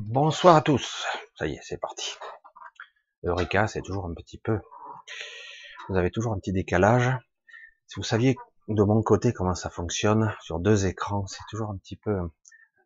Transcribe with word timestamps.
Bonsoir 0.00 0.54
à 0.54 0.62
tous. 0.62 1.04
Ça 1.36 1.48
y 1.48 1.54
est, 1.54 1.60
c'est 1.64 1.80
parti. 1.80 2.14
Eureka, 3.24 3.66
c'est 3.66 3.82
toujours 3.82 4.06
un 4.06 4.14
petit 4.14 4.38
peu. 4.38 4.60
Vous 5.88 5.96
avez 5.96 6.12
toujours 6.12 6.32
un 6.32 6.38
petit 6.38 6.52
décalage. 6.52 7.10
Si 7.88 7.96
vous 7.96 8.04
saviez 8.04 8.36
de 8.68 8.82
mon 8.84 9.02
côté 9.02 9.32
comment 9.32 9.56
ça 9.56 9.70
fonctionne 9.70 10.32
sur 10.40 10.60
deux 10.60 10.86
écrans, 10.86 11.26
c'est 11.26 11.42
toujours 11.50 11.70
un 11.70 11.76
petit 11.78 11.96
peu. 11.96 12.16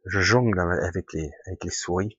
Je 0.06 0.20
jongle 0.20 0.58
avec 0.58 1.12
les 1.12 1.30
avec 1.46 1.62
les 1.64 1.70
souris. 1.70 2.18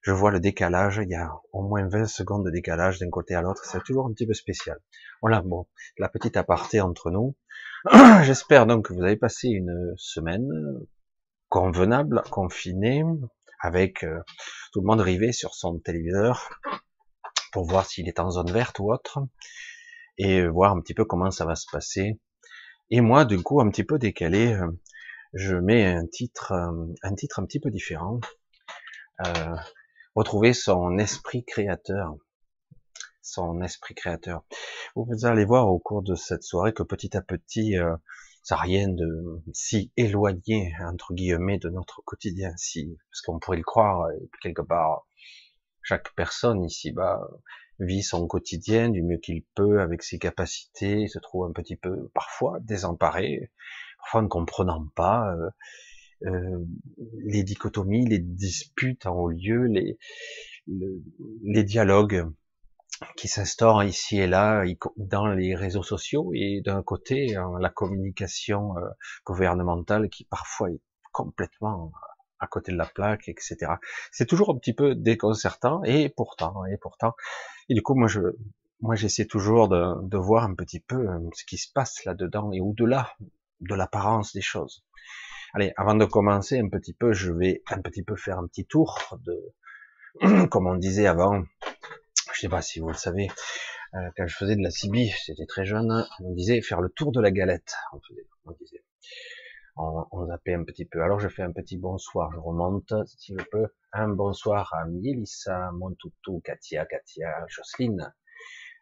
Je 0.00 0.10
vois 0.10 0.32
le 0.32 0.40
décalage. 0.40 1.00
Il 1.00 1.08
y 1.08 1.14
a 1.14 1.30
au 1.52 1.62
moins 1.62 1.86
20 1.88 2.06
secondes 2.06 2.44
de 2.44 2.50
décalage 2.50 2.98
d'un 2.98 3.08
côté 3.08 3.36
à 3.36 3.40
l'autre. 3.40 3.64
C'est 3.64 3.84
toujours 3.84 4.08
un 4.08 4.12
petit 4.12 4.26
peu 4.26 4.34
spécial. 4.34 4.80
Voilà, 5.20 5.42
bon, 5.42 5.68
la 5.96 6.08
petite 6.08 6.36
aparté 6.36 6.80
entre 6.80 7.12
nous. 7.12 7.36
J'espère 8.24 8.66
donc 8.66 8.86
que 8.86 8.94
vous 8.94 9.04
avez 9.04 9.16
passé 9.16 9.46
une 9.46 9.94
semaine 9.96 10.50
convenable, 11.48 12.22
confinée, 12.30 13.04
avec 13.62 14.04
euh, 14.04 14.18
tout 14.72 14.80
le 14.80 14.86
monde 14.86 15.00
rivé 15.00 15.32
sur 15.32 15.54
son 15.54 15.78
téléviseur 15.78 16.50
pour 17.52 17.66
voir 17.66 17.86
s'il 17.86 18.08
est 18.08 18.20
en 18.20 18.30
zone 18.30 18.50
verte 18.50 18.78
ou 18.78 18.92
autre, 18.92 19.20
et 20.18 20.46
voir 20.46 20.72
un 20.72 20.80
petit 20.80 20.94
peu 20.94 21.04
comment 21.04 21.30
ça 21.30 21.44
va 21.44 21.54
se 21.54 21.66
passer. 21.70 22.18
Et 22.90 23.00
moi, 23.00 23.24
du 23.24 23.42
coup, 23.42 23.60
un 23.60 23.70
petit 23.70 23.84
peu 23.84 23.98
décalé, 23.98 24.52
euh, 24.52 24.66
je 25.32 25.56
mets 25.56 25.86
un 25.86 26.06
titre, 26.06 26.52
euh, 26.52 26.92
un 27.02 27.14
titre 27.14 27.40
un 27.40 27.46
petit 27.46 27.60
peu 27.60 27.70
différent. 27.70 28.20
Euh, 29.26 29.56
retrouver 30.14 30.52
son 30.52 30.98
esprit 30.98 31.44
créateur. 31.44 32.14
Son 33.22 33.62
esprit 33.62 33.94
créateur. 33.94 34.44
Vous 34.96 35.24
allez 35.24 35.44
voir 35.44 35.68
au 35.68 35.78
cours 35.78 36.02
de 36.02 36.14
cette 36.14 36.42
soirée 36.42 36.74
que 36.74 36.82
petit 36.82 37.16
à 37.16 37.22
petit, 37.22 37.76
ça 38.42 38.56
n'a 38.56 38.62
rien 38.62 38.88
de 38.88 39.40
si 39.52 39.92
éloigné 39.96 40.72
entre 40.80 41.14
guillemets 41.14 41.58
de 41.58 41.68
notre 41.68 42.02
quotidien, 42.04 42.52
si 42.56 42.98
parce 43.10 43.22
qu'on 43.22 43.38
pourrait 43.38 43.58
le 43.58 43.62
croire 43.62 44.08
quelque 44.42 44.62
part. 44.62 45.06
Chaque 45.84 46.14
personne 46.14 46.64
ici-bas 46.64 47.20
vit 47.78 48.02
son 48.02 48.26
quotidien 48.26 48.88
du 48.88 49.02
mieux 49.02 49.18
qu'il 49.18 49.42
peut 49.54 49.80
avec 49.80 50.02
ses 50.02 50.18
capacités, 50.18 51.08
se 51.08 51.18
trouve 51.18 51.46
un 51.46 51.52
petit 51.52 51.76
peu 51.76 52.08
parfois 52.14 52.58
désemparé, 52.60 53.50
parfois 53.98 54.22
ne 54.22 54.28
comprenant 54.28 54.86
pas 54.94 55.34
euh, 55.34 55.50
euh, 56.26 56.64
les 57.24 57.42
dichotomies, 57.42 58.06
les 58.06 58.20
disputes 58.20 59.06
en 59.06 59.16
haut 59.16 59.30
lieu, 59.30 59.64
les, 59.66 59.98
les 60.66 61.64
dialogues 61.64 62.24
qui 63.16 63.28
s'instaure 63.28 63.82
ici 63.84 64.18
et 64.18 64.26
là 64.26 64.64
dans 64.96 65.26
les 65.28 65.54
réseaux 65.54 65.82
sociaux 65.82 66.30
et 66.34 66.60
d'un 66.64 66.82
côté 66.82 67.36
la 67.60 67.70
communication 67.70 68.76
euh, 68.78 68.88
gouvernementale 69.24 70.08
qui 70.08 70.24
parfois 70.24 70.70
est 70.70 70.80
complètement 71.12 71.92
à 72.38 72.46
côté 72.48 72.72
de 72.72 72.76
la 72.76 72.86
plaque, 72.86 73.28
etc. 73.28 73.56
C'est 74.10 74.26
toujours 74.26 74.50
un 74.50 74.58
petit 74.58 74.74
peu 74.74 74.94
déconcertant 74.94 75.82
et 75.84 76.08
pourtant 76.08 76.64
et 76.66 76.76
pourtant 76.76 77.14
et 77.68 77.74
du 77.74 77.82
coup 77.82 77.94
moi 77.94 78.08
je 78.08 78.20
moi 78.80 78.96
j'essaie 78.96 79.26
toujours 79.26 79.68
de, 79.68 79.94
de 80.02 80.18
voir 80.18 80.44
un 80.44 80.54
petit 80.54 80.80
peu 80.80 81.08
euh, 81.08 81.20
ce 81.34 81.44
qui 81.44 81.56
se 81.56 81.72
passe 81.72 82.04
là-dedans 82.04 82.50
et 82.52 82.60
au-delà 82.60 83.12
de 83.60 83.74
l'apparence 83.74 84.32
des 84.32 84.40
choses. 84.40 84.84
Allez, 85.54 85.72
avant 85.76 85.94
de 85.94 86.04
commencer 86.04 86.58
un 86.58 86.68
petit 86.68 86.94
peu, 86.94 87.12
je 87.12 87.30
vais 87.30 87.62
un 87.70 87.80
petit 87.80 88.02
peu 88.02 88.16
faire 88.16 88.38
un 88.38 88.46
petit 88.46 88.66
tour 88.66 88.98
de, 89.24 90.46
comme 90.50 90.66
on 90.66 90.76
disait 90.76 91.06
avant, 91.06 91.42
je 92.34 92.40
sais 92.40 92.48
pas 92.48 92.62
si 92.62 92.80
vous 92.80 92.88
le 92.88 92.94
savez, 92.94 93.28
euh, 93.94 94.10
quand 94.16 94.26
je 94.26 94.36
faisais 94.36 94.56
de 94.56 94.62
la 94.62 94.70
CB, 94.70 95.10
j'étais 95.26 95.46
très 95.46 95.64
jeune, 95.64 96.06
on 96.20 96.32
disait 96.32 96.62
faire 96.62 96.80
le 96.80 96.88
tour 96.88 97.12
de 97.12 97.20
la 97.20 97.30
galette. 97.30 97.74
On, 97.92 98.00
faisait, 98.00 98.26
disait, 98.60 98.84
on, 99.76 100.06
on, 100.10 100.26
zappait 100.26 100.54
un 100.54 100.64
petit 100.64 100.86
peu. 100.86 101.02
Alors 101.02 101.20
je 101.20 101.28
fais 101.28 101.42
un 101.42 101.52
petit 101.52 101.76
bonsoir, 101.76 102.30
je 102.32 102.38
remonte 102.38 102.92
si 103.06 103.34
je 103.38 103.44
peux. 103.50 103.66
Un 103.92 104.08
bonsoir 104.08 104.72
à 104.72 104.86
Mielissa, 104.86 105.70
Montoutou, 105.72 106.40
Katia, 106.42 106.86
Katia, 106.86 107.44
Jocelyne, 107.48 108.14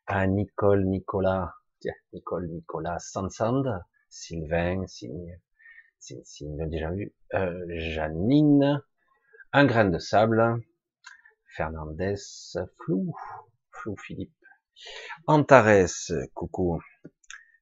à 0.07 0.27
Nicole, 0.27 0.85
Nicolas, 0.85 1.55
tiens, 1.81 1.95
Nicole, 2.13 2.49
Nicolas, 2.49 2.99
Sansand, 3.01 3.65
Sylvain, 4.09 4.87
Signe, 4.87 5.41
Signe, 5.99 6.23
Signe, 6.25 6.69
déjà 6.69 6.91
vu, 6.91 7.13
euh, 7.35 7.65
Janine, 7.69 8.83
un 9.53 9.65
grain 9.67 9.87
de 9.87 9.99
sable, 9.99 10.63
Fernandez, 11.57 12.57
Flou, 12.77 13.15
Flou 13.71 13.97
Philippe, 13.97 14.35
Antares, 15.27 16.13
coucou, 16.35 16.81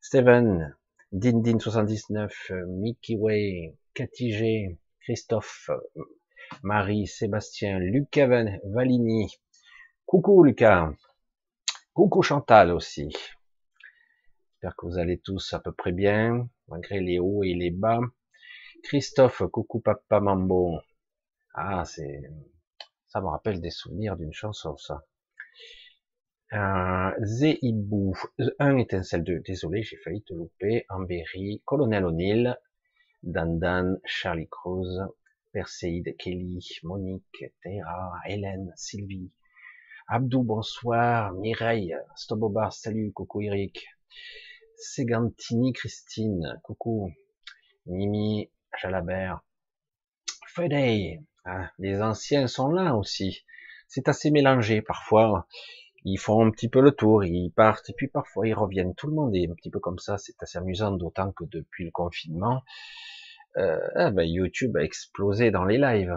Steven, 0.00 0.76
Dindin79, 1.12 2.30
Mickey 2.66 3.16
Way, 3.16 3.76
Cathy 3.94 4.78
Christophe, 5.00 5.70
Marie, 6.62 7.06
Sébastien, 7.06 7.78
Lucas 7.78 8.44
Valini, 8.64 9.30
coucou 10.06 10.44
Lucas, 10.44 10.92
coucou 11.94 12.22
Chantal 12.22 12.72
aussi. 12.72 13.08
J'espère 14.52 14.76
que 14.76 14.86
vous 14.86 14.98
allez 14.98 15.18
tous 15.18 15.52
à 15.52 15.60
peu 15.60 15.72
près 15.72 15.92
bien, 15.92 16.48
malgré 16.68 17.00
les 17.00 17.18
hauts 17.18 17.42
et 17.42 17.54
les 17.54 17.70
bas. 17.70 18.00
Christophe, 18.82 19.42
coucou 19.52 19.80
Papa 19.80 20.20
Mambo. 20.20 20.80
Ah, 21.54 21.84
c'est 21.84 22.22
ça 23.18 23.22
me 23.22 23.30
rappelle 23.30 23.60
des 23.60 23.70
souvenirs 23.70 24.16
d'une 24.16 24.32
chanson, 24.32 24.76
ça. 24.76 25.02
Euh, 26.52 27.10
Zeibou, 27.24 28.14
un 28.60 28.76
étincelle 28.76 29.24
2, 29.24 29.40
désolé, 29.40 29.82
j'ai 29.82 29.96
failli 29.96 30.22
te 30.22 30.34
louper, 30.34 30.86
Amberi, 30.88 31.60
Colonel 31.64 32.04
O'Neill, 32.04 32.56
Dandan, 33.24 33.96
Charlie 34.04 34.46
Cruz, 34.48 35.00
Perseide, 35.50 36.14
Kelly, 36.16 36.64
Monique, 36.84 37.44
Tera, 37.60 38.12
Hélène, 38.28 38.72
Sylvie, 38.76 39.32
Abdou, 40.06 40.44
bonsoir, 40.44 41.32
Mireille, 41.32 41.96
Stobobar, 42.14 42.72
salut, 42.72 43.12
coucou 43.12 43.40
Eric, 43.40 43.84
Segantini, 44.76 45.72
Christine, 45.72 46.60
coucou, 46.62 47.12
Mimi, 47.86 48.48
Jalabert, 48.80 49.40
Freddy, 50.46 51.18
les 51.78 52.00
anciens 52.02 52.46
sont 52.46 52.70
là 52.70 52.94
aussi. 52.96 53.44
C'est 53.86 54.08
assez 54.08 54.30
mélangé 54.30 54.82
parfois. 54.82 55.46
Ils 56.04 56.18
font 56.18 56.44
un 56.44 56.50
petit 56.50 56.68
peu 56.68 56.80
le 56.80 56.92
tour, 56.92 57.24
ils 57.24 57.50
partent 57.50 57.90
et 57.90 57.92
puis 57.92 58.08
parfois 58.08 58.46
ils 58.46 58.54
reviennent. 58.54 58.94
Tout 58.94 59.08
le 59.08 59.14
monde 59.14 59.34
est 59.34 59.48
un 59.50 59.54
petit 59.54 59.70
peu 59.70 59.80
comme 59.80 59.98
ça. 59.98 60.18
C'est 60.18 60.40
assez 60.42 60.58
amusant, 60.58 60.92
d'autant 60.92 61.32
que 61.32 61.44
depuis 61.44 61.84
le 61.84 61.90
confinement, 61.90 62.62
euh, 63.56 63.80
ah 63.94 64.10
ben, 64.10 64.24
YouTube 64.24 64.76
a 64.76 64.82
explosé 64.82 65.50
dans 65.50 65.64
les 65.64 65.78
lives. 65.78 66.16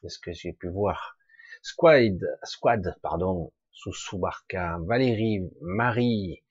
C'est 0.00 0.08
ce 0.08 0.18
que 0.18 0.32
j'ai 0.32 0.52
pu 0.52 0.68
voir. 0.68 1.16
Squad, 1.62 2.18
Squad, 2.42 2.96
pardon, 3.02 3.52
Soubarka, 3.72 4.78
Valérie, 4.80 5.48
Marie, 5.60 6.42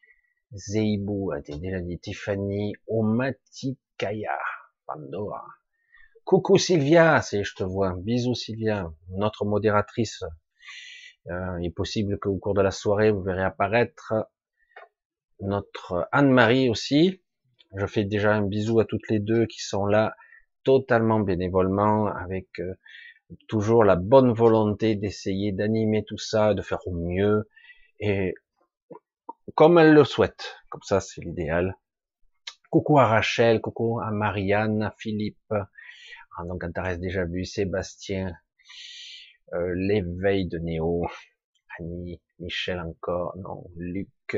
Zeibou, 0.54 1.34
dit 1.46 2.00
Tiffany, 2.00 2.74
Omatikaya, 2.88 4.38
Pandora. 4.86 5.44
Coucou 6.24 6.58
Sylvia, 6.58 7.22
c'est 7.22 7.44
je 7.44 7.56
te 7.56 7.64
vois. 7.64 7.94
Bisous 7.98 8.36
Sylvia, 8.36 8.92
notre 9.10 9.46
modératrice. 9.46 10.24
Euh, 11.30 11.58
il 11.60 11.68
est 11.68 11.76
possible 11.76 12.20
qu'au 12.20 12.38
cours 12.38 12.54
de 12.54 12.62
la 12.62 12.72
soirée, 12.72 13.12
vous 13.12 13.22
verrez 13.22 13.44
apparaître 13.44 14.14
notre 15.40 16.08
Anne-Marie 16.12 16.70
aussi. 16.70 17.22
Je 17.76 17.86
fais 17.86 18.04
déjà 18.06 18.34
un 18.34 18.44
bisou 18.44 18.80
à 18.80 18.86
toutes 18.86 19.10
les 19.10 19.20
deux 19.20 19.46
qui 19.46 19.62
sont 19.62 19.86
là 19.86 20.16
totalement 20.64 21.20
bénévolement, 21.20 22.08
avec 22.08 22.48
euh, 22.60 22.76
toujours 23.48 23.84
la 23.84 23.96
bonne 23.96 24.32
volonté 24.32 24.96
d'essayer 24.96 25.52
d'animer 25.52 26.04
tout 26.06 26.18
ça, 26.18 26.54
de 26.54 26.62
faire 26.62 26.86
au 26.86 26.94
mieux, 26.94 27.50
et 28.00 28.36
comme 29.56 29.78
elles 29.78 29.94
le 29.94 30.04
souhaitent. 30.04 30.56
Comme 30.70 30.84
ça, 30.84 31.00
c'est 31.00 31.22
l'idéal. 31.22 31.78
Coucou 32.70 33.00
à 33.00 33.08
Rachel, 33.08 33.60
coucou 33.60 34.00
à 34.00 34.12
Marianne, 34.12 34.82
à 34.82 34.96
Philippe, 34.98 35.54
ah, 36.38 36.44
donc 36.46 36.64
Antares 36.64 36.98
déjà 36.98 37.26
vu, 37.26 37.46
Sébastien, 37.46 38.34
euh, 39.54 39.74
l'éveil 39.76 40.48
de 40.48 40.58
Néo, 40.58 41.06
Annie, 41.78 42.22
Michel 42.40 42.80
encore, 42.80 43.36
non, 43.38 43.66
Luc, 43.76 44.38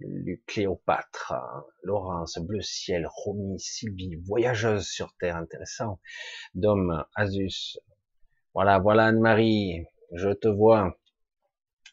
Luc 0.00 0.44
Cléopâtre, 0.46 1.34
Laurence, 1.82 2.38
Bleu 2.38 2.60
Ciel, 2.60 3.06
Romy, 3.08 3.58
Sylvie, 3.58 4.16
voyageuse 4.16 4.86
sur 4.88 5.14
Terre, 5.18 5.36
intéressant, 5.36 6.00
Dom, 6.54 7.04
Azus, 7.14 7.78
voilà, 8.54 8.78
voilà 8.78 9.06
Anne-Marie, 9.06 9.84
je 10.12 10.30
te 10.30 10.48
vois, 10.48 10.98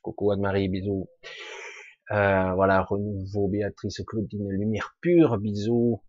coucou 0.02 0.32
Anne-Marie, 0.32 0.70
bisous, 0.70 1.08
euh, 2.12 2.54
voilà, 2.54 2.82
renouveau, 2.82 3.48
Béatrice, 3.48 4.02
Claudine, 4.06 4.50
lumière 4.50 4.96
pure, 5.02 5.38
bisous, 5.38 6.02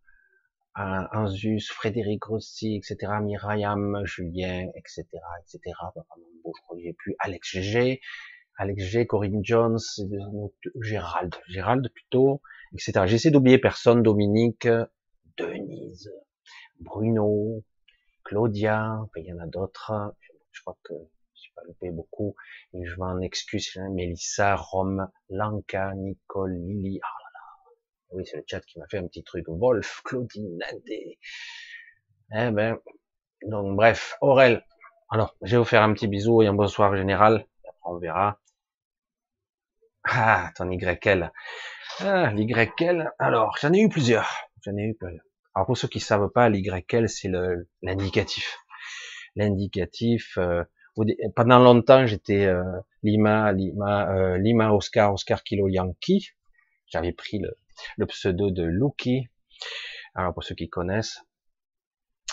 Anzus, 0.75 1.69
Frédéric 1.71 2.25
Rossi, 2.25 2.77
etc., 2.77 3.13
Myriam, 3.23 4.05
Julien, 4.05 4.69
etc., 4.75 5.05
etc. 5.41 5.61
Bon, 5.95 6.53
je 6.57 6.63
crois 6.63 6.77
que 6.77 6.83
j'ai 6.83 6.93
plus 6.93 7.15
Alex 7.21 7.59
G, 7.61 8.01
Alex 8.57 8.83
G, 8.85 9.07
Corinne 9.07 9.45
Jones, 9.45 9.79
Gérald, 10.81 11.35
Gérald 11.49 11.89
plutôt, 11.93 12.43
etc. 12.73 13.07
J'essaie 13.07 13.31
d'oublier 13.31 13.59
personne, 13.59 14.03
Dominique, 14.03 14.69
Denise, 15.37 16.11
Bruno, 16.81 17.63
Claudia, 18.25 18.99
il 19.17 19.27
y 19.27 19.33
en 19.33 19.39
a 19.39 19.47
d'autres, 19.47 20.15
Je 20.51 20.61
crois 20.63 20.79
que 20.83 20.95
j'ai 21.35 21.51
pas 21.55 21.63
loupé 21.65 21.91
beaucoup. 21.91 22.35
Et 22.73 22.85
je 22.85 22.97
m'en 22.97 23.21
excuse. 23.21 23.77
Mélissa, 23.93 24.57
Rome, 24.57 25.09
Lanka, 25.29 25.95
Nicole, 25.95 26.55
Lily. 26.55 27.01
Ah. 27.03 27.24
Oui, 28.11 28.25
c'est 28.27 28.37
le 28.37 28.45
chat 28.47 28.61
qui 28.61 28.79
m'a 28.79 28.87
fait 28.89 28.99
un 28.99 29.07
petit 29.07 29.25
truc. 29.25 29.45
Wolf, 29.49 30.03
Claudine, 30.05 30.59
Nadé. 30.59 31.19
Eh 32.33 32.51
ben, 32.51 32.79
donc 33.43 33.77
bref, 33.77 34.17
Aurel. 34.21 34.65
Alors, 35.11 35.37
je 35.43 35.53
vais 35.53 35.59
vous 35.59 35.65
faire 35.65 35.83
un 35.83 35.93
petit 35.93 36.09
bisou 36.09 36.43
et 36.43 36.47
un 36.47 36.55
bonsoir 36.55 36.97
général. 36.97 37.47
Après, 37.65 37.79
on 37.85 37.99
verra. 37.99 38.41
Ah, 40.05 40.51
ton 40.57 40.71
YL. 40.71 41.33
Ah, 42.01 42.33
l'YL. 42.33 43.13
Alors, 43.19 43.57
j'en 43.61 43.73
ai 43.73 43.81
eu 43.81 43.89
plusieurs. 43.89 44.49
J'en 44.63 44.77
ai 44.77 44.83
eu 44.83 44.95
plusieurs. 44.95 45.25
Alors, 45.55 45.67
pour 45.67 45.77
ceux 45.77 45.89
qui 45.89 46.01
savent 46.01 46.31
pas, 46.31 46.49
l'YL, 46.49 47.09
c'est 47.09 47.31
l'indicatif. 47.83 48.59
L'indicatif, 49.37 50.39
euh, 50.39 50.65
pendant 51.35 51.59
longtemps, 51.59 52.07
j'étais 52.07 52.47
euh, 52.47 52.63
Lima, 53.03 53.53
Lima, 53.53 54.11
euh, 54.15 54.39
Lima, 54.39 54.73
Oscar, 54.73 55.13
Oscar 55.13 55.43
Kilo 55.43 55.69
Yankee. 55.69 56.31
J'avais 56.87 57.13
pris 57.13 57.39
le, 57.39 57.57
le 57.97 58.07
pseudo 58.07 58.51
de 58.51 58.65
Lucky. 58.65 59.29
Alors, 60.15 60.35
pour 60.35 60.45
ceux 60.45 60.55
qui 60.55 60.69
connaissent, 60.69 61.21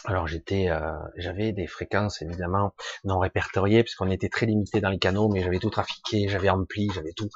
alors 0.06 0.28
j'étais, 0.28 0.70
euh, 0.70 0.98
j'avais 1.16 1.52
des 1.52 1.68
fréquences 1.68 2.22
évidemment 2.22 2.74
non 3.04 3.20
répertoriées 3.20 3.84
puisqu'on 3.84 4.10
était 4.10 4.30
très 4.30 4.48
limité 4.48 4.82
dans 4.82 4.90
les 4.90 4.98
canaux, 4.98 5.30
mais 5.30 5.44
j'avais 5.44 5.60
tout 5.60 5.70
trafiqué, 5.70 6.28
j'avais 6.28 6.50
ampli, 6.50 6.90
j'avais 6.94 7.14
tout, 7.14 7.30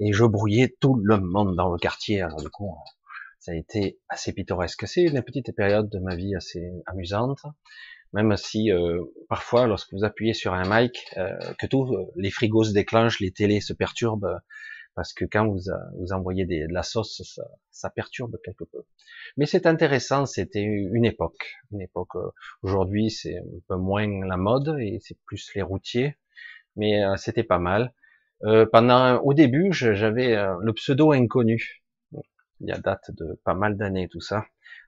et 0.00 0.12
je 0.12 0.24
brouillais 0.24 0.74
tout 0.80 0.96
le 1.04 1.20
monde 1.20 1.54
dans 1.54 1.70
le 1.70 1.78
quartier. 1.78 2.22
Alors 2.22 2.40
du 2.42 2.48
coup, 2.48 2.74
ça 3.38 3.52
a 3.52 3.54
été 3.54 4.00
assez 4.08 4.32
pittoresque. 4.32 4.86
C'est 4.88 5.02
une 5.02 5.22
petite 5.22 5.54
période 5.54 5.88
de 5.88 6.00
ma 6.00 6.16
vie 6.16 6.34
assez 6.34 6.72
amusante, 6.86 7.38
même 8.12 8.36
si 8.36 8.72
euh, 8.72 9.00
parfois, 9.28 9.68
lorsque 9.68 9.92
vous 9.92 10.04
appuyez 10.04 10.34
sur 10.34 10.54
un 10.54 10.64
mic, 10.68 10.98
euh, 11.18 11.38
que 11.60 11.66
tous 11.66 11.96
les 12.16 12.30
frigos 12.30 12.64
se 12.64 12.72
déclenchent, 12.72 13.20
les 13.20 13.30
télés 13.30 13.60
se 13.60 13.72
perturbent, 13.72 14.40
parce 14.96 15.12
que 15.12 15.26
quand 15.26 15.46
vous, 15.46 15.70
vous 15.98 16.12
envoyez 16.12 16.46
de 16.46 16.66
la 16.72 16.82
sauce, 16.82 17.22
ça, 17.22 17.44
ça, 17.70 17.90
perturbe 17.90 18.38
quelque 18.42 18.64
peu. 18.64 18.82
Mais 19.36 19.44
c'est 19.44 19.66
intéressant, 19.66 20.24
c'était 20.24 20.62
une 20.62 21.04
époque, 21.04 21.54
une 21.70 21.82
époque. 21.82 22.16
Euh, 22.16 22.30
aujourd'hui, 22.62 23.10
c'est 23.10 23.36
un 23.36 23.60
peu 23.68 23.76
moins 23.76 24.08
la 24.26 24.38
mode 24.38 24.74
et 24.80 24.98
c'est 25.02 25.18
plus 25.26 25.54
les 25.54 25.60
routiers, 25.60 26.16
mais 26.76 27.04
euh, 27.04 27.16
c'était 27.16 27.44
pas 27.44 27.58
mal. 27.58 27.92
Euh, 28.44 28.64
pendant, 28.66 29.18
au 29.20 29.34
début, 29.34 29.70
j'avais 29.72 30.34
euh, 30.34 30.56
le 30.62 30.72
pseudo 30.72 31.12
inconnu. 31.12 31.84
Il 32.60 32.68
y 32.68 32.72
a 32.72 32.78
date 32.78 33.10
de 33.10 33.38
pas 33.44 33.54
mal 33.54 33.76
d'années 33.76 34.08
tout 34.08 34.22
ça. 34.22 34.46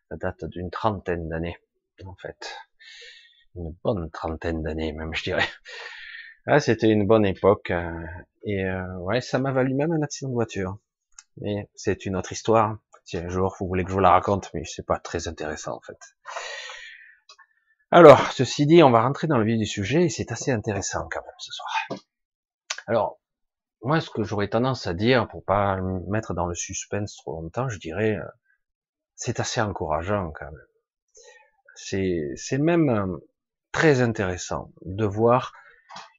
Ça 0.08 0.16
date 0.16 0.46
d'une 0.46 0.70
trentaine 0.70 1.28
d'années, 1.28 1.58
en 2.06 2.14
fait, 2.14 2.56
une 3.56 3.74
bonne 3.84 4.10
trentaine 4.10 4.62
d'années 4.62 4.92
même, 4.92 5.14
je 5.14 5.22
dirais. 5.24 5.48
Ah, 6.50 6.60
c'était 6.60 6.88
une 6.88 7.06
bonne 7.06 7.26
époque. 7.26 7.70
Euh, 7.70 8.06
et 8.42 8.64
euh, 8.64 8.96
ouais, 9.00 9.20
ça 9.20 9.38
m'a 9.38 9.52
valu 9.52 9.74
même 9.74 9.92
un 9.92 10.00
accident 10.00 10.30
de 10.30 10.34
voiture. 10.34 10.78
Mais 11.42 11.68
c'est 11.74 12.06
une 12.06 12.16
autre 12.16 12.32
histoire. 12.32 12.78
Si 13.04 13.18
un 13.18 13.28
jour 13.28 13.54
vous 13.60 13.66
voulez 13.68 13.84
que 13.84 13.90
je 13.90 13.94
vous 13.94 14.00
la 14.00 14.12
raconte, 14.12 14.50
mais 14.54 14.64
c'est 14.64 14.86
pas 14.86 14.98
très 14.98 15.28
intéressant 15.28 15.76
en 15.76 15.80
fait. 15.82 15.98
Alors, 17.90 18.32
ceci 18.32 18.64
dit, 18.64 18.82
on 18.82 18.90
va 18.90 19.02
rentrer 19.02 19.26
dans 19.26 19.36
le 19.36 19.44
vif 19.44 19.58
du 19.58 19.66
sujet 19.66 20.04
et 20.04 20.08
c'est 20.08 20.32
assez 20.32 20.50
intéressant 20.50 21.06
quand 21.10 21.20
même 21.20 21.34
ce 21.38 21.52
soir. 21.52 22.00
Alors, 22.86 23.20
moi, 23.82 24.00
ce 24.00 24.08
que 24.08 24.22
j'aurais 24.22 24.48
tendance 24.48 24.86
à 24.86 24.94
dire, 24.94 25.28
pour 25.28 25.44
pas 25.44 25.76
me 25.76 26.00
mettre 26.10 26.32
dans 26.32 26.46
le 26.46 26.54
suspense 26.54 27.14
trop 27.16 27.42
longtemps, 27.42 27.68
je 27.68 27.78
dirais, 27.78 28.16
euh, 28.16 28.24
c'est 29.16 29.38
assez 29.38 29.60
encourageant 29.60 30.32
quand 30.32 30.46
même. 30.46 30.66
C'est, 31.74 32.32
c'est 32.36 32.58
même 32.58 33.18
très 33.70 34.00
intéressant 34.00 34.72
de 34.86 35.04
voir 35.04 35.52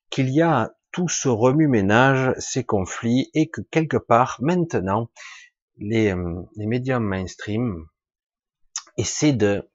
qu'il 0.10 0.30
y 0.30 0.42
a 0.42 0.74
tout 0.92 1.08
ce 1.08 1.30
remue-ménage, 1.30 2.34
ces 2.40 2.64
conflits, 2.64 3.30
et 3.34 3.50
que 3.50 3.62
quelque 3.62 3.98
part, 3.98 4.38
maintenant, 4.42 5.10
les, 5.78 6.14
euh, 6.14 6.42
les 6.56 6.66
médiums 6.66 7.06
mainstream 7.06 7.86
essaient 8.98 9.34
de, 9.34 9.70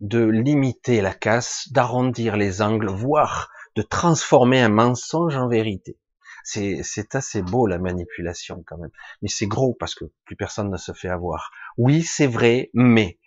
de 0.00 0.24
limiter 0.24 1.00
la 1.00 1.14
casse, 1.14 1.68
d'arrondir 1.72 2.36
les 2.36 2.62
angles, 2.62 2.88
voire 2.88 3.50
de 3.76 3.82
transformer 3.82 4.60
un 4.60 4.68
mensonge 4.68 5.36
en 5.36 5.48
vérité. 5.48 5.98
C'est 6.44 7.14
assez 7.14 7.42
beau 7.42 7.66
la 7.66 7.78
manipulation 7.78 8.64
quand 8.66 8.78
même. 8.78 8.90
Mais 9.20 9.28
c'est 9.28 9.46
gros 9.46 9.74
parce 9.74 9.94
que 9.94 10.06
plus 10.24 10.34
personne 10.34 10.70
ne 10.70 10.78
se 10.78 10.92
fait 10.92 11.08
avoir. 11.08 11.50
Oui, 11.76 12.02
c'est 12.02 12.26
vrai, 12.26 12.70
mais 12.72 13.18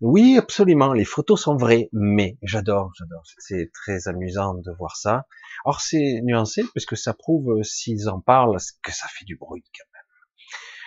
oui, 0.00 0.36
absolument, 0.38 0.92
les 0.92 1.04
photos 1.04 1.42
sont 1.42 1.56
vraies, 1.56 1.88
mais 1.92 2.38
j'adore, 2.42 2.92
j'adore. 2.96 3.22
C'est 3.38 3.70
très 3.72 4.08
amusant 4.08 4.54
de 4.54 4.72
voir 4.78 4.96
ça. 4.96 5.26
Or, 5.64 5.80
c'est 5.80 6.20
nuancé 6.22 6.64
puisque 6.72 6.96
ça 6.96 7.14
prouve, 7.14 7.62
s'ils 7.62 8.08
en 8.08 8.20
parlent, 8.20 8.56
que 8.82 8.92
ça 8.92 9.06
fait 9.08 9.24
du 9.24 9.36
bruit 9.36 9.64
quand 9.76 9.86
même. 9.92 9.98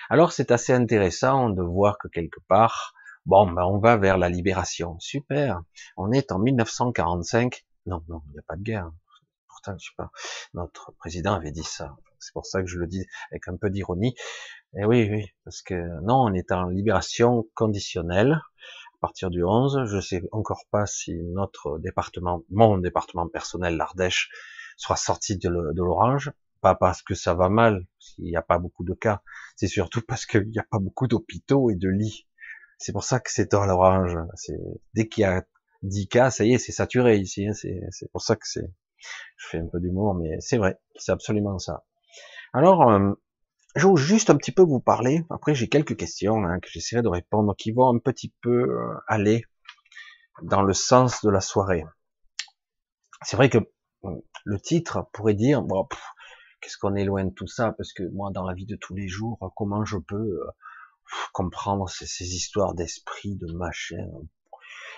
Alors, 0.09 0.33
c'est 0.33 0.51
assez 0.51 0.73
intéressant 0.73 1.49
de 1.49 1.61
voir 1.61 1.97
que 1.97 2.07
quelque 2.07 2.39
part, 2.47 2.93
bon, 3.25 3.49
ben, 3.51 3.63
on 3.63 3.79
va 3.79 3.97
vers 3.97 4.17
la 4.17 4.29
libération. 4.29 4.99
Super. 4.99 5.61
On 5.97 6.11
est 6.11 6.31
en 6.31 6.39
1945. 6.39 7.63
Non, 7.85 8.03
non, 8.09 8.21
il 8.27 8.33
n'y 8.33 8.39
a 8.39 8.43
pas 8.47 8.55
de 8.55 8.63
guerre. 8.63 8.91
Pourtant, 9.47 9.77
je 9.79 9.85
sais 9.85 9.95
pas. 9.95 10.11
Notre 10.53 10.91
président 10.97 11.33
avait 11.33 11.51
dit 11.51 11.63
ça. 11.63 11.95
C'est 12.19 12.33
pour 12.33 12.45
ça 12.45 12.61
que 12.61 12.67
je 12.67 12.77
le 12.77 12.87
dis 12.87 13.05
avec 13.31 13.47
un 13.47 13.57
peu 13.57 13.69
d'ironie. 13.69 14.15
Et 14.77 14.85
oui, 14.85 15.09
oui, 15.11 15.25
parce 15.43 15.61
que 15.61 15.75
non, 16.01 16.25
on 16.25 16.33
est 16.33 16.51
en 16.51 16.65
libération 16.67 17.47
conditionnelle 17.55 18.41
partir 19.01 19.29
du 19.29 19.43
11. 19.43 19.85
Je 19.85 19.99
sais 19.99 20.23
encore 20.31 20.63
pas 20.71 20.85
si 20.85 21.13
notre 21.33 21.79
département, 21.79 22.43
mon 22.49 22.77
département 22.77 23.27
personnel, 23.27 23.75
l'Ardèche, 23.75 24.29
sera 24.77 24.95
sorti 24.95 25.37
de 25.37 25.49
l'orange. 25.49 26.31
Pas 26.61 26.75
parce 26.75 27.01
que 27.01 27.15
ça 27.15 27.33
va 27.33 27.49
mal, 27.49 27.87
s'il 27.99 28.25
n'y 28.25 28.35
a 28.35 28.43
pas 28.43 28.59
beaucoup 28.59 28.83
de 28.83 28.93
cas. 28.93 29.23
C'est 29.55 29.67
surtout 29.67 30.01
parce 30.07 30.27
qu'il 30.27 30.47
n'y 30.47 30.59
a 30.59 30.65
pas 30.69 30.77
beaucoup 30.77 31.07
d'hôpitaux 31.07 31.71
et 31.71 31.75
de 31.75 31.89
lits. 31.89 32.27
C'est 32.77 32.93
pour 32.93 33.03
ça 33.03 33.19
que 33.19 33.31
c'est 33.31 33.51
dans 33.51 33.65
l'orange. 33.65 34.17
Dès 34.93 35.07
qu'il 35.07 35.21
y 35.21 35.25
a 35.25 35.43
10 35.83 36.07
cas, 36.07 36.29
ça 36.29 36.45
y 36.45 36.53
est, 36.53 36.57
c'est 36.59 36.71
saturé 36.71 37.17
ici. 37.17 37.47
Hein. 37.47 37.53
C'est 37.53 38.11
pour 38.11 38.21
ça 38.21 38.35
que 38.35 38.47
c'est... 38.47 38.71
Je 39.37 39.47
fais 39.47 39.57
un 39.57 39.65
peu 39.65 39.79
d'humour, 39.79 40.13
mais 40.13 40.39
c'est 40.39 40.57
vrai. 40.57 40.79
C'est 40.95 41.11
absolument 41.11 41.57
ça. 41.57 41.83
Alors, 42.53 42.89
euh, 42.91 43.13
je 43.75 43.87
vais 43.87 43.95
juste 43.95 44.29
un 44.29 44.37
petit 44.37 44.51
peu 44.51 44.63
vous 44.63 44.79
parler. 44.79 45.23
Après, 45.29 45.55
j'ai 45.55 45.69
quelques 45.69 45.95
questions 45.95 46.43
hein, 46.43 46.59
que 46.59 46.69
j'essaierai 46.69 47.01
de 47.01 47.07
répondre, 47.07 47.55
qui 47.55 47.71
vont 47.71 47.89
un 47.95 47.99
petit 47.99 48.33
peu 48.41 48.69
euh, 48.69 48.93
aller 49.07 49.45
dans 50.43 50.61
le 50.61 50.73
sens 50.73 51.23
de 51.23 51.29
la 51.29 51.41
soirée. 51.41 51.85
C'est 53.23 53.37
vrai 53.37 53.49
que 53.49 53.59
le 54.45 54.59
titre 54.59 55.07
pourrait 55.13 55.35
dire, 55.35 55.61
bon, 55.61 55.87
qu'est-ce 56.59 56.77
qu'on 56.77 56.95
est 56.95 57.05
loin 57.05 57.25
de 57.25 57.33
tout 57.33 57.47
ça, 57.47 57.73
parce 57.73 57.93
que 57.93 58.03
moi, 58.11 58.31
dans 58.31 58.43
la 58.45 58.53
vie 58.53 58.65
de 58.65 58.75
tous 58.75 58.95
les 58.95 59.07
jours, 59.07 59.37
comment 59.55 59.85
je 59.85 59.97
peux 59.97 60.15
euh, 60.15 60.47
comprendre 61.33 61.89
ces, 61.89 62.07
ces 62.07 62.35
histoires 62.35 62.73
d'esprit, 62.73 63.35
de 63.35 63.51
machin, 63.53 64.07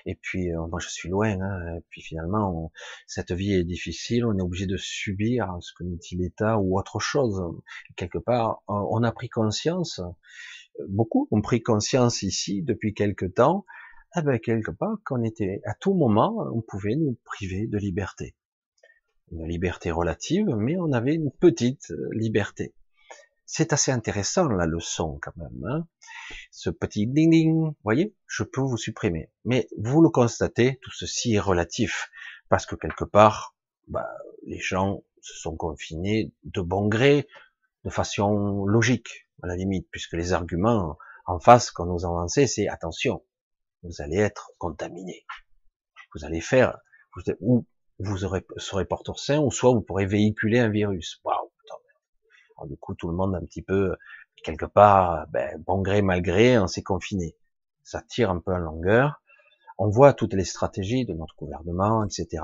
et 0.05 0.15
puis, 0.15 0.51
euh, 0.51 0.67
moi, 0.67 0.79
je 0.79 0.89
suis 0.89 1.09
loin. 1.09 1.39
Hein, 1.39 1.77
et 1.77 1.81
puis 1.89 2.01
finalement, 2.01 2.71
cette 3.07 3.31
vie 3.31 3.53
est 3.53 3.63
difficile. 3.63 4.25
On 4.25 4.37
est 4.37 4.41
obligé 4.41 4.65
de 4.65 4.77
subir 4.77 5.57
ce 5.61 5.71
que 5.73 5.83
nous 5.83 5.95
dit 5.95 6.17
l'État 6.17 6.57
ou 6.59 6.77
autre 6.77 6.99
chose. 6.99 7.41
quelque 7.95 8.17
part, 8.17 8.63
on 8.67 9.03
a 9.03 9.11
pris 9.11 9.29
conscience. 9.29 10.01
Beaucoup 10.89 11.27
ont 11.31 11.41
pris 11.41 11.61
conscience 11.61 12.21
ici 12.21 12.63
depuis 12.63 12.93
quelque 12.93 13.25
temps. 13.25 13.65
Eh 14.17 14.21
ben, 14.21 14.39
quelque 14.39 14.71
part, 14.71 14.97
qu'on 15.05 15.23
était 15.23 15.61
à 15.65 15.73
tout 15.73 15.93
moment, 15.93 16.47
on 16.53 16.61
pouvait 16.61 16.95
nous 16.95 17.17
priver 17.23 17.67
de 17.67 17.77
liberté. 17.77 18.35
Une 19.31 19.47
liberté 19.47 19.89
relative, 19.89 20.47
mais 20.55 20.77
on 20.77 20.91
avait 20.91 21.15
une 21.15 21.31
petite 21.31 21.91
liberté. 22.11 22.75
C'est 23.45 23.73
assez 23.73 23.91
intéressant 23.91 24.47
la 24.47 24.65
leçon 24.65 25.19
quand 25.21 25.35
même. 25.37 25.63
Hein 25.65 25.87
ce 26.51 26.69
petit 26.69 27.07
ding 27.07 27.31
ding, 27.31 27.65
vous 27.65 27.75
voyez, 27.83 28.15
je 28.27 28.43
peux 28.43 28.61
vous 28.61 28.77
supprimer. 28.77 29.31
Mais 29.45 29.67
vous 29.77 30.01
le 30.01 30.09
constatez, 30.09 30.79
tout 30.81 30.91
ceci 30.91 31.35
est 31.35 31.39
relatif, 31.39 32.09
parce 32.49 32.65
que 32.65 32.75
quelque 32.75 33.03
part, 33.03 33.55
bah, 33.87 34.09
les 34.45 34.59
gens 34.59 35.03
se 35.21 35.33
sont 35.33 35.55
confinés 35.55 36.31
de 36.43 36.61
bon 36.61 36.87
gré, 36.87 37.27
de 37.83 37.89
façon 37.89 38.65
logique, 38.65 39.27
à 39.41 39.47
la 39.47 39.55
limite, 39.55 39.87
puisque 39.91 40.13
les 40.13 40.33
arguments 40.33 40.97
en 41.25 41.39
face 41.39 41.71
qu'on 41.71 41.85
nous 41.85 42.05
avancés, 42.05 42.47
c'est 42.47 42.67
attention, 42.67 43.23
vous 43.83 44.01
allez 44.01 44.17
être 44.17 44.51
contaminé. 44.57 45.25
Vous 46.15 46.25
allez 46.25 46.41
faire, 46.41 46.77
ou 47.41 47.65
vous 47.99 48.17
serez 48.57 48.85
porteur 48.85 49.19
sain, 49.19 49.39
ou 49.39 49.51
soit 49.51 49.73
vous 49.73 49.81
pourrez 49.81 50.05
véhiculer 50.05 50.59
un 50.59 50.69
virus. 50.69 51.21
Du 52.67 52.77
coup, 52.77 52.95
tout 52.95 53.09
le 53.09 53.15
monde 53.15 53.35
un 53.35 53.45
petit 53.45 53.61
peu 53.61 53.95
quelque 54.43 54.65
part, 54.65 55.27
ben, 55.29 55.61
bon 55.65 55.81
gré 55.81 56.01
mal 56.01 56.21
gré, 56.21 56.57
on 56.57 56.67
s'est 56.67 56.83
confiné. 56.83 57.35
Ça 57.83 58.01
tire 58.01 58.29
un 58.29 58.39
peu 58.39 58.53
en 58.53 58.57
longueur. 58.57 59.21
On 59.77 59.89
voit 59.89 60.13
toutes 60.13 60.33
les 60.33 60.45
stratégies 60.45 61.05
de 61.05 61.13
notre 61.13 61.35
gouvernement, 61.37 62.05
etc. 62.05 62.43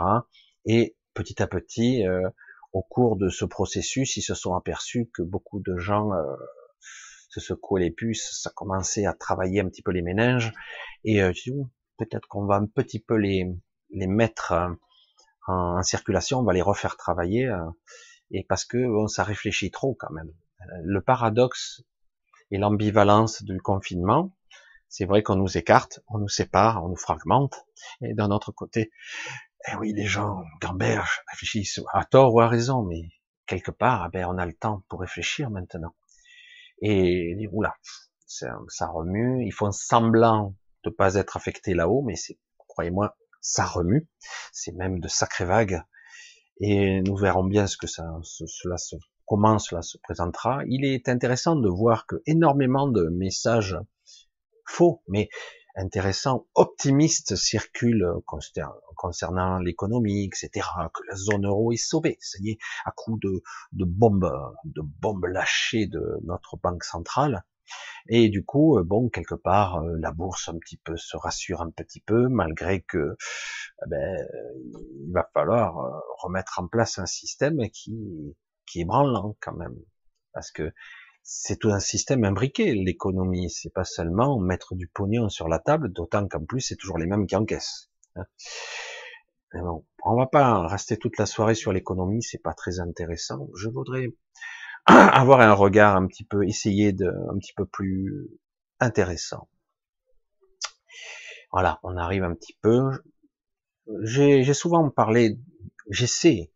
Et 0.66 0.96
petit 1.14 1.42
à 1.42 1.48
petit, 1.48 2.08
euh, 2.08 2.28
au 2.74 2.82
cours 2.82 3.18
de 3.18 3.30
ce 3.30 3.46
processus, 3.46 4.18
ils 4.18 4.22
se 4.22 4.36
sont 4.36 4.56
aperçus 4.56 5.10
que 5.14 5.22
beaucoup 5.22 5.60
de 5.60 5.78
gens 5.78 6.12
euh, 6.14 6.36
se 7.30 7.40
secouaient 7.40 7.82
les 7.82 7.92
puces, 7.92 8.42
ça 8.42 8.52
commençait 8.54 9.06
à 9.06 9.14
travailler 9.14 9.62
un 9.62 9.70
petit 9.70 9.82
peu 9.82 9.92
les 9.92 10.02
méninges. 10.02 10.54
Et 11.04 11.22
euh, 11.22 11.32
peut-être 11.98 12.28
qu'on 12.28 12.46
va 12.46 12.56
un 12.56 12.66
petit 12.66 13.00
peu 13.00 13.16
les, 13.16 13.46
les 13.92 14.08
mettre 14.08 14.54
en, 15.48 15.82
circulation, 15.84 16.40
on 16.40 16.44
va 16.44 16.54
les 16.54 16.62
refaire 16.62 16.96
travailler, 16.96 17.48
euh, 17.48 17.66
et 18.32 18.44
parce 18.44 18.66
que 18.66 18.78
bon, 18.78 19.08
ça 19.08 19.24
réfléchit 19.24 19.72
trop 19.72 19.96
quand 19.96 20.12
même. 20.12 20.32
Le 20.84 21.02
paradoxe 21.02 21.84
et 22.52 22.58
l'ambivalence 22.58 23.44
du 23.44 23.60
confinement, 23.62 24.36
c'est 24.88 25.06
vrai 25.06 25.24
qu'on 25.24 25.36
nous 25.36 25.58
écarte, 25.58 26.00
on 26.08 26.18
nous 26.18 26.28
sépare, 26.28 26.84
on 26.84 26.90
nous 26.90 26.96
fragmente, 26.96 27.66
et 28.02 28.14
d'un 28.14 28.32
autre 28.32 28.52
côté, 28.52 28.92
eh 29.68 29.76
oui, 29.76 29.94
les 29.94 30.06
gens 30.06 30.44
gambergent, 30.62 31.22
réfléchissent 31.32 31.82
à 31.94 32.06
tort 32.06 32.34
ou 32.34 32.42
à 32.42 32.48
raison, 32.48 32.84
mais 32.84 33.02
quelque 33.46 33.72
part, 33.72 34.06
eh 34.08 34.12
ben, 34.12 34.26
on 34.26 34.38
a 34.38 34.46
le 34.46 34.54
temps 34.54 34.84
pour 34.90 35.02
réfléchir 35.02 35.50
maintenant. 35.50 35.94
Et 36.82 37.36
oula, 37.52 37.76
ça, 38.26 38.58
ça 38.70 38.88
remue, 38.88 39.46
ils 39.46 39.52
font 39.52 39.72
semblant 39.72 40.56
de 40.84 40.90
pas 40.90 41.16
être 41.16 41.36
affectés 41.36 41.74
là-haut, 41.74 42.04
mais 42.04 42.16
c'est, 42.16 42.40
croyez-moi, 42.68 43.18
ça 43.42 43.66
remue. 43.66 44.08
C'est 44.54 44.72
même 44.74 45.00
de 45.00 45.08
sacrées 45.08 45.46
vagues. 45.46 45.84
Et 46.60 47.02
nous 47.02 47.16
verrons 47.16 47.46
bien 47.46 47.68
ce 47.68 47.78
que 47.78 47.88
ça, 47.88 48.06
cela 48.24 48.78
se, 48.78 48.96
comment 49.26 49.60
cela 49.60 49.82
se 49.82 49.98
présentera. 49.98 50.62
Il 50.68 50.86
est 50.86 51.08
intéressant 51.08 51.56
de 51.56 51.70
voir 51.70 52.06
que 52.06 52.18
énormément 52.26 52.88
de 52.88 53.08
messages 53.10 53.78
faux, 54.66 55.02
mais 55.08 55.30
intéressants, 55.76 56.48
optimistes 56.56 57.36
circulent 57.36 58.14
concernant 58.96 59.60
l'économie, 59.60 60.26
etc., 60.26 60.68
que 60.94 61.02
la 61.08 61.16
zone 61.16 61.46
euro 61.46 61.72
est 61.72 61.78
sauvée, 61.78 62.18
ça 62.20 62.38
y 62.42 62.52
est, 62.52 62.58
à 62.86 62.92
coup 62.92 63.18
de, 63.20 63.42
de 63.72 63.86
bombes, 63.86 64.32
de 64.66 64.82
bombes 64.82 65.26
lâchées 65.26 65.88
de 65.88 66.20
notre 66.24 66.58
banque 66.58 66.84
centrale, 66.84 67.44
et 68.08 68.30
du 68.30 68.44
coup, 68.44 68.78
euh, 68.78 68.84
bon, 68.84 69.10
quelque 69.10 69.36
part, 69.36 69.78
euh, 69.78 69.96
la 70.00 70.12
bourse 70.12 70.50
un 70.50 70.58
petit 70.58 70.78
peu 70.78 70.98
se 70.98 71.18
rassure 71.18 71.62
un 71.62 71.72
petit 71.72 72.02
peu, 72.02 72.28
malgré 72.28 72.82
que 72.82 73.16
eh 73.86 73.90
ben, 73.90 74.28
il 75.06 75.12
va 75.14 75.30
falloir 75.34 75.78
euh, 75.80 76.00
remettre 76.18 76.60
en 76.60 76.68
place 76.68 77.00
un 77.00 77.06
système 77.06 77.70
qui, 77.72 78.36
qui 78.66 78.82
est 78.82 78.86
branlant 78.86 79.38
quand 79.40 79.54
même, 79.54 79.76
parce 80.34 80.52
que 80.52 80.72
c'est 81.24 81.58
tout 81.58 81.70
un 81.70 81.80
système 81.80 82.24
imbriqué. 82.24 82.74
L'économie, 82.74 83.50
c'est 83.50 83.74
pas 83.74 83.84
seulement 83.84 84.40
mettre 84.40 84.76
du 84.76 84.88
pognon 84.88 85.30
sur 85.30 85.48
la 85.48 85.60
table, 85.60 85.92
d'autant 85.92 86.28
qu'en 86.28 86.44
plus 86.44 86.62
c'est 86.62 86.76
toujours 86.76 86.98
les 86.98 87.06
mêmes 87.06 87.28
qui 87.28 87.36
encaissent. 87.36 87.92
Hein. 88.16 88.24
Mais 89.54 89.62
bon, 89.62 89.86
on 90.04 90.16
va 90.16 90.28
pas 90.28 90.68
rester 90.68 90.98
toute 90.98 91.18
la 91.18 91.26
soirée 91.26 91.56
sur 91.56 91.74
l'économie, 91.74 92.22
c'est 92.24 92.42
pas 92.42 92.54
très 92.54 92.80
intéressant. 92.80 93.50
Je 93.56 93.68
voudrais 93.68 94.08
avoir 95.14 95.42
un 95.42 95.54
regard 95.54 95.96
un 95.96 96.08
petit 96.08 96.24
peu, 96.24 96.48
essayer 96.48 96.94
de, 96.94 97.08
un 97.32 97.38
petit 97.38 97.54
peu 97.54 97.66
plus 97.66 98.28
intéressant. 98.80 99.48
Voilà, 101.52 101.80
on 101.84 101.96
arrive 101.96 102.24
un 102.24 102.34
petit 102.34 102.58
peu. 102.62 102.90
J'ai 104.02 104.54
souvent 104.54 104.90
parlé, 104.90 105.40
j'essaie 105.90 106.52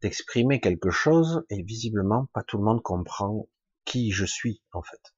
d'exprimer 0.00 0.60
quelque 0.60 0.90
chose 0.90 1.44
et 1.50 1.62
visiblement 1.62 2.26
pas 2.32 2.42
tout 2.42 2.58
le 2.58 2.64
monde 2.64 2.82
comprend 2.82 3.48
qui 3.84 4.12
je 4.12 4.24
suis 4.24 4.62
en 4.72 4.82
fait, 4.82 5.14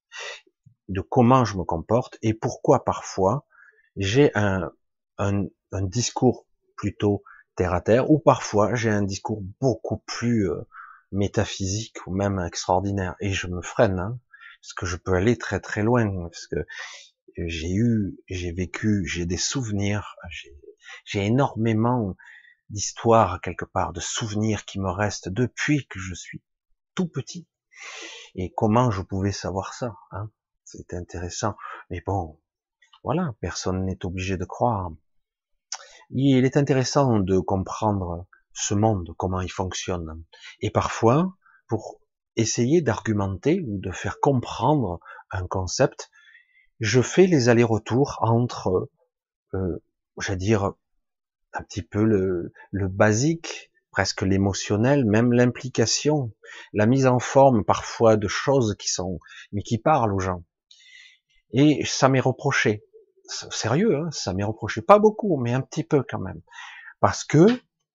de 0.88 1.00
comment 1.02 1.44
je 1.44 1.56
me 1.58 1.64
comporte 1.64 2.18
et 2.22 2.32
pourquoi 2.32 2.84
parfois 2.84 3.46
j'ai 3.96 4.30
un, 4.34 4.70
un, 5.18 5.44
un, 5.72 5.82
discours 5.82 6.46
plutôt 6.76 7.22
terre 7.56 7.74
à 7.74 7.80
terre 7.80 8.10
ou 8.10 8.18
parfois 8.18 8.74
j'ai 8.74 8.90
un 8.90 9.02
discours 9.02 9.42
beaucoup 9.60 9.98
plus 10.06 10.50
euh, 10.50 10.66
métaphysique 11.12 12.06
ou 12.06 12.14
même 12.14 12.38
extraordinaire. 12.40 13.14
Et 13.20 13.32
je 13.32 13.46
me 13.46 13.62
freine, 13.62 13.98
hein, 13.98 14.18
parce 14.60 14.72
que 14.74 14.86
je 14.86 14.96
peux 14.96 15.14
aller 15.14 15.36
très 15.36 15.60
très 15.60 15.82
loin, 15.82 16.28
parce 16.28 16.46
que 16.46 16.66
j'ai 17.36 17.72
eu, 17.72 18.18
j'ai 18.28 18.52
vécu, 18.52 19.06
j'ai 19.06 19.26
des 19.26 19.36
souvenirs, 19.36 20.16
j'ai 21.04 21.24
énormément 21.24 22.16
d'histoires 22.70 23.40
quelque 23.40 23.64
part, 23.64 23.92
de 23.92 24.00
souvenirs 24.00 24.64
qui 24.64 24.80
me 24.80 24.90
restent 24.90 25.28
depuis 25.28 25.86
que 25.86 25.98
je 25.98 26.14
suis 26.14 26.42
tout 26.94 27.08
petit. 27.08 27.46
Et 28.34 28.52
comment 28.56 28.90
je 28.90 29.02
pouvais 29.02 29.32
savoir 29.32 29.74
ça 29.74 29.96
hein 30.12 30.30
C'est 30.64 30.94
intéressant. 30.94 31.56
Mais 31.90 32.02
bon, 32.04 32.40
voilà, 33.02 33.34
personne 33.40 33.84
n'est 33.84 34.04
obligé 34.04 34.36
de 34.36 34.44
croire. 34.44 34.90
Il 36.10 36.44
est 36.44 36.56
intéressant 36.56 37.20
de 37.20 37.38
comprendre 37.38 38.26
ce 38.54 38.74
monde, 38.74 39.10
comment 39.18 39.40
il 39.40 39.50
fonctionne. 39.50 40.24
Et 40.60 40.70
parfois, 40.70 41.36
pour 41.68 42.00
essayer 42.36 42.80
d'argumenter 42.80 43.62
ou 43.66 43.78
de 43.78 43.90
faire 43.90 44.20
comprendre 44.20 45.00
un 45.30 45.46
concept, 45.46 46.10
je 46.80 47.02
fais 47.02 47.26
les 47.26 47.48
allers-retours 47.48 48.18
entre, 48.20 48.90
euh, 49.54 49.82
j'allais 50.18 50.38
dire, 50.38 50.72
un 51.52 51.62
petit 51.62 51.82
peu 51.82 52.04
le, 52.04 52.52
le 52.70 52.88
basique, 52.88 53.70
presque 53.90 54.22
l'émotionnel, 54.22 55.04
même 55.04 55.32
l'implication, 55.32 56.32
la 56.72 56.86
mise 56.86 57.06
en 57.06 57.20
forme 57.20 57.64
parfois 57.64 58.16
de 58.16 58.26
choses 58.26 58.74
qui 58.76 58.88
sont, 58.88 59.20
mais 59.52 59.62
qui 59.62 59.78
parlent 59.78 60.12
aux 60.12 60.18
gens. 60.18 60.42
Et 61.52 61.84
ça 61.84 62.08
m'est 62.08 62.20
reproché. 62.20 62.84
Sérieux, 63.26 63.96
hein, 63.96 64.10
ça 64.10 64.34
m'est 64.34 64.44
reproché. 64.44 64.82
Pas 64.82 64.98
beaucoup, 64.98 65.36
mais 65.36 65.52
un 65.52 65.60
petit 65.60 65.84
peu 65.84 66.02
quand 66.02 66.18
même. 66.18 66.42
Parce 66.98 67.24
que 67.24 67.46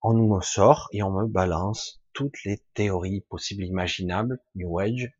on 0.02 0.14
me 0.14 0.42
sort 0.42 0.88
et 0.92 1.04
on 1.04 1.12
me 1.12 1.28
balance 1.28 2.02
toutes 2.14 2.44
les 2.44 2.64
théories 2.74 3.22
possibles 3.22 3.64
imaginables, 3.64 4.40
New 4.56 4.80
Age, 4.80 5.12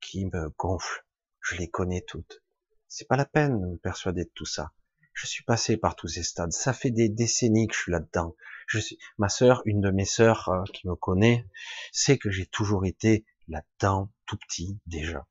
qui 0.00 0.26
me 0.26 0.50
gonflent. 0.58 1.06
Je 1.40 1.56
les 1.56 1.68
connais 1.68 2.04
toutes. 2.06 2.42
C'est 2.88 3.08
pas 3.08 3.16
la 3.16 3.24
peine 3.24 3.60
de 3.60 3.66
me 3.66 3.76
persuader 3.76 4.24
de 4.24 4.30
tout 4.34 4.46
ça. 4.46 4.72
Je 5.12 5.26
suis 5.26 5.42
passé 5.44 5.76
par 5.76 5.96
tous 5.96 6.08
ces 6.08 6.22
stades. 6.22 6.52
Ça 6.52 6.72
fait 6.72 6.90
des 6.90 7.08
décennies 7.08 7.66
que 7.66 7.74
je 7.74 7.80
suis 7.80 7.92
là-dedans. 7.92 8.36
Je 8.68 8.78
suis, 8.78 8.98
ma 9.18 9.28
sœur, 9.28 9.62
une 9.64 9.80
de 9.80 9.90
mes 9.90 10.04
sœurs 10.04 10.48
euh, 10.48 10.62
qui 10.72 10.86
me 10.86 10.94
connaît, 10.94 11.46
sait 11.92 12.18
que 12.18 12.30
j'ai 12.30 12.46
toujours 12.46 12.86
été 12.86 13.24
là-dedans, 13.48 14.12
tout 14.26 14.36
petit 14.36 14.78
déjà. 14.86 15.26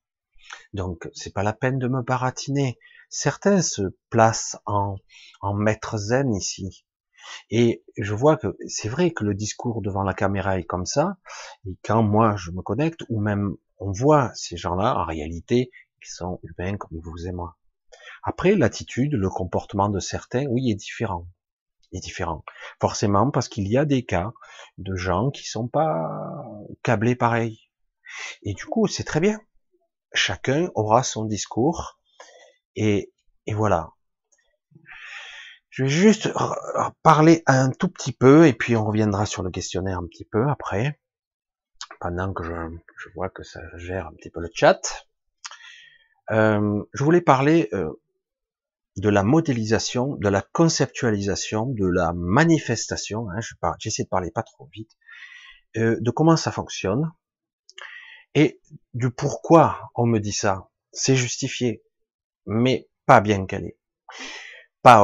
Donc, 0.73 1.09
c'est 1.13 1.33
pas 1.33 1.43
la 1.43 1.53
peine 1.53 1.79
de 1.79 1.87
me 1.87 2.01
baratiner. 2.01 2.77
Certains 3.09 3.61
se 3.61 3.81
placent 4.09 4.57
en, 4.65 4.97
en 5.41 5.53
maître 5.53 5.97
zen 5.97 6.33
ici. 6.33 6.85
Et 7.49 7.83
je 7.97 8.13
vois 8.13 8.37
que 8.37 8.55
c'est 8.67 8.89
vrai 8.89 9.11
que 9.11 9.23
le 9.23 9.33
discours 9.33 9.81
devant 9.81 10.03
la 10.03 10.13
caméra 10.13 10.59
est 10.59 10.65
comme 10.65 10.85
ça, 10.85 11.17
et 11.65 11.77
quand 11.83 12.03
moi 12.03 12.35
je 12.37 12.51
me 12.51 12.61
connecte, 12.61 13.01
ou 13.09 13.19
même 13.19 13.55
on 13.79 13.91
voit 13.91 14.31
ces 14.35 14.57
gens-là, 14.57 14.97
en 14.97 15.05
réalité, 15.05 15.71
ils 16.01 16.09
sont 16.09 16.39
humains 16.43 16.77
comme 16.77 16.99
vous 16.99 17.27
et 17.27 17.31
moi. 17.31 17.57
Après, 18.23 18.55
l'attitude, 18.55 19.13
le 19.13 19.29
comportement 19.29 19.89
de 19.89 19.99
certains, 19.99 20.45
oui, 20.47 20.71
est 20.71 20.75
différent. 20.75 21.27
Est 21.93 21.99
différent. 21.99 22.43
Forcément, 22.81 23.31
parce 23.31 23.47
qu'il 23.47 23.67
y 23.67 23.77
a 23.77 23.85
des 23.85 24.03
cas 24.03 24.33
de 24.77 24.95
gens 24.95 25.29
qui 25.29 25.43
sont 25.47 25.67
pas 25.67 26.09
câblés 26.83 27.15
pareil. 27.15 27.69
Et 28.43 28.53
du 28.53 28.65
coup, 28.65 28.87
c'est 28.87 29.03
très 29.03 29.19
bien. 29.19 29.39
Chacun 30.13 30.69
aura 30.75 31.03
son 31.03 31.25
discours. 31.25 31.99
Et, 32.75 33.13
et 33.45 33.53
voilà. 33.53 33.91
Je 35.77 35.83
vais 35.83 35.89
juste 35.89 36.33
parler 37.03 37.43
un 37.45 37.69
tout 37.69 37.87
petit 37.87 38.11
peu 38.11 38.47
et 38.47 38.53
puis 38.53 38.75
on 38.75 38.83
reviendra 38.83 39.27
sur 39.27 39.43
le 39.43 39.51
questionnaire 39.51 39.99
un 39.99 40.07
petit 40.07 40.25
peu 40.25 40.49
après, 40.49 40.99
pendant 41.99 42.33
que 42.33 42.43
je, 42.43 43.09
vois 43.13 43.29
que 43.29 43.43
ça 43.43 43.61
gère 43.75 44.07
un 44.07 44.13
petit 44.13 44.31
peu 44.31 44.39
le 44.39 44.49
chat. 44.51 45.05
Euh, 46.31 46.83
je 46.95 47.03
voulais 47.03 47.21
parler 47.21 47.69
euh, 47.73 47.91
de 48.95 49.07
la 49.07 49.21
modélisation, 49.21 50.15
de 50.15 50.27
la 50.29 50.41
conceptualisation, 50.41 51.67
de 51.67 51.85
la 51.85 52.11
manifestation. 52.11 53.29
Hein, 53.29 53.39
J'essaie 53.77 54.05
de 54.05 54.09
parler 54.09 54.31
pas 54.31 54.41
trop 54.41 54.67
vite, 54.73 54.97
euh, 55.75 55.95
de 56.01 56.09
comment 56.09 56.37
ça 56.37 56.51
fonctionne 56.51 57.11
et 58.33 58.59
du 58.95 59.11
pourquoi 59.11 59.91
on 59.93 60.07
me 60.07 60.17
dit 60.17 60.33
ça. 60.33 60.71
C'est 60.91 61.15
justifié, 61.15 61.83
mais 62.47 62.89
pas 63.05 63.21
bien 63.21 63.45
calé 63.45 63.77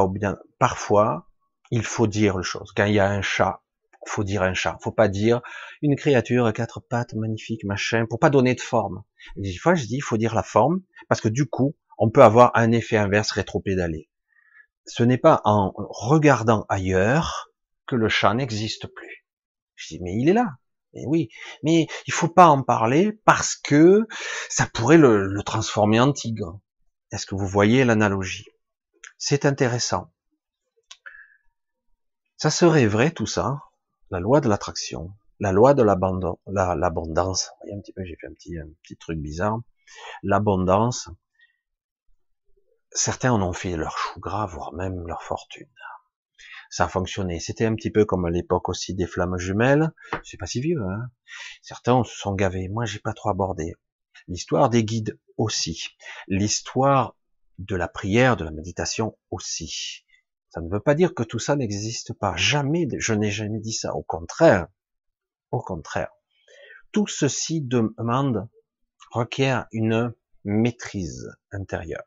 bien. 0.08 0.38
Parfois, 0.58 1.28
il 1.70 1.82
faut 1.82 2.06
dire 2.06 2.36
le 2.36 2.42
chose. 2.42 2.72
Quand 2.74 2.86
il 2.86 2.94
y 2.94 3.00
a 3.00 3.08
un 3.08 3.22
chat, 3.22 3.62
faut 4.06 4.24
dire 4.24 4.42
un 4.42 4.54
chat. 4.54 4.78
Faut 4.82 4.92
pas 4.92 5.08
dire 5.08 5.40
une 5.82 5.96
créature 5.96 6.46
à 6.46 6.52
quatre 6.52 6.80
pattes 6.80 7.14
magnifique, 7.14 7.64
machin, 7.64 8.06
pour 8.08 8.18
pas 8.18 8.30
donner 8.30 8.54
de 8.54 8.60
forme. 8.60 9.02
Et 9.36 9.42
des 9.42 9.56
fois, 9.56 9.74
je 9.74 9.84
dis, 9.84 9.96
il 9.96 10.02
faut 10.02 10.16
dire 10.16 10.34
la 10.34 10.42
forme, 10.42 10.80
parce 11.08 11.20
que 11.20 11.28
du 11.28 11.46
coup, 11.46 11.76
on 11.98 12.10
peut 12.10 12.22
avoir 12.22 12.50
un 12.54 12.72
effet 12.72 12.96
inverse 12.96 13.30
rétropédalé. 13.32 14.08
Ce 14.86 15.02
n'est 15.02 15.18
pas 15.18 15.40
en 15.44 15.72
regardant 15.76 16.66
ailleurs 16.68 17.50
que 17.86 17.96
le 17.96 18.08
chat 18.08 18.34
n'existe 18.34 18.86
plus. 18.86 19.26
Je 19.74 19.88
dis, 19.88 20.00
mais 20.02 20.14
il 20.14 20.28
est 20.28 20.34
là. 20.34 20.48
Mais 20.94 21.04
oui, 21.06 21.28
mais 21.62 21.86
il 22.06 22.12
faut 22.12 22.28
pas 22.28 22.46
en 22.46 22.62
parler 22.62 23.12
parce 23.24 23.56
que 23.56 24.06
ça 24.48 24.66
pourrait 24.72 24.98
le 24.98 25.42
transformer 25.44 25.98
en 25.98 26.12
tigre. 26.12 26.60
Est-ce 27.10 27.26
que 27.26 27.34
vous 27.34 27.46
voyez 27.46 27.84
l'analogie? 27.84 28.46
C'est 29.18 29.46
intéressant. 29.46 30.12
Ça 32.36 32.50
serait 32.50 32.86
vrai 32.86 33.10
tout 33.10 33.26
ça, 33.26 33.60
la 34.10 34.20
loi 34.20 34.40
de 34.40 34.48
l'attraction, 34.48 35.14
la 35.40 35.52
loi 35.52 35.74
de 35.74 35.82
l'abondance. 35.82 37.50
voyez 37.60 37.74
un 37.76 37.80
petit 37.80 37.92
peu, 37.92 38.04
j'ai 38.04 38.16
fait 38.16 38.26
un 38.26 38.34
petit, 38.34 38.58
un 38.58 38.68
petit 38.82 38.96
truc 38.96 39.18
bizarre. 39.18 39.60
L'abondance. 40.22 41.08
Certains 42.90 43.32
en 43.32 43.42
ont 43.42 43.52
fait 43.52 43.76
leur 43.76 43.98
chou 43.98 44.20
gras, 44.20 44.46
voire 44.46 44.72
même 44.72 45.06
leur 45.06 45.22
fortune. 45.22 45.68
ça 46.70 46.84
a 46.84 46.88
fonctionné. 46.88 47.40
C'était 47.40 47.66
un 47.66 47.74
petit 47.74 47.90
peu 47.90 48.04
comme 48.04 48.24
à 48.24 48.30
l'époque 48.30 48.68
aussi 48.68 48.94
des 48.94 49.06
flammes 49.06 49.38
jumelles. 49.38 49.92
C'est 50.22 50.36
pas 50.36 50.46
si 50.46 50.60
vieux, 50.60 50.80
hein. 50.82 51.10
Certains 51.62 52.02
se 52.04 52.16
sont 52.16 52.34
gavés. 52.34 52.68
Moi, 52.68 52.84
j'ai 52.84 53.00
pas 53.00 53.12
trop 53.12 53.30
abordé. 53.30 53.74
L'histoire 54.28 54.70
des 54.70 54.84
guides 54.84 55.18
aussi. 55.36 55.88
L'histoire 56.28 57.16
de 57.58 57.76
la 57.76 57.88
prière, 57.88 58.36
de 58.36 58.44
la 58.44 58.50
méditation 58.50 59.16
aussi. 59.30 60.04
Ça 60.48 60.60
ne 60.60 60.70
veut 60.70 60.80
pas 60.80 60.94
dire 60.94 61.14
que 61.14 61.22
tout 61.22 61.38
ça 61.38 61.56
n'existe 61.56 62.12
pas. 62.12 62.36
Jamais, 62.36 62.86
je 62.98 63.12
n'ai 63.12 63.30
jamais 63.30 63.60
dit 63.60 63.72
ça. 63.72 63.94
Au 63.94 64.02
contraire. 64.02 64.68
Au 65.50 65.60
contraire. 65.60 66.10
Tout 66.92 67.06
ceci 67.06 67.60
demande, 67.60 68.48
requiert 69.10 69.66
une 69.72 70.14
maîtrise 70.44 71.28
intérieure. 71.50 72.04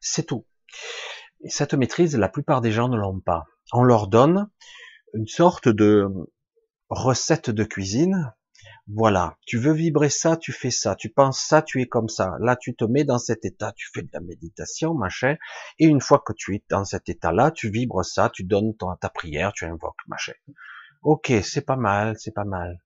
C'est 0.00 0.24
tout. 0.24 0.46
Et 1.42 1.50
cette 1.50 1.74
maîtrise, 1.74 2.16
la 2.16 2.28
plupart 2.28 2.60
des 2.60 2.72
gens 2.72 2.88
ne 2.88 2.96
l'ont 2.96 3.20
pas. 3.20 3.44
On 3.72 3.82
leur 3.82 4.08
donne 4.08 4.50
une 5.14 5.26
sorte 5.26 5.68
de 5.68 6.08
recette 6.88 7.50
de 7.50 7.64
cuisine. 7.64 8.32
Voilà, 8.92 9.36
tu 9.46 9.58
veux 9.58 9.72
vibrer 9.72 10.08
ça, 10.08 10.36
tu 10.36 10.52
fais 10.52 10.70
ça, 10.72 10.96
tu 10.96 11.10
penses 11.10 11.40
ça, 11.40 11.62
tu 11.62 11.80
es 11.80 11.86
comme 11.86 12.08
ça. 12.08 12.32
Là, 12.40 12.56
tu 12.56 12.74
te 12.74 12.84
mets 12.84 13.04
dans 13.04 13.18
cet 13.18 13.44
état, 13.44 13.72
tu 13.76 13.88
fais 13.94 14.02
de 14.02 14.08
la 14.12 14.20
méditation, 14.20 14.94
machin. 14.94 15.36
Et 15.78 15.86
une 15.86 16.00
fois 16.00 16.20
que 16.26 16.32
tu 16.32 16.56
es 16.56 16.64
dans 16.68 16.84
cet 16.84 17.08
état-là, 17.08 17.52
tu 17.52 17.70
vibres 17.70 18.04
ça, 18.04 18.30
tu 18.30 18.42
donnes 18.42 18.74
ton, 18.76 18.96
ta 18.96 19.08
prière, 19.08 19.52
tu 19.52 19.64
invoques, 19.64 20.00
machin. 20.08 20.32
Ok, 21.02 21.32
c'est 21.44 21.64
pas 21.64 21.76
mal, 21.76 22.16
c'est 22.18 22.34
pas 22.34 22.44
mal. 22.44 22.82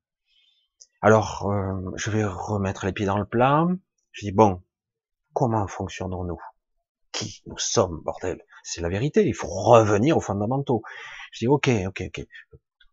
Alors, 1.00 1.50
euh, 1.50 1.92
je 1.96 2.10
vais 2.10 2.24
remettre 2.24 2.84
les 2.84 2.92
pieds 2.92 3.06
dans 3.06 3.18
le 3.18 3.26
plat. 3.26 3.66
Je 4.12 4.26
dis 4.26 4.32
bon, 4.32 4.62
comment 5.32 5.66
fonctionnons-nous 5.66 6.40
Qui 7.12 7.42
nous 7.46 7.58
sommes, 7.58 8.02
bordel? 8.04 8.42
C'est 8.62 8.82
la 8.82 8.88
vérité. 8.90 9.26
Il 9.26 9.34
faut 9.34 9.48
revenir 9.48 10.16
aux 10.18 10.20
fondamentaux. 10.20 10.82
Je 11.32 11.40
dis 11.40 11.48
ok, 11.48 11.70
ok, 11.86 12.02
ok. 12.08 12.26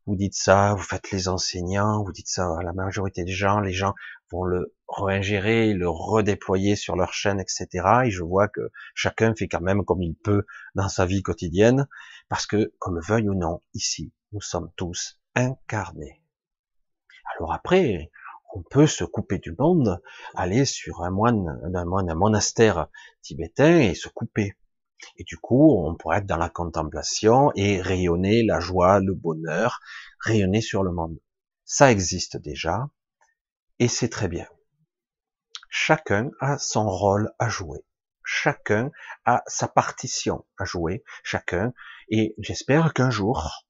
Vous 0.07 0.15
dites 0.15 0.33
ça, 0.33 0.73
vous 0.73 0.81
faites 0.81 1.11
les 1.11 1.27
enseignants, 1.27 2.03
vous 2.03 2.11
dites 2.11 2.27
ça 2.27 2.57
à 2.57 2.63
la 2.63 2.73
majorité 2.73 3.23
des 3.23 3.31
gens. 3.31 3.59
Les 3.59 3.71
gens 3.71 3.93
vont 4.31 4.43
le 4.43 4.73
réingérer, 4.87 5.73
le 5.73 5.87
redéployer 5.87 6.75
sur 6.75 6.95
leur 6.95 7.13
chaîne, 7.13 7.39
etc. 7.39 7.67
Et 8.05 8.09
je 8.09 8.23
vois 8.23 8.47
que 8.47 8.71
chacun 8.95 9.35
fait 9.35 9.47
quand 9.47 9.61
même 9.61 9.85
comme 9.85 10.01
il 10.01 10.15
peut 10.15 10.45
dans 10.73 10.89
sa 10.89 11.05
vie 11.05 11.21
quotidienne, 11.21 11.87
parce 12.29 12.47
que, 12.47 12.73
qu'on 12.79 12.91
le 12.91 13.01
veuille 13.01 13.29
ou 13.29 13.35
non, 13.35 13.61
ici, 13.73 14.11
nous 14.31 14.41
sommes 14.41 14.71
tous 14.75 15.19
incarnés. 15.35 16.23
Alors 17.37 17.53
après, 17.53 18.11
on 18.53 18.63
peut 18.63 18.87
se 18.87 19.03
couper 19.03 19.37
du 19.37 19.55
monde, 19.57 20.01
aller 20.35 20.65
sur 20.65 21.03
un 21.03 21.11
moine, 21.11 21.61
un 21.73 21.85
moine, 21.85 22.09
un 22.09 22.15
monastère 22.15 22.87
tibétain 23.21 23.79
et 23.79 23.95
se 23.95 24.09
couper. 24.09 24.55
Et 25.17 25.23
du 25.23 25.37
coup, 25.37 25.77
on 25.77 25.95
pourrait 25.95 26.19
être 26.19 26.25
dans 26.25 26.37
la 26.37 26.49
contemplation 26.49 27.51
et 27.55 27.81
rayonner 27.81 28.43
la 28.43 28.59
joie, 28.59 28.99
le 28.99 29.13
bonheur, 29.13 29.79
rayonner 30.19 30.61
sur 30.61 30.83
le 30.83 30.91
monde. 30.91 31.19
Ça 31.65 31.91
existe 31.91 32.37
déjà 32.37 32.87
et 33.79 33.87
c'est 33.87 34.09
très 34.09 34.27
bien. 34.27 34.47
Chacun 35.69 36.29
a 36.39 36.57
son 36.57 36.87
rôle 36.87 37.31
à 37.39 37.49
jouer. 37.49 37.85
Chacun 38.23 38.91
a 39.25 39.41
sa 39.47 39.67
partition 39.67 40.45
à 40.57 40.65
jouer. 40.65 41.03
Chacun. 41.23 41.73
Et 42.09 42.35
j'espère 42.37 42.93
qu'un 42.93 43.09
jour, 43.09 43.65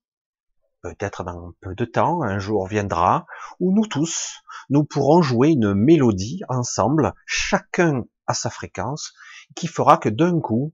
peut-être 0.81 1.23
dans 1.23 1.53
peu 1.61 1.75
de 1.75 1.85
temps, 1.85 2.23
un 2.23 2.39
jour 2.39 2.67
viendra, 2.67 3.25
où 3.59 3.73
nous 3.73 3.85
tous, 3.85 4.41
nous 4.69 4.83
pourrons 4.83 5.21
jouer 5.21 5.49
une 5.49 5.73
mélodie 5.73 6.41
ensemble, 6.49 7.13
chacun 7.25 8.05
à 8.31 8.33
sa 8.33 8.49
fréquence, 8.49 9.13
qui 9.55 9.67
fera 9.67 9.97
que 9.97 10.09
d'un 10.09 10.39
coup, 10.39 10.73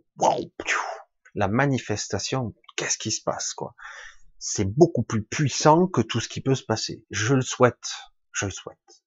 la 1.35 1.47
manifestation, 1.47 2.53
qu'est-ce 2.75 2.97
qui 2.97 3.11
se 3.11 3.21
passe, 3.21 3.53
quoi? 3.53 3.75
C'est 4.39 4.65
beaucoup 4.65 5.03
plus 5.03 5.23
puissant 5.23 5.87
que 5.87 6.01
tout 6.01 6.19
ce 6.19 6.29
qui 6.29 6.41
peut 6.41 6.55
se 6.55 6.63
passer. 6.63 7.03
Je 7.09 7.33
le 7.33 7.41
souhaite. 7.41 7.95
Je 8.31 8.45
le 8.45 8.51
souhaite. 8.51 9.03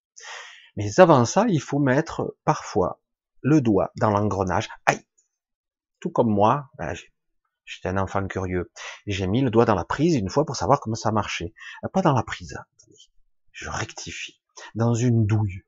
Mais 0.77 0.99
avant 0.99 1.25
ça, 1.25 1.47
il 1.49 1.61
faut 1.61 1.79
mettre 1.79 2.37
parfois 2.45 3.01
le 3.43 3.61
doigt 3.61 3.93
dans 3.97 4.11
l'engrenage. 4.11 4.69
Aïe! 4.87 5.05
Tout 6.01 6.11
comme 6.11 6.31
moi, 6.31 6.71
ben, 6.79 6.95
J'étais 7.71 7.89
un 7.89 7.99
enfant 7.99 8.27
curieux. 8.27 8.73
J'ai 9.07 9.29
mis 9.29 9.43
le 9.43 9.51
doigt 9.51 9.65
dans 9.65 9.77
la 9.77 9.85
prise 9.85 10.17
une 10.17 10.29
fois 10.29 10.45
pour 10.45 10.57
savoir 10.57 10.81
comment 10.81 10.97
ça 10.97 11.13
marchait. 11.13 11.55
Euh, 11.85 11.89
pas 11.89 12.03
dans 12.03 12.15
la 12.15 12.25
prise. 12.25 12.59
Je 13.53 13.71
rectifie. 13.71 14.41
Dans 14.75 14.93
une 14.93 15.25
douille. 15.25 15.63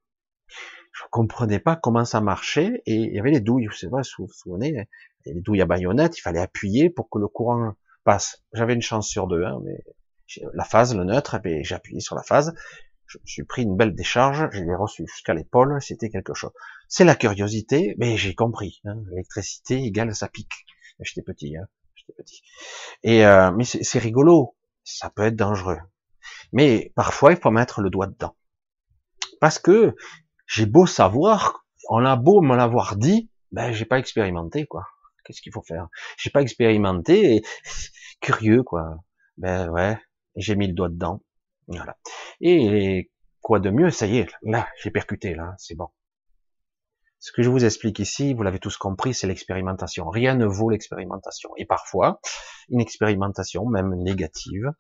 Je 0.93 1.03
comprenais 1.11 1.59
pas 1.59 1.77
comment 1.77 2.05
ça 2.05 2.21
marchait 2.21 2.83
et 2.87 2.95
il 2.95 3.15
y 3.15 3.19
avait 3.19 3.31
les 3.31 3.41
douilles. 3.41 3.67
Vous 3.67 3.73
savez, 3.73 3.93
vous 4.19 4.27
vous 4.27 4.33
souvenez, 4.33 4.89
les 5.25 5.41
douilles 5.41 5.63
à 5.63 5.67
baïonnette, 5.67 6.19
il 6.19 6.21
fallait 6.21 6.41
appuyer 6.41 6.91
pour 6.91 7.09
que 7.09 7.19
le 7.19 7.29
courant 7.29 7.75
passe. 8.05 8.43
J'avais 8.53 8.75
une 8.75 8.83
chance 8.83 9.09
sur 9.09 9.27
deux, 9.27 9.45
hein, 9.45 9.61
mais 9.65 9.83
la 10.55 10.65
phase, 10.65 10.95
le 10.95 11.05
neutre, 11.05 11.41
eh 11.45 11.65
j'ai 11.65 11.75
appuyé 11.75 12.01
sur 12.01 12.15
la 12.15 12.23
phase. 12.23 12.55
Je 13.07 13.19
me 13.19 13.27
suis 13.27 13.45
pris 13.45 13.63
une 13.63 13.77
belle 13.77 13.95
décharge, 13.95 14.49
je 14.53 14.63
l'ai 14.63 14.75
reçu 14.75 15.07
jusqu'à 15.07 15.35
l'épaule, 15.35 15.81
c'était 15.83 16.09
quelque 16.09 16.35
chose. 16.35 16.53
C'est 16.89 17.05
la 17.05 17.15
curiosité, 17.15 17.95
mais 17.99 18.17
j'ai 18.17 18.35
compris. 18.35 18.81
Hein, 18.85 18.97
L'électricité 19.11 19.83
égale 19.83 20.15
ça 20.15 20.29
pique. 20.29 20.67
J'étais 21.01 21.23
petit. 21.23 21.57
Hein 21.57 21.67
petit. 22.17 22.43
Et 23.03 23.25
euh, 23.25 23.51
mais 23.53 23.65
c'est 23.65 23.99
rigolo, 23.99 24.57
ça 24.85 25.11
peut 25.11 25.23
être 25.23 25.37
dangereux. 25.37 25.79
Mais 26.53 26.93
parfois, 26.95 27.33
il 27.33 27.39
faut 27.39 27.51
mettre 27.51 27.81
le 27.81 27.91
doigt 27.91 28.07
dedans. 28.07 28.37
Parce 29.41 29.59
que 29.59 29.95
j'ai 30.53 30.67
beau 30.67 30.85
savoir, 30.85 31.65
on 31.89 32.05
a 32.05 32.15
beau 32.17 32.43
me 32.43 32.55
l'avoir 32.55 32.97
dit, 32.97 33.31
ben 33.53 33.73
j'ai 33.73 33.87
pas 33.87 33.99
expérimenté 33.99 34.67
quoi. 34.67 34.87
Qu'est-ce 35.25 35.41
qu'il 35.41 35.53
faut 35.53 35.63
faire? 35.63 35.89
J'ai 36.19 36.29
pas 36.29 36.43
expérimenté, 36.43 37.37
et... 37.37 37.43
curieux 38.21 38.63
quoi. 38.63 38.99
Ben 39.39 39.71
ouais, 39.71 39.99
j'ai 40.37 40.55
mis 40.55 40.67
le 40.67 40.75
doigt 40.75 40.91
dedans. 40.91 41.23
Voilà. 41.69 41.97
Et 42.43 43.11
quoi 43.41 43.61
de 43.61 43.71
mieux? 43.71 43.91
Ça 43.91 44.07
y 44.07 44.19
est, 44.19 44.29
là, 44.43 44.69
j'ai 44.83 44.91
percuté 44.91 45.35
là, 45.35 45.55
c'est 45.57 45.75
bon. 45.75 45.89
Ce 47.19 47.33
que 47.33 47.43
je 47.43 47.49
vous 47.49 47.65
explique 47.65 47.99
ici, 48.01 48.35
vous 48.35 48.43
l'avez 48.43 48.59
tous 48.59 48.77
compris, 48.77 49.15
c'est 49.15 49.29
l'expérimentation. 49.29 50.11
Rien 50.11 50.35
ne 50.35 50.45
vaut 50.45 50.69
l'expérimentation. 50.69 51.51
Et 51.57 51.65
parfois, 51.65 52.21
une 52.69 52.81
expérimentation, 52.81 53.65
même 53.65 53.95
négative, 53.95 54.71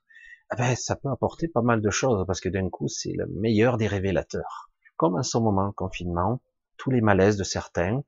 eh 0.52 0.56
ben, 0.56 0.74
ça 0.74 0.96
peut 0.96 1.08
apporter 1.08 1.48
pas 1.48 1.62
mal 1.62 1.80
de 1.80 1.90
choses, 1.90 2.26
parce 2.26 2.40
que 2.40 2.48
d'un 2.48 2.68
coup, 2.68 2.88
c'est 2.88 3.12
le 3.16 3.26
meilleur 3.28 3.78
des 3.78 3.86
révélateurs. 3.86 4.71
Comme 5.02 5.16
en 5.16 5.24
ce 5.24 5.36
moment, 5.36 5.72
confinement, 5.72 6.40
tous 6.76 6.92
les 6.92 7.00
malaises 7.00 7.36
de 7.36 7.42
certains, 7.42 8.04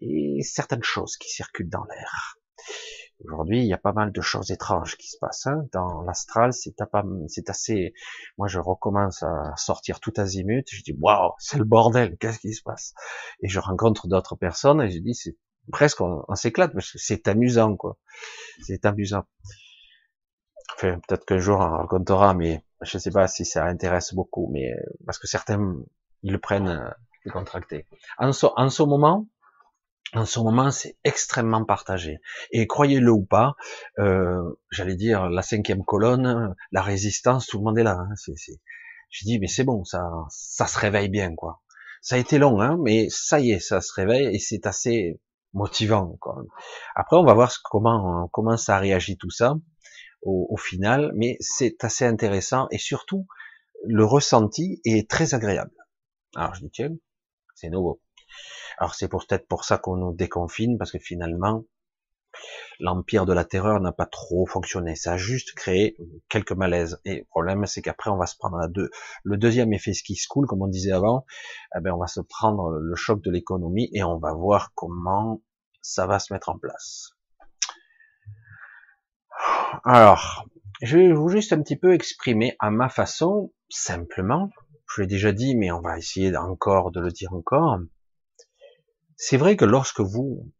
et 0.00 0.42
certaines 0.42 0.84
choses 0.84 1.16
qui 1.16 1.28
circulent 1.28 1.68
dans 1.68 1.82
l'air. 1.86 2.38
Aujourd'hui, 3.24 3.62
il 3.62 3.66
y 3.66 3.72
a 3.72 3.78
pas 3.78 3.92
mal 3.92 4.12
de 4.12 4.20
choses 4.20 4.52
étranges 4.52 4.96
qui 4.96 5.08
se 5.08 5.18
passent. 5.18 5.48
Hein. 5.48 5.66
Dans 5.72 6.02
l'astral, 6.02 6.52
c'est 6.52 6.80
assez... 7.48 7.94
Moi, 8.38 8.46
je 8.46 8.60
recommence 8.60 9.24
à 9.24 9.56
sortir 9.56 9.98
tout 9.98 10.12
azimut. 10.18 10.64
Je 10.70 10.84
dis, 10.84 10.96
waouh, 11.00 11.32
c'est 11.40 11.58
le 11.58 11.64
bordel, 11.64 12.16
qu'est-ce 12.16 12.38
qui 12.38 12.54
se 12.54 12.62
passe? 12.62 12.94
Et 13.42 13.48
je 13.48 13.58
rencontre 13.58 14.06
d'autres 14.06 14.36
personnes 14.36 14.80
et 14.80 14.88
je 14.88 15.00
dis, 15.00 15.16
c'est 15.16 15.36
presque, 15.72 16.00
on, 16.00 16.32
s'éclate 16.36 16.72
parce 16.72 16.92
que 16.92 16.98
c'est 16.98 17.26
amusant, 17.26 17.74
quoi. 17.74 17.98
C'est 18.62 18.86
amusant. 18.86 19.24
Enfin, 20.76 21.00
peut-être 21.08 21.24
qu'un 21.24 21.38
jour 21.38 21.58
on 21.58 21.70
racontera, 21.70 22.34
mais 22.34 22.62
je 22.82 22.98
ne 22.98 23.00
sais 23.00 23.10
pas 23.10 23.26
si 23.26 23.44
ça 23.44 23.64
intéresse 23.64 24.14
beaucoup, 24.14 24.48
mais 24.52 24.70
parce 25.06 25.18
que 25.18 25.26
certains, 25.26 25.74
ils 26.22 26.32
le 26.32 26.38
prennent 26.38 26.68
euh, 26.68 26.90
décontracté. 27.24 27.86
En 28.18 28.30
en 28.30 28.70
ce 28.70 28.82
moment, 28.82 29.26
en 30.14 30.24
ce 30.24 30.38
moment, 30.38 30.70
c'est 30.70 30.96
extrêmement 31.04 31.64
partagé. 31.64 32.20
Et 32.52 32.66
croyez-le 32.66 33.10
ou 33.10 33.24
pas, 33.24 33.56
euh, 33.98 34.40
j'allais 34.70 34.94
dire 34.96 35.28
la 35.28 35.42
cinquième 35.42 35.84
colonne, 35.84 36.54
la 36.72 36.82
résistance, 36.82 37.46
tout 37.46 37.58
le 37.58 37.64
monde 37.64 37.78
est 37.78 37.82
là. 37.82 37.98
Hein, 37.98 38.14
Je 39.10 39.24
dis 39.24 39.38
mais 39.38 39.48
c'est 39.48 39.64
bon, 39.64 39.84
ça, 39.84 40.08
ça 40.30 40.66
se 40.66 40.78
réveille 40.78 41.08
bien 41.08 41.34
quoi. 41.34 41.62
Ça 42.02 42.14
a 42.16 42.18
été 42.18 42.38
long, 42.38 42.60
hein, 42.60 42.78
mais 42.80 43.08
ça 43.10 43.40
y 43.40 43.50
est, 43.50 43.58
ça 43.58 43.80
se 43.80 43.92
réveille 43.92 44.34
et 44.34 44.38
c'est 44.38 44.66
assez 44.66 45.20
motivant. 45.54 46.16
Quoi. 46.20 46.44
Après, 46.94 47.16
on 47.16 47.24
va 47.24 47.34
voir 47.34 47.52
comment 47.64 48.28
comment 48.28 48.56
ça 48.56 48.78
réagit 48.78 49.16
tout 49.16 49.30
ça 49.30 49.54
au, 50.22 50.46
au 50.50 50.56
final, 50.56 51.12
mais 51.16 51.36
c'est 51.40 51.82
assez 51.84 52.04
intéressant 52.04 52.68
et 52.70 52.78
surtout 52.78 53.26
le 53.84 54.04
ressenti 54.04 54.80
est 54.84 55.10
très 55.10 55.34
agréable. 55.34 55.72
Alors 56.34 56.54
je 56.54 56.60
dis 56.60 56.70
tiens, 56.70 56.94
c'est 57.54 57.70
nouveau. 57.70 58.00
Alors 58.78 58.94
c'est 58.94 59.08
peut-être 59.08 59.46
pour 59.46 59.64
ça 59.64 59.78
qu'on 59.78 59.96
nous 59.96 60.14
déconfine, 60.14 60.78
parce 60.78 60.92
que 60.92 60.98
finalement, 60.98 61.64
l'empire 62.80 63.26
de 63.26 63.32
la 63.32 63.44
terreur 63.44 63.80
n'a 63.80 63.92
pas 63.92 64.06
trop 64.06 64.46
fonctionné. 64.46 64.96
Ça 64.96 65.12
a 65.12 65.16
juste 65.16 65.54
créé 65.54 65.96
quelques 66.28 66.52
malaises. 66.52 67.00
Et 67.04 67.18
le 67.20 67.24
problème, 67.24 67.66
c'est 67.66 67.82
qu'après, 67.82 68.10
on 68.10 68.16
va 68.16 68.26
se 68.26 68.36
prendre 68.36 68.58
à 68.58 68.68
deux. 68.68 68.90
Le 69.24 69.36
deuxième 69.36 69.72
effet 69.72 69.94
ski 69.94 70.16
school, 70.16 70.46
comme 70.46 70.62
on 70.62 70.68
disait 70.68 70.92
avant, 70.92 71.24
eh 71.76 71.80
ben, 71.80 71.92
on 71.92 71.98
va 71.98 72.06
se 72.06 72.20
prendre 72.20 72.70
le 72.72 72.94
choc 72.94 73.22
de 73.22 73.30
l'économie 73.30 73.90
et 73.92 74.02
on 74.02 74.18
va 74.18 74.34
voir 74.34 74.72
comment 74.74 75.42
ça 75.80 76.06
va 76.06 76.18
se 76.18 76.32
mettre 76.32 76.48
en 76.48 76.58
place. 76.58 77.10
Alors, 79.84 80.46
je 80.82 80.98
vais 80.98 81.12
vous 81.12 81.28
juste 81.28 81.52
un 81.52 81.62
petit 81.62 81.76
peu 81.76 81.94
exprimer 81.94 82.56
à 82.58 82.70
ma 82.70 82.88
façon, 82.88 83.52
simplement. 83.68 84.50
Je 84.88 85.02
l'ai 85.02 85.06
déjà 85.06 85.32
dit, 85.32 85.56
mais 85.56 85.70
on 85.70 85.80
va 85.80 85.98
essayer 85.98 86.34
encore 86.36 86.90
de 86.90 87.00
le 87.00 87.10
dire 87.10 87.32
encore. 87.32 87.78
C'est 89.16 89.36
vrai 89.36 89.56
que 89.56 89.64
lorsque 89.64 90.00
vous 90.00 90.52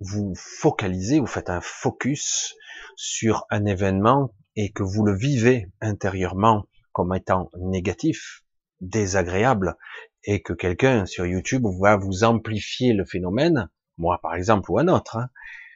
vous 0.00 0.32
focalisez, 0.36 1.18
vous 1.18 1.26
faites 1.26 1.50
un 1.50 1.60
focus 1.60 2.54
sur 2.96 3.44
un 3.50 3.64
événement 3.64 4.34
et 4.56 4.70
que 4.72 4.82
vous 4.82 5.04
le 5.04 5.16
vivez 5.16 5.70
intérieurement 5.80 6.66
comme 6.92 7.14
étant 7.14 7.50
négatif, 7.58 8.42
désagréable, 8.80 9.76
et 10.24 10.42
que 10.42 10.52
quelqu'un 10.52 11.06
sur 11.06 11.26
YouTube 11.26 11.66
va 11.80 11.96
vous 11.96 12.24
amplifier 12.24 12.92
le 12.92 13.04
phénomène, 13.04 13.68
moi 13.96 14.18
par 14.20 14.34
exemple 14.34 14.70
ou 14.70 14.78
un 14.78 14.88
autre, 14.88 15.16
hein, 15.16 15.28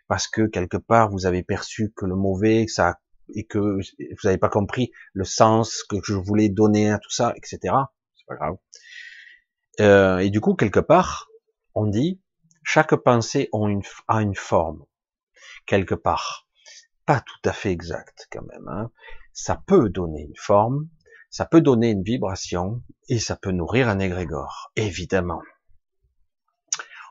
parce 0.09 0.29
que 0.29 0.46
quelque 0.46 0.77
part 0.77 1.11
vous 1.11 1.27
avez 1.27 1.42
perçu 1.42 1.92
que 1.96 2.07
le 2.07 2.16
mauvais, 2.16 2.66
ça 2.66 2.98
et 3.35 3.45
que 3.45 3.59
vous 3.59 3.81
n'avez 4.25 4.38
pas 4.38 4.49
compris 4.49 4.92
le 5.12 5.25
sens 5.25 5.83
que 5.85 5.97
je 6.05 6.14
voulais 6.14 6.49
donner 6.49 6.90
à 6.90 6.99
tout 6.99 7.11
ça, 7.11 7.33
etc. 7.37 7.75
C'est 8.14 8.27
pas 8.27 8.37
grave. 8.37 8.57
Euh, 9.81 10.18
et 10.18 10.31
du 10.31 10.40
coup, 10.40 10.55
quelque 10.55 10.81
part, 10.81 11.29
on 11.75 11.87
dit 11.87 12.21
chaque 12.62 12.95
pensée 12.97 13.49
a 14.09 14.21
une, 14.23 14.35
forme 14.35 14.85
quelque 15.66 15.95
part, 15.95 16.47
pas 17.07 17.21
tout 17.21 17.49
à 17.49 17.53
fait 17.53 17.71
exact 17.71 18.29
quand 18.31 18.42
même. 18.42 18.68
Hein. 18.68 18.90
Ça 19.33 19.61
peut 19.66 19.88
donner 19.88 20.23
une 20.23 20.37
forme, 20.37 20.88
ça 21.31 21.47
peut 21.47 21.61
donner 21.61 21.90
une 21.90 22.03
vibration 22.03 22.83
et 23.09 23.18
ça 23.18 23.37
peut 23.37 23.53
nourrir 23.53 23.88
un 23.88 23.99
égrégore, 23.99 24.71
évidemment. 24.77 25.40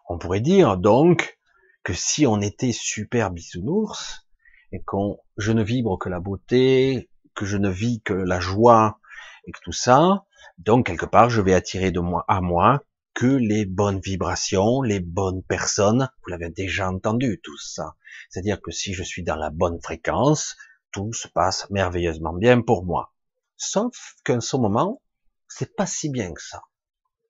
On 0.07 0.17
pourrait 0.17 0.41
dire 0.41 0.77
donc 0.77 1.39
que 1.83 1.93
si 1.93 2.27
on 2.27 2.41
était 2.41 2.73
super 2.73 3.31
bisounours 3.31 4.27
et 4.71 4.81
qu'on 4.81 5.17
je 5.37 5.51
ne 5.51 5.63
vibre 5.63 5.97
que 5.97 6.09
la 6.09 6.19
beauté, 6.19 7.09
que 7.35 7.45
je 7.45 7.57
ne 7.57 7.69
vis 7.69 8.01
que 8.01 8.13
la 8.13 8.39
joie 8.39 8.99
et 9.45 9.51
que 9.51 9.59
tout 9.63 9.71
ça, 9.71 10.25
donc 10.57 10.85
quelque 10.85 11.05
part 11.05 11.29
je 11.29 11.41
vais 11.41 11.53
attirer 11.53 11.91
de 11.91 11.99
moi 11.99 12.25
à 12.27 12.41
moi 12.41 12.83
que 13.13 13.25
les 13.25 13.65
bonnes 13.65 13.99
vibrations, 13.99 14.81
les 14.81 14.99
bonnes 14.99 15.43
personnes. 15.43 16.09
Vous 16.23 16.29
l'avez 16.29 16.49
déjà 16.49 16.89
entendu 16.89 17.39
tout 17.43 17.57
ça. 17.57 17.95
C'est-à-dire 18.29 18.61
que 18.61 18.71
si 18.71 18.93
je 18.93 19.03
suis 19.03 19.23
dans 19.23 19.35
la 19.35 19.49
bonne 19.49 19.81
fréquence, 19.81 20.55
tout 20.91 21.13
se 21.13 21.27
passe 21.27 21.69
merveilleusement 21.69 22.33
bien 22.33 22.61
pour 22.61 22.85
moi. 22.85 23.13
Sauf 23.57 24.15
qu'en 24.25 24.41
ce 24.41 24.55
moment, 24.57 25.01
c'est 25.47 25.75
pas 25.75 25.85
si 25.85 26.09
bien 26.09 26.33
que 26.33 26.41
ça. 26.41 26.61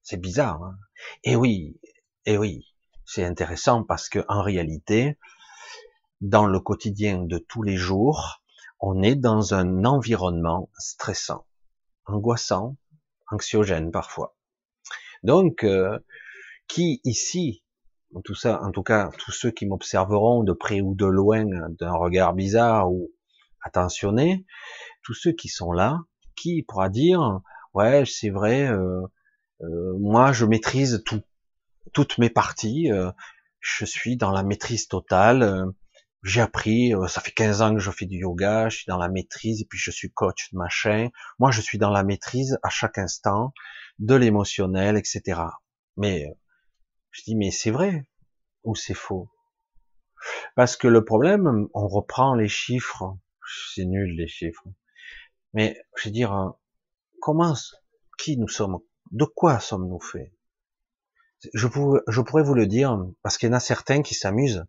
C'est 0.03 0.19
bizarre. 0.19 0.63
Hein 0.63 0.77
et 1.23 1.35
oui, 1.35 1.79
et 2.25 2.37
oui, 2.37 2.65
c'est 3.05 3.23
intéressant 3.23 3.83
parce 3.83 4.09
que 4.09 4.23
en 4.27 4.41
réalité, 4.41 5.17
dans 6.21 6.45
le 6.45 6.59
quotidien 6.59 7.23
de 7.23 7.37
tous 7.37 7.63
les 7.63 7.75
jours, 7.75 8.41
on 8.79 9.03
est 9.03 9.15
dans 9.15 9.53
un 9.53 9.85
environnement 9.85 10.69
stressant, 10.77 11.45
angoissant, 12.05 12.77
anxiogène 13.29 13.91
parfois. 13.91 14.35
Donc, 15.23 15.63
euh, 15.63 15.99
qui 16.67 17.01
ici, 17.03 17.63
en 18.15 18.21
tout 18.21 18.35
ça, 18.35 18.61
en 18.63 18.71
tout 18.71 18.83
cas, 18.83 19.09
tous 19.17 19.31
ceux 19.31 19.51
qui 19.51 19.65
m'observeront 19.65 20.43
de 20.43 20.53
près 20.53 20.81
ou 20.81 20.95
de 20.95 21.05
loin, 21.05 21.45
d'un 21.79 21.93
regard 21.93 22.33
bizarre 22.33 22.91
ou 22.91 23.11
attentionné, 23.61 24.45
tous 25.03 25.13
ceux 25.13 25.31
qui 25.31 25.47
sont 25.47 25.71
là, 25.71 25.99
qui 26.35 26.63
pourra 26.63 26.89
dire 26.89 27.41
ouais 27.73 28.03
c'est 28.05 28.29
vrai 28.29 28.67
euh, 28.67 29.01
euh, 29.61 29.97
moi 29.99 30.31
je 30.31 30.45
maîtrise 30.45 31.03
tout 31.05 31.21
toutes 31.93 32.17
mes 32.17 32.29
parties 32.29 32.91
euh, 32.91 33.11
je 33.59 33.85
suis 33.85 34.17
dans 34.17 34.31
la 34.31 34.43
maîtrise 34.43 34.87
totale 34.87 35.71
j'ai 36.23 36.41
appris 36.41 36.93
ça 37.07 37.21
fait 37.21 37.31
15 37.31 37.61
ans 37.61 37.73
que 37.73 37.79
je 37.79 37.91
fais 37.91 38.05
du 38.05 38.17
yoga 38.17 38.69
je 38.69 38.77
suis 38.77 38.85
dans 38.87 38.97
la 38.97 39.09
maîtrise 39.09 39.61
et 39.61 39.65
puis 39.65 39.79
je 39.79 39.91
suis 39.91 40.11
coach 40.11 40.51
de 40.51 40.57
machin. 40.57 41.09
Moi 41.39 41.51
je 41.51 41.61
suis 41.61 41.77
dans 41.77 41.89
la 41.89 42.03
maîtrise 42.03 42.59
à 42.63 42.69
chaque 42.69 42.97
instant 42.97 43.53
de 43.99 44.15
l'émotionnel 44.15 44.97
etc 44.97 45.41
mais 45.97 46.27
je 47.11 47.23
dis 47.23 47.35
mais 47.35 47.51
c'est 47.51 47.71
vrai 47.71 48.05
ou 48.63 48.75
c'est 48.75 48.93
faux? 48.93 49.29
Parce 50.55 50.77
que 50.77 50.87
le 50.87 51.03
problème 51.03 51.67
on 51.73 51.87
reprend 51.87 52.35
les 52.35 52.47
chiffres. 52.47 53.17
C'est 53.73 53.85
nul 53.85 54.15
les 54.15 54.27
chiffres. 54.27 54.63
Mais, 55.53 55.77
je 55.97 56.07
veux 56.07 56.13
dire, 56.13 56.31
hein, 56.31 56.57
comment, 57.21 57.53
qui 58.17 58.37
nous 58.37 58.47
sommes, 58.47 58.79
de 59.11 59.25
quoi 59.25 59.59
sommes-nous 59.59 59.99
faits? 59.99 60.31
Je, 61.53 61.67
pourrais 61.67 62.43
vous 62.43 62.53
le 62.53 62.67
dire, 62.67 62.97
parce 63.23 63.37
qu'il 63.37 63.49
y 63.49 63.51
en 63.51 63.55
a 63.55 63.59
certains 63.59 64.03
qui 64.03 64.13
s'amusent 64.13 64.63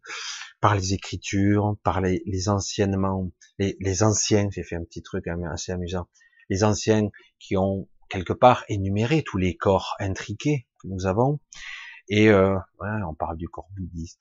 par 0.63 0.77
les 0.77 0.95
écritures, 0.95 1.77
par 1.83 2.01
les, 2.01 2.23
les 2.25 2.49
anciennement, 2.49 3.29
les, 3.59 3.77
les 3.81 4.03
anciens, 4.05 4.49
j'ai 4.51 4.63
fait 4.63 4.77
un 4.77 4.85
petit 4.85 5.03
truc 5.03 5.27
assez 5.27 5.73
amusant, 5.73 6.07
les 6.49 6.63
anciens 6.63 7.09
qui 7.41 7.57
ont 7.57 7.89
quelque 8.09 8.33
part 8.33 8.65
énuméré 8.69 9.25
tous 9.25 9.39
les 9.39 9.57
corps 9.57 9.97
intriqués 9.99 10.69
que 10.81 10.87
nous 10.87 11.07
avons, 11.07 11.41
et 12.09 12.29
euh, 12.29 12.55
ouais, 12.81 12.89
on 13.09 13.15
parle 13.15 13.37
du 13.39 13.49
corps 13.49 13.69
bouddhiste, 13.77 14.21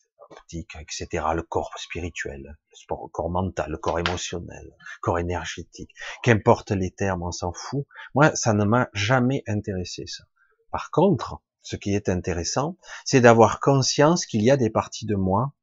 etc. 0.80 1.26
Le 1.36 1.44
corps 1.44 1.72
spirituel, 1.78 2.58
le 2.90 3.10
corps 3.12 3.30
mental, 3.30 3.70
le 3.70 3.78
corps 3.78 4.00
émotionnel, 4.00 4.66
le 4.66 5.02
corps 5.02 5.20
énergétique. 5.20 5.92
Qu'importe 6.24 6.72
les 6.72 6.90
termes, 6.90 7.22
on 7.22 7.32
s'en 7.32 7.54
fout. 7.54 7.86
Moi, 8.16 8.36
ça 8.36 8.54
ne 8.54 8.66
m'a 8.66 8.90
jamais 8.94 9.44
intéressé, 9.46 10.06
ça. 10.08 10.24
Par 10.72 10.90
contre, 10.90 11.40
ce 11.62 11.76
qui 11.76 11.94
est 11.94 12.10
intéressant, 12.10 12.78
c'est 13.06 13.22
d'avoir 13.22 13.60
conscience 13.60 14.26
qu'il 14.26 14.42
y 14.42 14.50
a 14.50 14.58
des 14.58 14.72
parties 14.72 15.06
de 15.06 15.16
moi 15.16 15.54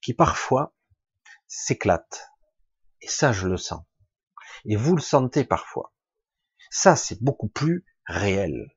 qui 0.00 0.14
parfois 0.14 0.74
s'éclatent. 1.46 2.28
Et 3.00 3.08
ça, 3.08 3.32
je 3.32 3.48
le 3.48 3.56
sens. 3.56 3.82
Et 4.64 4.76
vous 4.76 4.94
le 4.94 5.02
sentez 5.02 5.44
parfois. 5.44 5.92
Ça, 6.70 6.96
c'est 6.96 7.22
beaucoup 7.22 7.48
plus 7.48 7.84
réel. 8.06 8.68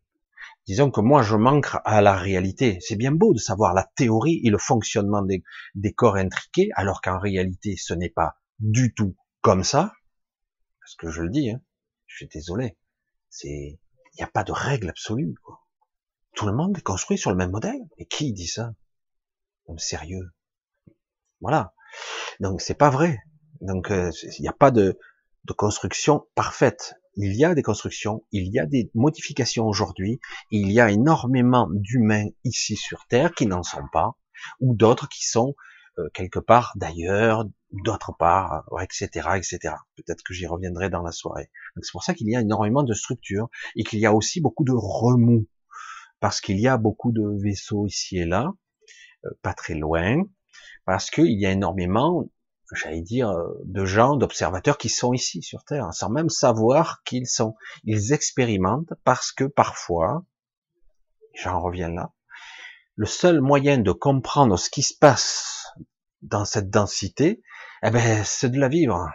Disons 0.66 0.92
que 0.92 1.02
moi, 1.02 1.22
je 1.22 1.36
manque 1.36 1.68
à 1.84 2.02
la 2.02 2.16
réalité. 2.16 2.80
C'est 2.80 2.96
bien 2.96 3.12
beau 3.12 3.34
de 3.34 3.40
savoir 3.40 3.74
la 3.74 3.90
théorie 3.96 4.40
et 4.44 4.50
le 4.50 4.58
fonctionnement 4.58 5.22
des, 5.22 5.94
corps 5.94 6.16
intriqués, 6.16 6.70
alors 6.76 7.02
qu'en 7.02 7.20
réalité, 7.20 7.76
ce 7.76 7.94
n'est 7.94 8.10
pas 8.10 8.36
du 8.60 8.94
tout 8.94 9.16
comme 9.42 9.64
ça. 9.64 9.94
Parce 10.80 10.96
que 10.96 11.10
je 11.10 11.22
le 11.22 11.30
dis, 11.30 11.52
hein, 11.52 11.62
je 12.08 12.18
suis 12.18 12.28
désolé. 12.28 12.78
C'est, 13.30 13.80
il 14.14 14.18
n'y 14.18 14.24
a 14.24 14.28
pas 14.28 14.44
de 14.44 14.54
règle 14.54 14.90
absolue. 14.90 15.36
Tout 16.34 16.46
le 16.46 16.54
monde 16.54 16.78
est 16.78 16.82
construit 16.82 17.18
sur 17.18 17.30
le 17.30 17.38
même 17.38 17.52
modèle. 17.52 17.82
Et 17.98 18.06
qui 18.06 18.32
dit 18.32 18.48
ça? 18.48 18.74
Donc 19.68 19.82
sérieux. 19.82 20.32
Voilà. 21.44 21.74
Donc 22.40 22.62
c'est 22.62 22.74
pas 22.74 22.90
vrai. 22.90 23.20
Donc 23.62 23.92
euh, 23.92 24.10
il 24.40 24.42
n'y 24.42 24.48
a 24.48 24.54
pas 24.54 24.72
de, 24.72 24.98
de 25.46 25.54
construction 25.54 26.26
parfaite 26.34 26.96
il 27.16 27.36
y 27.36 27.46
a 27.46 27.54
des 27.54 27.62
constructions, 27.62 28.26
il 28.32 28.52
y 28.52 28.60
a 28.60 28.66
des 28.66 28.90
modifications 28.96 29.68
aujourd'hui, 29.68 30.20
il 30.52 30.72
y 30.72 30.80
a 30.80 30.90
énormément 30.90 31.68
d'humains 31.72 32.28
ici 32.44 32.76
sur 32.76 33.06
Terre 33.08 33.34
qui 33.34 33.46
n'en 33.46 33.64
sont 33.64 33.88
pas, 33.92 34.16
ou 34.60 34.76
d'autres 34.76 35.08
qui 35.08 35.26
sont 35.28 35.56
euh, 36.00 36.10
quelque 36.14 36.40
part 36.40 36.74
d'ailleurs, 36.76 37.46
d'autre 37.72 38.14
part, 38.18 38.64
etc., 38.82 39.30
etc. 39.36 39.76
Peut-être 39.96 40.24
que 40.24 40.34
j'y 40.34 40.48
reviendrai 40.48 40.90
dans 40.90 41.04
la 41.04 41.12
soirée. 41.12 41.52
c'est 41.82 41.92
pour 41.92 42.04
ça 42.04 42.14
qu'il 42.16 42.30
y 42.30 42.36
a 42.36 42.42
énormément 42.42 42.84
de 42.84 42.94
structures 42.94 43.48
et 43.76 43.84
qu'il 43.84 44.00
y 44.00 44.06
a 44.06 44.14
aussi 44.14 44.42
beaucoup 44.42 44.64
de 44.64 44.74
remous, 44.74 45.48
parce 46.20 46.42
qu'il 46.42 46.60
y 46.60 46.68
a 46.68 46.78
beaucoup 46.78 47.12
de 47.12 47.40
vaisseaux 47.44 47.86
ici 47.86 48.18
et 48.18 48.26
là, 48.26 48.52
euh, 49.26 49.30
pas 49.44 49.54
très 49.54 49.76
loin, 49.76 50.24
parce 50.86 51.10
qu'il 51.10 51.40
y 51.40 51.46
a 51.46 51.52
énormément 51.52 52.28
j'allais 52.76 53.02
dire, 53.02 53.30
euh, 53.30 53.54
de 53.66 53.86
gens, 53.86 54.16
d'observateurs 54.16 54.78
qui 54.78 54.90
sont 54.90 55.14
ici 55.14 55.42
sur 55.42 55.64
Terre, 55.64 55.94
sans 55.94 56.10
même 56.10 56.30
savoir 56.30 57.04
qu'ils 57.04 57.28
sont. 57.28 57.56
Ils 57.84 58.14
expérimentent 58.14 58.94
parce 59.04 59.32
que 59.32 59.44
parfois, 59.44 60.26
j'en 61.34 61.62
reviens 61.62 61.90
là, 61.90 62.12
le 62.96 63.06
seul 63.06 63.42
moyen 63.42 63.78
de 63.80 63.92
comprendre 63.92 64.58
ce 64.58 64.70
qui 64.70 64.84
se 64.84 64.96
passe 64.98 65.68
dans 66.22 66.46
cette 66.46 66.70
densité, 66.70 67.42
eh 67.84 67.90
ben, 67.90 68.24
c'est 68.24 68.50
de 68.50 68.60
la 68.60 68.70
vivre. 68.70 69.10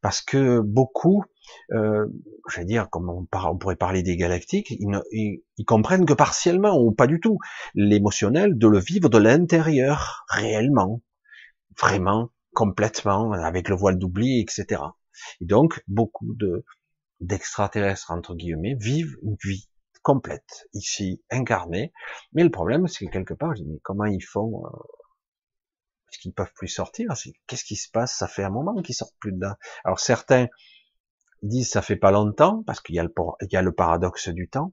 Parce 0.00 0.22
que 0.22 0.60
beaucoup, 0.60 1.24
euh, 1.72 2.06
j'allais 2.48 2.66
dire, 2.66 2.88
comme 2.90 3.08
on, 3.08 3.26
pourrait 3.56 3.76
parler 3.76 4.02
des 4.02 4.16
galactiques, 4.16 4.70
ils, 4.70 4.86
ils, 5.12 5.42
ils, 5.56 5.64
comprennent 5.64 6.06
que 6.06 6.12
partiellement 6.12 6.78
ou 6.78 6.92
pas 6.92 7.06
du 7.06 7.20
tout 7.20 7.38
l'émotionnel 7.74 8.56
de 8.56 8.66
le 8.68 8.78
vivre 8.78 9.08
de 9.08 9.18
l'intérieur, 9.18 10.24
réellement 10.28 11.02
vraiment, 11.80 12.30
complètement, 12.54 13.32
avec 13.32 13.68
le 13.68 13.76
voile 13.76 13.98
d'oubli, 13.98 14.40
etc. 14.40 14.82
Et 15.40 15.46
donc, 15.46 15.82
beaucoup 15.86 16.34
de 16.34 16.64
d'extraterrestres, 17.20 18.10
entre 18.10 18.34
guillemets, 18.34 18.76
vivent 18.78 19.16
une 19.22 19.36
vie 19.42 19.68
complète, 20.02 20.68
ici, 20.74 21.22
incarnée. 21.30 21.92
Mais 22.32 22.44
le 22.44 22.50
problème, 22.50 22.86
c'est 22.88 23.06
que 23.06 23.10
quelque 23.10 23.34
part, 23.34 23.54
je 23.56 23.62
dis, 23.62 23.68
mais 23.68 23.80
comment 23.82 24.04
ils 24.04 24.22
font 24.22 24.64
euh, 24.66 24.68
Est-ce 26.10 26.18
qu'ils 26.18 26.34
peuvent 26.34 26.52
plus 26.54 26.68
sortir? 26.68 27.10
Qu'est-ce 27.46 27.64
qui 27.64 27.76
se 27.76 27.90
passe? 27.90 28.16
Ça 28.18 28.28
fait 28.28 28.44
un 28.44 28.50
moment 28.50 28.82
qu'ils 28.82 28.94
sortent 28.94 29.16
plus 29.18 29.32
dedans. 29.32 29.54
Alors 29.84 29.98
certains 29.98 30.48
disent 31.42 31.70
ça 31.70 31.82
fait 31.82 31.96
pas 31.96 32.10
longtemps, 32.10 32.62
parce 32.66 32.80
qu'il 32.80 32.94
y, 32.94 32.98
a 32.98 33.62
le 33.62 33.72
paradoxe 33.72 34.28
du 34.28 34.48
temps 34.48 34.72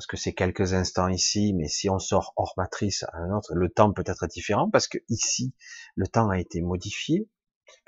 parce 0.00 0.06
que 0.06 0.16
c'est 0.16 0.32
quelques 0.32 0.72
instants 0.72 1.08
ici, 1.08 1.52
mais 1.52 1.68
si 1.68 1.90
on 1.90 1.98
sort 1.98 2.32
hors 2.36 2.54
matrice 2.56 3.02
à 3.12 3.18
un 3.18 3.36
autre, 3.36 3.52
le 3.54 3.68
temps 3.68 3.92
peut 3.92 4.04
être 4.06 4.26
différent, 4.28 4.70
parce 4.70 4.88
que 4.88 4.96
ici, 5.10 5.52
le 5.94 6.06
temps 6.06 6.30
a 6.30 6.38
été 6.38 6.62
modifié, 6.62 7.28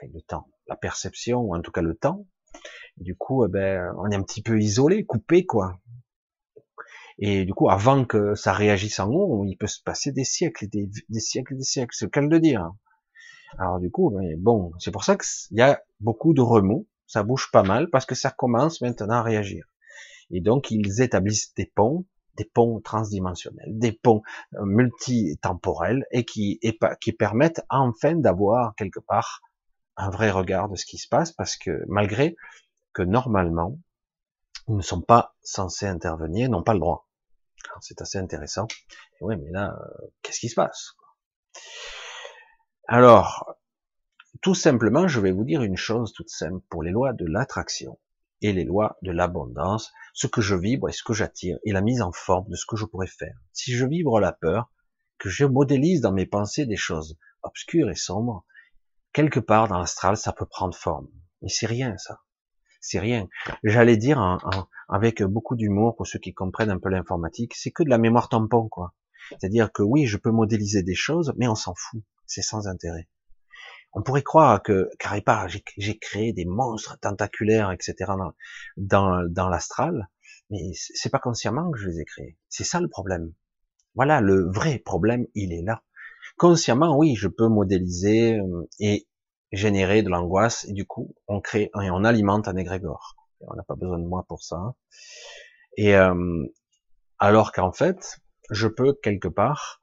le 0.02 0.20
temps, 0.20 0.46
la 0.66 0.76
perception, 0.76 1.40
ou 1.40 1.56
en 1.56 1.62
tout 1.62 1.70
cas 1.70 1.80
le 1.80 1.94
temps, 1.94 2.26
du 2.98 3.16
coup, 3.16 3.46
eh 3.46 3.48
ben, 3.48 3.94
on 3.96 4.10
est 4.10 4.14
un 4.14 4.22
petit 4.22 4.42
peu 4.42 4.60
isolé, 4.60 5.06
coupé, 5.06 5.46
quoi. 5.46 5.80
Et 7.18 7.46
du 7.46 7.54
coup, 7.54 7.70
avant 7.70 8.04
que 8.04 8.34
ça 8.34 8.52
réagisse 8.52 9.00
en 9.00 9.08
haut, 9.08 9.44
il 9.46 9.56
peut 9.56 9.66
se 9.66 9.82
passer 9.82 10.12
des 10.12 10.24
siècles, 10.24 10.68
des, 10.68 10.90
siècles, 11.18 11.56
des 11.56 11.64
siècles. 11.64 11.94
C'est 11.96 12.04
le 12.04 12.10
cas 12.10 12.20
de 12.20 12.38
dire. 12.38 12.72
Alors 13.58 13.80
du 13.80 13.90
coup, 13.90 14.10
mais 14.18 14.34
bon, 14.36 14.72
c'est 14.78 14.90
pour 14.90 15.04
ça 15.04 15.16
qu'il 15.16 15.56
y 15.56 15.62
a 15.62 15.82
beaucoup 16.00 16.34
de 16.34 16.40
remous. 16.40 16.86
Ça 17.12 17.22
bouge 17.22 17.50
pas 17.52 17.62
mal 17.62 17.90
parce 17.90 18.06
que 18.06 18.14
ça 18.14 18.30
commence 18.30 18.80
maintenant 18.80 19.16
à 19.16 19.22
réagir. 19.22 19.66
Et 20.30 20.40
donc, 20.40 20.70
ils 20.70 21.02
établissent 21.02 21.52
des 21.52 21.66
ponts, 21.66 22.06
des 22.38 22.46
ponts 22.46 22.80
transdimensionnels, 22.80 23.68
des 23.78 23.92
ponts 23.92 24.22
euh, 24.54 24.64
multitemporels 24.64 26.06
et 26.10 26.24
qui, 26.24 26.58
et 26.62 26.78
qui 27.02 27.12
permettent 27.12 27.60
enfin 27.68 28.16
d'avoir 28.16 28.74
quelque 28.76 28.98
part 28.98 29.42
un 29.98 30.08
vrai 30.08 30.30
regard 30.30 30.70
de 30.70 30.76
ce 30.76 30.86
qui 30.86 30.96
se 30.96 31.06
passe 31.06 31.32
parce 31.32 31.58
que 31.58 31.84
malgré 31.86 32.34
que 32.94 33.02
normalement, 33.02 33.78
ils 34.68 34.76
ne 34.76 34.80
sont 34.80 35.02
pas 35.02 35.34
censés 35.42 35.86
intervenir, 35.86 36.48
n'ont 36.48 36.62
pas 36.62 36.72
le 36.72 36.80
droit. 36.80 37.10
C'est 37.82 38.00
assez 38.00 38.16
intéressant. 38.16 38.68
Oui, 39.20 39.36
mais 39.36 39.50
là, 39.50 39.76
euh, 39.78 40.06
qu'est-ce 40.22 40.40
qui 40.40 40.48
se 40.48 40.54
passe? 40.54 40.92
Alors, 42.88 43.54
tout 44.42 44.54
simplement, 44.56 45.06
je 45.06 45.20
vais 45.20 45.30
vous 45.30 45.44
dire 45.44 45.62
une 45.62 45.76
chose 45.76 46.12
toute 46.12 46.28
simple 46.28 46.64
pour 46.68 46.82
les 46.82 46.90
lois 46.90 47.12
de 47.12 47.24
l'attraction 47.24 47.98
et 48.40 48.52
les 48.52 48.64
lois 48.64 48.98
de 49.02 49.12
l'abondance, 49.12 49.92
ce 50.14 50.26
que 50.26 50.40
je 50.40 50.56
vibre 50.56 50.88
et 50.88 50.92
ce 50.92 51.04
que 51.04 51.12
j'attire, 51.12 51.58
et 51.64 51.70
la 51.70 51.80
mise 51.80 52.02
en 52.02 52.10
forme 52.10 52.48
de 52.48 52.56
ce 52.56 52.66
que 52.66 52.74
je 52.74 52.84
pourrais 52.84 53.06
faire. 53.06 53.36
Si 53.52 53.72
je 53.72 53.86
vibre 53.86 54.18
la 54.18 54.32
peur, 54.32 54.72
que 55.18 55.28
je 55.28 55.44
modélise 55.44 56.00
dans 56.00 56.10
mes 56.10 56.26
pensées 56.26 56.66
des 56.66 56.76
choses 56.76 57.16
obscures 57.44 57.88
et 57.88 57.94
sombres, 57.94 58.44
quelque 59.12 59.38
part 59.38 59.68
dans 59.68 59.78
l'astral, 59.78 60.16
ça 60.16 60.32
peut 60.32 60.46
prendre 60.46 60.74
forme. 60.74 61.06
Mais 61.40 61.48
c'est 61.48 61.66
rien, 61.66 61.96
ça. 61.96 62.18
C'est 62.80 62.98
rien. 62.98 63.28
J'allais 63.62 63.96
dire 63.96 64.40
avec 64.88 65.22
beaucoup 65.22 65.54
d'humour 65.54 65.94
pour 65.94 66.08
ceux 66.08 66.18
qui 66.18 66.34
comprennent 66.34 66.70
un 66.72 66.80
peu 66.80 66.88
l'informatique, 66.88 67.54
c'est 67.54 67.70
que 67.70 67.84
de 67.84 67.90
la 67.90 67.98
mémoire 67.98 68.28
tampon, 68.28 68.68
quoi. 68.68 68.96
C'est-à-dire 69.30 69.70
que 69.70 69.84
oui, 69.84 70.06
je 70.06 70.16
peux 70.16 70.32
modéliser 70.32 70.82
des 70.82 70.96
choses, 70.96 71.32
mais 71.36 71.46
on 71.46 71.54
s'en 71.54 71.74
fout. 71.76 72.02
C'est 72.26 72.42
sans 72.42 72.66
intérêt. 72.66 73.08
On 73.92 74.02
pourrait 74.02 74.22
croire 74.22 74.62
que, 74.62 74.90
pas, 75.24 75.46
j'ai 75.48 75.98
créé 75.98 76.32
des 76.32 76.44
monstres 76.44 76.98
tentaculaires, 77.00 77.70
etc. 77.72 78.12
dans, 78.76 79.22
dans, 79.28 79.48
l'astral, 79.48 80.08
mais 80.50 80.70
c'est 80.74 81.10
pas 81.10 81.18
consciemment 81.18 81.70
que 81.70 81.78
je 81.78 81.88
les 81.88 82.00
ai 82.00 82.04
créés. 82.04 82.38
C'est 82.48 82.64
ça 82.64 82.80
le 82.80 82.88
problème. 82.88 83.32
Voilà, 83.94 84.20
le 84.20 84.50
vrai 84.50 84.78
problème, 84.78 85.26
il 85.34 85.52
est 85.52 85.62
là. 85.62 85.82
Consciemment, 86.38 86.96
oui, 86.96 87.14
je 87.16 87.28
peux 87.28 87.48
modéliser 87.48 88.38
euh, 88.38 88.68
et 88.78 89.06
générer 89.52 90.02
de 90.02 90.08
l'angoisse, 90.08 90.64
et 90.64 90.72
du 90.72 90.86
coup, 90.86 91.14
on 91.28 91.40
crée 91.40 91.70
et 91.82 91.90
on 91.90 92.04
alimente 92.04 92.48
un 92.48 92.56
égrégore. 92.56 93.16
On 93.40 93.54
n'a 93.54 93.62
pas 93.62 93.74
besoin 93.74 93.98
de 93.98 94.06
moi 94.06 94.24
pour 94.26 94.42
ça. 94.42 94.74
Et 95.76 95.94
euh, 95.94 96.46
alors 97.18 97.52
qu'en 97.52 97.72
fait, 97.72 98.18
je 98.50 98.68
peux 98.68 98.94
quelque 98.94 99.28
part, 99.28 99.80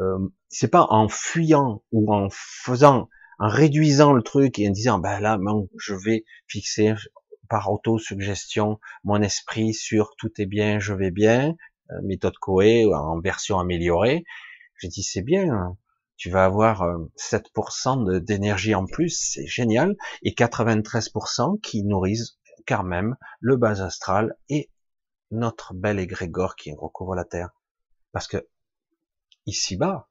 euh, 0.00 0.28
c'est 0.48 0.70
pas 0.70 0.86
en 0.90 1.08
fuyant 1.08 1.82
ou 1.90 2.12
en 2.12 2.28
faisant 2.30 3.08
en 3.38 3.48
réduisant 3.48 4.12
le 4.12 4.22
truc 4.22 4.58
et 4.58 4.68
en 4.68 4.72
disant, 4.72 4.98
ben 4.98 5.20
là, 5.20 5.38
je 5.78 5.94
vais 5.94 6.24
fixer 6.46 6.94
par 7.48 7.70
autosuggestion 7.72 8.78
mon 9.04 9.22
esprit 9.22 9.72
sur 9.74 10.14
tout 10.18 10.30
est 10.40 10.46
bien, 10.46 10.78
je 10.78 10.92
vais 10.92 11.10
bien, 11.10 11.54
euh, 11.90 12.00
méthode 12.02 12.36
Coe 12.38 12.92
en 12.94 13.20
version 13.20 13.58
améliorée. 13.58 14.24
J'ai 14.80 14.88
dit, 14.88 15.02
c'est 15.02 15.22
bien, 15.22 15.50
hein. 15.50 15.76
tu 16.16 16.30
vas 16.30 16.44
avoir 16.44 16.82
7% 17.16 18.10
euh, 18.10 18.20
d'énergie 18.20 18.74
en 18.74 18.86
plus, 18.86 19.18
c'est 19.18 19.46
génial, 19.46 19.96
et 20.22 20.32
93% 20.32 21.60
qui 21.60 21.84
nourrissent 21.84 22.38
quand 22.66 22.84
même 22.84 23.16
le 23.40 23.56
bas 23.56 23.82
astral 23.82 24.36
et 24.48 24.70
notre 25.30 25.74
bel 25.74 25.98
égrégore 25.98 26.54
qui 26.56 26.72
recouvre 26.72 27.14
la 27.14 27.24
Terre. 27.24 27.50
Parce 28.12 28.28
que 28.28 28.46
ici-bas, 29.46 30.08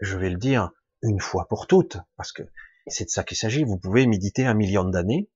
je 0.00 0.16
vais 0.16 0.30
le 0.30 0.36
dire 0.36 0.70
une 1.02 1.20
fois 1.20 1.46
pour 1.48 1.66
toutes, 1.66 1.98
parce 2.16 2.32
que 2.32 2.42
c'est 2.90 3.04
de 3.04 3.10
ça 3.10 3.24
qu'il 3.24 3.36
s'agit. 3.36 3.64
Vous 3.64 3.78
pouvez 3.78 4.06
méditer 4.06 4.46
un 4.46 4.54
million 4.54 4.84
d'années, 4.84 5.28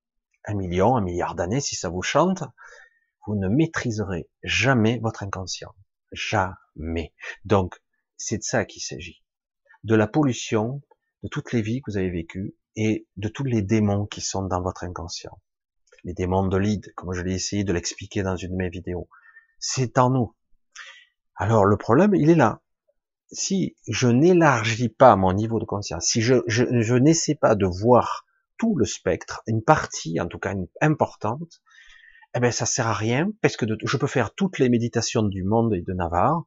un 0.45 0.55
million, 0.55 0.97
un 0.97 1.01
milliard 1.01 1.35
d'années, 1.35 1.61
si 1.61 1.77
ça 1.77 1.89
vous 1.89 2.03
chante. 2.03 2.45
Vous 3.27 3.37
ne 3.37 3.49
maîtriserez 3.49 4.29
jamais 4.43 4.99
votre 5.01 5.23
inconscient. 5.23 5.75
Jamais. 6.13 7.15
Donc, 7.45 7.81
c'est 8.17 8.39
de 8.39 8.43
ça 8.43 8.65
qu'il 8.65 8.83
s'agit. 8.83 9.23
De 9.85 9.95
la 9.95 10.07
pollution, 10.07 10.83
de 11.23 11.29
toutes 11.29 11.53
les 11.53 11.63
vies 11.63 11.81
que 11.81 11.91
vous 11.93 11.99
avez 11.99 12.11
vécues 12.11 12.57
et 12.77 13.07
de 13.17 13.29
tous 13.29 13.45
les 13.45 13.63
démons 13.63 14.07
qui 14.07 14.21
sont 14.21 14.45
dans 14.45 14.61
votre 14.61 14.85
inconscient. 14.85 15.41
Les 16.05 16.15
démons 16.15 16.47
de 16.47 16.57
lead, 16.57 16.93
comme 16.97 17.13
je 17.13 17.23
l'ai 17.23 17.35
essayé 17.35 17.65
de 17.65 17.73
l'expliquer 17.73 18.23
dans 18.23 18.37
une 18.37 18.53
de 18.53 18.57
mes 18.57 18.71
vidéos. 18.71 19.09
C'est 19.59 19.99
en 19.99 20.11
nous. 20.11 20.35
Alors, 21.37 21.65
le 21.65 21.77
problème, 21.77 22.15
il 22.15 22.29
est 22.29 22.35
là 22.35 22.61
si 23.33 23.75
je 23.89 24.09
n'élargis 24.09 24.91
pas 24.91 25.17
mon 25.17 25.33
niveau 25.33 25.59
de 25.59 25.65
conscience, 25.65 26.05
si 26.05 26.21
je, 26.21 26.37
je, 26.47 26.95
n'essaie 26.95 27.35
pas 27.35 27.55
de 27.55 27.67
voir 27.67 28.27
tout 28.59 28.77
le 28.77 28.85
spectre, 28.85 29.43
une 29.47 29.63
partie 29.63 30.21
en 30.21 30.29
tout 30.29 30.39
cas 30.39 30.55
importante, 30.81 31.63
eh 32.35 32.41
ben 32.41 32.53
ça 32.53 32.67
sert 32.67 32.87
à 32.87 32.95
rien 32.95 33.31
parce 33.41 33.57
que 33.57 33.67
je 33.83 33.97
peux 33.97 34.07
faire 34.07 34.35
toutes 34.35 34.59
les 34.59 34.69
méditations 34.69 35.23
du 35.23 35.45
monde 35.45 35.75
et 35.75 35.83
de 35.83 35.93
Navarre, 35.93 36.45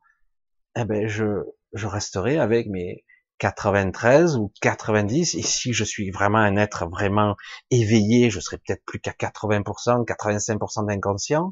eh 0.77 0.85
ben 0.85 1.07
je, 1.07 1.43
je 1.73 1.87
resterai 1.87 2.39
avec 2.39 2.67
mes 2.67 3.03
93 3.39 4.37
ou 4.37 4.51
90 4.61 5.35
et 5.35 5.41
si 5.41 5.73
je 5.73 5.83
suis 5.83 6.09
vraiment 6.09 6.37
un 6.37 6.55
être 6.55 6.87
vraiment 6.87 7.35
éveillé, 7.69 8.29
je 8.29 8.39
serai 8.39 8.57
peut-être 8.57 8.83
plus 8.85 8.99
qu'à 8.99 9.11
80%, 9.11 10.05
85% 10.05 10.87
d'inconscient, 10.87 11.51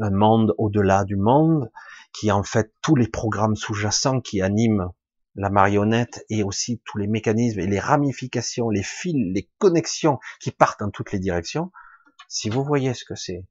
un 0.00 0.10
monde 0.10 0.54
au-delà 0.58 1.04
du 1.04 1.16
monde, 1.16 1.70
qui 2.16 2.32
en 2.32 2.42
fait 2.42 2.72
tous 2.80 2.96
les 2.96 3.08
programmes 3.08 3.56
sous-jacents 3.56 4.20
qui 4.20 4.40
animent 4.40 4.90
la 5.34 5.50
marionnette 5.50 6.24
et 6.30 6.42
aussi 6.42 6.80
tous 6.86 6.96
les 6.96 7.06
mécanismes 7.06 7.60
et 7.60 7.66
les 7.66 7.78
ramifications, 7.78 8.70
les 8.70 8.82
fils, 8.82 9.32
les 9.34 9.50
connexions 9.58 10.18
qui 10.40 10.50
partent 10.50 10.80
dans 10.80 10.90
toutes 10.90 11.12
les 11.12 11.18
directions, 11.18 11.70
si 12.28 12.48
vous 12.48 12.64
voyez 12.64 12.94
ce 12.94 13.04
que 13.04 13.14
c'est, 13.14 13.44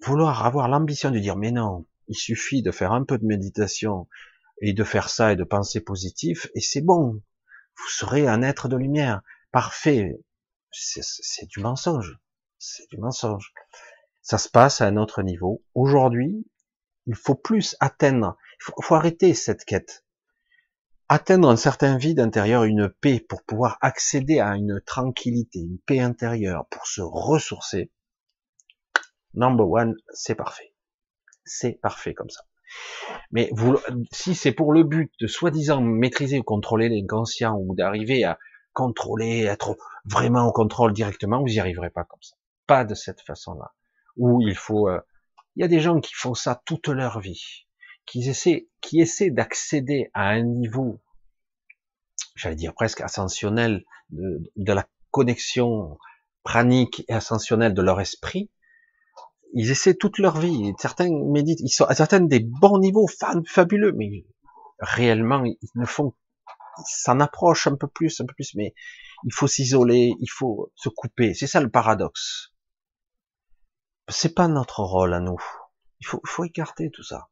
vouloir 0.00 0.44
avoir 0.44 0.68
l'ambition 0.68 1.12
de 1.12 1.20
dire 1.20 1.36
mais 1.36 1.52
non, 1.52 1.86
il 2.08 2.16
suffit 2.16 2.62
de 2.62 2.72
faire 2.72 2.92
un 2.92 3.04
peu 3.04 3.16
de 3.16 3.24
méditation 3.24 4.08
et 4.60 4.72
de 4.72 4.82
faire 4.82 5.08
ça 5.08 5.32
et 5.32 5.36
de 5.36 5.44
penser 5.44 5.80
positif 5.80 6.48
et 6.56 6.60
c'est 6.60 6.80
bon, 6.80 7.22
vous 7.78 7.88
serez 7.88 8.26
un 8.26 8.42
être 8.42 8.66
de 8.66 8.76
lumière, 8.76 9.22
parfait, 9.52 10.18
c'est 10.72 11.46
du 11.46 11.60
mensonge, 11.60 12.18
c'est 12.58 12.90
du 12.90 12.98
mensonge. 12.98 13.52
Ça 14.22 14.38
se 14.38 14.48
passe 14.48 14.80
à 14.80 14.86
un 14.86 14.96
autre 14.96 15.22
niveau. 15.22 15.62
Aujourd'hui, 15.74 16.44
il 17.06 17.14
faut 17.14 17.34
plus 17.34 17.76
atteindre, 17.80 18.36
il 18.60 18.82
faut, 18.82 18.94
arrêter 18.94 19.34
cette 19.34 19.64
quête. 19.64 20.04
Atteindre 21.08 21.48
un 21.48 21.56
certain 21.56 21.96
vide 21.96 22.18
intérieur, 22.18 22.64
une 22.64 22.88
paix, 22.88 23.20
pour 23.20 23.42
pouvoir 23.44 23.78
accéder 23.80 24.40
à 24.40 24.56
une 24.56 24.80
tranquillité, 24.84 25.60
une 25.60 25.78
paix 25.78 26.00
intérieure, 26.00 26.66
pour 26.68 26.86
se 26.86 27.00
ressourcer. 27.00 27.92
Number 29.34 29.68
one, 29.68 29.94
c'est 30.12 30.34
parfait. 30.34 30.74
C'est 31.44 31.72
parfait 31.80 32.14
comme 32.14 32.30
ça. 32.30 32.42
Mais 33.30 33.50
vous, 33.52 33.76
si 34.10 34.34
c'est 34.34 34.52
pour 34.52 34.72
le 34.72 34.82
but 34.82 35.12
de 35.20 35.28
soi-disant 35.28 35.80
maîtriser 35.80 36.40
ou 36.40 36.42
contrôler 36.42 36.88
l'inconscient 36.88 37.56
ou 37.56 37.74
d'arriver 37.76 38.24
à 38.24 38.38
contrôler, 38.72 39.44
être 39.44 39.76
vraiment 40.04 40.46
au 40.46 40.52
contrôle 40.52 40.92
directement, 40.92 41.40
vous 41.40 41.46
n'y 41.46 41.60
arriverez 41.60 41.90
pas 41.90 42.04
comme 42.04 42.22
ça. 42.22 42.36
Pas 42.66 42.84
de 42.84 42.94
cette 42.94 43.20
façon-là. 43.20 43.72
Où 44.16 44.40
il 44.40 44.56
faut 44.56 44.88
euh, 44.88 45.00
il 45.56 45.62
y 45.62 45.64
a 45.64 45.68
des 45.68 45.80
gens 45.80 46.00
qui 46.00 46.12
font 46.14 46.34
ça 46.34 46.60
toute 46.66 46.88
leur 46.88 47.18
vie, 47.18 47.66
qui 48.04 48.28
essaient, 48.28 48.68
qui 48.82 49.00
essaient 49.00 49.30
d'accéder 49.30 50.10
à 50.12 50.28
un 50.28 50.42
niveau, 50.42 51.00
j'allais 52.34 52.56
dire 52.56 52.74
presque 52.74 53.00
ascensionnel, 53.00 53.84
de, 54.10 54.72
la 54.72 54.86
connexion 55.10 55.98
pranique 56.42 57.04
et 57.08 57.14
ascensionnelle 57.14 57.72
de 57.72 57.82
leur 57.82 58.00
esprit. 58.00 58.50
Ils 59.54 59.70
essaient 59.70 59.94
toute 59.94 60.18
leur 60.18 60.38
vie. 60.38 60.74
Certains 60.78 61.08
méditent, 61.10 61.60
ils 61.60 61.70
sont 61.70 61.84
à 61.84 61.94
certains 61.94 62.20
des 62.20 62.40
bons 62.40 62.78
niveaux, 62.78 63.08
fabuleux, 63.46 63.92
mais 63.92 64.26
réellement, 64.78 65.42
ils 65.44 65.56
ne 65.74 65.86
font, 65.86 66.12
s'en 66.84 67.18
approchent 67.18 67.66
un 67.66 67.76
peu 67.76 67.88
plus, 67.88 68.20
un 68.20 68.26
peu 68.26 68.34
plus, 68.34 68.54
mais 68.54 68.74
il 69.24 69.32
faut 69.32 69.46
s'isoler, 69.46 70.12
il 70.20 70.30
faut 70.30 70.70
se 70.74 70.90
couper. 70.90 71.32
C'est 71.32 71.46
ça 71.46 71.62
le 71.62 71.70
paradoxe 71.70 72.52
c'est 74.08 74.34
pas 74.34 74.48
notre 74.48 74.80
rôle 74.80 75.14
à 75.14 75.20
nous. 75.20 75.40
Il 76.00 76.06
faut, 76.06 76.20
faut 76.24 76.44
écarter 76.44 76.90
tout 76.90 77.02
ça. 77.02 77.28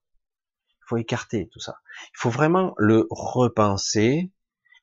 Il 0.71 0.85
faut 0.89 0.97
écarter 0.97 1.49
tout 1.51 1.61
ça. 1.61 1.79
Il 2.15 2.19
faut 2.19 2.31
vraiment 2.31 2.75
le 2.79 3.07
repenser 3.11 4.33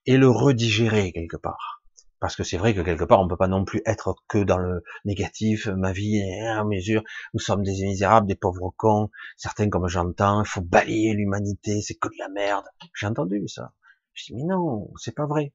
et 0.06 0.18
le 0.18 0.30
redigérer 0.30 1.12
quelque 1.12 1.38
part. 1.38 1.82
Parce 2.20 2.36
que 2.36 2.44
c'est 2.44 2.58
vrai 2.58 2.76
que 2.76 2.82
quelque 2.82 3.04
part, 3.04 3.20
on 3.20 3.28
peut 3.28 3.36
pas 3.36 3.48
non 3.48 3.66
plus 3.66 3.82
être 3.86 4.16
que 4.28 4.38
dans 4.38 4.60
le 4.60 4.84
négatif. 5.06 5.66
Ma 5.68 5.92
vie 5.92 6.18
est 6.18 6.46
à 6.46 6.64
mesure. 6.64 7.02
Nous 7.34 7.40
sommes 7.40 7.64
des 7.64 7.72
misérables, 7.84 8.28
des 8.28 8.36
pauvres 8.36 8.72
cons. 8.78 9.10
Certains, 9.38 9.70
comme 9.70 9.88
j'entends, 9.88 10.44
il 10.44 10.48
faut 10.48 10.62
balayer 10.62 11.14
l'humanité. 11.14 11.82
C'est 11.82 11.96
que 11.96 12.10
de 12.10 12.18
la 12.20 12.30
merde. 12.30 12.66
J'ai 12.94 13.08
entendu 13.08 13.48
ça. 13.48 13.74
Je 14.14 14.26
dis, 14.26 14.36
mais 14.36 14.44
non, 14.44 14.92
c'est 14.98 15.16
pas 15.16 15.26
vrai. 15.26 15.52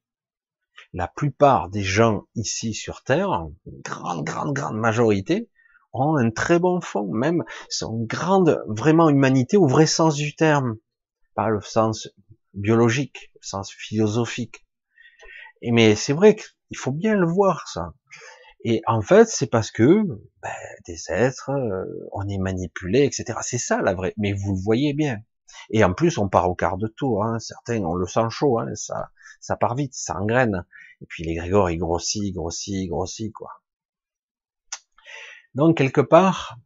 La 0.93 1.07
plupart 1.07 1.69
des 1.69 1.85
gens 1.85 2.25
ici 2.35 2.75
sur 2.75 3.05
Terre, 3.05 3.31
une 3.67 3.81
grande, 3.83 4.25
grande, 4.25 4.53
grande 4.53 4.77
majorité, 4.77 5.49
ont 6.01 6.17
un 6.17 6.31
très 6.31 6.59
bon 6.59 6.81
fond, 6.81 7.13
même 7.13 7.45
sont 7.69 8.05
grande, 8.05 8.63
vraiment 8.69 9.09
humanité 9.09 9.57
au 9.57 9.67
vrai 9.67 9.87
sens 9.87 10.15
du 10.15 10.35
terme, 10.35 10.77
pas 11.35 11.49
le 11.49 11.61
sens 11.61 12.09
biologique, 12.55 13.31
le 13.35 13.41
sens 13.43 13.71
philosophique. 13.73 14.67
Et 15.63 15.73
mais 15.73 15.95
c'est 15.95 16.13
vrai 16.13 16.37
qu'il 16.37 16.77
faut 16.77 16.93
bien 16.93 17.15
le 17.15 17.27
voir 17.27 17.69
ça. 17.69 17.93
Et 18.65 18.83
en 18.87 19.01
fait, 19.01 19.29
c'est 19.29 19.47
parce 19.47 19.71
que 19.71 20.03
ben, 20.43 20.51
des 20.87 21.11
êtres, 21.11 21.51
euh, 21.51 21.85
on 22.13 22.27
est 22.29 22.39
manipulé, 22.39 23.05
etc. 23.05 23.39
C'est 23.43 23.59
ça 23.59 23.81
la 23.81 23.95
vraie. 23.95 24.13
Mais 24.17 24.33
vous 24.33 24.55
le 24.55 24.61
voyez 24.61 24.93
bien. 24.93 25.19
Et 25.71 25.85
en 25.85 25.95
plus, 25.95 26.19
on 26.19 26.29
part 26.29 26.51
au 26.51 26.55
quart 26.55 26.77
de 26.77 26.89
tour. 26.89 27.25
Hein. 27.25 27.39
Certains, 27.39 27.83
on 27.85 27.95
le 27.95 28.07
sent 28.07 28.29
chaud. 28.31 28.59
Hein. 28.59 28.75
Ça, 28.75 29.11
ça 29.41 29.57
part 29.57 29.77
vite, 29.77 29.95
ça 29.95 30.17
engraine. 30.17 30.65
Et 31.01 31.07
puis 31.07 31.23
les 31.23 31.35
Grégor, 31.35 31.71
il 31.71 31.79
grossit, 31.79 32.35
grossit, 32.35 32.89
grossit, 32.89 33.33
quoi. 33.33 33.51
Donc 35.57 35.79
quelque 35.79 36.03
part, 36.03 36.59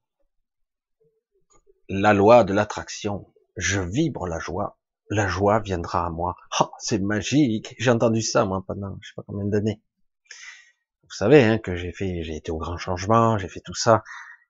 la 1.88 2.12
loi 2.12 2.42
de 2.42 2.52
l'attraction. 2.52 3.32
Je 3.56 3.80
vibre 3.80 4.26
la 4.26 4.40
joie. 4.40 4.80
La 5.10 5.28
joie 5.28 5.60
viendra 5.60 6.06
à 6.06 6.10
moi. 6.10 6.34
Oh, 6.58 6.72
c'est 6.80 6.98
magique. 6.98 7.76
J'ai 7.78 7.92
entendu 7.92 8.20
ça 8.20 8.44
moi 8.44 8.64
pendant 8.66 8.98
je 9.00 9.08
sais 9.08 9.14
pas 9.14 9.22
combien 9.24 9.44
d'années. 9.44 9.80
Vous 11.04 11.14
savez 11.14 11.44
hein, 11.44 11.58
que 11.58 11.76
j'ai 11.76 11.92
fait, 11.92 12.24
j'ai 12.24 12.34
été 12.34 12.50
au 12.50 12.58
grand 12.58 12.78
changement, 12.78 13.38
j'ai 13.38 13.48
fait 13.48 13.60
tout 13.60 13.74
ça. 13.74 14.02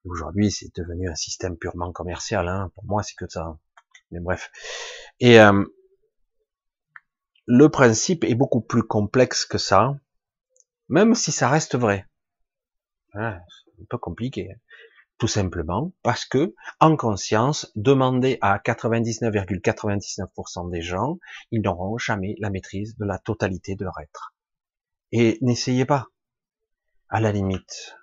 Aujourd'hui, 0.07 0.51
c'est 0.51 0.75
devenu 0.75 1.11
un 1.11 1.15
système 1.15 1.59
purement 1.59 1.93
commercial. 1.93 2.49
Hein. 2.49 2.73
Pour 2.75 2.85
moi, 2.85 3.03
c'est 3.03 3.17
que 3.17 3.29
ça. 3.29 3.59
Mais 4.11 4.21
bref. 4.21 4.51
Et 5.21 5.39
euh, 5.39 5.65
le 7.45 7.69
principe 7.69 8.25
est 8.25 8.35
beaucoup 8.35 8.63
plus 8.63 8.85
complexe 8.85 9.45
que 9.45 9.59
ça, 9.59 9.97
même 10.89 11.15
si 11.15 11.31
ça 11.31 11.51
reste 11.51 11.77
vrai. 11.77 12.07
Ah, 13.13 13.41
un 13.81 13.85
peu 13.89 13.99
compliqué. 13.99 14.51
Hein. 14.53 14.57
Tout 15.19 15.29
simplement 15.29 15.93
parce 16.03 16.25
que, 16.25 16.55
en 16.81 16.97
conscience, 16.97 17.71
demander 17.77 18.39
à 18.41 18.59
99,99% 18.59 20.71
des 20.71 20.81
gens, 20.81 21.19
ils 21.51 21.61
n'auront 21.61 21.99
jamais 21.99 22.37
la 22.39 22.49
maîtrise 22.49 22.97
de 22.97 23.05
la 23.05 23.19
totalité 23.19 23.75
de 23.75 23.85
leur 23.85 24.01
être. 24.01 24.35
Et 25.13 25.37
n'essayez 25.43 25.85
pas. 25.85 26.07
À 27.11 27.21
la 27.21 27.33
limite. 27.33 27.97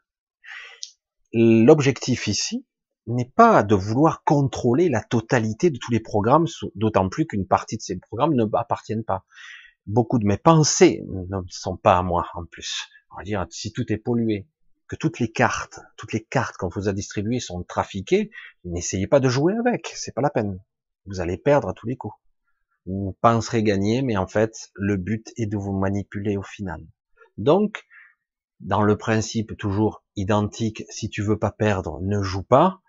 L'objectif 1.33 2.27
ici 2.27 2.67
n'est 3.07 3.31
pas 3.35 3.63
de 3.63 3.73
vouloir 3.73 4.23
contrôler 4.23 4.89
la 4.89 5.01
totalité 5.01 5.71
de 5.71 5.79
tous 5.79 5.91
les 5.91 5.99
programmes, 5.99 6.45
d'autant 6.75 7.09
plus 7.09 7.25
qu'une 7.25 7.47
partie 7.47 7.77
de 7.77 7.81
ces 7.81 7.97
programmes 7.97 8.35
ne 8.35 8.45
m'appartiennent 8.45 9.05
pas. 9.05 9.25
Beaucoup 9.87 10.19
de 10.19 10.25
mes 10.25 10.37
pensées 10.37 11.03
ne 11.07 11.39
sont 11.47 11.77
pas 11.77 11.97
à 11.97 12.03
moi, 12.03 12.27
en 12.35 12.45
plus. 12.45 12.87
On 13.11 13.17
va 13.17 13.23
dire, 13.23 13.47
si 13.49 13.71
tout 13.71 13.91
est 13.91 13.97
pollué, 13.97 14.47
que 14.87 14.95
toutes 14.95 15.19
les 15.19 15.31
cartes, 15.31 15.79
toutes 15.97 16.13
les 16.13 16.23
cartes 16.23 16.57
qu'on 16.57 16.69
vous 16.69 16.87
a 16.87 16.93
distribuées 16.93 17.39
sont 17.39 17.63
trafiquées, 17.63 18.31
n'essayez 18.63 19.07
pas 19.07 19.19
de 19.19 19.29
jouer 19.29 19.53
avec, 19.59 19.91
c'est 19.95 20.13
pas 20.13 20.21
la 20.21 20.29
peine. 20.29 20.59
Vous 21.05 21.19
allez 21.19 21.37
perdre 21.37 21.69
à 21.69 21.73
tous 21.73 21.87
les 21.87 21.95
coups. 21.95 22.15
Vous 22.85 23.17
penserez 23.21 23.63
gagner, 23.63 24.01
mais 24.01 24.17
en 24.17 24.27
fait, 24.27 24.71
le 24.75 24.95
but 24.95 25.33
est 25.35 25.45
de 25.45 25.57
vous 25.57 25.73
manipuler 25.73 26.37
au 26.37 26.43
final. 26.43 26.85
Donc, 27.37 27.85
dans 28.59 28.81
le 28.81 28.97
principe 28.97 29.57
toujours 29.57 30.03
identique, 30.15 30.83
si 30.89 31.09
tu 31.09 31.21
veux 31.21 31.37
pas 31.37 31.51
perdre, 31.51 31.99
ne 32.01 32.21
joue 32.21 32.43
pas, 32.43 32.81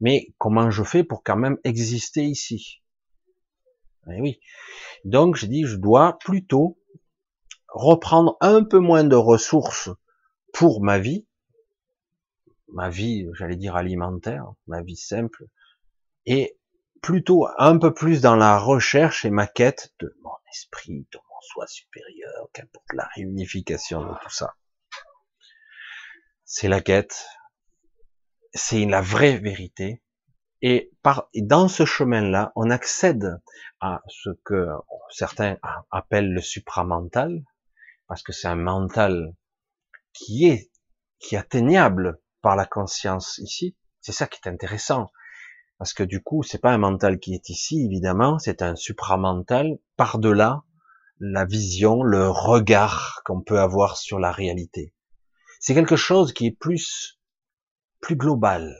mais 0.00 0.28
comment 0.38 0.70
je 0.70 0.84
fais 0.84 1.02
pour 1.02 1.22
quand 1.22 1.36
même 1.36 1.58
exister 1.64 2.24
ici? 2.24 2.82
Eh 4.10 4.20
oui. 4.20 4.40
Donc 5.04 5.36
je 5.36 5.46
dis, 5.46 5.64
je 5.64 5.76
dois 5.76 6.18
plutôt 6.18 6.78
reprendre 7.68 8.36
un 8.40 8.64
peu 8.64 8.78
moins 8.78 9.04
de 9.04 9.16
ressources 9.16 9.90
pour 10.52 10.82
ma 10.82 10.98
vie, 10.98 11.26
ma 12.72 12.88
vie, 12.88 13.28
j'allais 13.34 13.56
dire 13.56 13.76
alimentaire, 13.76 14.52
ma 14.66 14.82
vie 14.82 14.96
simple, 14.96 15.46
et 16.26 16.58
plutôt 17.02 17.46
un 17.58 17.78
peu 17.78 17.94
plus 17.94 18.20
dans 18.20 18.36
la 18.36 18.58
recherche 18.58 19.24
et 19.24 19.30
ma 19.30 19.46
quête 19.46 19.94
de 20.00 20.16
mon 20.22 20.34
esprit, 20.52 21.06
de 21.12 21.18
mon 21.18 21.40
soi 21.40 21.66
supérieur, 21.66 22.48
qu'importe 22.52 22.92
la 22.92 23.08
réunification 23.14 24.02
de 24.02 24.14
tout 24.22 24.30
ça 24.30 24.54
c'est 26.50 26.68
la 26.68 26.80
quête, 26.80 27.26
c'est 28.54 28.86
la 28.86 29.02
vraie 29.02 29.36
vérité. 29.36 30.02
Et, 30.62 30.90
par, 31.02 31.28
et 31.34 31.42
dans 31.42 31.68
ce 31.68 31.84
chemin-là, 31.84 32.52
on 32.56 32.70
accède 32.70 33.38
à 33.80 34.02
ce 34.08 34.30
que 34.44 34.66
certains 35.10 35.58
appellent 35.90 36.32
le 36.32 36.40
supramental, 36.40 37.44
parce 38.06 38.22
que 38.22 38.32
c'est 38.32 38.48
un 38.48 38.56
mental 38.56 39.34
qui 40.14 40.48
est, 40.48 40.72
qui 41.20 41.34
est 41.34 41.38
atteignable 41.38 42.18
par 42.42 42.56
la 42.56 42.66
conscience 42.66 43.38
ici. 43.38 43.76
C'est 44.00 44.12
ça 44.12 44.26
qui 44.26 44.40
est 44.44 44.48
intéressant. 44.48 45.10
Parce 45.78 45.92
que 45.92 46.02
du 46.02 46.22
coup, 46.22 46.42
c'est 46.42 46.60
pas 46.60 46.72
un 46.72 46.78
mental 46.78 47.18
qui 47.20 47.34
est 47.34 47.48
ici, 47.50 47.84
évidemment, 47.84 48.38
c'est 48.38 48.62
un 48.62 48.74
supramental 48.74 49.78
par-delà 49.96 50.62
la 51.20 51.44
vision, 51.44 52.02
le 52.02 52.28
regard 52.28 53.22
qu'on 53.24 53.40
peut 53.40 53.58
avoir 53.58 53.96
sur 53.96 54.18
la 54.18 54.32
réalité. 54.32 54.94
C'est 55.60 55.74
quelque 55.74 55.96
chose 55.96 56.32
qui 56.32 56.46
est 56.46 56.56
plus, 56.56 57.18
plus 58.00 58.16
global. 58.16 58.76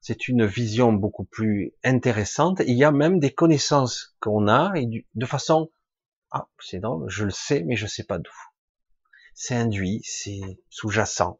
C'est 0.00 0.28
une 0.28 0.46
vision 0.46 0.92
beaucoup 0.92 1.24
plus 1.24 1.74
intéressante. 1.84 2.62
Il 2.66 2.76
y 2.76 2.84
a 2.84 2.92
même 2.92 3.18
des 3.18 3.32
connaissances 3.32 4.16
qu'on 4.20 4.48
a 4.48 4.72
et 4.74 5.06
de 5.14 5.26
façon, 5.26 5.70
ah, 6.30 6.48
c'est 6.60 6.80
drôle, 6.80 7.08
je 7.08 7.24
le 7.24 7.30
sais, 7.30 7.62
mais 7.64 7.76
je 7.76 7.86
sais 7.86 8.04
pas 8.04 8.18
d'où. 8.18 8.32
C'est 9.34 9.54
induit, 9.54 10.00
c'est 10.04 10.40
sous-jacent. 10.70 11.38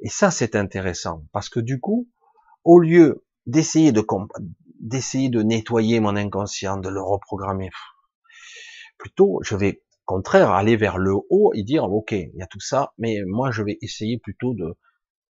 Et 0.00 0.08
ça, 0.08 0.30
c'est 0.30 0.56
intéressant 0.56 1.24
parce 1.32 1.48
que 1.48 1.60
du 1.60 1.80
coup, 1.80 2.08
au 2.64 2.78
lieu 2.78 3.24
d'essayer 3.46 3.92
de 3.92 4.04
d'essayer 4.80 5.28
de 5.28 5.42
nettoyer 5.42 6.00
mon 6.00 6.16
inconscient, 6.16 6.76
de 6.76 6.88
le 6.88 7.02
reprogrammer, 7.02 7.70
plutôt, 8.96 9.40
je 9.42 9.56
vais 9.56 9.82
contraire, 10.08 10.52
aller 10.52 10.76
vers 10.76 10.96
le 10.96 11.14
haut 11.28 11.52
et 11.54 11.62
dire, 11.62 11.84
ok, 11.84 12.12
il 12.12 12.32
y 12.34 12.42
a 12.42 12.46
tout 12.46 12.60
ça, 12.60 12.94
mais 12.96 13.18
moi 13.26 13.50
je 13.50 13.62
vais 13.62 13.76
essayer 13.82 14.18
plutôt 14.18 14.54
de, 14.54 14.78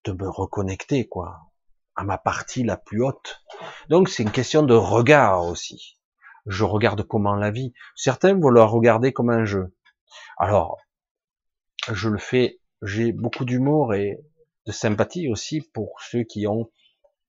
de 0.05 0.13
me 0.13 0.29
reconnecter, 0.29 1.09
quoi, 1.09 1.41
à 1.97 2.05
ma 2.05 2.17
partie 2.17 2.63
la 2.63 2.77
plus 2.77 3.03
haute. 3.03 3.43
Donc 3.89 4.09
c'est 4.09 4.23
une 4.23 4.31
question 4.31 4.63
de 4.63 4.75
regard 4.75 5.45
aussi. 5.45 5.99
Je 6.47 6.63
regarde 6.63 7.03
comment 7.03 7.35
la 7.35 7.51
vie. 7.51 7.75
Certains 7.97 8.39
vont 8.39 8.51
la 8.51 8.65
regarder 8.65 9.13
comme 9.13 9.31
un 9.31 9.45
jeu. 9.45 9.75
Alors, 10.39 10.79
je 11.93 12.09
le 12.09 12.19
fais, 12.19 12.61
j'ai 12.83 13.13
beaucoup 13.13 13.45
d'humour 13.45 13.95
et 13.95 14.19
de 14.67 14.73
sympathie 14.73 15.29
aussi 15.29 15.61
pour 15.61 16.01
ceux 16.01 16.25
qui 16.25 16.47
ont 16.47 16.71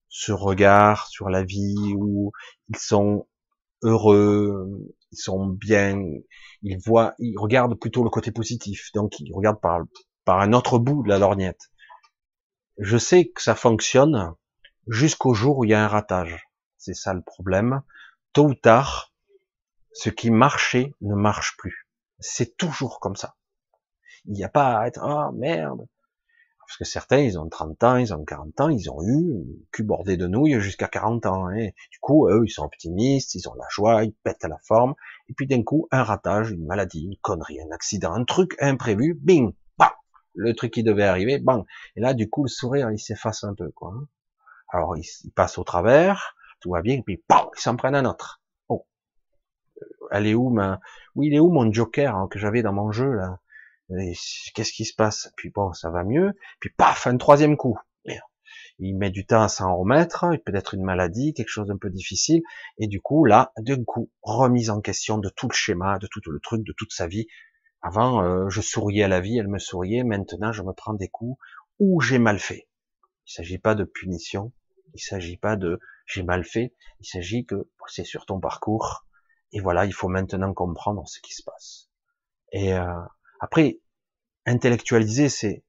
ce 0.09 0.31
regard 0.31 1.07
sur 1.07 1.29
la 1.29 1.43
vie 1.43 1.93
où 1.95 2.31
ils 2.69 2.77
sont 2.77 3.27
heureux, 3.83 4.67
ils 5.11 5.17
sont 5.17 5.47
bien, 5.47 6.01
ils 6.63 6.77
voient, 6.77 7.13
ils 7.19 7.37
regardent 7.37 7.79
plutôt 7.79 8.03
le 8.03 8.09
côté 8.09 8.31
positif, 8.31 8.91
donc 8.93 9.19
ils 9.19 9.33
regardent 9.33 9.61
par, 9.61 9.79
par 10.25 10.39
un 10.41 10.53
autre 10.53 10.79
bout 10.79 11.03
de 11.03 11.09
la 11.09 11.19
lorgnette. 11.19 11.69
Je 12.77 12.97
sais 12.97 13.29
que 13.29 13.41
ça 13.41 13.55
fonctionne 13.55 14.33
jusqu'au 14.87 15.33
jour 15.33 15.59
où 15.59 15.63
il 15.63 15.71
y 15.71 15.73
a 15.73 15.83
un 15.83 15.87
ratage. 15.87 16.47
C'est 16.77 16.93
ça 16.93 17.13
le 17.13 17.21
problème. 17.21 17.81
Tôt 18.33 18.47
ou 18.47 18.55
tard, 18.55 19.13
ce 19.93 20.09
qui 20.09 20.31
marchait 20.31 20.93
ne 21.01 21.15
marche 21.15 21.55
plus. 21.57 21.87
C'est 22.19 22.57
toujours 22.57 22.99
comme 22.99 23.15
ça. 23.15 23.35
Il 24.26 24.34
n'y 24.34 24.43
a 24.43 24.49
pas 24.49 24.80
à 24.80 24.88
être, 24.88 24.99
oh 25.03 25.32
merde, 25.34 25.88
parce 26.70 26.78
que 26.78 26.86
certains, 26.86 27.17
ils 27.17 27.39
ont 27.39 27.49
30 27.49 27.84
ans, 27.84 27.95
ils 27.95 28.13
ont 28.13 28.24
40 28.24 28.61
ans, 28.61 28.70
ils 28.70 28.91
ont 28.91 29.01
eu 29.01 29.43
cul 29.72 29.82
bordé 29.82 30.17
de 30.17 30.28
nouilles 30.28 30.59
jusqu'à 30.59 30.88
40 30.88 31.26
ans. 31.26 31.47
Hein. 31.47 31.70
Du 31.91 31.97
coup, 31.99 32.30
eux, 32.30 32.43
ils 32.45 32.51
sont 32.51 32.63
optimistes, 32.63 33.34
ils 33.34 33.49
ont 33.49 33.55
la 33.55 33.65
joie, 33.72 34.03
ils 34.03 34.13
pètent 34.13 34.43
la 34.43 34.59
forme. 34.59 34.93
Et 35.30 35.34
puis 35.34 35.47
d'un 35.47 35.63
coup, 35.63 35.88
un 35.89 36.03
ratage, 36.03 36.51
une 36.51 36.67
maladie, 36.67 37.05
une 37.05 37.17
connerie, 37.24 37.59
un 37.59 37.72
accident, 37.74 38.13
un 38.13 38.24
truc 38.24 38.55
imprévu, 38.59 39.15
bing, 39.15 39.51
bah, 39.80 39.95
le 40.36 40.53
truc 40.53 40.72
qui 40.72 40.84
devait 40.84 41.05
arriver, 41.05 41.39
bang. 41.39 41.65
Et 41.95 42.01
là, 42.01 42.13
du 42.13 42.30
coup, 42.30 42.43
le 42.43 42.49
sourire, 42.49 42.91
il 42.91 42.99
s'efface 42.99 43.43
un 43.43 43.55
peu, 43.55 43.72
quoi. 43.72 43.91
Hein. 43.95 44.07
Alors, 44.72 44.95
il, 44.95 45.32
passe 45.32 45.57
au 45.57 45.63
travers, 45.63 46.36
tout 46.59 46.70
va 46.70 46.84
bien, 46.84 46.97
et 46.97 47.01
puis, 47.01 47.24
bam, 47.28 47.47
ils 47.57 47.61
s'en 47.61 47.78
prennent 47.78 47.95
un 47.95 48.05
autre. 48.05 48.43
Oh, 48.67 48.86
elle 50.11 50.28
est 50.28 50.36
où 50.36 50.49
ma, 50.49 50.80
oui, 51.15 51.30
il 51.30 51.34
est 51.34 51.39
où 51.39 51.49
mon 51.49 51.74
joker 51.74 52.15
hein, 52.15 52.28
que 52.30 52.38
j'avais 52.38 52.61
dans 52.61 52.74
mon 52.74 52.91
jeu 52.91 53.11
là? 53.11 53.39
Qu'est-ce 53.89 54.71
qui 54.71 54.85
se 54.85 54.93
passe? 54.95 55.31
Puis 55.35 55.49
bon, 55.49 55.73
ça 55.73 55.89
va 55.89 56.03
mieux. 56.03 56.33
Puis 56.59 56.69
paf, 56.69 57.07
un 57.07 57.17
troisième 57.17 57.57
coup. 57.57 57.77
Il 58.81 58.97
met 58.97 59.09
du 59.09 59.25
temps 59.25 59.41
à 59.41 59.49
s'en 59.49 59.77
remettre. 59.77 60.25
Il 60.31 60.39
peut 60.39 60.55
être 60.55 60.73
une 60.73 60.83
maladie, 60.83 61.33
quelque 61.33 61.49
chose 61.49 61.67
d'un 61.67 61.77
peu 61.77 61.89
difficile. 61.89 62.41
Et 62.77 62.87
du 62.87 63.01
coup, 63.01 63.25
là, 63.25 63.51
d'un 63.57 63.83
coup, 63.83 64.09
remise 64.21 64.69
en 64.69 64.79
question 64.79 65.17
de 65.17 65.29
tout 65.29 65.49
le 65.49 65.53
schéma, 65.53 65.99
de 65.99 66.07
tout 66.07 66.21
le 66.25 66.39
truc, 66.39 66.63
de 66.63 66.73
toute 66.77 66.93
sa 66.93 67.05
vie. 67.05 67.27
Avant, 67.81 68.23
euh, 68.23 68.49
je 68.49 68.61
souriais 68.61 69.03
à 69.03 69.07
la 69.09 69.19
vie, 69.19 69.37
elle 69.37 69.49
me 69.49 69.59
souriait. 69.59 70.03
Maintenant, 70.03 70.53
je 70.53 70.63
me 70.63 70.71
prends 70.71 70.93
des 70.93 71.09
coups 71.09 71.37
où 71.79 71.99
j'ai 71.99 72.19
mal 72.19 72.39
fait. 72.39 72.69
Il 73.27 73.33
s'agit 73.33 73.57
pas 73.57 73.75
de 73.75 73.83
punition. 73.83 74.53
Il 74.93 75.01
s'agit 75.01 75.37
pas 75.37 75.57
de 75.57 75.79
j'ai 76.05 76.23
mal 76.23 76.43
fait. 76.45 76.73
Il 77.01 77.05
s'agit 77.05 77.45
que 77.45 77.69
c'est 77.87 78.05
sur 78.05 78.25
ton 78.25 78.39
parcours. 78.39 79.05
Et 79.51 79.59
voilà, 79.59 79.85
il 79.85 79.93
faut 79.93 80.07
maintenant 80.07 80.53
comprendre 80.53 81.07
ce 81.07 81.19
qui 81.19 81.33
se 81.33 81.43
passe. 81.43 81.89
Et 82.51 82.73
euh, 82.73 83.01
après, 83.39 83.79
intellectualiser, 84.45 85.29
c'est 85.29 85.63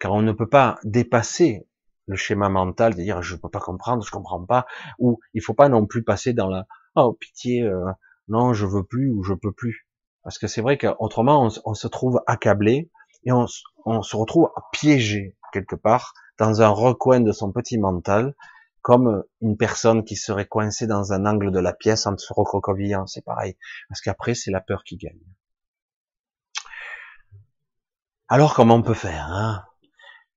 car 0.00 0.12
on 0.12 0.22
ne 0.22 0.32
peut 0.32 0.48
pas 0.48 0.78
dépasser 0.82 1.68
le 2.06 2.16
schéma 2.16 2.48
mental 2.48 2.94
de 2.94 3.02
dire 3.02 3.22
je 3.22 3.36
peux 3.36 3.50
pas 3.50 3.60
comprendre, 3.60 4.04
je 4.04 4.10
comprends 4.10 4.44
pas, 4.44 4.66
ou 4.98 5.20
il 5.34 5.42
faut 5.42 5.54
pas 5.54 5.68
non 5.68 5.86
plus 5.86 6.02
passer 6.02 6.32
dans 6.32 6.48
la 6.48 6.66
oh 6.96 7.12
pitié, 7.12 7.62
euh, 7.62 7.84
non 8.26 8.52
je 8.52 8.66
veux 8.66 8.82
plus 8.82 9.10
ou 9.10 9.22
je 9.22 9.34
peux 9.34 9.52
plus, 9.52 9.86
parce 10.24 10.38
que 10.38 10.48
c'est 10.48 10.62
vrai 10.62 10.78
qu'autrement 10.78 11.48
on, 11.64 11.74
se 11.74 11.86
trouve 11.86 12.20
accablé 12.26 12.90
et 13.24 13.32
on, 13.32 13.46
se 13.46 14.16
retrouve 14.16 14.50
piégé 14.72 15.36
quelque 15.52 15.76
part 15.76 16.14
dans 16.38 16.62
un 16.62 16.68
recoin 16.68 17.20
de 17.20 17.32
son 17.32 17.52
petit 17.52 17.78
mental, 17.78 18.34
comme 18.82 19.22
une 19.42 19.58
personne 19.58 20.04
qui 20.04 20.16
serait 20.16 20.46
coincée 20.46 20.86
dans 20.86 21.12
un 21.12 21.26
angle 21.26 21.52
de 21.52 21.60
la 21.60 21.74
pièce 21.74 22.06
en 22.06 22.16
se 22.16 22.32
recroquevillant, 22.32 23.06
c'est 23.06 23.24
pareil, 23.24 23.56
parce 23.88 24.00
qu'après 24.00 24.34
c'est 24.34 24.50
la 24.50 24.60
peur 24.60 24.82
qui 24.84 24.96
gagne. 24.96 25.20
Alors 28.32 28.54
comment 28.54 28.76
on 28.76 28.82
peut 28.82 28.94
faire 28.94 29.26
hein? 29.28 29.64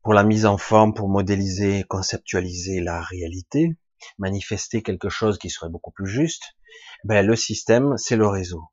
Pour 0.02 0.16
la 0.16 0.24
mise 0.24 0.48
en 0.48 0.58
forme, 0.58 0.96
pour 0.96 1.10
modéliser, 1.10 1.84
conceptualiser 1.84 2.80
la 2.80 3.00
réalité, 3.04 3.70
manifester 4.18 4.82
quelque 4.82 5.10
chose 5.10 5.38
qui 5.38 5.52
serait 5.52 5.70
beaucoup 5.70 5.92
plus 5.92 6.08
juste 6.08 6.42
Ben 7.04 7.24
le 7.24 7.36
système, 7.36 7.96
c'est 7.98 8.16
le 8.16 8.26
réseau 8.26 8.64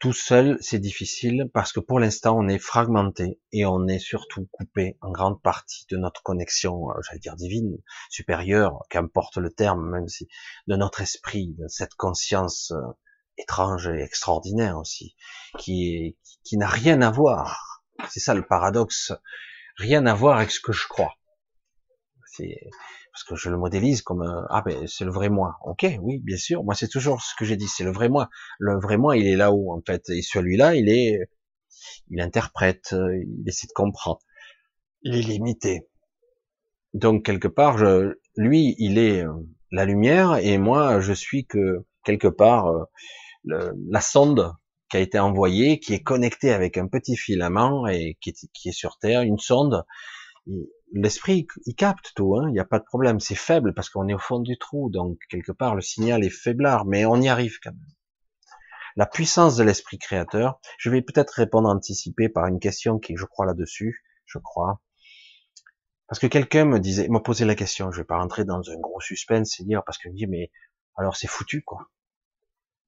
tout 0.00 0.12
seul, 0.14 0.58
c'est 0.60 0.78
difficile 0.78 1.50
parce 1.52 1.72
que 1.72 1.80
pour 1.80 1.98
l'instant, 1.98 2.34
on 2.38 2.48
est 2.48 2.58
fragmenté 2.58 3.38
et 3.52 3.66
on 3.66 3.86
est 3.86 3.98
surtout 3.98 4.48
coupé 4.50 4.96
en 5.02 5.10
grande 5.10 5.42
partie 5.42 5.84
de 5.90 5.98
notre 5.98 6.22
connexion, 6.22 6.90
euh, 6.90 6.94
j'allais 7.06 7.18
dire 7.18 7.36
divine, 7.36 7.76
supérieure, 8.08 8.80
qu'importe 8.88 9.36
le 9.36 9.50
terme, 9.50 9.90
même 9.90 10.08
si 10.08 10.26
de 10.68 10.76
notre 10.76 11.02
esprit, 11.02 11.54
de 11.58 11.68
cette 11.68 11.96
conscience 11.96 12.70
euh, 12.70 12.80
étrange 13.36 13.88
et 13.88 14.02
extraordinaire 14.02 14.78
aussi, 14.78 15.16
qui, 15.58 16.16
qui 16.44 16.56
n'a 16.56 16.68
rien 16.68 17.02
à 17.02 17.10
voir. 17.10 17.69
C'est 18.08 18.20
ça 18.20 18.34
le 18.34 18.46
paradoxe, 18.46 19.12
rien 19.76 20.06
à 20.06 20.14
voir 20.14 20.38
avec 20.38 20.50
ce 20.50 20.60
que 20.60 20.72
je 20.72 20.86
crois. 20.88 21.14
C'est 22.26 22.58
parce 23.12 23.24
que 23.24 23.34
je 23.34 23.50
le 23.50 23.58
modélise 23.58 24.02
comme 24.02 24.22
ah 24.50 24.62
ben 24.64 24.86
c'est 24.86 25.04
le 25.04 25.10
vrai 25.10 25.28
moi. 25.28 25.56
Ok, 25.64 25.86
oui, 26.00 26.18
bien 26.18 26.36
sûr. 26.36 26.62
Moi 26.64 26.74
c'est 26.74 26.88
toujours 26.88 27.22
ce 27.22 27.34
que 27.36 27.44
j'ai 27.44 27.56
dit, 27.56 27.68
c'est 27.68 27.84
le 27.84 27.92
vrai 27.92 28.08
moi. 28.08 28.28
Le 28.58 28.78
vrai 28.78 28.96
moi, 28.96 29.16
il 29.16 29.26
est 29.26 29.36
là-haut 29.36 29.72
en 29.72 29.82
fait, 29.84 30.08
et 30.10 30.22
celui-là, 30.22 30.74
il 30.76 30.88
est, 30.88 31.18
il 32.10 32.20
interprète, 32.20 32.92
il 32.92 33.48
essaie 33.48 33.66
de 33.66 33.72
comprendre. 33.72 34.20
Il 35.02 35.16
est 35.16 35.22
limité. 35.22 35.88
Donc 36.94 37.24
quelque 37.24 37.48
part, 37.48 37.78
je, 37.78 38.14
lui, 38.36 38.74
il 38.78 38.98
est 38.98 39.24
euh, 39.24 39.32
la 39.70 39.84
lumière, 39.84 40.36
et 40.36 40.58
moi, 40.58 41.00
je 41.00 41.12
suis 41.12 41.46
que 41.46 41.84
quelque 42.04 42.28
part 42.28 42.68
euh, 42.68 43.72
la 43.88 44.00
sonde 44.00 44.52
qui 44.90 44.96
a 44.96 45.00
été 45.00 45.18
envoyée, 45.18 45.80
qui 45.80 45.94
est 45.94 46.02
connectée 46.02 46.52
avec 46.52 46.76
un 46.76 46.88
petit 46.88 47.16
filament 47.16 47.86
et 47.86 48.18
qui 48.20 48.30
est, 48.30 48.72
sur 48.72 48.98
Terre, 48.98 49.22
une 49.22 49.38
sonde 49.38 49.84
l'esprit, 50.92 51.46
il 51.66 51.74
capte 51.74 52.12
tout, 52.14 52.36
hein, 52.36 52.48
il 52.48 52.52
n'y 52.52 52.60
a 52.60 52.64
pas 52.64 52.78
de 52.78 52.84
problème. 52.84 53.20
C'est 53.20 53.34
faible 53.34 53.74
parce 53.74 53.90
qu'on 53.90 54.08
est 54.08 54.14
au 54.14 54.18
fond 54.18 54.40
du 54.40 54.58
trou, 54.58 54.90
donc 54.90 55.18
quelque 55.28 55.52
part 55.52 55.74
le 55.74 55.82
signal 55.82 56.24
est 56.24 56.30
faiblard, 56.30 56.84
mais 56.84 57.04
on 57.06 57.16
y 57.16 57.28
arrive 57.28 57.58
quand 57.62 57.72
même. 57.72 57.94
La 58.96 59.06
puissance 59.06 59.56
de 59.56 59.62
l'esprit 59.62 59.98
créateur, 59.98 60.60
je 60.78 60.90
vais 60.90 61.02
peut-être 61.02 61.30
répondre 61.30 61.68
anticipé 61.68 62.28
par 62.28 62.46
une 62.46 62.58
question 62.58 62.98
qui, 62.98 63.16
je 63.16 63.24
crois, 63.24 63.46
là-dessus, 63.46 64.02
je 64.26 64.38
crois. 64.38 64.80
Parce 66.08 66.18
que 66.18 66.26
quelqu'un 66.26 66.64
me 66.64 66.80
disait, 66.80 67.06
m'a 67.08 67.20
posé 67.20 67.44
la 67.44 67.54
question, 67.54 67.92
je 67.92 68.00
vais 68.00 68.06
pas 68.06 68.18
rentrer 68.18 68.44
dans 68.44 68.68
un 68.68 68.76
gros 68.80 69.00
suspense 69.00 69.60
et 69.60 69.64
dire, 69.64 69.84
parce 69.84 69.96
qu'il 69.96 70.10
me 70.10 70.16
dit, 70.16 70.26
mais 70.26 70.50
alors 70.96 71.16
c'est 71.16 71.28
foutu, 71.28 71.62
quoi. 71.62 71.88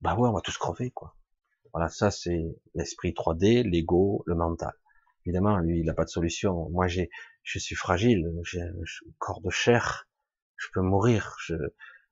Bah 0.01 0.17
ouais, 0.17 0.29
on 0.29 0.33
va 0.33 0.41
tous 0.41 0.59
crever, 0.59 0.91
quoi. 0.91 1.15
Voilà, 1.73 1.89
ça 1.89 2.11
c'est 2.11 2.45
l'esprit 2.75 3.13
3D, 3.13 3.63
l'ego, 3.63 4.23
le 4.27 4.35
mental. 4.35 4.73
Évidemment, 5.25 5.59
lui, 5.59 5.81
il 5.81 5.87
n'a 5.87 5.95
pas 5.95 6.05
de 6.05 6.11
solution. 6.11 6.69
Moi, 6.71 6.89
j'ai, 6.89 7.11
je 7.43 7.59
suis 7.59 7.77
fragile, 7.77 8.31
j'ai 8.45 8.61
un 8.61 8.73
corps 9.19 9.41
de 9.41 9.51
chair, 9.51 10.09
je 10.57 10.69
peux 10.73 10.81
mourir, 10.81 11.37
je, 11.45 11.55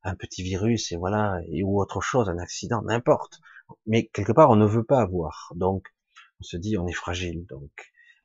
un 0.02 0.14
petit 0.14 0.42
virus 0.42 0.92
et 0.92 0.96
voilà, 0.96 1.40
et 1.48 1.62
ou 1.62 1.80
autre 1.80 2.00
chose, 2.00 2.28
un 2.28 2.38
accident, 2.38 2.82
n'importe. 2.82 3.40
Mais 3.86 4.06
quelque 4.06 4.32
part, 4.32 4.50
on 4.50 4.56
ne 4.56 4.66
veut 4.66 4.84
pas 4.84 5.00
avoir. 5.00 5.52
Donc, 5.56 5.88
on 6.40 6.44
se 6.44 6.56
dit, 6.56 6.78
on 6.78 6.86
est 6.86 6.92
fragile, 6.92 7.46
donc 7.46 7.70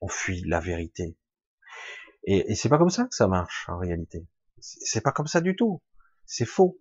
on 0.01 0.07
fuit 0.07 0.43
la 0.45 0.59
vérité. 0.59 1.17
Et, 2.23 2.51
et 2.51 2.55
c'est 2.55 2.69
pas 2.69 2.77
comme 2.77 2.89
ça 2.89 3.03
que 3.05 3.15
ça 3.15 3.27
marche 3.27 3.67
en 3.69 3.77
réalité. 3.77 4.25
C'est 4.59 5.01
pas 5.01 5.11
comme 5.11 5.27
ça 5.27 5.41
du 5.41 5.55
tout. 5.55 5.81
C'est 6.25 6.45
faux. 6.45 6.79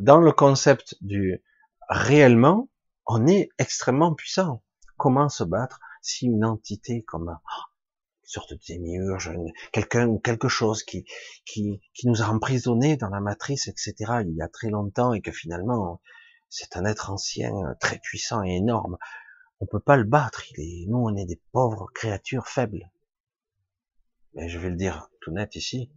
Dans 0.00 0.20
le 0.20 0.32
concept 0.32 0.96
du 1.00 1.42
réellement, 1.88 2.68
on 3.06 3.26
est 3.26 3.48
extrêmement 3.58 4.14
puissant. 4.14 4.62
Comment 4.96 5.28
se 5.28 5.44
battre 5.44 5.80
si 6.02 6.26
une 6.26 6.44
entité 6.44 7.02
comme 7.02 7.28
une 7.28 8.28
sorte 8.28 8.52
de 8.52 8.60
démiurge, 8.66 9.30
quelqu'un 9.72 10.06
ou 10.08 10.18
quelque 10.18 10.48
chose 10.48 10.82
qui, 10.82 11.04
qui, 11.44 11.80
qui 11.94 12.08
nous 12.08 12.22
a 12.22 12.26
emprisonnés 12.26 12.96
dans 12.96 13.10
la 13.10 13.20
matrice, 13.20 13.68
etc., 13.68 13.94
il 14.22 14.34
y 14.34 14.42
a 14.42 14.48
très 14.48 14.70
longtemps, 14.70 15.12
et 15.12 15.20
que 15.20 15.32
finalement, 15.32 16.00
c'est 16.48 16.76
un 16.76 16.84
être 16.84 17.10
ancien, 17.10 17.52
très 17.80 17.98
puissant 17.98 18.42
et 18.42 18.56
énorme, 18.56 18.96
on 19.60 19.66
peut 19.66 19.80
pas 19.80 19.96
le 19.96 20.04
battre, 20.04 20.44
il 20.50 20.60
est, 20.60 20.86
nous, 20.86 20.98
on 20.98 21.16
est 21.16 21.24
des 21.24 21.40
pauvres 21.52 21.88
créatures 21.94 22.46
faibles. 22.46 22.90
Mais 24.34 24.48
je 24.48 24.58
vais 24.58 24.70
le 24.70 24.76
dire 24.76 25.08
tout 25.20 25.32
net 25.32 25.56
ici, 25.56 25.90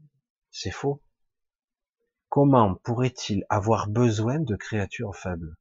c'est 0.49 0.71
faux. 0.71 1.01
Comment 2.29 2.75
pourrait-il 2.75 3.45
avoir 3.49 3.89
besoin 3.89 4.39
de 4.39 4.55
créatures 4.55 5.15
faibles? 5.15 5.55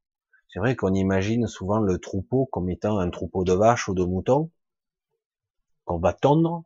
C'est 0.49 0.61
vrai 0.61 0.77
qu'on 0.77 0.95
imagine 0.95 1.47
souvent 1.47 1.79
le 1.79 1.99
troupeau 1.99 2.47
comme 2.47 2.71
étant 2.71 2.99
un 2.99 3.11
troupeau 3.11 3.45
de 3.45 3.53
vaches 3.53 3.89
ou 3.89 3.95
de 3.95 4.05
moutons 4.05 4.51
qu'on 5.85 5.99
va 5.99 6.13
tondre, 6.13 6.65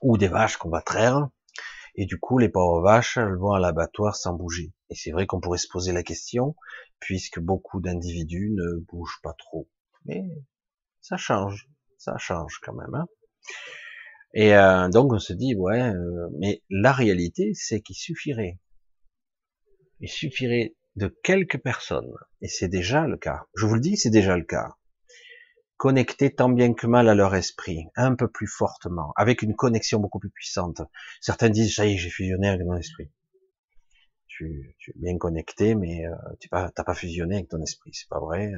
ou 0.00 0.16
des 0.16 0.28
vaches 0.28 0.56
qu'on 0.56 0.70
va 0.70 0.80
traire, 0.80 1.28
et 1.94 2.06
du 2.06 2.18
coup 2.18 2.38
les 2.38 2.48
pauvres 2.48 2.82
vaches 2.82 3.18
vont 3.18 3.52
à 3.52 3.60
l'abattoir 3.60 4.16
sans 4.16 4.32
bouger. 4.32 4.72
Et 4.88 4.94
c'est 4.94 5.10
vrai 5.10 5.26
qu'on 5.26 5.40
pourrait 5.40 5.58
se 5.58 5.68
poser 5.68 5.92
la 5.92 6.02
question, 6.02 6.56
puisque 6.98 7.40
beaucoup 7.40 7.80
d'individus 7.80 8.50
ne 8.54 8.80
bougent 8.88 9.20
pas 9.22 9.34
trop. 9.34 9.68
Mais 10.06 10.24
ça 11.00 11.16
change, 11.18 11.68
ça 11.98 12.16
change 12.16 12.58
quand 12.62 12.74
même. 12.74 12.94
Hein. 12.94 13.06
et 14.32 14.54
euh, 14.54 14.88
donc 14.88 15.12
on 15.12 15.18
se 15.18 15.34
dit, 15.34 15.54
ouais, 15.54 15.82
euh, 15.82 16.28
mais 16.38 16.62
la 16.70 16.92
réalité, 16.92 17.52
c'est 17.54 17.80
qu'il 17.82 17.96
suffirait, 17.96 18.58
il 20.00 20.08
suffirait 20.08 20.74
de 20.96 21.08
quelques 21.22 21.58
personnes, 21.58 22.12
et 22.40 22.48
c'est 22.48 22.68
déjà 22.68 23.06
le 23.06 23.16
cas, 23.16 23.46
je 23.54 23.66
vous 23.66 23.74
le 23.74 23.80
dis, 23.80 23.96
c'est 23.96 24.10
déjà 24.10 24.36
le 24.36 24.44
cas, 24.44 24.76
connectés 25.76 26.34
tant 26.34 26.48
bien 26.48 26.74
que 26.74 26.86
mal 26.86 27.08
à 27.08 27.14
leur 27.14 27.34
esprit, 27.34 27.86
un 27.96 28.14
peu 28.14 28.28
plus 28.28 28.46
fortement, 28.46 29.12
avec 29.16 29.42
une 29.42 29.54
connexion 29.54 30.00
beaucoup 30.00 30.18
plus 30.18 30.30
puissante. 30.30 30.80
Certains 31.20 31.50
disent, 31.50 31.74
ça 31.74 31.86
y 31.86 31.94
est, 31.94 31.96
j'ai 31.98 32.10
fusionné 32.10 32.48
avec 32.48 32.66
mon 32.66 32.76
esprit. 32.76 33.10
Tu, 34.26 34.76
es 34.88 34.92
bien 34.96 35.16
connecté, 35.16 35.74
mais 35.74 36.06
euh, 36.06 36.14
tu 36.40 36.48
n'as 36.52 36.70
pas, 36.70 36.84
pas, 36.84 36.94
fusionné 36.94 37.36
avec 37.36 37.48
ton 37.48 37.62
esprit, 37.62 37.90
c'est 37.94 38.08
pas 38.08 38.20
vrai. 38.20 38.52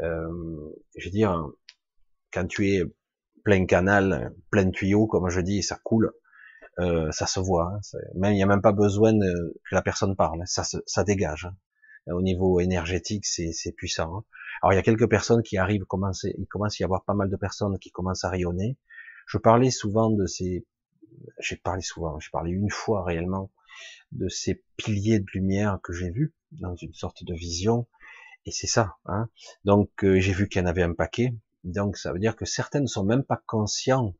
Euh, 0.00 0.72
je 0.96 1.06
veux 1.06 1.10
dire, 1.10 1.50
quand 2.32 2.46
tu 2.46 2.70
es 2.70 2.82
plein 3.44 3.66
canal, 3.66 4.34
plein 4.50 4.70
tuyau, 4.70 5.06
comme 5.06 5.28
je 5.28 5.40
dis, 5.40 5.62
ça 5.62 5.78
coule, 5.84 6.12
euh, 6.78 7.10
ça 7.10 7.26
se 7.26 7.40
voit. 7.40 7.72
Hein, 7.72 7.80
même 8.14 8.32
il 8.32 8.36
n'y 8.36 8.42
a 8.42 8.46
même 8.46 8.62
pas 8.62 8.72
besoin 8.72 9.12
que 9.12 9.74
la 9.74 9.82
personne 9.82 10.16
parle, 10.16 10.42
ça, 10.46 10.62
ça 10.64 11.04
dégage. 11.04 11.46
Hein. 11.46 12.12
Au 12.12 12.22
niveau 12.22 12.60
énergétique, 12.60 13.26
c'est 13.26 13.72
puissant. 13.76 14.18
Hein. 14.18 14.24
Alors 14.62 14.72
il 14.72 14.76
y 14.76 14.78
a 14.78 14.82
quelques 14.82 15.08
personnes 15.08 15.42
qui 15.42 15.58
arrivent, 15.58 15.84
commencer, 15.84 16.34
il 16.38 16.46
commence 16.46 16.80
à 16.80 16.82
y 16.82 16.84
avoir 16.84 17.04
pas 17.04 17.14
mal 17.14 17.28
de 17.30 17.36
personnes 17.36 17.78
qui 17.78 17.90
commencent 17.90 18.24
à 18.24 18.30
rayonner. 18.30 18.76
Je 19.26 19.38
parlais 19.38 19.70
souvent 19.70 20.10
de 20.10 20.26
ces, 20.26 20.64
j'ai 21.40 21.56
parlé 21.56 21.82
souvent, 21.82 22.18
j'ai 22.20 22.30
parlé 22.30 22.52
une 22.52 22.70
fois 22.70 23.04
réellement 23.04 23.50
de 24.12 24.28
ces 24.28 24.62
piliers 24.76 25.18
de 25.18 25.26
lumière 25.34 25.80
que 25.82 25.92
j'ai 25.92 26.10
vus 26.10 26.34
dans 26.52 26.74
une 26.76 26.94
sorte 26.94 27.24
de 27.24 27.34
vision, 27.34 27.86
et 28.46 28.52
c'est 28.52 28.68
ça. 28.68 28.96
Hein. 29.06 29.28
Donc 29.64 30.04
euh, 30.04 30.20
j'ai 30.20 30.32
vu 30.32 30.48
qu'il 30.48 30.62
y 30.62 30.64
en 30.64 30.68
avait 30.68 30.82
un 30.82 30.94
paquet. 30.94 31.34
Donc 31.64 31.96
ça 31.96 32.12
veut 32.12 32.20
dire 32.20 32.36
que 32.36 32.44
certains 32.44 32.80
ne 32.80 32.86
sont 32.86 33.04
même 33.04 33.24
pas 33.24 33.42
conscients 33.46 34.14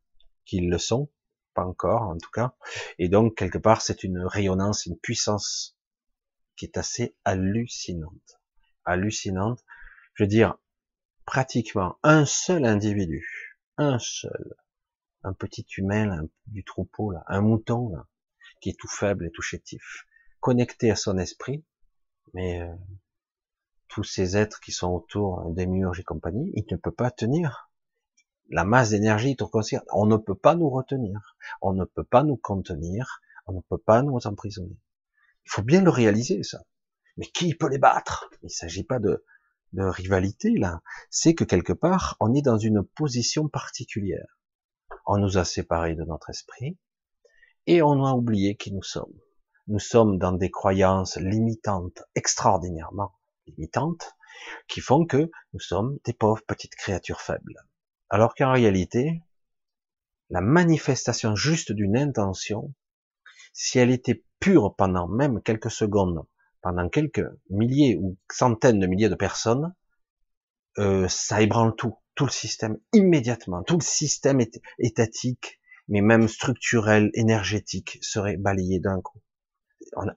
qu'ils 0.45 0.69
le 0.69 0.79
sont, 0.79 1.09
pas 1.57 1.65
encore 1.65 2.03
en 2.03 2.19
tout 2.19 2.31
cas. 2.31 2.55
Et 2.99 3.09
donc 3.09 3.37
quelque 3.37 3.59
part 3.59 3.83
c'est 3.83 4.05
une 4.05 4.21
rayonnance, 4.21 4.87
une 4.87 4.99
puissance 4.99 5.77
qui 6.57 6.67
est 6.67 6.77
assez 6.77 7.17
hallucinante, 7.25 8.41
hallucinante. 8.85 9.65
Je 10.15 10.25
veux 10.25 10.29
dire 10.29 10.59
pratiquement 11.25 11.99
un 12.03 12.27
seul 12.27 12.65
individu, 12.65 13.59
un 13.79 13.99
seul, 13.99 14.55
un 15.25 15.33
petit 15.33 15.67
humain 15.79 16.29
du 16.47 16.63
troupeau 16.63 17.11
là, 17.11 17.25
un 17.27 17.41
mouton 17.41 17.89
là, 17.89 18.07
qui 18.61 18.71
est 18.71 18.79
tout 18.79 18.89
faible 18.89 19.27
et 19.27 19.31
tout 19.31 19.43
chétif, 19.43 20.07
connecté 20.41 20.91
à 20.91 20.97
son 20.97 21.19
esprit, 21.19 21.65
mais 22.35 22.61
euh, 22.63 22.75
tous 23.89 24.05
ces 24.05 24.37
êtres 24.37 24.61
qui 24.61 24.73
sont 24.73 24.93
autour 24.93 25.51
des 25.51 25.67
murs 25.67 25.99
et 25.99 26.05
compagnie, 26.05 26.53
il 26.55 26.65
ne 26.71 26.77
peut 26.77 26.93
pas 26.93 27.11
tenir 27.11 27.71
la 28.51 28.65
masse 28.65 28.91
d'énergie 28.91 29.37
conscient, 29.37 29.83
on 29.93 30.07
ne 30.07 30.17
peut 30.17 30.35
pas 30.35 30.55
nous 30.55 30.71
retenir, 30.71 31.37
on 31.61 31.73
ne 31.73 31.85
peut 31.85 32.05
pas 32.05 32.23
nous 32.23 32.37
contenir, 32.37 33.21
on 33.47 33.55
ne 33.55 33.61
peut 33.61 33.79
pas 33.79 34.03
nous 34.03 34.27
emprisonner. 34.27 34.79
Il 35.45 35.51
faut 35.51 35.63
bien 35.63 35.83
le 35.83 35.91
réaliser, 35.91 36.43
ça. 36.43 36.63
Mais 37.17 37.27
qui 37.27 37.55
peut 37.55 37.69
les 37.69 37.79
battre? 37.79 38.29
Il 38.43 38.47
ne 38.47 38.51
s'agit 38.51 38.85
pas 38.85 38.99
de, 38.99 39.25
de 39.73 39.83
rivalité, 39.83 40.57
là. 40.57 40.83
C'est 41.11 41.35
que 41.35 41.45
quelque 41.45 41.73
part, 41.73 42.17
on 42.21 42.35
est 42.35 42.43
dans 42.43 42.59
une 42.59 42.83
position 42.83 43.49
particulière. 43.49 44.39
On 45.07 45.19
nous 45.19 45.39
a 45.39 45.45
séparés 45.45 45.95
de 45.95 46.05
notre 46.05 46.31
esprit, 46.31 46.77
et 47.67 47.83
on 47.83 48.05
a 48.05 48.13
oublié 48.13 48.57
qui 48.57 48.73
nous 48.73 48.83
sommes. 48.83 49.15
Nous 49.69 49.81
sommes 49.81 50.19
dans 50.19 50.33
des 50.33 50.51
croyances 50.51 51.17
limitantes, 51.17 52.03
extraordinairement 52.15 53.13
limitantes, 53.47 54.15
qui 54.69 54.81
font 54.81 55.07
que 55.07 55.31
nous 55.53 55.61
sommes 55.61 55.99
des 56.05 56.13
pauvres 56.13 56.43
petites 56.47 56.77
créatures 56.77 57.21
faibles. 57.21 57.65
Alors 58.09 58.35
qu'en 58.35 58.53
réalité, 58.53 59.23
la 60.31 60.41
manifestation 60.41 61.35
juste 61.35 61.73
d'une 61.73 61.97
intention, 61.97 62.73
si 63.53 63.79
elle 63.79 63.91
était 63.91 64.25
pure 64.41 64.75
pendant 64.77 65.09
même 65.09 65.43
quelques 65.43 65.71
secondes, 65.71 66.25
pendant 66.63 66.89
quelques 66.89 67.25
milliers 67.51 67.97
ou 67.97 68.17
centaines 68.31 68.81
de 68.81 68.87
milliers 68.87 69.09
de 69.09 69.15
personnes, 69.15 69.75
euh, 70.79 71.09
ça 71.09 71.41
ébranle 71.41 71.75
tout, 71.75 71.95
tout 72.15 72.27
le 72.27 72.31
système 72.31 72.79
immédiatement, 72.93 73.63
tout 73.63 73.79
le 73.79 73.85
système 73.85 74.41
étatique, 74.79 75.61
mais 75.89 76.01
même 76.01 76.29
structurel, 76.29 77.11
énergétique, 77.15 77.99
serait 78.03 78.37
balayé 78.37 78.81
d'un 78.81 79.01
coup. 79.01 79.21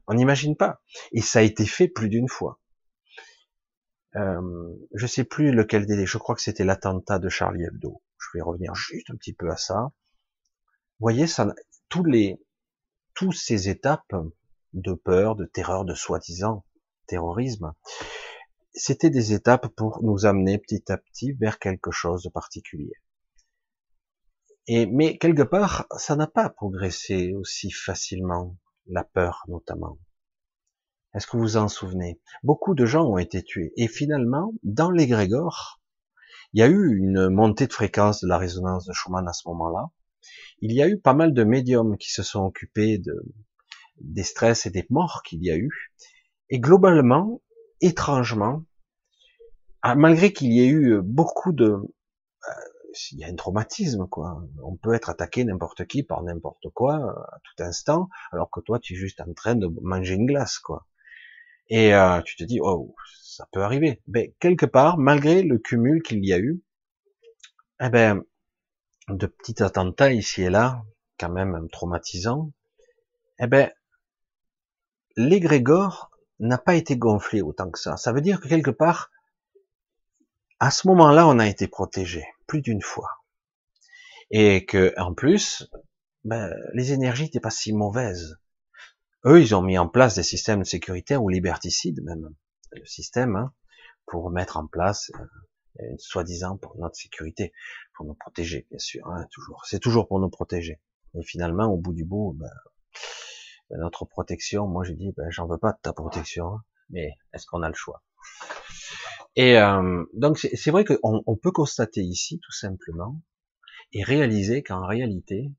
On 0.08 0.14
n'imagine 0.14 0.56
pas. 0.56 0.82
Et 1.12 1.22
ça 1.22 1.40
a 1.40 1.42
été 1.44 1.66
fait 1.66 1.88
plus 1.88 2.10
d'une 2.10 2.28
fois. 2.28 2.60
Euh, 4.16 4.76
je 4.94 5.08
sais 5.08 5.24
plus 5.24 5.52
lequel 5.52 5.86
des, 5.86 6.06
je 6.06 6.18
crois 6.18 6.36
que 6.36 6.42
c'était 6.42 6.66
l'attentat 6.66 7.20
de 7.20 7.30
Charlie 7.30 7.64
Hebdo. 7.64 8.02
Je 8.18 8.28
vais 8.34 8.42
revenir 8.42 8.74
juste 8.76 9.10
un 9.12 9.16
petit 9.16 9.34
peu 9.34 9.50
à 9.52 9.58
ça. 9.58 9.92
Vous 11.00 11.06
voyez, 11.06 11.28
ça, 11.28 11.54
tous 11.90 12.04
les, 12.04 12.42
tous 13.14 13.32
ces 13.32 13.70
étapes 13.70 14.16
de 14.74 14.94
peur, 14.94 15.36
de 15.36 15.46
terreur, 15.46 15.86
de 15.86 15.94
soi-disant 15.94 16.66
terrorisme, 17.08 17.74
c'était 18.74 19.10
des 19.10 19.34
étapes 19.34 19.68
pour 19.76 20.04
nous 20.04 20.26
amener 20.26 20.58
petit 20.58 20.92
à 20.92 20.98
petit 20.98 21.34
vers 21.34 21.60
quelque 21.60 21.92
chose 21.92 22.24
de 22.24 22.30
particulier. 22.30 22.94
Et, 24.68 24.86
mais 24.86 25.18
quelque 25.18 25.42
part, 25.42 25.88
ça 25.98 26.16
n'a 26.16 26.28
pas 26.28 26.50
progressé 26.50 27.34
aussi 27.34 27.72
facilement, 27.72 28.56
la 28.86 29.04
peur 29.04 29.44
notamment. 29.48 29.98
Est-ce 31.16 31.26
que 31.26 31.38
vous 31.38 31.44
vous 31.44 31.58
en 31.58 31.68
souvenez? 31.68 32.22
Beaucoup 32.44 32.76
de 32.76 32.86
gens 32.86 33.06
ont 33.06 33.18
été 33.18 33.44
tués. 33.44 33.74
Et 33.78 33.88
finalement, 33.88 34.54
dans 34.64 34.92
l'égrégore, 34.92 35.82
il 36.54 36.60
y 36.60 36.64
a 36.64 36.68
eu 36.68 36.96
une 36.96 37.30
montée 37.30 37.68
de 37.68 37.74
fréquence 37.74 38.22
de 38.22 38.28
la 38.28 38.38
résonance 38.38 38.86
de 38.86 38.94
Schumann 38.94 39.28
à 39.28 39.34
ce 39.34 39.48
moment-là. 39.50 39.90
Il 40.62 40.72
y 40.72 40.82
a 40.82 40.88
eu 40.88 41.00
pas 41.00 41.14
mal 41.14 41.34
de 41.34 41.44
médiums 41.44 41.98
qui 41.98 42.12
se 42.12 42.22
sont 42.22 42.44
occupés 42.46 43.00
de, 43.00 43.24
des 44.02 44.24
stress 44.24 44.66
et 44.66 44.70
des 44.70 44.86
morts 44.90 45.24
qu'il 45.24 45.44
y 45.44 45.50
a 45.50 45.58
eu. 45.58 45.94
Et 46.50 46.60
globalement, 46.60 47.42
étrangement, 47.82 48.66
ah, 49.82 49.96
malgré 49.96 50.34
qu'il 50.34 50.52
y 50.54 50.62
ait 50.62 50.70
eu 50.70 51.02
beaucoup 51.02 51.54
de, 51.54 51.72
euh, 51.72 52.52
il 53.12 53.20
y 53.20 53.24
a 53.24 53.28
un 53.28 53.36
traumatisme, 53.36 54.08
quoi. 54.08 54.44
On 54.64 54.76
peut 54.76 54.94
être 54.94 55.10
attaqué 55.10 55.44
n'importe 55.44 55.86
qui 55.86 56.04
par 56.04 56.24
n'importe 56.24 56.70
quoi 56.74 56.96
à 56.96 57.40
tout 57.44 57.64
instant, 57.64 58.10
alors 58.32 58.50
que 58.52 58.60
toi, 58.60 58.80
tu 58.80 58.94
es 58.94 58.98
juste 58.98 59.22
en 59.22 59.34
train 59.34 59.56
de 59.56 59.68
manger 59.82 60.16
une 60.16 60.26
glace, 60.26 60.60
quoi. 60.60 60.86
Et 61.70 61.94
euh, 61.94 62.22
tu 62.22 62.36
te 62.36 62.44
dis, 62.44 62.60
oh, 62.62 62.96
ça 63.22 63.48
peut 63.52 63.64
arriver. 63.64 64.02
Mais 64.08 64.34
quelque 64.40 64.66
part, 64.66 64.98
malgré 64.98 65.44
le 65.44 65.58
cumul 65.58 66.02
qu'il 66.02 66.26
y 66.26 66.34
a 66.34 66.40
eu, 66.40 66.62
eh 67.82 67.90
ben, 67.90 68.24
de 69.08 69.28
petits 69.28 69.64
attentats 69.64 70.12
ici 70.12 70.44
et 70.44 70.50
là, 70.50 70.84
quand 71.20 71.30
même 71.30 71.68
traumatisants, 71.72 72.52
eh 73.40 73.48
ben, 73.48 73.72
l'égrégore 75.16 76.12
n'a 76.40 76.58
pas 76.58 76.76
été 76.76 76.98
gonflé 76.98 77.42
autant 77.42 77.70
que 77.70 77.80
ça. 77.80 77.98
Ça 77.98 78.14
veut 78.14 78.22
dire 78.22 78.40
que 78.40 78.48
quelque 78.48 78.72
part, 78.72 79.12
à 80.60 80.72
ce 80.72 80.88
moment-là, 80.88 81.28
on 81.28 81.40
a 81.40 81.48
été 81.48 81.68
protégé 81.68 82.26
plus 82.48 82.62
d'une 82.62 82.82
fois. 82.82 83.10
Et 84.32 84.66
que, 84.66 84.94
en 84.98 85.14
plus, 85.14 85.70
ben, 86.24 86.54
les 86.74 86.92
énergies 86.92 87.24
n'étaient 87.24 87.40
pas 87.40 87.50
si 87.50 87.74
mauvaises. 87.74 88.38
Eux, 89.26 89.42
ils 89.42 89.54
ont 89.54 89.62
mis 89.62 89.78
en 89.78 89.88
place 89.88 90.16
des 90.16 90.24
systèmes 90.24 90.64
sécuritaires 90.64 91.22
ou 91.24 91.30
liberticides 91.30 92.02
même, 92.04 92.34
le 92.72 92.86
système, 92.86 93.36
hein, 93.36 93.54
pour 94.06 94.30
mettre 94.32 94.58
en 94.58 94.66
place, 94.66 95.12
euh, 95.80 95.84
soi-disant 95.98 96.58
pour 96.58 96.78
notre 96.78 96.96
sécurité, 96.96 97.52
pour 97.96 98.06
nous 98.06 98.14
protéger, 98.14 98.66
bien 98.70 98.80
sûr, 98.80 99.06
hein, 99.08 99.26
toujours. 99.32 99.66
C'est 99.66 99.80
toujours 99.80 100.08
pour 100.08 100.20
nous 100.20 100.30
protéger. 100.30 100.80
Et 101.16 101.24
finalement, 101.24 101.66
au 101.66 101.78
bout 101.78 101.94
du 101.94 102.06
bout, 102.06 102.34
ben, 102.34 102.50
ben 103.70 103.80
notre 103.80 104.06
protection, 104.06 104.68
moi 104.68 104.84
je 104.84 104.94
dis, 104.94 105.12
ben, 105.18 105.30
j'en 105.30 105.48
veux 105.48 105.58
pas 105.58 105.74
de 105.74 105.80
ta 105.82 105.94
protection, 105.94 106.54
hein, 106.54 106.64
mais 106.90 107.14
est-ce 107.34 107.46
qu'on 107.46 107.62
a 107.62 107.68
le 107.68 107.76
choix? 107.76 108.04
Et 109.36 109.58
euh, 109.58 110.04
donc 110.14 110.40
c'est 110.40 110.72
vrai 110.72 110.86
qu'on 110.86 111.24
on 111.26 111.36
peut 111.36 111.52
constater 111.52 112.02
ici, 112.02 112.40
tout 112.40 112.52
simplement, 112.52 113.22
et 113.92 114.04
réaliser 114.04 114.64
qu'en 114.64 114.86
réalité, 114.86 115.52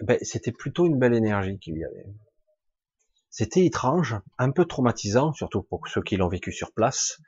ben, 0.00 0.18
c'était 0.22 0.52
plutôt 0.52 0.86
une 0.86 0.98
belle 0.98 1.14
énergie 1.14 1.58
qu'il 1.58 1.78
y 1.78 1.84
avait. 1.84 2.06
C'était 3.38 3.66
étrange, 3.66 4.16
un 4.38 4.50
peu 4.50 4.64
traumatisant, 4.64 5.34
surtout 5.34 5.62
pour 5.62 5.86
ceux 5.88 6.00
qui 6.00 6.16
l'ont 6.16 6.30
vécu 6.30 6.52
sur 6.52 6.72
place, 6.72 7.20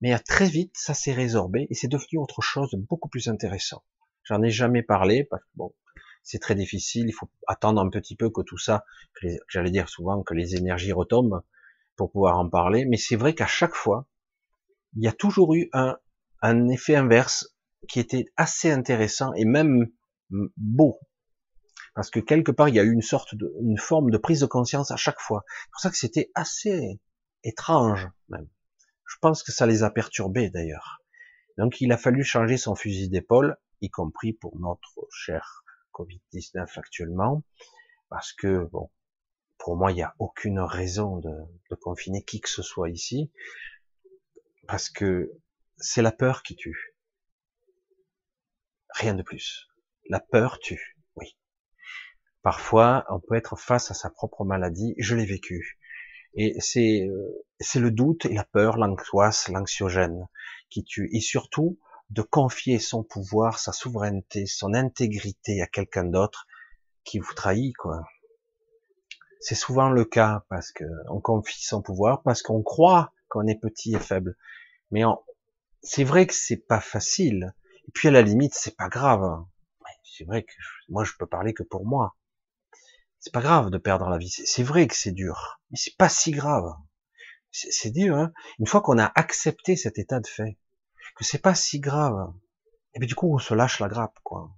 mais 0.00 0.16
très 0.20 0.46
vite, 0.46 0.70
ça 0.76 0.94
s'est 0.94 1.12
résorbé 1.12 1.66
et 1.68 1.74
c'est 1.74 1.88
devenu 1.88 2.20
autre 2.20 2.42
chose 2.42 2.76
beaucoup 2.76 3.08
plus 3.08 3.26
intéressant. 3.26 3.82
J'en 4.22 4.40
ai 4.44 4.50
jamais 4.50 4.84
parlé 4.84 5.24
parce 5.24 5.42
que 5.42 5.48
bon, 5.56 5.74
c'est 6.22 6.38
très 6.38 6.54
difficile, 6.54 7.06
il 7.08 7.12
faut 7.12 7.28
attendre 7.48 7.80
un 7.80 7.90
petit 7.90 8.14
peu 8.14 8.30
que 8.30 8.42
tout 8.42 8.56
ça, 8.56 8.84
j'allais 9.48 9.72
dire 9.72 9.88
souvent 9.88 10.22
que 10.22 10.32
les 10.32 10.54
énergies 10.54 10.92
retombent 10.92 11.42
pour 11.96 12.12
pouvoir 12.12 12.38
en 12.38 12.48
parler, 12.48 12.84
mais 12.84 12.96
c'est 12.96 13.16
vrai 13.16 13.34
qu'à 13.34 13.48
chaque 13.48 13.74
fois, 13.74 14.06
il 14.94 15.02
y 15.02 15.08
a 15.08 15.12
toujours 15.12 15.56
eu 15.56 15.70
un 16.40 16.68
effet 16.68 16.94
inverse 16.94 17.52
qui 17.88 17.98
était 17.98 18.26
assez 18.36 18.70
intéressant 18.70 19.32
et 19.34 19.44
même 19.44 19.88
beau 20.56 21.00
parce 21.98 22.10
que 22.10 22.20
quelque 22.20 22.52
part 22.52 22.68
il 22.68 22.76
y 22.76 22.78
a 22.78 22.84
eu 22.84 22.92
une 22.92 23.02
sorte 23.02 23.34
de, 23.34 23.52
une 23.60 23.76
forme 23.76 24.12
de 24.12 24.18
prise 24.18 24.38
de 24.38 24.46
conscience 24.46 24.92
à 24.92 24.96
chaque 24.96 25.18
fois. 25.18 25.44
C'est 25.48 25.70
pour 25.72 25.80
ça 25.80 25.90
que 25.90 25.96
c'était 25.96 26.30
assez 26.36 27.00
étrange 27.42 28.06
même. 28.28 28.48
Je 29.04 29.16
pense 29.20 29.42
que 29.42 29.50
ça 29.50 29.66
les 29.66 29.82
a 29.82 29.90
perturbés 29.90 30.48
d'ailleurs. 30.48 31.02
Donc 31.56 31.80
il 31.80 31.90
a 31.90 31.96
fallu 31.96 32.22
changer 32.22 32.56
son 32.56 32.76
fusil 32.76 33.08
d'épaule, 33.08 33.56
y 33.80 33.90
compris 33.90 34.32
pour 34.32 34.60
notre 34.60 35.08
cher 35.10 35.64
Covid-19 35.92 36.78
actuellement, 36.78 37.42
parce 38.10 38.32
que 38.32 38.68
bon, 38.70 38.92
pour 39.58 39.76
moi 39.76 39.90
il 39.90 39.96
n'y 39.96 40.02
a 40.02 40.14
aucune 40.20 40.60
raison 40.60 41.16
de, 41.16 41.34
de 41.68 41.74
confiner 41.74 42.22
qui 42.22 42.40
que 42.40 42.48
ce 42.48 42.62
soit 42.62 42.90
ici, 42.90 43.32
parce 44.68 44.88
que 44.88 45.32
c'est 45.78 46.02
la 46.02 46.12
peur 46.12 46.44
qui 46.44 46.54
tue. 46.54 46.94
Rien 48.90 49.14
de 49.14 49.22
plus. 49.24 49.66
La 50.08 50.20
peur 50.20 50.60
tue. 50.60 50.97
Parfois, 52.42 53.04
on 53.10 53.20
peut 53.20 53.34
être 53.34 53.56
face 53.56 53.90
à 53.90 53.94
sa 53.94 54.10
propre 54.10 54.44
maladie. 54.44 54.94
Je 54.98 55.14
l'ai 55.14 55.26
vécu. 55.26 55.78
Et 56.34 56.54
c'est 56.60 57.06
euh, 57.06 57.44
c'est 57.60 57.80
le 57.80 57.90
doute 57.90 58.24
la 58.26 58.44
peur, 58.44 58.76
l'angoisse, 58.76 59.48
l'anxiogène 59.48 60.28
qui 60.70 60.84
tue. 60.84 61.08
Et 61.12 61.20
surtout, 61.20 61.78
de 62.10 62.22
confier 62.22 62.78
son 62.78 63.02
pouvoir, 63.02 63.58
sa 63.58 63.72
souveraineté, 63.72 64.46
son 64.46 64.74
intégrité 64.74 65.60
à 65.62 65.66
quelqu'un 65.66 66.04
d'autre 66.04 66.46
qui 67.04 67.18
vous 67.18 67.34
trahit, 67.34 67.74
quoi. 67.76 68.04
C'est 69.40 69.54
souvent 69.54 69.90
le 69.90 70.04
cas 70.04 70.44
parce 70.48 70.72
que 70.72 70.84
on 71.08 71.20
confie 71.20 71.62
son 71.62 71.80
pouvoir 71.80 72.22
parce 72.22 72.42
qu'on 72.42 72.62
croit 72.62 73.12
qu'on 73.28 73.46
est 73.46 73.60
petit 73.60 73.94
et 73.94 74.00
faible. 74.00 74.36
Mais 74.90 75.02
c'est 75.82 76.04
vrai 76.04 76.26
que 76.26 76.34
c'est 76.34 76.56
pas 76.56 76.80
facile. 76.80 77.54
Et 77.86 77.92
puis 77.92 78.08
à 78.08 78.10
la 78.10 78.22
limite, 78.22 78.54
c'est 78.54 78.76
pas 78.76 78.88
grave. 78.88 79.44
C'est 80.02 80.24
vrai 80.24 80.42
que 80.42 80.52
moi 80.88 81.04
je 81.04 81.12
peux 81.18 81.26
parler 81.26 81.54
que 81.54 81.62
pour 81.62 81.86
moi. 81.86 82.16
C'est 83.20 83.32
pas 83.32 83.40
grave 83.40 83.70
de 83.70 83.78
perdre 83.78 84.08
la 84.08 84.18
vie. 84.18 84.30
C'est 84.30 84.62
vrai 84.62 84.86
que 84.86 84.94
c'est 84.94 85.12
dur, 85.12 85.60
mais 85.70 85.76
c'est 85.76 85.96
pas 85.96 86.08
si 86.08 86.30
grave. 86.30 86.72
C'est 87.50 87.90
dur, 87.90 88.16
hein 88.16 88.32
Une 88.58 88.66
fois 88.66 88.80
qu'on 88.80 88.98
a 88.98 89.10
accepté 89.14 89.74
cet 89.74 89.98
état 89.98 90.20
de 90.20 90.26
fait, 90.26 90.58
que 91.16 91.24
c'est 91.24 91.42
pas 91.42 91.54
si 91.54 91.80
grave, 91.80 92.32
et 92.94 93.00
puis 93.00 93.08
du 93.08 93.14
coup 93.14 93.34
on 93.34 93.38
se 93.38 93.54
lâche 93.54 93.80
la 93.80 93.88
grappe, 93.88 94.18
quoi. 94.22 94.50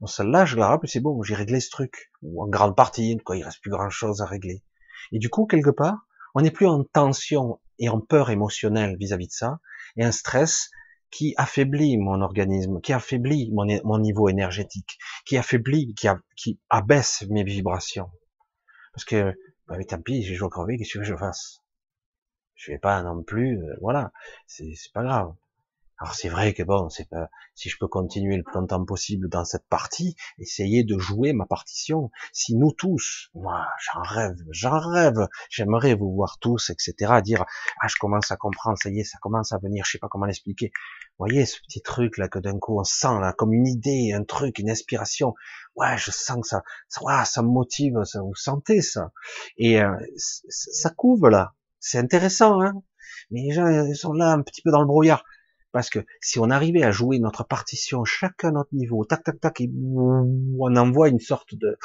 On 0.00 0.06
se 0.06 0.22
lâche 0.22 0.54
la 0.56 0.66
grappe 0.66 0.84
et 0.84 0.86
c'est 0.86 1.00
bon, 1.00 1.22
j'ai 1.22 1.34
réglé 1.34 1.60
ce 1.60 1.70
truc. 1.70 2.10
Ou 2.22 2.42
en 2.42 2.48
grande 2.48 2.76
partie, 2.76 3.16
quoi, 3.24 3.36
il 3.36 3.44
reste 3.44 3.60
plus 3.60 3.70
grand 3.70 3.88
chose 3.88 4.20
à 4.20 4.26
régler. 4.26 4.62
Et 5.12 5.18
du 5.18 5.30
coup, 5.30 5.46
quelque 5.46 5.70
part, 5.70 6.06
on 6.34 6.42
n'est 6.42 6.50
plus 6.50 6.66
en 6.66 6.84
tension 6.84 7.60
et 7.78 7.88
en 7.88 8.00
peur 8.00 8.30
émotionnelle 8.30 8.96
vis-à-vis 8.98 9.26
-vis 9.26 9.28
de 9.28 9.32
ça, 9.32 9.60
et 9.96 10.04
un 10.04 10.12
stress 10.12 10.70
qui 11.14 11.32
affaiblit 11.36 11.96
mon 11.96 12.20
organisme, 12.22 12.80
qui 12.80 12.92
affaiblit 12.92 13.48
mon, 13.52 13.98
niveau 13.98 14.28
énergétique, 14.28 14.98
qui 15.24 15.36
affaiblit, 15.36 15.94
qui, 15.94 16.58
abaisse 16.70 17.24
mes 17.30 17.44
vibrations. 17.44 18.10
Parce 18.92 19.04
que, 19.04 19.32
bah, 19.68 19.76
tant 19.84 20.02
pis, 20.02 20.24
j'ai 20.24 20.34
joué 20.34 20.48
crevé, 20.50 20.76
qu'est-ce 20.76 20.98
que 20.98 21.04
je 21.04 21.16
fasse? 21.16 21.62
Je 22.56 22.72
vais 22.72 22.78
pas 22.78 23.00
non 23.02 23.22
plus, 23.22 23.62
euh, 23.62 23.76
voilà, 23.80 24.10
c'est 24.48 24.74
pas 24.92 25.04
grave. 25.04 25.34
Alors 25.98 26.14
c'est 26.14 26.28
vrai 26.28 26.52
que 26.52 26.64
bon, 26.64 26.88
c'est 26.88 27.08
pas 27.08 27.28
si 27.54 27.68
je 27.68 27.76
peux 27.78 27.86
continuer 27.86 28.36
le 28.36 28.42
plus 28.42 28.54
longtemps 28.54 28.84
possible 28.84 29.28
dans 29.28 29.44
cette 29.44 29.66
partie, 29.68 30.16
essayer 30.38 30.82
de 30.82 30.98
jouer 30.98 31.32
ma 31.32 31.46
partition. 31.46 32.10
Si 32.32 32.56
nous 32.56 32.72
tous, 32.72 33.30
moi, 33.34 33.64
j'en 33.80 34.02
rêve, 34.02 34.36
j'en 34.50 34.80
rêve, 34.80 35.28
j'aimerais 35.50 35.94
vous 35.94 36.12
voir 36.12 36.38
tous, 36.40 36.70
etc. 36.70 37.20
Dire 37.22 37.44
ah 37.80 37.86
je 37.86 37.94
commence 37.96 38.32
à 38.32 38.36
comprendre, 38.36 38.76
ça 38.76 38.90
y 38.90 39.00
est, 39.00 39.04
ça 39.04 39.18
commence 39.22 39.52
à 39.52 39.58
venir, 39.58 39.84
je 39.84 39.92
sais 39.92 39.98
pas 39.98 40.08
comment 40.08 40.26
l'expliquer. 40.26 40.72
Voyez 41.18 41.46
ce 41.46 41.60
petit 41.60 41.80
truc 41.80 42.18
là 42.18 42.28
que 42.28 42.38
d'un 42.38 42.58
coup 42.58 42.78
on 42.78 42.84
sent 42.84 43.20
là 43.20 43.32
comme 43.32 43.52
une 43.52 43.66
idée, 43.66 44.12
un 44.12 44.24
truc, 44.24 44.58
une 44.58 44.70
inspiration. 44.70 45.34
Ouais, 45.76 45.96
je 45.96 46.10
sens 46.10 46.40
que 46.42 46.48
ça, 46.48 46.62
ça, 46.88 47.24
ça 47.24 47.42
me 47.42 47.48
motive, 47.48 48.02
ça, 48.04 48.20
vous 48.20 48.34
sentez 48.34 48.82
ça. 48.82 49.12
Et 49.56 49.80
euh, 49.80 49.94
ça 50.16 50.90
couvre 50.90 51.30
là. 51.30 51.54
C'est 51.78 51.98
intéressant, 51.98 52.60
hein. 52.60 52.74
Mais 53.30 53.42
les 53.42 53.52
gens 53.52 53.66
ils 53.68 53.96
sont 53.96 54.12
là 54.12 54.32
un 54.32 54.42
petit 54.42 54.62
peu 54.62 54.70
dans 54.70 54.80
le 54.80 54.86
brouillard. 54.86 55.24
Parce 55.72 55.90
que 55.90 55.98
si 56.20 56.38
on 56.38 56.50
arrivait 56.50 56.84
à 56.84 56.92
jouer 56.92 57.18
notre 57.18 57.42
partition 57.42 58.04
chacun 58.04 58.48
à 58.48 58.52
notre 58.52 58.74
niveau, 58.74 59.04
tac 59.04 59.24
tac 59.24 59.40
tac, 59.40 59.60
et 59.60 59.70
on 59.72 60.76
envoie 60.76 61.08
une 61.08 61.18
sorte 61.18 61.54
de, 61.54 61.76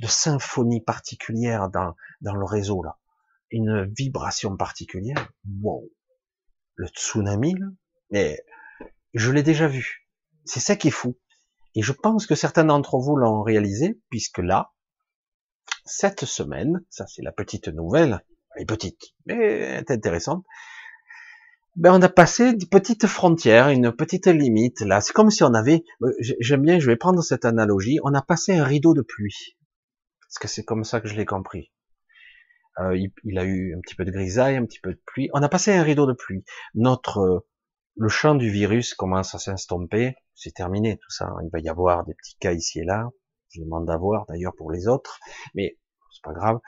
de 0.00 0.06
symphonie 0.08 0.80
particulière 0.80 1.68
dans, 1.68 1.94
dans 2.20 2.34
le 2.34 2.44
réseau 2.44 2.82
là, 2.82 2.96
une 3.50 3.92
vibration 3.96 4.56
particulière. 4.56 5.30
Wow, 5.62 5.88
le 6.74 6.88
tsunami 6.88 7.54
là, 7.54 7.66
mais 8.10 8.40
je 9.14 9.30
l'ai 9.30 9.42
déjà 9.42 9.66
vu. 9.68 10.08
C'est 10.44 10.60
ça 10.60 10.76
qui 10.76 10.88
est 10.88 10.92
fou. 10.92 11.18
Et 11.74 11.82
je 11.82 11.92
pense 11.92 12.26
que 12.26 12.34
certains 12.34 12.64
d'entre 12.64 12.98
vous 12.98 13.16
l'ont 13.16 13.42
réalisé, 13.42 14.00
puisque 14.10 14.38
là, 14.38 14.72
cette 15.84 16.24
semaine, 16.24 16.84
ça 16.90 17.06
c'est 17.06 17.22
la 17.22 17.32
petite 17.32 17.68
nouvelle, 17.68 18.24
elle 18.54 18.62
est 18.62 18.66
petite, 18.66 19.14
mais 19.26 19.34
elle 19.34 19.80
est 19.80 19.90
intéressante, 19.90 20.44
ben 21.76 21.92
on 21.92 22.02
a 22.02 22.08
passé 22.08 22.54
des 22.54 22.66
petites 22.66 23.06
frontières, 23.06 23.68
une 23.68 23.92
petite 23.92 24.26
limite 24.26 24.80
là. 24.80 25.00
C'est 25.00 25.12
comme 25.12 25.30
si 25.30 25.44
on 25.44 25.54
avait, 25.54 25.84
euh, 26.02 26.12
j'aime 26.40 26.62
bien, 26.62 26.80
je 26.80 26.86
vais 26.86 26.96
prendre 26.96 27.22
cette 27.22 27.44
analogie, 27.44 28.00
on 28.02 28.14
a 28.14 28.22
passé 28.22 28.56
un 28.56 28.64
rideau 28.64 28.94
de 28.94 29.02
pluie. 29.02 29.56
Parce 30.22 30.38
que 30.40 30.48
c'est 30.48 30.64
comme 30.64 30.84
ça 30.84 31.00
que 31.00 31.08
je 31.08 31.14
l'ai 31.14 31.24
compris. 31.24 31.72
Euh, 32.80 32.96
il, 32.96 33.12
il, 33.24 33.38
a 33.38 33.44
eu 33.44 33.74
un 33.76 33.80
petit 33.80 33.94
peu 33.94 34.04
de 34.04 34.10
grisaille, 34.10 34.56
un 34.56 34.64
petit 34.64 34.80
peu 34.80 34.92
de 34.92 35.00
pluie. 35.06 35.30
On 35.34 35.42
a 35.42 35.48
passé 35.48 35.72
un 35.72 35.82
rideau 35.82 36.06
de 36.06 36.12
pluie. 36.12 36.44
Notre 36.74 37.46
le 37.98 38.08
champ 38.08 38.34
du 38.34 38.50
virus 38.50 38.94
commence 38.94 39.34
à 39.34 39.38
s'estomper, 39.38 40.14
c'est 40.34 40.54
terminé 40.54 40.98
tout 40.98 41.10
ça. 41.10 41.30
Il 41.42 41.50
va 41.52 41.58
y 41.58 41.68
avoir 41.68 42.04
des 42.04 42.14
petits 42.14 42.36
cas 42.38 42.52
ici 42.52 42.80
et 42.80 42.84
là. 42.84 43.10
Je 43.50 43.60
demande 43.62 43.86
d'avoir 43.86 44.26
d'ailleurs 44.26 44.54
pour 44.56 44.70
les 44.70 44.88
autres, 44.88 45.18
mais 45.54 45.78
c'est 46.12 46.22
pas 46.22 46.32
grave. 46.32 46.58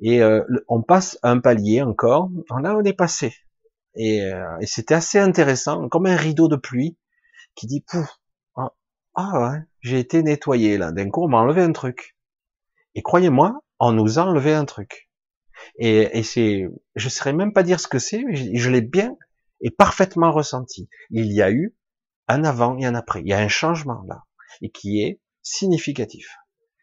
Et 0.00 0.22
euh, 0.22 0.42
on 0.66 0.82
passe 0.82 1.18
un 1.22 1.38
palier 1.38 1.82
encore. 1.82 2.30
Là, 2.62 2.74
on 2.76 2.84
est 2.84 2.94
passé. 2.94 3.34
Et, 3.94 4.22
euh, 4.22 4.58
et 4.60 4.66
c'était 4.66 4.94
assez 4.94 5.18
intéressant, 5.18 5.88
comme 5.88 6.06
un 6.06 6.16
rideau 6.16 6.48
de 6.48 6.56
pluie 6.56 6.96
qui 7.54 7.66
dit 7.66 7.82
pouf. 7.86 8.08
Ah, 8.56 8.72
ah 9.14 9.40
ouais, 9.40 9.58
j'ai 9.80 9.98
été 9.98 10.22
nettoyé 10.22 10.78
là. 10.78 10.90
D'un 10.90 11.10
coup, 11.10 11.22
on 11.22 11.28
m'a 11.28 11.38
enlevé 11.38 11.62
un 11.62 11.72
truc. 11.72 12.16
Et 12.94 13.02
croyez-moi, 13.02 13.60
on 13.78 13.92
nous 13.92 14.18
a 14.18 14.22
enlevé 14.22 14.54
un 14.54 14.64
truc. 14.64 15.10
Et, 15.76 16.18
et 16.18 16.22
c'est, 16.22 16.66
je 16.96 17.08
saurais 17.08 17.34
même 17.34 17.52
pas 17.52 17.62
dire 17.62 17.78
ce 17.78 17.88
que 17.88 17.98
c'est, 17.98 18.24
mais 18.24 18.56
je 18.56 18.70
l'ai 18.70 18.80
bien 18.80 19.16
est 19.62 19.70
parfaitement 19.70 20.32
ressenti. 20.32 20.88
Il 21.10 21.32
y 21.32 21.42
a 21.42 21.50
eu 21.50 21.74
un 22.28 22.44
avant 22.44 22.76
et 22.78 22.84
un 22.84 22.94
après. 22.94 23.20
Il 23.20 23.28
y 23.28 23.32
a 23.32 23.38
un 23.38 23.48
changement 23.48 24.02
là, 24.06 24.24
et 24.60 24.70
qui 24.70 25.00
est 25.02 25.20
significatif. 25.42 26.36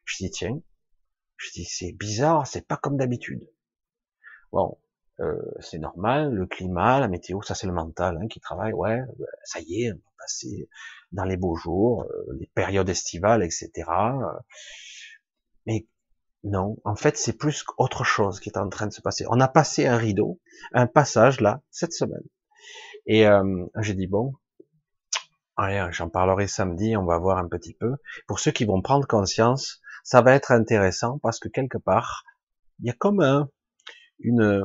Je 0.05 0.17
dis 0.23 0.31
tiens, 0.31 0.61
je 1.37 1.51
dis 1.51 1.65
c'est 1.65 1.93
bizarre, 1.93 2.47
c'est 2.47 2.67
pas 2.67 2.77
comme 2.77 2.97
d'habitude. 2.97 3.49
Bon, 4.51 4.77
euh, 5.19 5.35
c'est 5.59 5.79
normal, 5.79 6.33
le 6.33 6.47
climat, 6.47 6.99
la 6.99 7.07
météo, 7.07 7.41
ça 7.41 7.53
c'est 7.55 7.67
le 7.67 7.73
mental 7.73 8.17
hein, 8.21 8.27
qui 8.27 8.39
travaille. 8.39 8.73
Ouais, 8.73 9.01
ça 9.43 9.59
y 9.61 9.83
est, 9.83 9.91
on 9.91 9.95
va 9.95 10.11
passer 10.17 10.69
dans 11.11 11.25
les 11.25 11.37
beaux 11.37 11.55
jours, 11.55 12.03
euh, 12.03 12.37
les 12.39 12.49
périodes 12.53 12.89
estivales, 12.89 13.43
etc. 13.43 13.89
Mais 15.65 15.87
non, 16.43 16.77
en 16.85 16.95
fait, 16.95 17.17
c'est 17.17 17.33
plus 17.33 17.65
autre 17.77 18.03
chose 18.03 18.39
qui 18.39 18.49
est 18.49 18.57
en 18.57 18.69
train 18.69 18.87
de 18.87 18.93
se 18.93 19.01
passer. 19.01 19.25
On 19.29 19.39
a 19.39 19.47
passé 19.47 19.87
un 19.87 19.97
rideau, 19.97 20.39
un 20.73 20.87
passage 20.87 21.41
là, 21.41 21.61
cette 21.69 21.93
semaine. 21.93 22.23
Et 23.05 23.27
euh, 23.27 23.65
j'ai 23.81 23.93
dit 23.93 24.07
bon, 24.07 24.33
j'en 25.91 26.09
parlerai 26.09 26.47
samedi, 26.47 26.95
on 26.95 27.05
va 27.05 27.17
voir 27.17 27.37
un 27.37 27.47
petit 27.47 27.73
peu. 27.73 27.95
Pour 28.27 28.39
ceux 28.39 28.51
qui 28.51 28.65
vont 28.65 28.81
prendre 28.81 29.07
conscience, 29.07 29.81
ça 30.03 30.21
va 30.21 30.33
être 30.33 30.51
intéressant 30.51 31.19
parce 31.19 31.39
que 31.39 31.49
quelque 31.49 31.77
part, 31.77 32.23
il 32.79 32.87
y 32.87 32.89
a 32.89 32.93
comme 32.93 33.21
un, 33.21 33.49
une, 34.19 34.63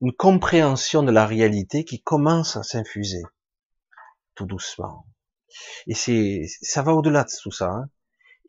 une 0.00 0.12
compréhension 0.12 1.02
de 1.02 1.12
la 1.12 1.26
réalité 1.26 1.84
qui 1.84 2.02
commence 2.02 2.56
à 2.56 2.62
s'infuser 2.62 3.22
tout 4.34 4.46
doucement. 4.46 5.06
Et 5.86 5.94
c'est, 5.94 6.42
ça 6.62 6.82
va 6.82 6.94
au-delà 6.94 7.24
de 7.24 7.30
tout 7.40 7.52
ça. 7.52 7.70
Hein. 7.70 7.90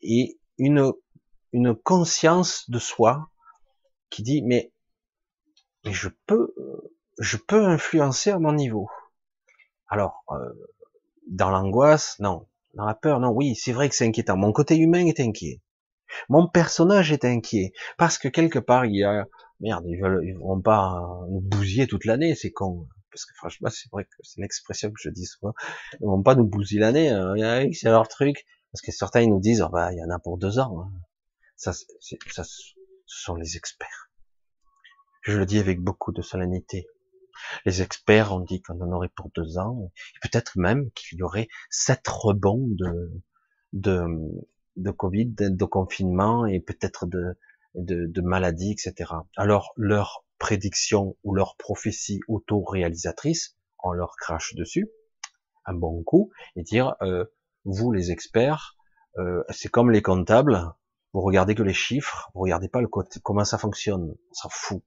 Et 0.02 0.40
une, 0.58 0.92
une 1.52 1.76
conscience 1.76 2.70
de 2.70 2.80
soi 2.80 3.30
qui 4.10 4.24
dit 4.24 4.42
mais, 4.42 4.72
mais 5.84 5.94
je 5.94 6.10
peux 6.26 6.54
je 7.20 7.38
peux 7.38 7.66
influencer 7.66 8.32
à 8.32 8.40
mon 8.40 8.54
niveau. 8.54 8.90
Alors, 9.88 10.24
euh, 10.32 10.50
dans 11.28 11.50
l'angoisse, 11.50 12.18
non. 12.20 12.48
Dans 12.74 12.86
la 12.86 12.94
peur, 12.94 13.20
non. 13.20 13.30
Oui, 13.30 13.56
c'est 13.56 13.72
vrai 13.72 13.90
que 13.90 13.96
c'est 13.96 14.06
inquiétant. 14.06 14.38
Mon 14.38 14.52
côté 14.52 14.78
humain 14.78 15.06
est 15.06 15.20
inquiet. 15.20 15.62
Mon 16.30 16.48
personnage 16.48 17.12
est 17.12 17.26
inquiet 17.26 17.74
parce 17.98 18.18
que 18.18 18.28
quelque 18.28 18.60
part 18.60 18.86
il 18.86 18.96
y 18.98 19.04
a 19.04 19.26
merde, 19.60 19.86
ils 19.88 20.00
veulent, 20.00 20.24
ils 20.24 20.38
vont 20.38 20.62
pas 20.62 21.26
nous 21.30 21.42
bousiller 21.42 21.88
toute 21.88 22.06
l'année, 22.06 22.36
c'est 22.36 22.52
con. 22.52 22.88
Parce 23.12 23.26
que 23.26 23.34
franchement, 23.36 23.70
c'est 23.70 23.90
vrai 23.92 24.04
que 24.04 24.16
c'est 24.22 24.42
l'expression 24.42 24.90
que 24.90 25.00
je 25.00 25.10
dis 25.10 25.26
souvent. 25.26 25.54
Ils 26.00 26.06
vont 26.06 26.22
pas 26.22 26.36
nous 26.36 26.46
bousiller 26.46 26.82
l'année, 26.82 27.10
hein. 27.10 27.70
c'est 27.74 27.90
leur 27.90 28.08
truc. 28.08 28.46
Parce 28.72 28.82
que 28.82 28.92
certains 28.92 29.22
ils 29.22 29.30
nous 29.30 29.40
disent, 29.40 29.62
oh 29.62 29.70
bah 29.70 29.94
il 29.94 30.00
y 30.00 30.04
en 30.04 30.10
a 30.10 30.20
pour 30.20 30.38
deux 30.38 30.60
ans. 30.60 30.82
Hein. 30.82 30.92
Ça, 31.56 31.72
ça, 31.72 32.44
ce 32.44 32.74
sont 33.06 33.36
les 33.36 33.56
experts. 33.56 34.10
Je 35.22 35.38
le 35.38 35.46
dis 35.46 35.60
avec 35.60 35.80
beaucoup 35.80 36.12
de 36.12 36.22
solennité. 36.22 36.88
Les 37.66 37.82
experts 37.82 38.34
ont 38.34 38.40
dit 38.40 38.62
qu'on 38.62 38.80
en 38.82 38.92
aurait 38.92 39.10
pour 39.10 39.32
deux 39.36 39.58
ans, 39.58 39.92
peut-être 40.22 40.58
même 40.58 40.92
qu'il 40.92 41.20
y 41.20 41.24
aurait 41.24 41.48
sept 41.70 42.08
rebonds 42.08 42.68
de, 42.70 43.12
de, 43.74 44.06
de 44.78 44.92
Covid, 44.92 45.34
de, 45.36 45.66
confinement 45.66 46.46
et 46.46 46.60
peut-être 46.60 47.06
de, 47.06 47.38
de, 47.76 48.06
de 48.08 48.22
maladies, 48.22 48.72
etc. 48.72 49.12
Alors 49.38 49.74
leur 49.76 50.26
prédiction 50.40 51.16
ou 51.24 51.34
leur 51.34 51.56
prophétie 51.58 52.20
auto-réalisatrice, 52.28 53.58
on 53.84 53.92
leur 53.92 54.16
crache 54.18 54.56
dessus 54.56 54.90
un 55.66 55.74
bon 55.74 56.04
coup 56.04 56.32
et 56.56 56.64
dire 56.64 56.96
euh, 57.02 57.26
vous 57.66 57.92
les 57.92 58.12
experts, 58.12 58.76
euh, 59.18 59.44
c'est 59.50 59.70
comme 59.70 59.92
les 59.92 60.02
comptables, 60.02 60.74
vous 61.14 61.22
regardez 61.22 61.56
que 61.56 61.64
les 61.64 61.74
chiffres, 61.74 62.30
vous 62.34 62.42
regardez 62.42 62.70
pas 62.70 62.82
le 62.82 62.88
côté, 62.88 63.20
comment 63.24 63.46
ça 63.46 63.58
fonctionne, 63.58 64.16
on 64.30 64.34
s'en 64.34 64.50
fout 64.50 64.84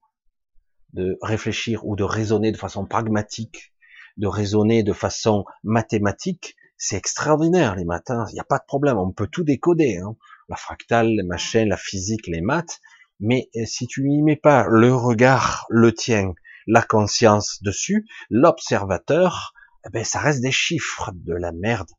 de 0.93 1.17
réfléchir 1.21 1.85
ou 1.85 1.95
de 1.95 2.03
raisonner 2.03 2.51
de 2.51 2.57
façon 2.57 2.85
pragmatique, 2.85 3.73
de 4.17 4.27
raisonner 4.27 4.83
de 4.83 4.93
façon 4.93 5.45
mathématique, 5.63 6.55
c'est 6.77 6.95
extraordinaire 6.95 7.75
les 7.75 7.85
matins, 7.85 8.25
il 8.29 8.33
n'y 8.33 8.39
a 8.39 8.45
pas 8.45 8.57
de 8.57 8.65
problème, 8.65 8.97
on 8.97 9.11
peut 9.11 9.27
tout 9.27 9.43
décoder, 9.43 9.97
hein. 9.97 10.15
la 10.47 10.55
fractale, 10.55 11.09
les 11.09 11.23
machines, 11.23 11.67
la 11.67 11.77
physique, 11.77 12.27
les 12.27 12.41
maths, 12.41 12.79
mais 13.19 13.49
euh, 13.55 13.65
si 13.65 13.85
tu 13.85 14.03
n'y 14.03 14.21
mets 14.21 14.37
pas 14.37 14.65
le 14.69 14.95
regard, 14.95 15.65
le 15.69 15.93
tien, 15.93 16.33
la 16.67 16.81
conscience 16.81 17.61
dessus, 17.61 18.07
l'observateur, 18.29 19.53
eh 19.85 19.89
ben 19.89 20.03
ça 20.03 20.19
reste 20.19 20.41
des 20.41 20.51
chiffres 20.51 21.11
de 21.13 21.33
la 21.33 21.51
merde. 21.51 21.89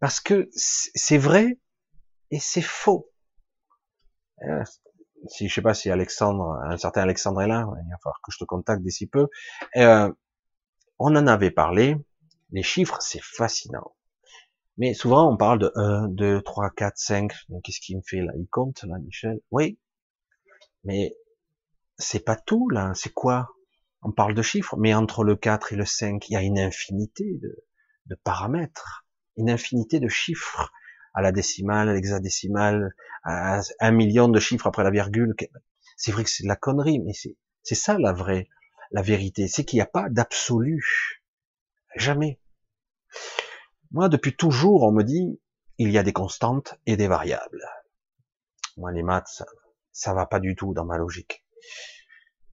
Parce 0.00 0.20
que 0.20 0.50
c'est 0.52 1.18
vrai 1.18 1.58
et 2.30 2.40
c'est 2.40 2.60
faux. 2.60 3.10
Si 5.28 5.48
je 5.48 5.54
sais 5.54 5.62
pas 5.62 5.74
si 5.74 5.90
Alexandre, 5.90 6.58
un 6.64 6.76
certain 6.76 7.02
Alexandre 7.02 7.42
est 7.42 7.48
là, 7.48 7.60
il 7.60 7.90
va 7.90 7.96
falloir 8.02 8.20
que 8.22 8.32
je 8.32 8.38
te 8.38 8.44
contacte 8.44 8.82
d'ici 8.82 9.06
peu. 9.06 9.28
Euh, 9.76 10.12
on 10.98 11.14
en 11.16 11.26
avait 11.26 11.50
parlé. 11.50 11.96
Les 12.50 12.62
chiffres, 12.62 12.98
c'est 13.00 13.22
fascinant. 13.22 13.94
Mais 14.78 14.94
souvent, 14.94 15.30
on 15.30 15.36
parle 15.36 15.58
de 15.58 15.72
1, 15.74 16.08
2, 16.08 16.42
3, 16.42 16.70
4, 16.70 16.96
5. 16.96 17.32
Qu'est-ce 17.62 17.80
qu'il 17.80 17.96
me 17.96 18.02
fait 18.02 18.20
là? 18.20 18.32
Il 18.36 18.46
compte 18.48 18.82
là, 18.84 18.98
Michel? 18.98 19.40
Oui. 19.50 19.78
Mais 20.84 21.14
c'est 21.98 22.24
pas 22.24 22.36
tout 22.36 22.68
là. 22.68 22.92
C'est 22.94 23.12
quoi? 23.12 23.48
On 24.02 24.12
parle 24.12 24.34
de 24.34 24.42
chiffres, 24.42 24.76
mais 24.76 24.94
entre 24.94 25.24
le 25.24 25.36
4 25.36 25.72
et 25.72 25.76
le 25.76 25.84
5, 25.84 26.28
il 26.28 26.32
y 26.32 26.36
a 26.36 26.42
une 26.42 26.58
infinité 26.58 27.38
de 28.06 28.14
paramètres, 28.24 29.06
une 29.36 29.50
infinité 29.50 30.00
de 30.00 30.08
chiffres 30.08 30.72
à 31.14 31.22
la 31.22 31.32
décimale, 31.32 31.88
à 31.88 31.94
l'hexadécimale, 31.94 32.94
à 33.24 33.60
un 33.80 33.90
million 33.90 34.28
de 34.28 34.40
chiffres 34.40 34.66
après 34.66 34.84
la 34.84 34.90
virgule. 34.90 35.34
C'est 35.96 36.12
vrai 36.12 36.24
que 36.24 36.30
c'est 36.30 36.42
de 36.42 36.48
la 36.48 36.56
connerie, 36.56 37.00
mais 37.00 37.12
c'est 37.14 37.74
ça 37.74 37.98
la 37.98 38.12
vraie, 38.12 38.48
la 38.90 39.02
vérité, 39.02 39.48
c'est 39.48 39.64
qu'il 39.64 39.78
n'y 39.78 39.82
a 39.82 39.86
pas 39.86 40.08
d'absolu. 40.08 41.22
Jamais. 41.96 42.40
Moi, 43.90 44.08
depuis 44.08 44.34
toujours, 44.34 44.82
on 44.84 44.92
me 44.92 45.02
dit, 45.02 45.40
il 45.78 45.90
y 45.90 45.98
a 45.98 46.02
des 46.02 46.12
constantes 46.12 46.74
et 46.86 46.96
des 46.96 47.08
variables. 47.08 47.64
Moi, 48.76 48.92
les 48.92 49.02
maths, 49.02 49.28
ça, 49.28 49.46
ça 49.92 50.14
va 50.14 50.26
pas 50.26 50.40
du 50.40 50.56
tout 50.56 50.72
dans 50.72 50.86
ma 50.86 50.96
logique. 50.96 51.44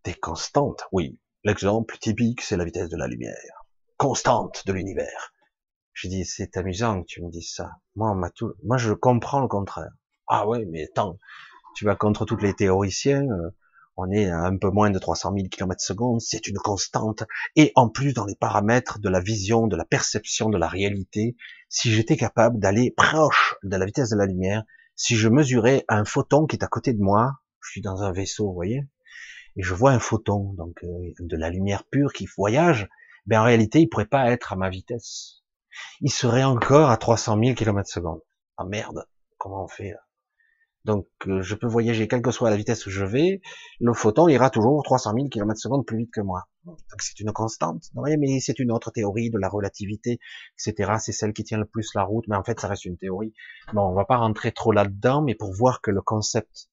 Des 0.04 0.14
constantes, 0.14 0.84
oui. 0.92 1.20
L'exemple 1.46 1.98
typique, 1.98 2.42
c'est 2.42 2.58
la 2.58 2.66
vitesse 2.66 2.90
de 2.90 2.98
la 2.98 3.08
lumière. 3.08 3.66
Constante 3.98 4.66
de 4.68 4.74
l'univers. 4.74 5.34
Je 6.02 6.08
dis, 6.08 6.24
c'est 6.24 6.56
amusant 6.56 7.02
que 7.02 7.08
tu 7.08 7.22
me 7.22 7.30
dises 7.30 7.52
ça. 7.54 7.72
Moi, 7.98 8.10
on 8.10 8.30
tout... 8.34 8.54
moi, 8.64 8.78
je 8.78 8.94
comprends 8.94 9.42
le 9.42 9.50
contraire. 9.50 9.92
Ah 10.30 10.48
ouais, 10.48 10.66
mais 10.72 10.86
attends, 10.86 11.20
tu 11.76 11.84
vas 11.84 11.98
contre 11.98 12.24
toutes 12.24 12.42
les 12.42 12.54
théoriciens. 12.54 13.24
Euh, 13.24 13.50
on 13.98 14.10
est 14.10 14.30
à 14.30 14.46
un 14.46 14.56
peu 14.56 14.70
moins 14.70 14.92
de 14.92 14.98
300 14.98 15.34
000 15.36 15.50
km 15.50 15.82
secondes, 15.82 16.22
c'est 16.22 16.48
une 16.48 16.56
constante. 16.56 17.26
Et 17.58 17.74
en 17.76 17.90
plus, 17.90 18.14
dans 18.14 18.24
les 18.24 18.36
paramètres 18.36 19.00
de 19.00 19.10
la 19.10 19.20
vision, 19.20 19.68
de 19.68 19.76
la 19.76 19.84
perception 19.84 20.48
de 20.48 20.58
la 20.58 20.70
réalité, 20.70 21.36
si 21.68 21.92
j'étais 21.92 22.16
capable 22.16 22.60
d'aller 22.60 22.92
proche 22.96 23.56
de 23.64 23.76
la 23.76 23.86
vitesse 23.86 24.12
de 24.12 24.16
la 24.16 24.26
lumière, 24.26 24.64
si 24.96 25.18
je 25.18 25.28
mesurais 25.28 25.84
un 25.90 26.06
photon 26.06 26.46
qui 26.46 26.56
est 26.56 26.64
à 26.64 26.68
côté 26.68 26.94
de 26.94 27.02
moi, 27.02 27.42
je 27.60 27.72
suis 27.72 27.82
dans 27.82 28.04
un 28.04 28.14
vaisseau, 28.14 28.48
vous 28.48 28.54
voyez, 28.54 28.88
et 29.58 29.64
je 29.64 29.74
vois 29.74 29.92
un 29.92 30.00
photon, 30.00 30.54
donc 30.54 30.82
euh, 30.86 31.14
de 31.20 31.36
la 31.36 31.50
lumière 31.50 31.84
pure 31.84 32.14
qui 32.14 32.26
voyage, 32.38 32.88
ben 33.26 33.42
en 33.42 33.44
réalité, 33.44 33.82
il 33.82 33.90
pourrait 33.90 34.06
pas 34.06 34.32
être 34.32 34.54
à 34.54 34.56
ma 34.56 34.70
vitesse. 34.70 35.39
Il 36.02 36.12
serait 36.12 36.44
encore 36.44 36.90
à 36.90 36.98
300 36.98 37.38
000 37.42 37.56
km 37.56 37.90
secondes. 37.90 38.22
Ah 38.58 38.66
merde, 38.66 39.06
comment 39.38 39.64
on 39.64 39.68
fait 39.68 39.94
donc 40.86 41.08
euh, 41.28 41.42
je 41.42 41.56
peux 41.56 41.68
voyager 41.68 42.08
quelle 42.08 42.22
que 42.22 42.32
soit 42.32 42.50
la 42.50 42.56
vitesse 42.56 42.86
où 42.86 42.90
je 42.90 43.04
vais, 43.04 43.42
le 43.80 43.94
photon 43.94 44.28
ira 44.28 44.50
toujours 44.50 44.82
300 44.84 45.14
000 45.14 45.28
km 45.28 45.60
secondes 45.60 45.86
plus 45.86 45.98
vite 45.98 46.12
que 46.12 46.22
moi. 46.22 46.46
Donc 46.64 46.80
c'est 47.00 47.20
une 47.20 47.32
constante. 47.32 47.84
Non, 47.96 48.04
mais 48.04 48.40
c'est 48.40 48.60
une 48.60 48.72
autre 48.72 48.92
théorie 48.92 49.30
de 49.30 49.38
la 49.38 49.50
relativité, 49.50 50.20
etc. 50.58 50.94
C'est 51.00 51.12
celle 51.12 51.34
qui 51.34 51.44
tient 51.44 51.58
le 51.58 51.66
plus 51.66 51.94
la 51.96 52.04
route, 52.04 52.26
mais 52.28 52.36
en 52.36 52.44
fait 52.44 52.60
ça 52.60 52.68
reste 52.68 52.86
une 52.86 52.98
théorie. 52.98 53.34
Bon, 53.74 53.84
on 53.84 53.94
va 53.94 54.06
pas 54.06 54.18
rentrer 54.18 54.52
trop 54.52 54.72
là-dedans, 54.72 55.22
mais 55.22 55.36
pour 55.36 55.54
voir 55.54 55.82
que 55.82 55.92
le 55.92 56.02
concept 56.02 56.70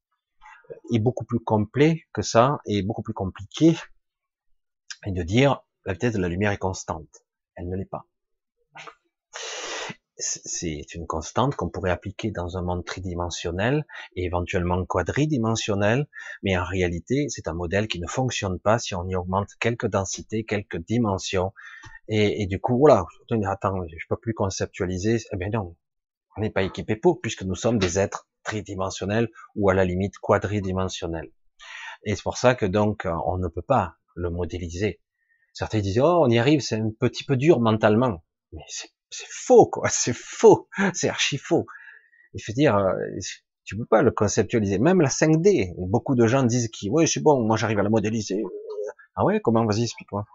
est 0.93 0.99
beaucoup 0.99 1.25
plus 1.25 1.41
complet 1.41 2.05
que 2.13 2.23
ça, 2.23 2.59
et 2.67 2.83
beaucoup 2.83 3.03
plus 3.03 3.15
compliqué, 3.15 3.77
et 5.05 5.13
de 5.13 5.23
dire 5.23 5.63
la 5.85 5.93
vitesse 5.93 6.15
de 6.15 6.21
la 6.21 6.29
lumière 6.29 6.53
est 6.53 6.59
constante. 6.59 7.25
Elle 7.55 7.69
ne 7.69 7.77
l'est 7.77 7.85
pas 7.85 8.07
c'est 10.19 10.95
une 10.95 11.07
constante 11.07 11.57
qu'on 11.57 11.69
pourrait 11.69 11.91
appliquer 11.91 12.31
dans 12.31 12.57
un 12.57 12.63
monde 12.63 12.85
tridimensionnel 12.85 13.87
et 14.15 14.25
éventuellement 14.25 14.85
quadridimensionnel, 14.85 16.07
mais 16.43 16.57
en 16.57 16.65
réalité, 16.65 17.27
c'est 17.29 17.49
un 17.49 17.55
modèle 17.55 17.87
qui 17.87 18.01
ne 18.01 18.07
fonctionne 18.07 18.59
pas 18.59 18.79
si 18.79 18.95
on 18.95 19.07
y 19.09 19.15
augmente 19.15 19.51
quelques 19.61 19.89
densités, 19.89 20.45
quelques 20.45 20.79
dimensions, 20.79 21.53
et, 22.09 22.47
du 22.47 22.61
coup, 22.61 22.79
voilà, 22.79 23.05
attends, 23.47 23.83
je 23.89 24.07
peux 24.09 24.17
plus 24.17 24.33
conceptualiser, 24.33 25.19
eh 25.33 25.37
bien 25.37 25.49
non, 25.53 25.77
on 26.37 26.41
n'est 26.41 26.51
pas 26.51 26.63
équipé 26.63 26.97
pour, 26.97 27.21
puisque 27.21 27.43
nous 27.43 27.57
sommes 27.57 27.79
des 27.79 27.99
êtres 27.99 28.29
tridimensionnels 28.45 29.29
ou 29.57 29.71
à 29.71 29.75
la 29.75 29.85
limite 29.85 30.19
quadridimensionnels. 30.19 31.33
Et 32.05 32.15
c'est 32.15 32.23
pour 32.23 32.37
ça 32.37 32.55
que 32.55 32.67
donc, 32.67 33.09
on 33.27 33.39
ne 33.39 33.49
peut 33.49 33.63
pas 33.63 33.97
le 34.15 34.31
modéliser. 34.31 35.01
Certains 35.53 35.81
disent, 35.81 35.99
oh, 35.99 36.21
on 36.23 36.31
y 36.31 36.39
arrive, 36.39 36.61
c'est 36.61 36.77
un 36.77 36.91
petit 36.91 37.25
peu 37.25 37.37
dur 37.37 37.59
mentalement. 37.61 38.23
Mais 38.53 38.63
c'est 38.69 38.91
c'est 39.17 39.31
faux, 39.31 39.67
quoi. 39.67 39.89
C'est 39.91 40.15
faux. 40.15 40.69
C'est 40.93 41.09
archi 41.09 41.39
faux. 41.39 41.67
Il 42.35 42.43
faut 42.43 42.53
dire, 42.53 42.77
euh, 42.77 42.93
tu 43.65 43.77
peux 43.77 43.87
pas 43.87 44.03
le 44.03 44.11
conceptualiser. 44.11 44.79
Même 44.79 45.01
la 45.01 45.09
5D, 45.09 45.75
beaucoup 45.79 46.15
de 46.15 46.27
gens 46.27 46.43
disent 46.43 46.69
qui, 46.69 46.91
ouais, 46.91 47.07
c'est 47.07 47.21
bon, 47.21 47.43
moi 47.43 47.57
j'arrive 47.57 47.79
à 47.79 47.83
la 47.83 47.89
modéliser. 47.89 48.43
Ah 49.15 49.25
ouais, 49.25 49.41
comment 49.41 49.65
Vas-y, 49.65 49.85
explique-moi. 49.85 50.27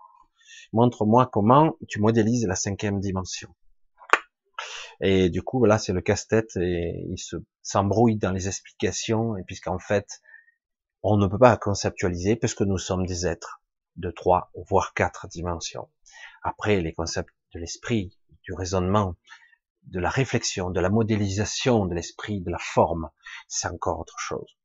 Montre-moi 0.73 1.29
comment 1.31 1.75
tu 1.87 1.99
modélises 1.99 2.47
la 2.47 2.55
cinquième 2.55 2.99
dimension. 2.99 3.53
Et 5.01 5.29
du 5.29 5.43
coup, 5.43 5.65
là, 5.65 5.77
c'est 5.77 5.93
le 5.93 6.01
casse-tête 6.01 6.55
et 6.57 7.05
il 7.09 7.17
se 7.17 7.37
s'embrouille 7.61 8.17
dans 8.17 8.31
les 8.31 8.47
explications 8.47 9.37
et 9.37 9.43
puisqu'en 9.43 9.79
fait, 9.79 10.21
on 11.03 11.17
ne 11.17 11.27
peut 11.27 11.39
pas 11.39 11.57
conceptualiser 11.57 12.35
puisque 12.35 12.61
nous 12.61 12.77
sommes 12.77 13.05
des 13.05 13.27
êtres 13.27 13.61
de 13.95 14.11
trois 14.11 14.51
voire 14.69 14.93
quatre 14.93 15.27
dimensions. 15.27 15.89
Après, 16.43 16.81
les 16.81 16.93
concepts 16.93 17.33
de 17.53 17.59
l'esprit, 17.59 18.17
du 18.43 18.53
raisonnement, 18.53 19.15
de 19.83 19.99
la 19.99 20.09
réflexion, 20.09 20.69
de 20.69 20.79
la 20.79 20.89
modélisation 20.89 21.85
de 21.85 21.95
l'esprit, 21.95 22.41
de 22.41 22.51
la 22.51 22.59
forme, 22.59 23.09
c'est 23.47 23.67
encore 23.67 23.99
autre 23.99 24.17
chose. 24.19 24.57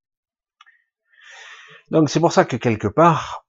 Donc 1.91 2.11
c'est 2.11 2.20
pour 2.20 2.32
ça 2.32 2.45
que 2.45 2.57
quelque 2.57 2.89
part, 2.89 3.47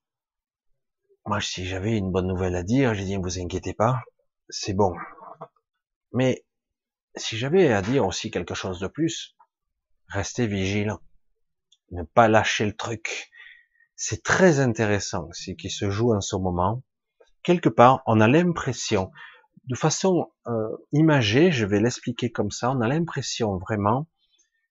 moi 1.26 1.42
si 1.42 1.66
j'avais 1.66 1.98
une 1.98 2.12
bonne 2.12 2.28
nouvelle 2.28 2.56
à 2.56 2.64
dire, 2.64 2.94
j'ai 2.94 3.06
dit 3.06 3.18
ne 3.18 3.24
vous 3.24 3.40
inquiétez 3.40 3.74
pas, 3.74 4.02
c'est 4.50 4.74
bon. 4.74 4.96
Mais 6.14 6.46
si 7.16 7.38
j'avais 7.38 7.72
à 7.74 7.82
dire 7.82 8.06
aussi 8.06 8.32
quelque 8.32 8.54
chose 8.54 8.80
de 8.80 8.88
plus, 8.88 9.36
restez 10.08 10.48
vigilant, 10.48 11.00
ne 11.92 12.04
pas 12.04 12.28
lâcher 12.28 12.66
le 12.66 12.76
truc. 12.76 13.30
C'est 13.96 14.24
très 14.24 14.60
intéressant 14.60 15.30
ce 15.34 15.52
qui 15.52 15.70
se 15.70 15.90
joue 15.90 16.14
en 16.14 16.22
ce 16.22 16.36
moment. 16.36 16.84
Quelque 17.48 17.70
part, 17.70 18.04
on 18.06 18.20
a 18.20 18.28
l'impression, 18.28 19.10
de 19.70 19.76
façon 19.78 20.34
euh, 20.48 20.68
imagée, 20.92 21.54
je 21.54 21.66
vais 21.66 21.80
l'expliquer 21.80 22.30
comme 22.30 22.52
ça, 22.52 22.72
on 22.72 22.82
a 22.82 22.90
l'impression 22.90 23.58
vraiment 23.58 24.06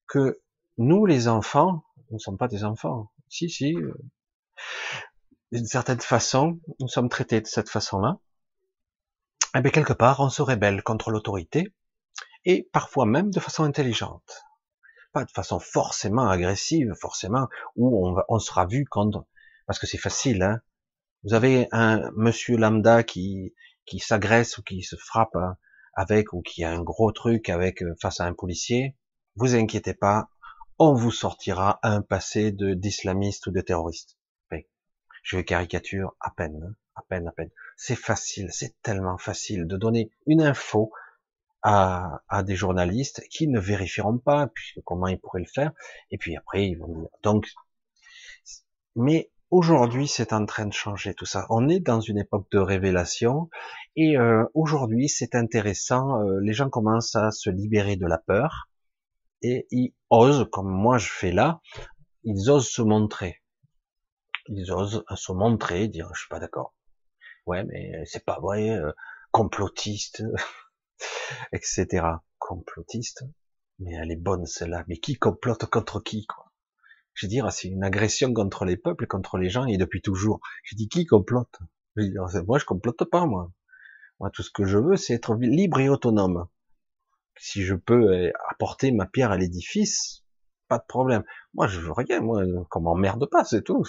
que 0.06 0.42
nous, 0.76 1.06
les 1.06 1.26
enfants, 1.26 1.84
nous 2.10 2.16
ne 2.16 2.18
sommes 2.18 2.36
pas 2.36 2.48
des 2.48 2.64
enfants. 2.64 3.10
Si, 3.30 3.48
si, 3.48 3.74
euh, 3.74 3.94
d'une 5.52 5.64
certaine 5.64 6.02
façon, 6.02 6.60
nous 6.78 6.88
sommes 6.88 7.08
traités 7.08 7.40
de 7.40 7.46
cette 7.46 7.70
façon-là. 7.70 8.18
Et 9.54 9.58
eh 9.58 9.60
bien, 9.62 9.70
quelque 9.70 9.94
part, 9.94 10.20
on 10.20 10.28
se 10.28 10.42
rebelle 10.42 10.82
contre 10.82 11.10
l'autorité, 11.10 11.72
et 12.44 12.68
parfois 12.74 13.06
même 13.06 13.30
de 13.30 13.40
façon 13.40 13.64
intelligente. 13.64 14.44
Pas 15.14 15.24
de 15.24 15.30
façon 15.30 15.60
forcément 15.60 16.28
agressive, 16.28 16.92
forcément, 17.00 17.48
où 17.74 18.06
on, 18.06 18.12
va, 18.12 18.26
on 18.28 18.38
sera 18.38 18.66
vu 18.66 18.84
contre... 18.84 19.24
Parce 19.66 19.78
que 19.78 19.86
c'est 19.86 19.96
facile, 19.96 20.42
hein. 20.42 20.60
Vous 21.26 21.34
avez 21.34 21.66
un 21.72 22.12
monsieur 22.14 22.56
lambda 22.56 23.02
qui, 23.02 23.52
qui 23.84 23.98
s'agresse 23.98 24.58
ou 24.58 24.62
qui 24.62 24.84
se 24.84 24.94
frappe 24.94 25.34
hein, 25.34 25.56
avec 25.94 26.32
ou 26.32 26.40
qui 26.40 26.62
a 26.62 26.70
un 26.70 26.82
gros 26.82 27.10
truc 27.10 27.48
avec 27.48 27.82
euh, 27.82 27.96
face 28.00 28.20
à 28.20 28.26
un 28.26 28.32
policier, 28.32 28.96
vous 29.34 29.56
inquiétez 29.56 29.92
pas, 29.92 30.28
on 30.78 30.94
vous 30.94 31.10
sortira 31.10 31.80
un 31.82 32.00
passé 32.00 32.52
d'islamiste 32.52 33.48
ou 33.48 33.50
de 33.50 33.60
terroriste. 33.60 34.16
je 35.24 35.40
caricature 35.40 36.14
à 36.20 36.30
peine, 36.30 36.62
hein, 36.62 36.76
à 36.94 37.02
peine, 37.08 37.26
à 37.26 37.32
peine. 37.32 37.50
C'est 37.76 37.96
facile, 37.96 38.50
c'est 38.52 38.80
tellement 38.82 39.18
facile 39.18 39.66
de 39.66 39.76
donner 39.76 40.12
une 40.28 40.42
info 40.42 40.92
à, 41.62 42.22
à, 42.28 42.44
des 42.44 42.54
journalistes 42.54 43.22
qui 43.30 43.48
ne 43.48 43.58
vérifieront 43.58 44.18
pas, 44.18 44.46
puisque 44.46 44.80
comment 44.84 45.08
ils 45.08 45.18
pourraient 45.18 45.40
le 45.40 45.52
faire, 45.52 45.72
et 46.12 46.18
puis 46.18 46.36
après 46.36 46.68
ils 46.68 46.76
vont 46.76 47.00
dire. 47.00 47.08
Donc, 47.24 47.48
mais 48.94 49.32
Aujourd'hui, 49.58 50.06
c'est 50.06 50.34
en 50.34 50.44
train 50.44 50.66
de 50.66 50.74
changer 50.74 51.14
tout 51.14 51.24
ça. 51.24 51.46
On 51.48 51.66
est 51.70 51.80
dans 51.80 52.02
une 52.02 52.18
époque 52.18 52.46
de 52.52 52.58
révélation 52.58 53.48
et 53.96 54.18
euh, 54.18 54.44
aujourd'hui, 54.52 55.08
c'est 55.08 55.34
intéressant. 55.34 56.20
Euh, 56.20 56.40
les 56.42 56.52
gens 56.52 56.68
commencent 56.68 57.16
à 57.16 57.30
se 57.30 57.48
libérer 57.48 57.96
de 57.96 58.04
la 58.04 58.18
peur 58.18 58.68
et 59.40 59.66
ils 59.70 59.94
osent, 60.10 60.46
comme 60.52 60.68
moi 60.68 60.98
je 60.98 61.08
fais 61.08 61.32
là, 61.32 61.62
ils 62.22 62.50
osent 62.50 62.68
se 62.68 62.82
montrer. 62.82 63.42
Ils 64.48 64.70
osent 64.72 65.02
se 65.14 65.32
montrer, 65.32 65.88
dire 65.88 66.10
je 66.12 66.20
suis 66.20 66.28
pas 66.28 66.38
d'accord. 66.38 66.74
Ouais, 67.46 67.64
mais 67.64 68.04
c'est 68.04 68.26
pas 68.26 68.38
vrai, 68.38 68.68
euh, 68.68 68.92
complotiste, 69.30 70.22
etc. 71.54 72.06
Complotiste? 72.38 73.24
Mais 73.78 73.94
elle 73.94 74.12
est 74.12 74.16
bonne 74.16 74.44
celle-là. 74.44 74.84
Mais 74.86 74.98
qui 74.98 75.14
complote 75.14 75.64
contre 75.64 75.98
qui 76.00 76.26
quoi? 76.26 76.45
Je 77.16 77.26
veux 77.26 77.30
dire, 77.30 77.50
c'est 77.50 77.68
une 77.68 77.82
agression 77.82 78.32
contre 78.32 78.66
les 78.66 78.76
peuples, 78.76 79.06
contre 79.06 79.38
les 79.38 79.48
gens, 79.48 79.64
et 79.64 79.78
depuis 79.78 80.02
toujours. 80.02 80.40
Je 80.62 80.76
dis, 80.76 80.86
qui 80.88 81.06
complote? 81.06 81.58
Je 81.96 82.40
Moi, 82.40 82.58
je 82.58 82.66
complote 82.66 83.04
pas, 83.04 83.24
moi. 83.24 83.50
Moi, 84.20 84.30
tout 84.30 84.42
ce 84.42 84.50
que 84.50 84.66
je 84.66 84.76
veux, 84.76 84.96
c'est 84.96 85.14
être 85.14 85.34
libre 85.34 85.80
et 85.80 85.88
autonome. 85.88 86.46
Si 87.38 87.62
je 87.62 87.74
peux 87.74 88.12
euh, 88.12 88.32
apporter 88.50 88.92
ma 88.92 89.06
pierre 89.06 89.30
à 89.30 89.38
l'édifice, 89.38 90.24
pas 90.68 90.78
de 90.78 90.84
problème. 90.86 91.24
Moi, 91.54 91.66
je 91.66 91.80
veux 91.80 91.92
rien, 91.92 92.20
moi, 92.20 92.44
qu'on 92.68 92.82
m'emmerde 92.82 93.26
pas, 93.30 93.44
c'est 93.44 93.62
tout. 93.62 93.84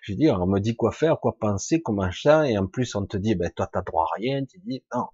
Je 0.00 0.12
veux 0.12 0.16
dire, 0.16 0.38
on 0.40 0.46
me 0.46 0.58
dit 0.58 0.74
quoi 0.74 0.92
faire, 0.92 1.20
quoi 1.20 1.36
penser, 1.38 1.82
comment 1.82 2.10
ça, 2.10 2.48
et 2.48 2.56
en 2.56 2.66
plus, 2.66 2.94
on 2.94 3.04
te 3.04 3.18
dit, 3.18 3.34
ben, 3.34 3.50
toi, 3.50 3.68
t'as 3.70 3.82
droit 3.82 4.04
à 4.04 4.14
rien, 4.16 4.44
tu 4.46 4.58
dis, 4.60 4.82
non. 4.94 5.08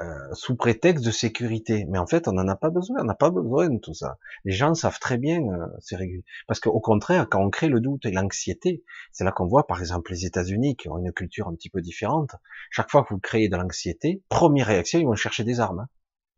Euh, 0.00 0.32
sous 0.32 0.56
prétexte 0.56 1.04
de 1.04 1.10
sécurité. 1.10 1.84
Mais 1.90 1.98
en 1.98 2.06
fait, 2.06 2.26
on 2.26 2.32
n'en 2.32 2.48
a 2.48 2.56
pas 2.56 2.70
besoin. 2.70 3.00
On 3.02 3.04
n'a 3.04 3.14
pas 3.14 3.28
besoin 3.30 3.68
de 3.68 3.78
tout 3.78 3.92
ça. 3.92 4.16
Les 4.46 4.52
gens 4.52 4.72
savent 4.72 4.98
très 4.98 5.18
bien, 5.18 5.42
euh, 5.42 5.66
c'est 5.80 5.96
régulier. 5.96 6.24
Parce 6.46 6.58
qu'au 6.58 6.80
contraire, 6.80 7.28
quand 7.28 7.42
on 7.44 7.50
crée 7.50 7.68
le 7.68 7.80
doute 7.80 8.06
et 8.06 8.10
l'anxiété, 8.10 8.82
c'est 9.12 9.24
là 9.24 9.32
qu'on 9.32 9.46
voit, 9.46 9.66
par 9.66 9.80
exemple, 9.80 10.12
les 10.12 10.24
États-Unis 10.24 10.76
qui 10.76 10.88
ont 10.88 10.96
une 10.96 11.12
culture 11.12 11.48
un 11.48 11.54
petit 11.54 11.68
peu 11.68 11.82
différente. 11.82 12.30
Chaque 12.70 12.90
fois 12.90 13.04
que 13.04 13.12
vous 13.12 13.20
créez 13.20 13.50
de 13.50 13.56
l'anxiété, 13.56 14.22
première 14.30 14.68
réaction, 14.68 15.00
ils 15.00 15.06
vont 15.06 15.16
chercher 15.16 15.44
des 15.44 15.60
armes. 15.60 15.80
Hein. 15.80 15.88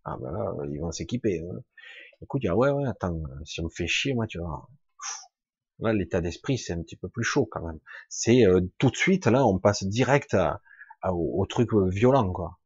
Ah 0.04 0.16
ben 0.20 0.32
là, 0.32 0.52
ils 0.68 0.80
vont 0.80 0.90
s'équiper. 0.90 1.40
Hein. 1.40 1.60
Écoute, 2.20 2.42
ouais, 2.44 2.70
ouais, 2.70 2.88
attends, 2.88 3.22
si 3.44 3.60
on 3.60 3.64
me 3.64 3.70
fait 3.70 3.86
chier, 3.86 4.14
moi, 4.14 4.26
tu 4.26 4.38
vois. 4.38 4.68
Là, 5.78 5.92
l'état 5.92 6.20
d'esprit, 6.20 6.58
c'est 6.58 6.72
un 6.72 6.82
petit 6.82 6.96
peu 6.96 7.08
plus 7.08 7.24
chaud 7.24 7.46
quand 7.46 7.64
même. 7.64 7.78
C'est 8.08 8.44
euh, 8.44 8.60
tout 8.78 8.90
de 8.90 8.96
suite, 8.96 9.26
là, 9.26 9.46
on 9.46 9.60
passe 9.60 9.84
direct 9.84 10.34
à, 10.34 10.60
au, 11.08 11.40
au 11.40 11.46
truc 11.46 11.70
violent, 11.74 12.32
quoi. 12.32 12.58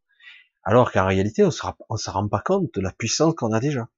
Alors 0.68 0.90
qu'en 0.90 1.06
réalité, 1.06 1.44
on 1.44 1.46
ne 1.46 1.96
se 1.96 2.10
rend 2.10 2.28
pas 2.28 2.40
compte 2.40 2.74
de 2.74 2.80
la 2.80 2.90
puissance 2.90 3.34
qu'on 3.34 3.52
a 3.52 3.60
déjà. 3.60 3.88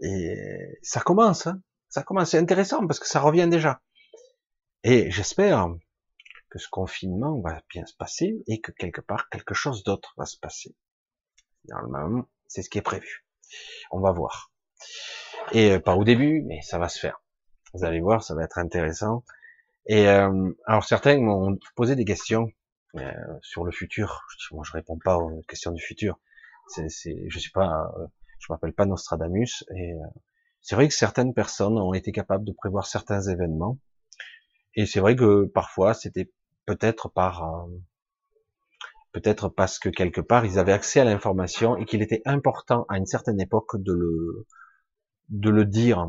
Et 0.00 0.78
ça 0.82 1.00
commence, 1.00 1.48
hein 1.48 1.60
ça 1.88 2.02
commence, 2.02 2.30
c'est 2.30 2.38
intéressant 2.38 2.86
parce 2.86 3.00
que 3.00 3.08
ça 3.08 3.20
revient 3.20 3.48
déjà. 3.50 3.82
Et 4.84 5.10
j'espère 5.10 5.68
que 6.48 6.58
ce 6.60 6.68
confinement 6.68 7.40
va 7.40 7.60
bien 7.68 7.84
se 7.84 7.94
passer 7.94 8.42
et 8.46 8.60
que 8.60 8.70
quelque 8.70 9.00
part 9.00 9.28
quelque 9.30 9.52
chose 9.52 9.82
d'autre 9.82 10.14
va 10.16 10.24
se 10.24 10.38
passer. 10.38 10.76
Normalement, 11.68 12.28
c'est 12.46 12.62
ce 12.62 12.70
qui 12.70 12.78
est 12.78 12.82
prévu. 12.82 13.26
On 13.90 14.00
va 14.00 14.12
voir. 14.12 14.52
Et 15.52 15.72
euh, 15.72 15.80
pas 15.80 15.96
au 15.96 16.04
début, 16.04 16.42
mais 16.46 16.62
ça 16.62 16.78
va 16.78 16.88
se 16.88 17.00
faire. 17.00 17.20
Vous 17.74 17.84
allez 17.84 18.00
voir, 18.00 18.22
ça 18.22 18.34
va 18.34 18.44
être 18.44 18.58
intéressant. 18.58 19.24
Et 19.86 20.08
euh, 20.08 20.50
alors 20.66 20.84
certains 20.84 21.18
m'ont 21.18 21.58
posé 21.74 21.96
des 21.96 22.04
questions 22.04 22.50
euh, 22.96 23.12
sur 23.40 23.64
le 23.64 23.72
futur. 23.72 24.26
Moi, 24.50 24.64
je 24.66 24.72
réponds 24.72 24.98
pas 24.98 25.16
aux 25.16 25.42
questions 25.42 25.72
du 25.72 25.82
futur. 25.82 26.18
C'est, 26.68 26.88
c'est, 26.88 27.24
je 27.28 27.38
suis 27.38 27.50
pas, 27.50 27.92
euh, 27.98 28.06
je 28.38 28.46
m'appelle 28.50 28.72
pas 28.72 28.86
Nostradamus. 28.86 29.64
Et 29.74 29.92
euh, 29.92 29.98
c'est 30.60 30.74
vrai 30.74 30.88
que 30.88 30.94
certaines 30.94 31.34
personnes 31.34 31.78
ont 31.78 31.94
été 31.94 32.12
capables 32.12 32.44
de 32.44 32.52
prévoir 32.52 32.86
certains 32.86 33.20
événements. 33.22 33.78
Et 34.74 34.86
c'est 34.86 35.00
vrai 35.00 35.16
que 35.16 35.44
parfois, 35.44 35.94
c'était 35.94 36.30
peut-être 36.66 37.08
par, 37.08 37.44
euh, 37.44 37.66
peut-être 39.12 39.48
parce 39.48 39.78
que 39.78 39.88
quelque 39.88 40.20
part 40.20 40.44
ils 40.44 40.58
avaient 40.58 40.72
accès 40.72 41.00
à 41.00 41.04
l'information 41.04 41.76
et 41.76 41.84
qu'il 41.84 42.02
était 42.02 42.22
important 42.24 42.86
à 42.88 42.96
une 42.96 43.06
certaine 43.06 43.40
époque 43.40 43.76
de 43.76 43.92
le, 43.92 44.46
de 45.28 45.50
le 45.50 45.64
dire. 45.64 46.08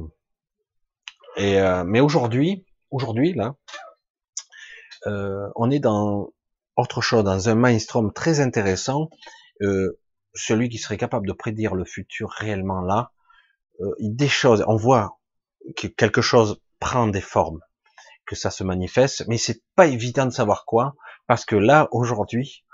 Et 1.35 1.59
euh, 1.59 1.83
mais 1.83 1.99
aujourd'hui, 1.99 2.65
aujourd'hui 2.91 3.33
là, 3.33 3.55
euh, 5.07 5.49
on 5.55 5.69
est 5.69 5.79
dans 5.79 6.31
autre 6.75 7.01
chose, 7.01 7.23
dans 7.23 7.49
un 7.49 7.55
mainstream 7.55 8.11
très 8.13 8.39
intéressant. 8.39 9.09
Euh, 9.61 9.99
celui 10.33 10.69
qui 10.69 10.77
serait 10.77 10.97
capable 10.97 11.27
de 11.27 11.33
prédire 11.33 11.75
le 11.75 11.85
futur 11.85 12.29
réellement 12.31 12.81
là, 12.81 13.11
euh, 13.81 13.91
des 13.99 14.27
choses, 14.27 14.63
on 14.67 14.75
voit 14.75 15.19
que 15.75 15.87
quelque 15.87 16.21
chose 16.21 16.61
prend 16.79 17.07
des 17.07 17.21
formes, 17.21 17.59
que 18.25 18.35
ça 18.35 18.49
se 18.49 18.63
manifeste, 18.63 19.25
mais 19.27 19.37
c'est 19.37 19.63
pas 19.75 19.87
évident 19.87 20.25
de 20.25 20.31
savoir 20.31 20.65
quoi, 20.65 20.95
parce 21.27 21.45
que 21.45 21.55
là 21.55 21.87
aujourd'hui, 21.91 22.65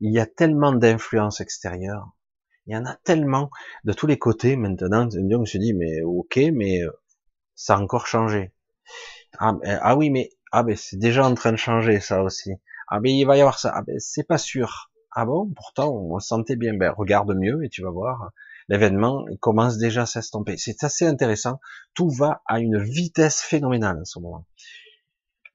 il 0.00 0.12
y 0.12 0.18
a 0.18 0.26
tellement 0.26 0.72
d'influences 0.72 1.40
extérieures, 1.40 2.08
il 2.66 2.74
y 2.74 2.76
en 2.76 2.86
a 2.86 2.96
tellement 3.04 3.50
de 3.84 3.92
tous 3.92 4.06
les 4.06 4.18
côtés 4.18 4.56
maintenant. 4.56 5.06
Me 5.06 5.44
suis 5.44 5.58
dit 5.58 5.74
mais 5.74 6.02
ok, 6.02 6.38
mais 6.52 6.82
euh, 6.82 6.90
ça 7.54 7.76
a 7.76 7.80
encore 7.80 8.06
changé. 8.06 8.52
Ah, 9.38 9.54
ah 9.64 9.96
oui, 9.96 10.10
mais 10.10 10.30
ah 10.50 10.62
ben 10.62 10.76
c'est 10.76 10.98
déjà 10.98 11.26
en 11.26 11.34
train 11.34 11.52
de 11.52 11.56
changer 11.56 12.00
ça 12.00 12.22
aussi. 12.22 12.52
Ah 12.96 13.00
ben 13.00 13.10
il 13.10 13.24
va 13.24 13.36
y 13.36 13.40
avoir 13.40 13.58
ça. 13.58 13.72
Ah 13.74 13.82
ben 13.82 13.98
c'est 13.98 14.22
pas 14.22 14.38
sûr. 14.38 14.92
Ah 15.10 15.26
bon, 15.26 15.50
pourtant 15.56 15.92
on 15.92 16.20
sentait 16.20 16.54
bien. 16.54 16.74
Ben 16.74 16.92
regarde 16.92 17.34
mieux 17.34 17.64
et 17.64 17.68
tu 17.68 17.82
vas 17.82 17.90
voir. 17.90 18.30
L'événement 18.68 19.26
commence 19.40 19.78
déjà 19.78 20.02
à 20.02 20.06
s'estomper. 20.06 20.56
C'est 20.58 20.84
assez 20.84 21.04
intéressant. 21.04 21.58
Tout 21.94 22.08
va 22.08 22.42
à 22.46 22.60
une 22.60 22.78
vitesse 22.78 23.40
phénoménale 23.40 23.98
en 23.98 24.04
ce 24.04 24.20
moment. 24.20 24.46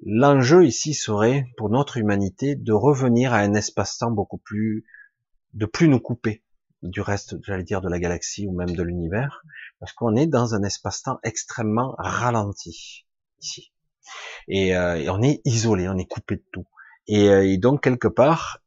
L'enjeu 0.06 0.66
ici 0.66 0.94
serait 0.94 1.46
pour 1.56 1.70
notre 1.70 1.96
humanité 1.96 2.56
de 2.58 2.74
revenir 2.74 3.32
à 3.32 3.38
un 3.38 3.54
espace-temps 3.54 4.12
beaucoup 4.12 4.40
plus, 4.40 4.84
de 5.54 5.66
plus 5.66 5.88
nous 5.88 6.02
couper 6.02 6.44
du 6.84 7.00
reste, 7.00 7.38
j'allais 7.46 7.64
dire, 7.64 7.80
de 7.80 7.88
la 7.88 8.00
galaxie 8.00 8.48
ou 8.48 8.52
même 8.52 8.76
de 8.76 8.84
l'univers, 8.84 9.46
parce 9.80 9.94
qu'on 9.94 10.18
est 10.18 10.28
dans 10.28 10.56
un 10.56 10.64
espace-temps 10.64 11.20
extrêmement 11.24 11.96
ralenti 12.00 13.06
ici. 13.42 13.72
Et, 14.50 14.76
euh, 14.76 14.98
et, 14.98 15.10
on 15.10 15.22
est 15.22 15.40
isolé, 15.46 15.88
on 15.88 15.98
est 15.98 16.06
coupé 16.06 16.36
de 16.36 16.44
tout. 16.52 16.66
Et, 17.10 17.30
euh, 17.30 17.46
et 17.46 17.58
donc 17.58 17.82
quelque 17.84 18.08
part, 18.08 18.60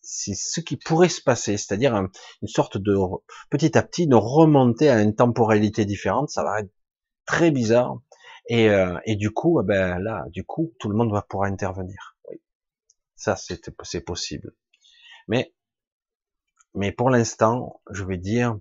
c'est 0.00 0.34
ce 0.34 0.60
qui 0.60 0.76
pourrait 0.76 1.08
se 1.08 1.22
passer, 1.22 1.56
c'est-à-dire 1.56 1.94
une 1.94 2.48
sorte 2.48 2.78
de 2.78 2.96
petit 3.50 3.76
à 3.78 3.82
petit 3.82 4.06
de 4.06 4.16
remonter 4.16 4.88
à 4.88 5.02
une 5.02 5.14
temporalité 5.14 5.84
différente. 5.84 6.30
Ça 6.30 6.42
va 6.42 6.60
être 6.60 6.72
très 7.26 7.50
bizarre. 7.50 8.00
Et, 8.48 8.70
euh, 8.70 8.98
et 9.06 9.16
du 9.16 9.30
coup, 9.30 9.60
eh 9.60 9.64
ben 9.64 9.98
là, 9.98 10.24
du 10.30 10.44
coup, 10.44 10.72
tout 10.78 10.88
le 10.88 10.96
monde 10.96 11.12
va 11.12 11.22
pouvoir 11.22 11.50
intervenir. 11.50 12.16
Oui, 12.28 12.40
ça 13.16 13.36
c'est 13.36 14.00
possible. 14.04 14.54
Mais 15.28 15.54
mais 16.74 16.90
pour 16.90 17.10
l'instant, 17.10 17.80
je 17.90 18.04
vais 18.04 18.18
dire 18.18 18.58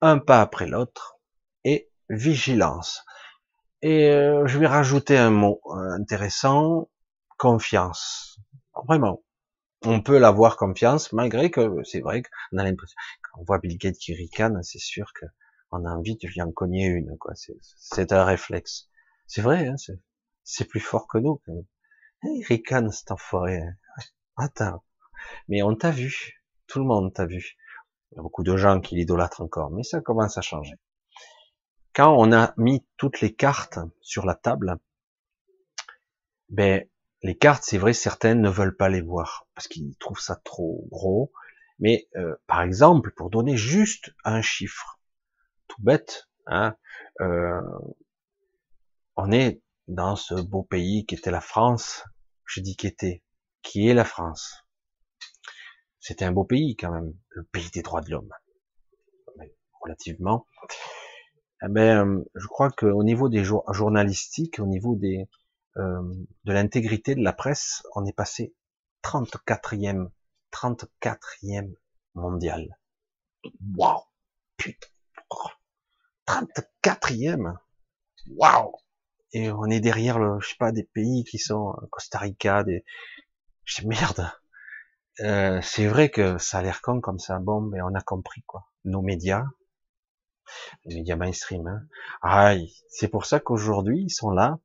un 0.00 0.18
pas 0.18 0.40
après 0.40 0.66
l'autre 0.66 1.18
et 1.64 1.90
vigilance. 2.10 3.04
Et 3.82 4.10
euh, 4.10 4.46
je 4.46 4.58
vais 4.58 4.66
rajouter 4.66 5.16
un 5.16 5.30
mot 5.30 5.60
euh, 5.66 5.92
intéressant, 6.00 6.88
confiance. 7.38 8.38
Vraiment, 8.86 9.22
on 9.82 10.02
peut 10.02 10.18
l'avoir 10.18 10.56
confiance 10.56 11.12
malgré 11.12 11.50
que 11.50 11.82
c'est 11.84 12.00
vrai 12.00 12.22
qu'on 12.22 12.58
a 12.58 12.64
l'impression 12.64 12.96
quand 13.22 13.40
on 13.40 13.44
voit 13.44 13.58
Bill 13.58 13.78
Gates 13.78 13.96
qui 13.96 14.14
ricane, 14.14 14.62
c'est 14.62 14.78
sûr 14.78 15.12
que 15.14 15.24
on 15.70 15.84
a 15.84 15.90
envie 15.90 16.16
de 16.16 16.26
lui 16.26 16.42
en 16.42 16.50
cogner 16.50 16.86
une. 16.86 17.16
quoi. 17.18 17.32
C'est 17.34 18.12
un 18.12 18.24
réflexe. 18.24 18.88
C'est 19.26 19.42
vrai, 19.42 19.68
hein, 19.68 19.76
c'est 20.42 20.64
plus 20.64 20.80
fort 20.80 21.06
que 21.06 21.18
nous. 21.18 21.40
Il 22.22 22.44
ricane 22.46 22.90
cet 22.90 23.10
enfoiré. 23.10 23.62
Attends, 24.36 24.82
mais 25.48 25.62
on 25.62 25.74
t'a 25.76 25.90
vu. 25.90 26.42
Tout 26.66 26.78
le 26.78 26.86
monde 26.86 27.12
t'a 27.12 27.26
vu. 27.26 27.56
Il 28.10 28.16
y 28.16 28.18
a 28.18 28.22
beaucoup 28.22 28.42
de 28.42 28.56
gens 28.56 28.80
qui 28.80 28.94
l'idolâtrent 28.94 29.42
encore, 29.42 29.70
mais 29.70 29.82
ça 29.82 30.00
commence 30.00 30.38
à 30.38 30.40
changer. 30.40 30.74
Quand 31.94 32.14
on 32.16 32.32
a 32.32 32.54
mis 32.56 32.86
toutes 32.96 33.20
les 33.20 33.34
cartes 33.34 33.78
sur 34.00 34.24
la 34.24 34.34
table, 34.34 34.78
ben 36.48 36.88
les 37.22 37.36
cartes, 37.36 37.64
c'est 37.64 37.78
vrai, 37.78 37.92
certaines 37.92 38.40
ne 38.40 38.50
veulent 38.50 38.76
pas 38.76 38.88
les 38.88 39.00
voir 39.00 39.46
parce 39.54 39.68
qu'ils 39.68 39.96
trouvent 39.98 40.20
ça 40.20 40.36
trop 40.44 40.86
gros. 40.90 41.32
Mais 41.80 42.08
euh, 42.16 42.34
par 42.46 42.62
exemple, 42.62 43.12
pour 43.12 43.30
donner 43.30 43.56
juste 43.56 44.14
un 44.24 44.42
chiffre, 44.42 45.00
tout 45.68 45.82
bête, 45.82 46.28
hein, 46.46 46.76
euh, 47.20 47.60
on 49.16 49.32
est 49.32 49.62
dans 49.86 50.16
ce 50.16 50.34
beau 50.34 50.62
pays 50.62 51.06
qui 51.06 51.14
était 51.14 51.30
la 51.30 51.40
France. 51.40 52.04
Je 52.44 52.60
dis 52.60 52.76
qu'était, 52.76 53.22
qui 53.62 53.88
est 53.88 53.94
la 53.94 54.04
France? 54.04 54.64
C'était 56.00 56.24
un 56.24 56.32
beau 56.32 56.44
pays 56.44 56.76
quand 56.76 56.92
même, 56.92 57.14
le 57.30 57.44
pays 57.44 57.70
des 57.70 57.82
droits 57.82 58.00
de 58.00 58.10
l'homme, 58.10 58.32
relativement. 59.82 60.46
Eh 61.62 61.68
ben, 61.68 62.24
je 62.34 62.46
crois 62.46 62.70
qu'au 62.70 63.02
niveau 63.02 63.28
des 63.28 63.44
journalistiques, 63.44 64.60
au 64.60 64.66
niveau 64.66 64.94
des 64.94 65.28
euh, 65.76 66.02
de 66.44 66.52
l'intégrité 66.52 67.14
de 67.14 67.22
la 67.22 67.32
presse, 67.32 67.82
on 67.94 68.04
est 68.04 68.12
passé 68.12 68.54
34e, 69.02 70.10
34e 70.52 71.74
mondial. 72.14 72.78
Waouh, 73.76 74.02
putain, 74.56 74.88
34e, 76.26 77.54
waouh. 78.36 78.72
Et 79.32 79.50
on 79.50 79.66
est 79.66 79.80
derrière, 79.80 80.18
le, 80.18 80.40
je 80.40 80.48
sais 80.48 80.56
pas, 80.58 80.72
des 80.72 80.84
pays 80.84 81.24
qui 81.24 81.38
sont 81.38 81.70
euh, 81.70 81.86
Costa 81.90 82.18
Rica, 82.18 82.64
des, 82.64 82.84
je 83.64 83.86
merde, 83.86 84.32
euh, 85.20 85.60
c'est 85.62 85.86
vrai 85.86 86.10
que 86.10 86.38
ça 86.38 86.58
a 86.58 86.62
l'air 86.62 86.80
con 86.80 87.00
comme 87.00 87.18
ça. 87.18 87.38
Bon, 87.38 87.60
mais 87.60 87.82
on 87.82 87.94
a 87.94 88.00
compris 88.00 88.42
quoi. 88.42 88.66
Nos 88.84 89.02
médias, 89.02 89.44
les 90.84 90.96
médias 90.96 91.16
mainstream. 91.16 91.66
Hein. 91.66 91.82
Ah, 92.22 92.54
c'est 92.88 93.08
pour 93.08 93.26
ça 93.26 93.40
qu'aujourd'hui 93.40 94.04
ils 94.04 94.10
sont 94.10 94.30
là, 94.30 94.58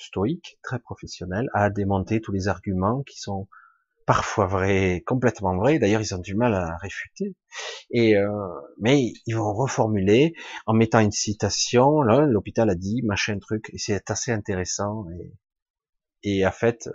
stoïques, 0.00 0.58
très 0.62 0.78
professionnels, 0.78 1.48
à 1.54 1.70
démonter 1.70 2.20
tous 2.20 2.32
les 2.32 2.48
arguments 2.48 3.02
qui 3.02 3.18
sont 3.18 3.48
parfois 4.06 4.46
vrais, 4.46 5.02
complètement 5.06 5.56
vrais. 5.56 5.78
D'ailleurs, 5.78 6.00
ils 6.00 6.14
ont 6.14 6.18
du 6.18 6.34
mal 6.34 6.54
à 6.54 6.76
réfuter. 6.78 7.36
Et 7.90 8.16
euh, 8.16 8.28
mais 8.80 9.12
ils 9.26 9.36
vont 9.36 9.52
reformuler 9.52 10.34
en 10.66 10.74
mettant 10.74 11.00
une 11.00 11.12
citation. 11.12 12.02
Là, 12.02 12.26
l'hôpital 12.26 12.70
a 12.70 12.74
dit 12.74 13.02
machin 13.04 13.38
truc, 13.38 13.70
et 13.72 13.78
c'est 13.78 14.10
assez 14.10 14.32
intéressant. 14.32 15.06
Et, 15.10 15.32
et 16.22 16.46
en 16.46 16.50
fait, 16.50 16.88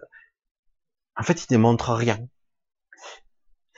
en 1.18 1.24
fait, 1.24 1.46
ils 1.46 1.48
démontrent 1.48 1.94
rien. 1.94 2.20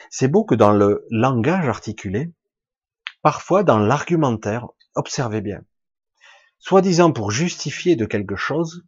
C'est 0.09 0.27
beau 0.27 0.43
que 0.43 0.55
dans 0.55 0.71
le 0.71 1.05
langage 1.11 1.67
articulé, 1.67 2.33
parfois 3.21 3.63
dans 3.63 3.79
l'argumentaire, 3.79 4.67
observez 4.95 5.41
bien, 5.41 5.61
soi-disant 6.59 7.11
pour 7.11 7.29
justifier 7.29 7.95
de 7.95 8.05
quelque 8.05 8.35
chose, 8.35 8.83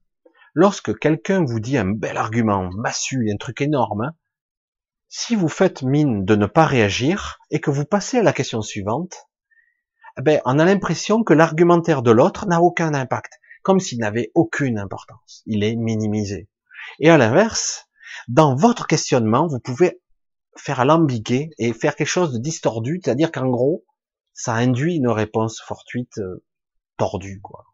lorsque 0.54 0.98
quelqu'un 0.98 1.44
vous 1.44 1.60
dit 1.60 1.78
un 1.78 1.86
bel 1.92 2.18
argument, 2.18 2.70
massu, 2.76 3.30
un 3.32 3.38
truc 3.38 3.62
énorme, 3.62 4.02
hein, 4.02 4.16
si 5.08 5.36
vous 5.36 5.50
faites 5.50 5.82
mine 5.82 6.24
de 6.24 6.36
ne 6.36 6.46
pas 6.46 6.66
réagir 6.66 7.40
et 7.50 7.60
que 7.60 7.72
vous 7.72 7.86
passez 7.86 8.20
à 8.20 8.24
la 8.24 8.34
question 8.34 8.62
suivante, 8.62 9.28
eh 10.18 10.22
ben, 10.22 10.42
on 10.46 10.60
a 10.60 10.66
l'impression 10.66 11.24
que 11.24 11.34
l'argumentaire 11.34 12.04
de 12.04 12.12
l'autre 12.12 12.46
n'a 12.46 12.62
aucun 12.62 12.94
impact, 12.94 13.34
comme 13.64 13.80
s'il 13.80 14.00
n'avait 14.00 14.32
aucune 14.36 14.78
importance. 14.78 15.42
Il 15.46 15.64
est 15.64 15.76
minimisé. 15.76 16.48
Et 17.00 17.10
à 17.10 17.18
l'inverse, 17.18 17.88
dans 18.28 18.56
votre 18.56 18.86
questionnement, 18.86 19.48
vous 19.48 19.60
pouvez 19.60 20.00
faire 20.58 20.86
l'ambiguer 20.86 21.50
et 21.58 21.74
faire 21.74 21.96
quelque 21.96 22.08
chose 22.08 22.34
de 22.34 22.40
distordu, 22.40 23.00
c'est-à-dire 23.04 23.32
qu'en 23.32 23.50
gros, 23.50 23.86
ça 24.34 24.54
induit 24.54 24.96
une 24.96 25.10
réponse 25.10 25.62
fortuite 25.62 26.18
euh, 26.20 26.44
tordue, 26.98 27.40
quoi. 27.42 27.66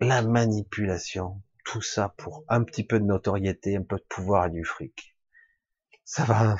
La 0.00 0.20
manipulation, 0.20 1.40
tout 1.64 1.80
ça 1.80 2.14
pour 2.18 2.44
un 2.48 2.64
petit 2.64 2.84
peu 2.84 3.00
de 3.00 3.06
notoriété, 3.06 3.76
un 3.76 3.82
peu 3.82 3.96
de 3.96 4.04
pouvoir 4.06 4.46
et 4.46 4.50
du 4.50 4.62
fric. 4.62 5.16
Ça 6.04 6.24
va. 6.24 6.56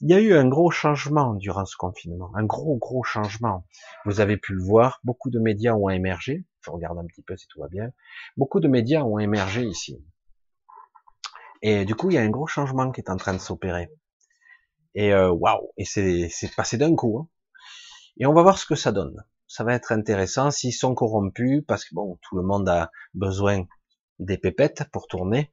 Il 0.00 0.10
y 0.10 0.14
a 0.14 0.20
eu 0.20 0.32
un 0.32 0.48
gros 0.48 0.70
changement 0.70 1.34
durant 1.34 1.66
ce 1.66 1.76
confinement, 1.76 2.30
un 2.34 2.44
gros 2.44 2.78
gros 2.78 3.02
changement. 3.02 3.66
Vous 4.06 4.20
avez 4.20 4.38
pu 4.38 4.54
le 4.54 4.62
voir, 4.62 5.00
beaucoup 5.04 5.28
de 5.28 5.38
médias 5.38 5.74
ont 5.74 5.90
émergé. 5.90 6.46
Je 6.62 6.70
regarde 6.70 6.96
un 6.96 7.04
petit 7.04 7.22
peu 7.22 7.36
si 7.36 7.46
tout 7.48 7.60
va 7.60 7.68
bien. 7.68 7.92
Beaucoup 8.38 8.60
de 8.60 8.68
médias 8.68 9.02
ont 9.02 9.18
émergé 9.18 9.62
ici. 9.64 10.02
Et 11.60 11.84
du 11.84 11.94
coup, 11.94 12.10
il 12.10 12.14
y 12.14 12.18
a 12.18 12.22
un 12.22 12.30
gros 12.30 12.46
changement 12.46 12.90
qui 12.92 13.02
est 13.02 13.10
en 13.10 13.16
train 13.16 13.34
de 13.34 13.40
s'opérer. 13.40 13.90
Et 14.94 15.12
euh, 15.12 15.30
waouh 15.30 15.70
Et 15.76 15.84
c'est 15.84 16.54
passé 16.56 16.78
d'un 16.78 16.94
coup. 16.94 17.18
Hein. 17.18 17.28
Et 18.18 18.24
on 18.24 18.32
va 18.32 18.42
voir 18.42 18.58
ce 18.58 18.64
que 18.64 18.74
ça 18.74 18.90
donne. 18.90 19.22
Ça 19.48 19.64
va 19.64 19.74
être 19.74 19.92
intéressant 19.92 20.50
s'ils 20.50 20.74
sont 20.74 20.94
corrompus, 20.94 21.62
parce 21.66 21.84
que 21.84 21.94
bon, 21.94 22.18
tout 22.22 22.36
le 22.36 22.42
monde 22.42 22.68
a 22.68 22.90
besoin 23.14 23.64
des 24.18 24.38
pépettes 24.38 24.84
pour 24.92 25.08
tourner, 25.08 25.50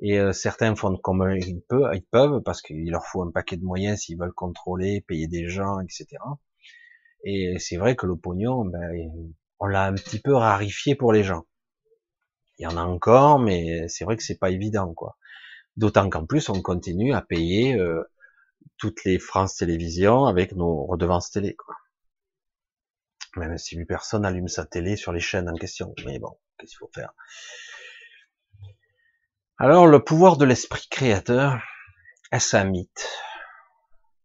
et 0.00 0.18
euh, 0.18 0.32
certains 0.32 0.74
font 0.74 0.96
comme 0.96 1.36
ils 1.36 1.60
peuvent, 1.60 1.90
ils 1.94 2.04
peuvent 2.04 2.42
parce 2.42 2.62
qu'il 2.62 2.90
leur 2.90 3.04
faut 3.04 3.22
un 3.22 3.30
paquet 3.30 3.56
de 3.56 3.64
moyens 3.64 4.00
s'ils 4.00 4.18
veulent 4.18 4.32
contrôler, 4.32 5.02
payer 5.02 5.28
des 5.28 5.48
gens, 5.48 5.78
etc. 5.80 6.06
Et 7.24 7.58
c'est 7.58 7.76
vrai 7.76 7.96
que 7.96 8.06
le 8.06 8.16
pognon, 8.16 8.64
ben, 8.64 8.90
on 9.60 9.66
l'a 9.66 9.84
un 9.86 9.94
petit 9.94 10.20
peu 10.20 10.34
rarifié 10.34 10.94
pour 10.94 11.12
les 11.12 11.22
gens. 11.22 11.44
Il 12.58 12.64
y 12.64 12.66
en 12.66 12.76
a 12.76 12.82
encore, 12.82 13.38
mais 13.38 13.88
c'est 13.88 14.04
vrai 14.04 14.16
que 14.16 14.22
c'est 14.22 14.38
pas 14.38 14.50
évident, 14.50 14.92
quoi. 14.94 15.16
D'autant 15.76 16.08
qu'en 16.08 16.26
plus, 16.26 16.48
on 16.48 16.62
continue 16.62 17.12
à 17.14 17.22
payer 17.22 17.74
euh, 17.74 18.02
toutes 18.78 19.04
les 19.04 19.18
France 19.18 19.56
Télévisions 19.56 20.26
avec 20.26 20.54
nos 20.54 20.86
redevances 20.86 21.30
télé, 21.30 21.54
quoi. 21.54 21.74
Même 23.36 23.58
si 23.58 23.82
personne 23.84 24.24
allume 24.24 24.48
sa 24.48 24.64
télé 24.64 24.96
sur 24.96 25.12
les 25.12 25.20
chaînes 25.20 25.48
en 25.48 25.54
question. 25.54 25.94
Mais 26.04 26.18
bon, 26.18 26.38
qu'est-ce 26.58 26.70
qu'il 26.70 26.78
faut 26.78 26.90
faire? 26.94 27.12
Alors, 29.58 29.86
le 29.86 30.02
pouvoir 30.02 30.36
de 30.36 30.44
l'esprit 30.44 30.86
créateur, 30.90 31.62
est-ce 32.32 32.56
un 32.56 32.64
mythe 32.64 33.08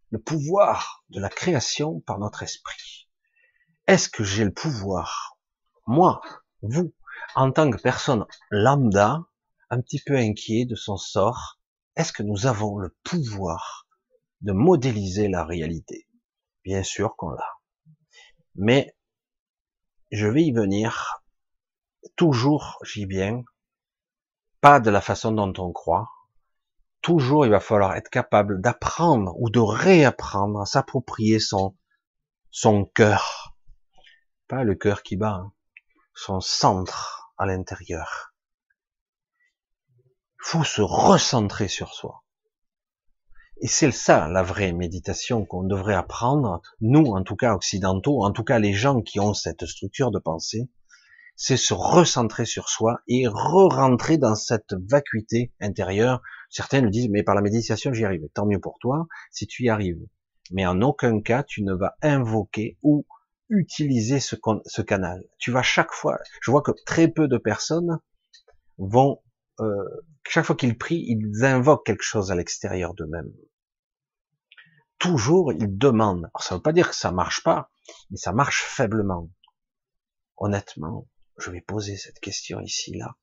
Le 0.10 0.20
pouvoir 0.20 1.04
de 1.10 1.20
la 1.20 1.30
création 1.30 2.00
par 2.02 2.20
notre 2.20 2.44
esprit. 2.44 3.08
Est-ce 3.88 4.10
que 4.10 4.24
j'ai 4.24 4.44
le 4.44 4.54
pouvoir, 4.54 5.40
moi, 5.88 6.22
vous, 6.62 6.94
en 7.36 7.52
tant 7.52 7.70
que 7.70 7.82
personne 7.82 8.26
lambda, 8.52 9.24
un 9.70 9.82
petit 9.82 10.02
peu 10.06 10.16
inquiet 10.16 10.66
de 10.66 10.76
son 10.76 10.98
sort, 10.98 11.60
est-ce 11.96 12.14
que 12.14 12.24
nous 12.24 12.46
avons 12.46 12.78
le 12.78 12.96
pouvoir 13.04 13.88
de 14.42 14.52
modéliser 14.52 15.28
la 15.28 15.44
réalité? 15.44 16.08
Bien 16.64 16.84
sûr 16.84 17.16
qu'on 17.16 17.32
l'a. 17.32 17.58
Mais 18.56 18.96
je 20.12 20.28
vais 20.28 20.44
y 20.44 20.52
venir 20.52 21.22
toujours, 22.16 22.80
j'y 22.84 23.06
viens, 23.06 23.44
pas 24.62 24.80
de 24.80 24.90
la 24.90 25.02
façon 25.02 25.32
dont 25.32 25.54
on 25.58 25.72
croit. 25.72 26.10
Toujours, 27.02 27.46
il 27.46 27.52
va 27.52 27.60
falloir 27.60 27.96
être 27.96 28.10
capable 28.10 28.62
d'apprendre 28.62 29.34
ou 29.40 29.50
de 29.50 29.60
réapprendre 29.60 30.60
à 30.60 30.66
s'approprier 30.66 31.40
son, 31.40 31.78
son 32.52 32.86
cœur. 32.86 33.56
Pas 34.48 34.64
le 34.64 34.76
cœur 34.76 35.02
qui 35.04 35.16
bat, 35.16 35.42
hein. 35.44 35.54
son 36.14 36.42
centre 36.42 37.32
à 37.38 37.46
l'intérieur. 37.46 38.34
Faut 40.38 40.64
se 40.64 40.82
recentrer 40.82 41.68
sur 41.68 41.94
soi. 41.94 42.24
Et 43.62 43.68
c'est 43.68 43.92
ça 43.92 44.30
la 44.30 44.42
vraie 44.42 44.72
méditation 44.72 45.46
qu'on 45.46 45.64
devrait 45.64 45.94
apprendre, 45.94 46.62
nous 46.80 47.08
en 47.08 47.24
tout 47.24 47.36
cas 47.36 47.54
occidentaux, 47.54 48.24
en 48.24 48.32
tout 48.32 48.46
cas 48.46 48.58
les 48.58 48.72
gens 48.72 49.02
qui 49.02 49.20
ont 49.20 49.34
cette 49.34 49.66
structure 49.66 50.12
de 50.12 50.20
pensée, 50.20 50.70
c'est 51.36 51.58
se 51.58 51.74
recentrer 51.74 52.46
sur 52.46 52.70
soi 52.70 53.02
et 53.10 53.28
re-rentrer 53.28 54.18
dans 54.18 54.36
cette 54.36 54.74
vacuité 54.90 55.52
intérieure. 55.60 56.22
Certains 56.50 56.80
le 56.80 56.90
disent, 56.90 57.10
mais 57.10 57.24
par 57.24 57.36
la 57.36 57.42
méditation 57.42 57.92
j'y 57.92 58.06
arrive. 58.06 58.28
Tant 58.34 58.46
mieux 58.46 58.62
pour 58.62 58.78
toi 58.80 59.08
si 59.30 59.46
tu 59.46 59.64
y 59.64 59.70
arrives. 59.70 60.06
Mais 60.52 60.66
en 60.66 60.82
aucun 60.82 61.20
cas 61.20 61.44
tu 61.44 61.62
ne 61.62 61.74
vas 61.74 61.96
invoquer 62.02 62.78
ou 62.82 63.06
utiliser 63.50 64.22
ce, 64.22 64.36
canal. 64.82 65.22
Tu 65.38 65.52
vas 65.52 65.64
chaque 65.64 65.92
fois, 65.92 66.18
je 66.42 66.50
vois 66.50 66.62
que 66.62 66.72
très 66.86 67.10
peu 67.10 67.28
de 67.28 67.38
personnes 67.38 68.00
vont 68.78 69.22
euh, 69.60 69.84
chaque 70.30 70.46
fois 70.46 70.56
qu'ils 70.56 70.78
prient, 70.78 71.04
ils 71.08 71.44
invoquent 71.44 71.86
quelque 71.86 72.04
chose 72.04 72.32
à 72.32 72.36
l'extérieur 72.36 72.94
d'eux-mêmes. 72.94 73.34
Toujours, 75.00 75.54
ils 75.54 75.78
demandent. 75.78 76.30
Alors, 76.34 76.44
ça 76.44 76.54
ne 76.54 76.60
veut 76.60 76.64
pas 76.64 76.74
dire 76.74 76.90
que 76.90 76.96
ça 76.96 77.12
marche 77.12 77.42
pas, 77.44 77.72
mais 78.12 78.18
ça 78.18 78.34
marche 78.34 78.64
faiblement. 78.64 79.30
Honnêtement, 80.38 81.08
je 81.38 81.52
vais 81.52 81.62
poser 81.62 81.98
cette 81.98 82.20
question 82.20 82.60
ici, 82.60 82.94
là. 82.96 83.16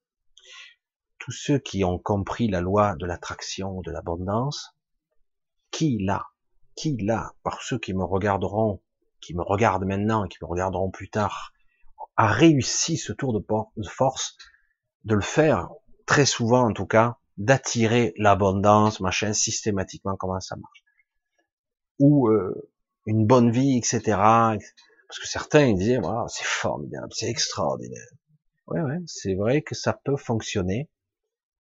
Tous 1.18 1.32
ceux 1.32 1.58
qui 1.58 1.84
ont 1.84 1.98
compris 1.98 2.48
la 2.48 2.60
loi 2.60 2.94
de 2.96 3.06
l'attraction, 3.06 3.80
de 3.82 3.90
l'abondance, 3.90 4.74
qui 5.70 5.98
là, 5.98 6.26
qui 6.76 6.96
là, 6.96 7.34
par 7.42 7.62
ceux 7.62 7.78
qui 7.78 7.94
me 7.94 8.04
regarderont, 8.04 8.82
qui 9.20 9.34
me 9.34 9.42
regardent 9.42 9.84
maintenant 9.84 10.26
qui 10.28 10.38
me 10.40 10.46
regarderont 10.46 10.90
plus 10.90 11.10
tard, 11.10 11.52
a 12.16 12.28
réussi 12.28 12.96
ce 12.96 13.12
tour 13.12 13.38
de 13.38 13.88
force 13.88 14.36
de 15.04 15.14
le 15.14 15.20
faire 15.22 15.68
très 16.06 16.26
souvent 16.26 16.68
en 16.68 16.72
tout 16.72 16.86
cas, 16.86 17.18
d'attirer 17.36 18.14
l'abondance, 18.16 19.00
machin, 19.00 19.32
systématiquement, 19.32 20.16
comment 20.16 20.40
ça 20.40 20.56
marche. 20.56 20.85
Ou 21.98 22.28
euh, 22.28 22.70
une 23.06 23.26
bonne 23.26 23.50
vie, 23.50 23.78
etc. 23.78 24.00
Parce 24.06 25.20
que 25.20 25.26
certains 25.26 25.66
ils 25.66 25.76
disaient, 25.76 25.98
voilà, 25.98 26.26
c'est 26.28 26.44
formidable, 26.44 27.08
c'est 27.12 27.28
extraordinaire. 27.28 28.08
Ouais, 28.66 28.80
ouais, 28.80 28.98
c'est 29.06 29.34
vrai 29.34 29.62
que 29.62 29.74
ça 29.74 29.92
peut 29.92 30.16
fonctionner, 30.16 30.90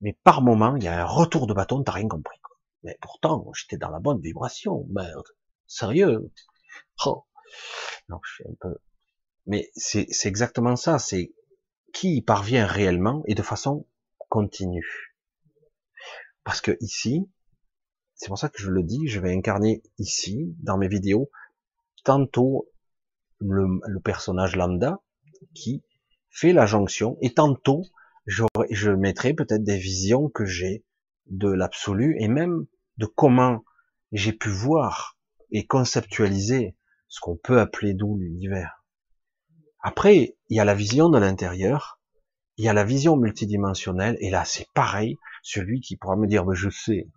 mais 0.02 0.14
par 0.24 0.42
moment, 0.42 0.76
il 0.76 0.84
y 0.84 0.88
a 0.88 1.02
un 1.02 1.06
retour 1.06 1.48
de 1.48 1.54
bâton, 1.54 1.84
t'as 1.84 1.94
rien 1.94 2.08
compris. 2.08 2.38
Quoi. 2.42 2.58
Mais 2.84 2.98
pourtant, 3.02 3.52
j'étais 3.54 3.78
dans 3.78 3.90
la 3.90 4.00
bonne 4.00 4.22
vibration, 4.22 4.86
merde, 4.90 5.28
sérieux? 5.68 6.32
Oh. 7.06 7.26
Non, 8.10 8.20
je 8.24 8.34
suis 8.34 8.48
un 8.48 8.56
peu. 8.60 8.76
Mais 9.48 9.72
c'est 9.76 10.08
exactement 10.26 10.76
ça, 10.76 11.00
c'est 11.00 11.34
qui 11.94 12.18
y 12.18 12.22
parvient 12.22 12.66
réellement 12.66 13.24
et 13.26 13.36
de 13.36 13.42
façon 13.42 13.88
continue. 14.30 15.16
Parce 16.44 16.62
que 16.62 16.78
ici, 16.80 17.30
c'est 18.22 18.28
pour 18.28 18.38
ça 18.38 18.50
que 18.50 18.62
je 18.62 18.70
le 18.70 18.84
dis, 18.84 19.08
je 19.08 19.20
vais 19.20 19.36
incarner 19.36 19.82
ici, 19.98 20.56
dans 20.60 20.78
mes 20.78 20.88
vidéos, 20.88 21.32
tantôt 22.04 22.70
le, 23.40 23.80
personnage 24.00 24.56
lambda 24.56 25.00
qui 25.56 25.84
fait 26.30 26.54
la 26.54 26.68
jonction, 26.68 27.18
et 27.22 27.34
tantôt 27.34 27.82
je 28.28 28.92
mettrai 28.92 29.34
peut-être 29.34 29.64
des 29.64 29.80
visions 29.80 30.30
que 30.30 30.46
j'ai 30.46 30.86
de 31.32 31.50
l'absolu, 31.50 32.16
et 32.20 32.28
même 32.28 32.68
de 32.98 33.08
comment 33.08 33.64
j'ai 34.12 34.34
pu 34.34 34.50
voir 34.50 35.18
et 35.50 35.66
conceptualiser 35.66 36.76
ce 37.08 37.22
qu'on 37.22 37.38
peut 37.38 37.60
appeler 37.60 37.96
d'où 37.96 38.20
l'univers. 38.20 38.86
Après, 39.82 40.38
il 40.50 40.58
y 40.58 40.60
a 40.60 40.66
la 40.66 40.76
vision 40.76 41.10
de 41.10 41.18
l'intérieur, 41.18 42.00
il 42.58 42.66
y 42.66 42.70
a 42.70 42.74
la 42.74 42.84
vision 42.84 43.18
multidimensionnelle, 43.18 44.16
et 44.20 44.30
là 44.30 44.46
c'est 44.46 44.68
pareil, 44.76 45.18
celui 45.42 45.82
qui 45.82 45.98
pourra 45.98 46.18
me 46.18 46.28
dire, 46.28 46.46
mais 46.46 46.56
je 46.56 46.70
sais. 46.70 47.10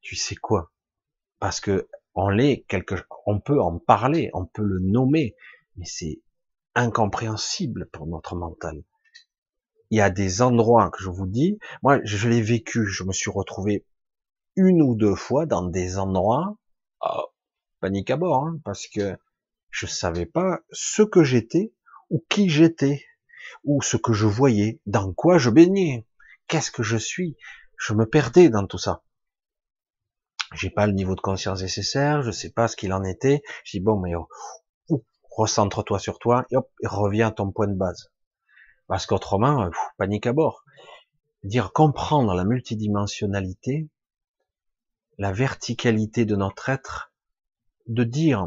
Tu 0.00 0.16
sais 0.16 0.36
quoi? 0.36 0.72
Parce 1.38 1.60
que 1.60 1.88
on 2.14 2.28
l'est 2.28 2.64
quelque, 2.68 2.94
on 3.26 3.40
peut 3.40 3.60
en 3.60 3.78
parler, 3.78 4.30
on 4.34 4.46
peut 4.46 4.62
le 4.62 4.80
nommer, 4.80 5.36
mais 5.76 5.84
c'est 5.86 6.20
incompréhensible 6.74 7.88
pour 7.92 8.06
notre 8.06 8.36
mental. 8.36 8.82
Il 9.90 9.98
y 9.98 10.00
a 10.00 10.10
des 10.10 10.42
endroits 10.42 10.90
que 10.90 11.02
je 11.02 11.10
vous 11.10 11.26
dis, 11.26 11.58
moi 11.82 12.00
je 12.04 12.28
l'ai 12.28 12.42
vécu, 12.42 12.86
je 12.86 13.04
me 13.04 13.12
suis 13.12 13.30
retrouvé 13.30 13.86
une 14.56 14.82
ou 14.82 14.94
deux 14.94 15.14
fois 15.14 15.46
dans 15.46 15.62
des 15.62 15.98
endroits, 15.98 16.56
oh, 17.00 17.26
panique 17.80 18.10
à 18.10 18.16
bord, 18.16 18.44
hein, 18.44 18.60
parce 18.64 18.86
que 18.86 19.16
je 19.70 19.86
savais 19.86 20.26
pas 20.26 20.60
ce 20.70 21.02
que 21.02 21.24
j'étais 21.24 21.72
ou 22.10 22.24
qui 22.28 22.48
j'étais 22.48 23.04
ou 23.64 23.82
ce 23.82 23.96
que 23.96 24.12
je 24.12 24.26
voyais, 24.26 24.80
dans 24.86 25.12
quoi 25.12 25.38
je 25.38 25.50
baignais, 25.50 26.06
qu'est-ce 26.46 26.70
que 26.70 26.82
je 26.82 26.96
suis. 26.96 27.36
Je 27.76 27.94
me 27.94 28.06
perdais 28.06 28.50
dans 28.50 28.66
tout 28.66 28.78
ça. 28.78 29.02
J'ai 30.54 30.70
pas 30.70 30.86
le 30.86 30.92
niveau 30.92 31.14
de 31.14 31.20
conscience 31.20 31.62
nécessaire, 31.62 32.22
je 32.22 32.30
sais 32.30 32.50
pas 32.50 32.66
ce 32.66 32.76
qu'il 32.76 32.92
en 32.92 33.04
était. 33.04 33.42
Je 33.64 33.78
dis 33.78 33.80
bon, 33.80 34.00
mais 34.00 34.14
oh, 34.14 34.28
recentre-toi 35.30 35.98
sur 35.98 36.18
toi 36.18 36.44
et 36.50 36.56
hop, 36.56 36.68
reviens 36.84 37.28
à 37.28 37.32
ton 37.32 37.52
point 37.52 37.68
de 37.68 37.74
base. 37.74 38.10
Parce 38.88 39.06
qu'autrement, 39.06 39.62
euh, 39.62 39.70
panique 39.96 40.26
à 40.26 40.32
bord. 40.32 40.64
Dire 41.44 41.72
comprendre 41.72 42.34
la 42.34 42.44
multidimensionnalité, 42.44 43.88
la 45.18 45.32
verticalité 45.32 46.24
de 46.24 46.34
notre 46.34 46.68
être, 46.68 47.12
de 47.86 48.04
dire, 48.04 48.46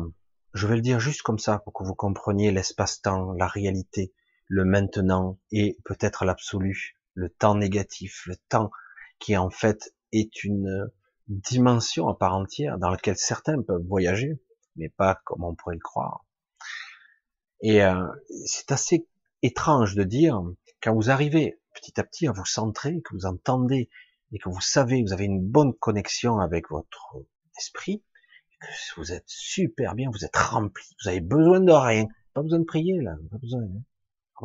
je 0.54 0.68
vais 0.68 0.76
le 0.76 0.82
dire 0.82 0.99
juste 0.99 1.22
comme 1.22 1.39
ça 1.39 1.60
pour 1.60 1.74
que 1.74 1.84
vous 1.84 1.95
compreniez 1.95 2.51
l'espace-temps, 2.51 3.32
la 3.34 3.47
réalité, 3.47 4.14
le 4.47 4.66
maintenant 4.66 5.39
et 5.51 5.78
peut-être 5.86 6.26
l'absolu, 6.26 6.97
le 7.14 7.30
temps 7.30 7.56
négatif, 7.56 8.24
le 8.28 8.36
temps 8.49 8.70
qui 9.20 9.38
en 9.38 9.49
fait 9.49 9.95
est 10.12 10.43
une 10.43 10.91
dimension 11.28 12.07
à 12.07 12.15
part 12.15 12.36
entière 12.36 12.78
dans 12.78 12.89
laquelle 12.89 13.17
certains 13.17 13.61
peuvent 13.61 13.86
voyager, 13.88 14.39
mais 14.76 14.89
pas 14.89 15.21
comme 15.26 15.43
on 15.43 15.55
pourrait 15.55 15.76
le 15.76 15.82
croire. 15.82 16.26
Et 17.61 17.84
euh, 17.84 18.05
c'est 18.45 18.71
assez 18.71 19.07
étrange 19.41 19.95
de 19.95 20.03
dire, 20.03 20.41
quand 20.82 20.93
vous 20.93 21.09
arrivez 21.09 21.59
petit 21.74 21.99
à 21.99 22.03
petit 22.03 22.28
à 22.28 22.32
vous 22.32 22.45
centrer, 22.45 23.01
que 23.01 23.13
vous 23.13 23.26
entendez 23.26 23.89
et 24.32 24.39
que 24.39 24.49
vous 24.49 24.61
savez, 24.61 25.01
vous 25.01 25.13
avez 25.13 25.26
une 25.26 25.41
bonne 25.41 25.74
connexion 25.74 26.39
avec 26.39 26.69
votre 26.69 27.15
esprit, 27.57 28.03
que 28.59 28.99
vous 28.99 29.11
êtes 29.11 29.28
super 29.28 29.95
bien, 29.95 30.09
vous 30.11 30.26
êtes 30.26 30.36
rempli, 30.36 30.86
vous 31.01 31.09
avez 31.09 31.21
besoin 31.21 31.59
de 31.59 31.71
rien, 31.71 32.05
pas 32.34 32.41
besoin 32.41 32.59
de 32.59 32.65
prier 32.65 33.01
là, 33.01 33.15
pas 33.32 33.38
besoin. 33.38 33.61
Hein. 33.61 33.84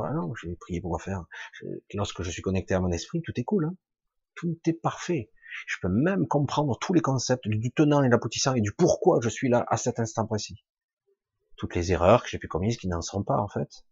Ah 0.01 0.13
non, 0.13 0.33
j'ai 0.37 0.55
prié 0.55 0.81
pour 0.81 1.01
faire. 1.03 1.25
Lorsque 1.95 2.23
je 2.23 2.31
suis 2.31 2.43
connecté 2.43 2.75
à 2.75 2.81
mon 2.81 2.93
esprit, 2.93 3.21
tout 3.23 3.33
est 3.35 3.43
cool. 3.45 3.65
Hein. 3.65 3.75
tout 4.37 4.57
est 4.67 4.81
parfait. 4.81 5.31
Je 5.67 5.77
peux 5.81 5.89
même 5.89 6.27
comprendre 6.27 6.79
tous 6.79 6.93
les 6.95 7.01
concepts 7.01 7.49
du 7.49 7.71
tenant 7.73 8.03
et 8.03 8.09
l'aboutissant 8.09 8.55
et 8.55 8.61
du 8.61 8.73
pourquoi 8.73 9.21
je 9.23 9.29
suis 9.29 9.49
là 9.49 9.65
à 9.69 9.77
cet 9.77 9.99
instant 10.01 10.27
précis. 10.27 10.65
toutes 11.57 11.75
les 11.75 11.93
erreurs 11.93 12.23
que 12.23 12.31
j'ai 12.31 12.39
pu 12.39 12.49
commises 12.49 12.77
qui 12.77 12.89
n'en 12.89 13.03
sont 13.03 13.23
pas 13.25 13.39
en 13.39 13.49
fait, 13.49 13.85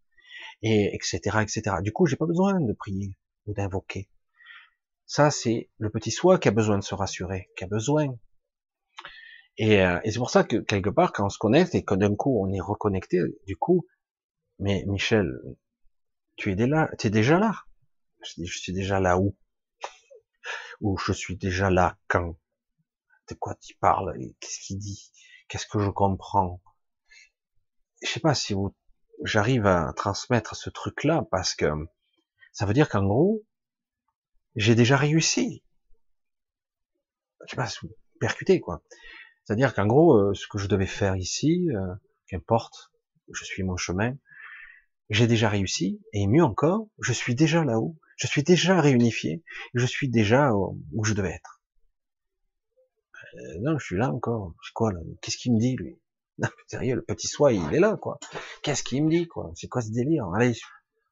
et 0.63 0.95
etc. 0.95 1.39
etc. 1.43 1.77
Du 1.83 1.93
coup, 1.93 2.07
j'ai 2.07 2.17
pas 2.17 2.27
besoin 2.27 2.61
de 2.61 2.73
prier 2.73 3.19
ou 3.47 3.53
d'invoquer. 3.55 4.09
Ça, 5.07 5.31
c'est 5.31 5.71
le 5.79 5.91
petit 5.91 6.11
soi 6.11 6.39
qui 6.39 6.49
a 6.49 6.51
besoin 6.53 6.79
de 6.79 6.85
se 6.85 6.95
rassurer, 6.95 7.51
qui 7.57 7.65
a 7.65 7.67
besoin. 7.69 8.17
Et, 9.59 9.83
euh, 9.83 10.01
et 10.05 10.11
c'est 10.11 10.19
pour 10.19 10.31
ça 10.31 10.45
que 10.45 10.57
quelque 10.59 10.91
part, 10.91 11.13
quand 11.13 11.27
on 11.27 11.29
se 11.31 11.39
connecte 11.39 11.75
et 11.75 11.85
que 11.85 11.95
d'un 11.95 12.15
coup 12.15 12.41
on 12.43 12.53
est 12.53 12.61
reconnecté, 12.61 13.19
du 13.47 13.57
coup, 13.57 13.87
mais 14.59 14.85
Michel, 14.87 15.33
tu 16.37 16.53
es 16.53 16.57
déjà, 16.57 16.91
tu 16.99 17.07
es 17.09 17.11
déjà 17.11 17.39
là. 17.39 17.55
Je 18.23 18.45
suis 18.45 18.73
déjà 18.73 19.01
là 19.01 19.19
où? 19.19 19.37
Ou 20.81 20.97
je 20.99 21.13
suis 21.13 21.37
déjà 21.37 21.71
là 21.71 21.99
quand? 22.09 22.37
De 23.29 23.35
quoi 23.35 23.55
tu 23.57 23.75
parles 23.77 24.17
Qu'est-ce 24.41 24.61
qu'il 24.61 24.79
dit? 24.79 25.13
Qu'est-ce 25.49 25.67
que 25.67 25.79
je 25.79 25.91
comprends? 25.91 26.63
Je 28.03 28.09
sais 28.09 28.21
pas 28.21 28.35
si 28.35 28.53
vous, 28.55 28.75
j'arrive 29.25 29.67
à 29.67 29.93
transmettre 29.95 30.55
ce 30.55 30.71
truc-là 30.71 31.27
parce 31.31 31.55
que 31.55 31.67
ça 32.53 32.67
veut 32.67 32.75
dire 32.75 32.89
qu'en 32.89 33.05
gros, 33.05 33.45
j'ai 34.55 34.75
déjà 34.75 34.97
réussi. 34.97 35.65
Je 37.47 37.51
sais 37.51 37.57
pas 37.57 37.69
percutez 38.19 38.61
quoi. 38.61 38.83
C'est-à-dire 39.45 39.75
qu'en 39.75 39.87
gros, 39.87 40.17
euh, 40.17 40.35
ce 40.35 40.47
que 40.49 40.59
je 40.59 40.67
devais 40.67 40.87
faire 40.87 41.17
ici, 41.17 41.69
euh, 41.71 41.95
qu'importe, 42.27 42.91
je 43.33 43.45
suis 43.45 43.63
mon 43.63 43.77
chemin, 43.77 44.17
j'ai 45.09 45.27
déjà 45.27 45.49
réussi, 45.49 46.01
et 46.13 46.27
mieux 46.27 46.43
encore, 46.43 46.89
je 47.01 47.13
suis 47.13 47.35
déjà 47.35 47.65
là-haut, 47.65 47.97
je 48.17 48.27
suis 48.27 48.43
déjà 48.43 48.81
réunifié, 48.81 49.43
je 49.75 49.87
suis 49.87 50.09
déjà 50.09 50.53
où 50.53 51.05
je 51.05 51.15
devais 51.15 51.33
être. 51.33 51.61
Euh, 53.35 53.59
non, 53.61 53.79
je 53.79 53.85
suis 53.85 53.97
là 53.97 54.11
encore. 54.11 54.55
C'est 54.65 54.73
quoi 54.73 54.93
là? 54.93 55.01
Qu'est-ce 55.21 55.37
qu'il 55.37 55.55
me 55.55 55.61
dit 55.61 55.77
lui? 55.77 56.01
Sérieux, 56.67 56.97
le 56.97 57.03
petit 57.03 57.29
soi, 57.29 57.53
il 57.53 57.75
est 57.75 57.81
là 57.81 57.97
quoi. 57.97 58.19
Qu'est-ce 58.63 58.83
qu'il 58.83 59.05
me 59.05 59.11
dit 59.11 59.27
quoi? 59.27 59.53
C'est 59.55 59.69
quoi 59.69 59.83
ce 59.83 59.91
délire? 59.91 60.27
Allez, 60.35 60.55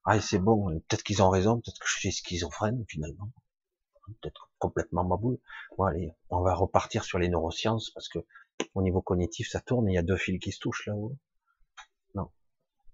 allez 0.05 0.21
c'est 0.21 0.39
bon. 0.39 0.69
Peut-être 0.89 1.03
qu'ils 1.03 1.23
ont 1.23 1.31
raison. 1.31 1.61
Peut-être 1.61 1.79
que 1.79 1.89
je 1.89 1.99
suis 1.99 2.13
schizophrène 2.13 2.85
finalement. 2.89 3.31
Peut-être 4.21 4.51
complètement 4.59 5.05
ma 5.05 5.17
boule. 5.17 5.39
Bon 5.77 5.85
allez, 5.85 6.13
on 6.31 6.43
va 6.43 6.55
repartir 6.55 7.05
sur 7.05 7.19
les 7.19 7.29
neurosciences 7.29 7.91
parce 7.91 8.09
que 8.09 8.19
au 8.75 8.83
niveau 8.83 9.03
cognitif 9.03 9.49
ça 9.51 9.61
tourne. 9.61 9.89
Il 9.89 9.95
y 9.95 9.99
a 9.99 10.03
deux 10.03 10.17
fils 10.17 10.39
qui 10.41 10.53
se 10.53 10.59
touchent 10.59 10.87
là-haut. 10.87 11.17
Non, 12.15 12.31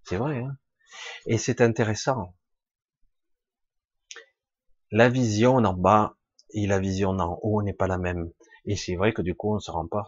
c'est 0.05 0.17
vrai. 0.17 0.39
Hein 0.39 0.57
et 1.27 1.39
c'est 1.39 1.61
intéressant. 1.61 2.35
La 4.91 5.09
vision 5.09 5.57
en 5.57 5.75
bas 5.75 6.17
et 6.51 6.67
la 6.67 6.81
vision 6.81 7.11
en 7.11 7.39
haut 7.43 7.63
n'est 7.63 7.73
pas 7.73 7.87
la 7.87 7.99
même. 7.99 8.33
Et 8.65 8.77
c'est 8.77 8.97
vrai 8.97 9.13
que 9.13 9.23
du 9.23 9.35
coup, 9.35 9.55
on 9.55 9.61
se 9.61 9.71
rend 9.71 9.87
pas 9.87 10.07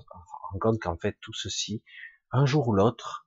compte 0.61 0.81
qu'en 0.81 0.97
fait, 0.97 1.17
tout 1.21 1.33
ceci, 1.33 1.83
un 2.31 2.47
jour 2.47 2.69
ou 2.69 2.73
l'autre, 2.73 3.27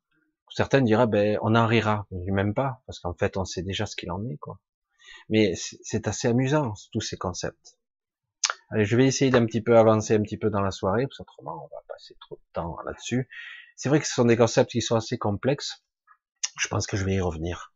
certains 0.50 0.82
diraient, 0.82 1.08
ben, 1.08 1.38
on 1.42 1.56
en 1.56 1.68
rira. 1.68 2.08
Même 2.12 2.54
pas, 2.54 2.82
parce 2.86 3.00
qu'en 3.00 3.14
fait, 3.14 3.38
on 3.38 3.46
sait 3.46 3.64
déjà 3.64 3.86
ce 3.86 3.96
qu'il 3.96 4.12
en 4.12 4.24
est, 4.30 4.38
quoi. 4.38 4.60
Mais 5.30 5.54
c'est 5.56 6.08
assez 6.08 6.28
amusant, 6.28 6.74
tous 6.92 7.02
ces 7.02 7.18
concepts. 7.18 7.78
Allez, 8.70 8.86
je 8.86 8.96
vais 8.96 9.06
essayer 9.06 9.32
d'un 9.32 9.46
petit 9.46 9.62
peu 9.62 9.78
avancer 9.78 10.16
un 10.16 10.22
petit 10.22 10.38
peu 10.38 10.50
dans 10.50 10.62
la 10.62 10.72
soirée, 10.72 11.08
parce 11.08 11.18
qu'autrement, 11.18 11.66
on 11.66 11.76
va 11.76 11.82
passer 11.88 12.16
trop 12.20 12.36
de 12.36 12.54
temps 12.54 12.78
là-dessus. 12.86 13.30
C'est 13.76 13.90
vrai 13.90 14.00
que 14.00 14.08
ce 14.08 14.14
sont 14.14 14.26
des 14.26 14.38
concepts 14.38 14.72
qui 14.72 14.82
sont 14.82 14.96
assez 14.96 15.18
complexes. 15.18 15.84
Je 16.58 16.68
pense 16.68 16.88
que 16.88 16.98
je 16.98 17.06
vais 17.06 17.16
y 17.16 17.22
revenir. 17.22 17.74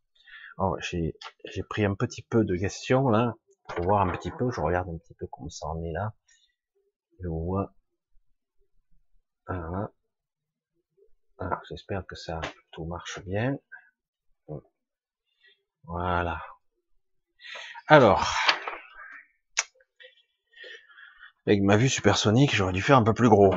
J'ai 0.82 1.64
pris 1.70 1.86
un 1.86 1.96
petit 1.96 2.22
peu 2.22 2.44
de 2.44 2.56
questions 2.56 3.10
là, 3.10 3.36
pour 3.70 3.86
voir 3.86 4.02
un 4.02 4.12
petit 4.12 4.32
peu, 4.32 4.52
je 4.52 4.62
regarde 4.62 4.90
un 4.90 4.98
petit 4.98 5.14
peu 5.14 5.28
comment 5.28 5.50
ça 5.50 5.68
en 5.68 5.82
est 5.84 5.92
là. 5.92 6.14
Je 7.22 7.28
vois. 7.28 7.74
Voilà. 9.48 9.92
Alors, 11.40 11.60
j'espère 11.70 12.06
que 12.06 12.16
ça 12.16 12.42
tout 12.72 12.86
marche 12.86 13.20
bien. 13.26 13.58
Voilà. 15.84 16.42
Alors, 17.88 18.28
avec 21.48 21.62
ma 21.62 21.78
vue 21.78 21.90
supersonique, 21.90 22.54
j'aurais 22.54 22.74
dû 22.74 22.82
faire 22.82 22.98
un 22.98 23.04
peu 23.04 23.14
plus 23.14 23.30
gros. 23.30 23.56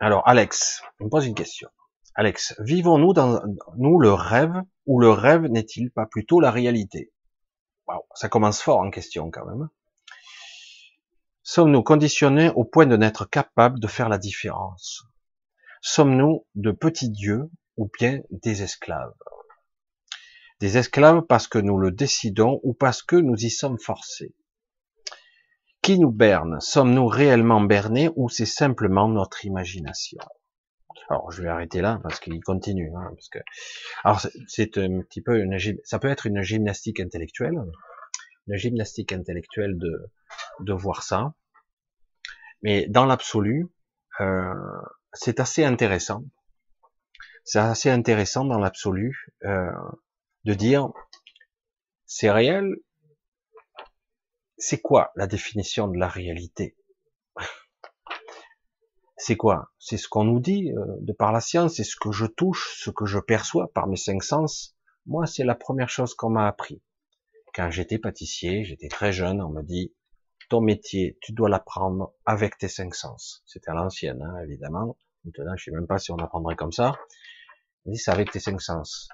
Alors, 0.00 0.26
Alex, 0.26 0.82
il 0.98 1.06
me 1.06 1.10
pose 1.10 1.26
une 1.26 1.34
question. 1.34 1.68
Alex, 2.14 2.54
vivons-nous 2.60 3.12
dans 3.12 3.42
nous 3.76 4.00
le 4.00 4.12
rêve 4.12 4.54
ou 4.86 5.00
le 5.00 5.10
rêve 5.10 5.42
n'est-il 5.42 5.90
pas 5.90 6.06
plutôt 6.06 6.40
la 6.40 6.50
réalité? 6.50 7.12
Ça 8.14 8.28
commence 8.28 8.60
fort 8.60 8.80
en 8.80 8.90
question 8.90 9.30
quand 9.30 9.46
même. 9.46 9.68
Sommes-nous 11.42 11.82
conditionnés 11.82 12.50
au 12.50 12.64
point 12.64 12.86
de 12.86 12.96
n'être 12.96 13.24
capables 13.24 13.78
de 13.78 13.86
faire 13.86 14.08
la 14.08 14.18
différence? 14.18 15.04
Sommes-nous 15.80 16.44
de 16.56 16.72
petits 16.72 17.10
dieux 17.10 17.48
ou 17.76 17.88
bien 17.98 18.20
des 18.30 18.62
esclaves? 18.62 19.14
Des 20.58 20.78
esclaves 20.78 21.22
parce 21.22 21.46
que 21.46 21.58
nous 21.58 21.78
le 21.78 21.92
décidons 21.92 22.60
ou 22.64 22.74
parce 22.74 23.02
que 23.02 23.16
nous 23.16 23.36
y 23.36 23.50
sommes 23.50 23.78
forcés? 23.78 24.34
Qui 25.82 26.00
nous 26.00 26.10
berne? 26.10 26.60
Sommes-nous 26.60 27.06
réellement 27.06 27.60
bernés 27.60 28.10
ou 28.16 28.28
c'est 28.28 28.46
simplement 28.46 29.08
notre 29.08 29.44
imagination? 29.44 30.18
Alors 31.08 31.30
je 31.30 31.42
vais 31.42 31.48
arrêter 31.48 31.80
là 31.80 32.00
parce 32.02 32.20
qu'il 32.20 32.42
continue. 32.42 32.92
Hein, 32.96 33.10
parce 33.14 33.28
que 33.28 33.38
alors 34.04 34.20
c'est 34.48 34.78
un 34.78 35.00
petit 35.02 35.20
peu 35.22 35.38
une 35.38 35.58
ça 35.84 35.98
peut 35.98 36.08
être 36.08 36.26
une 36.26 36.42
gymnastique 36.42 37.00
intellectuelle, 37.00 37.60
une 38.48 38.56
gymnastique 38.56 39.12
intellectuelle 39.12 39.78
de 39.78 40.10
de 40.60 40.72
voir 40.72 41.02
ça, 41.02 41.34
mais 42.62 42.86
dans 42.88 43.06
l'absolu, 43.06 43.68
euh, 44.20 44.54
c'est 45.12 45.40
assez 45.40 45.64
intéressant. 45.64 46.24
C'est 47.44 47.60
assez 47.60 47.90
intéressant 47.90 48.44
dans 48.44 48.58
l'absolu 48.58 49.28
euh, 49.44 49.70
de 50.44 50.54
dire 50.54 50.88
c'est 52.06 52.30
réel. 52.30 52.74
C'est 54.58 54.80
quoi 54.80 55.12
la 55.16 55.26
définition 55.26 55.86
de 55.88 55.98
la 55.98 56.08
réalité? 56.08 56.76
C'est 59.16 59.36
quoi? 59.36 59.72
C'est 59.78 59.96
ce 59.96 60.08
qu'on 60.08 60.24
nous 60.24 60.40
dit 60.40 60.72
euh, 60.72 60.84
de 61.00 61.12
par 61.12 61.32
la 61.32 61.40
science, 61.40 61.76
c'est 61.76 61.84
ce 61.84 61.96
que 61.96 62.12
je 62.12 62.26
touche, 62.26 62.76
ce 62.78 62.90
que 62.90 63.06
je 63.06 63.18
perçois 63.18 63.72
par 63.72 63.86
mes 63.86 63.96
cinq 63.96 64.22
sens. 64.22 64.76
Moi, 65.06 65.26
c'est 65.26 65.44
la 65.44 65.54
première 65.54 65.88
chose 65.88 66.14
qu'on 66.14 66.30
m'a 66.30 66.46
appris. 66.46 66.82
Quand 67.54 67.70
j'étais 67.70 67.98
pâtissier, 67.98 68.64
j'étais 68.64 68.88
très 68.88 69.12
jeune, 69.12 69.40
on 69.40 69.48
me 69.48 69.62
dit 69.62 69.94
ton 70.48 70.60
métier, 70.60 71.18
tu 71.22 71.32
dois 71.32 71.48
l'apprendre 71.48 72.12
avec 72.24 72.58
tes 72.58 72.68
cinq 72.68 72.94
sens. 72.94 73.42
C'était 73.46 73.70
à 73.70 73.74
l'ancienne, 73.74 74.22
hein, 74.22 74.38
évidemment. 74.44 74.96
Maintenant, 75.24 75.56
je 75.56 75.64
sais 75.64 75.70
même 75.72 75.86
pas 75.86 75.98
si 75.98 76.12
on 76.12 76.18
apprendrait 76.18 76.54
comme 76.54 76.72
ça. 76.72 76.94
On 77.84 77.90
dit 77.90 77.98
c'est 77.98 78.12
avec 78.12 78.30
tes 78.30 78.38
cinq 78.38 78.60
sens. 78.60 79.08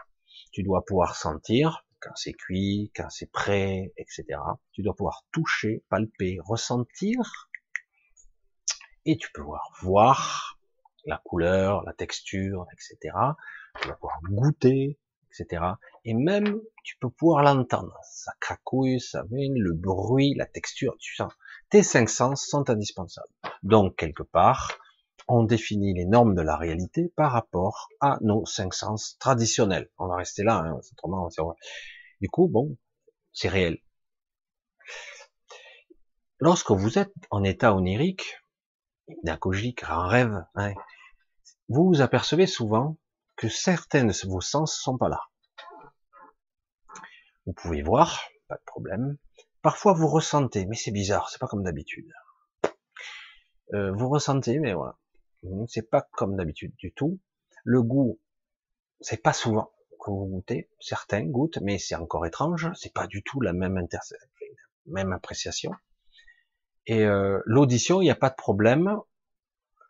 Tu 0.52 0.62
dois 0.62 0.84
pouvoir 0.84 1.14
sentir 1.14 1.86
quand 2.00 2.14
c'est 2.16 2.32
cuit, 2.32 2.90
quand 2.96 3.08
c'est 3.08 3.30
prêt, 3.30 3.92
etc. 3.96 4.24
Tu 4.72 4.82
dois 4.82 4.94
pouvoir 4.94 5.24
toucher, 5.32 5.84
palper, 5.88 6.38
ressentir 6.44 7.50
et 9.04 9.16
tu 9.16 9.30
peux 9.32 9.42
voir, 9.42 9.72
voir 9.82 10.58
la 11.04 11.20
couleur, 11.24 11.82
la 11.84 11.92
texture, 11.92 12.66
etc. 12.72 13.14
Tu 13.80 13.88
vas 13.88 13.94
pouvoir 13.94 14.20
goûter, 14.22 14.98
etc. 15.30 15.64
Et 16.04 16.14
même, 16.14 16.60
tu 16.84 16.96
peux 16.98 17.10
pouvoir 17.10 17.42
l'entendre. 17.42 17.98
Ça 18.04 18.32
cracouille, 18.40 19.00
ça 19.00 19.24
vient, 19.30 19.52
le 19.54 19.72
bruit, 19.72 20.34
la 20.34 20.46
texture, 20.46 20.96
tu 20.98 21.14
sens. 21.14 21.32
Tes 21.70 21.82
cinq 21.82 22.08
sens 22.08 22.46
sont 22.46 22.68
indispensables. 22.70 23.32
Donc, 23.62 23.96
quelque 23.96 24.22
part, 24.22 24.78
on 25.28 25.44
définit 25.44 25.94
les 25.94 26.04
normes 26.04 26.34
de 26.34 26.42
la 26.42 26.56
réalité 26.56 27.12
par 27.16 27.32
rapport 27.32 27.88
à 28.00 28.18
nos 28.20 28.44
cinq 28.46 28.74
sens 28.74 29.16
traditionnels. 29.18 29.88
On 29.98 30.08
va 30.08 30.16
rester 30.16 30.42
là, 30.42 30.56
hein, 30.58 30.78
autrement, 30.92 31.28
du 32.20 32.28
coup, 32.28 32.48
bon, 32.48 32.76
c'est 33.32 33.48
réel. 33.48 33.78
Lorsque 36.38 36.72
vous 36.72 36.98
êtes 36.98 37.14
en 37.30 37.44
état 37.44 37.74
onirique, 37.74 38.41
hypnagogique, 39.08 39.84
en 39.88 40.06
rêve, 40.06 40.44
hein, 40.54 40.72
vous 41.68 41.86
vous 41.86 42.00
apercevez 42.00 42.46
souvent 42.46 42.96
que 43.36 43.48
certains 43.48 44.04
de 44.04 44.26
vos 44.26 44.40
sens 44.40 44.74
sont 44.76 44.98
pas 44.98 45.08
là. 45.08 45.20
Vous 47.46 47.52
pouvez 47.52 47.82
voir, 47.82 48.20
pas 48.48 48.56
de 48.56 48.64
problème. 48.64 49.16
Parfois 49.62 49.94
vous 49.94 50.08
ressentez, 50.08 50.66
mais 50.66 50.76
c'est 50.76 50.90
bizarre, 50.90 51.30
c'est 51.30 51.38
pas 51.38 51.46
comme 51.46 51.64
d'habitude. 51.64 52.12
Euh, 53.74 53.92
vous 53.92 54.08
ressentez, 54.08 54.58
mais 54.58 54.74
voilà, 54.74 54.98
c'est 55.68 55.88
pas 55.88 56.02
comme 56.12 56.36
d'habitude 56.36 56.74
du 56.76 56.92
tout. 56.92 57.20
Le 57.64 57.82
goût, 57.82 58.20
c'est 59.00 59.22
pas 59.22 59.32
souvent 59.32 59.72
que 60.00 60.10
vous 60.10 60.26
goûtez. 60.26 60.70
Certains 60.80 61.24
goûtent, 61.24 61.58
mais 61.62 61.78
c'est 61.78 61.94
encore 61.94 62.26
étrange. 62.26 62.70
C'est 62.74 62.92
pas 62.92 63.06
du 63.06 63.22
tout 63.22 63.40
la 63.40 63.52
même 63.52 63.86
même 64.86 65.12
appréciation. 65.12 65.72
Et 66.86 67.04
euh, 67.04 67.40
l'audition, 67.44 68.00
il 68.00 68.04
n'y 68.04 68.10
a 68.10 68.16
pas 68.16 68.30
de 68.30 68.34
problème, 68.34 68.98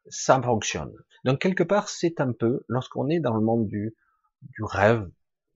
ça 0.09 0.40
fonctionne. 0.43 0.93
Donc 1.24 1.40
quelque 1.40 1.62
part, 1.62 1.89
c'est 1.89 2.20
un 2.20 2.32
peu, 2.32 2.64
lorsqu'on 2.69 3.09
est 3.09 3.20
dans 3.20 3.35
le 3.35 3.40
monde 3.40 3.66
du, 3.66 3.94
du 4.43 4.62
rêve, 4.62 5.09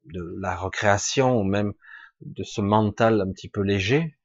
de 0.05 0.37
la 0.41 0.55
recréation, 0.57 1.39
ou 1.39 1.45
même 1.45 1.73
de 2.21 2.43
ce 2.43 2.61
mental 2.61 3.21
un 3.21 3.31
petit 3.33 3.49
peu 3.49 3.61
léger, 3.61 4.17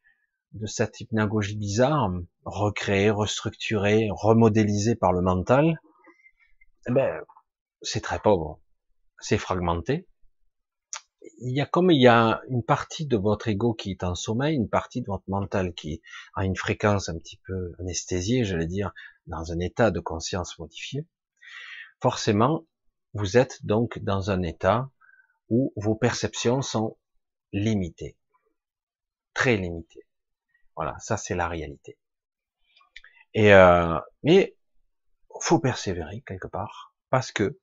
de 0.53 0.65
cette 0.65 0.99
hypnagogie 0.99 1.55
bizarre, 1.55 2.11
recréée, 2.45 3.09
restructurée, 3.09 4.09
remodélisée 4.11 4.95
par 4.95 5.13
le 5.13 5.21
mental, 5.21 5.79
eh 6.87 6.91
ben, 6.91 7.21
c'est 7.81 8.01
très 8.01 8.19
pauvre. 8.19 8.59
c'est 9.19 9.37
fragmenté. 9.37 10.07
Il 11.39 11.55
y 11.55 11.61
a 11.61 11.65
comme 11.65 11.91
il 11.91 12.01
y 12.01 12.07
a 12.07 12.41
une 12.49 12.63
partie 12.63 13.05
de 13.05 13.17
votre 13.17 13.47
ego 13.47 13.73
qui 13.73 13.91
est 13.91 14.03
en 14.03 14.15
sommeil, 14.15 14.55
une 14.55 14.69
partie 14.69 15.01
de 15.01 15.07
votre 15.07 15.27
mental 15.27 15.73
qui 15.73 16.01
a 16.35 16.45
une 16.45 16.55
fréquence 16.55 17.09
un 17.09 17.17
petit 17.17 17.39
peu 17.45 17.73
anesthésiée, 17.79 18.43
j'allais 18.43 18.67
dire, 18.67 18.91
dans 19.27 19.51
un 19.51 19.59
état 19.59 19.91
de 19.91 19.99
conscience 19.99 20.57
modifié. 20.57 21.05
Forcément, 22.01 22.65
vous 23.13 23.37
êtes 23.37 23.65
donc 23.65 23.99
dans 23.99 24.31
un 24.31 24.41
état 24.41 24.89
où 25.49 25.73
vos 25.75 25.95
perceptions 25.95 26.61
sont 26.61 26.97
limitées, 27.53 28.17
très 29.33 29.57
limitées. 29.57 30.07
Voilà, 30.75 30.97
ça 30.99 31.17
c'est 31.17 31.35
la 31.35 31.47
réalité. 31.47 31.97
Et 33.33 33.53
euh, 33.53 33.99
mais 34.23 34.55
faut 35.39 35.59
persévérer 35.59 36.21
quelque 36.25 36.47
part 36.47 36.93
parce 37.09 37.31
que 37.31 37.59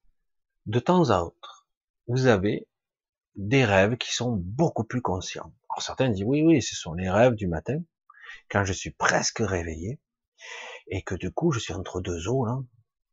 de 0.66 0.80
temps 0.80 1.10
à 1.10 1.20
autre, 1.20 1.66
vous 2.06 2.26
avez 2.26 2.66
des 3.38 3.64
rêves 3.64 3.96
qui 3.96 4.12
sont 4.12 4.36
beaucoup 4.36 4.84
plus 4.84 5.00
conscients. 5.00 5.54
Alors 5.70 5.82
certains 5.82 6.10
disent 6.10 6.24
oui, 6.24 6.42
oui, 6.42 6.60
ce 6.60 6.74
sont 6.74 6.92
les 6.92 7.08
rêves 7.08 7.36
du 7.36 7.46
matin, 7.46 7.80
quand 8.50 8.64
je 8.64 8.72
suis 8.72 8.90
presque 8.90 9.38
réveillé, 9.38 10.00
et 10.88 11.02
que 11.02 11.14
du 11.14 11.30
coup 11.30 11.52
je 11.52 11.60
suis 11.60 11.72
entre 11.72 12.00
deux 12.00 12.28
eaux 12.28 12.44
là, 12.44 12.58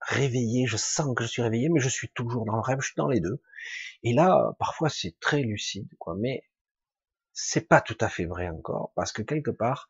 réveillé, 0.01 0.65
je 0.65 0.77
sens 0.77 1.13
que 1.15 1.23
je 1.23 1.29
suis 1.29 1.43
réveillé, 1.43 1.69
mais 1.69 1.79
je 1.79 1.89
suis 1.89 2.09
toujours 2.09 2.45
dans 2.45 2.55
le 2.55 2.61
rêve, 2.61 2.79
je 2.81 2.87
suis 2.87 2.95
dans 2.97 3.07
les 3.07 3.19
deux. 3.19 3.41
Et 4.03 4.13
là, 4.13 4.55
parfois 4.57 4.89
c'est 4.89 5.15
très 5.19 5.41
lucide, 5.41 5.89
quoi, 5.99 6.15
mais 6.17 6.43
c'est 7.33 7.67
pas 7.67 7.81
tout 7.81 7.97
à 8.01 8.09
fait 8.09 8.25
vrai 8.25 8.49
encore, 8.49 8.91
parce 8.95 9.11
que 9.11 9.21
quelque 9.21 9.51
part, 9.51 9.89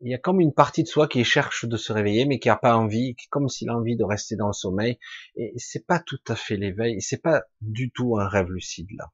il 0.00 0.10
y 0.10 0.14
a 0.14 0.18
comme 0.18 0.40
une 0.40 0.54
partie 0.54 0.82
de 0.82 0.88
soi 0.88 1.06
qui 1.06 1.22
cherche 1.24 1.66
de 1.66 1.76
se 1.76 1.92
réveiller, 1.92 2.24
mais 2.24 2.38
qui 2.40 2.48
a 2.48 2.56
pas 2.56 2.76
envie, 2.76 3.14
comme 3.28 3.48
s'il 3.48 3.68
a 3.68 3.76
envie 3.76 3.96
de 3.96 4.04
rester 4.04 4.34
dans 4.34 4.46
le 4.46 4.52
sommeil. 4.52 4.98
Et 5.36 5.52
c'est 5.58 5.86
pas 5.86 6.00
tout 6.00 6.22
à 6.26 6.34
fait 6.36 6.56
l'éveil, 6.56 7.02
c'est 7.02 7.22
pas 7.22 7.42
du 7.60 7.90
tout 7.90 8.18
un 8.18 8.26
rêve 8.26 8.50
lucide 8.50 8.88
là. 8.96 9.12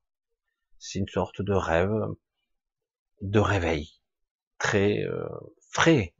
C'est 0.78 0.98
une 0.98 1.08
sorte 1.08 1.42
de 1.42 1.52
rêve, 1.52 1.92
de 3.22 3.40
réveil, 3.40 3.90
très 4.58 5.02
euh, 5.04 5.28
frais, 5.70 6.14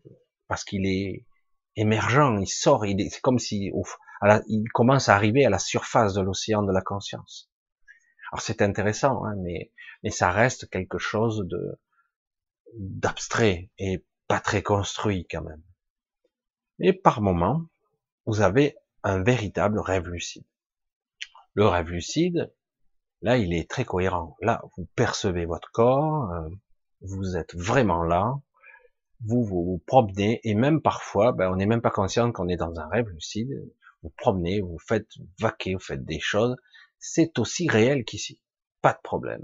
parce 0.49 0.65
qu'il 0.65 0.87
est 0.87 1.27
émergent, 1.77 2.39
il 2.41 2.47
sort, 2.47 2.85
c'est 2.85 3.21
comme 3.21 3.39
si, 3.39 3.71
il 4.49 4.69
commence 4.73 5.09
à 5.09 5.15
arriver 5.15 5.45
à 5.45 5.51
la 5.51 5.59
surface 5.59 6.15
de 6.15 6.23
l'océan 6.23 6.63
de 6.63 6.73
la 6.73 6.81
conscience. 6.81 7.51
Alors 8.33 8.41
c'est 8.41 8.63
intéressant, 8.63 9.25
hein, 9.25 9.35
mais, 9.39 9.73
ça 10.11 10.31
reste 10.31 10.71
quelque 10.71 10.99
chose 10.99 11.47
d'abstrait 12.75 13.71
et 13.79 14.05
pas 14.29 14.41
très 14.41 14.63
construit 14.63 15.27
quand 15.29 15.43
même. 15.43 15.63
Et 16.79 16.93
par 16.93 17.21
moment, 17.21 17.67
vous 18.25 18.41
avez 18.41 18.77
un 19.03 19.23
véritable 19.23 19.81
rêve 19.81 20.09
lucide. 20.09 20.45
Le 21.55 21.67
rêve 21.67 21.91
lucide, 21.91 22.53
là, 23.27 23.37
il 23.39 23.53
est 23.55 23.69
très 23.69 23.85
cohérent. 23.85 24.37
Là, 24.41 24.63
vous 24.77 24.87
percevez 24.95 25.47
votre 25.47 25.73
corps, 25.73 26.31
euh, 26.31 26.49
vous 27.01 27.37
êtes 27.37 27.57
vraiment 27.57 28.05
là, 28.05 28.39
vous 29.25 29.43
vous, 29.43 29.83
promenez, 29.85 30.41
et 30.45 30.55
même 30.55 30.81
parfois, 30.81 31.33
ben, 31.33 31.51
on 31.51 31.57
n'est 31.57 31.67
même 31.67 31.81
pas 31.81 31.91
conscient 31.91 32.31
qu'on 32.31 32.49
est 32.49 32.57
dans 32.57 32.79
un 32.79 32.89
rêve 32.89 33.09
lucide. 33.09 33.51
Vous 34.05 34.11
promenez, 34.11 34.61
vous 34.61 34.79
faites 34.79 35.09
vaquer, 35.41 35.75
vous 35.75 35.81
faites 35.81 36.05
des 36.05 36.21
choses. 36.21 36.55
C'est 37.01 37.41
aussi 37.41 37.69
réel 37.69 38.05
qu'ici. 38.05 38.41
Pas 38.81 38.93
de 38.93 39.01
problème. 39.03 39.43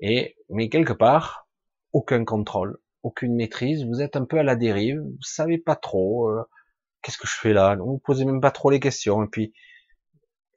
Et, 0.00 0.36
mais 0.50 0.68
quelque 0.68 0.94
part, 0.94 1.46
aucun 1.92 2.24
contrôle, 2.24 2.78
aucune 3.04 3.36
maîtrise, 3.36 3.84
vous 3.86 4.02
êtes 4.02 4.16
un 4.16 4.24
peu 4.24 4.38
à 4.38 4.42
la 4.42 4.56
dérive, 4.56 5.00
vous 5.00 5.22
savez 5.22 5.58
pas 5.58 5.76
trop, 5.76 6.28
euh, 6.28 6.42
qu'est-ce 7.02 7.18
que 7.18 7.28
je 7.28 7.38
fais 7.38 7.52
là, 7.52 7.76
vous 7.76 7.98
posez 7.98 8.24
même 8.24 8.40
pas 8.40 8.50
trop 8.50 8.70
les 8.70 8.80
questions, 8.80 9.22
et 9.22 9.28
puis 9.28 9.52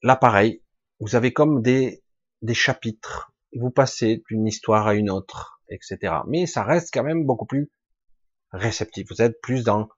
là 0.02 0.16
pareil, 0.16 0.64
vous 1.00 1.16
avez 1.16 1.32
comme 1.32 1.62
des, 1.62 2.02
des 2.42 2.54
chapitres, 2.54 3.32
vous 3.54 3.72
passez 3.72 4.24
d'une 4.30 4.48
histoire 4.48 4.88
à 4.88 4.96
une 4.96 5.10
autre, 5.10 5.62
etc. 5.70 6.16
Mais 6.28 6.46
ça 6.46 6.64
reste 6.64 6.94
quand 6.94 7.04
même 7.04 7.26
beaucoup 7.26 7.46
plus 7.46 7.72
réceptif, 8.52 9.08
vous 9.10 9.22
êtes 9.22 9.42
plus 9.42 9.64
dans 9.64 9.90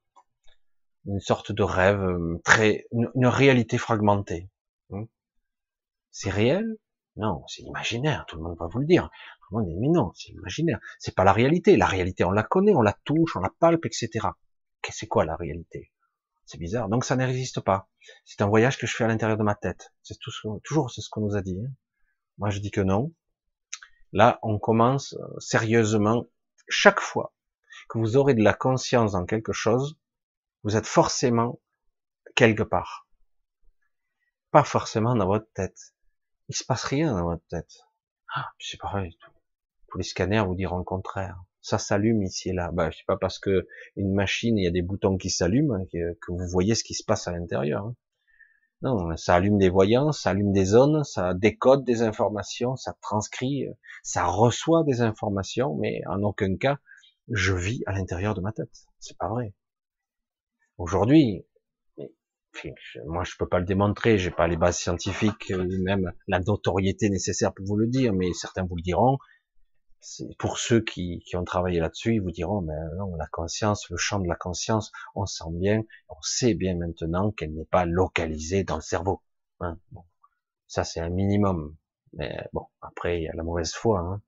une 1.05 1.19
sorte 1.19 1.51
de 1.51 1.63
rêve, 1.63 2.01
euh, 2.01 2.41
très, 2.43 2.85
une, 2.91 3.27
réalité 3.27 3.77
fragmentée. 3.77 4.49
Hmm. 4.89 5.05
C'est 6.11 6.29
réel? 6.29 6.77
Non, 7.15 7.43
c'est 7.47 7.63
imaginaire, 7.63 8.25
tout 8.27 8.37
le 8.37 8.43
monde 8.43 8.57
va 8.59 8.67
vous 8.67 8.79
le 8.79 8.85
dire 8.85 9.09
mais 9.51 9.89
non, 9.89 10.11
c'est 10.13 10.31
imaginaire. 10.31 10.79
C'est 10.99 11.15
pas 11.15 11.23
la 11.23 11.33
réalité. 11.33 11.75
La 11.77 11.85
réalité, 11.85 12.23
on 12.23 12.31
la 12.31 12.43
connaît, 12.43 12.75
on 12.75 12.81
la 12.81 12.93
touche, 13.03 13.35
on 13.35 13.39
la 13.39 13.51
palpe, 13.59 13.85
etc. 13.85 14.27
C'est 14.91 15.07
quoi 15.07 15.25
la 15.25 15.35
réalité? 15.35 15.91
C'est 16.45 16.57
bizarre. 16.57 16.89
Donc 16.89 17.05
ça 17.05 17.15
n'existe 17.15 17.59
pas. 17.61 17.89
C'est 18.25 18.41
un 18.41 18.47
voyage 18.47 18.77
que 18.77 18.87
je 18.87 18.95
fais 18.95 19.03
à 19.03 19.07
l'intérieur 19.07 19.37
de 19.37 19.43
ma 19.43 19.55
tête. 19.55 19.91
C'est 20.01 20.17
tout 20.19 20.31
toujours 20.63 20.89
c'est 20.89 21.01
ce 21.01 21.09
qu'on 21.09 21.21
nous 21.21 21.35
a 21.35 21.41
dit. 21.41 21.59
Hein. 21.63 21.71
Moi 22.39 22.49
je 22.49 22.59
dis 22.59 22.71
que 22.71 22.81
non. 22.81 23.13
Là, 24.11 24.39
on 24.41 24.57
commence 24.57 25.13
euh, 25.13 25.39
sérieusement. 25.39 26.27
Chaque 26.67 26.99
fois 26.99 27.33
que 27.89 27.97
vous 27.97 28.17
aurez 28.17 28.33
de 28.33 28.43
la 28.43 28.53
conscience 28.53 29.11
dans 29.11 29.25
quelque 29.25 29.53
chose, 29.53 29.99
vous 30.63 30.75
êtes 30.75 30.87
forcément 30.87 31.59
quelque 32.35 32.63
part. 32.63 33.07
Pas 34.51 34.63
forcément 34.63 35.15
dans 35.15 35.27
votre 35.27 35.51
tête. 35.53 35.93
Il 36.47 36.55
se 36.55 36.63
passe 36.63 36.83
rien 36.83 37.13
dans 37.13 37.23
votre 37.23 37.45
tête. 37.47 37.71
Ah, 38.33 38.51
c'est 38.59 38.79
pareil. 38.79 39.17
Tous 39.89 39.97
les 39.97 40.03
scanners 40.03 40.45
vous 40.45 40.55
diront 40.55 40.77
le 40.77 40.83
contraire. 40.83 41.39
Ça 41.61 41.77
s'allume 41.77 42.23
ici 42.23 42.49
et 42.49 42.53
là. 42.53 42.71
Bah, 42.71 42.91
sais 42.91 43.03
pas 43.05 43.17
parce 43.17 43.37
que 43.37 43.67
une 43.95 44.13
machine, 44.13 44.57
il 44.57 44.63
y 44.63 44.67
a 44.67 44.71
des 44.71 44.81
boutons 44.81 45.17
qui 45.17 45.29
s'allument 45.29 45.75
hein, 45.75 45.85
que, 45.91 46.31
vous 46.31 46.47
voyez 46.47 46.73
ce 46.75 46.83
qui 46.83 46.93
se 46.93 47.03
passe 47.03 47.27
à 47.27 47.31
l'intérieur. 47.31 47.93
Non, 48.81 49.15
ça 49.18 49.35
allume 49.35 49.57
des 49.57 49.69
voyants, 49.69 50.14
ça 50.14 50.30
allume 50.30 50.53
des 50.53 50.64
zones, 50.64 51.03
ça 51.03 51.34
décode 51.34 51.84
des 51.84 52.01
informations, 52.01 52.77
ça 52.77 52.95
transcrit, 53.01 53.65
ça 54.03 54.26
reçoit 54.26 54.84
des 54.85 55.01
informations, 55.01 55.76
mais 55.76 56.01
en 56.07 56.23
aucun 56.23 56.56
cas 56.56 56.80
je 57.31 57.53
vis 57.53 57.84
à 57.85 57.91
l'intérieur 57.91 58.35
de 58.35 58.41
ma 58.41 58.51
tête. 58.51 58.88
C'est 58.99 59.18
pas 59.18 59.27
vrai. 59.27 59.53
Aujourd'hui, 60.77 61.45
moi 63.06 63.23
je 63.26 63.34
peux 63.38 63.47
pas 63.47 63.60
le 63.60 63.65
démontrer, 63.65 64.18
j'ai 64.18 64.31
pas 64.31 64.47
les 64.47 64.57
bases 64.57 64.77
scientifiques, 64.77 65.51
même 65.51 66.11
la 66.27 66.39
notoriété 66.39 67.10
nécessaire 67.10 67.53
pour 67.53 67.65
vous 67.65 67.76
le 67.76 67.88
dire, 67.88 68.14
mais 68.14 68.31
certains 68.34 68.64
vous 68.64 68.77
le 68.77 68.81
diront, 68.81 69.18
pour 70.38 70.57
ceux 70.57 70.81
qui, 70.81 71.19
qui 71.26 71.35
ont 71.35 71.43
travaillé 71.43 71.80
là-dessus, 71.80 72.15
ils 72.15 72.21
vous 72.21 72.31
diront, 72.31 72.61
mais 72.61 72.76
non, 72.97 73.15
la 73.15 73.27
conscience, 73.27 73.89
le 73.89 73.97
champ 73.97 74.19
de 74.19 74.27
la 74.27 74.35
conscience, 74.35 74.91
on 75.15 75.26
sent 75.26 75.51
bien, 75.51 75.84
on 76.07 76.21
sait 76.21 76.53
bien 76.53 76.76
maintenant 76.76 77.31
qu'elle 77.31 77.53
n'est 77.53 77.65
pas 77.65 77.85
localisée 77.85 78.63
dans 78.63 78.76
le 78.76 78.81
cerveau. 78.81 79.21
Hein. 79.59 79.77
Ça 80.67 80.84
c'est 80.84 80.99
un 80.99 81.09
minimum. 81.09 81.76
Mais 82.13 82.47
bon, 82.53 82.65
après 82.81 83.19
il 83.19 83.23
y 83.23 83.27
a 83.27 83.34
la 83.35 83.43
mauvaise 83.43 83.73
foi. 83.73 83.99
Hein. 83.99 84.21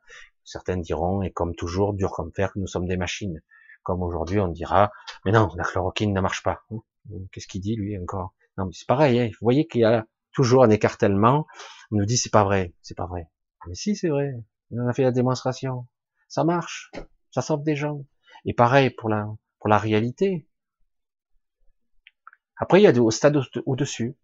Certains 0.43 0.77
diront, 0.77 1.21
et 1.21 1.31
comme 1.31 1.55
toujours, 1.55 1.93
dur 1.93 2.11
comme 2.11 2.31
fer, 2.33 2.51
que 2.51 2.59
nous 2.59 2.67
sommes 2.67 2.87
des 2.87 2.97
machines. 2.97 3.41
Comme 3.83 4.03
aujourd'hui, 4.03 4.39
on 4.39 4.47
dira, 4.47 4.91
mais 5.25 5.31
non, 5.31 5.49
la 5.55 5.63
chloroquine 5.63 6.13
ne 6.13 6.21
marche 6.21 6.43
pas. 6.43 6.61
Hein. 6.71 6.79
Qu'est-ce 7.31 7.47
qu'il 7.47 7.61
dit 7.61 7.75
lui 7.75 7.97
encore? 7.97 8.33
Non, 8.57 8.65
mais 8.65 8.73
c'est 8.73 8.87
pareil. 8.87 9.19
Hein. 9.19 9.27
Vous 9.27 9.45
voyez 9.45 9.67
qu'il 9.67 9.81
y 9.81 9.85
a 9.85 10.05
toujours 10.33 10.63
un 10.63 10.69
écartèlement. 10.69 11.47
On 11.91 11.97
nous 11.97 12.05
dit 12.05 12.17
c'est 12.17 12.31
pas 12.31 12.43
vrai, 12.43 12.73
c'est 12.81 12.97
pas 12.97 13.05
vrai. 13.05 13.29
Mais 13.67 13.75
si, 13.75 13.95
c'est 13.95 14.09
vrai. 14.09 14.33
On 14.71 14.87
a 14.87 14.93
fait 14.93 15.03
la 15.03 15.11
démonstration. 15.11 15.87
Ça 16.27 16.43
marche. 16.43 16.91
Ça 17.31 17.41
sauve 17.41 17.63
des 17.63 17.75
gens. 17.75 18.05
Et 18.45 18.53
pareil 18.53 18.89
pour 18.89 19.09
la, 19.09 19.25
pour 19.59 19.69
la 19.69 19.77
réalité. 19.77 20.47
Après, 22.57 22.79
il 22.79 22.83
y 22.83 22.87
a 22.87 23.01
au 23.01 23.11
stade 23.11 23.37
au-dessus, 23.65 24.15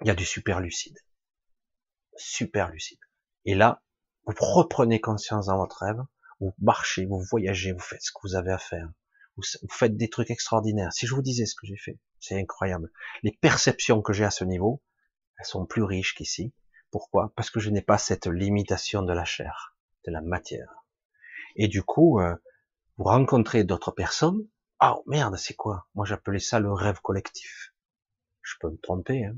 il 0.00 0.08
y 0.08 0.10
a 0.10 0.14
du 0.14 0.24
super 0.24 0.60
lucide. 0.60 0.98
Super 2.16 2.70
lucide. 2.70 2.98
Et 3.44 3.54
là, 3.54 3.82
vous 4.26 4.34
reprenez 4.40 5.00
conscience 5.00 5.46
dans 5.46 5.58
votre 5.58 5.82
rêve, 5.82 6.02
vous 6.40 6.54
marchez, 6.58 7.04
vous 7.04 7.20
voyagez, 7.30 7.72
vous 7.72 7.80
faites 7.80 8.02
ce 8.02 8.12
que 8.12 8.20
vous 8.22 8.34
avez 8.34 8.50
à 8.50 8.58
faire. 8.58 8.88
Vous, 9.36 9.42
faites 9.70 9.96
des 9.96 10.08
trucs 10.08 10.30
extraordinaires. 10.30 10.92
Si 10.92 11.06
je 11.06 11.14
vous 11.14 11.22
disais 11.22 11.46
ce 11.46 11.54
que 11.54 11.66
j'ai 11.66 11.76
fait, 11.76 11.98
c'est 12.18 12.38
incroyable. 12.38 12.90
Les 13.22 13.32
perceptions 13.32 14.02
que 14.02 14.12
j'ai 14.12 14.24
à 14.24 14.30
ce 14.30 14.44
niveau, 14.44 14.82
elles 15.38 15.46
sont 15.46 15.66
plus 15.66 15.82
riches 15.82 16.14
qu'ici. 16.14 16.52
Pourquoi? 16.90 17.32
Parce 17.36 17.50
que 17.50 17.60
je 17.60 17.70
n'ai 17.70 17.82
pas 17.82 17.98
cette 17.98 18.26
limitation 18.26 19.02
de 19.02 19.12
la 19.12 19.24
chair, 19.24 19.76
de 20.06 20.12
la 20.12 20.20
matière. 20.20 20.84
Et 21.56 21.68
du 21.68 21.82
coup, 21.82 22.20
euh, 22.20 22.34
vous 22.96 23.04
rencontrez 23.04 23.64
d'autres 23.64 23.92
personnes. 23.92 24.46
Ah 24.78 24.96
oh, 24.96 25.04
merde, 25.06 25.36
c'est 25.36 25.54
quoi? 25.54 25.86
Moi 25.94 26.06
j'appelais 26.06 26.38
ça 26.38 26.60
le 26.60 26.72
rêve 26.72 27.00
collectif. 27.00 27.72
Je 28.42 28.54
peux 28.60 28.70
me 28.70 28.78
tromper, 28.78 29.24
hein 29.24 29.36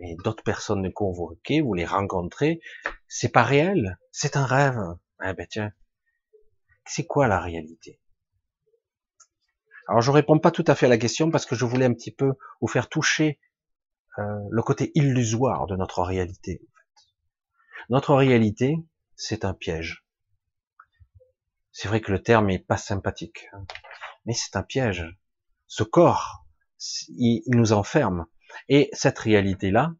mais 0.00 0.16
d'autres 0.24 0.42
personnes 0.42 0.82
de 0.82 0.88
convoquées, 0.88 1.60
vous 1.60 1.74
les 1.74 1.84
rencontrez, 1.84 2.60
c'est 3.06 3.28
pas 3.28 3.42
réel, 3.42 3.98
c'est 4.10 4.36
un 4.36 4.46
rêve. 4.46 4.80
Eh 5.24 5.34
ben 5.34 5.46
tiens, 5.48 5.72
c'est 6.86 7.06
quoi 7.06 7.28
la 7.28 7.38
réalité? 7.38 8.00
Alors 9.88 10.00
je 10.00 10.10
réponds 10.10 10.38
pas 10.38 10.50
tout 10.50 10.64
à 10.66 10.74
fait 10.74 10.86
à 10.86 10.88
la 10.88 10.98
question 10.98 11.30
parce 11.30 11.46
que 11.46 11.54
je 11.54 11.64
voulais 11.64 11.84
un 11.84 11.92
petit 11.92 12.12
peu 12.12 12.32
vous 12.60 12.68
faire 12.68 12.88
toucher 12.88 13.38
euh, 14.18 14.38
le 14.50 14.62
côté 14.62 14.90
illusoire 14.94 15.66
de 15.66 15.76
notre 15.76 16.02
réalité. 16.02 16.62
Notre 17.90 18.14
réalité, 18.14 18.76
c'est 19.16 19.44
un 19.44 19.52
piège. 19.52 20.04
C'est 21.72 21.88
vrai 21.88 22.00
que 22.00 22.12
le 22.12 22.22
terme 22.22 22.48
est 22.48 22.60
pas 22.60 22.76
sympathique, 22.76 23.48
mais 24.24 24.32
c'est 24.32 24.54
un 24.54 24.62
piège. 24.62 25.04
Ce 25.66 25.82
corps, 25.82 26.44
il, 27.08 27.42
nous 27.48 27.72
enferme. 27.72 28.26
Et 28.68 28.90
cette 28.92 29.18
réalité-là, 29.18 29.92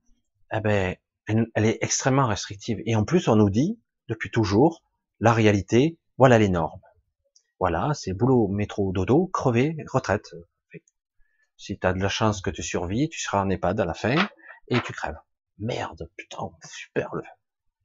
eh 0.53 0.61
ben, 0.61 0.95
elle, 1.27 1.65
est 1.65 1.79
extrêmement 1.81 2.29
restrictive. 2.29 2.79
Et 2.87 2.95
en 2.95 3.05
plus, 3.05 3.27
on 3.27 3.35
nous 3.35 3.51
dit, 3.51 3.81
depuis 4.07 4.31
toujours, 4.31 4.85
la 5.19 5.33
réalité, 5.33 5.99
voilà 6.17 6.39
les 6.39 6.49
normes. 6.49 6.83
Voilà, 7.59 7.91
c'est 7.95 8.13
boulot, 8.13 8.47
métro, 8.47 8.93
dodo, 8.93 9.27
crever, 9.27 9.77
retraite. 9.93 10.31
Si 11.57 11.77
tu 11.77 11.87
as 11.89 11.93
de 11.93 12.01
la 12.01 12.09
chance 12.09 12.41
que 12.41 12.51
tu 12.51 12.63
survis, 12.63 13.09
tu 13.09 13.19
seras 13.19 13.43
en 13.43 13.51
EHPAD 13.51 13.81
à 13.81 13.85
la 13.85 13.95
fin 13.95 14.15
et 14.69 14.81
tu 14.81 14.93
crèves. 14.93 15.19
Merde, 15.59 16.09
putain, 16.17 16.51
super. 16.65 17.11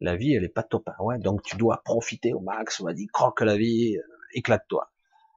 La 0.05 0.15
vie, 0.15 0.35
elle 0.35 0.43
est 0.43 0.49
pas 0.49 0.61
top. 0.61 0.87
Ouais, 0.99 1.17
donc 1.17 1.41
tu 1.41 1.57
dois 1.57 1.81
profiter 1.83 2.31
au 2.31 2.39
max. 2.39 2.79
On 2.79 2.85
va 2.85 2.93
dire, 2.93 3.07
croque 3.11 3.41
la 3.41 3.57
vie, 3.57 3.97
euh, 3.97 4.01
éclate-toi. 4.35 4.91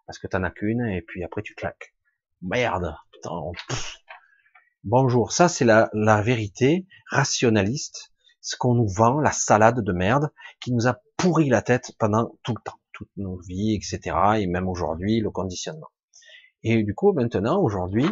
Parce 0.07 0.19
que 0.19 0.27
t'en 0.27 0.43
as 0.43 0.51
qu'une 0.51 0.85
et 0.85 1.01
puis 1.01 1.25
après 1.25 1.41
tu 1.41 1.55
claques. 1.55 1.95
Merde. 2.43 2.95
Bonjour, 4.85 5.33
ça 5.33 5.49
c'est 5.49 5.65
la, 5.65 5.89
la 5.95 6.21
vérité 6.21 6.87
rationaliste, 7.11 8.13
ce 8.43 8.57
qu'on 8.59 8.75
nous 8.75 8.89
vend, 8.89 9.21
la 9.21 9.33
salade 9.33 9.83
de 9.83 9.93
merde 9.93 10.29
qui 10.61 10.75
nous 10.75 10.87
a 10.87 10.99
pourri 11.17 11.49
la 11.49 11.63
tête 11.63 11.93
pendant 11.99 12.39
tout 12.43 12.53
le 12.55 12.61
temps, 12.63 12.79
toutes 12.93 13.17
nos 13.17 13.39
vies, 13.39 13.75
etc. 13.75 14.17
Et 14.37 14.47
même 14.47 14.69
aujourd'hui, 14.69 15.21
le 15.21 15.31
conditionnement. 15.31 15.89
Et 16.63 16.83
du 16.83 16.95
coup, 16.95 17.15
maintenant, 17.15 17.59
aujourd'hui, 17.63 18.07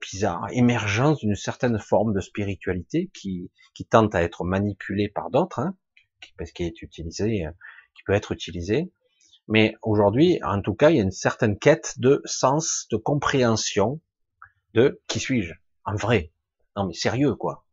bizarre, 0.00 0.46
émergence 0.50 1.18
d'une 1.18 1.34
certaine 1.34 1.78
forme 1.78 2.14
de 2.14 2.20
spiritualité 2.20 3.10
qui, 3.14 3.50
qui 3.74 3.84
tente 3.84 4.14
à 4.14 4.22
être 4.22 4.44
manipulée 4.44 5.08
par 5.08 5.30
d'autres, 5.30 5.58
hein, 5.58 5.76
qui, 6.20 6.32
parce 6.38 6.52
qui 6.52 6.64
est 6.64 6.82
utilisée, 6.82 7.46
qui 7.94 8.02
peut 8.04 8.12
être 8.12 8.32
utilisée. 8.32 8.92
Mais 9.48 9.74
aujourd'hui, 9.82 10.38
en 10.44 10.60
tout 10.62 10.74
cas, 10.74 10.90
il 10.90 10.96
y 10.96 11.00
a 11.00 11.02
une 11.02 11.10
certaine 11.10 11.58
quête 11.58 11.94
de 11.98 12.22
sens, 12.24 12.86
de 12.90 12.96
compréhension 12.96 14.00
de 14.74 15.02
qui 15.08 15.18
suis-je 15.18 15.54
en 15.84 15.96
vrai. 15.96 16.32
Non 16.76 16.86
mais 16.86 16.94
sérieux 16.94 17.34
quoi. 17.34 17.66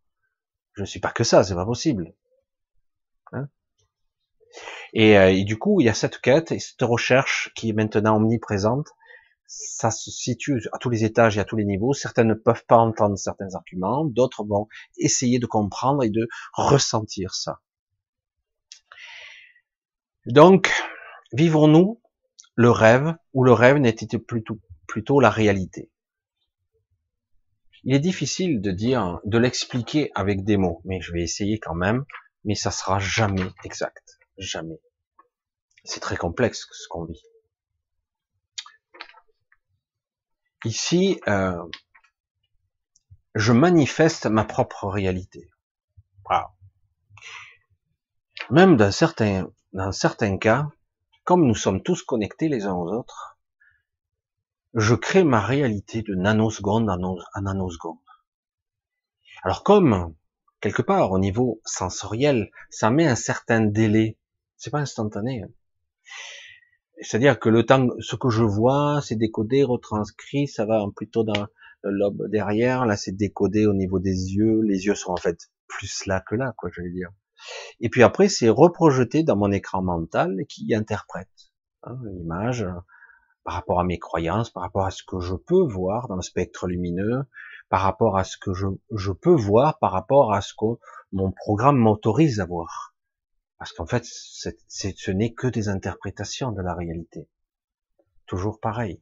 Je 0.73 0.81
ne 0.81 0.85
suis 0.85 0.99
pas 0.99 1.11
que 1.11 1.23
ça, 1.23 1.43
c'est 1.43 1.55
pas 1.55 1.65
possible. 1.65 2.13
Hein 3.31 3.47
et, 4.93 5.17
euh, 5.17 5.31
et, 5.31 5.43
du 5.43 5.57
coup, 5.57 5.81
il 5.81 5.85
y 5.85 5.89
a 5.89 5.93
cette 5.93 6.19
quête 6.19 6.51
et 6.51 6.59
cette 6.59 6.81
recherche 6.81 7.51
qui 7.55 7.69
est 7.69 7.73
maintenant 7.73 8.17
omniprésente. 8.17 8.87
Ça 9.48 9.91
se 9.91 10.11
situe 10.11 10.61
à 10.74 10.78
tous 10.78 10.90
les 10.90 11.06
étages 11.06 11.38
et 11.38 11.40
à 11.40 11.45
tous 11.45 11.56
les 11.56 11.64
niveaux. 11.64 11.94
Certains 11.94 12.26
ne 12.26 12.34
peuvent 12.34 12.65
pas 12.65 12.78
entendre 12.78 13.18
certains 13.18 13.56
arguments, 13.56 14.03
d'autres 14.03 14.44
vont 14.44 14.68
essayer 14.98 15.40
de 15.40 15.45
comprendre 15.45 16.03
et 16.03 16.10
de 16.10 16.28
ressentir 16.53 17.34
ça. 17.34 17.61
Donc, 20.26 20.74
vivons-nous 21.32 22.02
le 22.56 22.72
rêve 22.72 23.15
ou 23.34 23.45
le 23.45 23.53
rêve 23.53 23.78
n'était 23.78 24.19
plutôt, 24.19 24.60
plutôt 24.86 25.22
la 25.22 25.30
réalité? 25.30 25.90
Il 27.86 27.95
est 27.95 27.99
difficile 27.99 28.60
de 28.60 28.72
dire, 28.72 29.22
de 29.24 29.38
l'expliquer 29.38 30.11
avec 30.14 30.44
des 30.44 30.57
mots, 30.57 30.82
mais 30.84 30.99
je 30.99 31.14
vais 31.14 31.22
essayer 31.22 31.57
quand 31.57 31.76
même, 31.76 32.03
mais 32.44 32.56
ça 32.56 32.72
sera 32.72 32.99
jamais 32.99 33.49
exact. 33.64 34.19
Jamais. 34.38 34.82
C'est 35.86 36.02
très 36.02 36.18
complexe 36.18 36.68
ce 36.72 36.90
qu'on 36.90 37.06
vit. 37.06 37.24
Ici, 40.65 41.21
euh, 41.27 41.63
je 43.35 43.53
manifeste 43.53 44.25
ma 44.25 44.43
propre 44.43 44.88
réalité. 44.88 45.49
Même 48.49 48.77
dans 48.77 48.91
certains, 48.91 49.51
dans 49.73 49.91
certains 49.91 50.38
cas, 50.38 50.69
comme 51.25 51.45
nous 51.45 51.55
sommes 51.55 51.84
tous 51.84 52.01
connectés 52.03 52.47
les 52.47 52.65
uns 52.65 52.73
aux 52.73 52.91
autres, 52.91 53.38
je 54.73 54.95
crée 54.95 55.25
ma 55.25 55.41
réalité 55.41 56.01
de 56.01 56.15
nanoseconde 56.15 56.89
en 56.89 57.41
nanoseconde. 57.41 57.97
Alors 59.43 59.63
comme, 59.63 60.15
quelque 60.61 60.81
part, 60.81 61.11
au 61.11 61.19
niveau 61.19 61.61
sensoriel, 61.65 62.49
ça 62.69 62.89
met 62.89 63.07
un 63.07 63.15
certain 63.15 63.61
délai, 63.61 64.17
c'est 64.55 64.71
pas 64.71 64.79
instantané. 64.79 65.43
C'est-à-dire 67.02 67.40
que 67.40 67.49
le 67.49 67.65
temps, 67.65 67.90
ce 67.99 68.15
que 68.15 68.30
je 68.30 68.44
vois, 68.44 69.02
c'est 69.03 69.15
décodé, 69.15 69.64
retranscrit, 69.64 70.48
ça 70.48 70.65
va 70.65 70.84
plutôt 70.95 71.24
dans 71.24 71.48
le 71.84 71.91
lobe 71.91 72.30
derrière, 72.30 72.86
là 72.86 72.98
c'est 72.98 73.11
décodé 73.11 73.68
au 73.68 73.74
niveau 73.74 73.99
des 73.99 74.34
yeux, 74.34 74.61
les 74.64 74.86
yeux 74.86 74.95
sont 74.95 75.11
en 75.11 75.18
fait 75.18 75.38
plus 75.68 76.06
là 76.07 76.24
que 76.28 76.36
là, 76.36 76.53
quoi, 76.57 76.69
je 76.74 76.82
vais 76.82 76.90
dire. 76.90 77.10
Et 77.80 77.90
puis 77.90 78.03
après, 78.03 78.30
c'est 78.30 78.49
reprojeté 78.49 79.24
dans 79.24 79.36
mon 79.36 79.52
écran 79.52 79.82
mental 79.84 80.45
qui 80.49 80.74
interprète 80.74 81.30
hein, 81.84 81.98
l'image, 82.11 82.65
par 83.44 83.53
rapport 83.53 83.80
à 83.80 83.84
mes 83.84 83.99
croyances, 83.99 84.49
par 84.49 84.64
rapport 84.64 84.86
à 84.86 84.91
ce 84.91 85.03
que 85.03 85.19
je 85.19 85.36
peux 85.36 85.61
voir 85.61 86.07
dans 86.07 86.15
le 86.15 86.22
spectre 86.22 86.68
lumineux, 86.68 87.24
par 87.69 87.82
rapport 87.82 88.18
à 88.18 88.24
ce 88.24 88.38
que 88.38 88.52
je 88.53 89.11
peux 89.11 89.36
voir, 89.36 89.78
par 89.80 89.91
rapport 89.91 90.34
à 90.34 90.41
ce 90.41 90.53
que 90.53 90.80
mon 91.11 91.32
programme 91.32 91.78
m'autorise 91.78 92.40
à 92.40 92.45
voir. 92.45 92.95
Parce 93.57 93.73
qu'en 93.73 93.88
fait, 93.88 94.03
ce 94.05 95.11
n'est 95.11 95.34
que 95.34 95.47
des 95.47 95.69
interprétations 95.69 96.51
de 96.51 96.61
la 96.61 96.73
réalité. 96.73 97.27
Toujours 98.27 98.59
pareil. 98.59 99.01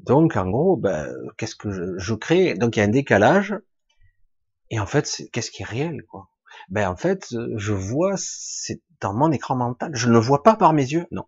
Donc, 0.00 0.36
en 0.36 0.48
gros, 0.48 0.76
ben, 0.76 1.14
qu'est-ce 1.36 1.54
que 1.54 1.70
je, 1.70 1.98
je, 1.98 2.14
crée? 2.14 2.54
Donc, 2.54 2.76
il 2.76 2.80
y 2.80 2.82
a 2.82 2.86
un 2.86 2.88
décalage. 2.88 3.54
Et 4.70 4.80
en 4.80 4.86
fait, 4.86 5.24
qu'est-ce 5.32 5.50
qui 5.50 5.62
est 5.62 5.66
réel, 5.66 6.04
quoi? 6.04 6.30
Ben, 6.68 6.88
en 6.88 6.96
fait, 6.96 7.34
je 7.56 7.72
vois, 7.72 8.14
c'est 8.16 8.80
dans 9.00 9.14
mon 9.14 9.30
écran 9.30 9.56
mental. 9.56 9.90
Je 9.94 10.08
ne 10.08 10.12
le 10.12 10.18
vois 10.18 10.42
pas 10.42 10.56
par 10.56 10.72
mes 10.72 10.92
yeux, 10.92 11.06
non. 11.10 11.26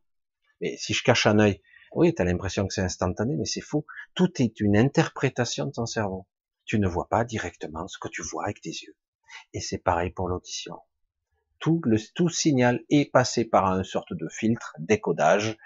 Mais 0.60 0.76
si 0.76 0.94
je 0.94 1.02
cache 1.02 1.26
un 1.26 1.38
œil, 1.38 1.60
oui, 1.94 2.14
tu 2.14 2.22
as 2.22 2.24
l'impression 2.24 2.66
que 2.66 2.72
c'est 2.72 2.82
instantané, 2.82 3.36
mais 3.36 3.44
c'est 3.44 3.60
faux. 3.60 3.84
Tout 4.14 4.40
est 4.40 4.60
une 4.60 4.76
interprétation 4.76 5.66
de 5.66 5.72
ton 5.72 5.86
cerveau. 5.86 6.26
Tu 6.64 6.78
ne 6.78 6.88
vois 6.88 7.08
pas 7.08 7.24
directement 7.24 7.86
ce 7.88 7.98
que 7.98 8.08
tu 8.08 8.22
vois 8.22 8.44
avec 8.44 8.60
tes 8.60 8.70
yeux. 8.70 8.96
Et 9.52 9.60
c'est 9.60 9.78
pareil 9.78 10.10
pour 10.10 10.28
l'audition. 10.28 10.78
Tout, 11.62 11.80
le, 11.84 11.96
tout 12.14 12.28
signal 12.28 12.80
est 12.90 13.10
passé 13.10 13.46
par 13.46 13.64
une 13.66 13.84
sorte 13.84 14.12
de 14.12 14.28
filtre, 14.28 14.74
décodage, 14.78 15.56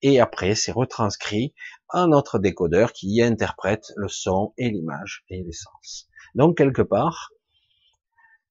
et 0.00 0.18
après 0.18 0.56
c'est 0.56 0.72
retranscrit 0.72 1.54
en 1.88 2.08
notre 2.08 2.40
décodeur 2.40 2.92
qui 2.92 3.22
interprète 3.22 3.92
le 3.94 4.08
son 4.08 4.52
et 4.58 4.70
l'image 4.70 5.22
et 5.28 5.44
les 5.44 5.52
sens. 5.52 6.08
Donc 6.34 6.56
quelque 6.56 6.82
part, 6.82 7.30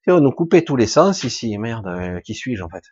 si 0.03 0.11
on 0.11 0.21
nous 0.21 0.31
coupait 0.31 0.63
tous 0.63 0.77
les 0.77 0.87
sens 0.87 1.23
ici, 1.25 1.57
merde, 1.57 1.87
euh, 1.87 2.19
qui 2.21 2.33
suis-je 2.33 2.63
en 2.63 2.69
fait? 2.69 2.85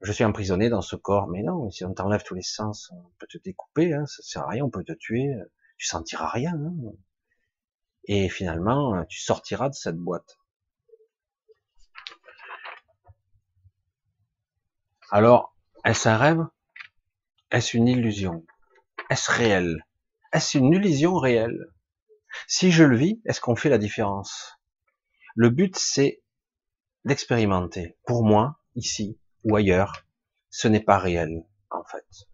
Je 0.00 0.12
suis 0.12 0.24
emprisonné 0.24 0.68
dans 0.68 0.82
ce 0.82 0.94
corps. 0.94 1.28
Mais 1.28 1.42
non, 1.42 1.70
si 1.70 1.84
on 1.84 1.92
t'enlève 1.92 2.22
tous 2.22 2.34
les 2.34 2.42
sens, 2.42 2.90
on 2.92 3.10
peut 3.18 3.26
te 3.28 3.38
découper, 3.38 3.92
hein, 3.92 4.06
ça 4.06 4.22
sert 4.22 4.42
à 4.42 4.48
rien, 4.50 4.64
on 4.64 4.70
peut 4.70 4.84
te 4.84 4.92
tuer, 4.92 5.28
tu 5.76 5.86
sentiras 5.86 6.28
rien. 6.28 6.54
Hein. 6.54 6.74
Et 8.04 8.28
finalement, 8.28 9.04
tu 9.06 9.20
sortiras 9.20 9.68
de 9.68 9.74
cette 9.74 9.96
boîte. 9.96 10.38
Alors, 15.10 15.54
est-ce 15.86 16.06
un 16.06 16.18
rêve? 16.18 16.46
Est-ce 17.50 17.78
une 17.78 17.88
illusion? 17.88 18.44
Est-ce 19.08 19.30
réel? 19.30 19.86
Est-ce 20.34 20.58
une 20.58 20.74
illusion 20.74 21.16
réelle? 21.16 21.72
Si 22.46 22.70
je 22.70 22.84
le 22.84 22.96
vis, 22.96 23.22
est-ce 23.24 23.40
qu'on 23.40 23.56
fait 23.56 23.70
la 23.70 23.78
différence? 23.78 24.58
Le 25.34 25.48
but, 25.48 25.74
c'est 25.78 26.22
d'expérimenter. 27.06 27.96
Pour 28.04 28.22
moi, 28.22 28.60
ici, 28.74 29.18
ou 29.44 29.56
ailleurs, 29.56 30.04
ce 30.50 30.68
n'est 30.68 30.84
pas 30.84 30.98
réel, 30.98 31.42
en 31.70 31.84
fait. 31.84 32.28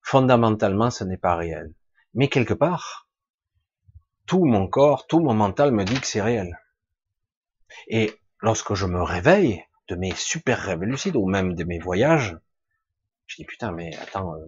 Fondamentalement, 0.00 0.90
ce 0.90 1.04
n'est 1.04 1.16
pas 1.16 1.36
réel. 1.36 1.72
Mais 2.14 2.28
quelque 2.28 2.54
part, 2.54 3.08
tout 4.26 4.44
mon 4.44 4.66
corps, 4.66 5.06
tout 5.06 5.20
mon 5.20 5.34
mental 5.34 5.70
me 5.70 5.84
dit 5.84 6.00
que 6.00 6.06
c'est 6.08 6.22
réel. 6.22 6.58
Et 7.86 8.18
lorsque 8.40 8.74
je 8.74 8.86
me 8.86 9.00
réveille 9.00 9.64
de 9.92 9.96
mes 9.96 10.14
super 10.14 10.58
rêves 10.58 10.84
lucides, 10.84 11.16
ou 11.16 11.26
même 11.26 11.54
de 11.54 11.64
mes 11.64 11.78
voyages, 11.78 12.38
je 13.26 13.36
dis 13.36 13.44
putain, 13.44 13.72
mais 13.72 13.94
attends, 13.98 14.34
euh, 14.34 14.46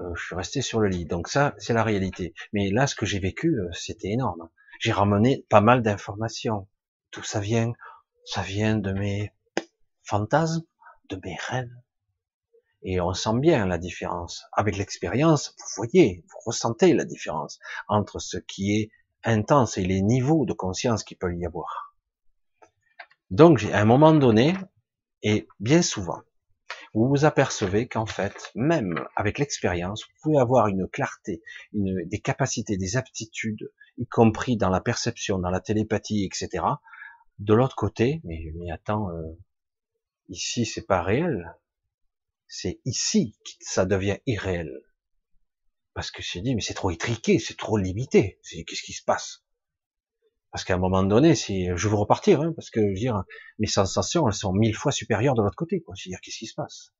euh, 0.00 0.14
je 0.14 0.24
suis 0.24 0.34
resté 0.34 0.62
sur 0.62 0.80
le 0.80 0.88
lit. 0.88 1.04
Donc 1.04 1.28
ça, 1.28 1.54
c'est 1.58 1.74
la 1.74 1.82
réalité. 1.82 2.32
Mais 2.54 2.70
là, 2.70 2.86
ce 2.86 2.94
que 2.94 3.04
j'ai 3.04 3.18
vécu, 3.18 3.60
euh, 3.60 3.68
c'était 3.74 4.08
énorme. 4.08 4.48
J'ai 4.80 4.92
ramené 4.92 5.44
pas 5.50 5.60
mal 5.60 5.82
d'informations. 5.82 6.66
Tout 7.10 7.24
ça 7.24 7.40
vient, 7.40 7.74
ça 8.24 8.40
vient 8.40 8.76
de 8.76 8.92
mes 8.92 9.34
fantasmes, 10.02 10.64
de 11.10 11.20
mes 11.22 11.36
rêves. 11.48 11.76
Et 12.82 13.02
on 13.02 13.12
sent 13.12 13.38
bien 13.38 13.66
la 13.66 13.76
différence. 13.76 14.44
Avec 14.52 14.78
l'expérience, 14.78 15.54
vous 15.58 15.84
voyez, 15.84 16.24
vous 16.26 16.38
ressentez 16.46 16.94
la 16.94 17.04
différence 17.04 17.58
entre 17.88 18.18
ce 18.18 18.38
qui 18.38 18.80
est 18.80 18.90
intense 19.24 19.76
et 19.76 19.84
les 19.84 20.00
niveaux 20.00 20.46
de 20.46 20.54
conscience 20.54 21.04
qu'il 21.04 21.18
peut 21.18 21.36
y 21.36 21.44
avoir. 21.44 21.85
Donc, 23.30 23.64
à 23.72 23.80
un 23.80 23.84
moment 23.84 24.12
donné, 24.12 24.54
et 25.22 25.48
bien 25.60 25.82
souvent, 25.82 26.22
vous 26.94 27.08
vous 27.08 27.24
apercevez 27.24 27.88
qu'en 27.88 28.06
fait, 28.06 28.52
même 28.54 29.06
avec 29.16 29.38
l'expérience, 29.38 30.04
vous 30.04 30.20
pouvez 30.22 30.38
avoir 30.38 30.68
une 30.68 30.88
clarté, 30.88 31.42
des 31.72 32.20
capacités, 32.20 32.76
des 32.76 32.96
aptitudes, 32.96 33.70
y 33.98 34.06
compris 34.06 34.56
dans 34.56 34.70
la 34.70 34.80
perception, 34.80 35.38
dans 35.38 35.50
la 35.50 35.60
télépathie, 35.60 36.24
etc. 36.24 36.64
De 37.38 37.54
l'autre 37.54 37.76
côté, 37.76 38.20
mais, 38.24 38.52
mais 38.56 38.70
attends, 38.70 39.10
euh, 39.10 39.36
Ici, 40.28 40.66
c'est 40.66 40.86
pas 40.86 41.02
réel. 41.02 41.56
C'est 42.48 42.80
ici 42.84 43.36
que 43.44 43.50
ça 43.60 43.86
devient 43.86 44.18
irréel. 44.26 44.82
Parce 45.94 46.10
que 46.10 46.22
je 46.22 46.40
dit, 46.40 46.54
mais 46.54 46.60
c'est 46.60 46.74
trop 46.74 46.90
étriqué, 46.90 47.38
c'est 47.38 47.56
trop 47.56 47.76
limité. 47.76 48.38
C'est 48.42 48.64
qu'est-ce 48.64 48.82
qui 48.82 48.92
se 48.92 49.04
passe? 49.04 49.45
Parce 50.52 50.64
qu'à 50.64 50.74
un 50.74 50.78
moment 50.78 51.02
donné, 51.02 51.34
si 51.34 51.68
je 51.74 51.88
veux 51.88 51.96
repartir, 51.96 52.40
hein, 52.40 52.52
parce 52.54 52.70
que 52.70 52.80
je 52.80 52.86
veux 52.86 52.94
dire, 52.94 53.24
mes 53.58 53.66
sensations, 53.66 54.26
elles 54.28 54.34
sont 54.34 54.52
mille 54.52 54.74
fois 54.74 54.92
supérieures 54.92 55.34
de 55.34 55.42
l'autre 55.42 55.56
côté. 55.56 55.80
Quoi. 55.80 55.94
Je 55.96 56.08
veux 56.08 56.12
dire, 56.12 56.20
qu'est-ce 56.20 56.38
qui 56.38 56.46
se 56.46 56.54
passe? 56.54 56.92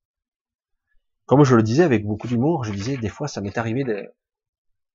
Comme 1.24 1.42
je 1.44 1.56
le 1.56 1.62
disais 1.62 1.82
avec 1.82 2.04
beaucoup 2.06 2.28
d'humour, 2.28 2.64
je 2.64 2.72
disais 2.72 2.96
des 2.96 3.08
fois, 3.08 3.28
ça 3.28 3.40
m'est 3.40 3.58
arrivé 3.58 3.84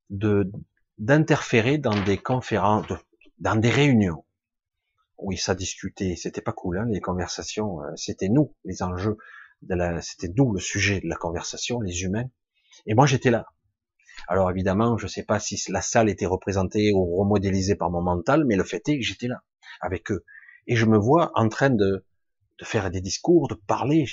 de 0.09 0.51
d'interférer 0.97 1.79
dans 1.79 1.99
des 2.03 2.17
conférences, 2.17 2.85
dans 3.39 3.55
des 3.55 3.71
réunions. 3.71 4.23
Oui, 5.17 5.37
ça 5.37 5.55
discutait, 5.55 6.15
c'était 6.15 6.41
pas 6.41 6.51
cool, 6.51 6.77
hein, 6.77 6.85
les 6.89 7.01
conversations, 7.01 7.81
euh, 7.81 7.91
c'était 7.95 8.29
nous, 8.29 8.55
les 8.65 8.83
enjeux, 8.83 9.17
de 9.61 9.75
la, 9.75 10.01
c'était 10.01 10.31
nous 10.35 10.51
le 10.51 10.59
sujet 10.59 10.99
de 10.99 11.07
la 11.07 11.15
conversation, 11.15 11.81
les 11.81 12.03
humains. 12.03 12.29
Et 12.85 12.93
moi, 12.93 13.05
j'étais 13.05 13.31
là. 13.31 13.45
Alors 14.27 14.49
évidemment, 14.49 14.97
je 14.97 15.07
sais 15.07 15.23
pas 15.23 15.39
si 15.39 15.59
la 15.71 15.81
salle 15.81 16.09
était 16.09 16.25
représentée 16.25 16.91
ou 16.93 17.17
remodélisée 17.17 17.75
par 17.75 17.89
mon 17.89 18.01
mental, 18.01 18.45
mais 18.45 18.55
le 18.55 18.63
fait 18.63 18.87
est 18.89 18.99
que 18.99 19.05
j'étais 19.05 19.27
là, 19.27 19.43
avec 19.81 20.11
eux. 20.11 20.25
Et 20.67 20.75
je 20.75 20.85
me 20.85 20.97
vois 20.97 21.31
en 21.35 21.49
train 21.49 21.69
de, 21.69 22.05
de 22.59 22.65
faire 22.65 22.89
des 22.91 23.01
discours, 23.01 23.47
de 23.47 23.55
parler, 23.55 24.05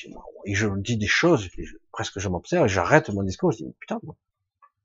et 0.46 0.54
je 0.54 0.68
dis 0.78 0.96
des 0.96 1.06
choses, 1.06 1.48
presque 1.92 2.18
je 2.18 2.28
m'observe, 2.28 2.66
j'arrête 2.66 3.10
mon 3.10 3.22
discours, 3.22 3.52
je 3.52 3.58
dis, 3.58 3.76
putain, 3.80 4.00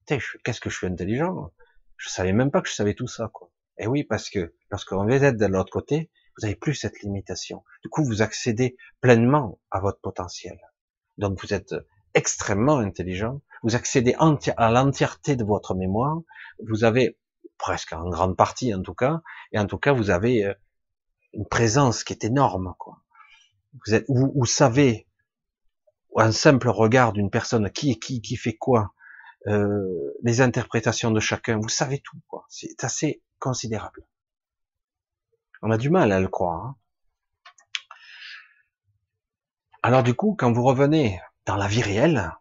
qu'est-ce 0.05 0.59
que 0.59 0.69
je 0.69 0.77
suis 0.77 0.87
intelligent, 0.87 1.51
je 1.97 2.09
savais 2.09 2.33
même 2.33 2.51
pas 2.51 2.61
que 2.61 2.67
je 2.67 2.73
savais 2.73 2.93
tout 2.93 3.07
ça, 3.07 3.29
quoi. 3.31 3.49
Et 3.77 3.87
oui, 3.87 4.03
parce 4.03 4.29
que 4.29 4.53
lorsqu'on 4.69 5.05
veut 5.05 5.23
être 5.23 5.37
de 5.37 5.45
l'autre 5.45 5.71
côté, 5.71 6.11
vous 6.37 6.45
avez 6.45 6.55
plus 6.55 6.75
cette 6.75 7.01
limitation. 7.01 7.63
Du 7.81 7.89
coup, 7.89 8.03
vous 8.03 8.21
accédez 8.21 8.75
pleinement 9.01 9.59
à 9.71 9.79
votre 9.79 9.99
potentiel. 9.99 10.59
Donc, 11.17 11.39
vous 11.41 11.53
êtes 11.53 11.73
extrêmement 12.13 12.77
intelligent. 12.77 13.41
Vous 13.63 13.75
accédez 13.75 14.15
à 14.57 14.71
l'entièreté 14.71 15.35
de 15.35 15.43
votre 15.43 15.73
mémoire. 15.73 16.21
Vous 16.67 16.83
avez 16.83 17.17
presque 17.57 17.93
en 17.93 18.09
grande 18.09 18.35
partie, 18.35 18.73
en 18.73 18.81
tout 18.81 18.93
cas, 18.93 19.21
et 19.51 19.59
en 19.59 19.65
tout 19.65 19.77
cas, 19.77 19.93
vous 19.93 20.09
avez 20.09 20.45
euh, 20.45 20.53
une 21.33 21.47
présence 21.47 22.03
qui 22.03 22.13
est 22.13 22.25
énorme, 22.25 22.75
quoi. 22.77 22.99
Vous 23.85 23.93
êtes, 23.93 24.05
vous, 24.09 24.31
vous 24.35 24.45
savez, 24.45 25.07
un 26.17 26.31
simple 26.31 26.69
regard 26.69 27.13
d'une 27.13 27.31
personne 27.31 27.71
qui 27.71 27.99
qui 27.99 28.21
qui 28.21 28.35
fait 28.35 28.55
quoi, 28.55 28.93
euh, 29.47 30.13
les 30.23 30.41
interprétations 30.41 31.11
de 31.11 31.19
chacun, 31.19 31.57
vous 31.57 31.69
savez 31.69 31.99
tout, 31.99 32.19
quoi. 32.27 32.45
C'est 32.49 32.83
assez 32.83 33.23
considérable. 33.39 34.05
On 35.61 35.71
a 35.71 35.77
du 35.77 35.89
mal 35.89 36.11
à 36.11 36.19
le 36.19 36.27
croire. 36.27 36.65
Hein. 36.65 36.75
Alors 39.81 40.03
du 40.03 40.13
coup, 40.13 40.35
quand 40.37 40.51
vous 40.51 40.63
revenez 40.63 41.19
dans 41.45 41.55
la 41.55 41.67
vie 41.67 41.81
réelle, 41.81 42.31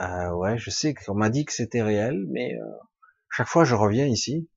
euh, 0.00 0.30
ouais, 0.32 0.58
je 0.58 0.70
sais 0.70 0.94
qu'on 0.94 1.14
m'a 1.14 1.30
dit 1.30 1.44
que 1.44 1.52
c'était 1.52 1.82
réel, 1.82 2.26
mais 2.28 2.54
euh, 2.54 2.64
chaque 3.30 3.48
fois 3.48 3.64
je 3.64 3.74
reviens 3.74 4.06
ici, 4.06 4.48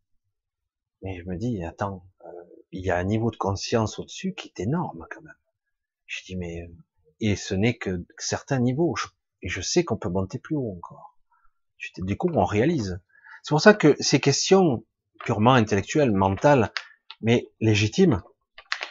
et 1.04 1.20
je 1.20 1.30
me 1.30 1.36
dis, 1.36 1.64
attends, 1.64 2.06
euh, 2.26 2.30
il 2.72 2.86
y 2.86 2.92
a 2.92 2.98
un 2.98 3.04
niveau 3.04 3.32
de 3.32 3.38
conscience 3.38 4.00
au-dessus 4.00 4.34
qui 4.34 4.50
est 4.50 4.62
énorme 4.62 5.08
quand 5.10 5.22
même. 5.22 5.34
Je 6.06 6.24
dis, 6.24 6.36
mais 6.36 6.70
et 7.22 7.36
ce 7.36 7.54
n'est 7.54 7.78
que 7.78 8.04
certains 8.18 8.60
niveaux. 8.60 8.96
Et 9.42 9.48
je 9.48 9.62
sais 9.62 9.86
qu'on 9.86 9.98
peut 9.98 10.10
monter 10.10 10.40
plus 10.40 10.56
haut 10.56 10.76
encore. 10.76 11.18
Du 12.00 12.18
coup, 12.18 12.30
on 12.34 12.46
réalise. 12.46 13.00
C'est 13.44 13.50
pour 13.50 13.62
ça 13.62 13.74
que 13.74 13.96
ces 14.00 14.20
questions 14.20 14.86
purement 15.24 15.54
intellectuelles, 15.54 16.12
mentales, 16.12 16.72
mais 17.22 17.50
légitimes, 17.60 18.22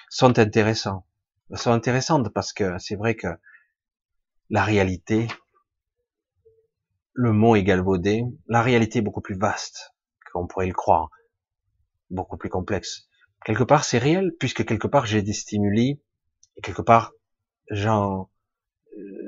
sont 0.09 0.39
intéressantes. 0.39 1.05
Elles 1.51 1.59
sont 1.59 1.73
intéressantes 1.73 2.33
parce 2.33 2.53
que 2.53 2.79
c'est 2.79 2.97
vrai 2.97 3.17
que 3.17 3.29
la 4.49 4.65
réalité, 4.65 5.29
le 7.21 7.33
mot 7.33 7.55
est 7.55 7.65
galvaudé, 7.65 8.25
la 8.49 8.63
réalité 8.63 9.01
est 9.01 9.03
beaucoup 9.03 9.21
plus 9.21 9.37
vaste 9.37 9.93
qu'on 10.33 10.47
pourrait 10.47 10.69
le 10.69 10.73
croire, 10.73 11.11
beaucoup 12.09 12.39
plus 12.39 12.49
complexe. 12.49 13.09
Quelque 13.45 13.63
part, 13.63 13.85
c'est 13.85 13.99
réel, 13.99 14.33
puisque 14.39 14.65
quelque 14.65 14.87
part, 14.87 15.05
j'ai 15.05 15.21
des 15.21 15.35
stimuli, 15.35 16.01
et 16.57 16.63
quelque 16.63 16.81
part, 16.81 17.13
j'en, 17.69 18.31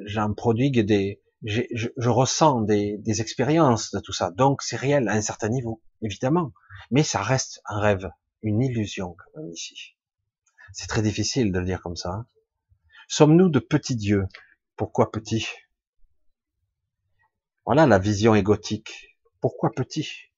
j'en 0.06 0.32
produis 0.32 0.70
des, 0.70 1.20
je, 1.44 1.60
je, 1.74 2.08
ressens 2.08 2.62
des, 2.62 2.96
des, 2.96 3.20
expériences 3.20 3.92
de 3.92 4.00
tout 4.00 4.14
ça. 4.14 4.30
Donc 4.30 4.62
c'est 4.62 4.76
réel 4.76 5.06
à 5.08 5.12
un 5.12 5.20
certain 5.20 5.50
niveau, 5.50 5.82
évidemment. 6.00 6.54
Mais 6.90 7.02
ça 7.02 7.20
reste 7.20 7.60
un 7.66 7.78
rêve, 7.78 8.08
une 8.40 8.62
illusion 8.62 9.16
quand 9.18 9.42
même 9.42 9.52
ici. 9.52 9.96
C'est 10.72 10.88
très 10.88 11.02
difficile 11.02 11.52
de 11.52 11.58
le 11.58 11.66
dire 11.66 11.82
comme 11.82 11.96
ça. 11.96 12.08
Hein. 12.08 12.26
Sommes-nous 13.06 13.50
de 13.50 13.58
petits 13.58 13.96
dieux? 13.96 14.24
Pourquoi 14.76 15.12
petits? 15.12 15.46
Voilà 17.64 17.86
la 17.86 18.00
vision 18.00 18.34
égotique. 18.34 19.16
Pourquoi 19.40 19.70
petits 19.70 20.32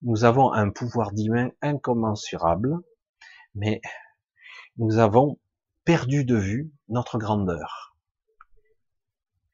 Nous 0.00 0.24
avons 0.24 0.50
un 0.50 0.70
pouvoir 0.70 1.12
divin 1.12 1.50
incommensurable, 1.60 2.78
mais 3.54 3.82
nous 4.78 4.96
avons 4.96 5.38
perdu 5.84 6.24
de 6.24 6.36
vue 6.36 6.72
notre 6.88 7.18
grandeur. 7.18 7.94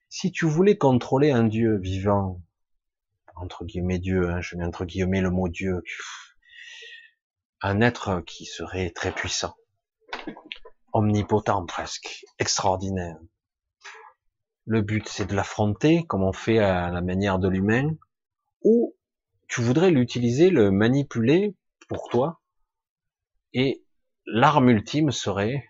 Si 0.09 0.31
tu 0.31 0.47
voulais 0.47 0.79
contrôler 0.79 1.33
un 1.33 1.43
Dieu 1.43 1.79
vivant, 1.79 2.41
entre 3.35 3.65
guillemets 3.65 3.99
Dieu, 3.99 4.31
hein, 4.31 4.41
je 4.41 4.55
mets 4.55 4.65
entre 4.65 4.85
guillemets 4.85 5.21
le 5.21 5.31
mot 5.31 5.49
Dieu, 5.49 5.83
un 7.61 7.81
être 7.81 8.21
qui 8.21 8.47
serait 8.47 8.91
très 8.91 9.11
puissant, 9.11 9.57
omnipotent 10.93 11.67
presque, 11.67 12.25
extraordinaire. 12.39 13.19
Le 14.71 14.83
but 14.83 15.09
c'est 15.09 15.25
de 15.25 15.35
l'affronter 15.35 16.05
comme 16.05 16.23
on 16.23 16.35
fait 16.35 16.59
à 16.59 16.91
la 16.91 17.01
manière 17.01 17.39
de 17.39 17.49
l'humain, 17.49 17.97
ou 18.61 18.95
tu 19.49 19.63
voudrais 19.63 19.91
l'utiliser, 19.91 20.51
le 20.51 20.71
manipuler 20.71 21.57
pour 21.89 22.11
toi, 22.11 22.43
et 23.55 23.83
l'arme 24.27 24.69
ultime 24.69 25.11
serait 25.11 25.65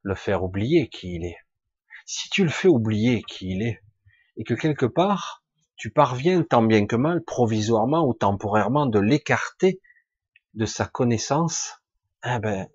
le 0.00 0.14
faire 0.14 0.42
oublier 0.42 0.88
qui 0.88 1.16
il 1.16 1.26
est. 1.26 1.36
Si 2.06 2.30
tu 2.30 2.44
le 2.44 2.48
fais 2.48 2.68
oublier 2.68 3.22
qui 3.24 3.50
il 3.50 3.62
est, 3.62 3.82
et 4.38 4.44
que 4.44 4.54
quelque 4.54 4.86
part, 4.86 5.44
tu 5.76 5.90
parviens 5.90 6.42
tant 6.42 6.62
bien 6.62 6.86
que 6.86 6.96
mal, 6.96 7.22
provisoirement 7.24 8.08
ou 8.08 8.14
temporairement, 8.14 8.86
de 8.86 9.00
l'écarter 9.00 9.82
de 10.54 10.64
sa 10.64 10.86
connaissance, 10.86 11.74
eh 12.24 12.38
ben, 12.38 12.68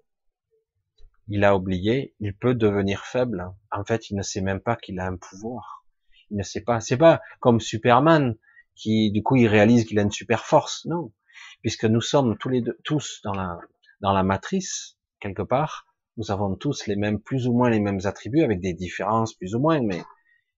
il 1.29 1.43
a 1.43 1.55
oublié, 1.55 2.13
il 2.19 2.35
peut 2.35 2.55
devenir 2.55 3.05
faible. 3.05 3.53
En 3.71 3.85
fait, 3.85 4.09
il 4.09 4.17
ne 4.17 4.21
sait 4.21 4.41
même 4.41 4.59
pas 4.59 4.75
qu'il 4.75 4.99
a 4.99 5.07
un 5.07 5.15
pouvoir. 5.15 5.85
Il 6.31 6.37
ne 6.37 6.43
sait 6.43 6.61
pas. 6.61 6.81
C'est 6.81 6.97
pas 6.97 7.21
comme 7.39 7.59
Superman 7.59 8.35
qui, 8.75 9.11
du 9.11 9.23
coup, 9.23 9.35
il 9.35 9.47
réalise 9.47 9.85
qu'il 9.85 9.99
a 9.99 10.01
une 10.01 10.11
super 10.11 10.45
force. 10.45 10.85
Non, 10.85 11.13
puisque 11.61 11.85
nous 11.85 12.01
sommes 12.01 12.37
tous 12.37 12.49
les 12.49 12.61
deux, 12.61 12.77
tous 12.83 13.21
dans 13.23 13.33
la 13.33 13.59
dans 14.01 14.13
la 14.13 14.23
matrice 14.23 14.97
quelque 15.19 15.41
part, 15.41 15.85
nous 16.17 16.31
avons 16.31 16.55
tous 16.55 16.87
les 16.87 16.95
mêmes, 16.95 17.19
plus 17.19 17.47
ou 17.47 17.53
moins 17.53 17.69
les 17.69 17.79
mêmes 17.79 17.99
attributs, 18.05 18.43
avec 18.43 18.59
des 18.59 18.73
différences 18.73 19.33
plus 19.33 19.55
ou 19.55 19.59
moins, 19.59 19.81
mais 19.81 20.01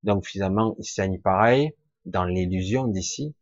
donc 0.03 0.25
finalement, 0.25 0.75
il 0.79 0.85
saigne 0.85 1.19
pareil, 1.19 1.71
dans 2.05 2.25
l'illusion 2.25 2.87
d'ici, 2.87 3.35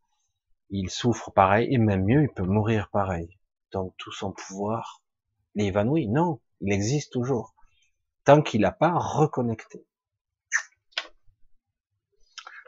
il 0.69 0.89
souffre 0.89 1.31
pareil, 1.31 1.73
et 1.73 1.77
même 1.77 2.05
mieux, 2.05 2.23
il 2.23 2.29
peut 2.29 2.43
mourir 2.43 2.89
pareil. 2.91 3.37
Donc 3.71 3.93
tout 3.97 4.11
son 4.11 4.31
pouvoir 4.31 5.01
l'évanouit. 5.55 6.07
Non, 6.07 6.39
il 6.61 6.73
existe 6.73 7.13
toujours, 7.13 7.55
tant 8.25 8.41
qu'il 8.41 8.61
n'a 8.61 8.71
pas 8.71 8.93
reconnecté. 8.93 9.85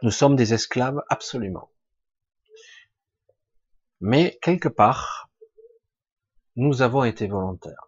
Nous 0.04 0.12
sommes 0.12 0.36
des 0.36 0.54
esclaves 0.54 1.04
absolument. 1.10 1.70
Mais 4.00 4.40
quelque 4.42 4.68
part, 4.68 5.30
nous 6.56 6.82
avons 6.82 7.04
été 7.04 7.28
volontaires. 7.28 7.88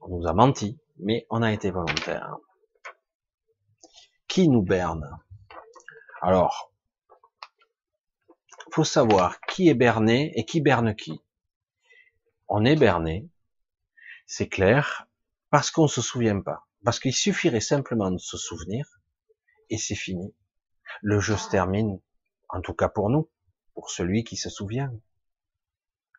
On 0.00 0.08
nous 0.08 0.26
a 0.26 0.32
menti, 0.32 0.80
mais 0.98 1.26
on 1.30 1.42
a 1.42 1.52
été 1.52 1.70
volontaire. 1.70 2.36
Qui 4.26 4.48
nous 4.48 4.62
berne? 4.62 5.20
Alors, 6.22 6.72
faut 8.72 8.84
savoir 8.84 9.40
qui 9.42 9.68
est 9.68 9.74
berné 9.74 10.32
et 10.36 10.44
qui 10.44 10.60
berne 10.60 10.94
qui. 10.94 11.22
On 12.48 12.64
est 12.64 12.76
berné, 12.76 13.28
c'est 14.30 14.48
clair, 14.48 15.08
parce 15.50 15.72
qu'on 15.72 15.88
se 15.88 16.00
souvient 16.00 16.40
pas. 16.40 16.68
Parce 16.84 17.00
qu'il 17.00 17.12
suffirait 17.12 17.60
simplement 17.60 18.12
de 18.12 18.18
se 18.18 18.36
souvenir 18.36 18.86
et 19.70 19.76
c'est 19.76 19.96
fini. 19.96 20.32
Le 21.02 21.18
jeu 21.18 21.36
se 21.36 21.50
termine, 21.50 22.00
en 22.48 22.60
tout 22.60 22.72
cas 22.72 22.88
pour 22.88 23.10
nous, 23.10 23.28
pour 23.74 23.90
celui 23.90 24.22
qui 24.22 24.36
se 24.36 24.48
souvient. 24.48 24.92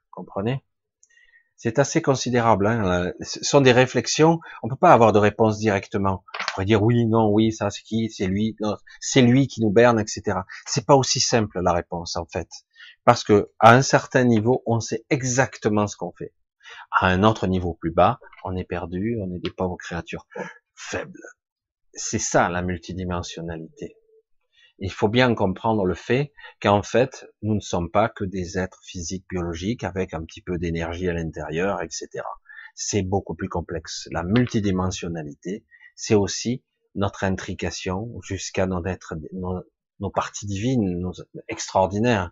Comprenez? 0.10 0.62
C'est 1.56 1.80
assez 1.80 2.02
considérable. 2.02 2.68
Hein. 2.68 3.14
Ce 3.22 3.46
sont 3.46 3.62
des 3.62 3.72
réflexions. 3.72 4.42
On 4.62 4.68
peut 4.68 4.76
pas 4.76 4.92
avoir 4.92 5.14
de 5.14 5.20
réponse 5.20 5.58
directement. 5.58 6.26
On 6.34 6.52
pourrait 6.52 6.66
dire 6.66 6.84
oui, 6.84 7.06
non, 7.06 7.30
oui, 7.30 7.54
ça 7.54 7.70
c'est 7.70 7.84
qui, 7.84 8.10
c'est 8.10 8.28
lui, 8.28 8.58
c'est 9.00 9.22
lui 9.22 9.48
qui 9.48 9.62
nous 9.62 9.72
berne, 9.72 10.02
etc. 10.02 10.40
C'est 10.66 10.86
pas 10.86 10.96
aussi 10.96 11.22
simple 11.22 11.62
la 11.62 11.72
réponse 11.72 12.18
en 12.18 12.26
fait, 12.26 12.50
parce 13.06 13.24
que 13.24 13.54
à 13.60 13.74
un 13.74 13.82
certain 13.82 14.26
niveau, 14.26 14.64
on 14.66 14.82
sait 14.82 15.06
exactement 15.10 15.88
ce 15.88 15.96
qu'on 15.96 16.12
fait. 16.12 16.34
À 16.92 17.08
un 17.08 17.24
autre 17.24 17.48
niveau 17.48 17.74
plus 17.74 17.92
bas, 17.92 18.20
on 18.44 18.56
est 18.56 18.66
perdu, 18.66 19.18
on 19.22 19.34
est 19.34 19.40
des 19.40 19.52
pauvres 19.52 19.78
créatures 19.78 20.28
faibles. 20.76 21.22
C'est 21.94 22.20
ça 22.20 22.50
la 22.50 22.62
multidimensionnalité. 22.62 23.96
Il 24.80 24.92
faut 24.92 25.10
bien 25.10 25.36
comprendre 25.36 25.86
le 25.86 25.94
fait 25.94 26.34
qu'en 26.60 26.82
fait, 26.82 27.28
nous 27.44 27.54
ne 27.54 27.60
sommes 27.60 27.92
pas 27.92 28.10
que 28.10 28.24
des 28.24 28.58
êtres 28.58 28.82
physiques, 28.84 29.26
biologiques, 29.30 29.84
avec 29.84 30.14
un 30.14 30.24
petit 30.24 30.42
peu 30.42 30.58
d'énergie 30.58 31.08
à 31.08 31.14
l'intérieur, 31.14 31.82
etc. 31.82 32.10
C'est 32.74 33.04
beaucoup 33.04 33.36
plus 33.36 33.48
complexe. 33.48 34.08
La 34.12 34.24
multidimensionnalité, 34.24 35.66
c'est 35.96 36.16
aussi 36.16 36.64
notre 36.96 37.24
intrication 37.24 38.10
jusqu'à 38.22 38.66
nos, 38.66 38.82
nos, 40.00 40.10
parties 40.10 40.48
divines, 40.48 41.00
nos 41.00 41.14
extraordinaires. 41.48 42.32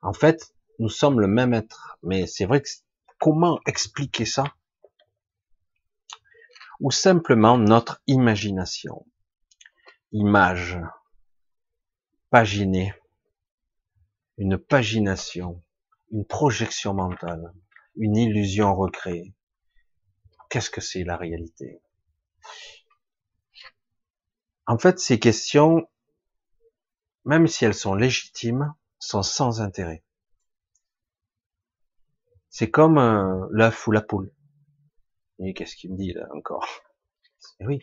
En 0.00 0.12
fait, 0.12 0.54
nous 0.78 0.88
sommes 0.88 1.20
le 1.20 1.26
même 1.26 1.54
être. 1.54 1.98
Mais 2.04 2.26
c'est 2.28 2.46
vrai 2.46 2.62
que 2.62 2.68
comment 3.18 3.60
expliquer 3.66 4.24
ça? 4.24 4.44
Ou 6.80 6.90
simplement 6.90 7.56
notre 7.56 8.02
imagination. 8.06 9.06
Image, 10.12 10.78
paginer, 12.30 12.94
une 14.38 14.58
pagination, 14.58 15.62
une 16.10 16.24
projection 16.24 16.94
mentale, 16.94 17.52
une 17.96 18.16
illusion 18.16 18.74
recréée. 18.74 19.34
Qu'est-ce 20.50 20.70
que 20.70 20.80
c'est 20.80 21.04
la 21.04 21.16
réalité? 21.16 21.80
En 24.66 24.78
fait, 24.78 24.98
ces 24.98 25.18
questions, 25.18 25.88
même 27.24 27.46
si 27.46 27.64
elles 27.64 27.74
sont 27.74 27.94
légitimes, 27.94 28.74
sont 28.98 29.22
sans 29.22 29.60
intérêt. 29.60 30.03
C'est 32.56 32.70
comme 32.70 32.98
euh, 32.98 33.48
l'œuf 33.50 33.88
ou 33.88 33.90
la 33.90 34.00
poule. 34.00 34.30
Et 35.40 35.54
qu'est-ce 35.54 35.74
qu'il 35.74 35.90
me 35.90 35.96
dit 35.96 36.12
là 36.12 36.28
encore? 36.36 36.68
Eh 37.58 37.66
Oui. 37.66 37.80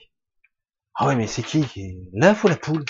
Ah 0.95 1.09
oui, 1.09 1.17
mais 1.17 1.27
c'est 1.27 1.43
qui? 1.43 1.65
L'œuf 2.13 2.45
ou 2.45 2.47
la 2.47 2.55
poule? 2.55 2.85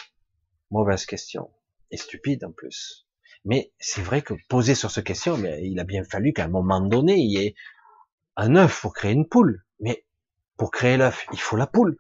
Mauvaise 0.69 1.07
question. 1.07 1.49
Et 1.89 1.97
stupide 1.97 2.45
en 2.45 2.51
plus. 2.51 3.07
Mais 3.45 3.73
c'est 3.79 4.03
vrai 4.03 4.21
que 4.21 4.35
poser 4.47 4.75
sur 4.75 4.91
cette 4.91 5.07
question, 5.07 5.39
mais 5.39 5.67
il 5.67 5.79
a 5.79 5.83
bien 5.83 6.03
fallu 6.03 6.33
qu'à 6.33 6.45
un 6.45 6.49
moment 6.49 6.81
donné, 6.81 7.15
il 7.17 7.31
y 7.31 7.37
ait 7.43 7.55
un 8.35 8.55
œuf 8.57 8.81
pour 8.81 8.93
créer 8.93 9.13
une 9.13 9.27
poule. 9.27 9.65
Mais 9.79 10.05
pour 10.57 10.69
créer 10.69 10.97
l'œuf, 10.97 11.25
il 11.33 11.39
faut 11.39 11.57
la 11.57 11.65
poule. 11.65 11.97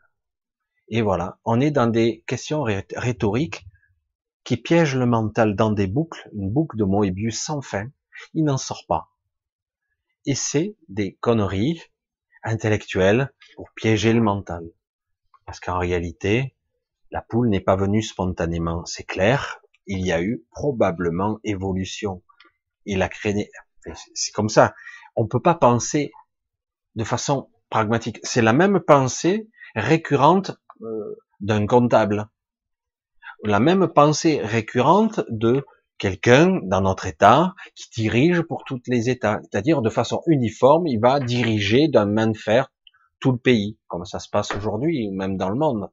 Et 0.89 1.01
voilà, 1.01 1.39
on 1.43 1.59
est 1.59 1.71
dans 1.71 1.87
des 1.87 2.23
questions 2.27 2.61
rhétoriques 2.61 3.65
qui 4.43 4.57
piègent 4.57 4.95
le 4.97 5.07
mental 5.07 5.55
dans 5.55 5.71
des 5.71 5.87
boucles, 5.87 6.29
une 6.33 6.51
boucle 6.51 6.77
de 6.77 6.83
Moebius 6.83 7.41
sans 7.41 7.63
fin. 7.63 7.87
Il 8.35 8.43
n'en 8.43 8.57
sort 8.57 8.85
pas. 8.87 9.07
Et 10.25 10.35
c'est 10.35 10.75
des 10.87 11.15
conneries 11.15 11.81
intellectuelles 12.43 13.33
pour 13.55 13.71
piéger 13.75 14.13
le 14.13 14.21
mental. 14.21 14.63
Parce 15.45 15.59
qu'en 15.59 15.79
réalité, 15.79 16.55
la 17.11 17.21
poule 17.21 17.49
n'est 17.49 17.61
pas 17.61 17.75
venue 17.75 18.01
spontanément, 18.01 18.85
c'est 18.85 19.03
clair. 19.03 19.61
Il 19.85 20.05
y 20.05 20.11
a 20.11 20.21
eu 20.21 20.45
probablement 20.51 21.39
évolution. 21.43 22.23
Il 22.85 23.01
a 23.01 23.09
créé. 23.09 23.51
C'est 24.13 24.31
comme 24.31 24.49
ça. 24.49 24.73
On 25.15 25.27
peut 25.27 25.41
pas 25.41 25.55
penser 25.55 26.11
de 26.95 27.03
façon 27.03 27.49
pragmatique. 27.69 28.19
C'est 28.23 28.41
la 28.41 28.53
même 28.53 28.79
pensée 28.79 29.49
récurrente 29.75 30.51
euh, 30.81 31.15
d'un 31.39 31.65
comptable. 31.65 32.29
La 33.43 33.59
même 33.59 33.87
pensée 33.87 34.39
récurrente 34.41 35.21
de 35.29 35.65
quelqu'un 36.01 36.59
dans 36.63 36.81
notre 36.81 37.05
État 37.05 37.53
qui 37.75 37.87
dirige 37.91 38.41
pour 38.41 38.63
tous 38.63 38.81
les 38.87 39.11
États. 39.11 39.39
C'est-à-dire 39.43 39.83
de 39.83 39.89
façon 39.91 40.23
uniforme, 40.25 40.87
il 40.87 40.99
va 40.99 41.19
diriger 41.19 41.89
d'un 41.89 42.07
main 42.07 42.25
de 42.25 42.37
fer 42.37 42.71
tout 43.19 43.31
le 43.31 43.37
pays, 43.37 43.77
comme 43.87 44.03
ça 44.03 44.17
se 44.17 44.27
passe 44.27 44.51
aujourd'hui, 44.55 45.11
même 45.11 45.37
dans 45.37 45.49
le 45.49 45.59
monde. 45.59 45.91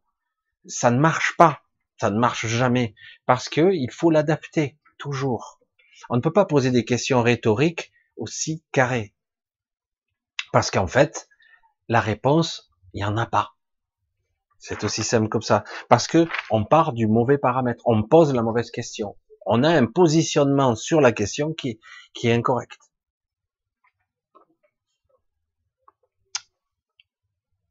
Ça 0.64 0.90
ne 0.90 0.98
marche 0.98 1.36
pas, 1.36 1.60
ça 2.01 2.09
ne 2.09 2.18
marche 2.18 2.47
jamais, 2.47 2.94
parce 3.26 3.51
que 3.51 3.74
il 3.74 3.90
faut 3.93 4.10
l'adapter 4.10 4.78
toujours. 4.97 5.60
On 6.09 6.16
ne 6.16 6.22
peut 6.22 6.32
pas 6.32 6.47
poser 6.47 6.70
des 6.70 6.86
questions 6.86 7.22
rhétoriques 7.22 7.93
aussi 8.16 8.64
carrées, 8.72 9.12
parce 10.55 10.70
qu'en 10.70 10.86
fait, 10.86 11.28
la 11.89 12.01
réponse, 12.01 12.70
il 12.94 13.02
y 13.02 13.05
en 13.05 13.18
a 13.18 13.26
pas. 13.26 13.56
C'est 14.59 14.85
aussi 14.85 15.05
simple 15.05 15.28
comme 15.28 15.43
ça, 15.43 15.64
parce 15.90 16.09
que 16.09 16.26
on 16.48 16.64
part 16.64 16.94
du 16.94 17.06
mauvais 17.06 17.36
paramètre, 17.36 17.82
on 17.85 18.02
pose 18.02 18.32
la 18.32 18.43
mauvaise 18.43 18.70
question, 18.70 19.14
on 19.48 19.64
a 19.64 19.70
un 19.70 19.86
positionnement 19.86 20.76
sur 20.76 21.00
la 21.00 21.10
question 21.10 21.54
qui, 21.54 21.80
qui 22.12 22.28
est 22.28 22.32
incorrect. 22.32 22.78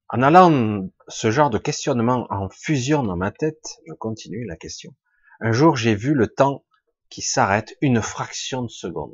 En 0.10 0.24
allant 0.24 0.90
ce 1.08 1.30
genre 1.30 1.50
de 1.50 1.58
questionnement 1.58 2.28
en 2.30 2.50
fusion 2.50 3.04
dans 3.04 3.16
ma 3.16 3.32
tête, 3.32 3.78
je 3.86 3.94
continue 3.94 4.46
la 4.46 4.56
question. 4.56 4.96
Un 5.40 5.52
jour, 5.52 5.76
j'ai 5.76 5.94
vu 5.94 6.14
le 6.14 6.28
temps 6.28 6.66
qui 7.10 7.22
s'arrête 7.22 7.78
une 7.82 8.02
fraction 8.02 8.64
de 8.64 8.70
seconde. 8.70 9.14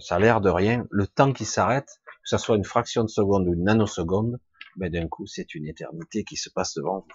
ça 0.00 0.16
a 0.16 0.18
l'air 0.18 0.40
de 0.40 0.50
rien. 0.50 0.86
Le 0.90 1.06
temps 1.06 1.32
qui 1.32 1.46
s'arrête, 1.46 1.88
que 2.06 2.28
ce 2.28 2.36
soit 2.36 2.56
une 2.56 2.64
fraction 2.64 3.02
de 3.02 3.08
seconde 3.08 3.48
ou 3.48 3.54
une 3.54 3.64
nanoseconde, 3.64 4.40
ben 4.76 4.90
d'un 4.92 5.08
coup, 5.08 5.26
c'est 5.26 5.54
une 5.54 5.66
éternité 5.66 6.24
qui 6.24 6.36
se 6.36 6.50
passe 6.50 6.74
devant 6.74 6.98
vous. 6.98 7.06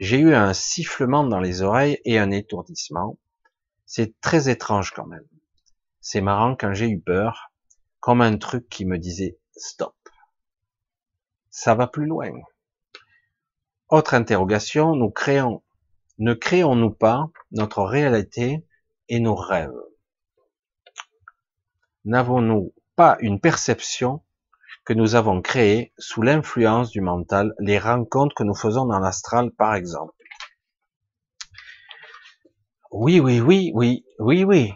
J'ai 0.00 0.18
eu 0.18 0.34
un 0.34 0.54
sifflement 0.54 1.24
dans 1.24 1.40
les 1.40 1.62
oreilles 1.62 2.00
et 2.04 2.18
un 2.18 2.32
étourdissement. 2.32 3.18
C'est 3.86 4.18
très 4.20 4.48
étrange 4.48 4.92
quand 4.92 5.06
même. 5.06 5.26
C'est 6.00 6.20
marrant 6.20 6.56
quand 6.56 6.74
j'ai 6.74 6.88
eu 6.88 7.00
peur, 7.00 7.52
comme 8.00 8.20
un 8.20 8.36
truc 8.36 8.68
qui 8.68 8.84
me 8.84 8.98
disait 8.98 9.38
stop 9.56 9.94
ça 11.54 11.76
va 11.76 11.86
plus 11.86 12.06
loin. 12.06 12.32
Autre 13.88 14.14
interrogation, 14.14 14.96
nous 14.96 15.10
créons, 15.10 15.62
ne 16.18 16.34
créons-nous 16.34 16.90
pas 16.90 17.30
notre 17.52 17.84
réalité 17.84 18.66
et 19.08 19.20
nos 19.20 19.36
rêves? 19.36 19.70
N'avons-nous 22.04 22.74
pas 22.96 23.16
une 23.20 23.38
perception 23.38 24.24
que 24.84 24.94
nous 24.94 25.14
avons 25.14 25.40
créée 25.42 25.92
sous 25.96 26.22
l'influence 26.22 26.90
du 26.90 27.00
mental, 27.00 27.54
les 27.60 27.78
rencontres 27.78 28.34
que 28.34 28.42
nous 28.42 28.56
faisons 28.56 28.86
dans 28.86 28.98
l'astral, 28.98 29.52
par 29.52 29.76
exemple? 29.76 30.12
Oui, 32.96 33.18
oui, 33.18 33.40
oui, 33.40 33.72
oui, 33.74 34.04
oui, 34.20 34.44
oui. 34.44 34.72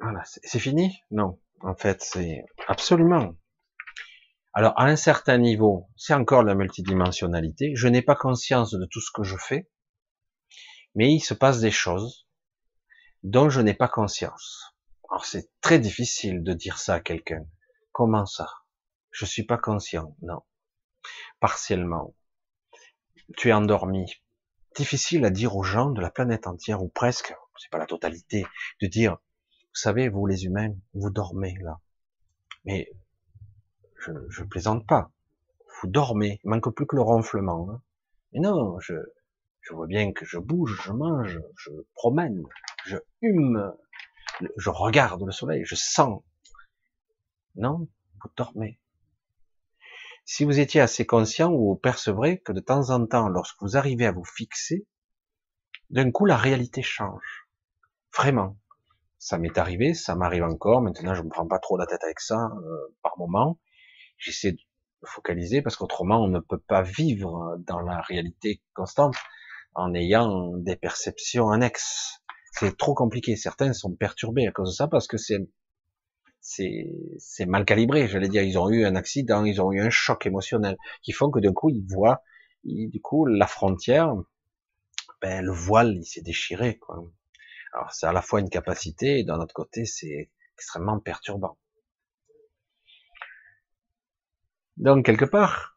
Voilà, 0.00 0.24
c'est 0.24 0.58
fini? 0.58 1.00
Non, 1.12 1.38
en 1.60 1.76
fait, 1.76 2.02
c'est 2.02 2.44
absolument. 2.66 3.36
Alors, 4.54 4.72
à 4.76 4.86
un 4.86 4.96
certain 4.96 5.38
niveau, 5.38 5.88
c'est 5.96 6.14
encore 6.14 6.42
la 6.42 6.56
multidimensionnalité. 6.56 7.76
Je 7.76 7.86
n'ai 7.86 8.02
pas 8.02 8.16
conscience 8.16 8.72
de 8.72 8.84
tout 8.86 9.00
ce 9.00 9.12
que 9.14 9.22
je 9.22 9.36
fais, 9.36 9.70
mais 10.96 11.12
il 11.12 11.20
se 11.20 11.32
passe 11.32 11.60
des 11.60 11.70
choses 11.70 12.26
dont 13.22 13.50
je 13.50 13.60
n'ai 13.60 13.74
pas 13.74 13.86
conscience. 13.86 14.74
Alors, 15.08 15.24
c'est 15.24 15.48
très 15.60 15.78
difficile 15.78 16.42
de 16.42 16.54
dire 16.54 16.78
ça 16.78 16.94
à 16.94 17.00
quelqu'un. 17.00 17.46
Comment 17.92 18.26
ça? 18.26 18.48
Je 19.12 19.24
suis 19.24 19.44
pas 19.44 19.58
conscient. 19.58 20.16
Non. 20.22 20.42
Partiellement. 21.38 22.16
Tu 23.36 23.50
es 23.50 23.52
endormi. 23.52 24.06
Difficile 24.78 25.24
à 25.24 25.30
dire 25.30 25.56
aux 25.56 25.64
gens 25.64 25.90
de 25.90 26.00
la 26.00 26.08
planète 26.08 26.46
entière, 26.46 26.84
ou 26.84 26.88
presque, 26.88 27.34
c'est 27.56 27.68
pas 27.68 27.78
la 27.78 27.86
totalité, 27.86 28.46
de 28.80 28.86
dire, 28.86 29.14
vous 29.14 29.74
savez, 29.74 30.08
vous 30.08 30.24
les 30.24 30.44
humains, 30.44 30.72
vous 30.94 31.10
dormez 31.10 31.56
là. 31.60 31.80
Mais 32.64 32.88
je, 33.98 34.12
je 34.28 34.44
plaisante 34.44 34.86
pas. 34.86 35.10
Vous 35.82 35.88
dormez, 35.88 36.40
il 36.44 36.50
manque 36.50 36.72
plus 36.72 36.86
que 36.86 36.94
le 36.94 37.02
ronflement. 37.02 37.68
Hein. 37.68 37.82
Mais 38.32 38.38
non, 38.38 38.78
je, 38.78 38.94
je 39.62 39.74
vois 39.74 39.88
bien 39.88 40.12
que 40.12 40.24
je 40.24 40.38
bouge, 40.38 40.80
je 40.84 40.92
mange, 40.92 41.40
je 41.56 41.70
promène, 41.96 42.44
je 42.86 42.98
hume, 43.20 43.74
je 44.56 44.70
regarde 44.70 45.24
le 45.24 45.32
soleil, 45.32 45.64
je 45.64 45.74
sens. 45.74 46.22
Non, 47.56 47.88
vous 48.22 48.30
dormez. 48.36 48.78
Si 50.30 50.44
vous 50.44 50.60
étiez 50.60 50.82
assez 50.82 51.06
conscient, 51.06 51.50
vous 51.50 51.74
percevrez 51.74 52.38
que 52.40 52.52
de 52.52 52.60
temps 52.60 52.90
en 52.90 53.06
temps, 53.06 53.30
lorsque 53.30 53.62
vous 53.62 53.78
arrivez 53.78 54.04
à 54.04 54.12
vous 54.12 54.26
fixer, 54.26 54.86
d'un 55.88 56.10
coup 56.10 56.26
la 56.26 56.36
réalité 56.36 56.82
change. 56.82 57.48
Vraiment. 58.14 58.58
Ça 59.18 59.38
m'est 59.38 59.56
arrivé, 59.56 59.94
ça 59.94 60.16
m'arrive 60.16 60.44
encore. 60.44 60.82
Maintenant, 60.82 61.14
je 61.14 61.22
me 61.22 61.30
prends 61.30 61.46
pas 61.46 61.58
trop 61.58 61.78
la 61.78 61.86
tête 61.86 62.04
avec 62.04 62.20
ça 62.20 62.50
euh, 62.62 62.94
par 63.02 63.18
moment 63.18 63.58
j'essaie 64.18 64.52
de 64.52 64.58
focaliser 65.02 65.62
parce 65.62 65.76
qu'autrement 65.76 66.22
on 66.22 66.28
ne 66.28 66.40
peut 66.40 66.58
pas 66.58 66.82
vivre 66.82 67.56
dans 67.66 67.80
la 67.80 68.02
réalité 68.02 68.60
constante 68.74 69.14
en 69.74 69.94
ayant 69.94 70.58
des 70.58 70.76
perceptions 70.76 71.48
annexes. 71.48 72.20
C'est 72.52 72.76
trop 72.76 72.92
compliqué. 72.92 73.34
Certains 73.36 73.72
sont 73.72 73.94
perturbés 73.94 74.46
à 74.46 74.52
cause 74.52 74.72
de 74.72 74.74
ça 74.74 74.88
parce 74.88 75.06
que 75.06 75.16
c'est 75.16 75.48
c'est 76.40 77.46
mal 77.46 77.64
calibré. 77.64 78.08
J'allais 78.08 78.28
dire, 78.28 78.42
ils 78.42 78.58
ont 78.58 78.70
eu 78.70 78.84
un 78.84 78.96
accident, 78.96 79.44
ils 79.44 79.60
ont 79.60 79.72
eu 79.72 79.80
un 79.80 79.90
choc 79.90 80.26
émotionnel 80.26 80.76
qui 81.02 81.12
font 81.12 81.30
que 81.30 81.40
d'un 81.40 81.52
coup 81.52 81.70
ils 81.70 81.84
voient, 81.86 82.22
du 82.64 83.00
coup 83.00 83.26
la 83.26 83.46
frontière, 83.46 84.14
ben, 85.20 85.44
le 85.44 85.52
voile 85.52 85.96
il 85.96 86.04
s'est 86.04 86.22
déchiré. 86.22 86.78
Quoi. 86.78 87.04
Alors 87.72 87.92
c'est 87.92 88.06
à 88.06 88.12
la 88.12 88.22
fois 88.22 88.40
une 88.40 88.50
capacité 88.50 89.20
et 89.20 89.24
d'un 89.24 89.38
autre 89.40 89.54
côté 89.54 89.84
c'est 89.84 90.30
extrêmement 90.54 90.98
perturbant. 91.00 91.58
Donc, 94.78 95.04
quelque 95.04 95.24
part, 95.24 95.76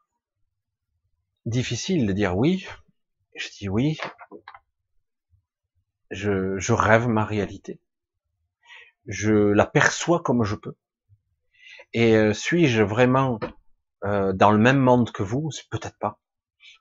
difficile 1.45 2.05
de 2.05 2.13
dire 2.13 2.37
oui. 2.37 2.67
Je 3.35 3.49
dis 3.49 3.67
oui. 3.67 3.97
je, 6.11 6.57
je 6.59 6.73
rêve 6.73 7.07
ma 7.07 7.25
réalité. 7.25 7.79
Je 9.07 9.33
la 9.33 9.65
perçois 9.65 10.21
comme 10.21 10.43
je 10.43 10.55
peux. 10.55 10.75
Et 11.93 12.15
euh, 12.15 12.33
suis-je 12.33 12.83
vraiment 12.83 13.39
euh, 14.03 14.33
dans 14.33 14.51
le 14.51 14.57
même 14.57 14.79
monde 14.79 15.11
que 15.11 15.23
vous? 15.23 15.49
Peut-être 15.69 15.97
pas. 15.99 16.19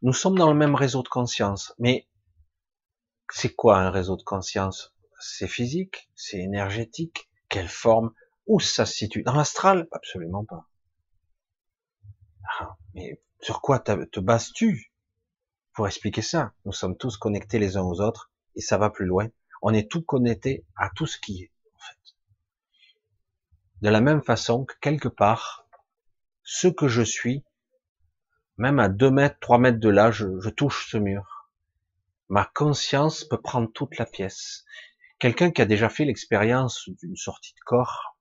Nous 0.02 0.12
sommes 0.12 0.38
dans 0.38 0.50
le 0.50 0.58
même 0.58 0.74
réseau 0.74 1.02
de 1.02 1.08
conscience, 1.08 1.74
mais 1.78 2.08
c'est 3.32 3.54
quoi 3.54 3.78
un 3.78 3.90
réseau 3.90 4.16
de 4.16 4.22
conscience? 4.22 4.94
C'est 5.18 5.48
physique, 5.48 6.10
c'est 6.14 6.38
énergétique, 6.38 7.28
quelle 7.48 7.68
forme, 7.68 8.12
où 8.46 8.60
ça 8.60 8.86
se 8.86 8.94
situe? 8.94 9.22
Dans 9.22 9.34
l'astral? 9.34 9.88
Absolument 9.92 10.44
pas. 10.44 10.66
Ah, 12.58 12.76
mais 12.94 13.22
sur 13.40 13.60
quoi 13.60 13.78
te 13.78 14.20
bases-tu 14.20 14.92
pour 15.74 15.86
expliquer 15.86 16.22
ça? 16.22 16.52
Nous 16.64 16.72
sommes 16.72 16.96
tous 16.96 17.16
connectés 17.16 17.58
les 17.58 17.76
uns 17.76 17.82
aux 17.82 18.00
autres, 18.00 18.30
et 18.56 18.60
ça 18.60 18.78
va 18.78 18.90
plus 18.90 19.06
loin. 19.06 19.28
On 19.62 19.74
est 19.74 19.90
tout 19.90 20.02
connecté 20.02 20.64
à 20.76 20.90
tout 20.94 21.06
ce 21.06 21.18
qui 21.18 21.42
est. 21.42 21.52
De 23.82 23.88
la 23.88 24.00
même 24.00 24.22
façon 24.22 24.64
que 24.64 24.74
quelque 24.80 25.08
part, 25.08 25.66
ce 26.42 26.68
que 26.68 26.88
je 26.88 27.02
suis, 27.02 27.44
même 28.58 28.78
à 28.78 28.90
2 28.90 29.10
mètres, 29.10 29.38
3 29.40 29.58
mètres 29.58 29.80
de 29.80 29.88
là, 29.88 30.10
je, 30.10 30.48
touche 30.50 30.90
ce 30.90 30.98
mur. 30.98 31.48
Ma 32.28 32.44
conscience 32.44 33.24
peut 33.24 33.40
prendre 33.40 33.72
toute 33.72 33.96
la 33.96 34.04
pièce. 34.04 34.64
Quelqu'un 35.18 35.50
qui 35.50 35.62
a 35.62 35.64
déjà 35.64 35.88
fait 35.88 36.04
l'expérience 36.04 36.88
d'une 37.00 37.16
sortie 37.16 37.54
de 37.54 37.60
corps, 37.64 38.16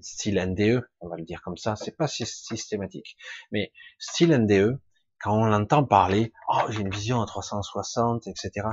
style 0.00 0.40
NDE, 0.44 0.88
on 1.00 1.08
va 1.08 1.16
le 1.16 1.24
dire 1.24 1.40
comme 1.42 1.56
ça, 1.56 1.76
c'est 1.76 1.96
pas 1.96 2.08
systématique, 2.08 3.16
mais 3.52 3.72
style 3.98 4.36
NDE, 4.36 4.80
quand 5.20 5.36
on 5.36 5.46
l'entend 5.46 5.84
parler, 5.84 6.32
oh, 6.48 6.62
j'ai 6.70 6.80
une 6.80 6.90
vision 6.90 7.20
à 7.20 7.26
360, 7.26 8.26
etc. 8.26 8.66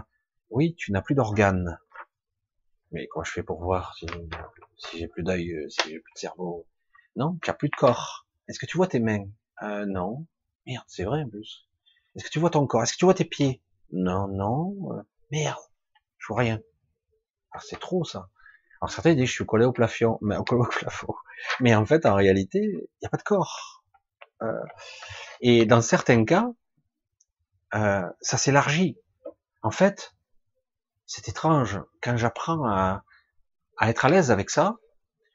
Oui, 0.49 0.75
tu 0.75 0.91
n'as 0.91 1.01
plus 1.01 1.15
d'organes. 1.15 1.79
Mais 2.95 3.07
comment 3.07 3.25
je 3.25 3.31
fais 3.33 3.43
pour 3.43 3.61
voir 3.61 3.93
si, 4.77 4.97
j'ai 4.97 5.09
plus 5.09 5.21
d'œil, 5.21 5.51
euh, 5.51 5.67
si 5.67 5.89
j'ai 5.89 5.99
plus 5.99 6.13
de 6.13 6.17
cerveau? 6.19 6.65
Non, 7.17 7.37
tu 7.41 7.49
n'as 7.49 7.53
plus 7.53 7.67
de 7.67 7.75
corps. 7.75 8.25
Est-ce 8.47 8.57
que 8.57 8.65
tu 8.65 8.77
vois 8.77 8.87
tes 8.87 9.01
mains? 9.01 9.25
Euh, 9.63 9.85
Non. 9.85 10.25
Merde, 10.65 10.85
c'est 10.87 11.03
vrai 11.03 11.23
en 11.23 11.29
plus. 11.29 11.67
Est-ce 12.15 12.23
que 12.23 12.29
tu 12.29 12.39
vois 12.39 12.49
ton 12.51 12.65
corps? 12.65 12.83
Est-ce 12.83 12.93
que 12.93 12.97
tu 12.97 13.03
vois 13.03 13.13
tes 13.13 13.25
pieds? 13.25 13.61
Non, 13.91 14.29
non. 14.29 14.93
Euh, 14.93 15.01
merde, 15.29 15.59
je 16.19 16.27
vois 16.27 16.37
rien. 16.39 16.61
Alors 17.51 17.63
c'est 17.63 17.79
trop 17.81 18.05
ça. 18.05 18.29
Alors 18.81 18.89
certains 18.89 19.13
disent 19.13 19.27
je 19.27 19.33
suis 19.33 19.45
collé 19.45 19.65
au 19.65 19.73
plafond, 19.73 20.17
mais 20.21 20.37
au 20.37 20.43
plafond. 20.43 21.15
Mais 21.59 21.75
en 21.75 21.85
fait, 21.85 22.05
en 22.05 22.15
réalité, 22.15 22.59
il 22.61 22.87
n'y 23.01 23.07
a 23.07 23.09
pas 23.09 23.17
de 23.17 23.23
corps. 23.23 23.83
Euh, 24.41 24.63
et 25.41 25.65
dans 25.65 25.81
certains 25.81 26.23
cas, 26.23 26.49
euh, 27.73 28.09
ça 28.21 28.37
s'élargit. 28.37 28.97
En 29.63 29.71
fait, 29.71 30.14
c'est 31.05 31.27
étrange. 31.27 31.79
Quand 32.01 32.17
j'apprends 32.17 32.65
à, 32.65 33.03
à, 33.77 33.89
être 33.89 34.05
à 34.05 34.09
l'aise 34.09 34.31
avec 34.31 34.49
ça, 34.49 34.77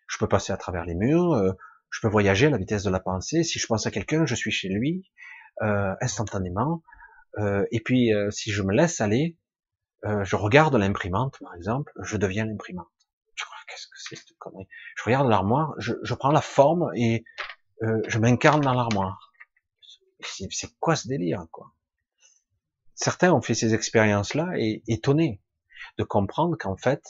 je 0.09 0.18
peux 0.18 0.28
passer 0.28 0.52
à 0.52 0.56
travers 0.56 0.84
les 0.84 0.94
murs, 0.94 1.32
euh, 1.32 1.52
je 1.90 2.01
peux 2.01 2.09
voyager 2.09 2.47
à 2.47 2.51
la 2.51 2.59
vitesse 2.59 2.82
de 2.82 2.90
la 2.90 3.01
pensée. 3.01 3.42
Si 3.44 3.59
je 3.59 3.66
pense 3.66 3.86
à 3.86 3.90
quelqu'un, 3.90 4.26
je 4.26 4.34
suis 4.34 4.51
chez 4.51 4.68
lui 4.68 5.09
euh, 5.62 5.94
instantanément. 6.01 6.82
Euh, 7.38 7.64
et 7.70 7.80
puis, 7.80 8.10
si 8.30 8.51
je 8.51 8.62
me 8.62 8.74
laisse 8.74 9.01
aller, 9.01 9.36
je 10.05 10.36
regarde 10.36 10.74
l'imprimante, 10.76 11.38
par 11.40 11.55
exemple, 11.55 11.92
je 12.02 12.16
deviens 12.16 12.47
l'imprimante. 12.47 12.88
Qu'est-ce 13.68 13.86
que 13.86 14.16
c'est 14.16 14.36
connerie? 14.38 14.66
Je 14.97 15.05
regarde 15.05 15.28
l'armoire, 15.28 15.74
je, 15.78 15.92
je, 16.02 16.14
prends 16.14 16.32
la 16.32 16.40
forme 16.40 16.90
et 16.97 17.22
je 17.80 18.18
m'incarne 18.18 18.60
dans 18.62 18.74
l'armoire. 18.74 19.32
C'est 20.20 20.76
quoi 20.80 20.97
ce 20.97 21.06
délire, 21.06 21.47
quoi? 21.52 21.72
Certains 22.97 23.32
ont 23.32 23.40
fait 23.40 23.55
ces 23.55 23.74
expériences-là 23.74 24.51
et 24.56 24.82
étonnés 24.88 25.40
de 25.98 26.05
comprendre 26.05 26.57
qu'en 26.59 26.77
fait, 26.77 27.02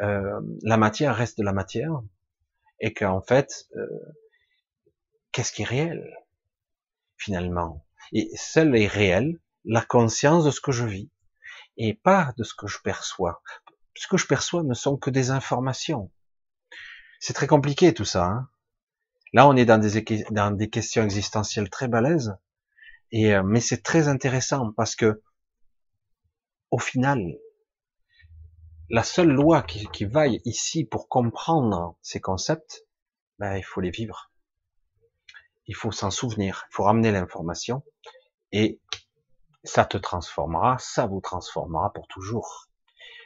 la 0.00 0.76
matière 0.76 1.16
reste 1.16 1.38
de 1.38 1.44
la 1.44 1.52
matière, 1.52 2.00
et 2.80 2.94
qu'en 2.94 3.20
fait, 3.20 3.68
euh, 3.76 3.86
qu'est-ce 5.32 5.52
qui 5.52 5.62
est 5.62 5.66
réel 5.66 6.16
finalement? 7.16 7.84
Et 8.12 8.30
seul 8.36 8.76
est 8.76 8.86
réel 8.86 9.38
la 9.64 9.82
conscience 9.82 10.44
de 10.44 10.50
ce 10.50 10.60
que 10.60 10.72
je 10.72 10.84
vis 10.84 11.10
et 11.76 11.94
pas 11.94 12.32
de 12.36 12.44
ce 12.44 12.54
que 12.54 12.66
je 12.66 12.78
perçois. 12.82 13.42
Ce 13.94 14.06
que 14.06 14.16
je 14.16 14.26
perçois 14.26 14.62
ne 14.62 14.74
sont 14.74 14.96
que 14.96 15.10
des 15.10 15.30
informations. 15.30 16.12
C'est 17.20 17.32
très 17.32 17.48
compliqué 17.48 17.92
tout 17.92 18.04
ça. 18.04 18.26
Hein 18.26 18.48
Là, 19.32 19.46
on 19.46 19.56
est 19.56 19.66
dans 19.66 19.78
des, 19.78 20.24
dans 20.30 20.52
des 20.52 20.70
questions 20.70 21.02
existentielles 21.02 21.68
très 21.68 21.88
balèzes, 21.88 22.36
et 23.10 23.34
euh, 23.34 23.42
mais 23.42 23.60
c'est 23.60 23.82
très 23.82 24.08
intéressant 24.08 24.72
parce 24.72 24.96
que 24.96 25.22
au 26.70 26.78
final, 26.78 27.20
la 28.90 29.02
seule 29.02 29.30
loi 29.30 29.62
qui, 29.62 30.04
vaille 30.04 30.40
ici 30.44 30.84
pour 30.84 31.08
comprendre 31.08 31.96
ces 32.00 32.20
concepts, 32.20 32.86
ben, 33.38 33.56
il 33.56 33.62
faut 33.62 33.80
les 33.80 33.90
vivre. 33.90 34.30
Il 35.66 35.74
faut 35.74 35.92
s'en 35.92 36.10
souvenir, 36.10 36.64
il 36.70 36.74
faut 36.74 36.84
ramener 36.84 37.12
l'information, 37.12 37.82
et 38.52 38.80
ça 39.64 39.84
te 39.84 39.98
transformera, 39.98 40.78
ça 40.78 41.06
vous 41.06 41.20
transformera 41.20 41.92
pour 41.92 42.08
toujours. 42.08 42.68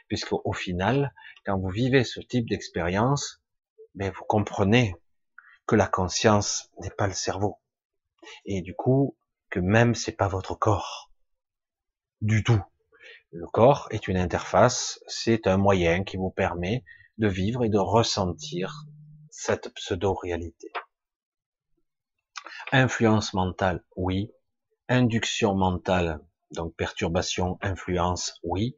Puisque 0.09 0.33
au 0.33 0.53
final, 0.53 1.13
quand 1.45 1.57
vous 1.57 1.69
vivez 1.69 2.03
ce 2.03 2.19
type 2.19 2.49
d'expérience, 2.49 3.41
ben, 3.95 4.11
vous 4.11 4.25
comprenez 4.25 4.95
que 5.65 5.75
la 5.75 5.87
conscience 5.87 6.69
n'est 6.81 6.89
pas 6.89 7.07
le 7.07 7.13
cerveau. 7.13 7.59
Et 8.45 8.61
du 8.61 8.75
coup, 8.75 9.15
que 9.49 9.59
même 9.59 9.95
c'est 9.95 10.17
pas 10.17 10.27
votre 10.27 10.55
corps. 10.55 11.09
Du 12.21 12.43
tout. 12.43 12.61
Le 13.35 13.47
corps 13.47 13.87
est 13.89 14.07
une 14.07 14.17
interface, 14.17 14.99
c'est 15.07 15.47
un 15.47 15.57
moyen 15.57 16.03
qui 16.03 16.17
vous 16.17 16.29
permet 16.29 16.85
de 17.17 17.27
vivre 17.27 17.63
et 17.65 17.69
de 17.69 17.79
ressentir 17.79 18.85
cette 19.31 19.73
pseudo-réalité. 19.73 20.71
Influence 22.71 23.33
mentale, 23.33 23.83
oui. 23.95 24.31
Induction 24.87 25.55
mentale, 25.55 26.19
donc 26.51 26.75
perturbation, 26.75 27.57
influence, 27.61 28.39
oui. 28.43 28.77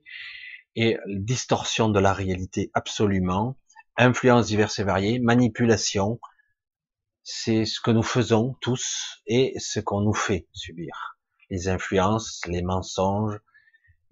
Et 0.77 0.98
distorsion 1.06 1.90
de 1.90 1.99
la 1.99 2.14
réalité, 2.14 2.72
absolument. 2.73 3.57
Influence 3.98 4.48
diverses 4.48 4.80
et 4.80 4.86
variées, 4.86 5.19
manipulation, 5.19 6.22
c'est 7.23 7.65
ce 7.65 7.82
que 7.82 7.91
nous 7.91 8.03
faisons 8.03 8.56
tous 8.61 9.22
et 9.27 9.53
ce 9.60 9.82
qu'on 9.82 9.99
nous 9.99 10.14
fait 10.14 10.48
subir. 10.53 11.18
Les 11.49 11.68
influences, 11.68 12.40
les 12.48 12.61
mensonges, 12.61 13.38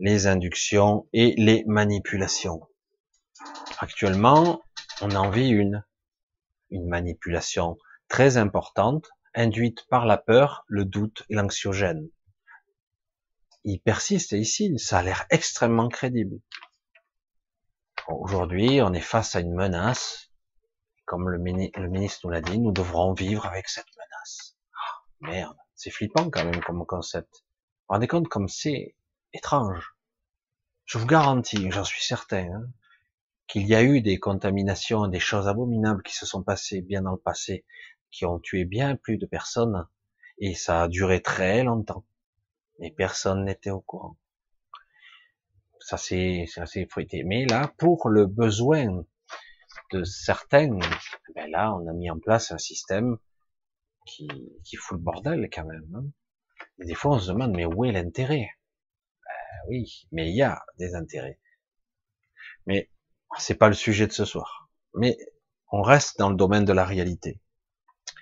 les 0.03 0.27
inductions 0.27 1.07
et 1.13 1.33
les 1.37 1.63
manipulations. 1.65 2.67
Actuellement, 3.79 4.61
on 4.99 5.15
en 5.15 5.29
vit 5.29 5.47
une, 5.47 5.85
une 6.71 6.89
manipulation 6.89 7.77
très 8.09 8.35
importante, 8.35 9.07
induite 9.33 9.87
par 9.87 10.05
la 10.05 10.17
peur, 10.17 10.65
le 10.67 10.83
doute 10.83 11.23
et 11.29 11.35
l'anxiogène. 11.35 12.09
Il 13.63 13.79
persiste 13.79 14.33
ici, 14.33 14.77
ça 14.77 14.97
a 14.97 15.03
l'air 15.03 15.25
extrêmement 15.29 15.87
crédible. 15.87 16.41
Aujourd'hui, 18.09 18.81
on 18.81 18.91
est 18.91 18.99
face 18.99 19.37
à 19.37 19.39
une 19.39 19.55
menace, 19.55 20.31
comme 21.05 21.29
le, 21.29 21.37
ministre 21.37 22.19
nous 22.25 22.31
l'a 22.31 22.41
dit, 22.41 22.59
nous 22.59 22.73
devrons 22.73 23.13
vivre 23.13 23.45
avec 23.45 23.69
cette 23.69 23.95
menace. 23.95 24.57
Ah, 24.73 25.05
merde, 25.21 25.55
c'est 25.75 25.91
flippant 25.91 26.29
quand 26.29 26.43
même 26.43 26.61
comme 26.61 26.85
concept. 26.85 27.31
Vous 27.31 27.39
vous 27.87 27.93
rendez 27.93 28.07
compte 28.07 28.27
comme 28.27 28.49
c'est 28.49 28.97
étrange. 29.31 29.92
Je 30.85 30.97
vous 30.97 31.07
garantis, 31.07 31.71
j'en 31.71 31.83
suis 31.83 32.03
certain, 32.03 32.51
hein, 32.53 32.67
qu'il 33.47 33.67
y 33.67 33.75
a 33.75 33.83
eu 33.83 34.01
des 34.01 34.19
contaminations, 34.19 35.07
des 35.07 35.19
choses 35.19 35.47
abominables 35.47 36.03
qui 36.03 36.13
se 36.13 36.25
sont 36.25 36.43
passées 36.43 36.81
bien 36.81 37.01
dans 37.01 37.11
le 37.11 37.17
passé, 37.17 37.65
qui 38.11 38.25
ont 38.25 38.39
tué 38.39 38.65
bien 38.65 38.95
plus 38.95 39.17
de 39.17 39.25
personnes, 39.25 39.87
et 40.37 40.55
ça 40.55 40.83
a 40.83 40.87
duré 40.87 41.21
très 41.21 41.63
longtemps. 41.63 42.05
Et 42.79 42.91
personne 42.91 43.45
n'était 43.45 43.69
au 43.69 43.81
courant. 43.81 44.17
Ça 45.79 45.97
c'est 45.97 46.45
assez 46.57 46.81
effrité. 46.81 47.23
Mais 47.23 47.45
là, 47.45 47.73
pour 47.77 48.09
le 48.09 48.25
besoin 48.25 49.05
de 49.91 50.03
certains, 50.03 50.79
ben 51.35 51.49
là, 51.49 51.73
on 51.73 51.87
a 51.87 51.93
mis 51.93 52.09
en 52.09 52.19
place 52.19 52.51
un 52.51 52.57
système 52.57 53.17
qui, 54.05 54.27
qui 54.63 54.75
fout 54.75 54.97
le 54.97 55.03
bordel 55.03 55.49
quand 55.51 55.65
même. 55.65 55.87
Hein. 55.95 56.05
Et 56.79 56.85
des 56.85 56.95
fois, 56.95 57.15
on 57.15 57.19
se 57.19 57.31
demande, 57.31 57.51
mais 57.55 57.65
où 57.65 57.85
est 57.85 57.91
l'intérêt? 57.91 58.49
Oui, 59.67 60.07
mais 60.11 60.29
il 60.29 60.35
y 60.35 60.41
a 60.41 60.63
des 60.77 60.95
intérêts. 60.95 61.39
Mais 62.65 62.89
c'est 63.37 63.55
pas 63.55 63.67
le 63.67 63.73
sujet 63.73 64.07
de 64.07 64.11
ce 64.11 64.25
soir. 64.25 64.69
Mais 64.95 65.17
on 65.71 65.81
reste 65.81 66.19
dans 66.19 66.29
le 66.29 66.35
domaine 66.35 66.65
de 66.65 66.73
la 66.73 66.85
réalité. 66.85 67.39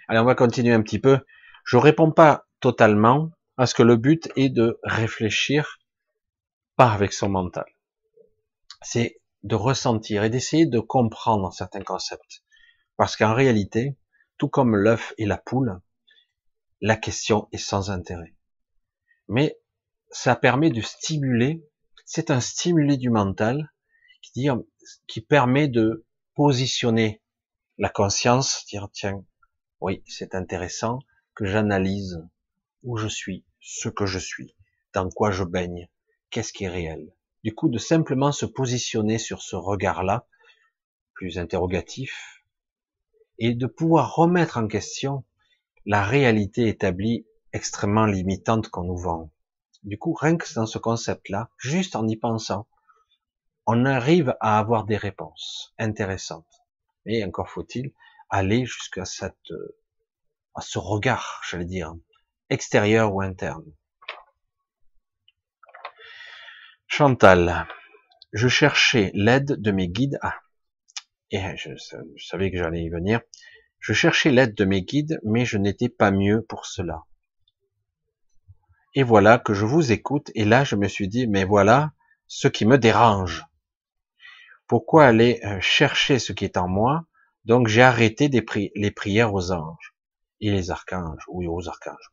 Allez, 0.08 0.20
on 0.20 0.26
va 0.26 0.36
continuer 0.36 0.74
un 0.74 0.82
petit 0.82 1.00
peu. 1.00 1.20
Je 1.66 1.78
réponds 1.78 2.12
pas 2.12 2.48
totalement 2.60 3.32
à 3.58 3.66
ce 3.66 3.76
que 3.76 3.84
le 3.84 3.98
but 3.98 4.32
est 4.36 4.50
de 4.50 4.80
réfléchir 4.84 5.80
pas 6.76 6.92
avec 6.92 7.14
son 7.14 7.30
mental. 7.30 7.66
C'est 8.82 9.22
de 9.44 9.56
ressentir 9.56 10.24
et 10.24 10.30
d'essayer 10.30 10.66
de 10.66 10.80
comprendre 10.80 11.52
certains 11.54 11.84
concepts. 11.84 12.44
Parce 12.98 13.16
qu'en 13.16 13.34
réalité, 13.34 13.98
tout 14.38 14.50
comme 14.50 14.76
l'œuf 14.76 15.14
et 15.18 15.26
la 15.26 15.38
poule, 15.38 15.80
la 16.80 16.96
question 16.96 17.48
est 17.52 17.58
sans 17.58 17.92
intérêt. 17.92 18.34
Mais 19.28 19.61
ça 20.12 20.36
permet 20.36 20.70
de 20.70 20.82
stimuler, 20.82 21.66
c'est 22.06 22.32
un 22.32 22.42
stimulé 22.42 22.98
du 22.98 23.10
mental 23.10 23.72
qui, 24.22 24.50
qui 25.08 25.22
permet 25.22 25.68
de 25.68 26.06
positionner 26.36 27.22
la 27.78 27.90
conscience, 27.90 28.66
dire 28.68 28.90
tiens, 28.92 29.26
oui, 29.80 30.04
c'est 30.06 30.36
intéressant 30.36 31.00
que 31.34 31.46
j'analyse 31.46 32.22
où 32.84 32.98
je 32.98 33.08
suis, 33.08 33.46
ce 33.60 33.90
que 33.90 34.06
je 34.06 34.20
suis, 34.20 34.56
dans 34.94 35.10
quoi 35.10 35.32
je 35.32 35.44
baigne, 35.44 35.88
qu'est-ce 36.30 36.54
qui 36.54 36.66
est 36.66 36.70
réel. 36.70 37.14
Du 37.44 37.56
coup, 37.56 37.70
de 37.70 37.80
simplement 37.80 38.32
se 38.32 38.46
positionner 38.46 39.18
sur 39.18 39.42
ce 39.42 39.56
regard-là, 39.56 40.28
plus 41.14 41.40
interrogatif, 41.40 42.44
et 43.40 43.56
de 43.56 43.66
pouvoir 43.66 44.16
remettre 44.16 44.58
en 44.58 44.68
question 44.68 45.26
la 45.86 46.04
réalité 46.04 46.68
établie 46.68 47.26
extrêmement 47.54 48.06
limitante 48.06 48.70
qu'on 48.70 48.84
nous 48.84 48.98
vend. 48.98 49.32
Du 49.84 49.98
coup, 49.98 50.14
rien 50.14 50.38
que 50.38 50.54
dans 50.54 50.66
ce 50.66 50.78
concept-là, 50.78 51.50
juste 51.58 51.96
en 51.96 52.08
y 52.08 52.16
pensant, 52.16 52.68
on 53.66 53.86
arrive 53.86 54.36
à 54.40 54.60
avoir 54.60 54.86
des 54.86 54.98
réponses 54.98 55.74
intéressantes. 55.78 56.62
Et 57.06 57.24
encore 57.24 57.50
faut-il 57.50 57.94
aller 58.30 58.66
jusqu'à 58.66 59.06
cette, 59.06 59.52
à 60.56 60.62
ce 60.62 60.78
regard, 60.78 61.42
j'allais 61.50 61.66
dire, 61.66 61.94
extérieur 62.50 63.14
ou 63.14 63.22
interne. 63.22 63.66
Chantal, 66.88 67.68
je 68.34 68.48
cherchais 68.48 69.12
l'aide 69.14 69.62
de 69.62 69.72
mes 69.72 69.88
guides. 69.88 70.20
Ah, 70.22 70.40
et 71.32 71.40
je 71.56 71.72
savais 72.18 72.52
que 72.52 72.58
j'allais 72.58 72.84
y 72.84 72.90
venir. 72.90 73.22
Je 73.80 73.94
cherchais 73.94 74.32
l'aide 74.32 74.54
de 74.54 74.66
mes 74.66 74.84
guides, 74.84 75.20
mais 75.24 75.46
je 75.46 75.58
n'étais 75.58 75.90
pas 75.90 76.12
mieux 76.12 76.44
pour 76.44 76.66
cela. 76.66 77.04
Et 78.94 79.04
voilà 79.04 79.40
que 79.40 79.54
je 79.54 79.66
vous 79.66 79.92
écoute, 79.92 80.32
et 80.36 80.46
là 80.46 80.64
je 80.64 80.76
me 80.76 80.88
suis 80.88 81.08
dit, 81.08 81.28
mais 81.28 81.46
voilà 81.46 81.92
ce 82.28 82.48
qui 82.48 82.66
me 82.66 82.78
dérange. 82.78 83.46
Pourquoi 84.68 85.06
aller 85.06 85.40
euh, 85.44 85.60
chercher 85.62 86.20
ce 86.20 86.34
qui 86.34 86.46
est 86.46 86.58
en 86.58 86.68
moi? 86.68 87.06
Donc 87.46 87.68
j'ai 87.68 87.82
arrêté 87.82 88.30
les 88.30 88.92
prières 88.92 89.34
aux 89.34 89.52
anges 89.52 89.96
et 90.40 90.52
les 90.52 90.72
archanges, 90.72 91.24
oui 91.28 91.48
aux 91.48 91.68
archanges. 91.68 92.10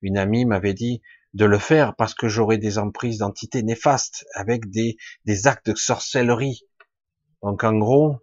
Une 0.00 0.18
amie 0.18 0.44
m'avait 0.44 0.74
dit 0.74 1.02
de 1.34 1.44
le 1.44 1.58
faire 1.58 1.94
parce 1.96 2.14
que 2.14 2.28
j'aurais 2.28 2.58
des 2.58 2.78
emprises 2.78 3.18
d'entités 3.18 3.62
néfastes 3.62 4.26
avec 4.34 4.70
des, 4.70 4.96
des 5.24 5.46
actes 5.46 5.70
de 5.70 5.76
sorcellerie. 5.76 6.62
Donc 7.42 7.64
en 7.64 7.76
gros, 7.78 8.18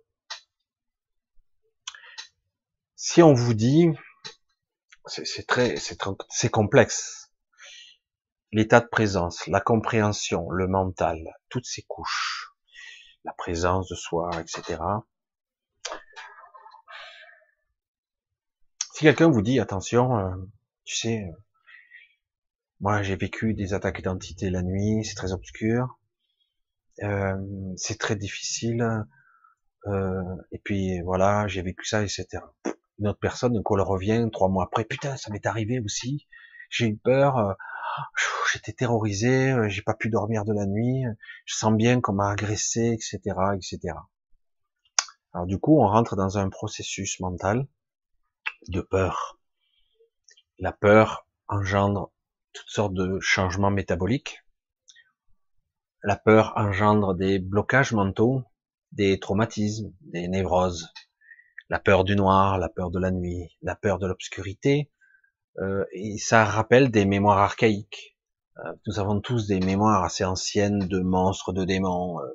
si 2.96 3.22
on 3.24 3.34
vous 3.34 3.54
dit, 3.54 3.88
c'est 5.08 5.48
très, 5.48 5.76
c'est 5.78 6.52
complexe. 6.52 7.19
L'état 8.52 8.80
de 8.80 8.88
présence, 8.88 9.46
la 9.48 9.62
compréhension, 9.62 10.50
le 10.50 10.68
mental, 10.68 11.36
toutes 11.50 11.66
ces 11.66 11.84
couches, 11.84 12.52
la 13.24 13.34
présence 13.34 13.88
de 13.90 13.96
soi, 13.96 14.30
etc. 14.40 14.82
Si 18.94 19.02
quelqu'un 19.02 19.30
vous 19.30 19.42
dit, 19.42 19.60
attention, 19.60 20.18
euh, 20.18 20.36
tu 20.84 20.96
sais, 20.96 21.24
euh, 21.24 21.32
moi 22.80 23.04
j'ai 23.04 23.16
vécu 23.16 23.54
des 23.54 23.74
attaques 23.74 23.98
d'identité 23.98 24.50
la 24.50 24.64
nuit, 24.64 25.06
c'est 25.06 25.16
très 25.16 25.32
obscur, 25.32 26.00
euh, 27.04 27.38
c'est 27.78 28.00
très 28.00 28.16
difficile, 28.16 29.06
et 30.52 30.60
puis 30.64 31.00
voilà, 31.02 31.48
j'ai 31.48 31.62
vécu 31.62 31.86
ça, 31.86 32.04
etc 32.04 32.42
une 33.00 33.08
autre 33.08 33.20
personne, 33.20 33.54
donc 33.54 33.70
on 33.72 33.84
revient 33.84 34.28
trois 34.32 34.50
mois 34.50 34.66
après, 34.66 34.84
putain, 34.84 35.16
ça 35.18 35.32
m'est 35.32 35.46
arrivé 35.46 35.80
aussi, 35.80 36.28
j'ai 36.70 36.88
eu 36.88 36.98
peur, 36.98 37.38
euh, 37.38 37.54
j'étais 38.52 38.74
terrorisé, 38.74 39.52
euh, 39.52 39.70
j'ai 39.70 39.82
pas 39.82 39.94
pu 39.94 40.10
dormir 40.10 40.46
de 40.46 40.54
la 40.54 40.66
nuit, 40.66 41.04
je 41.46 41.56
sens 41.56 41.74
bien 41.74 42.02
qu'on 42.02 42.14
m'a 42.14 42.30
agressé, 42.30 42.92
etc., 42.92 43.20
etc. 43.56 43.96
Alors 45.34 45.46
du 45.46 45.60
coup, 45.60 45.80
on 45.80 45.88
rentre 45.88 46.16
dans 46.16 46.38
un 46.38 46.50
processus 46.50 47.20
mental 47.20 47.68
de 48.68 48.82
peur. 48.82 49.40
La 50.58 50.72
peur 50.72 51.28
engendre 51.48 52.12
toutes 52.54 52.70
sortes 52.70 52.94
de 52.94 53.20
changements 53.20 53.72
métaboliques. 53.72 54.44
La 56.04 56.16
peur 56.16 56.54
engendre 56.56 57.14
des 57.14 57.40
blocages 57.40 57.92
mentaux, 57.92 58.44
des 58.92 59.20
traumatismes, 59.20 59.94
des 60.02 60.28
névroses, 60.28 60.92
la 61.70 61.80
peur 61.80 62.04
du 62.04 62.16
noir, 62.16 62.58
la 62.58 62.70
peur 62.70 62.90
de 62.90 63.00
la 63.00 63.12
nuit, 63.12 63.56
la 63.62 63.76
peur 63.76 64.00
de 64.00 64.08
l'obscurité, 64.08 64.90
et 65.94 66.18
ça 66.18 66.46
rappelle 66.46 66.92
des 66.92 67.06
mémoires 67.06 67.40
archaïques. 67.40 68.18
Euh, 68.66 68.74
nous 68.88 69.00
avons 69.00 69.22
tous 69.22 69.48
des 69.48 69.60
mémoires 69.60 70.04
assez 70.04 70.26
anciennes 70.26 70.80
de 70.80 71.00
monstres, 71.00 71.54
de 71.54 71.64
démons, 71.64 72.20
euh, 72.22 72.28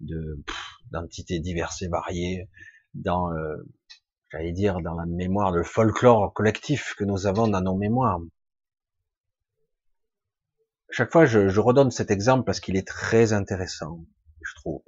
de 0.00 0.44
d'entités 0.90 1.40
diverses 1.40 1.82
et 1.82 1.88
variées, 1.88 2.48
dans, 2.94 3.32
euh, 3.32 3.56
j'allais 4.30 4.52
dire, 4.52 4.80
dans 4.80 4.94
la 4.94 5.06
mémoire, 5.06 5.50
le 5.50 5.64
folklore 5.64 6.32
collectif 6.32 6.94
que 6.96 7.04
nous 7.04 7.26
avons 7.26 7.48
dans 7.48 7.60
nos 7.60 7.76
mémoires. 7.76 8.20
Chaque 10.90 11.10
fois, 11.10 11.26
je, 11.26 11.48
je 11.48 11.60
redonne 11.60 11.90
cet 11.90 12.10
exemple 12.10 12.44
parce 12.44 12.60
qu'il 12.60 12.76
est 12.76 12.86
très 12.86 13.32
intéressant, 13.32 14.04
je 14.42 14.54
trouve 14.56 14.82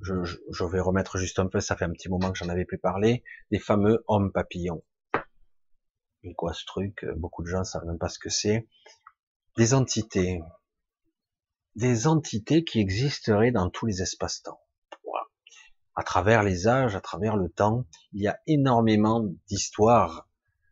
je, 0.00 0.14
je, 0.50 0.64
vais 0.64 0.80
remettre 0.80 1.18
juste 1.18 1.38
un 1.38 1.46
peu, 1.46 1.60
ça 1.60 1.76
fait 1.76 1.84
un 1.84 1.92
petit 1.92 2.08
moment 2.08 2.32
que 2.32 2.38
j'en 2.38 2.48
avais 2.48 2.64
plus 2.64 2.78
parlé, 2.78 3.22
des 3.52 3.58
fameux 3.58 4.02
hommes 4.08 4.32
papillons. 4.32 4.82
Et 6.24 6.34
quoi 6.34 6.52
ce 6.52 6.64
truc 6.64 7.04
Beaucoup 7.16 7.42
de 7.42 7.48
gens 7.48 7.64
savent 7.64 7.86
même 7.86 7.98
pas 7.98 8.08
ce 8.08 8.18
que 8.18 8.30
c'est. 8.30 8.68
Des 9.56 9.74
entités. 9.74 10.40
Des 11.74 12.06
entités 12.06 12.64
qui 12.64 12.80
existeraient 12.80 13.50
dans 13.50 13.70
tous 13.70 13.86
les 13.86 14.02
espaces-temps. 14.02 14.60
À 15.94 16.04
travers 16.04 16.42
les 16.42 16.68
âges, 16.68 16.96
à 16.96 17.02
travers 17.02 17.36
le 17.36 17.50
temps, 17.50 17.84
il 18.12 18.22
y 18.22 18.28
a 18.28 18.40
énormément 18.46 19.20
d'histoires 19.46 20.26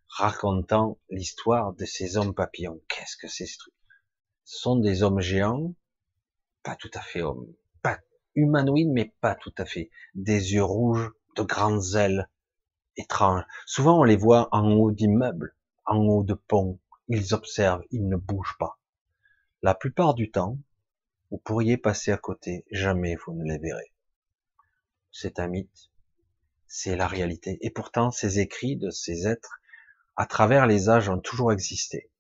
racontant 0.09 0.99
l'histoire 1.11 1.75
de 1.75 1.85
ces 1.85 2.17
hommes 2.17 2.35
papillons. 2.35 2.81
Qu'est-ce 2.89 3.19
que 3.19 3.29
c'est 3.29 3.45
ce 3.45 3.59
truc? 3.59 3.75
Ce 4.45 4.59
sont 4.61 4.77
des 4.77 5.03
hommes 5.03 5.21
géants, 5.21 5.75
pas 6.63 6.75
tout 6.75 6.91
à 6.95 7.01
fait 7.03 7.21
hommes, 7.21 7.55
humanoïdes, 8.35 8.91
mais 8.93 9.15
pas 9.21 9.35
tout 9.35 9.55
à 9.59 9.65
fait. 9.65 9.91
Des 10.15 10.55
yeux 10.55 10.65
rouges, 10.65 11.11
de 11.37 11.43
grandes 11.43 11.95
ailes, 11.95 12.29
étranges. 13.01 13.45
Souvent, 13.67 14.01
on 14.01 14.05
les 14.05 14.17
voit 14.17 14.49
en 14.53 14.71
haut 14.73 14.93
d'immeubles, 14.93 15.55
en 15.87 15.99
haut 15.99 16.23
de 16.23 16.35
ponts. 16.35 16.79
Ils 17.09 17.35
observent, 17.35 17.83
ils 17.91 18.09
ne 18.09 18.17
bougent 18.17 18.57
pas. 18.59 18.79
La 19.63 19.75
plupart 19.75 20.15
du 20.15 20.31
temps, 20.31 20.59
vous 21.31 21.39
pourriez 21.39 21.77
passer 21.77 22.13
à 22.13 22.17
côté, 22.17 22.65
jamais 22.71 23.17
vous 23.17 23.35
ne 23.35 23.45
les 23.45 23.59
verrez. 23.59 23.93
C'est 25.13 25.39
un 25.39 25.49
mythe, 25.49 25.91
c'est 26.67 26.97
la 26.97 27.07
réalité. 27.07 27.59
Et 27.61 27.71
pourtant, 27.71 28.11
ces 28.11 28.39
écrits 28.39 28.77
de 28.77 28.91
ces 28.91 29.27
êtres, 29.27 29.61
à 30.17 30.27
travers 30.27 30.67
les 30.67 30.89
âges, 30.89 31.09
ont 31.09 31.19
toujours 31.19 31.53
existé. 31.53 32.11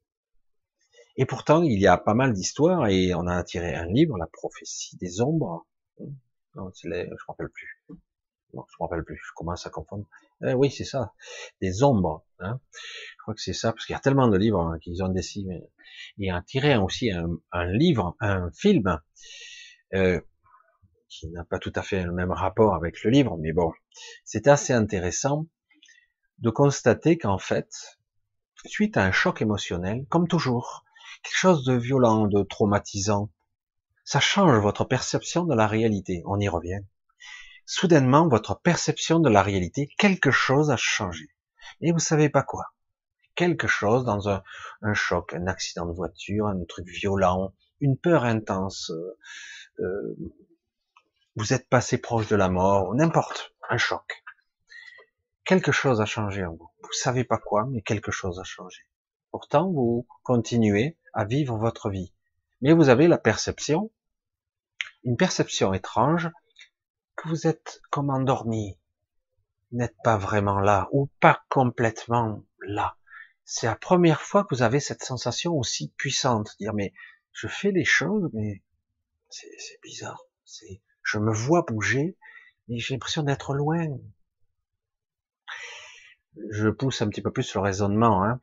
Et 1.16 1.27
pourtant, 1.27 1.62
il 1.62 1.78
y 1.81 1.86
a 1.86 1.98
pas 1.98 2.15
mal 2.15 2.32
d'histoires, 2.32 2.89
et 2.89 3.15
on 3.15 3.27
a 3.27 3.43
tiré 3.44 3.74
un 3.74 3.86
livre, 3.86 4.19
La 4.19 4.27
prophétie 4.27 4.97
des 4.97 5.20
ombres, 5.20 5.66
non, 6.57 6.73
je 6.74 6.89
me 6.89 7.16
rappelle 7.28 7.51
plus. 7.51 7.85
Non, 8.55 8.65
je 8.69 8.77
me 8.81 8.85
rappelle 8.85 9.05
plus. 9.05 9.16
Je 9.16 9.32
commence 9.35 9.66
à 9.66 9.70
confondre. 9.70 10.05
Eh 10.46 10.54
oui, 10.54 10.70
c'est 10.70 10.84
ça. 10.84 11.12
Des 11.60 11.82
ombres. 11.82 12.24
Hein. 12.38 12.60
Je 12.72 13.22
crois 13.22 13.34
que 13.34 13.42
c'est 13.42 13.52
ça, 13.52 13.72
parce 13.72 13.86
qu'il 13.86 13.94
y 13.94 13.96
a 13.96 14.00
tellement 14.00 14.28
de 14.28 14.38
livres 14.38 14.60
hein, 14.60 14.78
qu'ils 14.80 15.02
ont 15.02 15.08
dessiné. 15.08 15.62
Et 16.18 16.30
a 16.30 16.42
tiré 16.42 16.76
aussi 16.76 17.10
un, 17.10 17.28
un, 17.52 17.66
livre, 17.72 18.16
un 18.20 18.50
film, 18.52 19.00
euh, 19.94 20.20
qui 21.08 21.28
n'a 21.28 21.44
pas 21.44 21.58
tout 21.58 21.72
à 21.74 21.82
fait 21.82 22.04
le 22.04 22.12
même 22.12 22.30
rapport 22.30 22.74
avec 22.74 23.02
le 23.02 23.10
livre, 23.10 23.36
mais 23.38 23.52
bon, 23.52 23.72
c'est 24.24 24.46
assez 24.46 24.72
intéressant 24.72 25.46
de 26.38 26.50
constater 26.50 27.18
qu'en 27.18 27.38
fait, 27.38 27.98
suite 28.64 28.96
à 28.96 29.04
un 29.04 29.12
choc 29.12 29.42
émotionnel, 29.42 30.06
comme 30.08 30.28
toujours, 30.28 30.84
quelque 31.22 31.36
chose 31.36 31.64
de 31.64 31.74
violent, 31.74 32.26
de 32.26 32.42
traumatisant, 32.42 33.30
ça 34.04 34.20
change 34.20 34.58
votre 34.60 34.84
perception 34.84 35.44
de 35.44 35.54
la 35.54 35.66
réalité. 35.66 36.22
On 36.26 36.40
y 36.40 36.48
revient. 36.48 36.80
Soudainement, 37.72 38.26
votre 38.26 38.60
perception 38.60 39.20
de 39.20 39.30
la 39.30 39.44
réalité, 39.44 39.94
quelque 39.97 40.32
chose 40.32 40.72
a 40.72 40.76
changé. 40.76 41.30
Et 41.80 41.92
vous 41.92 42.01
savez 42.01 42.28
pas 42.28 42.42
quoi. 42.42 42.74
Quelque 43.36 43.68
chose 43.68 44.05
dans 44.05 44.28
un, 44.28 44.42
choc, 44.92 45.34
un 45.34 45.47
accident 45.47 45.86
de 45.86 45.92
voiture, 45.92 46.48
un 46.48 46.64
truc 46.64 46.88
violent, 46.88 47.55
une 47.78 47.97
peur 47.97 48.24
intense. 48.24 48.90
Euh, 48.90 49.16
euh, 49.78 50.16
vous 51.36 51.52
êtes 51.52 51.68
passé 51.68 51.98
proche 51.98 52.26
de 52.26 52.34
la 52.34 52.48
mort, 52.48 52.92
n'importe, 52.97 53.55
un 53.68 53.78
choc. 53.78 54.24
Quelque 55.44 55.70
chose 55.70 56.01
a 56.01 56.06
changé 56.06 56.44
en 56.44 56.55
vous. 56.55 56.70
Vous 56.82 56.92
savez 56.92 57.22
pas 57.22 57.38
quoi, 57.38 57.68
mais 57.70 57.82
quelque 57.82 58.10
chose 58.10 58.40
a 58.40 58.44
changé. 58.44 58.82
Pourtant, 59.30 59.70
vous 59.70 60.09
continuez 60.24 60.97
à 61.14 61.24
vivre 61.24 61.56
votre 61.56 61.88
vie. 61.88 62.12
Mais 62.62 62.72
vous 62.72 62.88
avez 62.88 63.06
la 63.06 63.16
perception 63.16 63.92
une 65.05 65.16
perception 65.16 65.72
étrange 65.72 66.28
que 67.20 67.28
vous 67.28 67.47
êtes 67.47 67.82
comme 67.90 68.09
endormi, 68.09 68.78
n'êtes 69.72 69.97
pas 70.02 70.16
vraiment 70.16 70.59
là 70.59 70.88
ou 70.90 71.10
pas 71.20 71.42
complètement 71.51 72.42
là. 72.60 72.97
C'est 73.44 73.66
la 73.66 73.76
première 73.76 74.22
fois 74.22 74.44
que 74.44 74.55
vous 74.55 74.62
avez 74.62 74.80
cette 74.80 75.02
sensation 75.02 75.52
aussi 75.52 75.92
puissante, 75.98 76.56
dire 76.59 76.72
mais 76.72 76.94
je 77.32 77.47
fais 77.47 77.72
les 77.72 77.84
choses 77.84 78.30
mais 78.32 78.62
c'est 79.28 79.80
bizarre, 79.82 80.22
c'est 80.47 80.80
Je 81.02 81.18
me 81.18 81.30
vois 81.30 81.62
bouger, 81.68 82.16
mais 82.68 82.78
j'ai 82.78 82.94
l'impression 82.94 83.22
d'être 83.22 83.52
loin. 83.52 83.86
Je 86.51 86.70
pousse 86.70 87.02
un 87.02 87.09
petit 87.10 87.20
peu 87.20 87.30
plus 87.30 87.55
le 87.55 87.60
raisonnement, 87.60 88.24
hein. 88.24 88.40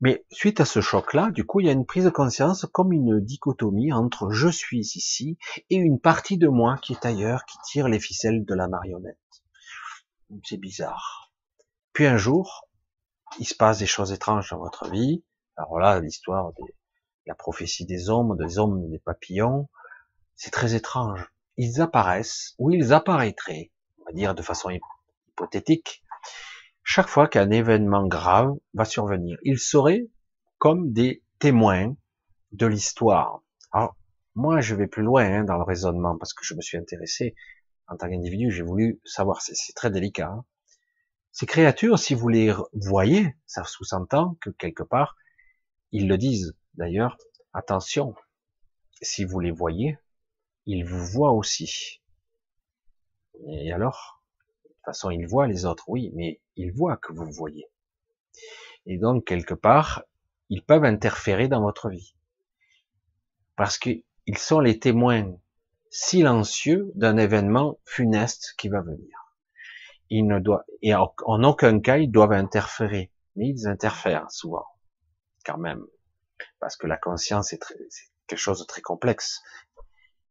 Mais 0.00 0.24
suite 0.30 0.60
à 0.60 0.64
ce 0.64 0.80
choc-là, 0.80 1.30
du 1.30 1.44
coup, 1.44 1.60
il 1.60 1.66
y 1.66 1.68
a 1.68 1.72
une 1.72 1.86
prise 1.86 2.04
de 2.04 2.10
conscience 2.10 2.66
comme 2.72 2.92
une 2.92 3.20
dichotomie 3.20 3.92
entre 3.92 4.30
je 4.30 4.48
suis 4.48 4.80
ici 4.80 5.38
et 5.70 5.76
une 5.76 6.00
partie 6.00 6.36
de 6.36 6.48
moi 6.48 6.78
qui 6.82 6.92
est 6.92 7.06
ailleurs, 7.06 7.44
qui 7.44 7.56
tire 7.64 7.88
les 7.88 8.00
ficelles 8.00 8.44
de 8.44 8.54
la 8.54 8.68
marionnette. 8.68 9.18
C'est 10.42 10.58
bizarre. 10.58 11.32
Puis 11.92 12.06
un 12.06 12.16
jour, 12.16 12.68
il 13.38 13.46
se 13.46 13.54
passe 13.54 13.78
des 13.78 13.86
choses 13.86 14.12
étranges 14.12 14.50
dans 14.50 14.58
votre 14.58 14.90
vie. 14.90 15.24
Alors 15.56 15.78
là, 15.78 16.00
l'histoire 16.00 16.52
de 16.52 16.64
la 17.26 17.34
prophétie 17.34 17.86
des 17.86 18.10
hommes, 18.10 18.36
des 18.36 18.58
hommes, 18.58 18.90
des 18.90 18.98
papillons, 18.98 19.68
c'est 20.34 20.50
très 20.50 20.74
étrange. 20.74 21.32
Ils 21.56 21.80
apparaissent, 21.80 22.54
ou 22.58 22.72
ils 22.72 22.92
apparaîtraient, 22.92 23.70
on 24.00 24.06
va 24.06 24.12
dire 24.12 24.34
de 24.34 24.42
façon 24.42 24.70
hypothétique, 24.70 26.02
chaque 26.84 27.08
fois 27.08 27.26
qu'un 27.26 27.50
événement 27.50 28.06
grave 28.06 28.54
va 28.74 28.84
survenir. 28.84 29.38
Ils 29.42 29.58
seraient 29.58 30.06
comme 30.58 30.92
des 30.92 31.22
témoins 31.38 31.96
de 32.52 32.66
l'histoire. 32.66 33.42
Alors, 33.72 33.96
moi, 34.34 34.60
je 34.60 34.74
vais 34.74 34.86
plus 34.86 35.02
loin 35.02 35.24
hein, 35.24 35.44
dans 35.44 35.56
le 35.56 35.64
raisonnement 35.64 36.16
parce 36.16 36.32
que 36.34 36.44
je 36.44 36.54
me 36.54 36.60
suis 36.60 36.76
intéressé 36.76 37.34
en 37.86 37.96
tant 37.96 38.08
qu'individu, 38.08 38.50
j'ai 38.50 38.62
voulu 38.62 39.00
savoir, 39.04 39.42
c'est 39.42 39.74
très 39.74 39.90
délicat. 39.90 40.28
Hein. 40.28 40.44
Ces 41.32 41.46
créatures, 41.46 41.98
si 41.98 42.14
vous 42.14 42.28
les 42.28 42.54
voyez, 42.72 43.34
ça 43.46 43.64
sous-entend 43.64 44.36
que 44.40 44.50
quelque 44.50 44.82
part, 44.82 45.16
ils 45.90 46.08
le 46.08 46.16
disent 46.16 46.56
d'ailleurs, 46.74 47.18
attention, 47.52 48.14
si 49.02 49.24
vous 49.24 49.40
les 49.40 49.50
voyez, 49.50 49.98
ils 50.66 50.84
vous 50.84 51.04
voient 51.04 51.32
aussi. 51.32 52.00
Et 53.48 53.72
alors 53.72 54.22
De 54.64 54.68
toute 54.68 54.84
façon, 54.84 55.10
ils 55.10 55.26
voient 55.26 55.46
les 55.46 55.66
autres, 55.66 55.84
oui, 55.88 56.10
mais 56.14 56.40
ils 56.56 56.72
voient 56.72 56.96
que 56.96 57.12
vous 57.12 57.30
voyez. 57.30 57.66
Et 58.86 58.98
donc, 58.98 59.24
quelque 59.24 59.54
part, 59.54 60.04
ils 60.48 60.64
peuvent 60.64 60.84
interférer 60.84 61.48
dans 61.48 61.62
votre 61.62 61.88
vie. 61.88 62.14
Parce 63.56 63.78
qu'ils 63.78 64.02
sont 64.36 64.60
les 64.60 64.78
témoins 64.78 65.32
silencieux 65.90 66.90
d'un 66.94 67.16
événement 67.16 67.78
funeste 67.84 68.54
qui 68.58 68.68
va 68.68 68.80
venir. 68.80 69.32
Ils 70.10 70.26
ne 70.26 70.38
doivent, 70.38 70.64
et 70.82 70.94
en, 70.94 71.12
aucun 71.44 71.80
cas, 71.80 71.98
ils 71.98 72.10
doivent 72.10 72.32
interférer. 72.32 73.10
Mais 73.36 73.48
ils 73.48 73.66
interfèrent 73.66 74.30
souvent. 74.30 74.66
Quand 75.44 75.58
même. 75.58 75.84
Parce 76.60 76.76
que 76.76 76.86
la 76.86 76.96
conscience 76.96 77.52
est, 77.52 77.58
très, 77.58 77.74
quelque 78.26 78.38
chose 78.38 78.60
de 78.60 78.64
très 78.64 78.82
complexe. 78.82 79.42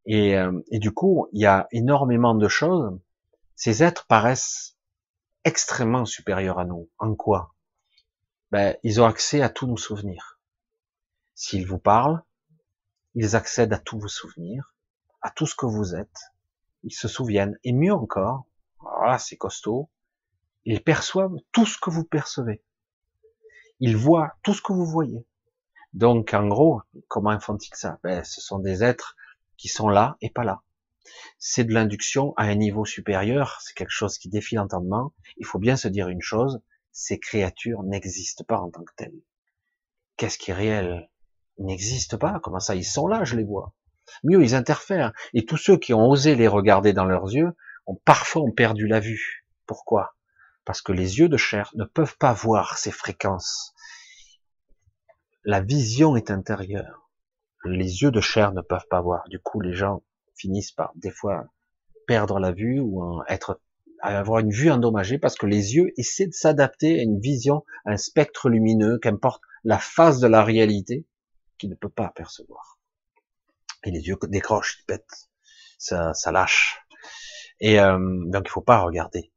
Et, 0.05 0.37
euh, 0.37 0.59
et 0.69 0.79
du 0.79 0.91
coup, 0.91 1.27
il 1.31 1.41
y 1.41 1.45
a 1.45 1.67
énormément 1.71 2.35
de 2.35 2.47
choses. 2.47 2.99
Ces 3.55 3.83
êtres 3.83 4.05
paraissent 4.07 4.72
extrêmement 5.43 6.05
supérieurs 6.05 6.59
à 6.59 6.65
nous. 6.65 6.89
En 6.97 7.15
quoi? 7.15 7.53
Ben, 8.51 8.75
Ils 8.83 9.01
ont 9.01 9.05
accès 9.05 9.41
à 9.41 9.49
tous 9.49 9.67
nos 9.67 9.77
souvenirs. 9.77 10.39
S'ils 11.35 11.67
vous 11.67 11.79
parlent, 11.79 12.23
ils 13.15 13.35
accèdent 13.35 13.73
à 13.73 13.79
tous 13.79 13.99
vos 13.99 14.07
souvenirs, 14.07 14.73
à 15.21 15.31
tout 15.31 15.45
ce 15.45 15.55
que 15.55 15.65
vous 15.65 15.95
êtes. 15.95 16.31
Ils 16.83 16.93
se 16.93 17.07
souviennent. 17.07 17.57
Et 17.63 17.73
mieux 17.73 17.93
encore, 17.93 18.45
voilà, 18.79 19.17
c'est 19.17 19.37
costaud, 19.37 19.89
ils 20.65 20.83
perçoivent 20.83 21.35
tout 21.51 21.65
ce 21.65 21.77
que 21.79 21.89
vous 21.89 22.03
percevez. 22.03 22.63
Ils 23.79 23.97
voient 23.97 24.33
tout 24.43 24.53
ce 24.53 24.61
que 24.61 24.73
vous 24.73 24.85
voyez. 24.85 25.25
Donc, 25.93 26.33
en 26.33 26.47
gros, 26.47 26.81
comment 27.07 27.39
font-ils 27.39 27.75
ça? 27.75 27.99
Ben, 28.03 28.23
Ce 28.23 28.41
sont 28.41 28.59
des 28.59 28.83
êtres 28.83 29.15
qui 29.57 29.67
sont 29.67 29.89
là 29.89 30.17
et 30.21 30.29
pas 30.29 30.43
là 30.43 30.63
c'est 31.37 31.63
de 31.63 31.73
l'induction 31.73 32.33
à 32.37 32.43
un 32.43 32.55
niveau 32.55 32.85
supérieur, 32.85 33.59
c'est 33.61 33.73
quelque 33.73 33.89
chose 33.89 34.17
qui 34.17 34.29
défie 34.29 34.55
l'entendement. 34.55 35.13
Il 35.37 35.45
faut 35.45 35.59
bien 35.59 35.75
se 35.75 35.87
dire 35.87 36.09
une 36.09 36.21
chose, 36.21 36.61
ces 36.91 37.19
créatures 37.19 37.83
n'existent 37.83 38.43
pas 38.43 38.59
en 38.59 38.69
tant 38.69 38.83
que 38.83 38.93
telles. 38.95 39.21
Qu'est-ce 40.17 40.37
qui 40.37 40.51
est 40.51 40.55
réel 40.55 41.09
Ils 41.57 41.65
n'existent 41.65 42.17
pas, 42.17 42.39
comment 42.41 42.59
ça 42.59 42.75
Ils 42.75 42.85
sont 42.85 43.07
là, 43.07 43.23
je 43.23 43.35
les 43.35 43.43
vois. 43.43 43.73
Mieux, 44.23 44.43
ils 44.43 44.55
interfèrent. 44.55 45.13
Et 45.33 45.45
tous 45.45 45.57
ceux 45.57 45.77
qui 45.77 45.93
ont 45.93 46.07
osé 46.07 46.35
les 46.35 46.47
regarder 46.47 46.93
dans 46.93 47.05
leurs 47.05 47.31
yeux 47.33 47.51
ont 47.87 47.95
parfois 48.05 48.43
perdu 48.55 48.87
la 48.87 48.99
vue. 48.99 49.45
Pourquoi? 49.65 50.15
Parce 50.65 50.81
que 50.81 50.91
les 50.91 51.19
yeux 51.19 51.29
de 51.29 51.37
chair 51.37 51.71
ne 51.75 51.83
peuvent 51.83 52.17
pas 52.17 52.33
voir 52.33 52.77
ces 52.77 52.91
fréquences. 52.91 53.73
La 55.43 55.61
vision 55.61 56.15
est 56.15 56.31
intérieure. 56.31 57.09
Les 57.65 58.01
yeux 58.01 58.11
de 58.11 58.21
chair 58.21 58.53
ne 58.53 58.61
peuvent 58.61 58.87
pas 58.89 59.01
voir. 59.01 59.27
Du 59.29 59.39
coup, 59.39 59.59
les 59.59 59.73
gens 59.73 60.03
finissent 60.35 60.71
par 60.71 60.91
des 60.95 61.11
fois 61.11 61.45
perdre 62.07 62.39
la 62.39 62.51
vue 62.51 62.79
ou 62.79 63.21
être 63.27 63.59
avoir 64.03 64.39
une 64.39 64.51
vue 64.51 64.69
endommagée 64.69 65.17
parce 65.17 65.35
que 65.35 65.45
les 65.45 65.75
yeux 65.75 65.93
essaient 65.97 66.27
de 66.27 66.33
s'adapter 66.33 66.99
à 66.99 67.03
une 67.03 67.19
vision, 67.19 67.63
à 67.85 67.91
un 67.91 67.97
spectre 67.97 68.49
lumineux, 68.49 68.99
qu'importe 68.99 69.41
la 69.63 69.79
phase 69.79 70.19
de 70.19 70.27
la 70.27 70.43
réalité, 70.43 71.07
qui 71.57 71.69
ne 71.69 71.75
peut 71.75 71.89
pas 71.89 72.09
percevoir. 72.09 72.79
Et 73.85 73.91
les 73.91 74.01
yeux 74.01 74.17
décrochent, 74.23 74.79
ils 74.81 74.85
pètent, 74.85 75.29
ça, 75.77 76.13
ça 76.13 76.31
lâche. 76.31 76.81
Et 77.59 77.79
euh, 77.79 77.97
donc 78.25 78.43
il 78.47 78.51
faut 78.51 78.61
pas 78.61 78.79
regarder. 78.79 79.31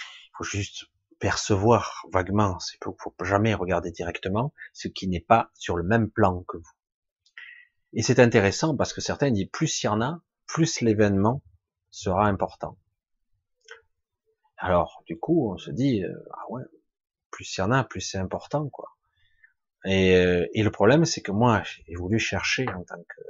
Il 0.00 0.30
faut 0.36 0.44
juste 0.44 0.86
percevoir 1.20 2.04
vaguement. 2.12 2.58
Il 2.74 2.78
faut, 2.82 2.96
faut 2.98 3.24
jamais 3.24 3.54
regarder 3.54 3.92
directement 3.92 4.52
ce 4.72 4.88
qui 4.88 5.08
n'est 5.08 5.20
pas 5.20 5.50
sur 5.54 5.76
le 5.76 5.84
même 5.84 6.10
plan 6.10 6.42
que 6.48 6.56
vous. 6.56 6.72
Et 7.92 8.02
c'est 8.02 8.18
intéressant 8.18 8.76
parce 8.76 8.92
que 8.92 9.00
certains 9.00 9.30
disent 9.30 9.48
plus 9.52 9.82
il 9.82 9.86
y 9.86 9.88
en 9.88 10.00
a, 10.00 10.20
plus 10.48 10.80
l'événement 10.80 11.42
sera 11.90 12.26
important. 12.26 12.76
Alors, 14.56 15.04
du 15.06 15.16
coup, 15.16 15.52
on 15.52 15.58
se 15.58 15.70
dit, 15.70 16.02
euh, 16.02 16.12
ah 16.32 16.50
ouais, 16.50 16.64
plus 17.30 17.56
il 17.56 17.60
y 17.60 17.62
en 17.62 17.70
a, 17.70 17.84
plus 17.84 18.00
c'est 18.00 18.18
important, 18.18 18.68
quoi. 18.68 18.96
Et, 19.84 20.16
euh, 20.16 20.46
et 20.54 20.64
le 20.64 20.70
problème, 20.72 21.04
c'est 21.04 21.20
que 21.20 21.30
moi, 21.30 21.62
j'ai 21.64 21.94
voulu 21.94 22.18
chercher 22.18 22.68
en 22.68 22.82
tant 22.82 23.00
que 23.00 23.22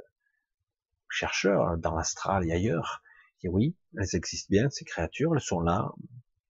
chercheur 1.07 1.77
dans 1.77 1.95
l'astral 1.95 2.47
et 2.47 2.51
ailleurs. 2.51 3.03
Et 3.43 3.49
oui, 3.49 3.75
elles 3.97 4.15
existent 4.15 4.47
bien, 4.49 4.69
ces 4.69 4.85
créatures, 4.85 5.35
elles 5.35 5.41
sont 5.41 5.61
là 5.61 5.91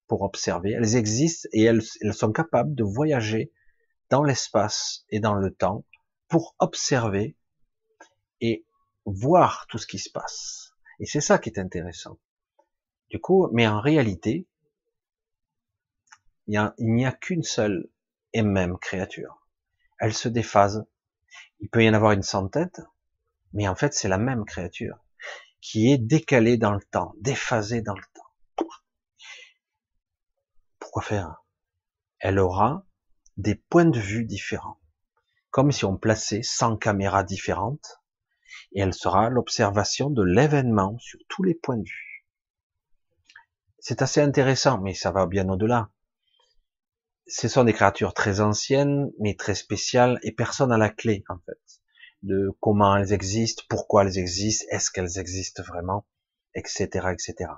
pour 0.07 0.21
observer, 0.21 0.71
elles 0.71 0.95
existent 0.95 1.47
et 1.51 1.63
elles, 1.63 1.83
elles 2.01 2.13
sont 2.13 2.31
capables 2.31 2.73
de 2.73 2.83
voyager 2.83 3.51
dans 4.09 4.23
l'espace 4.23 5.05
et 5.09 5.19
dans 5.19 5.35
le 5.35 5.53
temps 5.53 5.85
pour 6.27 6.55
observer 6.59 7.35
et 8.41 8.65
voir 9.11 9.65
tout 9.67 9.77
ce 9.77 9.87
qui 9.87 9.99
se 9.99 10.09
passe. 10.09 10.73
Et 10.99 11.05
c'est 11.05 11.21
ça 11.21 11.37
qui 11.37 11.49
est 11.49 11.59
intéressant. 11.59 12.17
Du 13.09 13.19
coup, 13.19 13.49
mais 13.51 13.67
en 13.67 13.79
réalité, 13.79 14.47
il 16.47 16.71
n'y 16.79 17.05
a, 17.05 17.11
qu'une 17.11 17.43
seule 17.43 17.89
et 18.33 18.41
même 18.41 18.77
créature. 18.77 19.47
Elle 19.99 20.13
se 20.13 20.27
déphase. 20.27 20.85
Il 21.59 21.69
peut 21.69 21.83
y 21.83 21.89
en 21.89 21.93
avoir 21.93 22.13
une 22.13 22.23
centaine, 22.23 22.71
mais 23.53 23.67
en 23.67 23.75
fait, 23.75 23.93
c'est 23.93 24.07
la 24.07 24.17
même 24.17 24.45
créature 24.45 24.97
qui 25.61 25.91
est 25.91 25.97
décalée 25.97 26.57
dans 26.57 26.71
le 26.71 26.81
temps, 26.81 27.13
déphasée 27.19 27.81
dans 27.81 27.95
le 27.95 28.03
temps. 28.13 28.67
Pourquoi 30.79 31.01
faire? 31.03 31.43
Elle 32.19 32.39
aura 32.39 32.85
des 33.37 33.55
points 33.55 33.85
de 33.85 33.99
vue 33.99 34.25
différents, 34.25 34.79
comme 35.51 35.71
si 35.71 35.85
on 35.85 35.97
plaçait 35.97 36.41
100 36.41 36.77
caméras 36.77 37.23
différentes 37.23 37.98
et 38.73 38.81
elle 38.81 38.93
sera 38.93 39.29
l'observation 39.29 40.09
de 40.09 40.23
l'événement 40.23 40.97
sur 40.99 41.19
tous 41.27 41.43
les 41.43 41.55
points 41.55 41.77
de 41.77 41.83
vue. 41.83 42.25
C'est 43.79 44.01
assez 44.01 44.21
intéressant, 44.21 44.79
mais 44.79 44.93
ça 44.93 45.11
va 45.11 45.25
bien 45.25 45.47
au-delà. 45.49 45.89
Ce 47.27 47.47
sont 47.47 47.63
des 47.63 47.73
créatures 47.73 48.13
très 48.13 48.41
anciennes, 48.41 49.11
mais 49.19 49.35
très 49.35 49.55
spéciales, 49.55 50.19
et 50.23 50.31
personne 50.31 50.69
n'a 50.69 50.77
la 50.77 50.89
clé, 50.89 51.23
en 51.29 51.37
fait, 51.45 51.81
de 52.23 52.55
comment 52.59 52.97
elles 52.97 53.13
existent, 53.13 53.63
pourquoi 53.69 54.03
elles 54.03 54.17
existent, 54.17 54.65
est-ce 54.71 54.91
qu'elles 54.91 55.19
existent 55.19 55.63
vraiment, 55.63 56.05
etc., 56.55 56.87
etc. 57.11 57.51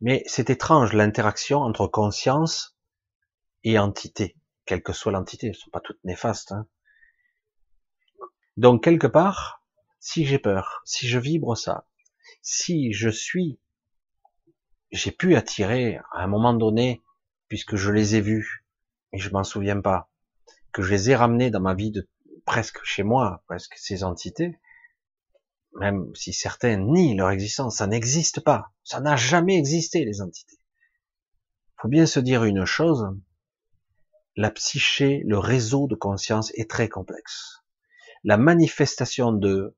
Mais 0.00 0.24
c'est 0.26 0.50
étrange 0.50 0.92
l'interaction 0.92 1.60
entre 1.60 1.86
conscience 1.86 2.76
et 3.62 3.78
entité, 3.78 4.36
quelle 4.66 4.82
que 4.82 4.92
soit 4.92 5.12
l'entité, 5.12 5.46
elles 5.46 5.52
ne 5.52 5.58
sont 5.58 5.70
pas 5.70 5.80
toutes 5.80 6.02
néfastes. 6.04 6.52
Hein. 6.52 6.66
Donc 8.56 8.84
quelque 8.84 9.08
part, 9.08 9.64
si 9.98 10.24
j'ai 10.24 10.38
peur, 10.38 10.80
si 10.84 11.08
je 11.08 11.18
vibre 11.18 11.56
ça, 11.56 11.88
si 12.40 12.92
je 12.92 13.08
suis, 13.08 13.58
j'ai 14.92 15.10
pu 15.10 15.34
attirer 15.34 15.96
à 16.12 16.22
un 16.22 16.28
moment 16.28 16.54
donné, 16.54 17.02
puisque 17.48 17.74
je 17.74 17.90
les 17.90 18.14
ai 18.14 18.20
vus, 18.20 18.64
et 19.12 19.18
je 19.18 19.30
m'en 19.30 19.42
souviens 19.42 19.80
pas, 19.80 20.08
que 20.72 20.82
je 20.82 20.90
les 20.90 21.10
ai 21.10 21.16
ramenés 21.16 21.50
dans 21.50 21.60
ma 21.60 21.74
vie 21.74 21.90
de 21.90 22.08
presque 22.44 22.78
chez 22.84 23.02
moi, 23.02 23.42
presque 23.48 23.74
ces 23.76 24.04
entités, 24.04 24.56
même 25.80 26.14
si 26.14 26.32
certains 26.32 26.76
nient 26.76 27.16
leur 27.16 27.30
existence, 27.30 27.78
ça 27.78 27.88
n'existe 27.88 28.40
pas, 28.40 28.72
ça 28.84 29.00
n'a 29.00 29.16
jamais 29.16 29.58
existé 29.58 30.04
les 30.04 30.20
entités. 30.20 30.60
Faut 31.80 31.88
bien 31.88 32.06
se 32.06 32.20
dire 32.20 32.44
une 32.44 32.64
chose, 32.64 33.04
la 34.36 34.52
psyché, 34.52 35.22
le 35.26 35.38
réseau 35.38 35.88
de 35.88 35.96
conscience 35.96 36.52
est 36.54 36.70
très 36.70 36.88
complexe 36.88 37.63
la 38.24 38.36
manifestation 38.36 39.32
de 39.32 39.76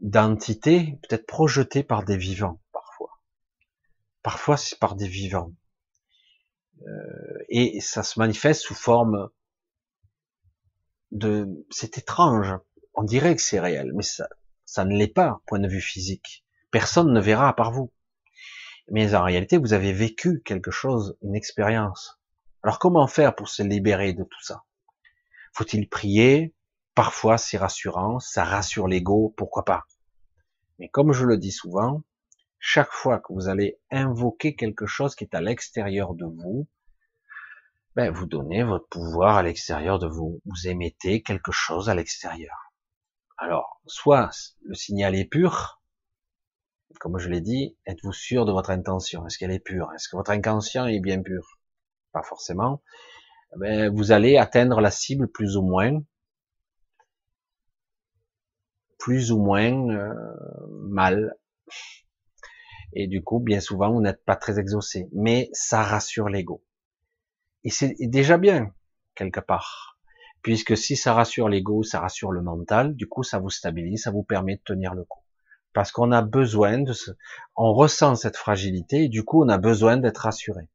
d'entités 0.00 0.96
peut-être 1.02 1.26
projetées 1.26 1.82
par 1.82 2.04
des 2.04 2.16
vivants 2.16 2.60
parfois. 2.72 3.20
Parfois 4.22 4.56
c'est 4.56 4.78
par 4.78 4.94
des 4.94 5.08
vivants. 5.08 5.52
Euh, 6.86 7.44
et 7.48 7.80
ça 7.80 8.04
se 8.04 8.20
manifeste 8.20 8.62
sous 8.62 8.76
forme 8.76 9.30
de... 11.10 11.66
C'est 11.70 11.98
étrange. 11.98 12.54
On 12.94 13.02
dirait 13.02 13.34
que 13.34 13.42
c'est 13.42 13.58
réel, 13.58 13.90
mais 13.94 14.04
ça, 14.04 14.28
ça 14.64 14.84
ne 14.84 14.96
l'est 14.96 15.12
pas, 15.12 15.40
point 15.46 15.58
de 15.58 15.68
vue 15.68 15.80
physique. 15.80 16.44
Personne 16.70 17.12
ne 17.12 17.20
verra 17.20 17.48
à 17.48 17.52
part 17.52 17.72
vous. 17.72 17.92
Mais 18.90 19.14
en 19.16 19.24
réalité, 19.24 19.56
vous 19.56 19.72
avez 19.72 19.92
vécu 19.92 20.40
quelque 20.44 20.70
chose, 20.70 21.18
une 21.22 21.34
expérience. 21.34 22.20
Alors 22.62 22.78
comment 22.78 23.06
faire 23.08 23.34
pour 23.34 23.48
se 23.48 23.62
libérer 23.62 24.12
de 24.12 24.22
tout 24.22 24.42
ça? 24.42 24.64
Faut-il 25.52 25.88
prier? 25.88 26.54
Parfois 26.98 27.38
c'est 27.38 27.58
rassurant, 27.58 28.18
ça 28.18 28.42
rassure 28.42 28.88
l'ego, 28.88 29.32
pourquoi 29.36 29.64
pas. 29.64 29.84
Mais 30.80 30.88
comme 30.88 31.12
je 31.12 31.24
le 31.26 31.36
dis 31.36 31.52
souvent, 31.52 32.02
chaque 32.58 32.90
fois 32.90 33.20
que 33.20 33.32
vous 33.32 33.46
allez 33.46 33.78
invoquer 33.92 34.56
quelque 34.56 34.84
chose 34.84 35.14
qui 35.14 35.22
est 35.22 35.36
à 35.36 35.40
l'extérieur 35.40 36.14
de 36.14 36.24
vous, 36.24 36.66
ben 37.94 38.10
vous 38.10 38.26
donnez 38.26 38.64
votre 38.64 38.88
pouvoir 38.88 39.36
à 39.36 39.44
l'extérieur 39.44 40.00
de 40.00 40.08
vous. 40.08 40.40
Vous 40.44 40.66
émettez 40.66 41.22
quelque 41.22 41.52
chose 41.52 41.88
à 41.88 41.94
l'extérieur. 41.94 42.72
Alors, 43.36 43.80
soit 43.86 44.30
le 44.62 44.74
signal 44.74 45.14
est 45.14 45.24
pur, 45.24 45.80
comme 46.98 47.20
je 47.20 47.28
l'ai 47.28 47.40
dit, 47.40 47.76
êtes-vous 47.86 48.12
sûr 48.12 48.44
de 48.44 48.50
votre 48.50 48.70
intention? 48.70 49.24
Est-ce 49.24 49.38
qu'elle 49.38 49.52
est 49.52 49.60
pure? 49.60 49.92
Est-ce 49.94 50.08
que 50.08 50.16
votre 50.16 50.32
inconscient 50.32 50.86
est 50.86 50.98
bien 50.98 51.22
pur? 51.22 51.60
Pas 52.10 52.24
forcément. 52.24 52.82
Ben, 53.54 53.88
vous 53.88 54.10
allez 54.10 54.36
atteindre 54.36 54.80
la 54.80 54.90
cible 54.90 55.28
plus 55.30 55.56
ou 55.56 55.62
moins, 55.62 56.02
plus 58.98 59.32
ou 59.32 59.38
moins 59.38 59.88
euh, 59.90 60.12
mal. 60.90 61.34
Et 62.92 63.06
du 63.06 63.22
coup, 63.22 63.38
bien 63.38 63.60
souvent, 63.60 63.92
vous 63.92 64.00
n'êtes 64.00 64.24
pas 64.24 64.36
très 64.36 64.58
exaucé. 64.58 65.08
Mais 65.12 65.48
ça 65.52 65.82
rassure 65.82 66.28
l'ego. 66.28 66.64
Et 67.64 67.70
c'est 67.70 67.94
déjà 68.00 68.38
bien, 68.38 68.72
quelque 69.14 69.40
part. 69.40 69.98
Puisque 70.42 70.76
si 70.76 70.96
ça 70.96 71.14
rassure 71.14 71.48
l'ego, 71.48 71.82
ça 71.82 72.00
rassure 72.00 72.32
le 72.32 72.42
mental, 72.42 72.94
du 72.94 73.08
coup, 73.08 73.22
ça 73.22 73.38
vous 73.38 73.50
stabilise, 73.50 74.02
ça 74.02 74.10
vous 74.10 74.22
permet 74.22 74.56
de 74.56 74.62
tenir 74.62 74.94
le 74.94 75.04
coup. 75.04 75.20
Parce 75.72 75.92
qu'on 75.92 76.12
a 76.12 76.22
besoin 76.22 76.78
de 76.78 76.92
ce, 76.92 77.10
on 77.56 77.72
ressent 77.72 78.14
cette 78.14 78.36
fragilité 78.36 79.04
et 79.04 79.08
du 79.08 79.24
coup, 79.24 79.44
on 79.44 79.48
a 79.48 79.58
besoin 79.58 79.96
d'être 79.96 80.18
rassuré. 80.18 80.68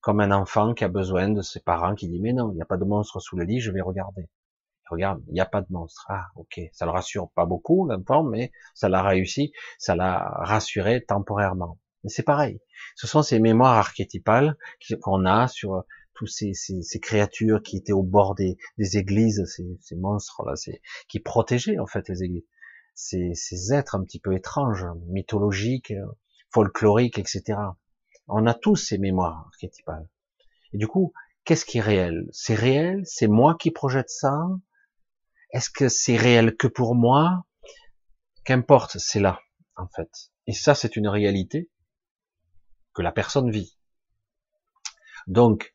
Comme 0.00 0.20
un 0.20 0.32
enfant 0.32 0.74
qui 0.74 0.84
a 0.84 0.88
besoin 0.88 1.28
de 1.28 1.42
ses 1.42 1.60
parents 1.60 1.94
qui 1.94 2.08
dit, 2.08 2.20
mais 2.20 2.32
non, 2.32 2.50
il 2.50 2.54
n'y 2.54 2.62
a 2.62 2.66
pas 2.66 2.76
de 2.76 2.84
monstre 2.84 3.20
sous 3.20 3.36
le 3.36 3.44
lit, 3.44 3.60
je 3.60 3.70
vais 3.70 3.82
regarder 3.82 4.28
regarde, 4.92 5.22
il 5.28 5.34
n'y 5.34 5.40
a 5.40 5.46
pas 5.46 5.60
de 5.60 5.66
monstre. 5.70 6.06
Ah, 6.08 6.26
ok, 6.36 6.60
ça 6.72 6.84
le 6.84 6.90
rassure 6.90 7.30
pas 7.34 7.46
beaucoup, 7.46 7.86
l'enfant, 7.86 8.22
mais 8.22 8.52
ça 8.74 8.88
l'a 8.88 9.02
réussi, 9.02 9.52
ça 9.78 9.94
l'a 9.96 10.18
rassuré 10.38 11.04
temporairement. 11.04 11.78
Mais 12.04 12.10
c'est 12.10 12.22
pareil. 12.22 12.60
Ce 12.96 13.06
sont 13.06 13.22
ces 13.22 13.38
mémoires 13.38 13.76
archétypales 13.76 14.56
qu'on 15.02 15.24
a 15.24 15.48
sur 15.48 15.74
euh, 15.74 15.80
tous 16.14 16.26
ces, 16.26 17.00
créatures 17.00 17.62
qui 17.62 17.76
étaient 17.76 17.92
au 17.92 18.02
bord 18.02 18.34
des, 18.34 18.56
églises, 18.78 19.44
ces, 19.46 19.96
monstres-là, 19.96 20.54
qui 21.08 21.20
protégeaient 21.20 21.78
en 21.78 21.86
fait 21.86 22.08
les 22.08 22.22
églises. 22.22 22.46
Ces, 22.94 23.32
ces 23.34 23.72
êtres 23.72 23.94
un 23.94 24.04
petit 24.04 24.20
peu 24.20 24.34
étranges, 24.34 24.86
mythologiques, 25.08 25.94
folkloriques, 26.52 27.18
etc. 27.18 27.58
On 28.28 28.46
a 28.46 28.54
tous 28.54 28.76
ces 28.76 28.98
mémoires 28.98 29.46
archétypales. 29.46 30.08
Et 30.72 30.78
du 30.78 30.86
coup, 30.86 31.12
qu'est-ce 31.44 31.64
qui 31.64 31.78
est 31.78 31.82
réel? 31.82 32.28
C'est 32.32 32.54
réel? 32.54 33.02
C'est 33.04 33.28
moi 33.28 33.56
qui 33.58 33.70
projette 33.70 34.10
ça? 34.10 34.38
Est-ce 35.52 35.70
que 35.70 35.88
c'est 35.88 36.16
réel 36.16 36.56
que 36.56 36.66
pour 36.66 36.94
moi? 36.94 37.44
Qu'importe, 38.44 38.98
c'est 38.98 39.20
là, 39.20 39.40
en 39.76 39.86
fait. 39.88 40.10
Et 40.46 40.52
ça, 40.52 40.74
c'est 40.74 40.96
une 40.96 41.08
réalité 41.08 41.70
que 42.94 43.02
la 43.02 43.12
personne 43.12 43.50
vit. 43.50 43.78
Donc, 45.26 45.72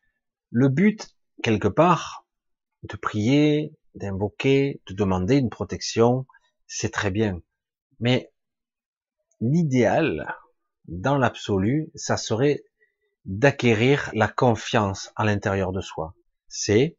le 0.49 0.69
but, 0.69 1.15
quelque 1.43 1.67
part, 1.67 2.27
de 2.83 2.95
prier, 2.95 3.73
d'invoquer, 3.95 4.81
de 4.87 4.93
demander 4.93 5.37
une 5.37 5.49
protection, 5.49 6.25
c'est 6.67 6.91
très 6.91 7.11
bien. 7.11 7.41
Mais 7.99 8.31
l'idéal, 9.39 10.35
dans 10.85 11.17
l'absolu, 11.17 11.91
ça 11.95 12.17
serait 12.17 12.63
d'acquérir 13.25 14.09
la 14.13 14.27
confiance 14.27 15.11
à 15.15 15.25
l'intérieur 15.25 15.71
de 15.71 15.81
soi. 15.81 16.13
C'est, 16.47 16.97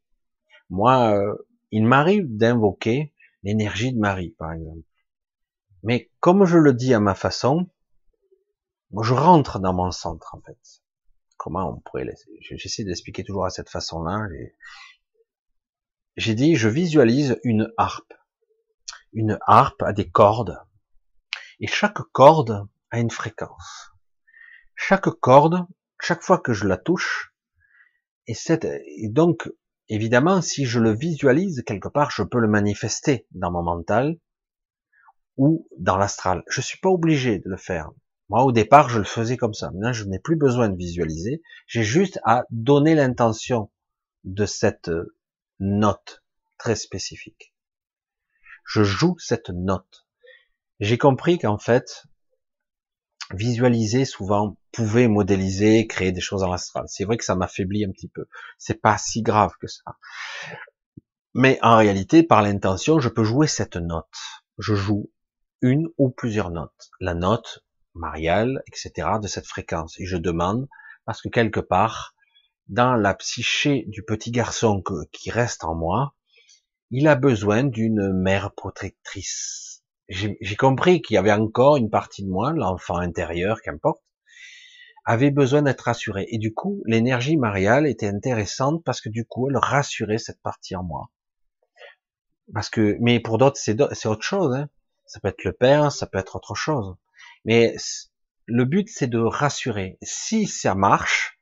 moi, 0.68 1.14
euh, 1.14 1.34
il 1.70 1.84
m'arrive 1.86 2.26
d'invoquer 2.28 3.14
l'énergie 3.42 3.92
de 3.92 3.98
Marie, 3.98 4.30
par 4.38 4.52
exemple. 4.52 4.86
Mais 5.82 6.10
comme 6.20 6.44
je 6.44 6.58
le 6.58 6.72
dis 6.72 6.94
à 6.94 7.00
ma 7.00 7.14
façon, 7.14 7.70
je 9.00 9.14
rentre 9.14 9.58
dans 9.58 9.74
mon 9.74 9.90
centre, 9.90 10.34
en 10.34 10.40
fait. 10.40 10.58
Comment 11.36 11.70
on 11.70 11.80
pourrait 11.80 12.04
laisser 12.04 12.28
J'essaie 12.40 12.84
d'expliquer 12.84 13.22
toujours 13.22 13.44
à 13.44 13.50
cette 13.50 13.68
façon-là. 13.68 14.26
J'ai 16.16 16.34
dit, 16.34 16.56
je 16.56 16.68
visualise 16.68 17.38
une 17.44 17.72
harpe. 17.76 18.12
Une 19.12 19.38
harpe 19.46 19.82
a 19.82 19.92
des 19.92 20.10
cordes. 20.10 20.58
Et 21.60 21.66
chaque 21.66 22.00
corde 22.12 22.66
a 22.90 22.98
une 22.98 23.10
fréquence. 23.10 23.92
Chaque 24.74 25.08
corde, 25.20 25.66
chaque 26.00 26.22
fois 26.22 26.38
que 26.38 26.52
je 26.52 26.66
la 26.66 26.76
touche, 26.76 27.32
et, 28.26 28.34
cette, 28.34 28.64
et 28.64 29.08
donc 29.08 29.48
Évidemment, 29.88 30.42
si 30.42 30.66
je 30.66 30.80
le 30.80 30.94
visualise 30.94 31.62
quelque 31.66 31.88
part, 31.88 32.10
je 32.10 32.22
peux 32.22 32.40
le 32.40 32.48
manifester 32.48 33.26
dans 33.32 33.50
mon 33.50 33.62
mental 33.62 34.18
ou 35.36 35.66
dans 35.78 35.96
l'astral. 35.96 36.42
Je 36.48 36.60
suis 36.60 36.78
pas 36.78 36.90
obligé 36.90 37.38
de 37.38 37.48
le 37.48 37.56
faire. 37.56 37.90
Moi, 38.28 38.42
au 38.44 38.52
départ, 38.52 38.90
je 38.90 38.98
le 38.98 39.04
faisais 39.04 39.38
comme 39.38 39.54
ça. 39.54 39.70
Maintenant, 39.70 39.94
je 39.94 40.04
n'ai 40.04 40.18
plus 40.18 40.36
besoin 40.36 40.68
de 40.68 40.76
visualiser. 40.76 41.42
J'ai 41.66 41.84
juste 41.84 42.20
à 42.24 42.44
donner 42.50 42.94
l'intention 42.94 43.70
de 44.24 44.44
cette 44.44 44.90
note 45.58 46.22
très 46.58 46.74
spécifique. 46.74 47.54
Je 48.66 48.82
joue 48.82 49.16
cette 49.18 49.48
note. 49.48 50.06
J'ai 50.80 50.98
compris 50.98 51.38
qu'en 51.38 51.56
fait, 51.56 52.04
visualiser 53.34 54.04
souvent 54.04 54.56
pouvait 54.72 55.08
modéliser, 55.08 55.86
créer 55.86 56.12
des 56.12 56.20
choses 56.20 56.42
en 56.42 56.50
l'astral. 56.50 56.84
C'est 56.88 57.04
vrai 57.04 57.16
que 57.16 57.24
ça 57.24 57.34
m'affaiblit 57.34 57.84
un 57.84 57.90
petit 57.90 58.08
peu. 58.08 58.26
C'est 58.58 58.80
pas 58.80 58.98
si 58.98 59.22
grave 59.22 59.52
que 59.60 59.66
ça. 59.66 59.96
Mais 61.34 61.58
en 61.62 61.76
réalité, 61.76 62.22
par 62.22 62.42
l'intention, 62.42 63.00
je 63.00 63.08
peux 63.08 63.24
jouer 63.24 63.46
cette 63.46 63.76
note. 63.76 64.06
Je 64.58 64.74
joue 64.74 65.10
une 65.60 65.88
ou 65.98 66.10
plusieurs 66.10 66.50
notes. 66.50 66.90
La 67.00 67.14
note 67.14 67.64
mariale, 67.94 68.62
etc., 68.66 69.08
de 69.20 69.28
cette 69.28 69.46
fréquence. 69.46 69.98
Et 70.00 70.06
je 70.06 70.16
demande, 70.16 70.68
parce 71.04 71.20
que 71.20 71.28
quelque 71.28 71.60
part, 71.60 72.14
dans 72.68 72.94
la 72.94 73.14
psyché 73.14 73.84
du 73.88 74.02
petit 74.02 74.30
garçon 74.30 74.82
qui 75.12 75.30
reste 75.30 75.64
en 75.64 75.74
moi, 75.74 76.14
il 76.90 77.08
a 77.08 77.14
besoin 77.14 77.64
d'une 77.64 78.12
mère 78.12 78.52
protectrice, 78.54 79.77
j'ai 80.08 80.56
compris 80.56 81.02
qu'il 81.02 81.14
y 81.14 81.18
avait 81.18 81.32
encore 81.32 81.76
une 81.76 81.90
partie 81.90 82.24
de 82.24 82.30
moi, 82.30 82.52
l'enfant 82.52 82.96
intérieur, 82.96 83.60
qu'importe, 83.60 84.02
avait 85.04 85.30
besoin 85.30 85.62
d'être 85.62 85.82
rassuré. 85.82 86.26
Et 86.30 86.38
du 86.38 86.52
coup, 86.52 86.82
l'énergie 86.86 87.36
mariale 87.36 87.86
était 87.86 88.08
intéressante 88.08 88.82
parce 88.84 89.00
que 89.00 89.08
du 89.08 89.24
coup, 89.24 89.48
elle 89.48 89.56
rassurait 89.56 90.18
cette 90.18 90.40
partie 90.42 90.76
en 90.76 90.82
moi. 90.82 91.10
Parce 92.52 92.70
que, 92.70 92.96
mais 93.00 93.20
pour 93.20 93.38
d'autres, 93.38 93.58
c'est 93.58 94.06
autre 94.06 94.22
chose. 94.22 94.54
Hein. 94.54 94.68
Ça 95.06 95.20
peut 95.20 95.28
être 95.28 95.44
le 95.44 95.52
père, 95.52 95.92
ça 95.92 96.06
peut 96.06 96.18
être 96.18 96.36
autre 96.36 96.54
chose. 96.54 96.96
Mais 97.44 97.74
le 98.46 98.64
but, 98.64 98.88
c'est 98.90 99.06
de 99.06 99.18
rassurer. 99.18 99.98
Si 100.02 100.46
ça 100.46 100.74
marche, 100.74 101.38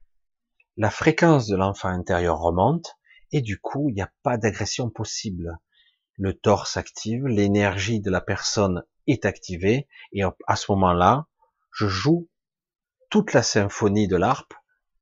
la 0.76 0.90
fréquence 0.90 1.46
de 1.46 1.56
l'enfant 1.56 1.88
intérieur 1.88 2.38
remonte 2.38 2.96
et 3.32 3.40
du 3.40 3.58
coup, 3.58 3.88
il 3.88 3.94
n'y 3.94 4.02
a 4.02 4.12
pas 4.22 4.36
d'agression 4.36 4.90
possible 4.90 5.58
le 6.18 6.34
torse 6.34 6.76
active, 6.76 7.26
l'énergie 7.26 8.00
de 8.00 8.10
la 8.10 8.20
personne 8.20 8.84
est 9.06 9.24
activée, 9.24 9.88
et 10.12 10.22
à 10.46 10.56
ce 10.56 10.72
moment-là, 10.72 11.26
je 11.72 11.86
joue 11.86 12.28
toute 13.10 13.32
la 13.32 13.42
symphonie 13.42 14.08
de 14.08 14.16
l'harpe, 14.16 14.54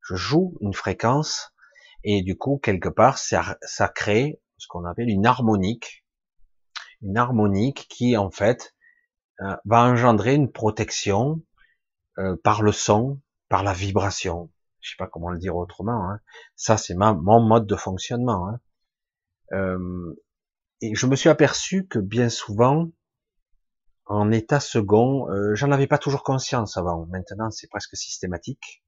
je 0.02 0.14
joue 0.14 0.56
une 0.60 0.74
fréquence, 0.74 1.52
et 2.02 2.22
du 2.22 2.36
coup, 2.36 2.58
quelque 2.62 2.88
part, 2.88 3.18
ça, 3.18 3.56
ça 3.62 3.88
crée 3.88 4.40
ce 4.58 4.66
qu'on 4.68 4.84
appelle 4.84 5.08
une 5.08 5.26
harmonique, 5.26 6.04
une 7.00 7.16
harmonique 7.16 7.86
qui, 7.88 8.16
en 8.16 8.30
fait, 8.30 8.74
euh, 9.40 9.56
va 9.64 9.82
engendrer 9.82 10.34
une 10.34 10.52
protection 10.52 11.42
euh, 12.18 12.36
par 12.44 12.62
le 12.62 12.72
son, 12.72 13.20
par 13.48 13.62
la 13.62 13.72
vibration. 13.72 14.50
Je 14.80 14.90
sais 14.90 14.96
pas 14.98 15.06
comment 15.06 15.30
le 15.30 15.38
dire 15.38 15.56
autrement. 15.56 16.10
Hein. 16.10 16.20
Ça, 16.56 16.76
c'est 16.76 16.94
mon 16.94 17.40
mode 17.40 17.66
de 17.66 17.76
fonctionnement. 17.76 18.48
Hein. 18.48 18.60
Euh, 19.52 20.14
et 20.84 20.94
je 20.94 21.06
me 21.06 21.16
suis 21.16 21.30
aperçu 21.30 21.86
que 21.86 21.98
bien 21.98 22.28
souvent, 22.28 22.90
en 24.04 24.30
état 24.30 24.60
second, 24.60 25.30
euh, 25.30 25.54
j'en 25.54 25.70
avais 25.72 25.86
pas 25.86 25.96
toujours 25.96 26.22
conscience 26.22 26.76
avant. 26.76 27.06
Maintenant, 27.06 27.50
c'est 27.50 27.68
presque 27.68 27.96
systématique. 27.96 28.84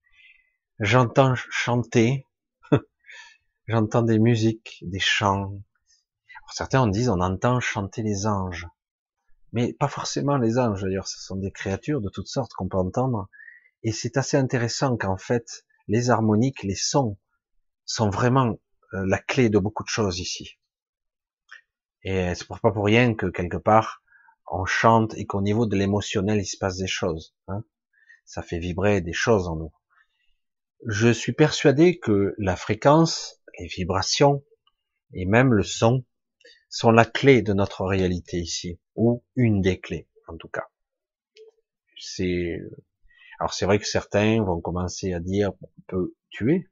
J'entends 0.79 1.35
chanter, 1.35 2.27
j'entends 3.67 4.03
des 4.03 4.19
musiques, 4.19 4.79
des 4.83 4.99
chants. 4.99 5.59
certains 6.53 6.83
en 6.83 6.87
disent 6.87 7.09
on 7.09 7.21
entend 7.21 7.61
chanter 7.61 8.03
les 8.03 8.27
anges. 8.27 8.67
mais 9.53 9.73
pas 9.73 9.89
forcément 9.89 10.37
les 10.37 10.59
anges 10.59 10.83
d'ailleurs, 10.83 11.09
ce 11.09 11.19
sont 11.19 11.37
des 11.37 11.51
créatures 11.51 12.03
de 12.03 12.11
toutes 12.11 12.29
sortes 12.29 12.53
qu'on 12.53 12.69
peut 12.69 12.77
entendre, 12.77 13.31
et 13.85 13.93
c'est 13.93 14.19
assez 14.19 14.37
intéressant 14.37 14.99
qu'en 14.99 15.17
fait, 15.17 15.65
les 15.89 16.11
harmoniques, 16.11 16.63
les 16.63 16.75
sons, 16.75 17.17
sont 17.87 18.11
vraiment 18.11 18.59
euh, 18.93 19.07
la 19.07 19.19
clé 19.19 19.49
de 19.49 19.59
beaucoup 19.59 19.83
de 19.83 19.89
choses 19.89 20.19
ici. 20.19 20.59
Et 22.09 22.37
c'est 22.37 22.47
pas 22.47 22.71
pour 22.71 22.85
rien 22.85 23.15
que 23.15 23.27
quelque 23.27 23.57
part, 23.57 24.01
on 24.47 24.65
chante 24.65 25.15
et 25.17 25.27
qu'au 25.27 25.43
niveau 25.43 25.67
de 25.67 25.75
l'émotionnel, 25.75 26.39
il 26.39 26.47
se 26.47 26.57
passe 26.57 26.77
des 26.77 26.87
choses. 26.87 27.35
Hein. 27.49 27.65
Ça 28.25 28.43
fait 28.43 28.61
vibrer 28.61 29.01
des 29.01 29.13
choses 29.13 29.49
en 29.49 29.57
nous. 29.57 29.73
Je 30.87 31.09
suis 31.09 31.33
persuadé 31.33 31.99
que 31.99 32.33
la 32.39 32.55
fréquence, 32.55 33.41
les 33.59 33.67
vibrations 33.67 34.45
et 35.15 35.27
même 35.27 35.53
le 35.53 35.65
son 35.65 36.05
sont 36.69 36.93
la 36.93 37.05
clé 37.05 37.43
de 37.43 37.53
notre 37.53 37.85
réalité 37.85 38.37
ici, 38.37 38.79
ou 38.95 39.25
une 39.35 39.61
des 39.61 39.81
clés, 39.81 40.09
en 40.29 40.37
tout 40.37 40.49
cas. 40.49 40.69
C'est, 41.99 42.61
alors 43.41 43.53
c'est 43.53 43.67
vrai 43.67 43.81
que 43.81 43.85
certains 43.85 44.45
vont 44.45 44.61
commencer 44.61 45.13
à 45.13 45.19
dire, 45.19 45.51
on 45.61 45.83
peut 45.89 46.15
tuer, 46.31 46.69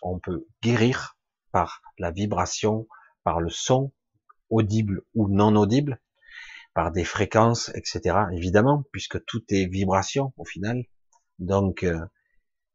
on 0.00 0.18
peut 0.18 0.46
guérir 0.62 1.18
par 1.52 1.82
la 1.98 2.10
vibration, 2.12 2.88
par 3.24 3.40
le 3.40 3.50
son, 3.50 3.92
audible 4.50 5.02
ou 5.14 5.28
non 5.28 5.56
audible, 5.56 6.00
par 6.74 6.92
des 6.92 7.04
fréquences, 7.04 7.70
etc. 7.74 8.16
Évidemment, 8.32 8.84
puisque 8.92 9.24
tout 9.24 9.42
est 9.48 9.66
vibration 9.66 10.32
au 10.36 10.44
final. 10.44 10.84
Donc, 11.38 11.82
euh, 11.82 11.98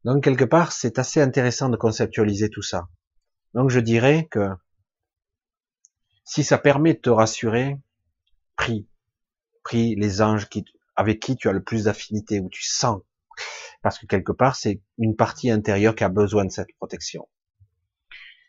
donc 0.04 0.24
quelque 0.24 0.44
part, 0.44 0.72
c'est 0.72 0.98
assez 0.98 1.20
intéressant 1.20 1.68
de 1.68 1.76
conceptualiser 1.76 2.50
tout 2.50 2.62
ça. 2.62 2.88
Donc 3.54 3.70
je 3.70 3.80
dirais 3.80 4.28
que 4.30 4.50
si 6.24 6.44
ça 6.44 6.58
permet 6.58 6.94
de 6.94 6.98
te 6.98 7.10
rassurer, 7.10 7.78
prie, 8.56 8.88
prie 9.62 9.94
les 9.94 10.20
anges 10.20 10.48
avec 10.96 11.20
qui 11.20 11.36
tu 11.36 11.48
as 11.48 11.52
le 11.52 11.62
plus 11.62 11.84
d'affinité, 11.84 12.40
où 12.40 12.48
tu 12.48 12.64
sens, 12.64 13.00
parce 13.82 13.98
que 13.98 14.06
quelque 14.06 14.32
part 14.32 14.56
c'est 14.56 14.82
une 14.98 15.16
partie 15.16 15.50
intérieure 15.50 15.94
qui 15.94 16.04
a 16.04 16.08
besoin 16.08 16.44
de 16.44 16.50
cette 16.50 16.72
protection. 16.78 17.28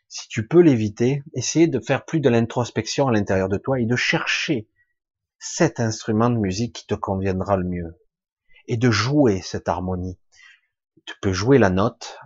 Si 0.08 0.26
tu 0.28 0.46
peux 0.46 0.60
l'éviter, 0.60 1.22
essayer 1.34 1.68
de 1.68 1.80
faire 1.80 2.04
plus 2.04 2.20
de 2.20 2.28
l'introspection 2.28 3.08
à 3.08 3.12
l'intérieur 3.12 3.48
de 3.48 3.58
toi 3.58 3.78
et 3.78 3.86
de 3.86 3.96
chercher 3.96 4.68
cet 5.38 5.80
instrument 5.80 6.30
de 6.30 6.38
musique 6.38 6.74
qui 6.74 6.86
te 6.86 6.94
conviendra 6.94 7.56
le 7.56 7.64
mieux 7.64 7.98
et 8.66 8.76
de 8.76 8.90
jouer 8.90 9.40
cette 9.42 9.68
harmonie. 9.68 10.18
Tu 11.04 11.14
peux 11.20 11.32
jouer 11.32 11.58
la 11.58 11.70
note. 11.70 12.18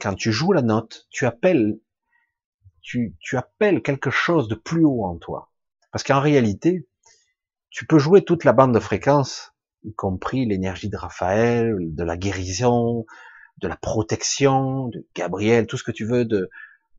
Quand 0.00 0.14
tu 0.14 0.32
joues 0.32 0.52
la 0.52 0.62
note, 0.62 1.06
tu 1.10 1.26
appelles 1.26 1.78
tu, 2.84 3.16
appelles 3.36 3.82
quelque 3.82 4.10
chose 4.10 4.46
de 4.46 4.54
plus 4.54 4.84
haut 4.84 5.04
en 5.04 5.16
toi. 5.16 5.50
Parce 5.90 6.04
qu'en 6.04 6.20
réalité, 6.20 6.86
tu 7.70 7.86
peux 7.86 7.98
jouer 7.98 8.24
toute 8.24 8.44
la 8.44 8.52
bande 8.52 8.74
de 8.74 8.78
fréquences, 8.78 9.52
y 9.84 9.94
compris 9.94 10.46
l'énergie 10.46 10.90
de 10.90 10.96
Raphaël, 10.96 11.76
de 11.80 12.04
la 12.04 12.16
guérison, 12.16 13.06
de 13.58 13.68
la 13.68 13.76
protection, 13.76 14.88
de 14.88 15.06
Gabriel, 15.14 15.66
tout 15.66 15.76
ce 15.76 15.84
que 15.84 15.92
tu 15.92 16.04
veux, 16.04 16.24
de, 16.24 16.50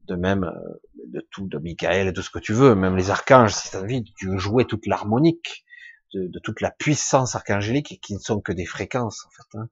de 0.08 0.16
même, 0.16 0.44
euh, 0.44 0.82
de 1.08 1.28
tout, 1.32 1.48
de 1.48 1.58
Michael, 1.58 2.14
tout 2.14 2.22
ce 2.22 2.30
que 2.30 2.40
tu 2.40 2.54
veux, 2.54 2.76
même 2.76 2.96
les 2.96 3.10
archanges, 3.10 3.54
si 3.54 3.70
tu 3.70 3.78
as 3.78 3.82
envie, 3.82 4.04
tu 4.18 4.38
jouer 4.38 4.66
toute 4.66 4.86
l'harmonique, 4.88 5.66
de, 6.14 6.40
toute 6.40 6.62
la 6.62 6.72
puissance 6.72 7.36
archangélique, 7.36 8.00
qui 8.02 8.14
ne 8.14 8.20
sont 8.20 8.40
que 8.40 8.54
des 8.54 8.66
fréquences, 8.66 9.26
en 9.26 9.30
fait. 9.32 9.58
Hein. 9.58 9.70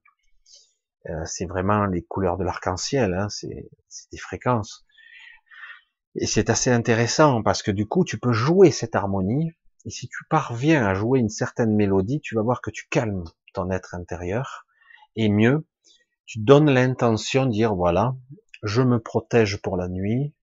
Euh, 1.09 1.25
c'est 1.25 1.45
vraiment 1.45 1.85
les 1.85 2.03
couleurs 2.03 2.37
de 2.37 2.43
l'arc-en-ciel, 2.43 3.13
hein, 3.13 3.27
c'est 3.29 3.69
des 4.11 4.17
fréquences. 4.17 4.85
Et 6.15 6.27
c'est 6.27 6.49
assez 6.49 6.69
intéressant 6.69 7.41
parce 7.41 7.63
que 7.63 7.71
du 7.71 7.87
coup, 7.87 8.05
tu 8.05 8.19
peux 8.19 8.33
jouer 8.33 8.71
cette 8.71 8.95
harmonie. 8.95 9.51
Et 9.85 9.89
si 9.89 10.07
tu 10.07 10.23
parviens 10.29 10.85
à 10.85 10.93
jouer 10.93 11.19
une 11.19 11.29
certaine 11.29 11.75
mélodie, 11.75 12.21
tu 12.21 12.35
vas 12.35 12.41
voir 12.41 12.61
que 12.61 12.69
tu 12.69 12.87
calmes 12.89 13.23
ton 13.53 13.71
être 13.71 13.95
intérieur. 13.95 14.65
Et 15.15 15.29
mieux, 15.29 15.65
tu 16.25 16.39
donnes 16.39 16.69
l'intention 16.69 17.45
de 17.45 17.51
dire, 17.51 17.75
voilà, 17.75 18.15
je 18.63 18.81
me 18.81 18.99
protège 18.99 19.61
pour 19.61 19.77
la 19.77 19.87
nuit, 19.87 20.33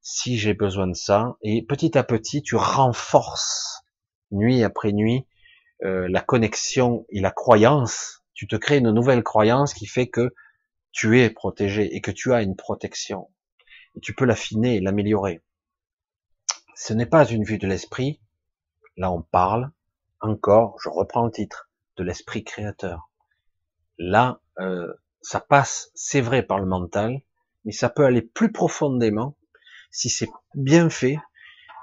si 0.00 0.38
j'ai 0.38 0.54
besoin 0.54 0.86
de 0.86 0.94
ça. 0.94 1.36
Et 1.42 1.62
petit 1.62 1.96
à 1.96 2.04
petit, 2.04 2.42
tu 2.42 2.56
renforces, 2.56 3.84
nuit 4.30 4.62
après 4.62 4.92
nuit, 4.92 5.26
euh, 5.84 6.08
la 6.08 6.20
connexion 6.20 7.06
et 7.08 7.20
la 7.20 7.30
croyance. 7.30 8.24
Tu 8.34 8.46
te 8.46 8.56
crées 8.56 8.78
une 8.78 8.90
nouvelle 8.90 9.22
croyance 9.22 9.74
qui 9.74 9.86
fait 9.86 10.08
que 10.08 10.34
tu 10.92 11.20
es 11.20 11.30
protégé 11.30 11.94
et 11.94 12.00
que 12.00 12.10
tu 12.10 12.32
as 12.32 12.42
une 12.42 12.56
protection 12.56 13.30
et 13.96 14.00
tu 14.00 14.14
peux 14.14 14.24
l'affiner 14.24 14.76
et 14.76 14.80
l'améliorer. 14.80 15.42
Ce 16.74 16.92
n'est 16.92 17.06
pas 17.06 17.26
une 17.26 17.44
vue 17.44 17.58
de 17.58 17.66
l'esprit. 17.66 18.20
Là, 18.96 19.12
on 19.12 19.22
parle 19.22 19.70
encore, 20.20 20.76
je 20.82 20.88
reprends 20.88 21.24
le 21.24 21.32
titre, 21.32 21.70
de 21.96 22.04
l'esprit 22.04 22.44
créateur. 22.44 23.10
Là, 23.98 24.40
euh, 24.58 24.92
ça 25.22 25.40
passe, 25.40 25.90
c'est 25.94 26.20
vrai, 26.20 26.42
par 26.42 26.58
le 26.58 26.66
mental, 26.66 27.20
mais 27.64 27.72
ça 27.72 27.88
peut 27.88 28.04
aller 28.04 28.22
plus 28.22 28.52
profondément 28.52 29.36
si 29.90 30.08
c'est 30.08 30.30
bien 30.54 30.88
fait. 30.88 31.18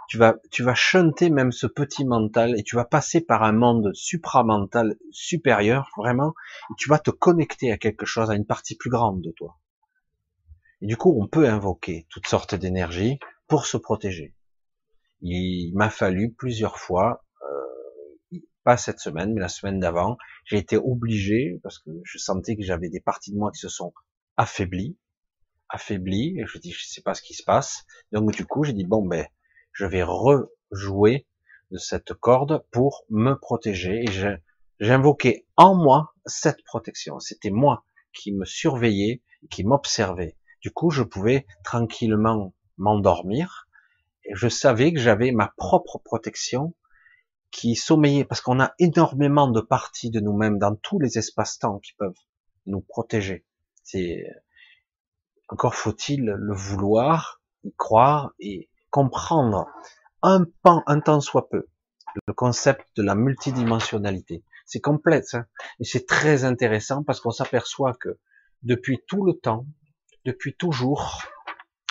Tu 0.09 0.18
vas, 0.18 0.35
tu 0.51 0.64
vas 0.64 0.73
chanter 0.73 1.30
même 1.30 1.51
ce 1.51 1.68
petit 1.68 2.05
mental 2.05 2.57
et 2.57 2.64
tu 2.64 2.77
vas 2.77 2.85
passer 2.85 3.19
par 3.19 3.43
un 3.43 3.51
monde 3.51 3.91
supramental 3.93 4.95
supérieur, 5.11 5.89
vraiment, 5.97 6.34
et 6.72 6.73
tu 6.77 6.89
vas 6.89 6.99
te 6.99 7.11
connecter 7.11 7.72
à 7.72 7.77
quelque 7.77 8.05
chose, 8.05 8.31
à 8.31 8.35
une 8.35 8.45
partie 8.45 8.77
plus 8.77 8.89
grande 8.89 9.22
de 9.22 9.31
toi. 9.31 9.57
Et 10.81 10.88
du 10.88 10.95
coup, 10.95 11.14
on 11.19 11.27
peut 11.27 11.49
invoquer 11.49 12.07
toutes 12.09 12.27
sortes 12.27 12.55
d'énergies 12.55 13.19
pour 13.47 13.65
se 13.65 13.76
protéger. 13.76 14.34
Il 15.22 15.73
m'a 15.76 15.89
fallu 15.89 16.31
plusieurs 16.31 16.77
fois, 16.77 17.26
pas 18.68 18.76
cette 18.76 18.99
semaine, 18.99 19.31
mais 19.34 19.39
la 19.39 19.48
semaine 19.48 19.80
d'avant, 19.80 20.18
j'ai 20.44 20.57
été 20.57 20.76
obligé, 20.76 21.57
parce 21.64 21.80
que 21.80 21.89
je 22.03 22.18
sentais 22.18 22.57
que 22.57 22.64
j'avais 22.64 22.89
des 22.89 22.99
parties 22.99 23.31
de 23.31 23.38
moi 23.38 23.49
qui 23.49 23.61
se 23.61 23.69
sont 23.69 23.94
affaiblies, 24.35 24.98
affaiblies, 25.69 26.38
et 26.38 26.45
je 26.45 26.57
dis, 26.57 26.73
je 26.73 26.85
sais 26.85 27.02
pas 27.02 27.14
ce 27.14 27.22
qui 27.22 27.34
se 27.34 27.44
passe. 27.44 27.85
Donc 28.11 28.34
du 28.34 28.45
coup, 28.45 28.65
j'ai 28.65 28.73
dit, 28.73 28.84
bon 28.84 29.06
ben, 29.06 29.26
je 29.72 29.85
vais 29.85 30.03
rejouer 30.03 31.26
de 31.72 31.77
cette 31.77 32.14
corde 32.14 32.61
pour 32.69 33.06
me 33.10 33.35
protéger, 33.35 34.03
et 34.03 34.11
j'ai 34.11 34.91
invoqué 34.91 35.48
en 35.56 35.73
moi 35.73 36.14
cette 36.26 36.61
protection. 36.65 37.22
C'était 37.22 37.52
moi 37.52 37.85
qui 38.11 38.34
me 38.34 38.44
surveillais, 38.44 39.22
qui 39.49 39.64
m'observais. 39.64 40.35
Du 40.60 40.72
coup, 40.72 40.89
je 40.89 41.03
pouvais 41.03 41.45
tranquillement 41.64 42.53
m'endormir 42.76 43.69
et 44.26 44.35
je 44.35 44.49
savais 44.49 44.91
que 44.91 44.99
j'avais 44.99 45.31
ma 45.31 45.53
propre 45.56 45.99
protection 46.03 46.73
qui 47.52 47.76
sommeillait 47.76 48.26
parce 48.26 48.41
qu'on 48.41 48.60
a 48.60 48.74
énormément 48.80 49.48
de 49.48 49.61
parties 49.61 50.10
de 50.10 50.19
nous-mêmes 50.19 50.60
dans 50.60 50.76
tous 50.76 50.99
les 50.99 51.18
espaces-temps 51.18 51.80
qui 51.80 51.94
peuvent 51.94 52.19
nous 52.65 52.82
protéger. 52.82 53.45
C'est 53.84 54.26
encore 55.48 55.76
faut-il 55.76 56.26
le 56.26 56.53
vouloir, 56.53 57.41
y 57.64 57.74
croire 57.76 58.32
et 58.40 58.69
comprendre 58.90 59.68
un 60.22 60.45
pan, 60.64 60.84
un 60.88 60.99
temps 60.99 61.22
soit 61.22 61.49
peu, 61.49 61.68
le 62.26 62.34
concept 62.34 62.86
de 62.95 63.03
la 63.03 63.15
multidimensionnalité. 63.15 64.44
C'est 64.65 64.82
complexe 64.82 65.36
hein 65.36 65.45
et 65.80 65.86
c'est 65.86 66.06
très 66.06 66.44
intéressant 66.44 67.03
parce 67.03 67.22
qu'on 67.22 67.32
s'aperçoit 67.32 67.94
que 67.94 68.19
depuis 68.64 68.99
tout 69.07 69.24
le 69.24 69.34
temps, 69.34 69.65
depuis 70.26 70.56
toujours, 70.56 71.22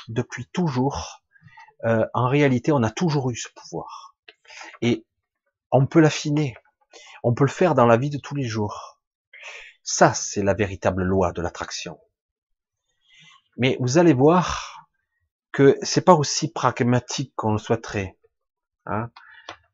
depuis 0.08 0.46
toujours, 0.52 1.22
euh, 1.84 2.06
en 2.12 2.28
réalité, 2.28 2.72
on 2.72 2.82
a 2.82 2.90
toujours 2.90 3.30
eu 3.30 3.36
ce 3.36 3.48
pouvoir. 3.54 4.14
Et 4.82 5.06
on 5.70 5.86
peut 5.86 6.00
l'affiner. 6.00 6.54
On 7.22 7.34
peut 7.34 7.44
le 7.44 7.50
faire 7.50 7.74
dans 7.74 7.86
la 7.86 7.96
vie 7.96 8.10
de 8.10 8.18
tous 8.18 8.34
les 8.34 8.46
jours. 8.46 9.00
Ça, 9.82 10.14
c'est 10.14 10.42
la 10.42 10.54
véritable 10.54 11.02
loi 11.02 11.32
de 11.32 11.42
l'attraction. 11.42 11.98
Mais 13.56 13.76
vous 13.80 13.98
allez 13.98 14.12
voir 14.12 14.88
que 15.52 15.78
c'est 15.82 16.04
pas 16.04 16.14
aussi 16.14 16.52
pragmatique 16.52 17.32
qu'on 17.36 17.52
le 17.52 17.58
souhaiterait. 17.58 18.18
Hein 18.84 19.10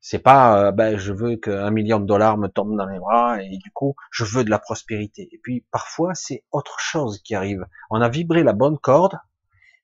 c'est 0.02 0.19
pas, 0.19 0.66
euh, 0.66 0.73
ben, 0.73 0.98
je 0.98 1.12
veux 1.12 1.36
qu'un 1.36 1.70
million 1.70 2.01
de 2.01 2.06
dollars 2.06 2.36
me 2.36 2.48
tombe 2.48 2.77
dans 2.77 2.86
les 2.86 2.98
bras 2.98 3.40
et 3.40 3.56
du 3.56 3.70
coup, 3.70 3.94
je 4.10 4.24
veux 4.24 4.43
de 4.43 4.51
la 4.51 4.59
prospérité. 4.59 5.28
Et 5.31 5.39
puis, 5.40 5.64
parfois, 5.70 6.12
c'est 6.14 6.44
autre 6.51 6.81
chose 6.81 7.23
qui 7.23 7.36
arrive. 7.36 7.64
On 7.89 8.01
a 8.01 8.09
vibré 8.09 8.43
la 8.43 8.52
bonne 8.52 8.78
corde, 8.78 9.16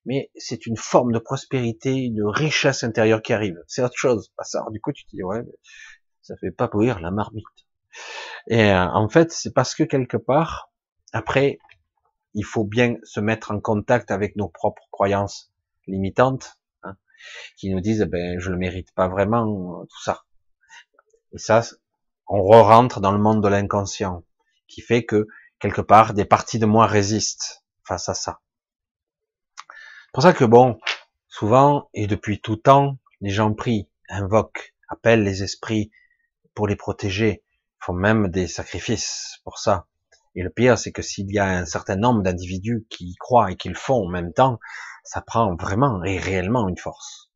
mais 0.07 0.33
c'est 0.35 0.67
une 0.67 0.77
forme 0.77 1.13
de 1.13 1.21
prospérité, 1.21 1.95
une 1.95 2.25
richesse 2.25 2.83
intérieure 2.83 3.23
qui 3.23 3.33
arrive. 3.33 3.63
C'est 3.69 3.83
autre 3.83 3.97
chose. 3.97 4.33
Du 4.73 4.81
coup, 4.81 4.93
tu 4.93 5.05
te 5.05 5.11
dis, 5.15 5.23
ouais, 5.23 5.45
ça 6.29 6.37
fait 6.37 6.51
pas 6.51 6.69
pourrir 6.69 7.01
la 7.01 7.11
marmite. 7.11 7.47
Et 8.49 8.71
euh, 8.71 8.87
en 8.87 9.09
fait, 9.09 9.33
c'est 9.33 9.55
parce 9.55 9.75
que 9.75 9.83
quelque 9.83 10.19
part, 10.19 10.71
après, 11.15 11.59
il 12.35 12.45
faut 12.45 12.65
bien 12.65 12.97
se 13.03 13.19
mettre 13.19 13.51
en 13.51 13.61
contact 13.61 14.11
avec 14.11 14.37
nos 14.37 14.49
propres 14.49 14.87
croyances 14.91 15.51
limitantes 15.87 16.59
qui 17.57 17.71
nous 17.71 17.81
disent, 17.81 18.03
ben, 18.03 18.39
je 18.39 18.51
le 18.51 18.59
mérite 18.59 18.93
pas 18.93 19.09
vraiment, 19.09 19.85
tout 19.87 20.03
ça. 20.03 20.25
Et 21.33 21.39
ça, 21.39 21.63
on 22.29 22.43
re-rentre 22.43 23.01
dans 23.01 23.11
le 23.11 23.19
monde 23.19 23.43
de 23.43 23.49
l'inconscient, 23.49 24.23
qui 24.69 24.83
fait 24.83 25.05
que, 25.05 25.27
quelque 25.59 25.81
part, 25.81 26.13
des 26.13 26.27
parties 26.27 26.59
de 26.59 26.67
moi 26.67 26.87
résistent 26.87 27.65
face 27.83 28.09
à 28.09 28.15
ça. 28.15 28.41
C'est 29.67 30.13
pour 30.13 30.23
ça 30.23 30.33
que 30.35 30.45
bon, 30.45 30.79
souvent, 31.27 31.89
et 31.95 32.07
depuis 32.07 32.41
tout 32.41 32.57
temps, 32.57 32.99
les 33.21 33.31
gens 33.31 33.53
prient, 33.55 33.89
invoquent, 34.11 34.75
appellent 34.89 35.25
les 35.25 35.43
esprits 35.43 35.91
pour 36.59 36.67
les 36.67 36.75
protéger, 36.75 37.45
font 37.79 37.93
même 37.93 38.31
des 38.31 38.49
sacrifices 38.49 39.39
pour 39.45 39.59
ça. 39.59 39.87
Et 40.35 40.43
le 40.43 40.51
pire, 40.51 40.77
c'est 40.77 40.91
que 40.91 41.03
s'il 41.03 41.33
y 41.33 41.39
a 41.39 41.47
un 41.47 41.65
certain 41.65 41.95
nombre 41.95 42.21
d'individus 42.21 42.85
qui 42.91 43.11
y 43.11 43.15
croient 43.15 43.53
et 43.53 43.57
qui 43.57 43.69
le 43.69 43.77
font 43.77 44.05
en 44.05 44.09
même 44.09 44.33
temps, 44.33 44.59
ça 45.05 45.21
prend 45.21 45.55
vraiment 45.55 46.03
et 46.03 46.19
réellement 46.19 46.69
une 46.69 46.77
force. 46.77 47.31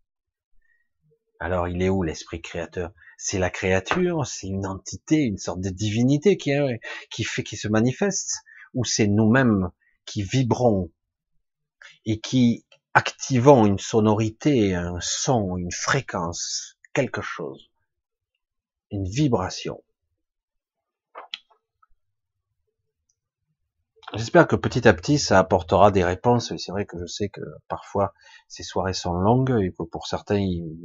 Alors 1.39 1.69
il 1.69 1.83
est 1.83 1.89
où 1.89 2.03
l'esprit 2.03 2.43
créateur? 2.43 2.91
C'est 3.17 3.39
la 3.39 3.51
créature, 3.51 4.27
c'est 4.27 4.49
une 4.49 4.67
entité, 4.67 5.19
une 5.19 5.39
sorte 5.39 5.61
de 5.61 5.71
divinité 5.71 6.37
qui, 6.37 6.51
qui 7.09 7.23
fait, 7.23 7.45
qui 7.45 7.57
se 7.57 7.69
manifeste, 7.69 8.41
ou 8.75 8.85
c'est 8.85 9.07
nous-mêmes 9.07 9.71
qui 10.05 10.25
vibrons 10.25 10.91
et 12.07 12.19
qui 12.19 12.67
activons 12.93 13.67
une 13.67 13.79
sonorité, 13.79 14.75
un 14.75 14.99
son, 15.01 15.57
une 15.59 15.71
fréquence, 15.71 16.77
quelque 16.93 17.23
chose, 17.23 17.72
une 18.93 19.05
vibration. 19.05 19.83
J'espère 24.15 24.47
que 24.47 24.57
petit 24.57 24.87
à 24.87 24.93
petit, 24.93 25.19
ça 25.19 25.39
apportera 25.39 25.91
des 25.91 26.05
réponses. 26.05 26.55
C'est 26.59 26.71
vrai 26.71 26.85
que 26.85 26.99
je 26.99 27.07
sais 27.07 27.31
que 27.31 27.41
parfois, 27.69 28.13
ces 28.47 28.63
soirées 28.63 28.93
sont 28.93 29.15
longues 29.15 29.57
et 29.63 29.73
que 29.73 29.85
pour 29.85 30.07
certains, 30.07 30.39
ils 30.39 30.77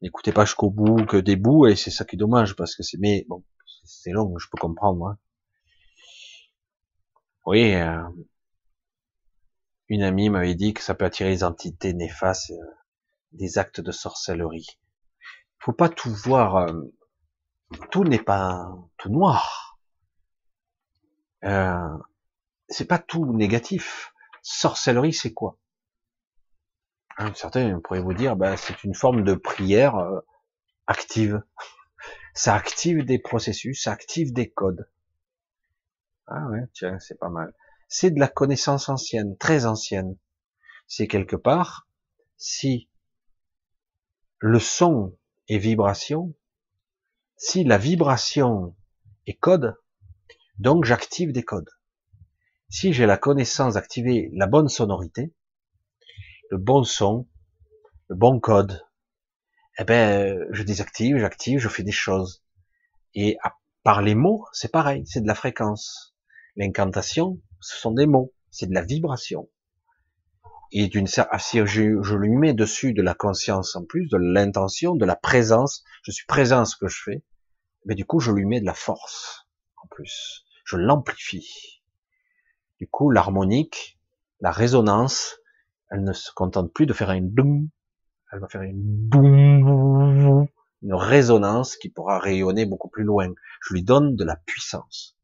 n'écoutez 0.00 0.32
pas 0.32 0.46
jusqu'au 0.46 0.70
bout 0.70 1.04
que 1.04 1.18
des 1.18 1.36
bouts 1.36 1.66
et 1.66 1.76
c'est 1.76 1.90
ça 1.90 2.06
qui 2.06 2.16
est 2.16 2.18
dommage 2.18 2.56
parce 2.56 2.74
que 2.74 2.82
c'est, 2.82 2.98
mais 2.98 3.26
bon, 3.28 3.44
c'est 3.84 4.12
long, 4.12 4.36
je 4.38 4.48
peux 4.50 4.58
comprendre. 4.58 5.06
Hein. 5.06 5.18
Oui, 7.44 7.74
euh, 7.74 8.02
une 9.88 10.02
amie 10.02 10.30
m'avait 10.30 10.54
dit 10.54 10.72
que 10.74 10.82
ça 10.82 10.94
peut 10.94 11.04
attirer 11.04 11.30
les 11.30 11.44
entités 11.44 11.92
néfastes, 11.92 12.50
euh, 12.50 12.74
des 13.32 13.58
actes 13.58 13.80
de 13.80 13.92
sorcellerie. 13.92 14.78
Faut 15.66 15.72
pas 15.72 15.88
tout 15.88 16.14
voir. 16.14 16.58
Euh, 16.58 16.94
tout 17.90 18.04
n'est 18.04 18.22
pas 18.22 18.72
tout 18.98 19.08
noir 19.08 19.80
euh, 21.42 21.98
c'est 22.68 22.84
pas 22.84 23.00
tout 23.00 23.32
négatif. 23.32 24.14
Sorcellerie, 24.42 25.12
c'est 25.12 25.32
quoi? 25.32 25.58
Certains 27.34 27.80
pourraient 27.80 28.00
vous 28.00 28.14
dire, 28.14 28.36
ben, 28.36 28.56
c'est 28.56 28.84
une 28.84 28.94
forme 28.94 29.24
de 29.24 29.34
prière 29.34 29.96
euh, 29.96 30.20
active. 30.86 31.42
Ça 32.34 32.54
active 32.54 33.04
des 33.04 33.18
processus, 33.18 33.82
ça 33.82 33.92
active 33.92 34.32
des 34.32 34.50
codes. 34.50 34.88
Ah 36.26 36.46
ouais, 36.48 36.68
tiens, 36.74 36.98
c'est 37.00 37.18
pas 37.18 37.30
mal. 37.30 37.54
C'est 37.88 38.10
de 38.10 38.20
la 38.20 38.28
connaissance 38.28 38.88
ancienne, 38.90 39.36
très 39.38 39.66
ancienne. 39.66 40.16
C'est 40.86 41.08
quelque 41.08 41.34
part, 41.34 41.88
si 42.36 42.90
le 44.38 44.60
son 44.60 45.16
est 45.48 45.58
vibration, 45.58 46.34
si 47.36 47.64
la 47.64 47.78
vibration 47.78 48.74
est 49.26 49.38
code, 49.38 49.76
donc 50.58 50.84
j'active 50.84 51.32
des 51.32 51.42
codes. 51.42 51.70
Si 52.68 52.92
j'ai 52.92 53.06
la 53.06 53.16
connaissance 53.16 53.74
d'activer 53.74 54.30
la 54.32 54.46
bonne 54.46 54.68
sonorité, 54.68 55.34
le 56.50 56.58
bon 56.58 56.82
son, 56.82 57.28
le 58.08 58.16
bon 58.16 58.40
code, 58.40 58.82
eh 59.78 59.84
ben 59.84 60.46
je 60.50 60.62
désactive, 60.62 61.18
j'active, 61.18 61.58
je 61.58 61.68
fais 61.68 61.82
des 61.82 61.92
choses. 61.92 62.42
Et 63.14 63.36
par 63.82 64.02
les 64.02 64.14
mots, 64.14 64.46
c'est 64.52 64.72
pareil, 64.72 65.06
c'est 65.06 65.20
de 65.20 65.26
la 65.26 65.34
fréquence. 65.34 66.16
L'incantation, 66.56 67.40
ce 67.60 67.76
sont 67.76 67.92
des 67.92 68.06
mots, 68.06 68.32
c'est 68.50 68.66
de 68.66 68.74
la 68.74 68.82
vibration. 68.82 69.48
Et 70.72 70.88
d'une 70.88 71.06
certaine, 71.06 71.38
si 71.38 71.58
je, 71.58 72.02
je 72.02 72.16
lui 72.16 72.30
mets 72.30 72.54
dessus 72.54 72.92
de 72.92 73.02
la 73.02 73.14
conscience 73.14 73.76
en 73.76 73.84
plus, 73.84 74.08
de 74.08 74.16
l'intention, 74.16 74.94
de 74.94 75.04
la 75.04 75.16
présence, 75.16 75.84
je 76.02 76.10
suis 76.10 76.26
présent 76.26 76.60
à 76.60 76.64
ce 76.64 76.76
que 76.76 76.88
je 76.88 77.02
fais, 77.02 77.24
mais 77.84 77.94
du 77.94 78.04
coup 78.04 78.20
je 78.20 78.32
lui 78.32 78.44
mets 78.44 78.60
de 78.60 78.66
la 78.66 78.74
force 78.74 79.46
en 79.82 79.86
plus 79.88 80.46
je 80.66 80.76
l'amplifie. 80.76 81.82
Du 82.78 82.88
coup, 82.88 83.10
l'harmonique, 83.10 83.98
la 84.40 84.50
résonance, 84.50 85.36
elle 85.90 86.02
ne 86.02 86.12
se 86.12 86.30
contente 86.32 86.72
plus 86.74 86.86
de 86.86 86.92
faire 86.92 87.10
un 87.10 87.22
boum, 87.22 87.70
elle 88.32 88.40
va 88.40 88.48
faire 88.48 88.62
une 88.62 88.82
boum, 88.82 90.48
une 90.82 90.94
résonance 90.94 91.76
qui 91.76 91.88
pourra 91.88 92.18
rayonner 92.18 92.66
beaucoup 92.66 92.88
plus 92.88 93.04
loin. 93.04 93.32
Je 93.62 93.74
lui 93.74 93.82
donne 93.82 94.16
de 94.16 94.24
la 94.24 94.36
puissance. 94.36 95.16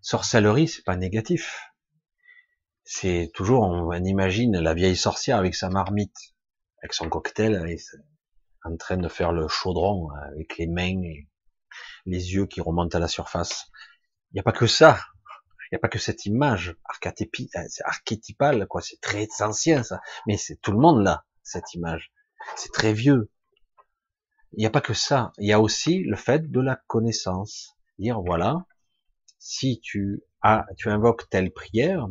Sorcellerie, 0.00 0.66
c'est 0.66 0.84
pas 0.84 0.96
négatif. 0.96 1.71
C'est 2.84 3.30
toujours, 3.34 3.62
on 3.62 4.04
imagine 4.04 4.58
la 4.58 4.74
vieille 4.74 4.96
sorcière 4.96 5.38
avec 5.38 5.54
sa 5.54 5.68
marmite, 5.68 6.34
avec 6.82 6.94
son 6.94 7.08
cocktail, 7.08 7.76
en 8.64 8.76
train 8.76 8.96
de 8.96 9.08
faire 9.08 9.32
le 9.32 9.48
chaudron 9.48 10.10
avec 10.10 10.58
les 10.58 10.66
mains 10.66 11.02
et 11.02 11.28
les 12.06 12.34
yeux 12.34 12.46
qui 12.46 12.60
remontent 12.60 12.96
à 12.96 13.00
la 13.00 13.08
surface. 13.08 13.70
Il 14.30 14.36
n'y 14.36 14.40
a 14.40 14.44
pas 14.44 14.52
que 14.52 14.66
ça. 14.66 14.98
Il 15.70 15.74
n'y 15.74 15.76
a 15.76 15.80
pas 15.80 15.88
que 15.88 15.98
cette 15.98 16.26
image 16.26 16.76
euh, 17.06 17.68
archétypale, 17.84 18.66
quoi. 18.66 18.82
C'est 18.82 19.00
très 19.00 19.26
ancien, 19.40 19.82
ça. 19.82 20.00
Mais 20.26 20.36
c'est 20.36 20.56
tout 20.56 20.72
le 20.72 20.78
monde 20.78 21.02
là, 21.02 21.24
cette 21.42 21.72
image. 21.74 22.12
C'est 22.56 22.72
très 22.72 22.92
vieux. 22.92 23.30
Il 24.52 24.58
n'y 24.58 24.66
a 24.66 24.70
pas 24.70 24.82
que 24.82 24.92
ça. 24.92 25.32
Il 25.38 25.48
y 25.48 25.52
a 25.52 25.60
aussi 25.60 26.00
le 26.00 26.16
fait 26.16 26.50
de 26.50 26.60
la 26.60 26.76
connaissance. 26.88 27.76
Dire, 27.98 28.20
voilà, 28.20 28.66
si 29.38 29.80
tu 29.80 30.22
as, 30.42 30.66
tu 30.76 30.90
invoques 30.90 31.30
telle 31.30 31.52
prière, 31.52 32.06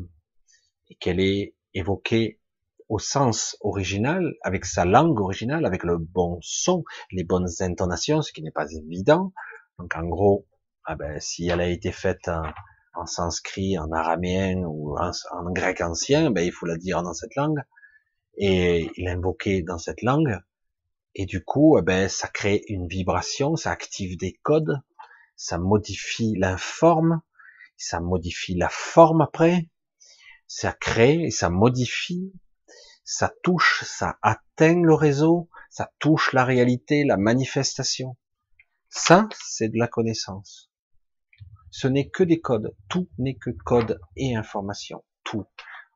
et 0.91 0.95
qu'elle 0.95 1.19
est 1.19 1.55
évoquée 1.73 2.39
au 2.89 2.99
sens 2.99 3.57
original, 3.61 4.35
avec 4.43 4.65
sa 4.65 4.83
langue 4.83 5.19
originale, 5.19 5.65
avec 5.65 5.83
le 5.83 5.97
bon 5.97 6.37
son, 6.41 6.83
les 7.11 7.23
bonnes 7.23 7.49
intonations, 7.61 8.21
ce 8.21 8.33
qui 8.33 8.43
n'est 8.43 8.51
pas 8.51 8.69
évident, 8.71 9.31
donc 9.79 9.95
en 9.95 10.03
gros, 10.03 10.45
ah 10.83 10.95
ben, 10.95 11.19
si 11.19 11.47
elle 11.47 11.61
a 11.61 11.67
été 11.67 11.91
faite 11.91 12.29
en, 12.93 13.05
sanskrit, 13.05 13.79
en 13.79 13.91
araméen 13.91 14.63
ou 14.65 14.95
en, 14.97 15.51
grec 15.51 15.81
ancien, 15.81 16.29
ben, 16.29 16.41
il 16.41 16.51
faut 16.51 16.65
la 16.65 16.77
dire 16.77 17.01
dans 17.01 17.13
cette 17.13 17.35
langue. 17.35 17.61
Et 18.37 18.91
il 18.95 19.07
invoqué 19.07 19.63
dans 19.63 19.79
cette 19.79 20.03
langue. 20.03 20.37
Et 21.15 21.25
du 21.25 21.43
coup, 21.43 21.77
eh 21.79 21.81
ben, 21.81 22.09
ça 22.09 22.27
crée 22.27 22.63
une 22.67 22.87
vibration, 22.87 23.55
ça 23.55 23.71
active 23.71 24.17
des 24.17 24.33
codes, 24.43 24.81
ça 25.35 25.57
modifie 25.57 26.35
la 26.37 26.57
forme, 26.57 27.21
ça 27.75 27.99
modifie 27.99 28.55
la 28.55 28.69
forme 28.69 29.21
après, 29.21 29.67
ça 30.53 30.73
crée 30.73 31.23
et 31.23 31.31
ça 31.31 31.49
modifie, 31.49 32.33
ça 33.05 33.33
touche, 33.41 33.85
ça 33.85 34.19
atteint 34.21 34.81
le 34.81 34.93
réseau, 34.93 35.49
ça 35.69 35.93
touche 35.99 36.33
la 36.33 36.43
réalité, 36.43 37.05
la 37.05 37.15
manifestation. 37.15 38.17
Ça, 38.89 39.29
c'est 39.41 39.69
de 39.69 39.79
la 39.79 39.87
connaissance. 39.87 40.69
Ce 41.69 41.87
n'est 41.87 42.09
que 42.09 42.23
des 42.23 42.41
codes. 42.41 42.75
Tout 42.89 43.07
n'est 43.17 43.37
que 43.37 43.51
code 43.51 44.01
et 44.17 44.35
information. 44.35 45.05
Tout. 45.23 45.45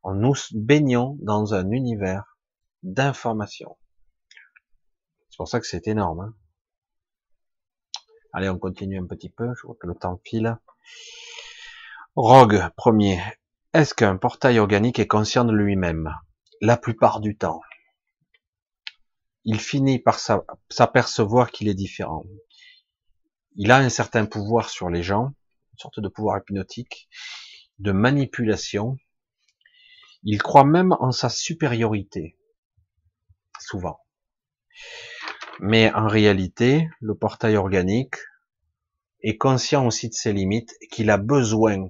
On 0.03 0.14
nous 0.14 0.36
baignons 0.53 1.18
dans 1.22 1.53
un 1.53 1.69
univers 1.72 2.38
d'information. 2.82 3.77
C'est 5.32 5.38
pour 5.38 5.49
ça 5.49 5.60
que 5.60 5.68
c'est 5.68 5.90
énorme. 5.90 6.22
Hein. 6.22 6.34
Allez, 8.32 8.48
on 8.48 8.57
continue 8.57 9.02
un 9.02 9.06
petit 9.06 9.30
peu. 9.30 9.53
Je 9.53 9.68
vois 9.68 9.76
que 9.77 9.88
le 9.88 9.95
temps 9.95 10.22
file. 10.23 10.57
Rogue, 12.15 12.64
premier. 12.77 13.22
Est-ce 13.76 13.93
qu'un 13.93 14.15
portail 14.18 14.57
organique 14.60 14.99
est 14.99 15.07
conscient 15.07 15.45
de 15.45 15.53
lui-même? 15.53 16.15
La 16.61 16.77
plupart 16.77 17.19
du 17.19 17.38
temps. 17.38 17.61
Il 19.43 19.60
finit 19.60 19.99
par 19.99 20.18
s'apercevoir 20.69 21.52
qu'il 21.52 21.68
est 21.68 21.76
différent 21.76 22.23
il 23.56 23.72
a 23.72 23.77
un 23.77 23.89
certain 23.89 24.26
pouvoir 24.26 24.69
sur 24.69 24.89
les 24.89 25.02
gens, 25.02 25.34
une 25.73 25.80
sorte 25.80 25.99
de 25.99 26.10
pouvoir 26.10 26.39
hypnotique, 26.39 27.10
de 27.80 27.91
manipulation. 27.91 28.97
Il 30.23 30.41
croit 30.41 30.65
même 30.65 30.93
en 30.99 31.11
sa 31.11 31.30
supériorité, 31.30 32.38
souvent. 33.60 33.99
Mais 35.60 35.93
en 35.93 36.07
réalité, 36.07 36.89
le 36.99 37.15
portail 37.15 37.56
organique 37.56 38.15
est 39.22 39.38
conscient 39.38 39.85
aussi 39.88 40.10
de 40.10 40.14
ses 40.14 40.34
limites 40.34 40.76
qu'il 40.91 41.10
a 41.10 41.18
besoin 41.18 41.89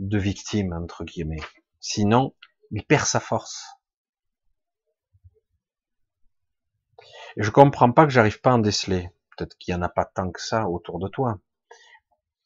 de 0.00 0.18
victimes, 0.18 0.72
entre 0.72 1.04
guillemets. 1.04 1.42
Sinon, 1.78 2.34
il 2.72 2.84
perd 2.84 3.06
sa 3.06 3.20
force. 3.20 3.64
Et 7.36 7.44
je 7.44 7.50
comprends 7.50 7.92
pas 7.92 8.04
que 8.04 8.10
j'arrive 8.10 8.40
pas 8.40 8.50
à 8.50 8.54
en 8.54 8.58
déceler 8.58 9.10
peut-être 9.40 9.56
qu'il 9.56 9.74
n'y 9.74 9.80
en 9.80 9.82
a 9.82 9.88
pas 9.88 10.04
tant 10.04 10.30
que 10.30 10.40
ça 10.40 10.68
autour 10.68 10.98
de 10.98 11.08
toi, 11.08 11.40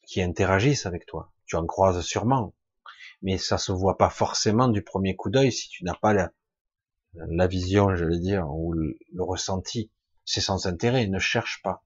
qui 0.03 0.21
interagissent 0.21 0.85
avec 0.85 1.05
toi. 1.05 1.31
Tu 1.45 1.55
en 1.55 1.65
croises 1.65 2.01
sûrement, 2.01 2.55
mais 3.21 3.37
ça 3.37 3.57
se 3.57 3.71
voit 3.71 3.97
pas 3.97 4.09
forcément 4.09 4.67
du 4.69 4.81
premier 4.81 5.15
coup 5.15 5.29
d'œil 5.29 5.51
si 5.51 5.67
tu 5.69 5.83
n'as 5.83 5.95
pas 5.95 6.13
la, 6.13 6.31
la 7.13 7.47
vision, 7.47 7.95
je 7.95 8.05
vais 8.05 8.19
dire, 8.19 8.47
ou 8.49 8.73
le, 8.73 8.97
ressenti. 9.19 9.91
C'est 10.23 10.41
sans 10.41 10.67
intérêt, 10.67 11.07
ne 11.07 11.19
cherche 11.19 11.61
pas. 11.61 11.83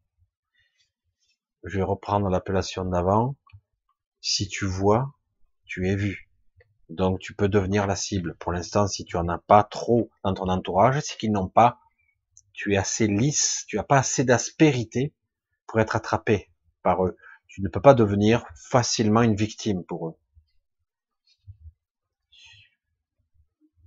Je 1.64 1.78
vais 1.78 1.84
reprendre 1.84 2.30
l'appellation 2.30 2.86
d'avant. 2.86 3.36
Si 4.22 4.48
tu 4.48 4.66
vois, 4.66 5.14
tu 5.70 5.88
es 5.88 5.96
vu. 5.96 6.30
Donc 6.90 7.20
tu 7.20 7.34
peux 7.34 7.48
devenir 7.48 7.88
la 7.88 7.96
cible. 7.96 8.36
Pour 8.40 8.52
l'instant, 8.52 8.88
si 8.88 9.06
tu 9.06 9.16
en 9.16 9.30
as 9.30 9.38
pas 9.38 9.64
trop 9.64 10.10
dans 10.24 10.34
ton 10.34 10.50
entourage, 10.50 11.00
c'est 11.02 11.18
qu'ils 11.18 11.32
n'ont 11.32 11.48
pas 11.48 11.80
tu 12.60 12.74
es 12.74 12.78
assez 12.78 13.08
lisse, 13.08 13.64
tu 13.70 13.80
as 13.80 13.84
pas 13.84 14.00
assez 14.00 14.26
d'aspérité 14.26 15.14
pour 15.66 15.80
être 15.80 15.96
attrapé 15.96 16.52
par 16.84 17.06
eux. 17.06 17.16
Tu 17.48 17.62
ne 17.62 17.70
peux 17.70 17.80
pas 17.80 17.94
devenir 17.94 18.44
facilement 18.70 19.22
une 19.22 19.38
victime 19.38 19.86
pour 19.86 20.10
eux. 20.10 20.16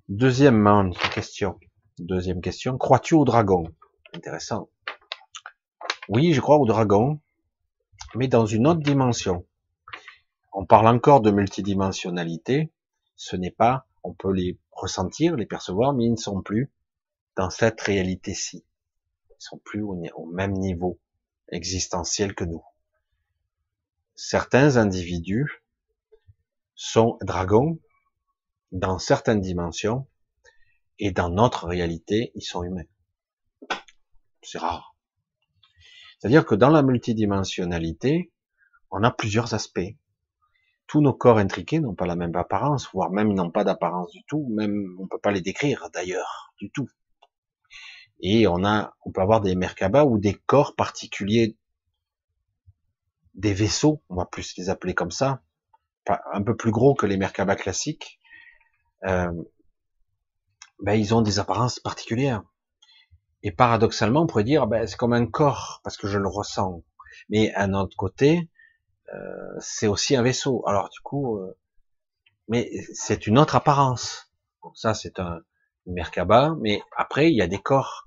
Deuxièmement, 0.08 0.90
question. 1.14 1.60
Deuxième 1.98 2.40
question. 2.40 2.78
Crois-tu 2.78 3.12
au 3.12 3.26
dragon? 3.26 3.64
Intéressant. 4.14 4.70
Oui, 6.08 6.32
je 6.32 6.40
crois 6.40 6.56
au 6.56 6.64
dragon, 6.64 7.20
mais 8.14 8.26
dans 8.26 8.46
une 8.46 8.66
autre 8.66 8.80
dimension. 8.80 9.46
On 10.52 10.66
parle 10.66 10.88
encore 10.88 11.20
de 11.20 11.30
multidimensionnalité. 11.30 12.72
Ce 13.16 13.36
n'est 13.36 13.50
pas, 13.50 13.86
on 14.02 14.12
peut 14.12 14.32
les 14.32 14.58
ressentir, 14.70 15.36
les 15.36 15.46
percevoir, 15.46 15.94
mais 15.94 16.04
ils 16.04 16.12
ne 16.12 16.16
sont 16.16 16.42
plus 16.42 16.70
dans 17.36 17.50
cette 17.50 17.80
réalité-ci. 17.80 18.64
Ils 19.30 19.34
sont 19.38 19.58
plus 19.58 19.82
au 19.82 20.26
même 20.32 20.52
niveau 20.52 21.00
existentiel 21.48 22.34
que 22.34 22.44
nous. 22.44 22.64
Certains 24.14 24.76
individus 24.76 25.64
sont 26.74 27.18
dragons 27.22 27.78
dans 28.72 28.98
certaines 28.98 29.40
dimensions 29.40 30.06
et 30.98 31.12
dans 31.12 31.30
notre 31.30 31.66
réalité, 31.66 32.32
ils 32.34 32.42
sont 32.42 32.62
humains. 32.62 32.84
C'est 34.42 34.58
rare. 34.58 34.96
C'est-à-dire 36.18 36.44
que 36.44 36.54
dans 36.54 36.70
la 36.70 36.82
multidimensionnalité, 36.82 38.32
on 38.90 39.02
a 39.02 39.10
plusieurs 39.10 39.54
aspects. 39.54 39.96
Tous 40.92 41.00
nos 41.00 41.14
corps 41.14 41.38
intriqués 41.38 41.80
n'ont 41.80 41.94
pas 41.94 42.04
la 42.04 42.16
même 42.16 42.36
apparence, 42.36 42.86
voire 42.92 43.10
même 43.10 43.32
n'ont 43.32 43.50
pas 43.50 43.64
d'apparence 43.64 44.10
du 44.10 44.22
tout, 44.24 44.46
même 44.50 44.94
on 45.00 45.06
peut 45.06 45.16
pas 45.16 45.30
les 45.30 45.40
décrire 45.40 45.88
d'ailleurs, 45.94 46.52
du 46.58 46.70
tout. 46.70 46.86
Et 48.20 48.46
on 48.46 48.62
a, 48.62 48.94
on 49.06 49.10
peut 49.10 49.22
avoir 49.22 49.40
des 49.40 49.54
Merkaba 49.54 50.04
ou 50.04 50.18
des 50.18 50.34
corps 50.34 50.76
particuliers, 50.76 51.56
des 53.32 53.54
vaisseaux, 53.54 54.02
on 54.10 54.16
va 54.16 54.26
plus 54.26 54.54
les 54.58 54.68
appeler 54.68 54.92
comme 54.92 55.10
ça, 55.10 55.40
un 56.30 56.42
peu 56.42 56.58
plus 56.58 56.72
gros 56.72 56.94
que 56.94 57.06
les 57.06 57.16
Merkaba 57.16 57.56
classiques, 57.56 58.20
euh, 59.06 59.32
ben, 60.82 60.92
ils 60.92 61.14
ont 61.14 61.22
des 61.22 61.38
apparences 61.38 61.80
particulières. 61.80 62.42
Et 63.42 63.50
paradoxalement, 63.50 64.24
on 64.24 64.26
pourrait 64.26 64.44
dire, 64.44 64.66
ben, 64.66 64.86
c'est 64.86 64.98
comme 64.98 65.14
un 65.14 65.24
corps, 65.24 65.80
parce 65.84 65.96
que 65.96 66.06
je 66.06 66.18
le 66.18 66.28
ressens. 66.28 66.84
Mais 67.30 67.50
à 67.54 67.62
un 67.62 67.72
autre 67.72 67.96
côté, 67.96 68.50
euh, 69.12 69.58
c'est 69.60 69.86
aussi 69.86 70.16
un 70.16 70.22
vaisseau. 70.22 70.62
Alors 70.66 70.88
du 70.88 71.00
coup, 71.00 71.38
euh, 71.38 71.56
mais 72.48 72.70
c'est 72.94 73.26
une 73.26 73.38
autre 73.38 73.56
apparence. 73.56 74.32
ça, 74.74 74.94
c'est 74.94 75.18
un 75.18 75.40
Merkaba, 75.86 76.54
mais 76.60 76.82
après, 76.96 77.30
il 77.30 77.36
y 77.36 77.42
a 77.42 77.48
des 77.48 77.60
corps 77.60 78.06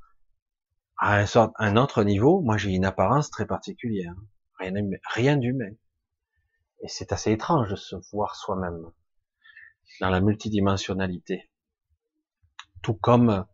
à 0.98 1.26
un, 1.58 1.78
autre 1.78 2.04
niveau. 2.04 2.42
Moi, 2.42 2.58
j'ai 2.58 2.72
une 2.72 2.86
apparence 2.86 3.30
très 3.30 3.46
particulière. 3.46 4.16
Rien, 4.60 5.38
d'humain. 5.38 5.74
Et 6.82 6.88
c'est 6.88 7.12
assez 7.12 7.32
étrange 7.32 7.70
de 7.72 7.76
se 7.76 7.96
voir 8.14 8.36
soi-même 8.36 8.92
dans 10.00 10.10
la 10.10 10.22
multidimensionnalité. 10.22 11.50
Tout 12.82 12.94
comme 12.94 13.46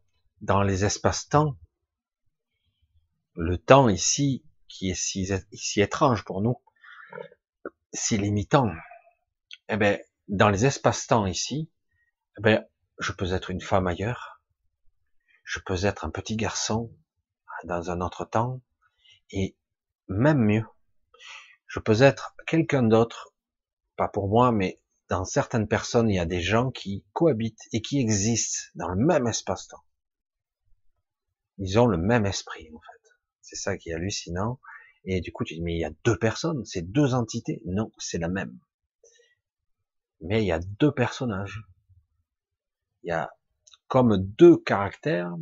dans 0.41 0.61
les 0.61 0.85
espaces-temps, 0.85 1.55
le 3.35 3.57
temps 3.57 3.89
ici, 3.89 4.43
qui 4.67 4.91
est 4.91 4.95
si 4.95 5.81
étrange 5.81 6.23
pour 6.25 6.41
nous, 6.41 6.57
si 7.93 8.17
limitant, 8.17 8.71
eh 9.69 9.77
ben, 9.77 9.99
dans 10.27 10.49
les 10.49 10.65
espaces-temps 10.65 11.25
ici, 11.25 11.71
eh 12.37 12.41
ben, 12.41 12.65
je 12.99 13.11
peux 13.11 13.33
être 13.33 13.49
une 13.49 13.61
femme 13.61 13.87
ailleurs, 13.87 14.41
je 15.43 15.59
peux 15.59 15.85
être 15.85 16.05
un 16.05 16.09
petit 16.09 16.35
garçon 16.35 16.91
dans 17.63 17.91
un 17.91 18.01
autre 18.01 18.25
temps, 18.25 18.61
et 19.31 19.55
même 20.07 20.39
mieux, 20.39 20.65
je 21.67 21.79
peux 21.79 22.01
être 22.01 22.35
quelqu'un 22.47 22.83
d'autre, 22.83 23.33
pas 23.95 24.07
pour 24.07 24.27
moi, 24.27 24.51
mais 24.51 24.81
dans 25.09 25.25
certaines 25.25 25.67
personnes, 25.67 26.09
il 26.09 26.15
y 26.15 26.19
a 26.19 26.25
des 26.25 26.41
gens 26.41 26.71
qui 26.71 27.05
cohabitent 27.13 27.67
et 27.73 27.81
qui 27.81 27.99
existent 27.99 28.63
dans 28.75 28.87
le 28.87 28.95
même 28.95 29.27
espace-temps. 29.27 29.83
Ils 31.57 31.77
ont 31.79 31.85
le 31.85 31.97
même 31.97 32.25
esprit, 32.25 32.69
en 32.73 32.79
fait. 32.79 33.09
C'est 33.41 33.57
ça 33.57 33.77
qui 33.77 33.89
est 33.89 33.93
hallucinant. 33.93 34.59
Et 35.05 35.21
du 35.21 35.31
coup, 35.31 35.43
tu 35.43 35.55
dis, 35.55 35.61
mais 35.61 35.73
il 35.73 35.79
y 35.79 35.85
a 35.85 35.91
deux 36.03 36.17
personnes, 36.17 36.63
c'est 36.65 36.83
deux 36.83 37.13
entités. 37.13 37.61
Non, 37.65 37.91
c'est 37.97 38.19
la 38.19 38.27
même. 38.27 38.57
Mais 40.21 40.43
il 40.43 40.47
y 40.47 40.51
a 40.51 40.59
deux 40.59 40.91
personnages. 40.91 41.63
Il 43.03 43.09
y 43.09 43.11
a 43.11 43.31
comme 43.87 44.17
deux 44.17 44.57
caractères, 44.57 45.35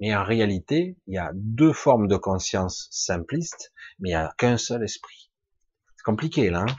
mais 0.00 0.14
en 0.14 0.24
réalité, 0.24 0.96
il 1.06 1.14
y 1.14 1.18
a 1.18 1.30
deux 1.34 1.72
formes 1.72 2.06
de 2.06 2.16
conscience 2.16 2.88
simplistes, 2.90 3.72
mais 3.98 4.10
il 4.10 4.12
n'y 4.12 4.16
a 4.16 4.32
qu'un 4.38 4.56
seul 4.56 4.84
esprit. 4.84 5.30
C'est 5.96 6.04
compliqué, 6.04 6.50
là. 6.50 6.64
Hein 6.68 6.76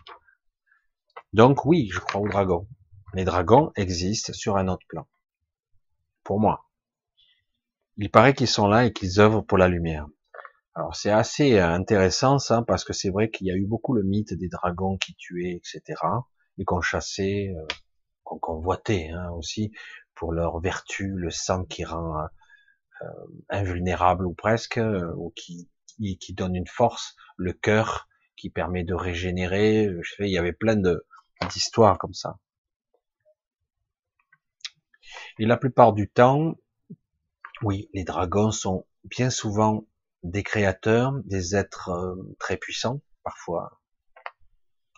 donc 1.33 1.65
oui, 1.65 1.89
je 1.91 1.99
crois 1.99 2.21
aux 2.21 2.27
dragons. 2.27 2.67
Les 3.13 3.25
dragons 3.25 3.71
existent 3.75 4.33
sur 4.33 4.57
un 4.57 4.67
autre 4.67 4.85
plan. 4.87 5.07
Pour 6.23 6.39
moi. 6.39 6.69
Il 7.97 8.09
paraît 8.09 8.33
qu'ils 8.33 8.47
sont 8.47 8.67
là 8.67 8.85
et 8.85 8.93
qu'ils 8.93 9.19
œuvrent 9.19 9.45
pour 9.45 9.57
la 9.57 9.67
lumière. 9.67 10.07
Alors 10.77 10.95
c'est 10.95 11.09
assez 11.09 11.57
intéressant 11.57 12.37
ça, 12.37 12.61
parce 12.61 12.83
que 12.83 12.93
c'est 12.93 13.09
vrai 13.09 13.31
qu'il 13.31 13.47
y 13.47 13.51
a 13.51 13.55
eu 13.55 13.65
beaucoup 13.65 13.95
le 13.95 14.03
mythe 14.03 14.35
des 14.35 14.47
dragons 14.47 14.95
qui 14.97 15.15
tuaient, 15.15 15.53
etc. 15.53 15.81
Et 16.59 16.65
qu'on 16.65 16.81
chassait, 16.81 17.51
euh, 17.57 17.65
qu'on 18.23 18.37
convoitait 18.37 19.09
hein, 19.09 19.31
aussi, 19.31 19.71
pour 20.13 20.33
leur 20.33 20.59
vertu, 20.59 21.07
le 21.15 21.31
sang 21.31 21.65
qui 21.65 21.83
rend 21.83 22.19
euh, 23.01 23.05
invulnérable 23.49 24.27
ou 24.27 24.35
presque, 24.35 24.77
euh, 24.77 25.11
ou 25.15 25.33
qui, 25.35 25.67
donne 26.35 26.55
une 26.55 26.67
force, 26.67 27.15
le 27.37 27.53
cœur 27.53 28.07
qui 28.35 28.51
permet 28.51 28.83
de 28.83 28.93
régénérer. 28.93 29.89
Je 30.03 30.13
sais, 30.13 30.29
il 30.29 30.31
y 30.31 30.37
avait 30.37 30.53
plein 30.53 30.79
d'histoires 31.49 31.97
comme 31.97 32.13
ça. 32.13 32.37
Et 35.39 35.47
la 35.47 35.57
plupart 35.57 35.93
du 35.93 36.07
temps, 36.07 36.53
oui, 37.63 37.89
les 37.93 38.03
dragons 38.03 38.51
sont 38.51 38.85
bien 39.05 39.31
souvent 39.31 39.87
des 40.23 40.43
créateurs, 40.43 41.13
des 41.25 41.55
êtres 41.55 41.89
euh, 41.89 42.35
très 42.39 42.57
puissants, 42.57 43.01
parfois. 43.23 43.81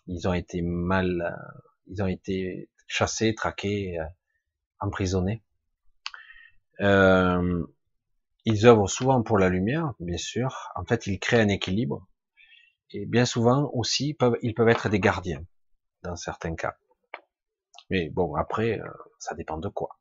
Ils 0.08 0.28
ont 0.28 0.34
été 0.34 0.62
mal, 0.62 1.22
euh, 1.22 1.60
ils 1.88 2.02
ont 2.02 2.08
été 2.08 2.70
chassés, 2.88 3.36
traqués, 3.36 4.00
euh, 4.00 4.06
emprisonnés. 4.80 5.44
Ils 8.46 8.66
œuvrent 8.66 8.90
souvent 8.90 9.22
pour 9.22 9.38
la 9.38 9.50
lumière, 9.50 9.94
bien 10.00 10.18
sûr. 10.18 10.72
En 10.76 10.86
fait, 10.86 11.06
ils 11.08 11.20
créent 11.20 11.42
un 11.42 11.50
équilibre. 11.50 12.08
Et 12.92 13.06
bien 13.06 13.26
souvent 13.26 13.70
aussi, 13.74 14.18
ils 14.42 14.54
peuvent 14.54 14.70
être 14.70 14.90
des 14.90 15.00
gardiens 15.00 15.44
dans 16.02 16.16
certains 16.16 16.56
cas. 16.56 16.78
Mais 17.90 18.10
bon, 18.10 18.34
après, 18.36 18.80
ça 19.20 19.36
dépend 19.36 19.58
de 19.58 19.68
quoi. 19.68 19.99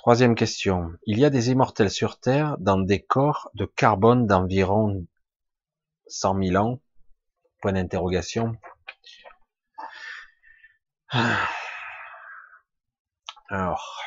Troisième 0.00 0.34
question. 0.34 0.94
Il 1.04 1.18
y 1.18 1.26
a 1.26 1.30
des 1.30 1.50
immortels 1.50 1.90
sur 1.90 2.18
Terre 2.20 2.56
dans 2.56 2.78
des 2.78 3.02
corps 3.02 3.50
de 3.52 3.66
carbone 3.66 4.26
d'environ 4.26 5.06
100 6.06 6.42
000 6.42 6.56
ans? 6.56 6.80
Point 7.60 7.74
d'interrogation. 7.74 8.56
Alors, 13.50 14.00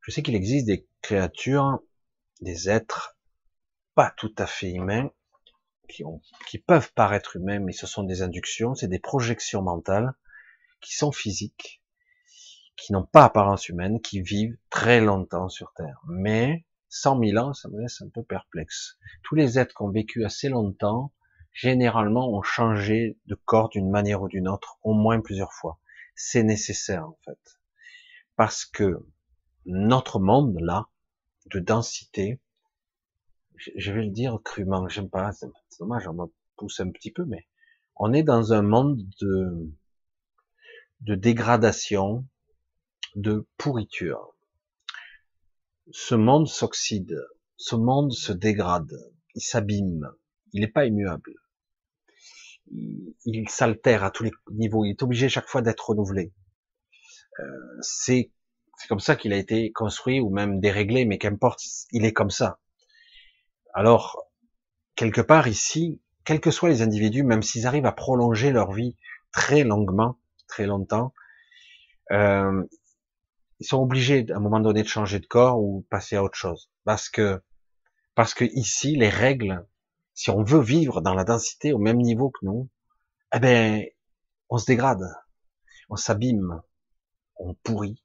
je 0.00 0.10
sais 0.10 0.22
qu'il 0.22 0.34
existe 0.34 0.64
des 0.64 0.88
créatures, 1.02 1.80
des 2.40 2.70
êtres 2.70 3.18
pas 3.94 4.14
tout 4.16 4.34
à 4.38 4.46
fait 4.46 4.70
humains, 4.70 5.10
qui, 5.90 6.04
qui 6.48 6.58
peuvent 6.58 6.90
paraître 6.94 7.36
humains, 7.36 7.58
mais 7.58 7.72
ce 7.72 7.86
sont 7.86 8.04
des 8.04 8.22
inductions, 8.22 8.74
c'est 8.74 8.88
des 8.88 8.98
projections 8.98 9.60
mentales 9.60 10.14
qui 10.80 10.94
sont 10.94 11.12
physiques, 11.12 11.82
qui 12.76 12.92
n'ont 12.92 13.04
pas 13.04 13.24
apparence 13.24 13.68
humaine, 13.68 14.00
qui 14.00 14.20
vivent 14.20 14.56
très 14.70 15.00
longtemps 15.00 15.48
sur 15.48 15.72
Terre. 15.74 16.00
Mais 16.06 16.64
100 16.88 17.20
000 17.24 17.44
ans, 17.44 17.54
ça 17.54 17.68
me 17.68 17.80
laisse 17.80 18.00
un 18.02 18.08
peu 18.08 18.22
perplexe. 18.22 18.98
Tous 19.22 19.34
les 19.34 19.58
êtres 19.58 19.74
qui 19.74 19.82
ont 19.82 19.90
vécu 19.90 20.24
assez 20.24 20.48
longtemps, 20.48 21.12
généralement, 21.52 22.28
ont 22.30 22.42
changé 22.42 23.18
de 23.26 23.34
corps 23.34 23.70
d'une 23.70 23.90
manière 23.90 24.22
ou 24.22 24.28
d'une 24.28 24.48
autre, 24.48 24.78
au 24.82 24.92
moins 24.92 25.20
plusieurs 25.20 25.52
fois. 25.52 25.78
C'est 26.14 26.42
nécessaire, 26.42 27.06
en 27.08 27.18
fait. 27.24 27.58
Parce 28.36 28.64
que 28.64 29.06
notre 29.64 30.20
monde, 30.20 30.58
là, 30.60 30.88
de 31.46 31.58
densité, 31.58 32.40
je 33.56 33.92
vais 33.92 34.02
le 34.02 34.10
dire 34.10 34.38
crûment, 34.44 34.88
j'aime 34.88 35.08
pas, 35.08 35.32
c'est 35.32 35.48
dommage, 35.80 36.06
on 36.06 36.12
me 36.12 36.26
pousse 36.56 36.80
un 36.80 36.90
petit 36.90 37.10
peu, 37.10 37.24
mais 37.24 37.46
on 37.96 38.12
est 38.12 38.22
dans 38.22 38.52
un 38.52 38.62
monde 38.62 39.02
de, 39.20 39.72
de 41.00 41.14
dégradation, 41.14 42.26
de 43.16 43.46
pourriture. 43.56 44.36
Ce 45.90 46.14
monde 46.14 46.46
s'oxyde, 46.46 47.16
ce 47.56 47.74
monde 47.74 48.12
se 48.12 48.32
dégrade, 48.32 48.92
il 49.34 49.40
s'abîme, 49.40 50.12
il 50.52 50.60
n'est 50.60 50.68
pas 50.68 50.84
immuable. 50.84 51.32
Il, 53.24 53.48
s'altère 53.48 54.04
à 54.04 54.10
tous 54.10 54.24
les 54.24 54.32
niveaux, 54.50 54.84
il 54.84 54.90
est 54.90 55.02
obligé 55.02 55.28
chaque 55.28 55.48
fois 55.48 55.62
d'être 55.62 55.88
renouvelé. 55.88 56.32
Euh, 57.40 57.78
c'est 57.80 58.30
C'est 58.78 58.88
comme 58.88 59.00
ça 59.00 59.16
qu'il 59.16 59.32
a 59.32 59.36
été 59.36 59.72
construit 59.72 60.20
ou 60.20 60.30
même 60.30 60.60
déréglé, 60.60 61.04
mais 61.06 61.18
qu'importe, 61.18 61.62
il 61.92 62.04
est 62.04 62.12
comme 62.12 62.30
ça. 62.30 62.58
Alors, 63.72 64.26
quelque 64.96 65.20
part 65.20 65.48
ici, 65.48 66.00
quels 66.24 66.40
que 66.40 66.50
soient 66.50 66.68
les 66.68 66.82
individus, 66.82 67.22
même 67.22 67.42
s'ils 67.42 67.66
arrivent 67.66 67.86
à 67.86 67.92
prolonger 67.92 68.50
leur 68.50 68.72
vie 68.72 68.96
très 69.32 69.62
longuement, 69.64 70.18
très 70.48 70.66
longtemps, 70.66 71.14
euh, 72.10 72.64
ils 73.58 73.66
sont 73.66 73.78
obligés 73.78 74.26
à 74.30 74.36
un 74.36 74.40
moment 74.40 74.60
donné 74.60 74.82
de 74.82 74.88
changer 74.88 75.18
de 75.18 75.26
corps 75.26 75.60
ou 75.60 75.86
passer 75.90 76.16
à 76.16 76.22
autre 76.22 76.36
chose. 76.36 76.70
Parce 76.84 77.08
que, 77.08 77.42
parce 78.14 78.34
que 78.34 78.44
ici, 78.44 78.96
les 78.96 79.08
règles, 79.08 79.66
si 80.14 80.30
on 80.30 80.42
veut 80.42 80.60
vivre 80.60 81.00
dans 81.00 81.14
la 81.14 81.24
densité 81.24 81.72
au 81.72 81.78
même 81.78 81.98
niveau 81.98 82.30
que 82.30 82.44
nous, 82.44 82.68
eh 83.34 83.38
ben, 83.38 83.84
on 84.48 84.58
se 84.58 84.66
dégrade, 84.66 85.04
on 85.88 85.96
s'abîme, 85.96 86.60
on 87.36 87.54
pourrit. 87.54 88.02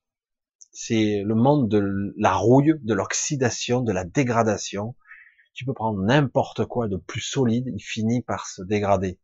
C'est 0.72 1.22
le 1.26 1.36
monde 1.36 1.69
de 1.69 2.14
la 2.18 2.34
rouille, 2.34 2.76
de 2.82 2.94
l'oxydation, 2.94 3.82
de 3.82 3.91
la 3.91 4.06
dégradation. 4.06 4.95
Tu 5.53 5.65
peux 5.65 5.73
prendre 5.73 6.02
n'importe 6.02 6.65
quoi 6.65 6.88
de 6.88 6.95
plus 6.95 7.22
solide, 7.22 7.68
il 7.68 7.82
finit 7.82 8.22
par 8.22 8.48
se 8.48 8.61
dégrader. 8.61 9.19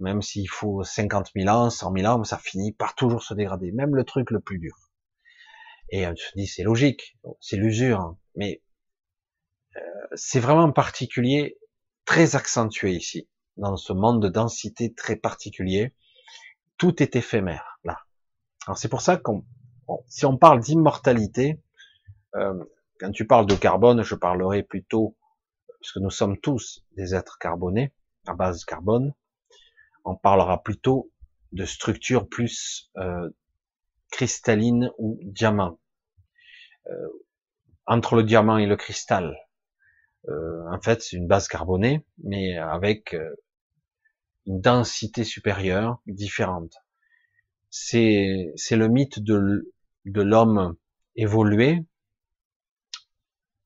Même 0.00 0.20
s'il 0.20 0.48
faut 0.50 0.82
50 0.82 1.30
000 1.34 1.48
ans, 1.48 1.70
100 1.70 1.94
000 1.96 2.06
ans, 2.06 2.24
ça 2.24 2.36
finit 2.36 2.72
par 2.72 2.94
toujours 2.94 3.22
se 3.22 3.34
dégrader. 3.34 3.72
Même 3.72 3.94
le 3.94 4.04
truc 4.04 4.30
le 4.30 4.40
plus 4.40 4.58
dur. 4.58 4.91
Et 5.92 6.06
on 6.06 6.16
se 6.16 6.32
dit, 6.34 6.46
c'est 6.46 6.62
logique, 6.62 7.18
c'est 7.38 7.56
l'usure. 7.56 8.00
Hein. 8.00 8.18
Mais 8.34 8.62
euh, 9.76 9.80
c'est 10.14 10.40
vraiment 10.40 10.72
particulier, 10.72 11.58
très 12.06 12.34
accentué 12.34 12.92
ici, 12.94 13.28
dans 13.58 13.76
ce 13.76 13.92
monde 13.92 14.22
de 14.22 14.28
densité 14.28 14.94
très 14.94 15.16
particulier. 15.16 15.94
Tout 16.78 17.02
est 17.02 17.14
éphémère, 17.14 17.78
là. 17.84 17.98
Alors 18.66 18.78
c'est 18.78 18.88
pour 18.88 19.02
ça 19.02 19.18
qu'on, 19.18 19.44
si 20.08 20.24
on 20.24 20.38
parle 20.38 20.60
d'immortalité, 20.60 21.60
euh, 22.36 22.64
quand 22.98 23.10
tu 23.10 23.26
parles 23.26 23.46
de 23.46 23.54
carbone, 23.54 24.02
je 24.02 24.14
parlerai 24.14 24.62
plutôt, 24.62 25.16
parce 25.78 25.92
que 25.92 25.98
nous 25.98 26.10
sommes 26.10 26.38
tous 26.40 26.84
des 26.96 27.14
êtres 27.14 27.38
carbonés, 27.38 27.92
à 28.26 28.34
base 28.34 28.64
carbone, 28.64 29.12
on 30.04 30.16
parlera 30.16 30.62
plutôt 30.62 31.10
de 31.52 31.66
structure 31.66 32.28
plus 32.28 32.90
euh, 32.96 33.28
cristalline 34.10 34.90
ou 34.96 35.18
diamant. 35.22 35.78
Euh, 36.88 37.08
entre 37.86 38.14
le 38.14 38.22
diamant 38.22 38.58
et 38.58 38.66
le 38.66 38.76
cristal. 38.76 39.36
Euh, 40.28 40.64
en 40.70 40.80
fait, 40.80 41.02
c'est 41.02 41.16
une 41.16 41.26
base 41.26 41.48
carbonée, 41.48 42.06
mais 42.22 42.56
avec 42.56 43.14
euh, 43.14 43.34
une 44.46 44.60
densité 44.60 45.24
supérieure, 45.24 46.00
différente. 46.06 46.76
C'est, 47.70 48.52
le 48.70 48.88
mythe 48.88 49.18
de, 49.18 49.64
l'homme 50.04 50.76
évolué. 51.16 51.84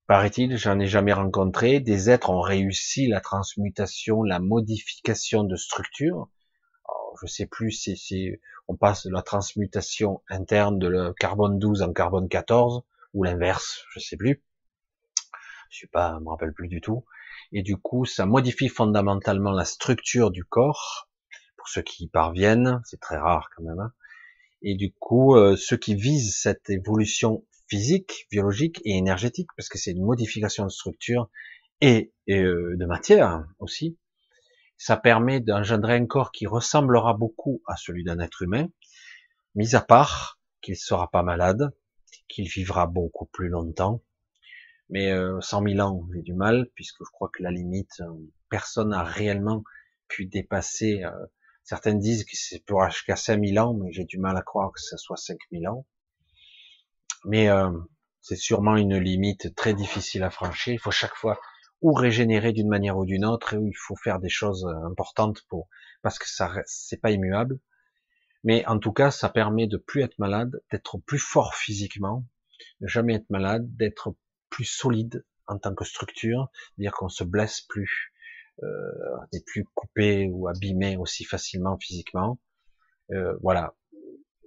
Paraît-il, 0.07 0.57
j'en 0.57 0.79
ai 0.79 0.87
jamais 0.87 1.13
rencontré. 1.13 1.81
Des 1.81 2.09
êtres 2.09 2.31
ont 2.31 2.41
réussi 2.41 3.09
la 3.09 3.21
transmutation, 3.21 4.23
la 4.23 4.39
modification 4.39 5.45
de 5.45 5.57
structure. 5.57 6.31
Alors, 6.89 7.19
je 7.21 7.27
sais 7.27 7.47
plus 7.47 7.73
on 8.69 8.77
passe 8.77 9.07
de 9.07 9.13
la 9.13 9.23
transmutation 9.23 10.23
interne 10.29 10.79
de 10.79 11.13
carbone 11.19 11.59
12 11.59 11.83
en 11.83 11.93
carbone 11.93 12.29
14 12.29 12.83
ou 13.17 13.25
l'inverse, 13.25 13.83
je 13.91 13.99
sais 13.99 14.17
plus. 14.17 14.43
Je 15.71 15.79
suis 15.79 15.87
pas, 15.89 16.21
me 16.21 16.29
rappelle 16.29 16.53
plus 16.53 16.69
du 16.69 16.81
tout. 16.81 17.05
Et 17.51 17.63
du 17.63 17.77
coup, 17.79 18.05
ça 18.05 18.27
modifie 18.27 18.69
fondamentalement 18.69 19.53
la 19.53 19.65
structure 19.65 20.31
du 20.31 20.45
corps. 20.45 21.09
Pour 21.57 21.69
ceux 21.69 21.83
qui 21.83 22.05
y 22.05 22.09
parviennent, 22.09 22.83
c'est 22.85 23.01
très 23.01 23.17
rare 23.17 23.49
quand 23.57 23.65
même. 23.65 23.81
Hein. 23.81 23.93
Et 24.63 24.75
du 24.75 24.93
coup, 24.93 25.35
euh, 25.35 25.57
ceux 25.57 25.79
qui 25.79 25.95
visent 25.95 26.37
cette 26.37 26.69
évolution 26.69 27.45
physique, 27.69 28.27
biologique 28.31 28.81
et 28.85 28.97
énergétique, 28.97 29.49
parce 29.57 29.71
que 29.71 29.79
c'est 29.79 29.93
une 29.93 30.05
modification 30.05 30.65
de 30.65 30.71
structure 30.71 31.31
et, 31.81 32.13
euh, 32.29 32.77
de 32.77 32.87
matière 32.87 33.45
aussi, 33.59 33.99
ça 34.77 34.99
permet 34.99 35.41
d'engendrer 35.41 35.95
un 35.95 36.07
corps 36.07 36.33
qui 36.33 36.47
ressemblera 36.47 37.15
beaucoup 37.15 37.63
à 37.67 37.77
celui 37.77 38.05
d'un 38.05 38.21
être 38.21 38.43
humain, 38.43 38.69
mis 39.55 39.75
à 39.75 39.81
part 39.81 40.39
qu'il 40.61 40.77
sera 40.77 41.11
pas 41.11 41.23
malade, 41.23 41.73
qu'il 42.29 42.49
vivra 42.49 42.87
beaucoup 42.87 43.27
plus 43.27 43.49
longtemps. 43.49 44.03
Mais 44.89 45.11
euh, 45.11 45.41
100 45.41 45.63
000 45.69 45.81
ans, 45.81 46.07
j'ai 46.15 46.23
du 46.23 46.35
mal, 46.35 46.69
puisque 46.75 47.05
je 47.05 47.11
crois 47.11 47.31
que 47.33 47.43
la 47.43 47.51
limite, 47.51 48.01
euh, 48.01 48.13
personne 48.49 48.91
n'a 48.91 49.03
réellement 49.03 49.65
pu 50.09 50.27
dépasser. 50.27 51.03
Euh, 51.03 51.27
certaines 51.65 51.99
disent 51.99 52.25
que 52.25 52.37
c'est 52.37 52.65
pour 52.65 52.89
jusqu'à 52.89 53.17
5000 53.17 53.59
ans, 53.59 53.75
mais 53.75 53.91
j'ai 53.93 54.05
du 54.05 54.19
mal 54.19 54.37
à 54.37 54.43
croire 54.43 54.73
que 54.73 54.81
ce 54.81 54.97
soit 54.97 55.17
5000 55.17 55.69
ans. 55.69 55.87
Mais 57.25 57.49
euh, 57.49 57.71
c'est 58.21 58.37
sûrement 58.37 58.77
une 58.77 58.97
limite 58.97 59.55
très 59.57 59.75
difficile 59.75 60.23
à 60.23 60.31
franchir. 60.31 60.73
Il 60.75 60.79
faut 60.79 60.93
chaque 60.93 61.17
fois 61.17 61.41
ou 61.83 61.93
régénérer 61.93 62.53
d'une 62.53 62.69
manière 62.69 62.97
ou 62.97 63.05
d'une 63.05 63.25
autre, 63.25 63.57
ou 63.57 63.67
il 63.67 63.77
faut 63.77 63.97
faire 63.97 64.19
des 64.21 64.29
choses 64.29 64.67
importantes 64.85 65.43
pour 65.49 65.69
parce 66.03 66.19
que 66.19 66.29
ça 66.29 66.53
c'est 66.67 67.01
pas 67.01 67.11
immuable. 67.11 67.59
Mais 68.47 68.65
en 68.67 68.79
tout 68.79 68.93
cas, 68.93 69.11
ça 69.11 69.29
permet 69.29 69.67
de 69.67 69.77
plus 69.77 70.03
être 70.03 70.21
malade, 70.21 70.63
d'être 70.71 70.99
plus 70.99 71.19
fort 71.19 71.57
physiquement, 71.57 72.25
de 72.81 72.87
jamais 72.87 73.17
être 73.17 73.29
malade, 73.29 73.67
d'être 73.77 74.15
plus 74.51 74.65
solide 74.65 75.27
en 75.49 75.59
tant 75.59 75.75
que 75.75 75.85
structure, 75.85 76.49
dire 76.79 76.93
qu'on 76.93 77.09
se 77.09 77.25
blesse 77.25 77.63
plus, 77.63 78.15
euh, 78.63 78.67
n'est 79.33 79.43
plus 79.45 79.65
coupé 79.75 80.29
ou 80.31 80.47
abîmé 80.47 80.97
aussi 80.97 81.25
facilement 81.25 81.77
physiquement. 81.77 82.39
Euh, 83.11 83.37
voilà. 83.43 83.75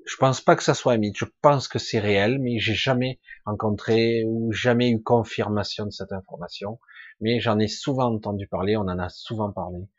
Je 0.05 0.15
pense 0.15 0.39
pas 0.39 0.55
que 0.55 0.63
ça 0.63 0.73
soit 0.73 0.93
un 0.93 0.97
mythe. 0.97 1.17
Je 1.17 1.25
pense 1.41 1.67
que 1.67 1.77
c'est 1.77 1.99
réel, 1.99 2.39
mais 2.39 2.57
j'ai 2.57 2.75
jamais 2.75 3.19
rencontré 3.45 4.23
ou 4.25 4.53
jamais 4.53 4.91
eu 4.91 5.03
confirmation 5.03 5.85
de 5.85 5.91
cette 5.91 6.13
information. 6.13 6.79
Mais 7.19 7.41
j'en 7.41 7.59
ai 7.59 7.67
souvent 7.67 8.15
entendu 8.15 8.47
parler. 8.47 8.77
On 8.77 8.87
en 8.87 8.97
a 8.97 9.09
souvent 9.09 9.51
parlé 9.51 9.89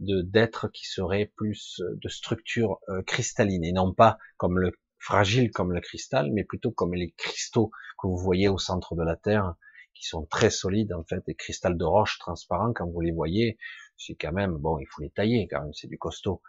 de 0.00 0.22
d'êtres 0.22 0.68
qui 0.68 0.86
seraient 0.86 1.30
plus 1.36 1.80
euh, 1.80 1.98
de 2.02 2.08
structure 2.08 2.80
euh, 2.88 3.02
cristalline 3.02 3.64
et 3.64 3.72
non 3.72 3.92
pas 3.92 4.18
comme 4.36 4.58
le 4.58 4.72
fragile 4.98 5.50
comme 5.50 5.72
le 5.72 5.80
cristal, 5.80 6.30
mais 6.32 6.44
plutôt 6.44 6.70
comme 6.72 6.94
les 6.94 7.12
cristaux 7.12 7.70
que 7.98 8.06
vous 8.06 8.16
voyez 8.16 8.48
au 8.48 8.58
centre 8.58 8.94
de 8.94 9.02
la 9.02 9.16
Terre, 9.16 9.54
qui 9.94 10.04
sont 10.04 10.26
très 10.26 10.50
solides 10.50 10.92
en 10.92 11.04
fait, 11.04 11.24
des 11.26 11.34
cristals 11.34 11.76
de 11.76 11.84
roche 11.84 12.18
transparents 12.18 12.72
quand 12.72 12.86
vous 12.86 13.00
les 13.00 13.12
voyez, 13.12 13.58
c'est 13.96 14.14
quand 14.14 14.32
même 14.32 14.56
bon, 14.56 14.78
il 14.78 14.86
faut 14.86 15.02
les 15.02 15.10
tailler 15.10 15.48
quand 15.50 15.62
même, 15.62 15.74
c'est 15.74 15.88
du 15.88 15.98
costaud, 15.98 16.42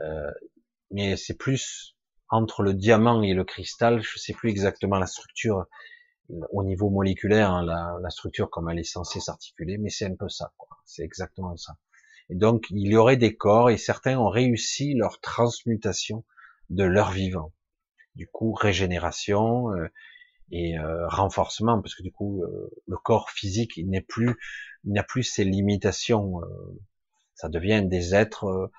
euh, 0.00 0.30
mais 0.90 1.16
c'est 1.16 1.36
plus 1.36 1.96
entre 2.28 2.62
le 2.62 2.74
diamant 2.74 3.22
et 3.22 3.34
le 3.34 3.44
cristal, 3.44 4.02
je 4.02 4.18
sais 4.18 4.32
plus 4.32 4.50
exactement 4.50 4.98
la 4.98 5.06
structure 5.06 5.66
au 6.28 6.64
niveau 6.64 6.90
moléculaire, 6.90 7.52
hein, 7.52 7.64
la, 7.64 7.96
la, 8.02 8.10
structure 8.10 8.50
comme 8.50 8.68
elle 8.68 8.80
est 8.80 8.84
censée 8.84 9.20
s'articuler, 9.20 9.78
mais 9.78 9.90
c'est 9.90 10.06
un 10.06 10.16
peu 10.16 10.28
ça, 10.28 10.52
c'est 10.84 11.04
exactement 11.04 11.56
ça. 11.56 11.76
Donc, 12.30 12.66
il 12.70 12.88
y 12.88 12.96
aurait 12.96 13.16
des 13.16 13.36
corps, 13.36 13.70
et 13.70 13.78
certains 13.78 14.18
ont 14.18 14.28
réussi 14.28 14.94
leur 14.94 15.20
transmutation 15.20 16.24
de 16.70 16.84
leur 16.84 17.12
vivant. 17.12 17.52
Du 18.16 18.26
coup, 18.26 18.52
régénération 18.52 19.70
euh, 19.72 19.88
et 20.50 20.78
euh, 20.78 21.06
renforcement, 21.08 21.80
parce 21.80 21.94
que 21.94 22.02
du 22.02 22.12
coup, 22.12 22.42
euh, 22.42 22.70
le 22.88 22.96
corps 22.96 23.30
physique, 23.30 23.80
plus, 24.08 24.36
n'a 24.84 25.02
plus 25.02 25.22
ses 25.22 25.44
limitations. 25.44 26.40
ça 27.34 27.48
devient 27.48 27.84
des 27.84 28.14
êtres, 28.14 28.70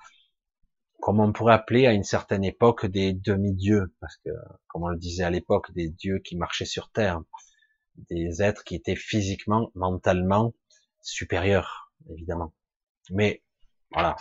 comme 1.00 1.20
on 1.20 1.32
pourrait 1.32 1.54
appeler 1.54 1.86
à 1.86 1.92
une 1.92 2.04
certaine 2.04 2.44
époque 2.44 2.86
des 2.86 3.12
demi-dieux, 3.12 3.94
parce 4.00 4.16
que, 4.18 4.30
comme 4.68 4.84
on 4.84 4.88
le 4.88 4.98
disait 4.98 5.24
à 5.24 5.30
l'époque, 5.30 5.72
des 5.72 5.88
dieux 5.88 6.18
qui 6.18 6.36
marchaient 6.36 6.64
sur 6.64 6.90
terre, 6.90 7.22
des 8.10 8.42
êtres 8.42 8.64
qui 8.64 8.74
étaient 8.74 8.96
physiquement, 8.96 9.70
mentalement 9.74 10.54
supérieurs, 11.02 11.92
évidemment. 12.10 12.52
Mais 13.10 13.42
voilà. 13.92 14.16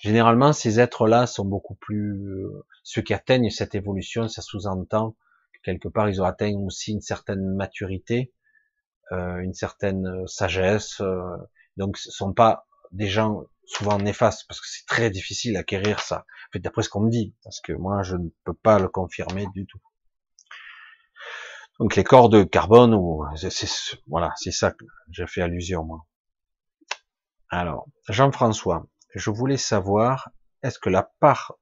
Généralement, 0.00 0.52
ces 0.52 0.80
êtres-là 0.80 1.26
sont 1.26 1.44
beaucoup 1.44 1.74
plus 1.74 2.12
euh, 2.12 2.64
ceux 2.84 3.02
qui 3.02 3.14
atteignent 3.14 3.50
cette 3.50 3.74
évolution. 3.74 4.28
Ça 4.28 4.42
sous-entend 4.42 5.16
que 5.52 5.60
quelque 5.64 5.88
part 5.88 6.08
ils 6.08 6.22
ont 6.22 6.24
atteint 6.24 6.54
aussi 6.64 6.92
une 6.92 7.00
certaine 7.00 7.44
maturité, 7.54 8.32
euh, 9.12 9.38
une 9.38 9.54
certaine 9.54 10.06
euh, 10.06 10.26
sagesse. 10.26 11.00
Euh, 11.00 11.36
donc, 11.76 11.96
ce 11.96 12.10
sont 12.10 12.32
pas 12.32 12.66
des 12.92 13.08
gens 13.08 13.44
souvent 13.66 13.98
néfastes 13.98 14.46
parce 14.48 14.60
que 14.60 14.66
c'est 14.68 14.86
très 14.86 15.10
difficile 15.10 15.56
à 15.56 15.60
acquérir 15.60 16.00
ça. 16.00 16.18
En 16.20 16.52
fait, 16.52 16.58
d'après 16.60 16.82
ce 16.82 16.88
qu'on 16.88 17.00
me 17.00 17.10
dit, 17.10 17.34
parce 17.42 17.60
que 17.60 17.72
moi, 17.72 18.02
je 18.02 18.16
ne 18.16 18.28
peux 18.44 18.54
pas 18.54 18.78
le 18.78 18.88
confirmer 18.88 19.46
du 19.54 19.66
tout. 19.66 19.80
Donc 21.78 21.94
les 21.94 22.04
corps 22.04 22.28
de 22.28 22.42
carbone, 22.42 22.94
ou 22.94 23.24
voilà, 24.08 24.32
c'est 24.36 24.50
ça 24.50 24.72
que 24.72 24.84
j'ai 25.10 25.26
fait 25.26 25.42
allusion 25.42 25.84
moi. 25.84 26.07
Alors, 27.50 27.86
Jean-François, 28.08 28.86
je 29.14 29.30
voulais 29.30 29.56
savoir, 29.56 30.30
est-ce 30.62 30.78
que 30.78 30.90
la 30.90 31.02
part, 31.18 31.54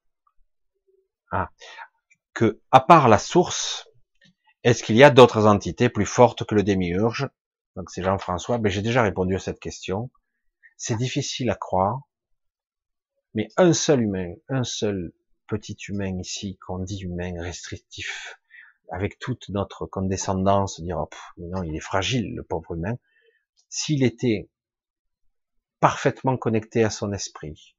ah, 1.30 1.50
que, 2.34 2.60
à 2.72 2.80
part 2.80 3.08
la 3.08 3.18
source, 3.18 3.88
est-ce 4.64 4.82
qu'il 4.82 4.96
y 4.96 5.04
a 5.04 5.10
d'autres 5.10 5.46
entités 5.46 5.88
plus 5.88 6.06
fortes 6.06 6.44
que 6.44 6.56
le 6.56 6.64
démiurge? 6.64 7.28
Donc 7.76 7.90
c'est 7.90 8.02
Jean-François, 8.02 8.58
mais 8.58 8.70
j'ai 8.70 8.82
déjà 8.82 9.02
répondu 9.02 9.36
à 9.36 9.38
cette 9.38 9.60
question. 9.60 10.10
C'est 10.76 10.96
difficile 10.96 11.50
à 11.50 11.54
croire, 11.54 12.00
mais 13.34 13.48
un 13.56 13.72
seul 13.72 14.02
humain, 14.02 14.34
un 14.48 14.64
seul 14.64 15.12
petit 15.46 15.76
humain 15.88 16.18
ici, 16.18 16.58
qu'on 16.66 16.80
dit 16.80 17.02
humain 17.02 17.40
restrictif, 17.40 18.40
avec 18.90 19.18
toute 19.20 19.48
notre 19.50 19.86
condescendance, 19.86 20.80
dire 20.80 20.98
oh, 20.98 21.08
non, 21.38 21.62
il 21.62 21.76
est 21.76 21.80
fragile, 21.80 22.34
le 22.34 22.42
pauvre 22.42 22.74
humain. 22.74 22.96
S'il 23.68 24.02
était 24.02 24.48
parfaitement 25.80 26.36
connecté 26.36 26.84
à 26.84 26.90
son 26.90 27.12
esprit, 27.12 27.76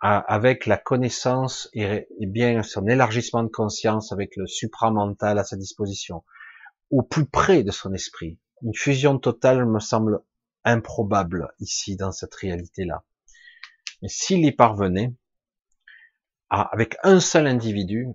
avec 0.00 0.66
la 0.66 0.76
connaissance 0.76 1.68
et, 1.72 2.06
bien 2.20 2.62
son 2.62 2.86
élargissement 2.86 3.42
de 3.42 3.48
conscience 3.48 4.12
avec 4.12 4.36
le 4.36 4.46
supramental 4.46 5.38
à 5.38 5.44
sa 5.44 5.56
disposition, 5.56 6.24
au 6.90 7.02
plus 7.02 7.26
près 7.26 7.62
de 7.62 7.70
son 7.70 7.92
esprit. 7.94 8.38
Une 8.62 8.74
fusion 8.74 9.18
totale 9.18 9.66
me 9.66 9.80
semble 9.80 10.20
improbable 10.64 11.52
ici 11.58 11.96
dans 11.96 12.12
cette 12.12 12.34
réalité-là. 12.34 13.04
Mais 14.02 14.08
s'il 14.08 14.44
y 14.44 14.52
parvenait, 14.52 15.14
avec 16.50 16.96
un 17.02 17.20
seul 17.20 17.46
individu, 17.46 18.08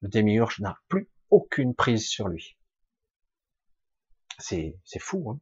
le 0.00 0.08
démiurge 0.08 0.60
n'a 0.60 0.78
plus 0.88 1.08
aucune 1.28 1.74
prise 1.74 2.08
sur 2.08 2.28
lui. 2.28 2.56
C'est 4.38 4.74
fou, 4.98 5.30
hein 5.30 5.40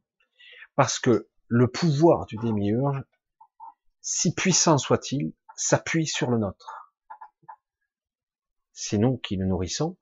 parce 0.79 0.97
que 0.97 1.27
le 1.49 1.67
pouvoir 1.67 2.27
du 2.27 2.37
démiurge, 2.37 3.03
si 4.01 4.33
puissant 4.33 4.77
soit-il, 4.77 5.33
s'appuie 5.55 6.07
sur 6.07 6.29
le 6.29 6.37
nôtre. 6.37 6.93
C'est 8.71 8.99
nous 8.99 9.17
qui 9.17 9.35
le 9.35 9.45
nourrissons, 9.45 9.97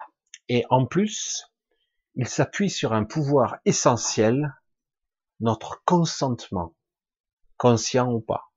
et 0.50 0.66
en 0.70 0.86
plus, 0.86 1.46
il 2.16 2.28
s'appuie 2.28 2.70
sur 2.70 2.94
un 2.94 3.06
pouvoir 3.06 3.58
essentiel, 3.66 4.54
notre 5.40 5.84
consentement, 5.86 6.76
conscient 7.58 8.12
ou 8.12 8.20
pas. 8.20 8.52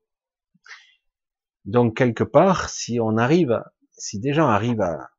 Donc 1.65 1.97
quelque 1.97 2.25
part, 2.25 2.69
si 2.71 2.99
on 3.01 3.17
arrive, 3.17 3.63
si 3.93 4.19
des 4.19 4.33
gens 4.33 4.49
arrivent 4.49 4.81
à, 4.81 5.11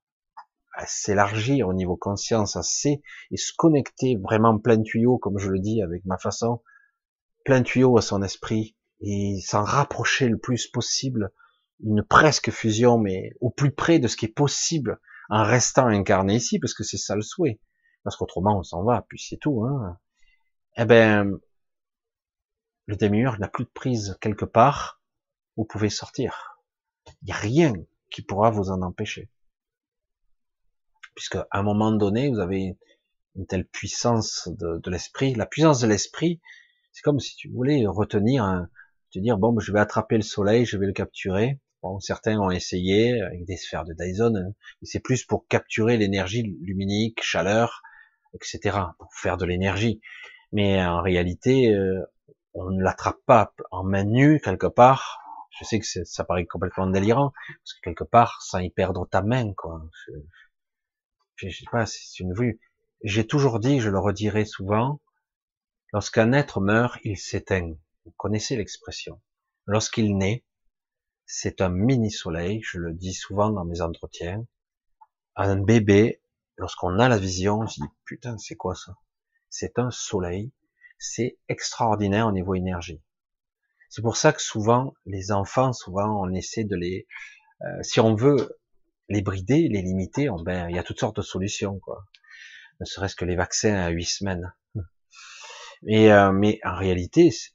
s'élargir 0.86 1.68
au 1.68 1.74
niveau 1.74 1.96
conscience 1.96 2.56
assez 2.56 3.04
et 3.30 3.38
se 3.38 3.54
connecter 3.56 4.18
vraiment 4.18 4.58
plein 4.58 4.82
tuyau, 4.82 5.20
comme 5.20 5.38
je 5.38 5.50
le 5.50 5.60
dis 5.60 5.84
avec 5.84 6.04
ma 6.06 6.18
façon, 6.18 6.64
plein 7.44 7.64
tuyau 7.64 7.98
à 7.98 8.02
son 8.02 8.22
esprit 8.22 8.76
et 9.02 9.40
s'en 9.42 9.64
rapprocher 9.64 10.30
le 10.30 10.38
plus 10.38 10.68
possible, 10.68 11.32
une 11.84 12.04
presque 12.04 12.52
fusion, 12.52 12.98
mais 12.98 13.32
au 13.42 13.50
plus 13.50 13.72
près 13.72 14.00
de 14.00 14.08
ce 14.08 14.16
qui 14.16 14.26
est 14.26 14.34
possible 14.34 15.00
en 15.30 15.44
restant 15.44 15.88
incarné 15.88 16.36
ici, 16.36 16.60
parce 16.60 16.74
que 16.74 16.84
c'est 16.84 16.98
ça 16.98 17.16
le 17.16 17.22
souhait. 17.22 17.60
Parce 18.04 18.16
qu'autrement, 18.16 18.60
on 18.60 18.64
s'en 18.64 18.84
va, 18.84 19.06
puis 19.08 19.20
c'est 19.20 19.38
tout. 19.38 19.64
Hein. 19.64 19.98
Eh 20.78 20.86
ben, 20.86 21.40
le 22.86 22.96
démiurge 22.96 23.40
n'a 23.40 23.48
plus 23.48 23.66
de 23.66 23.70
prise 23.70 24.18
quelque 24.22 24.46
part, 24.46 25.02
vous 25.56 25.66
pouvez 25.66 25.90
sortir. 25.90 26.60
Il 27.22 27.26
n'y 27.28 27.32
a 27.32 27.38
rien 27.38 27.74
qui 28.10 28.22
pourra 28.22 28.52
vous 28.52 28.70
en 28.70 28.82
empêcher. 28.82 29.30
Puisque 31.16 31.36
à 31.36 31.48
un 31.52 31.64
moment 31.64 31.92
donné, 31.92 32.30
vous 32.30 32.40
avez 32.40 32.78
une 33.36 33.48
telle 33.48 33.68
puissance 33.68 34.50
de, 34.52 34.80
de 34.80 34.92
l'esprit. 34.92 35.36
La 35.36 35.46
puissance 35.46 35.80
de 35.80 35.88
l'esprit, 35.88 36.42
c'est 36.92 37.02
comme 37.02 37.20
si 37.20 37.36
tu 37.36 37.50
voulais 37.50 37.86
retenir, 37.88 38.44
un, 38.44 38.70
te 39.12 39.20
dire 39.20 39.38
bon, 39.38 39.54
ben, 39.54 39.62
je 39.62 39.72
vais 39.72 39.80
attraper 39.80 40.16
le 40.16 40.24
soleil, 40.24 40.66
je 40.66 40.78
vais 40.78 40.88
le 40.88 40.94
capturer. 40.94 41.60
Bon, 41.82 42.00
certains 42.00 42.40
ont 42.40 42.52
essayé 42.52 43.22
avec 43.22 43.46
des 43.46 43.58
sphères 43.58 43.86
de 43.86 43.94
Dyson, 43.94 44.36
hein, 44.36 44.54
c'est 44.84 45.00
plus 45.00 45.26
pour 45.26 45.48
capturer 45.48 45.98
l'énergie 45.98 46.44
luminique, 46.62 47.24
chaleur, 47.24 47.82
etc., 48.34 48.78
pour 49.00 49.14
faire 49.14 49.38
de 49.38 49.46
l'énergie. 49.46 50.00
Mais 50.52 50.84
en 50.84 51.02
réalité, 51.02 51.74
euh, 51.74 52.02
on 52.54 52.70
ne 52.70 52.84
l'attrape 52.84 53.20
pas 53.26 53.54
en 53.72 53.84
main 53.84 54.04
nue 54.04 54.40
quelque 54.44 54.68
part. 54.68 55.20
Je 55.60 55.66
sais 55.66 55.80
que 55.80 55.86
ça 55.86 56.24
paraît 56.24 56.46
complètement 56.46 56.88
délirant, 56.88 57.34
parce 57.48 57.74
que 57.74 57.82
quelque 57.84 58.04
part, 58.04 58.42
sans 58.42 58.60
y 58.60 58.70
perdre 58.70 59.08
ta 59.08 59.22
main, 59.22 59.54
quoi. 59.54 59.82
Je, 61.36 61.50
je 61.50 61.58
sais 61.58 61.66
pas, 61.72 61.86
c'est 61.86 62.20
une 62.20 62.34
vue. 62.34 62.60
J'ai 63.04 63.26
toujours 63.26 63.60
dit, 63.60 63.80
je 63.80 63.90
le 63.90 64.00
redirai 64.00 64.46
souvent, 64.46 65.02
Lorsqu'un 65.94 66.32
être 66.32 66.62
meurt, 66.62 66.98
il 67.04 67.18
s'éteint. 67.18 67.74
Vous 68.06 68.14
connaissez 68.18 68.56
l'expression. 68.56 69.22
Lorsqu'il 69.66 70.18
naît, 70.18 70.46
c'est 71.26 71.62
un 71.62 71.70
mini-soleil, 71.70 72.62
je 72.64 72.78
le 72.78 72.94
dis 72.94 73.14
souvent 73.14 73.50
dans 73.50 73.66
mes 73.66 73.82
entretiens. 73.82 74.46
Un 75.36 75.58
bébé, 75.58 76.22
lorsqu'on 76.58 76.98
a 77.00 77.10
la 77.10 77.18
vision, 77.18 77.60
on 77.60 77.68
se 77.68 77.82
dit, 77.82 77.88
putain, 78.06 78.38
c'est 78.38 78.56
quoi 78.56 78.76
ça? 78.76 78.96
C'est 79.50 79.80
un 79.80 79.92
soleil. 79.92 80.54
C'est 80.98 81.38
extraordinaire 81.50 82.28
au 82.28 82.32
niveau 82.32 82.56
énergie. 82.56 83.02
C'est 83.90 84.02
pour 84.02 84.16
ça 84.16 84.32
que 84.32 84.42
souvent, 84.42 84.94
les 85.06 85.34
enfants, 85.34 85.74
souvent, 85.74 86.22
on 86.22 86.34
essaie 86.34 86.64
de 86.64 86.76
les, 86.78 87.06
euh, 87.64 87.84
si 87.84 88.00
on 88.00 88.16
veut 88.16 88.58
les 89.10 89.22
brider, 89.22 89.68
les 89.68 89.82
limiter, 89.82 90.30
ben, 90.46 90.70
il 90.70 90.76
y 90.76 90.80
a 90.80 90.84
toutes 90.84 91.00
sortes 91.00 91.18
de 91.18 91.22
solutions, 91.22 91.80
quoi. 91.80 92.06
Ne 92.80 92.86
serait-ce 92.86 93.16
que 93.16 93.26
les 93.26 93.36
vaccins 93.36 93.76
à 93.76 93.90
huit 93.90 94.06
semaines. 94.06 94.54
Mais, 95.84 96.12
euh, 96.12 96.32
mais 96.32 96.60
en 96.64 96.76
réalité, 96.76 97.32
ce 97.32 97.50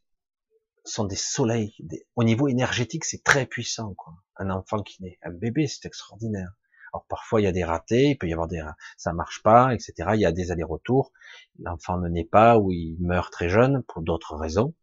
sont 0.85 1.05
des 1.05 1.17
soleils. 1.17 1.77
Au 2.17 2.25
niveau 2.25 2.49
énergétique, 2.49 3.05
c'est 3.05 3.23
très 3.23 3.47
puissant. 3.47 3.95
Quoi. 3.95 4.15
Un 4.37 4.51
enfant 4.51 4.83
qui 4.83 5.03
naît, 5.03 5.19
un 5.23 5.31
bébé, 5.31 5.67
c'est 5.67 5.87
extraordinaire. 5.87 6.53
Alors 6.93 7.05
parfois 7.09 7.41
il 7.41 7.45
y 7.45 7.49
a 7.49 7.53
des 7.53 7.65
ratés, 7.65 8.11
il 8.11 8.19
peut 8.19 8.29
y 8.29 8.33
avoir 8.33 8.49
des, 8.49 8.63
ça 8.97 9.13
marche 9.13 9.43
pas, 9.43 9.75
etc. 9.75 10.11
Il 10.15 10.21
y 10.21 10.25
a 10.25 10.33
des 10.33 10.51
allers-retours. 10.51 11.13
L'enfant 11.59 11.99
ne 11.99 12.09
naît 12.09 12.25
pas 12.25 12.59
ou 12.59 12.73
il 12.73 12.97
meurt 13.01 13.33
très 13.33 13.49
jeune 13.49 13.83
pour 13.83 14.03
d'autres 14.03 14.37
raisons. 14.37 14.75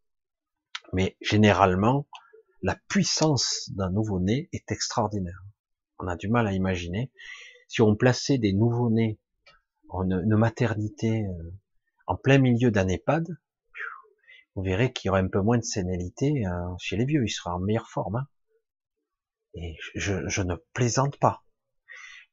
Mais 0.91 1.17
généralement, 1.21 2.07
la 2.61 2.77
puissance 2.87 3.69
d'un 3.71 3.89
nouveau-né 3.89 4.49
est 4.53 4.71
extraordinaire. 4.71 5.43
On 5.97 6.07
a 6.07 6.15
du 6.15 6.27
mal 6.27 6.45
à 6.47 6.53
imaginer. 6.53 7.11
Si 7.67 7.81
on 7.81 7.95
plaçait 7.95 8.37
des 8.37 8.53
nouveaux-nés 8.53 9.17
en 9.89 10.09
une 10.09 10.35
maternité 10.35 11.25
euh, 11.25 11.51
en 12.05 12.15
plein 12.15 12.37
milieu 12.37 12.71
d'un 12.71 12.87
EHPAD, 12.87 13.37
vous 14.55 14.63
verrez 14.63 14.93
qu'il 14.93 15.07
y 15.07 15.09
aura 15.09 15.19
un 15.19 15.27
peu 15.27 15.41
moins 15.41 15.57
de 15.57 15.63
sénilité 15.63 16.45
euh, 16.45 16.75
chez 16.79 16.95
les 16.95 17.05
vieux, 17.05 17.23
il 17.25 17.29
sera 17.29 17.55
en 17.55 17.59
meilleure 17.59 17.89
forme. 17.89 18.17
Hein. 18.17 18.27
Et 19.55 19.75
je, 19.95 20.41
ne 20.41 20.55
plaisante 20.73 21.17
pas. 21.17 21.43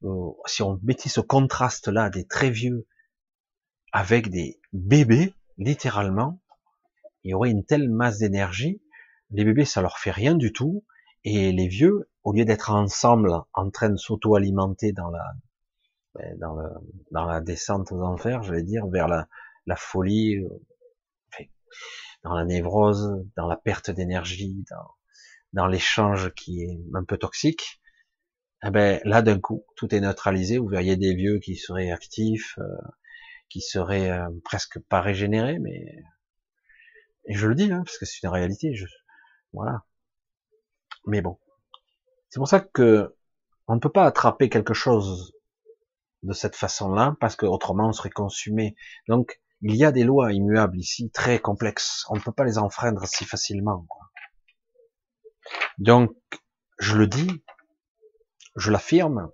Euh, 0.03 0.31
si 0.45 0.63
on 0.63 0.79
mettait 0.83 1.09
ce 1.09 1.21
contraste-là 1.21 2.09
des 2.09 2.25
très 2.25 2.49
vieux 2.49 2.87
avec 3.91 4.29
des 4.29 4.59
bébés, 4.73 5.33
littéralement, 5.57 6.41
il 7.23 7.31
y 7.31 7.33
aurait 7.33 7.51
une 7.51 7.65
telle 7.65 7.89
masse 7.89 8.19
d'énergie. 8.19 8.81
Les 9.29 9.45
bébés, 9.45 9.65
ça 9.65 9.81
leur 9.81 9.99
fait 9.99 10.11
rien 10.11 10.35
du 10.35 10.51
tout. 10.51 10.85
Et 11.23 11.51
les 11.51 11.67
vieux, 11.67 12.09
au 12.23 12.33
lieu 12.33 12.45
d'être 12.45 12.71
ensemble 12.71 13.31
en 13.53 13.69
train 13.69 13.89
de 13.89 13.97
s'auto-alimenter 13.97 14.91
dans 14.91 15.09
la, 15.11 15.33
ben, 16.15 16.37
dans, 16.39 16.57
dans 17.11 17.25
la 17.25 17.41
descente 17.41 17.91
aux 17.91 18.01
enfers, 18.01 18.41
je 18.41 18.53
vais 18.53 18.63
dire, 18.63 18.87
vers 18.87 19.07
la, 19.07 19.27
la 19.65 19.75
folie, 19.75 20.37
euh, 20.37 20.49
dans 22.23 22.33
la 22.33 22.45
névrose, 22.45 23.25
dans 23.35 23.47
la 23.47 23.57
perte 23.57 23.89
d'énergie, 23.89 24.63
dans, 24.69 24.89
dans 25.53 25.67
l'échange 25.67 26.33
qui 26.33 26.61
est 26.63 26.79
un 26.93 27.03
peu 27.03 27.17
toxique, 27.17 27.81
eh 28.63 28.69
ben 28.69 29.01
là 29.05 29.21
d'un 29.21 29.39
coup 29.39 29.65
tout 29.75 29.93
est 29.93 29.99
neutralisé. 29.99 30.57
Vous 30.57 30.67
verriez 30.67 30.97
des 30.97 31.15
vieux 31.15 31.39
qui 31.39 31.55
seraient 31.55 31.91
actifs, 31.91 32.57
euh, 32.59 32.77
qui 33.49 33.61
seraient 33.61 34.11
euh, 34.11 34.29
presque 34.43 34.79
pas 34.79 35.01
régénérés, 35.01 35.59
mais 35.59 35.83
et 37.25 37.33
je 37.33 37.47
le 37.47 37.55
dis 37.55 37.71
hein, 37.71 37.83
parce 37.85 37.97
que 37.97 38.05
c'est 38.05 38.23
une 38.23 38.29
réalité. 38.29 38.73
Je... 38.73 38.85
Voilà. 39.53 39.83
Mais 41.05 41.21
bon, 41.21 41.39
c'est 42.29 42.39
pour 42.39 42.47
ça 42.47 42.59
que 42.59 43.15
on 43.67 43.75
ne 43.75 43.79
peut 43.79 43.91
pas 43.91 44.05
attraper 44.05 44.49
quelque 44.49 44.73
chose 44.73 45.33
de 46.23 46.33
cette 46.33 46.55
façon-là 46.55 47.15
parce 47.19 47.35
que 47.35 47.45
autrement 47.45 47.89
on 47.89 47.93
serait 47.93 48.09
consumé. 48.09 48.75
Donc 49.07 49.41
il 49.61 49.75
y 49.75 49.85
a 49.85 49.91
des 49.91 50.03
lois 50.03 50.33
immuables 50.33 50.77
ici, 50.77 51.11
très 51.11 51.39
complexes. 51.39 52.05
On 52.09 52.15
ne 52.15 52.21
peut 52.21 52.31
pas 52.31 52.45
les 52.45 52.57
enfreindre 52.57 53.05
si 53.07 53.25
facilement. 53.25 53.85
Donc, 55.77 56.15
je 56.79 56.97
le 56.97 57.07
dis, 57.07 57.43
je 58.55 58.71
l'affirme 58.71 59.31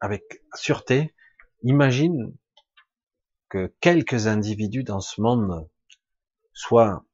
avec 0.00 0.22
sûreté. 0.54 1.14
Imagine 1.62 2.36
que 3.48 3.74
quelques 3.80 4.26
individus 4.26 4.84
dans 4.84 5.00
ce 5.00 5.20
monde 5.20 5.68
soient 6.52 7.04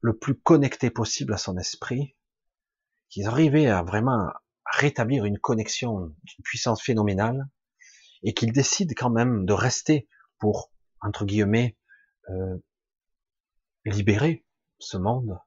le 0.00 0.16
plus 0.16 0.38
connectés 0.38 0.90
possible 0.90 1.32
à 1.32 1.38
son 1.38 1.56
esprit, 1.56 2.16
qu'ils 3.08 3.26
arrivaient 3.26 3.68
à 3.68 3.82
vraiment 3.82 4.30
rétablir 4.66 5.24
une 5.24 5.38
connexion 5.38 6.14
d'une 6.22 6.42
puissance 6.42 6.82
phénoménale, 6.82 7.48
et 8.22 8.34
qu'ils 8.34 8.52
décident 8.52 8.94
quand 8.96 9.10
même 9.10 9.46
de 9.46 9.52
rester 9.52 10.08
pour 10.38 10.73
entre 11.04 11.24
guillemets, 11.24 11.76
euh, 12.30 12.58
libérer 13.84 14.44
ce 14.78 14.96
monde 14.96 15.38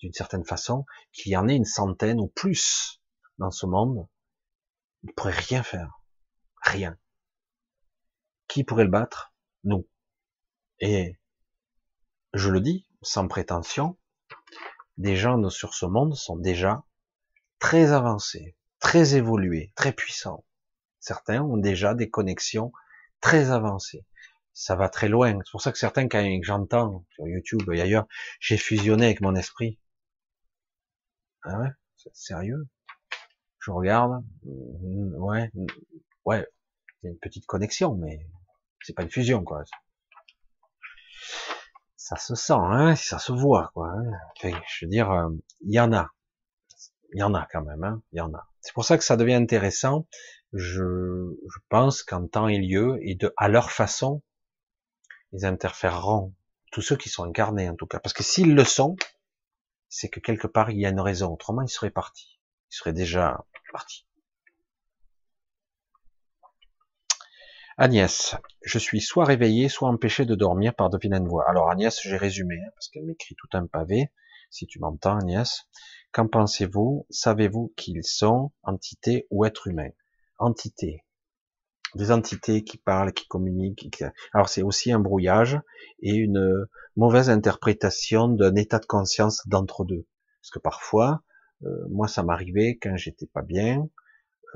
d'une 0.00 0.12
certaine 0.12 0.44
façon, 0.44 0.84
qu'il 1.12 1.32
y 1.32 1.36
en 1.36 1.48
ait 1.48 1.56
une 1.56 1.64
centaine 1.64 2.20
ou 2.20 2.28
plus 2.28 3.00
dans 3.38 3.50
ce 3.50 3.66
monde, 3.66 4.06
il 5.02 5.12
pourrait 5.12 5.32
rien 5.32 5.62
faire. 5.62 6.00
Rien. 6.62 6.98
Qui 8.46 8.64
pourrait 8.64 8.84
le 8.84 8.90
battre? 8.90 9.34
Nous. 9.64 9.88
Et 10.80 11.18
je 12.34 12.50
le 12.50 12.60
dis 12.60 12.88
sans 13.02 13.26
prétention, 13.26 13.98
des 14.98 15.16
gens 15.16 15.48
sur 15.48 15.74
ce 15.74 15.86
monde 15.86 16.14
sont 16.14 16.36
déjà 16.36 16.84
très 17.58 17.92
avancés, 17.92 18.56
très 18.78 19.16
évolués, 19.16 19.72
très 19.74 19.92
puissants. 19.92 20.44
Certains 21.00 21.42
ont 21.42 21.56
déjà 21.56 21.94
des 21.94 22.10
connexions 22.10 22.72
très 23.20 23.50
avancées. 23.50 24.04
Ça 24.58 24.74
va 24.74 24.88
très 24.88 25.08
loin. 25.08 25.38
C'est 25.44 25.50
pour 25.50 25.60
ça 25.60 25.70
que 25.70 25.76
certains, 25.76 26.08
quand 26.08 26.26
j'entends 26.42 27.04
sur 27.10 27.28
YouTube 27.28 27.70
et 27.74 27.82
ailleurs, 27.82 28.06
j'ai 28.40 28.56
fusionné 28.56 29.04
avec 29.04 29.20
mon 29.20 29.34
esprit. 29.34 29.78
Ah 31.42 31.58
ouais, 31.60 31.68
c'est 31.96 32.16
sérieux? 32.16 32.66
Je 33.58 33.70
regarde, 33.70 34.24
mm, 34.44 35.14
ouais, 35.22 35.50
ouais, 36.24 36.46
il 37.02 37.06
y 37.06 37.08
a 37.08 37.10
une 37.10 37.18
petite 37.18 37.44
connexion, 37.44 37.96
mais 37.96 38.26
c'est 38.80 38.94
pas 38.94 39.02
une 39.02 39.10
fusion, 39.10 39.44
quoi. 39.44 39.62
Ça 41.98 42.16
se 42.16 42.34
sent, 42.34 42.54
hein, 42.56 42.96
ça 42.96 43.18
se 43.18 43.32
voit, 43.32 43.70
quoi. 43.74 43.90
Hein? 43.90 44.10
je 44.42 44.86
veux 44.86 44.90
dire, 44.90 45.10
euh, 45.10 45.28
il 45.60 45.74
y 45.74 45.80
en 45.80 45.92
a, 45.92 46.08
il 47.12 47.20
y 47.20 47.22
en 47.22 47.34
a 47.34 47.46
quand 47.52 47.62
même, 47.62 47.84
hein, 47.84 48.02
il 48.12 48.16
y 48.16 48.20
en 48.22 48.32
a. 48.32 48.48
C'est 48.62 48.72
pour 48.72 48.86
ça 48.86 48.96
que 48.96 49.04
ça 49.04 49.18
devient 49.18 49.34
intéressant. 49.34 50.08
Je, 50.54 51.36
je 51.46 51.58
pense 51.68 52.02
qu'en 52.02 52.26
temps 52.26 52.48
et 52.48 52.56
lieu, 52.56 52.98
et 53.02 53.16
de, 53.16 53.34
à 53.36 53.48
leur 53.48 53.70
façon, 53.70 54.22
ils 55.36 55.46
interféreront. 55.46 56.34
Tous 56.72 56.82
ceux 56.82 56.96
qui 56.96 57.08
sont 57.08 57.24
incarnés, 57.24 57.68
en 57.68 57.76
tout 57.76 57.86
cas. 57.86 58.00
Parce 58.00 58.12
que 58.12 58.22
s'ils 58.22 58.54
le 58.54 58.64
sont, 58.64 58.96
c'est 59.88 60.08
que 60.08 60.20
quelque 60.20 60.46
part, 60.46 60.70
il 60.70 60.78
y 60.78 60.86
a 60.86 60.90
une 60.90 61.00
raison. 61.00 61.32
Autrement, 61.32 61.62
ils 61.62 61.68
seraient 61.68 61.90
partis. 61.90 62.40
Ils 62.70 62.76
seraient 62.76 62.92
déjà 62.92 63.44
partis. 63.72 64.06
Agnès, 67.78 68.34
je 68.62 68.78
suis 68.78 69.02
soit 69.02 69.26
réveillé, 69.26 69.68
soit 69.68 69.90
empêché 69.90 70.24
de 70.24 70.34
dormir 70.34 70.74
par 70.74 70.88
de 70.88 70.96
vilaines 70.96 71.28
voix. 71.28 71.44
Alors 71.48 71.70
Agnès, 71.70 72.00
j'ai 72.02 72.16
résumé, 72.16 72.56
hein, 72.56 72.70
parce 72.74 72.88
qu'elle 72.88 73.04
m'écrit 73.04 73.34
tout 73.34 73.48
un 73.52 73.66
pavé, 73.66 74.10
si 74.50 74.66
tu 74.66 74.78
m'entends 74.78 75.18
Agnès. 75.18 75.68
Qu'en 76.12 76.26
pensez-vous? 76.26 77.06
Savez-vous 77.10 77.74
qu'ils 77.76 78.04
sont? 78.04 78.52
Entités 78.62 79.26
ou 79.30 79.44
êtres 79.44 79.66
humains 79.66 79.90
Entités. 80.38 81.05
Des 81.94 82.10
entités 82.10 82.64
qui 82.64 82.78
parlent, 82.78 83.12
qui 83.12 83.26
communiquent. 83.26 84.04
Alors 84.32 84.48
c'est 84.48 84.62
aussi 84.62 84.92
un 84.92 84.98
brouillage 84.98 85.58
et 86.00 86.14
une 86.14 86.66
mauvaise 86.96 87.30
interprétation 87.30 88.28
d'un 88.28 88.54
état 88.56 88.78
de 88.78 88.86
conscience 88.86 89.46
d'entre 89.46 89.84
deux. 89.84 90.06
Parce 90.42 90.50
que 90.50 90.58
parfois, 90.58 91.22
euh, 91.64 91.86
moi 91.88 92.08
ça 92.08 92.22
m'arrivait 92.22 92.76
quand 92.80 92.96
j'étais 92.96 93.26
pas 93.26 93.42
bien, 93.42 93.88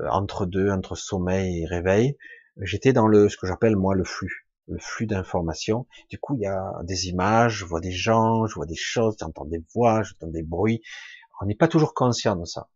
euh, 0.01 0.07
entre 0.09 0.45
deux, 0.45 0.69
entre 0.69 0.95
sommeil 0.95 1.61
et 1.61 1.65
réveil, 1.65 2.17
j'étais 2.61 2.93
dans 2.93 3.07
le 3.07 3.29
ce 3.29 3.37
que 3.37 3.47
j'appelle 3.47 3.75
moi 3.75 3.95
le 3.95 4.03
flux, 4.03 4.47
le 4.67 4.77
flux 4.79 5.07
d'informations. 5.07 5.87
Du 6.09 6.19
coup, 6.19 6.35
il 6.35 6.41
y 6.41 6.47
a 6.47 6.73
des 6.83 7.07
images, 7.07 7.55
je 7.57 7.65
vois 7.65 7.81
des 7.81 7.91
gens, 7.91 8.45
je 8.45 8.55
vois 8.55 8.65
des 8.65 8.75
choses, 8.75 9.15
j'entends 9.19 9.45
des 9.45 9.63
voix, 9.73 10.03
j'entends 10.03 10.31
des 10.31 10.43
bruits, 10.43 10.81
on 11.41 11.45
n'est 11.45 11.55
pas 11.55 11.67
toujours 11.67 11.93
conscient 11.93 12.35
de 12.35 12.45
ça. 12.45 12.69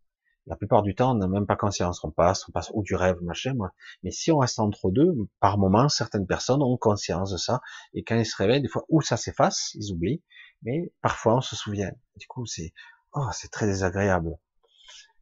La 0.47 0.55
plupart 0.55 0.83
du 0.83 0.93
temps, 0.93 1.11
on 1.11 1.15
n'a 1.15 1.27
même 1.27 1.47
pas 1.47 1.55
conscience. 1.55 2.03
On 2.03 2.11
passe, 2.11 2.47
on 2.47 2.51
passe 2.51 2.69
ou 2.73 2.83
du 2.83 2.95
rêve, 2.95 3.17
machin. 3.23 3.55
Mais 4.03 4.11
si 4.11 4.31
on 4.31 4.37
reste 4.37 4.59
entre 4.59 4.91
deux, 4.91 5.11
par 5.39 5.57
moment, 5.57 5.89
certaines 5.89 6.27
personnes 6.27 6.61
ont 6.61 6.77
conscience 6.77 7.31
de 7.31 7.37
ça. 7.37 7.61
Et 7.93 8.03
quand 8.03 8.15
ils 8.15 8.25
se 8.25 8.35
réveillent, 8.35 8.61
des 8.61 8.67
fois, 8.67 8.85
ou 8.89 9.01
ça 9.01 9.17
s'efface, 9.17 9.71
ils 9.73 9.91
oublient. 9.91 10.21
Mais 10.61 10.93
parfois, 11.01 11.37
on 11.37 11.41
se 11.41 11.55
souvient. 11.55 11.91
Du 12.15 12.27
coup, 12.27 12.45
c'est, 12.45 12.73
oh, 13.13 13.27
c'est 13.31 13.49
très 13.49 13.65
désagréable. 13.65 14.37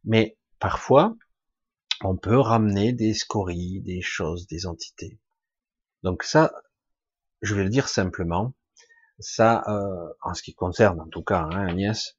Mais 0.04 0.36
parfois, 0.58 1.16
on 2.02 2.16
peut 2.16 2.38
ramener 2.38 2.92
des 2.92 3.14
scories, 3.14 3.80
des 3.80 4.02
choses, 4.02 4.46
des 4.46 4.66
entités. 4.66 5.18
Donc 6.02 6.22
ça, 6.22 6.52
je 7.40 7.54
vais 7.54 7.64
le 7.64 7.70
dire 7.70 7.88
simplement. 7.88 8.52
Ça, 9.18 9.62
euh, 9.68 10.12
en 10.22 10.34
ce 10.34 10.42
qui 10.42 10.54
concerne, 10.54 11.00
en 11.00 11.06
tout 11.06 11.22
cas, 11.22 11.40
hein, 11.40 11.66
Agnès, 11.68 12.16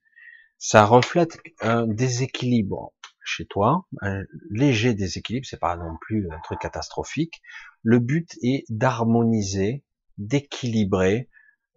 ça 0.57 0.85
reflète 0.85 1.37
un 1.61 1.87
déséquilibre 1.87 2.93
chez 3.23 3.45
toi, 3.45 3.85
un 4.01 4.23
léger 4.51 4.93
déséquilibre, 4.93 5.45
c'est 5.49 5.59
pas 5.59 5.75
non 5.75 5.97
plus 5.99 6.29
un 6.31 6.39
truc 6.39 6.59
catastrophique. 6.59 7.41
Le 7.81 7.99
but 7.99 8.37
est 8.43 8.65
d'harmoniser, 8.69 9.83
d'équilibrer 10.17 11.29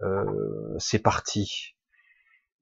euh, 0.03 0.79
ces 0.79 0.99
parties, 0.99 1.75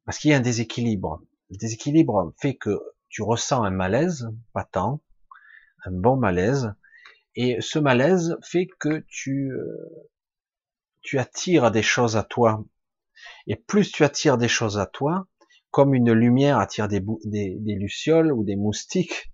parce 0.05 0.19
qu'il 0.19 0.31
y 0.31 0.35
a 0.35 0.39
un 0.39 0.41
déséquilibre. 0.41 1.21
Le 1.51 1.57
déséquilibre 1.59 2.33
fait 2.41 2.55
que 2.55 2.79
tu 3.09 3.23
ressens 3.23 3.63
un 3.65 3.71
malaise, 3.71 4.29
pas 4.53 4.65
tant, 4.65 5.03
un 5.85 5.93
bon 5.93 6.17
malaise, 6.17 6.73
et 7.35 7.61
ce 7.61 7.79
malaise 7.79 8.37
fait 8.43 8.67
que 8.79 9.05
tu 9.09 9.51
euh, 9.53 10.09
tu 11.03 11.19
attires 11.19 11.71
des 11.71 11.83
choses 11.83 12.17
à 12.17 12.25
toi, 12.25 12.65
et 13.47 13.57
plus 13.57 13.93
tu 13.93 14.05
attires 14.05 14.39
des 14.39 14.49
choses 14.49 14.79
à 14.79 14.87
toi, 14.87 15.27
comme 15.77 15.93
une 15.93 16.13
lumière 16.13 16.59
attire 16.59 16.89
des, 16.89 17.05
des, 17.27 17.75
lucioles 17.75 18.33
ou 18.33 18.45
des 18.45 18.57
moustiques, 18.57 19.31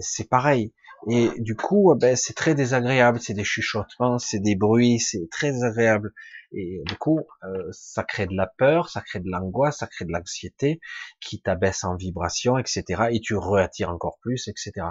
c'est 0.00 0.28
pareil. 0.28 0.74
Et 1.08 1.30
du 1.38 1.54
coup, 1.54 1.94
ben, 1.94 2.16
c'est 2.16 2.34
très 2.34 2.56
désagréable, 2.56 3.20
c'est 3.20 3.34
des 3.34 3.44
chuchotements, 3.44 4.18
c'est 4.18 4.40
des 4.40 4.56
bruits, 4.56 4.98
c'est 4.98 5.28
très 5.30 5.52
désagréable. 5.52 6.12
Et 6.50 6.82
du 6.86 6.96
coup, 6.96 7.20
euh, 7.44 7.68
ça 7.70 8.02
crée 8.02 8.26
de 8.26 8.34
la 8.34 8.48
peur, 8.48 8.88
ça 8.88 9.00
crée 9.00 9.20
de 9.20 9.30
l'angoisse, 9.30 9.78
ça 9.78 9.86
crée 9.86 10.04
de 10.06 10.10
l'anxiété, 10.10 10.80
qui 11.20 11.40
t'abaisse 11.40 11.84
en 11.84 11.94
vibration, 11.94 12.58
etc. 12.58 13.04
Et 13.12 13.20
tu 13.20 13.36
réattires 13.36 13.90
encore 13.90 14.18
plus, 14.22 14.48
etc. 14.48 14.88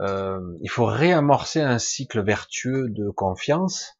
Euh, 0.00 0.38
il 0.60 0.68
faut 0.68 0.84
réamorcer 0.84 1.62
un 1.62 1.78
cycle 1.78 2.22
vertueux 2.22 2.90
de 2.90 3.08
confiance 3.08 3.94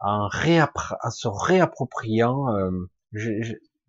en, 0.00 0.28
en 0.28 1.10
se 1.10 1.26
réappropriant. 1.26 2.54
Euh, 2.54 2.70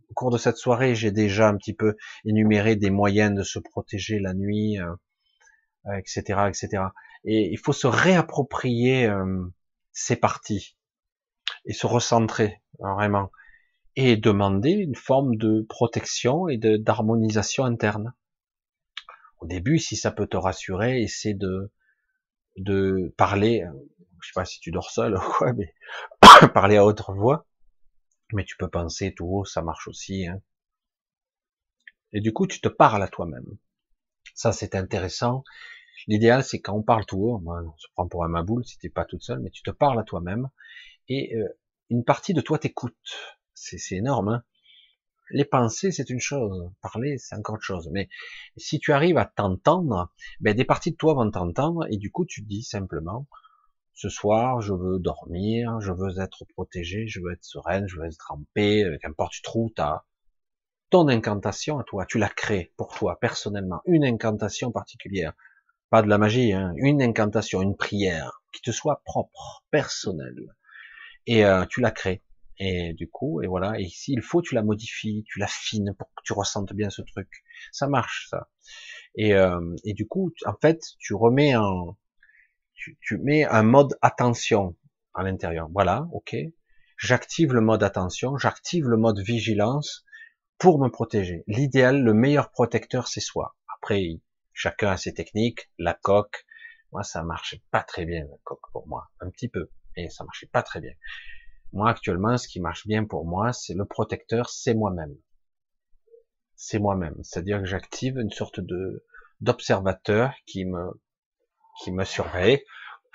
au 0.09 0.13
cours 0.13 0.31
de 0.31 0.37
cette 0.37 0.57
soirée, 0.57 0.95
j'ai 0.95 1.11
déjà 1.11 1.49
un 1.49 1.57
petit 1.57 1.73
peu 1.73 1.95
énuméré 2.25 2.75
des 2.75 2.89
moyens 2.89 3.35
de 3.35 3.43
se 3.43 3.59
protéger 3.59 4.19
la 4.19 4.33
nuit, 4.33 4.77
etc., 5.97 6.23
euh, 6.29 6.47
etc. 6.47 6.83
Et 7.23 7.49
il 7.51 7.57
faut 7.57 7.73
se 7.73 7.87
réapproprier 7.87 9.05
euh, 9.05 9.45
ces 9.91 10.15
parties 10.15 10.77
et 11.65 11.73
se 11.73 11.87
recentrer 11.87 12.61
vraiment 12.79 13.31
et 13.95 14.15
demander 14.15 14.71
une 14.71 14.95
forme 14.95 15.35
de 15.37 15.65
protection 15.67 16.47
et 16.47 16.57
d'harmonisation 16.57 17.65
interne. 17.65 18.13
Au 19.39 19.47
début, 19.47 19.79
si 19.79 19.95
ça 19.95 20.11
peut 20.11 20.27
te 20.27 20.37
rassurer, 20.37 21.01
essaie 21.01 21.33
de 21.33 21.71
de 22.57 23.13
parler. 23.17 23.65
Je 24.21 24.27
sais 24.27 24.33
pas 24.35 24.45
si 24.45 24.59
tu 24.59 24.71
dors 24.71 24.89
seul 24.89 25.15
ou 25.15 25.19
quoi, 25.19 25.53
mais 25.53 25.73
parler 26.53 26.77
à 26.77 26.85
haute 26.85 27.01
voix 27.09 27.46
mais 28.33 28.43
tu 28.43 28.57
peux 28.57 28.69
penser 28.69 29.13
tout 29.13 29.25
haut, 29.25 29.45
ça 29.45 29.61
marche 29.61 29.87
aussi. 29.87 30.27
Hein. 30.27 30.41
Et 32.13 32.21
du 32.21 32.33
coup, 32.33 32.47
tu 32.47 32.61
te 32.61 32.67
parles 32.67 33.03
à 33.03 33.07
toi-même. 33.07 33.57
Ça, 34.33 34.51
c'est 34.51 34.75
intéressant. 34.75 35.43
L'idéal, 36.07 36.43
c'est 36.43 36.61
quand 36.61 36.73
on 36.75 36.83
parle 36.83 37.05
tout 37.05 37.17
haut, 37.17 37.43
on 37.45 37.77
se 37.77 37.87
prend 37.93 38.07
pour 38.07 38.23
un 38.23 38.29
maboule 38.29 38.65
si 38.65 38.77
t'es 38.77 38.89
pas 38.89 39.05
toute 39.05 39.23
seule, 39.23 39.39
mais 39.39 39.49
tu 39.49 39.63
te 39.63 39.71
parles 39.71 39.99
à 39.99 40.03
toi-même, 40.03 40.49
et 41.09 41.35
euh, 41.35 41.47
une 41.89 42.03
partie 42.03 42.33
de 42.33 42.41
toi 42.41 42.59
t'écoute. 42.59 42.95
C'est 43.53 43.95
énorme. 43.95 44.29
Hein 44.29 44.43
les 45.31 45.45
pensées, 45.45 45.91
c'est 45.91 46.09
une 46.09 46.19
chose. 46.19 46.71
Parler, 46.81 47.17
c'est 47.17 47.35
encore 47.35 47.55
autre 47.55 47.63
chose. 47.63 47.89
Mais 47.91 48.09
si 48.55 48.79
tu 48.79 48.93
arrives 48.93 49.17
à 49.17 49.25
t'entendre, 49.25 50.11
ben, 50.39 50.55
des 50.55 50.65
parties 50.65 50.91
de 50.91 50.95
toi 50.95 51.13
vont 51.13 51.29
t'entendre, 51.29 51.85
et 51.89 51.97
du 51.97 52.11
coup, 52.11 52.25
tu 52.25 52.41
dis 52.41 52.63
simplement, 52.63 53.27
ce 53.97 54.09
soir, 54.09 54.61
je 54.61 54.73
veux 54.73 54.99
dormir, 54.99 55.81
je 55.81 55.91
veux 55.91 56.19
être 56.19 56.45
protégé, 56.45 57.07
je 57.07 57.19
veux 57.19 57.33
être 57.33 57.43
sereine, 57.43 57.87
je 57.87 57.99
veux 57.99 58.05
être 58.05 58.31
en 58.31 58.43
paix, 58.53 58.85
qu'importe, 59.01 59.31
tu 59.33 59.41
trouves 59.41 59.73
ta, 59.73 60.05
ton 60.91 61.07
incantation 61.07 61.79
à 61.79 61.83
toi, 61.83 62.05
tu 62.05 62.19
la 62.19 62.29
crées 62.29 62.71
pour 62.77 62.95
toi, 62.95 63.17
personnellement, 63.19 63.81
une 63.87 64.05
incantation 64.05 64.71
particulière. 64.71 65.33
Pas 65.89 66.03
de 66.03 66.09
la 66.09 66.19
magie, 66.19 66.53
hein, 66.53 66.73
une 66.75 67.01
incantation, 67.01 67.63
une 67.63 67.75
prière, 67.75 68.43
qui 68.53 68.61
te 68.61 68.69
soit 68.69 69.01
propre, 69.03 69.65
personnelle. 69.71 70.55
Et 71.25 71.43
euh, 71.43 71.65
tu 71.65 71.81
la 71.81 71.89
crées. 71.89 72.21
Et 72.59 72.93
du 72.93 73.09
coup, 73.09 73.41
et 73.41 73.47
voilà, 73.47 73.79
et 73.79 73.87
s'il 73.89 74.21
faut, 74.21 74.43
tu 74.43 74.53
la 74.53 74.61
modifies, 74.61 75.23
tu 75.25 75.39
l'affines 75.39 75.95
pour 75.97 76.07
que 76.09 76.21
tu 76.23 76.33
ressentes 76.33 76.73
bien 76.73 76.91
ce 76.91 77.01
truc. 77.01 77.29
Ça 77.71 77.87
marche, 77.87 78.27
ça. 78.29 78.47
Et, 79.15 79.33
euh, 79.33 79.75
et 79.83 79.93
du 79.93 80.07
coup, 80.07 80.31
en 80.45 80.53
fait, 80.61 80.83
tu 80.99 81.15
remets 81.15 81.55
en, 81.55 81.97
tu, 83.01 83.17
mets 83.17 83.45
un 83.45 83.63
mode 83.63 83.97
attention 84.01 84.75
à 85.13 85.23
l'intérieur. 85.23 85.67
Voilà, 85.71 86.07
ok. 86.11 86.35
J'active 86.97 87.53
le 87.53 87.61
mode 87.61 87.83
attention, 87.83 88.37
j'active 88.37 88.87
le 88.87 88.97
mode 88.97 89.19
vigilance 89.19 90.03
pour 90.57 90.79
me 90.79 90.89
protéger. 90.89 91.43
L'idéal, 91.47 92.01
le 92.01 92.13
meilleur 92.13 92.51
protecteur, 92.51 93.07
c'est 93.07 93.21
soi. 93.21 93.55
Après, 93.75 94.19
chacun 94.53 94.91
a 94.91 94.97
ses 94.97 95.13
techniques. 95.13 95.69
La 95.77 95.93
coque, 95.93 96.45
moi, 96.91 97.03
ça 97.03 97.23
marchait 97.23 97.61
pas 97.71 97.83
très 97.83 98.05
bien, 98.05 98.25
la 98.25 98.37
coque 98.43 98.71
pour 98.71 98.87
moi. 98.87 99.09
Un 99.19 99.29
petit 99.29 99.47
peu. 99.47 99.69
Et 99.95 100.09
ça 100.09 100.23
marchait 100.23 100.47
pas 100.47 100.63
très 100.63 100.81
bien. 100.81 100.93
Moi, 101.73 101.89
actuellement, 101.89 102.37
ce 102.37 102.47
qui 102.47 102.59
marche 102.59 102.87
bien 102.87 103.05
pour 103.05 103.25
moi, 103.25 103.53
c'est 103.53 103.73
le 103.73 103.85
protecteur, 103.85 104.49
c'est 104.49 104.73
moi-même. 104.73 105.15
C'est 106.55 106.79
moi-même. 106.79 107.15
C'est-à-dire 107.21 107.59
que 107.59 107.65
j'active 107.65 108.17
une 108.17 108.31
sorte 108.31 108.59
de, 108.59 109.05
d'observateur 109.41 110.33
qui 110.45 110.65
me 110.65 110.99
qui 111.81 111.91
me 111.91 112.03
surveille, 112.03 112.63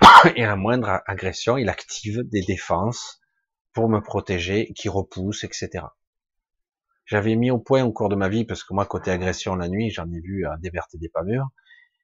et 0.36 0.44
à 0.44 0.57
moindre 0.57 1.02
agression, 1.07 1.57
il 1.57 1.68
active 1.68 2.23
des 2.24 2.42
défenses 2.42 3.20
pour 3.73 3.89
me 3.89 4.00
protéger, 4.00 4.73
qui 4.74 4.89
repousse, 4.89 5.44
etc. 5.44 5.86
J'avais 7.07 7.36
mis 7.36 7.50
au 7.50 7.58
point 7.58 7.84
au 7.84 7.92
cours 7.92 8.08
de 8.08 8.16
ma 8.16 8.28
vie, 8.28 8.44
parce 8.44 8.65
que 8.65 8.74
moi, 8.74 8.86
côté 8.86 9.10
agression 9.10 9.55
la 9.55 9.68
nuit, 9.68 9.91
j'en 9.91 10.10
ai 10.10 10.20
vu 10.20 10.47
à 10.47 10.57
des 10.58 10.70
vertes 10.70 10.97
des 10.97 11.08
pas 11.08 11.23
mûres, 11.23 11.49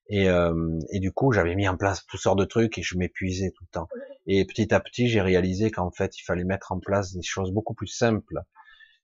Et, 0.08 0.28
euh, 0.28 0.78
et 0.90 1.00
du 1.00 1.12
coup, 1.12 1.32
j'avais 1.32 1.54
mis 1.54 1.68
en 1.68 1.76
place 1.76 2.04
toutes 2.06 2.20
sortes 2.20 2.38
de 2.38 2.44
trucs 2.44 2.78
et 2.78 2.82
je 2.82 2.96
m'épuisais 2.96 3.50
tout 3.50 3.64
le 3.64 3.70
temps. 3.70 3.88
Et 4.26 4.44
petit 4.46 4.72
à 4.74 4.80
petit, 4.80 5.08
j'ai 5.08 5.20
réalisé 5.20 5.70
qu'en 5.70 5.90
fait, 5.90 6.18
il 6.18 6.22
fallait 6.22 6.44
mettre 6.44 6.72
en 6.72 6.80
place 6.80 7.12
des 7.14 7.22
choses 7.22 7.52
beaucoup 7.52 7.74
plus 7.74 7.86
simples. 7.86 8.40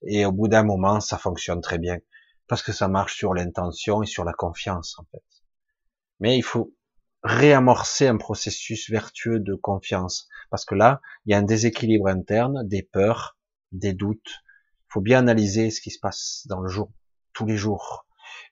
Et 0.07 0.25
au 0.27 0.33
bout 0.33 0.49
d'un 0.49 0.65
moment, 0.65 1.01
ça 1.01 1.19
fonctionne 1.19 1.61
très 1.61 1.79
bien 1.79 1.99
parce 2.47 2.63
que 2.63 2.73
ça 2.73 2.89
marche 2.89 3.17
sur 3.17 3.35
l'intention 3.35 4.03
et 4.03 4.07
sur 4.07 4.25
la 4.25 4.33
confiance 4.33 4.99
en 4.99 5.05
fait. 5.11 5.23
Mais 6.21 6.37
il 6.37 6.43
faut 6.43 6.75
réamorcer 7.25 8.07
un 8.07 8.19
processus 8.19 8.91
vertueux 8.91 9.41
de 9.41 9.55
confiance 9.55 10.29
parce 10.51 10.67
que 10.67 10.75
là, 10.75 11.01
il 11.25 11.33
y 11.33 11.35
a 11.35 11.39
un 11.39 11.43
déséquilibre 11.43 12.07
interne, 12.07 12.69
des 12.69 12.83
peurs, 12.83 13.39
des 13.73 13.95
doutes. 13.95 14.43
Il 14.83 14.93
faut 14.93 15.01
bien 15.01 15.21
analyser 15.21 15.71
ce 15.71 15.81
qui 15.81 15.91
se 15.91 15.99
passe 15.99 16.47
dans 16.49 16.61
le 16.61 16.69
jour, 16.69 16.93
tous 17.33 17.47
les 17.47 17.57
jours, 17.57 18.07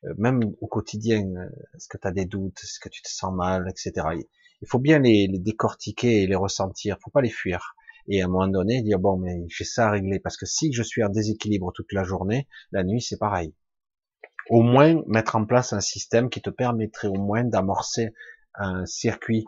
euh, 0.05 0.15
même 0.17 0.41
au 0.61 0.67
quotidien. 0.67 1.23
Euh, 1.37 1.49
est-ce 1.77 1.87
que 1.87 1.99
tu 1.99 2.09
as 2.09 2.13
des 2.13 2.25
doutes, 2.25 2.59
est-ce 2.65 2.81
que 2.81 2.89
tu 2.89 3.03
te 3.03 3.11
sens 3.11 3.33
mal, 3.35 3.69
etc. 3.69 4.07
Il 4.63 4.69
faut 4.69 4.79
bien 4.79 4.99
les, 4.99 5.29
décortiquer 5.29 6.23
et 6.23 6.27
les 6.27 6.35
ressentir. 6.35 6.97
Faut 7.05 7.11
pas 7.11 7.21
les 7.21 7.31
fuir. 7.31 7.75
Et 8.09 8.23
à 8.23 8.25
un 8.25 8.29
moment 8.29 8.49
donné, 8.49 8.83
dire 8.83 8.99
bon, 8.99 9.17
mais 9.19 9.45
j'ai 9.49 9.65
ça 9.65 9.89
à 9.89 9.91
régler 9.91 10.19
parce 10.19 10.37
que 10.37 10.47
si 10.47 10.73
je 10.73 10.83
suis 10.83 11.05
en 11.05 11.09
déséquilibre 11.09 11.73
toute 11.73 11.93
la 11.93 12.03
journée, 12.03 12.49
la 12.73 12.83
nuit 12.83 13.03
c'est 13.03 13.19
pareil 13.19 13.55
au 14.51 14.63
moins 14.63 15.03
mettre 15.07 15.37
en 15.37 15.45
place 15.45 15.73
un 15.73 15.81
système 15.81 16.29
qui 16.29 16.43
te 16.43 16.51
permettrait 16.51 17.09
au 17.09 17.15
moins 17.15 17.45
d'amorcer 17.45 18.13
un 18.55 18.87
circuit, 18.87 19.45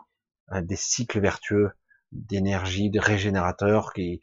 des 0.51 0.75
cycles 0.75 1.19
vertueux 1.19 1.71
d'énergie, 2.11 2.89
de 2.89 2.99
régénérateur 2.99 3.93
qui, 3.93 4.21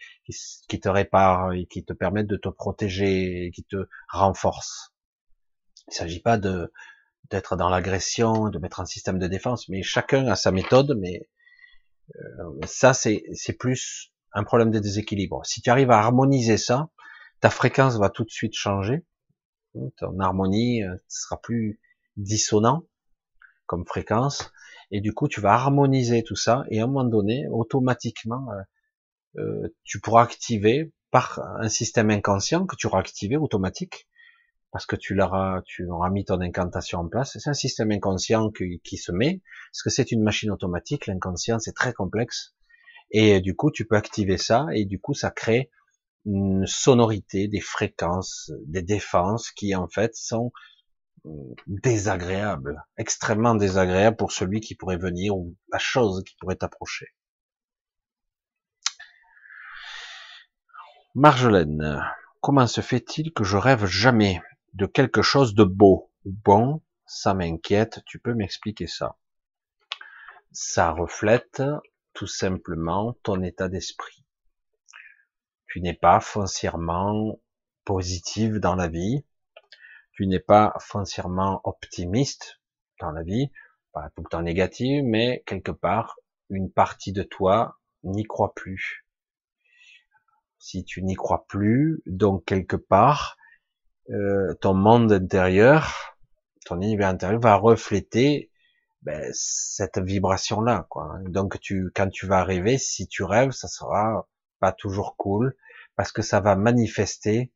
qui, 0.69 0.81
te 0.81 0.89
répare 0.89 1.53
et 1.53 1.67
qui 1.67 1.85
te 1.85 1.93
permettent 1.93 2.29
de 2.29 2.37
te 2.37 2.49
protéger 2.49 3.47
et 3.47 3.51
qui 3.51 3.65
te 3.65 3.89
renforce. 4.09 4.95
Il 5.89 5.91
ne 5.91 5.95
s'agit 5.95 6.21
pas 6.21 6.39
de 6.39 6.73
d'être 7.31 7.57
dans 7.57 7.71
l'agression, 7.71 8.51
de 8.51 8.59
mettre 8.59 8.81
un 8.81 8.85
système 8.85 9.19
de 9.19 9.27
défense, 9.27 9.69
mais 9.69 9.83
chacun 9.83 10.27
a 10.27 10.37
sa 10.37 10.53
méthode, 10.53 10.97
mais 10.99 11.29
euh, 12.17 12.61
ça 12.67 12.95
c'est 12.95 13.25
c'est 13.33 13.55
plus 13.55 14.13
un 14.33 14.45
problème 14.45 14.71
de 14.71 14.79
déséquilibre. 14.79 15.45
Si 15.47 15.63
tu 15.63 15.71
arrives 15.71 15.91
à 15.91 15.99
harmoniser 15.99 16.59
ça, 16.59 16.89
ta 17.41 17.51
fréquence 17.51 17.97
va 17.97 18.11
tout 18.11 18.25
de 18.25 18.31
suite 18.31 18.55
changer 18.55 19.05
ton 19.97 20.19
harmonie 20.21 20.83
euh, 20.83 20.97
sera 21.09 21.41
plus 21.41 21.81
dissonant 22.17 22.87
comme 23.67 23.87
fréquence, 23.87 24.53
et 24.93 25.01
du 25.01 25.13
coup 25.13 25.27
tu 25.27 25.41
vas 25.41 25.55
harmoniser 25.55 26.23
tout 26.23 26.37
ça, 26.37 26.65
et 26.71 26.81
à 26.81 26.85
un 26.85 26.87
moment 26.87 27.05
donné, 27.05 27.49
automatiquement, 27.51 28.47
euh, 28.53 29.41
euh, 29.43 29.69
tu 29.85 30.01
pourras 30.01 30.23
activer 30.23 30.93
par 31.11 31.41
un 31.59 31.69
système 31.69 32.11
inconscient 32.11 32.67
que 32.67 32.77
tu 32.77 32.87
auras 32.87 33.01
activé 33.01 33.37
automatique, 33.37 34.07
parce 34.71 34.87
que 34.87 34.97
tu 34.97 35.15
l'auras, 35.15 35.63
tu 35.65 35.87
auras 35.89 36.11
mis 36.11 36.25
ton 36.25 36.41
incantation 36.41 37.01
en 37.01 37.09
place. 37.09 37.37
C'est 37.39 37.51
un 37.51 37.55
système 37.55 37.91
inconscient 37.91 38.51
qui, 38.51 38.81
qui 38.85 38.97
se 38.97 39.13
met, 39.13 39.43
parce 39.71 39.83
que 39.83 39.91
c'est 39.91 40.13
une 40.13 40.23
machine 40.23 40.51
automatique. 40.51 41.07
L'inconscient 41.07 41.59
c'est 41.59 41.75
très 41.75 41.93
complexe, 41.93 42.55
et 43.11 43.41
du 43.41 43.57
coup 43.57 43.71
tu 43.71 43.87
peux 43.87 43.97
activer 43.97 44.39
ça, 44.39 44.67
et 44.75 44.85
du 44.85 45.01
coup 45.01 45.15
ça 45.15 45.31
crée 45.31 45.71
une 46.25 46.67
sonorité, 46.67 47.49
des 47.49 47.61
fréquences, 47.61 48.53
des 48.67 48.83
défenses 48.83 49.51
qui 49.51 49.75
en 49.75 49.89
fait 49.89 50.15
sont 50.15 50.53
euh, 51.27 51.55
désagréables, 51.67 52.85
extrêmement 52.97 53.55
désagréables 53.55 54.17
pour 54.17 54.33
celui 54.33 54.61
qui 54.61 54.75
pourrait 54.75 54.97
venir 54.97 55.37
ou 55.37 55.57
la 55.73 55.79
chose 55.79 56.25
qui 56.25 56.35
pourrait 56.37 56.63
approcher. 56.63 57.15
Marjolaine, 61.15 62.03
comment 62.41 62.67
se 62.67 62.81
fait-il 62.81 63.33
que 63.33 63.45
je 63.45 63.57
rêve 63.57 63.85
jamais 63.85 64.41
de 64.73 64.87
quelque 64.87 65.23
chose 65.23 65.55
de 65.55 65.65
beau 65.65 66.11
ou 66.25 66.33
bon? 66.33 66.83
Ça 67.07 67.35
m'inquiète, 67.35 68.01
tu 68.07 68.19
peux 68.19 68.35
m'expliquer 68.35 68.87
ça. 68.87 69.17
Ça 70.51 70.91
reflète 70.91 71.63
tout 72.15 72.27
simplement 72.27 73.13
ton 73.23 73.43
état 73.43 73.69
d'esprit. 73.69 74.25
Tu 75.67 75.81
n'es 75.81 75.95
pas 75.95 76.21
foncièrement 76.21 77.39
positive 77.85 78.59
dans 78.59 78.75
la 78.75 78.89
vie, 78.89 79.25
tu 80.13 80.27
n'es 80.27 80.41
pas 80.41 80.75
foncièrement 80.79 81.61
optimiste 81.65 82.61
dans 83.01 83.11
la 83.11 83.23
vie, 83.23 83.51
pas 83.93 84.11
tout 84.15 84.23
le 84.23 84.29
temps 84.29 84.43
négative, 84.43 85.03
mais 85.05 85.43
quelque 85.47 85.73
part, 85.73 86.17
une 86.49 86.71
partie 86.71 87.13
de 87.13 87.23
toi 87.23 87.79
n'y 88.05 88.25
croit 88.25 88.55
plus. 88.55 89.07
Si 90.59 90.85
tu 90.85 91.03
n'y 91.03 91.15
crois 91.15 91.47
plus, 91.47 92.03
donc 92.07 92.45
quelque 92.45 92.77
part, 92.77 93.37
euh, 94.11 94.55
ton 94.61 94.75
monde 94.75 95.13
intérieur, 95.13 96.17
ton 96.67 96.81
univers 96.81 97.09
intérieur 97.09 97.41
va 97.41 97.57
refléter 97.57 98.51
ben, 99.03 99.31
cette 99.33 99.99
vibration-là. 99.99 100.87
Donc 101.27 101.59
tu, 101.61 101.91
quand 101.95 102.09
tu 102.09 102.27
vas 102.27 102.39
arriver, 102.39 102.79
si 102.79 103.09
tu 103.09 103.25
rêves, 103.25 103.51
ça 103.51 103.69
sera 103.69 104.29
pas 104.61 104.73
toujours 104.73 105.17
cool, 105.17 105.57
parce 105.97 106.13
que 106.13 106.23
ça 106.23 106.41
va 106.41 106.55
manifester 106.55 107.53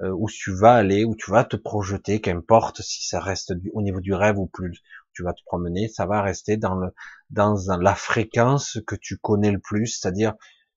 où 0.00 0.28
tu 0.28 0.52
vas 0.52 0.74
aller, 0.74 1.04
où 1.04 1.14
tu 1.14 1.30
vas 1.30 1.44
te 1.44 1.56
projeter, 1.56 2.20
qu'importe 2.20 2.82
si 2.82 3.06
ça 3.06 3.20
reste 3.20 3.54
au 3.72 3.82
niveau 3.82 4.00
du 4.00 4.12
rêve 4.12 4.38
ou 4.38 4.46
plus 4.46 4.82
tu 5.12 5.22
vas 5.22 5.32
te 5.32 5.42
promener, 5.46 5.88
ça 5.88 6.06
va 6.06 6.20
rester 6.22 6.56
dans 6.56 6.74
le 6.74 6.92
dans 7.30 7.56
la 7.80 7.94
fréquence 7.94 8.78
que 8.86 8.96
tu 8.96 9.16
connais 9.18 9.52
le 9.52 9.60
plus, 9.60 9.86
c'est-à-dire 9.86 10.34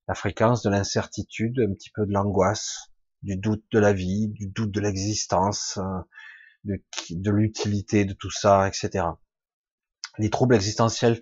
la 0.08 0.16
fréquence 0.16 0.62
de 0.62 0.70
l'incertitude, 0.70 1.60
un 1.60 1.74
petit 1.74 1.90
peu 1.90 2.06
de 2.06 2.14
l'angoisse, 2.14 2.92
du 3.24 3.36
doute 3.36 3.66
de 3.72 3.80
la 3.80 3.94
vie, 3.94 4.30
du 4.30 4.48
doute 4.48 4.72
de 4.72 4.80
l'existence, 4.80 5.78
euh, 5.78 6.00
de, 6.64 6.82
de 7.10 7.32
l'utilité 7.32 8.06
de 8.06 8.14
tout 8.14 8.32
ça, 8.32 8.68
etc. 8.68 9.06
Les 10.20 10.30
troubles 10.30 10.56
existentiels, 10.56 11.22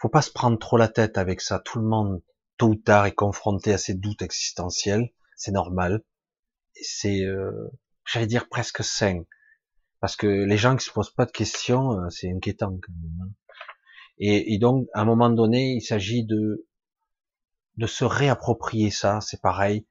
faut 0.00 0.08
pas 0.08 0.22
se 0.22 0.30
prendre 0.30 0.58
trop 0.58 0.76
la 0.76 0.88
tête 0.88 1.18
avec 1.18 1.40
ça. 1.40 1.58
Tout 1.58 1.78
le 1.78 1.86
monde, 1.86 2.22
tôt 2.56 2.68
ou 2.68 2.74
tard, 2.76 3.06
est 3.06 3.14
confronté 3.14 3.72
à 3.72 3.78
ces 3.78 3.94
doutes 3.94 4.22
existentiels 4.22 5.12
c'est 5.42 5.50
normal. 5.50 6.02
C'est, 6.80 7.24
euh, 7.24 7.70
j'allais 8.04 8.26
dire 8.26 8.48
presque 8.48 8.82
sain, 8.82 9.22
parce 10.00 10.16
que 10.16 10.26
les 10.26 10.56
gens 10.56 10.76
qui 10.76 10.84
se 10.84 10.90
posent 10.90 11.14
pas 11.14 11.26
de 11.26 11.32
questions, 11.32 11.92
euh, 11.92 12.10
c'est 12.10 12.30
inquiétant 12.30 12.70
quand 12.70 12.92
même. 13.02 13.18
Hein. 13.22 13.30
Et, 14.18 14.58
donc, 14.58 14.86
à 14.94 15.00
un 15.00 15.04
moment 15.04 15.30
donné, 15.30 15.72
il 15.72 15.80
s'agit 15.80 16.24
de 16.24 16.66
de 17.76 17.86
se 17.86 18.04
réapproprier 18.04 18.90
ça. 18.90 19.20
C'est 19.20 19.40
pareil. 19.40 19.86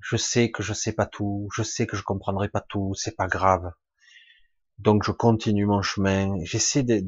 Je 0.00 0.16
sais 0.16 0.50
que 0.50 0.62
je 0.62 0.72
sais 0.72 0.92
pas 0.92 1.06
tout, 1.06 1.48
je 1.54 1.62
sais 1.62 1.86
que 1.86 1.96
je 1.96 2.02
comprendrai 2.02 2.48
pas 2.48 2.64
tout, 2.66 2.94
c'est 2.94 3.16
pas 3.16 3.26
grave. 3.26 3.72
Donc, 4.78 5.04
je 5.04 5.12
continue 5.12 5.66
mon 5.66 5.82
chemin. 5.82 6.34
J'essaie 6.44 6.82
de, 6.82 7.02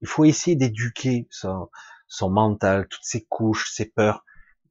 il 0.00 0.08
faut 0.08 0.24
essayer 0.24 0.56
d'éduquer 0.56 1.28
son, 1.30 1.70
son 2.08 2.30
mental, 2.30 2.88
toutes 2.88 3.04
ces 3.04 3.24
couches, 3.24 3.70
ces 3.70 3.86
peurs 3.86 4.24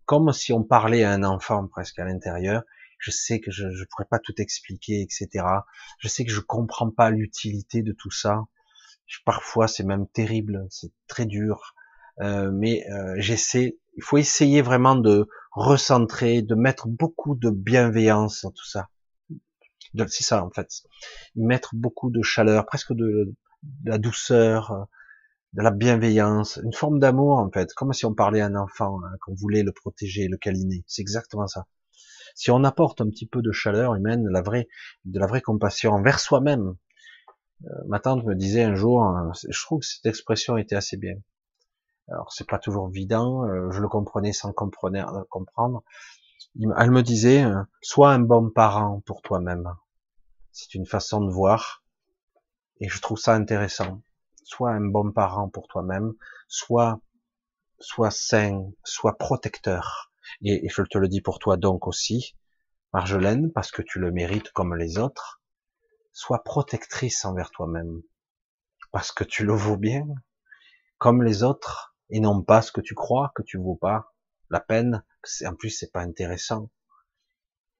comme 0.05 0.31
si 0.33 0.53
on 0.53 0.63
parlait 0.63 1.03
à 1.03 1.11
un 1.11 1.23
enfant 1.23 1.67
presque 1.67 1.99
à 1.99 2.05
l'intérieur. 2.05 2.63
Je 3.03 3.11
sais 3.11 3.41
que 3.41 3.51
je 3.51 3.65
ne 3.65 3.85
pourrais 3.91 4.07
pas 4.09 4.19
tout 4.19 4.41
expliquer, 4.41 5.01
etc. 5.01 5.45
Je 5.99 6.07
sais 6.07 6.23
que 6.23 6.31
je 6.31 6.39
comprends 6.39 6.89
pas 6.89 7.09
l'utilité 7.11 7.81
de 7.81 7.91
tout 7.91 8.11
ça. 8.11 8.45
Parfois, 9.25 9.67
c'est 9.67 9.83
même 9.83 10.07
terrible, 10.07 10.65
c'est 10.69 10.93
très 11.07 11.25
dur. 11.25 11.75
Euh, 12.21 12.49
mais 12.53 12.89
euh, 12.89 13.15
j'essaie. 13.17 13.77
Il 13.97 14.03
faut 14.03 14.17
essayer 14.17 14.61
vraiment 14.61 14.95
de 14.95 15.27
recentrer, 15.51 16.43
de 16.43 16.55
mettre 16.55 16.87
beaucoup 16.87 17.35
de 17.35 17.49
bienveillance 17.49 18.43
dans 18.43 18.51
tout 18.51 18.65
ça. 18.65 18.87
C'est 20.07 20.23
ça 20.23 20.45
en 20.45 20.49
fait. 20.49 20.69
Y 21.35 21.43
mettre 21.43 21.75
beaucoup 21.75 22.09
de 22.09 22.21
chaleur, 22.21 22.65
presque 22.65 22.93
de, 22.93 23.35
la 23.83 23.97
douceur, 23.97 24.87
de 25.51 25.61
la 25.61 25.71
bienveillance, 25.71 26.57
une 26.63 26.73
forme 26.73 26.99
d'amour 26.99 27.37
en 27.37 27.51
fait, 27.51 27.73
comme 27.73 27.91
si 27.91 28.05
on 28.05 28.13
parlait 28.13 28.39
à 28.39 28.45
un 28.45 28.55
enfant, 28.55 28.99
hein, 29.03 29.11
qu'on 29.21 29.35
voulait 29.35 29.63
le 29.63 29.73
protéger, 29.73 30.29
le 30.29 30.37
câliner. 30.37 30.85
C'est 30.87 31.01
exactement 31.01 31.47
ça. 31.47 31.67
Si 32.33 32.51
on 32.51 32.63
apporte 32.63 33.01
un 33.01 33.09
petit 33.09 33.27
peu 33.27 33.41
de 33.41 33.51
chaleur 33.51 33.95
humaine, 33.95 34.23
de 34.23 35.19
la 35.19 35.27
vraie 35.27 35.41
compassion 35.41 35.93
envers 35.93 36.19
soi-même. 36.19 36.75
Euh, 37.65 37.69
ma 37.87 37.99
tante 37.99 38.25
me 38.25 38.35
disait 38.35 38.63
un 38.63 38.75
jour, 38.75 39.03
hein, 39.03 39.31
je 39.47 39.61
trouve 39.61 39.79
que 39.79 39.85
cette 39.85 40.05
expression 40.05 40.57
était 40.57 40.75
assez 40.75 40.97
bien. 40.97 41.15
Alors 42.09 42.31
c'est 42.33 42.47
pas 42.47 42.59
toujours 42.59 42.89
évident, 42.89 43.45
euh, 43.45 43.71
je 43.71 43.79
le 43.79 43.87
comprenais 43.87 44.33
sans 44.33 44.51
comprendre. 44.51 45.83
Elle 46.77 46.91
me 46.91 47.01
disait, 47.01 47.43
euh, 47.43 47.61
sois 47.81 48.11
un 48.11 48.19
bon 48.19 48.49
parent 48.49 49.01
pour 49.05 49.21
toi-même. 49.21 49.73
C'est 50.51 50.75
une 50.75 50.85
façon 50.85 51.21
de 51.21 51.31
voir, 51.31 51.83
et 52.79 52.89
je 52.89 52.99
trouve 53.01 53.17
ça 53.17 53.33
intéressant 53.33 54.01
soit 54.43 54.71
un 54.71 54.85
bon 54.85 55.11
parent 55.11 55.49
pour 55.49 55.67
toi-même, 55.67 56.13
soit 56.47 56.99
soit 57.79 58.11
sain, 58.11 58.71
soit 58.83 59.17
protecteur. 59.17 60.12
Et, 60.41 60.67
je 60.69 60.81
te 60.83 60.97
le 60.97 61.07
dis 61.07 61.21
pour 61.21 61.39
toi 61.39 61.57
donc 61.57 61.87
aussi, 61.87 62.35
Marjolaine, 62.93 63.51
parce 63.51 63.71
que 63.71 63.81
tu 63.81 63.99
le 63.99 64.11
mérites 64.11 64.51
comme 64.51 64.75
les 64.75 64.97
autres, 64.97 65.41
sois 66.11 66.43
protectrice 66.43 67.25
envers 67.25 67.51
toi-même, 67.51 68.01
parce 68.91 69.11
que 69.11 69.23
tu 69.23 69.45
le 69.45 69.53
vaux 69.53 69.77
bien, 69.77 70.05
comme 70.97 71.23
les 71.23 71.43
autres, 71.43 71.95
et 72.09 72.19
non 72.19 72.43
pas 72.43 72.61
ce 72.61 72.71
que 72.71 72.81
tu 72.81 72.93
crois 72.93 73.31
que 73.35 73.41
tu 73.43 73.57
vaux 73.57 73.75
pas, 73.75 74.13
la 74.49 74.59
peine, 74.59 75.03
en 75.45 75.55
plus 75.55 75.71
c'est 75.71 75.91
pas 75.91 76.01
intéressant. 76.01 76.69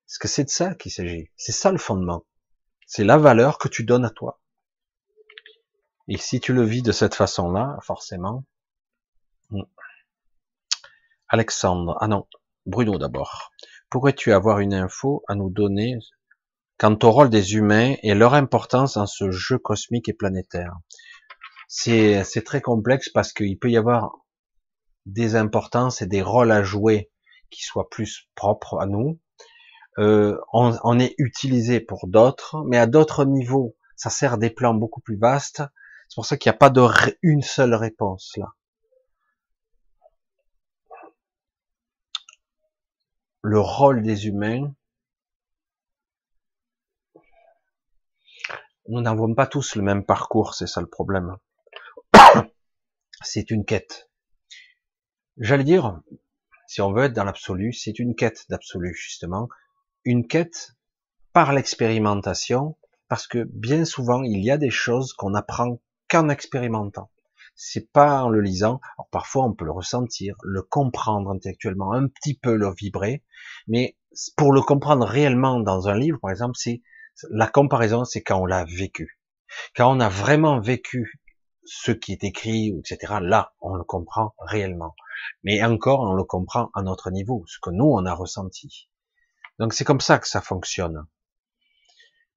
Parce 0.07 0.17
que 0.17 0.27
c'est 0.27 0.45
de 0.45 0.49
ça 0.49 0.75
qu'il 0.75 0.91
s'agit, 0.91 1.30
c'est 1.38 1.51
ça 1.51 1.72
le 1.72 1.77
fondement, 1.77 2.25
c'est 2.88 3.03
la 3.03 3.17
valeur 3.17 3.57
que 3.57 3.67
tu 3.67 3.83
donnes 3.83 4.05
à 4.05 4.09
toi. 4.09 4.41
Et 6.07 6.17
si 6.17 6.41
tu 6.41 6.53
le 6.53 6.63
vis 6.63 6.81
de 6.81 6.91
cette 6.91 7.15
façon-là, 7.15 7.77
forcément. 7.81 8.43
Alexandre, 11.34 11.98
ah 12.00 12.08
non, 12.08 12.28
Bruno 12.68 13.00
d'abord. 13.00 13.52
Pourrais-tu 13.90 14.34
avoir 14.34 14.60
une 14.60 14.76
info 14.76 15.24
à 15.28 15.34
nous 15.34 15.50
donner 15.50 15.98
quant 16.78 16.95
au 17.02 17.10
rôle 17.10 17.32
des 17.32 17.56
humains 17.56 17.95
et 18.03 18.14
leur 18.14 18.36
importance 18.36 19.00
dans 19.00 19.08
ce 19.08 19.32
jeu 19.32 19.58
cosmique 19.58 20.08
et 20.08 20.14
planétaire? 20.14 20.76
C'est 21.68 22.44
très 22.45 22.62
complexe 22.62 23.10
parce 23.10 23.34
qu'il 23.34 23.58
peut 23.58 23.72
y 23.72 23.78
avoir 23.78 24.16
des 25.08 25.36
importances 25.36 26.03
et 26.03 26.06
des 26.06 26.22
rôles 26.22 26.52
à 26.52 26.62
jouer 26.62 27.10
qui 27.50 27.64
soient 27.64 27.90
plus 27.90 28.30
propres 28.36 28.80
à 28.80 28.86
nous. 28.86 29.20
Euh, 29.98 30.38
on, 30.53 30.78
on, 30.84 31.00
est 31.00 31.16
utilisé 31.18 31.80
pour 31.80 32.08
d'autres, 32.08 32.64
mais 32.68 32.78
à 32.78 32.86
d'autres 32.86 33.26
niveaux, 33.26 33.76
ça 33.95 34.12
sert 34.12 34.38
des 34.38 34.52
plans 34.52 34.76
beaucoup 34.76 35.02
plus 35.02 35.18
vastes. 35.18 35.64
C'est 36.10 36.16
pour 36.16 36.28
ça 36.28 36.38
qu'il 36.38 36.52
n'y 36.52 36.56
a 36.56 36.60
pas 36.60 36.70
de 36.70 36.88
une 37.24 37.42
seule 37.42 37.74
réponse 37.74 38.34
là. 38.38 38.53
Le 43.45 43.59
rôle 43.59 44.03
des 44.03 44.27
humains, 44.27 44.73
nous 48.88 49.01
n'avons 49.01 49.35
pas 49.35 49.47
tous 49.47 49.75
le 49.75 49.81
même 49.81 50.05
parcours, 50.05 50.53
c'est 50.53 50.65
ça 50.65 50.80
le 50.80 50.88
problème. 50.88 51.35
C'est 53.22 53.51
une 53.51 53.65
quête. 53.65 54.09
J'allais 55.38 55.65
dire, 55.65 55.99
si 56.67 56.80
on 56.80 56.93
veut 56.93 57.03
être 57.03 57.13
dans 57.13 57.25
l'absolu, 57.25 57.73
c'est 57.73 57.99
une 57.99 58.15
quête 58.15 58.45
d'absolu, 58.49 58.95
justement. 58.95 59.49
Une 60.05 60.25
quête 60.25 60.77
par 61.33 61.51
l'expérimentation, 61.51 62.77
parce 63.09 63.27
que 63.27 63.43
bien 63.43 63.83
souvent, 63.83 64.23
il 64.23 64.41
y 64.41 64.51
a 64.51 64.57
des 64.57 64.69
choses 64.69 65.11
qu'on 65.11 65.33
apprend 65.33 65.81
qu'en 66.09 66.30
expérimentant. 66.30 67.11
C'est 67.56 67.91
pas 67.91 68.23
en 68.23 68.30
le 68.30 68.41
lisant. 68.41 68.80
Alors 68.98 69.09
parfois, 69.11 69.45
on 69.45 69.53
peut 69.53 69.65
le 69.65 69.72
ressentir, 69.72 70.35
le 70.43 70.61
comprendre 70.61 71.32
intellectuellement, 71.32 71.93
un 71.93 72.07
petit 72.07 72.38
peu 72.38 72.56
le 72.56 72.73
vibrer, 72.73 73.23
mais 73.67 73.98
pour 74.38 74.53
le 74.53 74.61
comprendre 74.61 75.06
réellement 75.06 75.59
dans 75.59 75.88
un 75.88 75.98
livre, 75.98 76.19
par 76.22 76.32
exemple, 76.32 76.56
c'est 76.56 76.82
la 77.30 77.48
comparaison, 77.48 78.06
c'est 78.06 78.22
quand 78.22 78.41
on 78.41 78.45
l'a 78.45 78.65
vécu. 78.65 79.19
Quand 79.75 79.95
on 79.95 79.99
a 79.99 80.09
vraiment 80.09 80.59
vécu 80.59 81.22
ce 81.65 81.91
qui 81.91 82.11
est 82.11 82.23
écrit, 82.23 82.75
etc., 82.80 83.15
là, 83.22 83.53
on 83.61 83.75
le 83.75 83.83
comprend 83.83 84.33
réellement. 84.40 84.95
Mais 85.43 85.64
encore, 85.64 86.01
on 86.01 86.14
le 86.14 86.23
comprend 86.23 86.69
à 86.73 86.82
notre 86.82 87.11
niveau, 87.11 87.43
ce 87.48 87.57
que 87.61 87.69
nous, 87.69 87.85
on 87.85 88.06
a 88.06 88.14
ressenti. 88.14 88.90
Donc 89.59 89.73
c'est 89.73 89.85
comme 89.85 90.01
ça 90.01 90.19
que 90.19 90.27
ça 90.27 90.41
fonctionne. 90.41 91.06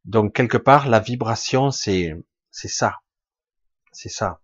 Donc 0.04 0.34
quelque 0.34 0.58
part, 0.58 0.88
la 0.88 1.00
vibration, 1.00 1.70
c'est 1.70 2.14
c'est 2.50 2.68
ça, 2.68 3.00
c'est 3.92 4.08
ça. 4.08 4.40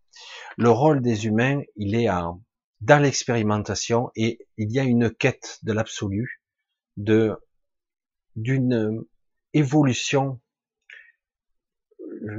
Le 0.57 0.71
rôle 0.71 1.01
des 1.03 1.27
humains, 1.27 1.61
il 1.77 1.95
est 1.95 2.09
à, 2.09 2.33
dans 2.81 3.03
l'expérimentation 3.03 4.11
et 4.17 4.39
il 4.57 4.71
y 4.73 4.79
a 4.79 4.85
une 4.85 5.11
quête 5.11 5.59
de 5.63 5.73
l'absolu, 5.73 6.43
de 6.97 7.37
d'une 8.35 9.05
évolution. 9.53 10.41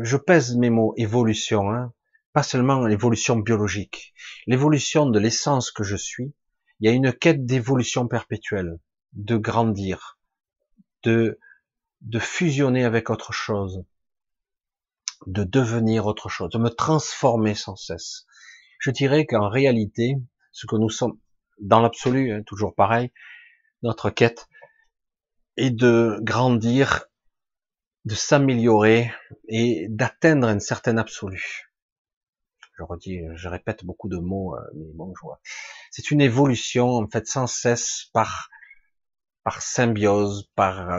Je 0.01 0.17
pèse 0.17 0.55
mes 0.55 0.69
mots 0.69 0.93
évolution, 0.97 1.71
hein, 1.71 1.93
pas 2.33 2.43
seulement 2.43 2.85
l'évolution 2.85 3.37
biologique, 3.37 4.13
l'évolution 4.47 5.05
de 5.05 5.19
l'essence 5.19 5.71
que 5.71 5.83
je 5.83 5.95
suis. 5.95 6.33
Il 6.79 6.87
y 6.87 6.89
a 6.89 6.93
une 6.93 7.13
quête 7.13 7.45
d'évolution 7.45 8.07
perpétuelle, 8.07 8.79
de 9.13 9.37
grandir, 9.37 10.19
de 11.03 11.39
de 12.01 12.19
fusionner 12.19 12.83
avec 12.83 13.09
autre 13.09 13.31
chose, 13.31 13.85
de 15.27 15.43
devenir 15.43 16.05
autre 16.05 16.29
chose, 16.29 16.49
de 16.49 16.57
me 16.57 16.69
transformer 16.69 17.55
sans 17.55 17.75
cesse. 17.75 18.25
Je 18.79 18.91
dirais 18.91 19.25
qu'en 19.25 19.49
réalité, 19.49 20.15
ce 20.51 20.67
que 20.67 20.75
nous 20.75 20.89
sommes 20.89 21.17
dans 21.59 21.81
l'absolu, 21.81 22.31
hein, 22.31 22.43
toujours 22.45 22.75
pareil, 22.75 23.11
notre 23.81 24.09
quête 24.09 24.47
est 25.57 25.71
de 25.71 26.19
grandir, 26.21 27.05
de 28.05 28.15
s'améliorer 28.15 29.11
et 29.47 29.87
d'atteindre 29.89 30.49
une 30.49 30.59
certaine 30.59 30.99
absolu. 30.99 31.69
Je 32.77 32.83
redis, 32.83 33.21
je 33.35 33.47
répète 33.47 33.85
beaucoup 33.85 34.09
de 34.09 34.17
mots, 34.17 34.55
euh, 34.55 34.61
mais 34.75 34.91
bon, 34.95 35.13
je 35.15 35.21
vois. 35.21 35.39
C'est 35.91 36.09
une 36.09 36.21
évolution 36.21 36.89
en 36.89 37.07
fait 37.07 37.27
sans 37.27 37.47
cesse 37.47 38.09
par 38.13 38.49
par 39.43 39.61
symbiose, 39.61 40.49
par 40.55 40.89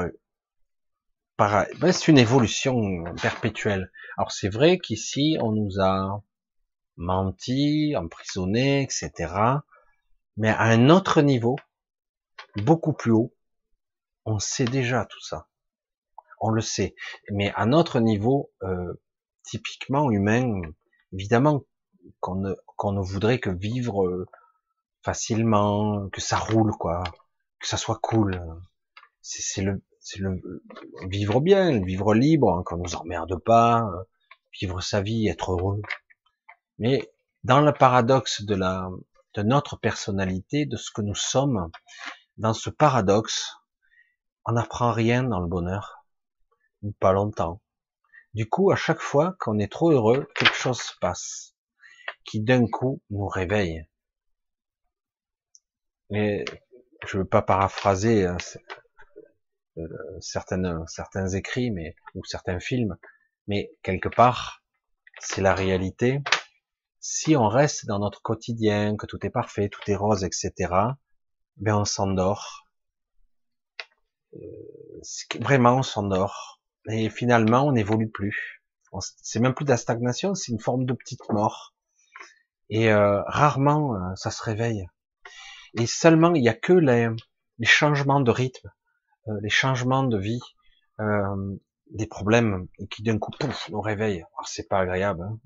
euh, 1.41 1.65
ben, 1.81 1.93
c'est 1.93 2.09
une 2.09 2.19
évolution 2.19 3.05
perpétuelle. 3.21 3.91
Alors 4.17 4.33
c'est 4.33 4.49
vrai 4.49 4.79
qu'ici 4.79 5.37
on 5.41 5.53
nous 5.53 5.81
a 5.81 6.23
menti, 6.97 7.95
emprisonné, 7.97 8.83
etc. 8.83 9.13
Mais 10.37 10.51
à 10.51 10.63
un 10.63 10.91
autre 10.91 11.23
niveau, 11.23 11.57
beaucoup 12.57 12.93
plus 12.93 13.13
haut, 13.13 13.35
on 14.25 14.39
sait 14.39 14.65
déjà 14.65 15.05
tout 15.07 15.21
ça. 15.21 15.49
On 16.41 16.51
le 16.51 16.61
sait. 16.61 16.95
Mais 17.31 17.53
à 17.55 17.67
notre 17.67 18.01
niveau, 18.01 18.51
euh, 18.63 18.95
typiquement 19.43 20.11
humain, 20.11 20.63
évidemment 21.13 21.65
qu'on 22.21 22.37
ne, 22.37 22.55
qu'on 22.77 22.93
ne 22.93 23.01
voudrait 23.01 23.41
que 23.41 23.51
vivre 23.51 24.07
euh, 24.07 24.27
facilement, 25.03 26.09
que 26.11 26.21
ça 26.21 26.39
roule, 26.39 26.73
quoi, 26.73 27.03
que 27.61 27.67
ça 27.67 27.77
soit 27.77 27.99
cool. 28.03 28.41
C'est 29.21 29.63
le, 29.63 29.83
c'est 30.05 30.21
le 30.21 30.41
vivre 31.09 31.41
bien, 31.41 31.83
vivre 31.83 32.15
libre, 32.15 32.59
hein, 32.59 32.63
qu'on 32.65 32.77
nous 32.77 32.95
emmerde 32.95 33.37
pas, 33.43 33.89
vivre 34.61 34.83
sa 34.83 35.01
vie, 35.01 35.29
être 35.29 35.53
heureux. 35.53 35.81
Mais 36.79 37.11
dans 37.43 37.63
le 37.63 37.73
paradoxe 37.73 38.43
de 38.43 38.55
la 38.55 38.91
de 39.33 39.43
notre 39.43 39.77
personnalité, 39.77 40.67
de 40.67 40.77
ce 40.77 40.93
que 40.93 41.01
nous 41.01 41.15
sommes, 41.15 41.71
dans 42.37 42.53
ce 42.53 42.71
paradoxe, 42.71 43.57
on 44.45 44.53
n'apprend 44.53 44.93
rien 44.93 45.25
dans 45.25 45.41
le 45.41 45.49
bonheur, 45.49 46.05
ou 46.83 46.93
pas 46.93 47.13
longtemps. 47.13 47.61
Du 48.35 48.49
coup, 48.49 48.71
à 48.71 48.77
chaque 48.77 49.01
fois 49.01 49.37
qu'on 49.41 49.59
est 49.59 49.73
trop 49.73 49.91
heureux, 49.91 50.29
quelque 50.37 50.55
chose 50.55 50.81
se 50.81 50.93
passe, 51.01 51.57
qui 52.25 52.41
d'un 52.41 52.67
coup 52.67 53.01
nous 53.11 53.27
réveille. 53.27 53.89
Et 56.11 56.45
je 57.07 57.19
veux 57.19 57.25
pas 57.25 57.43
paraphraser 57.43 58.27
hein, 58.27 58.37
euh, 59.79 59.89
certaines, 60.21 60.87
certains 60.87 61.29
écrits, 61.29 61.71
mais 61.71 61.97
ou 62.15 62.25
certains 62.25 62.61
films, 62.61 62.97
mais 63.47 63.73
quelque 63.83 64.09
part, 64.09 64.63
c'est 65.21 65.43
la 65.43 65.55
réalité. 65.55 66.21
Si 67.01 67.37
on 67.37 67.49
reste 67.49 67.87
dans 67.87 67.99
notre 67.99 68.23
quotidien, 68.23 68.97
que 68.97 69.07
tout 69.07 69.25
est 69.27 69.31
parfait, 69.31 69.69
tout 69.69 69.83
est 69.91 69.97
rose, 69.97 70.25
etc., 70.25 70.53
ben 71.57 71.77
on 71.77 71.85
s'endort. 71.85 72.67
Euh, 74.35 74.39
vraiment, 75.41 75.77
on 75.77 75.83
s'endort. 75.83 76.61
Et 76.89 77.11
finalement, 77.11 77.67
on 77.67 77.73
n'évolue 77.73 78.11
plus. 78.11 78.63
C'est 79.01 79.41
même 79.41 79.55
plus 79.55 79.65
de 79.65 79.71
la 79.71 79.77
stagnation, 79.77 80.35
c'est 80.35 80.53
une 80.53 80.61
forme 80.61 80.87
de 80.87 80.93
petite 80.93 81.29
mort. 81.31 81.75
Et 82.71 82.93
euh, 82.93 83.23
rarement, 83.27 83.97
euh, 83.97 84.15
ça 84.15 84.31
se 84.31 84.43
réveille. 84.43 84.87
Et 85.79 85.87
seulement, 85.87 86.35
il 86.35 86.43
n'y 86.43 86.49
a 86.49 86.55
que 86.55 86.73
les, 86.73 87.09
les 87.59 87.67
changements 87.67 88.21
de 88.21 88.31
rythme 88.31 88.71
euh, 89.29 89.39
les 89.43 89.51
changements 89.51 90.05
de 90.05 90.19
vie, 90.19 90.41
euh, 91.01 91.57
des 91.91 92.07
problèmes 92.07 92.69
qui 92.91 93.03
d'un 93.03 93.19
coup 93.19 93.31
pouf, 93.39 93.69
nous 93.71 93.81
réveillent. 93.81 94.25
Alors 94.37 94.49
c'est 94.49 94.69
pas 94.69 94.81
agréable. 94.81 95.23
Hein. 95.23 95.39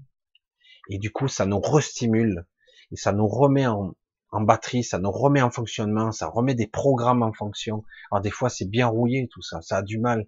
et 0.89 0.98
du 0.98 1.10
coup, 1.12 1.28
ça 1.28 1.47
nous 1.47 1.60
restimule 1.60 2.47
et 2.90 2.97
ça 2.97 3.12
nous 3.12 3.28
remet 3.28 3.66
en, 3.66 3.94
en 4.31 4.40
batterie, 4.40 4.84
ça 4.84 4.98
nous 4.98 5.10
remet 5.10 5.42
en 5.42 5.50
fonctionnement, 5.50 6.12
ça 6.12 6.28
remet 6.28 6.55
des 6.55 6.66
programmes 6.66 7.23
en 7.23 7.32
fonction. 7.32 7.84
Alors 8.10 8.23
des 8.23 8.31
fois, 8.31 8.50
c'est 8.50 8.68
bien 8.68 8.86
rouillé 8.86 9.28
tout 9.28 9.42
ça, 9.42 9.60
ça 9.62 9.78
a 9.78 9.82
du 9.82 9.98
mal 9.98 10.26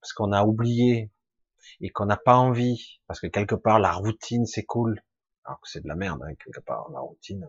parce 0.00 0.12
qu'on 0.12 0.32
a 0.32 0.44
oublié 0.44 1.10
et 1.80 1.90
qu'on 1.90 2.06
n'a 2.06 2.16
pas 2.16 2.36
envie 2.36 3.00
parce 3.06 3.20
que 3.20 3.26
quelque 3.26 3.54
part 3.54 3.78
la 3.78 3.92
routine 3.92 4.46
c'est 4.46 4.64
cool, 4.64 5.02
alors 5.44 5.60
que 5.60 5.68
c'est 5.68 5.82
de 5.82 5.88
la 5.88 5.96
merde 5.96 6.20
hein, 6.24 6.34
quelque 6.44 6.60
part 6.60 6.88
la 6.92 7.00
routine. 7.00 7.48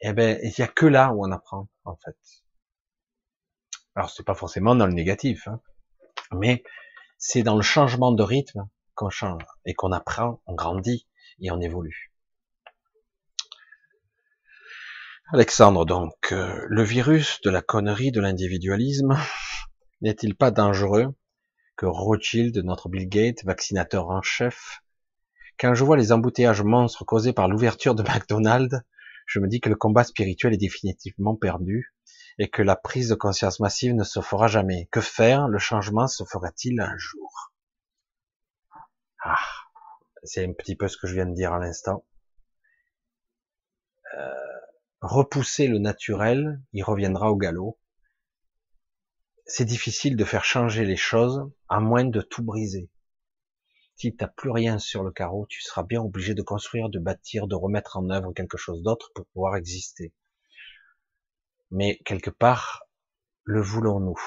Eh 0.00 0.12
ben, 0.12 0.38
il 0.42 0.56
y 0.56 0.62
a 0.62 0.68
que 0.68 0.86
là 0.86 1.12
où 1.12 1.24
on 1.26 1.32
apprend 1.32 1.68
en 1.84 1.96
fait. 1.96 2.16
Alors 3.98 4.10
c'est 4.10 4.22
pas 4.22 4.36
forcément 4.36 4.76
dans 4.76 4.86
le 4.86 4.92
négatif, 4.92 5.48
hein, 5.48 5.60
mais 6.30 6.62
c'est 7.18 7.42
dans 7.42 7.56
le 7.56 7.62
changement 7.62 8.12
de 8.12 8.22
rythme 8.22 8.68
qu'on 8.94 9.10
change 9.10 9.42
et 9.66 9.74
qu'on 9.74 9.90
apprend, 9.90 10.40
on 10.46 10.54
grandit 10.54 11.08
et 11.40 11.50
on 11.50 11.60
évolue. 11.60 12.12
Alexandre, 15.32 15.84
donc, 15.84 16.14
euh, 16.30 16.64
le 16.68 16.84
virus 16.84 17.40
de 17.40 17.50
la 17.50 17.60
connerie 17.60 18.12
de 18.12 18.20
l'individualisme 18.20 19.18
n'est-il 20.00 20.36
pas 20.36 20.52
dangereux 20.52 21.12
que 21.76 21.86
Rothschild, 21.86 22.56
notre 22.58 22.88
Bill 22.88 23.08
Gates, 23.08 23.44
vaccinateur 23.44 24.10
en 24.10 24.22
chef? 24.22 24.80
Quand 25.58 25.74
je 25.74 25.82
vois 25.82 25.96
les 25.96 26.12
embouteillages 26.12 26.62
monstres 26.62 27.04
causés 27.04 27.32
par 27.32 27.48
l'ouverture 27.48 27.96
de 27.96 28.04
McDonald's, 28.04 28.80
je 29.26 29.40
me 29.40 29.48
dis 29.48 29.60
que 29.60 29.68
le 29.68 29.74
combat 29.74 30.04
spirituel 30.04 30.54
est 30.54 30.58
définitivement 30.58 31.34
perdu 31.34 31.92
et 32.38 32.48
que 32.48 32.62
la 32.62 32.76
prise 32.76 33.08
de 33.08 33.14
conscience 33.14 33.60
massive 33.60 33.94
ne 33.94 34.04
se 34.04 34.20
fera 34.20 34.46
jamais. 34.46 34.88
Que 34.92 35.00
faire? 35.00 35.48
Le 35.48 35.58
changement 35.58 36.06
se 36.06 36.24
fera-t-il 36.24 36.80
un 36.80 36.96
jour? 36.96 37.52
Ah, 39.24 39.36
C'est 40.22 40.44
un 40.44 40.52
petit 40.52 40.76
peu 40.76 40.88
ce 40.88 40.96
que 40.96 41.08
je 41.08 41.14
viens 41.14 41.26
de 41.26 41.34
dire 41.34 41.52
à 41.52 41.58
l'instant. 41.58 42.06
Euh, 44.16 44.34
repousser 45.00 45.66
le 45.66 45.78
naturel, 45.78 46.60
il 46.72 46.82
reviendra 46.84 47.30
au 47.30 47.36
galop. 47.36 47.78
C'est 49.46 49.64
difficile 49.64 50.16
de 50.16 50.24
faire 50.24 50.44
changer 50.44 50.84
les 50.84 50.96
choses 50.96 51.50
à 51.68 51.80
moins 51.80 52.04
de 52.04 52.20
tout 52.20 52.44
briser. 52.44 52.88
Si 53.96 54.14
tu 54.14 54.22
n'as 54.22 54.28
plus 54.28 54.50
rien 54.50 54.78
sur 54.78 55.02
le 55.02 55.10
carreau, 55.10 55.46
tu 55.48 55.60
seras 55.60 55.82
bien 55.82 56.00
obligé 56.00 56.34
de 56.34 56.42
construire, 56.42 56.88
de 56.88 57.00
bâtir, 57.00 57.48
de 57.48 57.56
remettre 57.56 57.96
en 57.96 58.10
œuvre 58.10 58.32
quelque 58.32 58.56
chose 58.56 58.82
d'autre 58.82 59.10
pour 59.12 59.26
pouvoir 59.26 59.56
exister. 59.56 60.12
Mais 61.70 61.98
quelque 62.04 62.30
part, 62.30 62.84
le 63.44 63.60
voulons-nous? 63.60 64.20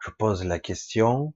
Je 0.00 0.10
pose 0.10 0.44
la 0.44 0.58
question, 0.58 1.34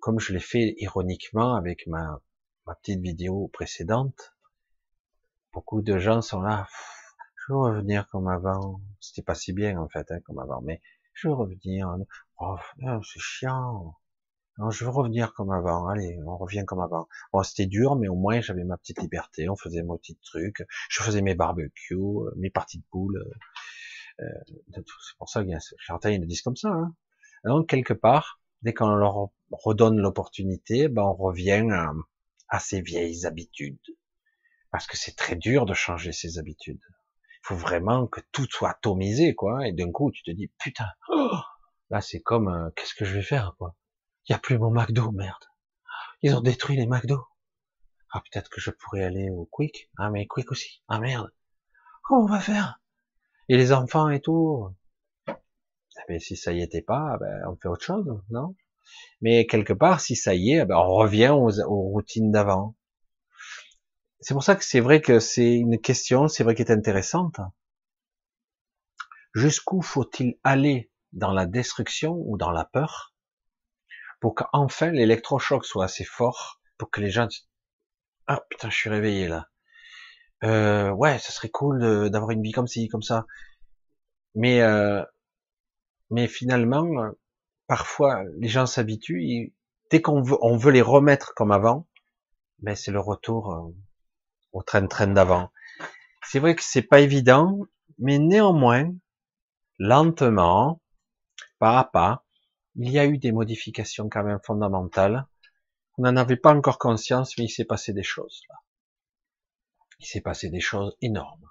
comme 0.00 0.20
je 0.20 0.32
l'ai 0.32 0.40
fait 0.40 0.74
ironiquement 0.78 1.56
avec 1.56 1.86
ma, 1.86 2.20
petite 2.66 3.00
vidéo 3.00 3.48
précédente. 3.48 4.36
Beaucoup 5.52 5.82
de 5.82 5.98
gens 5.98 6.22
sont 6.22 6.40
là, 6.40 6.68
je 7.36 7.52
veux 7.52 7.58
revenir 7.58 8.08
comme 8.08 8.28
avant. 8.28 8.80
C'était 9.00 9.22
pas 9.22 9.34
si 9.34 9.52
bien 9.52 9.78
en 9.78 9.88
fait 9.88 10.10
hein, 10.10 10.20
comme 10.20 10.38
avant, 10.38 10.60
mais 10.62 10.80
je 11.12 11.28
veux 11.28 11.34
revenir. 11.34 11.96
Oh, 12.38 12.56
c'est 13.02 13.20
chiant. 13.20 13.96
Je 14.70 14.84
veux 14.84 14.90
revenir 14.90 15.34
comme 15.34 15.50
avant. 15.50 15.86
Allez, 15.88 16.18
on 16.26 16.36
revient 16.36 16.64
comme 16.66 16.80
avant. 16.80 17.08
Bon, 17.32 17.42
c'était 17.42 17.66
dur, 17.66 17.96
mais 17.96 18.08
au 18.08 18.14
moins 18.14 18.40
j'avais 18.40 18.64
ma 18.64 18.78
petite 18.78 19.00
liberté. 19.02 19.48
On 19.48 19.56
faisait 19.56 19.82
mon 19.82 19.98
petit 19.98 20.16
truc. 20.24 20.64
Je 20.88 21.02
faisais 21.02 21.20
mes 21.20 21.34
barbecues, 21.34 21.94
euh, 21.94 22.32
mes 22.36 22.50
parties 22.50 22.78
de 22.78 22.84
poules. 22.90 23.22
Euh, 24.20 24.24
c'est 24.74 25.16
pour 25.18 25.28
ça 25.28 25.42
qu'il 25.42 25.50
y 25.50 25.54
a 25.54 26.10
ils 26.10 26.20
me 26.20 26.26
disent 26.26 26.40
comme 26.40 26.56
ça. 26.56 26.70
Hein. 26.70 26.94
Donc 27.44 27.68
quelque 27.68 27.92
part, 27.92 28.40
dès 28.62 28.72
qu'on 28.72 28.94
leur 28.94 29.28
redonne 29.50 29.98
l'opportunité, 29.98 30.88
ben 30.88 31.02
on 31.02 31.14
revient 31.14 31.68
à, 31.70 31.92
à 32.48 32.58
ses 32.58 32.80
vieilles 32.80 33.26
habitudes. 33.26 33.78
Parce 34.70 34.86
que 34.86 34.96
c'est 34.96 35.16
très 35.16 35.36
dur 35.36 35.66
de 35.66 35.74
changer 35.74 36.12
ses 36.12 36.38
habitudes. 36.38 36.80
Il 37.44 37.48
faut 37.48 37.56
vraiment 37.56 38.06
que 38.06 38.20
tout 38.32 38.46
soit 38.50 38.70
atomisé, 38.70 39.34
quoi. 39.34 39.66
Et 39.68 39.72
d'un 39.72 39.92
coup, 39.92 40.10
tu 40.10 40.22
te 40.22 40.30
dis, 40.30 40.50
putain, 40.58 40.88
oh 41.10 41.30
là 41.90 42.00
c'est 42.00 42.20
comme, 42.20 42.48
euh, 42.48 42.70
qu'est-ce 42.74 42.94
que 42.94 43.04
je 43.04 43.14
vais 43.14 43.22
faire, 43.22 43.54
quoi. 43.58 43.76
Il 44.28 44.32
y 44.32 44.34
a 44.34 44.38
plus 44.38 44.58
mon 44.58 44.70
McDo, 44.70 45.12
merde. 45.12 45.44
Ils 46.22 46.34
ont 46.34 46.40
détruit 46.40 46.76
les 46.76 46.86
McDo. 46.86 47.24
Ah, 48.10 48.20
peut-être 48.20 48.50
que 48.50 48.60
je 48.60 48.70
pourrais 48.70 49.04
aller 49.04 49.30
au 49.30 49.46
Quick. 49.46 49.90
Ah, 49.98 50.10
mais 50.10 50.26
Quick 50.26 50.50
aussi. 50.50 50.82
Ah, 50.88 50.98
merde. 50.98 51.32
Comment 52.02 52.24
on 52.24 52.26
va 52.26 52.40
faire? 52.40 52.80
Et 53.48 53.56
les 53.56 53.72
enfants 53.72 54.08
et 54.08 54.20
tout. 54.20 54.74
Mais 56.08 56.18
si 56.20 56.36
ça 56.36 56.52
y 56.52 56.62
était 56.62 56.82
pas, 56.82 57.16
ben, 57.18 57.42
on 57.48 57.56
fait 57.56 57.68
autre 57.68 57.84
chose, 57.84 58.22
non? 58.30 58.54
Mais 59.20 59.46
quelque 59.46 59.72
part, 59.72 60.00
si 60.00 60.14
ça 60.14 60.34
y 60.34 60.52
est, 60.52 60.64
ben, 60.64 60.76
on 60.76 60.94
revient 60.94 61.30
aux, 61.30 61.50
routines 61.68 62.30
d'avant. 62.30 62.76
C'est 64.20 64.34
pour 64.34 64.44
ça 64.44 64.56
que 64.56 64.64
c'est 64.64 64.80
vrai 64.80 65.00
que 65.00 65.20
c'est 65.20 65.54
une 65.54 65.80
question, 65.80 66.28
c'est 66.28 66.44
vrai 66.44 66.54
qu'elle 66.54 66.68
est 66.68 66.72
intéressante. 66.72 67.40
Jusqu'où 69.34 69.82
faut-il 69.82 70.38
aller 70.44 70.90
dans 71.12 71.32
la 71.32 71.46
destruction 71.46 72.14
ou 72.24 72.36
dans 72.36 72.50
la 72.50 72.64
peur? 72.64 73.15
Pour 74.20 74.34
qu'enfin 74.34 74.90
l'électrochoc 74.90 75.64
soit 75.64 75.84
assez 75.84 76.04
fort 76.04 76.60
pour 76.78 76.90
que 76.90 77.00
les 77.00 77.10
gens 77.10 77.28
ah 78.26 78.42
putain 78.50 78.70
je 78.70 78.76
suis 78.76 78.90
réveillé 78.90 79.28
là 79.28 79.48
euh, 80.44 80.90
ouais, 80.90 81.18
ça 81.18 81.32
serait 81.32 81.48
cool 81.48 82.10
d'avoir 82.10 82.30
une 82.30 82.42
vie 82.42 82.52
comme 82.52 82.66
ci, 82.66 82.88
comme 82.88 83.02
ça. 83.02 83.26
Mais 84.34 84.60
euh, 84.62 85.02
mais 86.10 86.28
finalement, 86.28 86.86
parfois 87.66 88.22
les 88.38 88.48
gens 88.48 88.66
s'habituent. 88.66 89.54
Dès 89.90 90.02
qu'on 90.02 90.22
veut, 90.22 90.36
on 90.42 90.56
veut 90.56 90.72
les 90.72 90.82
remettre 90.82 91.34
comme 91.34 91.52
avant, 91.52 91.86
ben 92.60 92.76
c'est 92.76 92.90
le 92.92 93.00
retour 93.00 93.52
euh, 93.52 93.74
au 94.52 94.62
train-train 94.62 95.08
d'avant. 95.08 95.50
C'est 96.22 96.40
vrai 96.40 96.54
que 96.56 96.62
c'est 96.62 96.82
pas 96.82 97.00
évident, 97.00 97.60
mais 97.98 98.18
néanmoins, 98.18 98.92
lentement, 99.78 100.82
pas 101.58 101.78
à 101.78 101.84
pas, 101.84 102.25
il 102.76 102.90
y 102.90 102.98
a 102.98 103.06
eu 103.06 103.18
des 103.18 103.32
modifications 103.32 104.08
quand 104.08 104.24
même 104.24 104.40
fondamentales. 104.44 105.26
On 105.98 106.02
n'en 106.02 106.16
avait 106.16 106.36
pas 106.36 106.54
encore 106.54 106.78
conscience, 106.78 107.36
mais 107.38 107.44
il 107.44 107.50
s'est 107.50 107.64
passé 107.64 107.92
des 107.92 108.02
choses 108.02 108.42
là 108.48 108.56
il 109.98 110.06
s'est 110.06 110.20
passé 110.20 110.50
des 110.50 110.60
choses 110.60 110.96
énormes. 111.00 111.48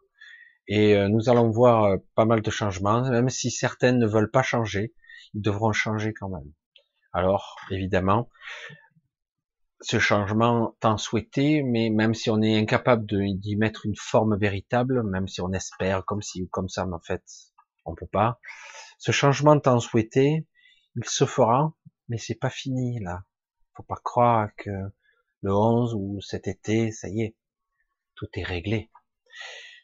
Et 0.67 0.95
euh, 0.95 1.09
nous 1.09 1.29
allons 1.29 1.49
voir 1.49 1.85
euh, 1.85 1.97
pas 2.15 2.25
mal 2.25 2.41
de 2.41 2.51
changements, 2.51 3.01
même 3.09 3.29
si 3.29 3.51
certaines 3.51 3.99
ne 3.99 4.07
veulent 4.07 4.31
pas 4.31 4.43
changer, 4.43 4.93
ils 5.33 5.41
devront 5.41 5.73
changer 5.73 6.13
quand 6.13 6.29
même. 6.29 6.51
Alors, 7.13 7.55
évidemment, 7.71 8.29
ce 9.81 9.99
changement 9.99 10.75
tant 10.79 10.97
souhaité, 10.97 11.61
mais 11.61 11.89
même 11.89 12.13
si 12.13 12.29
on 12.29 12.41
est 12.41 12.57
incapable 12.57 13.05
d'y 13.05 13.55
mettre 13.55 13.85
une 13.85 13.95
forme 13.95 14.37
véritable, 14.37 15.03
même 15.03 15.27
si 15.27 15.41
on 15.41 15.51
espère 15.53 16.03
comme 16.05 16.21
ci 16.21 16.43
ou 16.43 16.47
comme 16.47 16.69
ça, 16.69 16.85
mais 16.85 16.95
en 16.95 16.99
fait, 16.99 17.23
on 17.85 17.93
peut 17.93 18.07
pas. 18.07 18.39
Ce 18.97 19.11
changement 19.11 19.59
tant 19.59 19.79
souhaité, 19.79 20.47
il 20.95 21.05
se 21.05 21.25
fera, 21.25 21.73
mais 22.07 22.17
c'est 22.17 22.35
pas 22.35 22.49
fini 22.49 22.99
là. 22.99 23.23
Faut 23.73 23.83
pas 23.83 23.99
croire 24.03 24.49
que 24.55 24.71
le 25.41 25.53
11 25.53 25.93
ou 25.95 26.21
cet 26.21 26.47
été, 26.47 26.91
ça 26.91 27.09
y 27.09 27.21
est, 27.21 27.35
tout 28.15 28.27
est 28.33 28.43
réglé. 28.43 28.89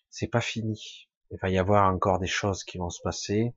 C'est 0.09 0.27
pas 0.27 0.41
fini. 0.41 1.09
Il 1.30 1.38
va 1.41 1.49
y 1.49 1.57
avoir 1.57 1.93
encore 1.93 2.19
des 2.19 2.27
choses 2.27 2.64
qui 2.64 2.77
vont 2.77 2.90
se 2.90 3.01
passer 3.01 3.53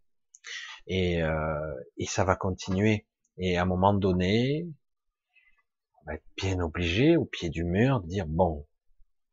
et, 0.86 1.22
euh, 1.22 1.74
et 1.96 2.06
ça 2.06 2.24
va 2.24 2.36
continuer. 2.36 3.06
Et 3.38 3.56
à 3.56 3.62
un 3.62 3.66
moment 3.66 3.94
donné, 3.94 4.68
on 6.00 6.06
va 6.06 6.14
être 6.14 6.26
bien 6.36 6.60
obligé 6.60 7.16
au 7.16 7.24
pied 7.24 7.48
du 7.48 7.64
mur 7.64 8.00
de 8.00 8.08
dire 8.08 8.26
bon, 8.26 8.66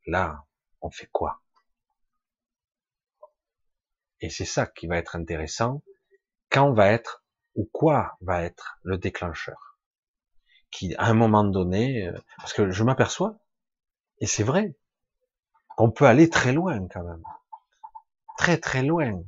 là, 0.05 0.45
on 0.81 0.89
fait 0.89 1.09
quoi? 1.11 1.41
Et 4.21 4.29
c'est 4.29 4.45
ça 4.45 4.67
qui 4.67 4.87
va 4.87 4.97
être 4.97 5.15
intéressant. 5.15 5.83
Quand 6.49 6.73
va 6.73 6.91
être 6.91 7.20
ou 7.55 7.69
quoi 7.71 8.17
va 8.21 8.43
être 8.43 8.79
le 8.83 8.97
déclencheur 8.97 9.77
Qui, 10.71 10.95
à 10.95 11.05
un 11.05 11.13
moment 11.13 11.43
donné, 11.43 12.07
euh, 12.07 12.17
parce 12.37 12.53
que 12.53 12.71
je 12.71 12.83
m'aperçois, 12.83 13.37
et 14.19 14.27
c'est 14.27 14.43
vrai, 14.43 14.75
on 15.77 15.91
peut 15.91 16.05
aller 16.05 16.29
très 16.29 16.53
loin 16.53 16.87
quand 16.87 17.03
même. 17.03 17.23
Très 18.37 18.57
très 18.57 18.83
loin. 18.83 19.23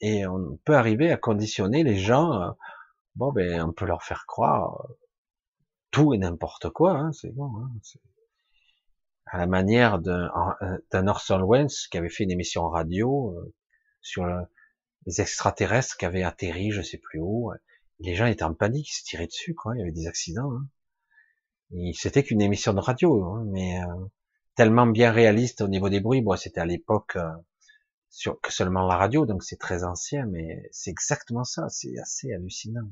Et 0.00 0.26
on 0.26 0.58
peut 0.64 0.76
arriver 0.76 1.10
à 1.10 1.16
conditionner 1.16 1.82
les 1.82 1.96
gens. 1.96 2.32
Euh, 2.42 2.50
bon, 3.14 3.32
ben, 3.32 3.62
on 3.62 3.72
peut 3.72 3.86
leur 3.86 4.02
faire 4.02 4.26
croire 4.26 4.80
euh, 4.80 4.94
tout 5.90 6.14
et 6.14 6.18
n'importe 6.18 6.70
quoi. 6.70 6.92
Hein, 6.92 7.12
c'est 7.12 7.32
bon. 7.32 7.52
Hein, 7.58 7.70
à 9.26 9.38
la 9.38 9.46
manière 9.46 9.98
d'un 9.98 11.08
Orson 11.08 11.44
Welles 11.48 11.68
qui 11.90 11.98
avait 11.98 12.08
fait 12.08 12.24
une 12.24 12.30
émission 12.30 12.68
radio 12.68 13.34
sur 14.00 14.24
les 15.04 15.20
extraterrestres 15.20 15.96
qui 15.96 16.04
avaient 16.04 16.22
atterri, 16.22 16.70
je 16.70 16.82
sais 16.82 16.98
plus 16.98 17.20
où. 17.20 17.52
Les 18.00 18.14
gens 18.14 18.26
étaient 18.26 18.42
en 18.44 18.54
panique, 18.54 18.90
ils 18.90 18.94
se 18.94 19.04
tiraient 19.04 19.26
dessus, 19.26 19.54
quoi. 19.54 19.74
Il 19.74 19.80
y 19.80 19.82
avait 19.82 19.92
des 19.92 20.06
accidents. 20.06 20.52
Hein. 20.52 21.92
C'était 21.94 22.22
qu'une 22.22 22.40
émission 22.40 22.72
de 22.72 22.80
radio, 22.80 23.24
hein, 23.24 23.44
mais 23.46 23.78
tellement 24.56 24.86
bien 24.86 25.12
réaliste 25.12 25.60
au 25.60 25.68
niveau 25.68 25.88
des 25.88 26.00
bruits. 26.00 26.24
C'était 26.36 26.60
à 26.60 26.66
l'époque 26.66 27.16
euh, 27.16 28.34
que 28.42 28.52
seulement 28.52 28.86
la 28.86 28.96
radio, 28.96 29.26
donc 29.26 29.44
c'est 29.44 29.58
très 29.58 29.84
ancien, 29.84 30.26
mais 30.26 30.68
c'est 30.72 30.90
exactement 30.90 31.44
ça. 31.44 31.68
C'est 31.68 31.96
assez 31.98 32.32
hallucinant, 32.32 32.90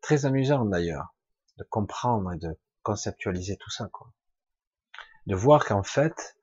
très 0.00 0.24
amusant 0.24 0.64
d'ailleurs 0.64 1.14
de 1.58 1.64
comprendre 1.64 2.32
et 2.32 2.38
de 2.38 2.58
conceptualiser 2.82 3.56
tout 3.56 3.70
ça, 3.70 3.88
quoi. 3.92 4.12
De 5.26 5.34
voir 5.34 5.64
qu'en 5.64 5.82
fait, 5.82 6.36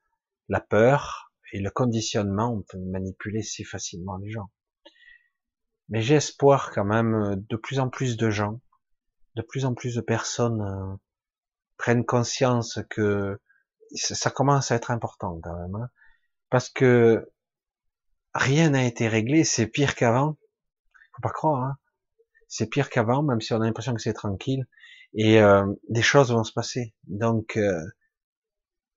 la 0.48 0.60
peur 0.60 1.32
et 1.52 1.60
le 1.60 1.70
conditionnement, 1.70 2.52
on 2.52 2.62
peut 2.62 2.78
manipuler 2.78 3.42
si 3.42 3.64
facilement 3.64 4.16
les 4.18 4.30
gens. 4.30 4.50
Mais 5.88 6.00
j'ai 6.00 6.16
espoir 6.16 6.70
quand 6.72 6.84
même 6.84 7.36
de 7.36 7.56
plus 7.56 7.78
en 7.78 7.88
plus 7.88 8.16
de 8.16 8.30
gens, 8.30 8.60
de 9.36 9.42
plus 9.42 9.64
en 9.64 9.74
plus 9.74 9.94
de 9.94 10.00
personnes 10.00 10.62
euh, 10.62 10.96
prennent 11.76 12.04
conscience 12.04 12.78
que 12.90 13.38
ça 13.94 14.30
commence 14.30 14.70
à 14.70 14.76
être 14.76 14.90
important 14.90 15.40
quand 15.42 15.56
même, 15.56 15.74
hein. 15.76 15.88
parce 16.50 16.68
que 16.68 17.30
rien 18.34 18.70
n'a 18.70 18.84
été 18.84 19.08
réglé, 19.08 19.44
c'est 19.44 19.66
pire 19.66 19.94
qu'avant. 19.94 20.36
Faut 21.14 21.22
pas 21.22 21.30
croire, 21.30 21.62
hein. 21.62 21.78
c'est 22.48 22.68
pire 22.68 22.90
qu'avant, 22.90 23.22
même 23.22 23.40
si 23.40 23.52
on 23.52 23.60
a 23.60 23.66
l'impression 23.66 23.94
que 23.94 24.02
c'est 24.02 24.14
tranquille, 24.14 24.66
et 25.14 25.40
euh, 25.40 25.64
des 25.88 26.02
choses 26.02 26.32
vont 26.32 26.44
se 26.44 26.52
passer. 26.52 26.94
Donc, 27.04 27.56
euh, 27.56 27.84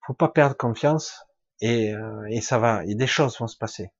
faut 0.05 0.13
pas 0.13 0.29
perdre 0.29 0.57
confiance, 0.57 1.25
et, 1.61 1.93
euh, 1.93 2.25
et 2.29 2.41
ça 2.41 2.57
va, 2.57 2.83
et 2.85 2.95
des 2.95 3.07
choses 3.07 3.37
vont 3.39 3.47
se 3.47 3.57
passer. 3.57 3.91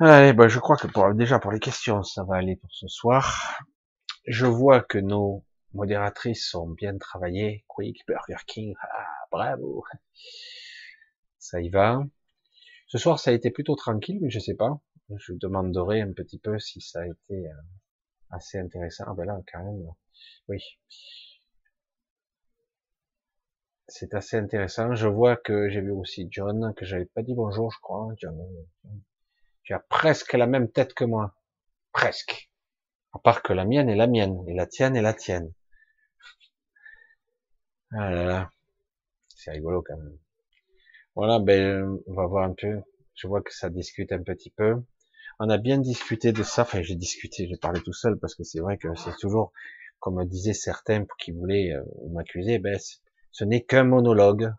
Allez, 0.00 0.32
ben 0.32 0.48
je 0.48 0.58
crois 0.58 0.76
que 0.76 0.86
pour, 0.86 1.14
déjà 1.14 1.38
pour 1.38 1.52
les 1.52 1.60
questions, 1.60 2.02
ça 2.02 2.24
va 2.24 2.36
aller 2.36 2.56
pour 2.56 2.70
ce 2.72 2.88
soir. 2.88 3.58
Je 4.26 4.46
vois 4.46 4.80
que 4.82 4.98
nos 4.98 5.44
modératrices 5.74 6.48
sont 6.48 6.68
bien 6.68 6.96
travaillées. 6.98 7.64
Quick, 7.68 8.06
Burger 8.08 8.42
King, 8.46 8.74
ah, 8.82 9.06
bravo. 9.30 9.84
Ça 11.38 11.60
y 11.60 11.68
va. 11.68 12.02
Ce 12.88 12.98
soir, 12.98 13.18
ça 13.20 13.30
a 13.30 13.34
été 13.34 13.50
plutôt 13.50 13.76
tranquille, 13.76 14.18
mais 14.22 14.30
je 14.30 14.38
sais 14.40 14.54
pas. 14.54 14.80
Je 15.16 15.34
demanderai 15.34 16.00
un 16.00 16.12
petit 16.12 16.38
peu 16.38 16.58
si 16.58 16.80
ça 16.80 17.00
a 17.00 17.06
été. 17.06 17.48
Euh, 17.48 17.52
assez 18.30 18.58
intéressant. 18.58 19.04
Ah 19.08 19.14
ben 19.14 19.24
là, 19.24 19.40
quand 19.52 19.62
même, 19.64 19.86
oui. 20.48 20.58
C'est 23.88 24.14
assez 24.14 24.36
intéressant. 24.36 24.94
Je 24.94 25.08
vois 25.08 25.36
que 25.36 25.68
j'ai 25.68 25.80
vu 25.80 25.90
aussi 25.90 26.28
John, 26.30 26.72
que 26.74 26.84
j'avais 26.84 27.06
pas 27.06 27.22
dit 27.22 27.34
bonjour, 27.34 27.70
je 27.72 27.78
crois. 27.80 28.08
John, 28.18 28.36
tu 29.70 29.74
as 29.74 29.78
presque 29.78 30.32
la 30.32 30.48
même 30.48 30.68
tête 30.68 30.94
que 30.94 31.04
moi. 31.04 31.32
Presque. 31.92 32.50
À 33.12 33.20
part 33.20 33.40
que 33.40 33.52
la 33.52 33.64
mienne 33.64 33.88
est 33.88 33.94
la 33.94 34.08
mienne, 34.08 34.42
et 34.48 34.52
la 34.52 34.66
tienne 34.66 34.96
est 34.96 35.00
la 35.00 35.14
tienne. 35.14 35.52
Ah 37.92 38.10
là 38.10 38.24
là. 38.24 38.50
C'est 39.28 39.52
rigolo 39.52 39.80
quand 39.86 39.96
même. 39.96 40.18
Voilà, 41.14 41.38
ben, 41.38 42.00
on 42.08 42.14
va 42.14 42.26
voir 42.26 42.46
un 42.46 42.52
peu. 42.52 42.82
Je 43.14 43.28
vois 43.28 43.42
que 43.42 43.54
ça 43.54 43.70
discute 43.70 44.10
un 44.10 44.24
petit 44.24 44.50
peu. 44.50 44.74
On 45.38 45.48
a 45.48 45.56
bien 45.56 45.78
discuté 45.78 46.32
de 46.32 46.42
ça. 46.42 46.62
Enfin, 46.62 46.82
j'ai 46.82 46.96
discuté, 46.96 47.46
j'ai 47.46 47.56
parlé 47.56 47.80
tout 47.80 47.92
seul 47.92 48.18
parce 48.18 48.34
que 48.34 48.42
c'est 48.42 48.58
vrai 48.58 48.76
que 48.76 48.88
c'est 48.96 49.14
toujours, 49.20 49.52
comme 50.00 50.24
disaient 50.24 50.52
certains 50.52 51.06
qui 51.20 51.30
voulaient 51.30 51.74
euh, 51.74 51.84
m'accuser, 52.10 52.58
ben, 52.58 52.76
ce 53.30 53.44
n'est 53.44 53.62
qu'un 53.62 53.84
monologue. 53.84 54.52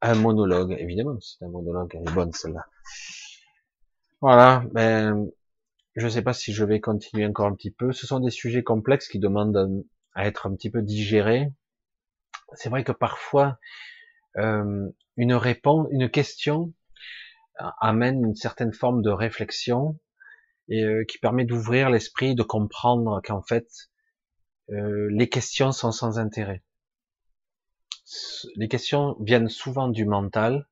Un 0.00 0.16
monologue, 0.16 0.74
évidemment, 0.76 1.20
c'est 1.20 1.44
un 1.44 1.50
monologue. 1.50 1.92
Elle 1.94 2.08
est 2.08 2.14
bonne 2.14 2.32
celle-là. 2.32 2.66
Voilà, 4.20 4.64
ben, 4.72 5.30
je 5.96 6.04
ne 6.04 6.10
sais 6.10 6.22
pas 6.22 6.34
si 6.34 6.52
je 6.52 6.64
vais 6.64 6.80
continuer 6.80 7.26
encore 7.26 7.46
un 7.46 7.54
petit 7.54 7.70
peu. 7.70 7.92
Ce 7.92 8.06
sont 8.06 8.20
des 8.20 8.30
sujets 8.30 8.62
complexes 8.62 9.08
qui 9.08 9.18
demandent 9.18 9.84
à 10.14 10.26
être 10.26 10.46
un 10.46 10.54
petit 10.54 10.70
peu 10.70 10.82
digérés. 10.82 11.52
C'est 12.54 12.68
vrai 12.68 12.84
que 12.84 12.92
parfois, 12.92 13.58
euh, 14.36 14.88
une 15.16 15.34
réponse, 15.34 15.88
une 15.90 16.10
question 16.10 16.72
amène 17.80 18.24
une 18.24 18.34
certaine 18.34 18.72
forme 18.72 19.02
de 19.02 19.10
réflexion 19.10 19.98
et 20.68 20.84
euh, 20.84 21.04
qui 21.04 21.18
permet 21.18 21.44
d'ouvrir 21.44 21.90
l'esprit, 21.90 22.34
de 22.34 22.42
comprendre 22.42 23.20
qu'en 23.24 23.42
fait, 23.42 23.68
euh, 24.70 25.08
les 25.10 25.28
questions 25.28 25.72
sont 25.72 25.92
sans 25.92 26.18
intérêt. 26.18 26.62
Les 28.56 28.68
questions 28.68 29.16
viennent 29.20 29.48
souvent 29.48 29.88
du 29.88 30.04
mental, 30.04 30.68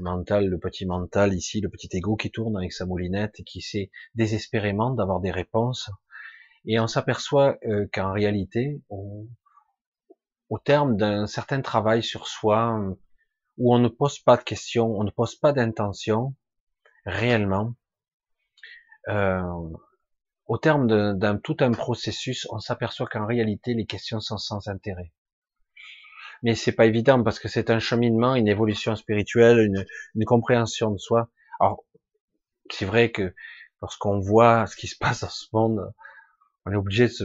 mental, 0.00 0.46
le 0.46 0.58
petit 0.58 0.86
mental 0.86 1.34
ici, 1.34 1.60
le 1.60 1.68
petit 1.68 1.88
ego 1.92 2.16
qui 2.16 2.30
tourne 2.30 2.56
avec 2.56 2.72
sa 2.72 2.86
moulinette 2.86 3.40
et 3.40 3.44
qui 3.44 3.60
sait 3.60 3.90
désespérément 4.14 4.90
d'avoir 4.90 5.20
des 5.20 5.30
réponses. 5.30 5.90
Et 6.64 6.78
on 6.80 6.86
s'aperçoit 6.86 7.56
euh, 7.66 7.86
qu'en 7.92 8.12
réalité, 8.12 8.80
au 8.88 10.58
terme 10.58 10.96
d'un 10.96 11.26
certain 11.26 11.60
travail 11.60 12.02
sur 12.02 12.26
soi, 12.28 12.78
où 13.58 13.74
on 13.74 13.78
ne 13.78 13.88
pose 13.88 14.18
pas 14.20 14.36
de 14.36 14.42
questions, 14.42 14.86
on 14.86 15.04
ne 15.04 15.10
pose 15.10 15.34
pas 15.34 15.52
d'intention, 15.52 16.34
réellement, 17.04 17.74
euh, 19.08 19.42
au 20.46 20.58
terme 20.58 21.16
d'un 21.18 21.36
tout 21.36 21.56
un 21.60 21.72
processus, 21.72 22.46
on 22.50 22.58
s'aperçoit 22.58 23.06
qu'en 23.06 23.26
réalité, 23.26 23.74
les 23.74 23.86
questions 23.86 24.20
sont 24.20 24.38
sans 24.38 24.68
intérêt. 24.68 25.12
Mais 26.42 26.54
c'est 26.54 26.72
pas 26.72 26.86
évident 26.86 27.22
parce 27.22 27.38
que 27.38 27.48
c'est 27.48 27.70
un 27.70 27.78
cheminement, 27.78 28.34
une 28.34 28.48
évolution 28.48 28.96
spirituelle, 28.96 29.58
une, 29.58 29.84
une 30.14 30.24
compréhension 30.24 30.90
de 30.90 30.98
soi. 30.98 31.28
Alors, 31.60 31.84
c'est 32.70 32.84
vrai 32.84 33.10
que 33.10 33.34
lorsqu'on 33.82 34.20
voit 34.20 34.66
ce 34.66 34.76
qui 34.76 34.86
se 34.86 34.96
passe 35.00 35.20
dans 35.20 35.28
ce 35.28 35.46
monde, 35.52 35.92
on 36.66 36.72
est 36.72 36.76
obligé 36.76 37.04
de 37.04 37.12
se, 37.12 37.24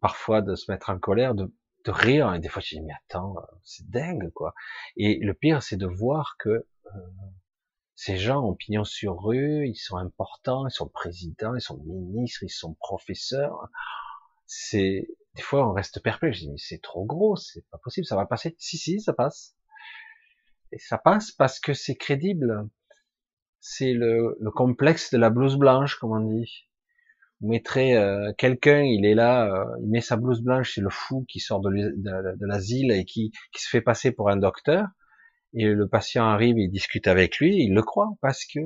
parfois 0.00 0.42
de 0.42 0.54
se 0.54 0.70
mettre 0.70 0.90
en 0.90 0.98
colère, 0.98 1.34
de, 1.34 1.52
de 1.84 1.90
rire, 1.90 2.32
et 2.34 2.38
des 2.38 2.48
fois 2.48 2.62
je 2.62 2.76
dis 2.76 2.80
mais 2.80 2.92
attends, 3.04 3.34
c'est 3.64 3.88
dingue 3.88 4.30
quoi. 4.34 4.54
Et 4.96 5.18
le 5.20 5.34
pire 5.34 5.62
c'est 5.62 5.76
de 5.76 5.86
voir 5.86 6.36
que 6.38 6.48
euh, 6.48 6.66
ces 7.94 8.16
gens 8.16 8.44
ont 8.44 8.54
pignon 8.54 8.84
sur 8.84 9.20
rue, 9.20 9.66
ils 9.66 9.74
sont 9.74 9.96
importants, 9.96 10.68
ils 10.68 10.72
sont 10.72 10.88
présidents, 10.88 11.54
ils 11.56 11.60
sont 11.60 11.78
ministres, 11.78 12.44
ils 12.44 12.48
sont 12.48 12.74
professeurs. 12.74 13.68
C'est 14.48 15.06
des 15.36 15.42
fois 15.42 15.68
on 15.68 15.72
reste 15.72 16.02
perplexe, 16.02 16.42
mais 16.48 16.56
c'est 16.56 16.82
trop 16.82 17.04
gros, 17.04 17.36
c'est 17.36 17.64
pas 17.70 17.78
possible, 17.78 18.06
ça 18.06 18.16
va 18.16 18.26
passer. 18.26 18.56
Si 18.58 18.76
si, 18.76 19.00
ça 19.00 19.12
passe. 19.12 19.54
Et 20.72 20.78
ça 20.78 20.98
passe 20.98 21.30
parce 21.30 21.60
que 21.60 21.74
c'est 21.74 21.94
crédible. 21.94 22.68
C'est 23.60 23.92
le, 23.92 24.36
le 24.40 24.50
complexe 24.50 25.12
de 25.12 25.18
la 25.18 25.30
blouse 25.30 25.56
blanche, 25.56 25.96
comme 25.96 26.12
on 26.12 26.20
dit 26.20 26.68
vous 27.40 27.48
mettrez 27.48 27.96
euh, 27.96 28.32
quelqu'un, 28.36 28.82
il 28.82 29.06
est 29.06 29.14
là, 29.14 29.46
euh, 29.46 29.64
il 29.80 29.88
met 29.88 30.00
sa 30.00 30.16
blouse 30.16 30.42
blanche, 30.42 30.74
c'est 30.74 30.80
le 30.80 30.90
fou 30.90 31.24
qui 31.28 31.38
sort 31.40 31.60
de, 31.60 31.70
l'asile 32.40 32.90
et 32.90 33.04
qui, 33.04 33.32
qui, 33.52 33.62
se 33.62 33.68
fait 33.68 33.80
passer 33.80 34.10
pour 34.10 34.28
un 34.30 34.36
docteur, 34.36 34.86
et 35.54 35.66
le 35.66 35.88
patient 35.88 36.24
arrive, 36.24 36.58
il 36.58 36.70
discute 36.70 37.06
avec 37.06 37.38
lui, 37.38 37.56
il 37.64 37.74
le 37.74 37.82
croit 37.82 38.10
parce 38.20 38.44
que 38.44 38.60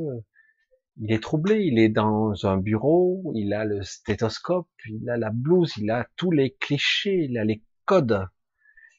il 0.97 1.13
est 1.13 1.23
troublé, 1.23 1.63
il 1.63 1.79
est 1.79 1.89
dans 1.89 2.47
un 2.47 2.57
bureau, 2.59 3.33
il 3.35 3.55
a 3.55 3.65
le 3.65 3.83
stéthoscope, 3.83 4.69
il 4.89 5.09
a 5.09 5.17
la 5.17 5.31
blouse, 5.31 5.75
il 5.79 5.91
a 5.91 6.07
tous 6.17 6.31
les 6.31 6.55
clichés, 6.55 7.27
il 7.29 7.39
a 7.39 7.45
les 7.45 7.63
codes 7.87 8.27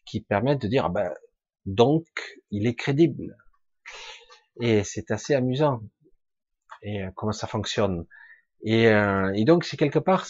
qui 0.06 0.22
permettent 0.22 0.62
de 0.62 0.68
dire, 0.68 0.90
ben, 0.90 1.14
donc, 1.66 2.06
il 2.52 2.68
est 2.68 2.76
crédible. 2.76 3.38
Et 4.60 4.84
c'est 4.84 5.12
assez 5.12 5.34
amusant. 5.34 5.82
Et 6.82 7.04
euh, 7.04 7.12
comment 7.16 7.32
ça 7.32 7.48
fonctionne 7.48 8.06
et, 8.64 8.88
euh, 8.88 9.32
et 9.34 9.44
donc 9.46 9.66
c'est 9.66 9.78
quelque 9.78 10.00
part 10.00 10.26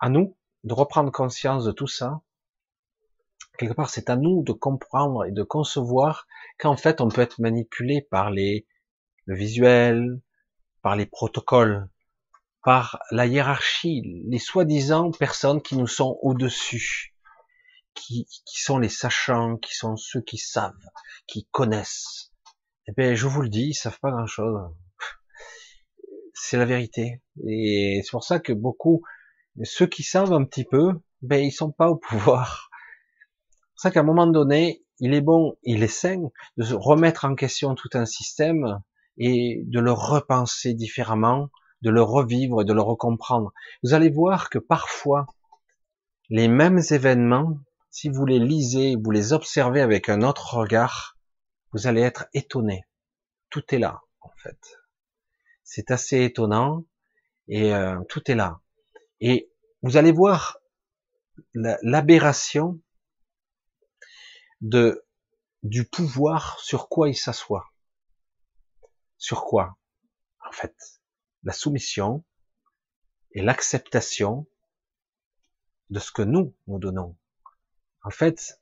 à 0.00 0.08
nous 0.08 0.36
de 0.64 0.74
reprendre 0.74 1.12
conscience 1.12 1.64
de 1.64 1.72
tout 1.72 1.86
ça. 1.86 2.20
Quelque 3.58 3.72
part, 3.72 3.88
c'est 3.88 4.10
à 4.10 4.16
nous 4.16 4.42
de 4.42 4.52
comprendre 4.52 5.24
et 5.24 5.30
de 5.30 5.42
concevoir 5.42 6.26
qu'en 6.58 6.76
fait, 6.76 7.00
on 7.00 7.08
peut 7.08 7.22
être 7.22 7.40
manipulé 7.40 8.02
par 8.10 8.30
les, 8.30 8.66
le 9.24 9.36
visuel, 9.36 10.20
par 10.86 10.94
les 10.94 11.06
protocoles, 11.06 11.88
par 12.62 13.00
la 13.10 13.26
hiérarchie, 13.26 14.22
les 14.28 14.38
soi-disant 14.38 15.10
personnes 15.10 15.60
qui 15.60 15.76
nous 15.76 15.88
sont 15.88 16.16
au-dessus, 16.22 17.12
qui, 17.92 18.28
qui, 18.44 18.62
sont 18.62 18.78
les 18.78 18.88
sachants, 18.88 19.56
qui 19.56 19.74
sont 19.74 19.96
ceux 19.96 20.20
qui 20.20 20.38
savent, 20.38 20.86
qui 21.26 21.48
connaissent. 21.50 22.32
Eh 22.86 22.92
bien, 22.96 23.16
je 23.16 23.26
vous 23.26 23.42
le 23.42 23.48
dis, 23.48 23.70
ils 23.70 23.74
savent 23.74 23.98
pas 23.98 24.12
grand-chose 24.12 24.60
c'est 26.34 26.56
la 26.56 26.66
vérité. 26.66 27.20
Et 27.48 28.00
c'est 28.04 28.12
pour 28.12 28.22
ça 28.22 28.38
que 28.38 28.52
beaucoup, 28.52 29.02
ceux 29.64 29.88
qui 29.88 30.04
savent 30.04 30.32
un 30.32 30.44
petit 30.44 30.64
peu, 30.64 30.92
ben 31.20 31.42
ils 31.42 31.50
sont 31.50 31.72
pas 31.72 31.88
au 31.88 31.96
pouvoir. 31.96 32.70
C'est 33.50 33.70
pour 33.72 33.80
ça 33.80 33.90
qu'à 33.90 34.00
un 34.00 34.04
moment 34.04 34.28
donné, 34.28 34.84
il 35.00 35.14
est 35.14 35.20
bon, 35.20 35.56
il 35.64 35.82
est 35.82 35.88
sain 35.88 36.28
de 36.56 36.62
se 36.62 36.74
remettre 36.74 37.24
en 37.24 37.34
question 37.34 37.74
tout 37.74 37.90
un 37.94 38.06
système 38.06 38.80
et 39.18 39.62
de 39.64 39.80
le 39.80 39.92
repenser 39.92 40.74
différemment, 40.74 41.50
de 41.82 41.90
le 41.90 42.02
revivre 42.02 42.62
et 42.62 42.64
de 42.64 42.72
le 42.72 42.82
recomprendre. 42.82 43.52
Vous 43.82 43.94
allez 43.94 44.10
voir 44.10 44.50
que 44.50 44.58
parfois, 44.58 45.26
les 46.28 46.48
mêmes 46.48 46.80
événements, 46.90 47.58
si 47.90 48.08
vous 48.08 48.26
les 48.26 48.38
lisez, 48.38 48.96
vous 48.96 49.10
les 49.10 49.32
observez 49.32 49.80
avec 49.80 50.08
un 50.08 50.22
autre 50.22 50.54
regard, 50.54 51.16
vous 51.72 51.86
allez 51.86 52.02
être 52.02 52.26
étonné. 52.34 52.84
Tout 53.50 53.62
est 53.74 53.78
là, 53.78 54.00
en 54.20 54.30
fait. 54.36 54.58
C'est 55.64 55.90
assez 55.90 56.22
étonnant 56.22 56.84
et 57.48 57.74
euh, 57.74 57.98
tout 58.08 58.30
est 58.30 58.34
là. 58.34 58.60
Et 59.20 59.50
vous 59.82 59.96
allez 59.96 60.12
voir 60.12 60.58
l'aberration 61.54 62.80
de 64.60 65.04
du 65.62 65.84
pouvoir 65.84 66.58
sur 66.60 66.88
quoi 66.88 67.08
il 67.08 67.16
s'assoit. 67.16 67.66
Sur 69.18 69.44
quoi? 69.44 69.76
En 70.46 70.52
fait, 70.52 70.74
la 71.42 71.52
soumission 71.52 72.24
et 73.32 73.42
l'acceptation 73.42 74.46
de 75.90 75.98
ce 75.98 76.10
que 76.12 76.22
nous 76.22 76.54
nous 76.66 76.78
donnons. 76.78 77.16
En 78.02 78.10
fait, 78.10 78.60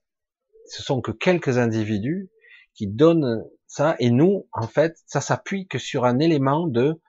ce 0.66 0.82
sont 0.82 1.00
que 1.00 1.12
quelques 1.12 1.58
individus 1.58 2.30
qui 2.74 2.86
donnent 2.86 3.44
ça, 3.66 3.96
et 3.98 4.10
nous, 4.10 4.48
en 4.52 4.66
fait, 4.66 5.02
ça 5.06 5.20
s'appuie 5.20 5.66
que 5.66 5.78
sur 5.78 6.04
un 6.04 6.18
élément 6.18 6.66
de, 6.66 7.00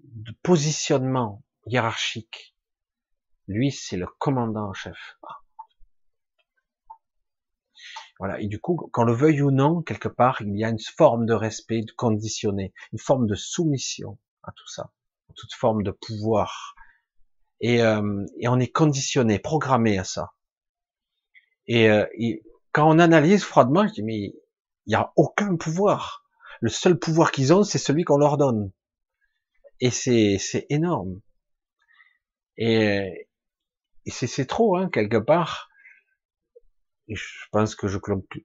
de 0.00 0.32
positionnement 0.42 1.42
hiérarchique. 1.66 2.54
Lui, 3.48 3.70
c'est 3.70 3.96
le 3.96 4.06
commandant 4.18 4.68
en 4.68 4.72
chef. 4.72 5.18
Voilà. 8.18 8.40
Et 8.40 8.46
du 8.46 8.58
coup, 8.58 8.76
qu'on 8.76 9.04
le 9.04 9.12
veuille 9.12 9.42
ou 9.42 9.50
non, 9.50 9.82
quelque 9.82 10.08
part, 10.08 10.40
il 10.40 10.56
y 10.56 10.64
a 10.64 10.68
une 10.68 10.78
forme 10.80 11.26
de 11.26 11.34
respect 11.34 11.82
de 11.82 11.92
conditionné, 11.92 12.72
une 12.92 12.98
forme 12.98 13.26
de 13.26 13.34
soumission 13.34 14.18
à 14.42 14.52
tout 14.52 14.68
ça, 14.68 14.90
toute 15.34 15.52
forme 15.52 15.82
de 15.82 15.90
pouvoir. 15.90 16.74
Et, 17.60 17.82
euh, 17.82 18.24
et 18.38 18.48
on 18.48 18.58
est 18.58 18.72
conditionné, 18.72 19.38
programmé 19.38 19.98
à 19.98 20.04
ça. 20.04 20.32
Et, 21.66 21.90
euh, 21.90 22.06
quand 22.72 22.88
on 22.88 22.98
analyse 22.98 23.42
froidement, 23.42 23.86
je 23.88 23.94
dis 23.94 24.02
mais 24.02 24.18
il 24.18 24.90
n'y 24.90 24.94
a 24.94 25.12
aucun 25.16 25.56
pouvoir. 25.56 26.24
Le 26.60 26.68
seul 26.68 26.98
pouvoir 26.98 27.32
qu'ils 27.32 27.52
ont, 27.52 27.64
c'est 27.64 27.78
celui 27.78 28.04
qu'on 28.04 28.18
leur 28.18 28.36
donne. 28.36 28.70
Et 29.80 29.90
c'est, 29.90 30.66
énorme. 30.70 31.20
Et, 32.56 33.28
et 34.06 34.10
c'est 34.10 34.46
trop, 34.46 34.76
hein, 34.76 34.88
quelque 34.90 35.18
part. 35.18 35.68
Je 37.08 37.46
pense 37.50 37.74
que 37.74 37.88
je 37.88 37.98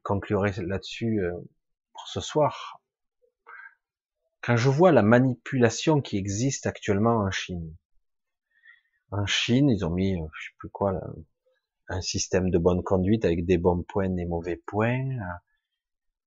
conclurai 0.03 0.51
là-dessus 0.63 1.19
euh, 1.19 1.31
pour 1.93 2.07
ce 2.07 2.21
soir. 2.21 2.81
Quand 4.41 4.57
je 4.57 4.69
vois 4.69 4.91
la 4.91 5.01
manipulation 5.03 6.01
qui 6.01 6.17
existe 6.17 6.67
actuellement 6.67 7.17
en 7.17 7.31
Chine, 7.31 7.75
En 9.11 9.25
Chine, 9.25 9.69
ils 9.69 9.85
ont 9.85 9.89
mis, 9.89 10.19
euh, 10.19 10.25
je 10.33 10.49
sais 10.49 10.55
plus 10.57 10.69
quoi, 10.69 10.99
un 11.87 12.01
système 12.01 12.49
de 12.49 12.57
bonne 12.57 12.83
conduite 12.83 13.25
avec 13.25 13.45
des 13.45 13.57
bons 13.57 13.83
points, 13.83 14.09
des 14.09 14.25
mauvais 14.25 14.57
points, 14.65 15.17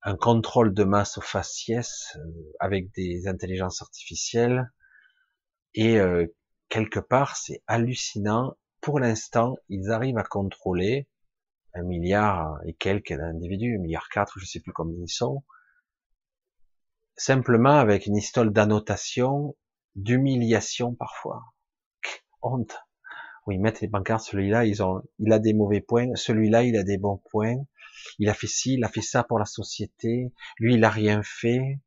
un 0.02 0.16
contrôle 0.16 0.72
de 0.74 0.84
masse 0.84 1.18
au 1.18 1.20
faciès 1.20 2.16
euh, 2.16 2.52
avec 2.60 2.92
des 2.94 3.26
intelligences 3.26 3.82
artificielles. 3.82 4.70
Et 5.74 5.98
euh, 5.98 6.26
quelque 6.68 7.00
part, 7.00 7.36
c'est 7.36 7.62
hallucinant. 7.66 8.56
Pour 8.80 9.00
l'instant, 9.00 9.56
ils 9.68 9.90
arrivent 9.90 10.18
à 10.18 10.24
contrôler 10.24 11.08
un 11.74 11.82
milliard 11.82 12.58
et 12.66 12.74
quelques 12.74 13.12
d'individus, 13.12 13.76
un 13.76 13.80
milliard 13.80 14.08
quatre, 14.08 14.38
je 14.38 14.46
sais 14.46 14.60
plus 14.60 14.72
combien 14.72 14.98
ils 15.02 15.08
sont, 15.08 15.44
simplement 17.16 17.76
avec 17.78 18.06
une 18.06 18.16
histoire 18.16 18.50
d'annotation, 18.50 19.56
d'humiliation 19.94 20.94
parfois. 20.94 21.42
Honte. 22.42 22.76
Oui, 23.46 23.58
mettre 23.58 23.80
les 23.82 23.88
pancartes, 23.88 24.24
celui-là, 24.24 24.64
ils 24.64 24.82
ont, 24.82 25.02
il 25.18 25.32
a 25.32 25.38
des 25.38 25.52
mauvais 25.52 25.80
points, 25.80 26.14
celui-là, 26.14 26.62
il 26.64 26.76
a 26.76 26.82
des 26.82 26.96
bons 26.96 27.20
points, 27.30 27.56
il 28.18 28.28
a 28.30 28.34
fait 28.34 28.46
ci, 28.46 28.74
il 28.74 28.84
a 28.84 28.88
fait 28.88 29.02
ça 29.02 29.22
pour 29.22 29.38
la 29.38 29.44
société, 29.44 30.32
lui, 30.58 30.74
il 30.74 30.84
a 30.84 30.90
rien 30.90 31.22
fait. 31.22 31.80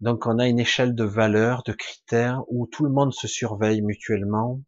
Donc, 0.00 0.26
on 0.26 0.38
a 0.38 0.48
une 0.48 0.58
échelle 0.58 0.94
de 0.94 1.04
valeurs, 1.04 1.62
de 1.62 1.72
critères 1.72 2.42
où 2.48 2.66
tout 2.66 2.84
le 2.84 2.90
monde 2.90 3.12
se 3.12 3.26
surveille 3.26 3.80
mutuellement. 3.80 4.60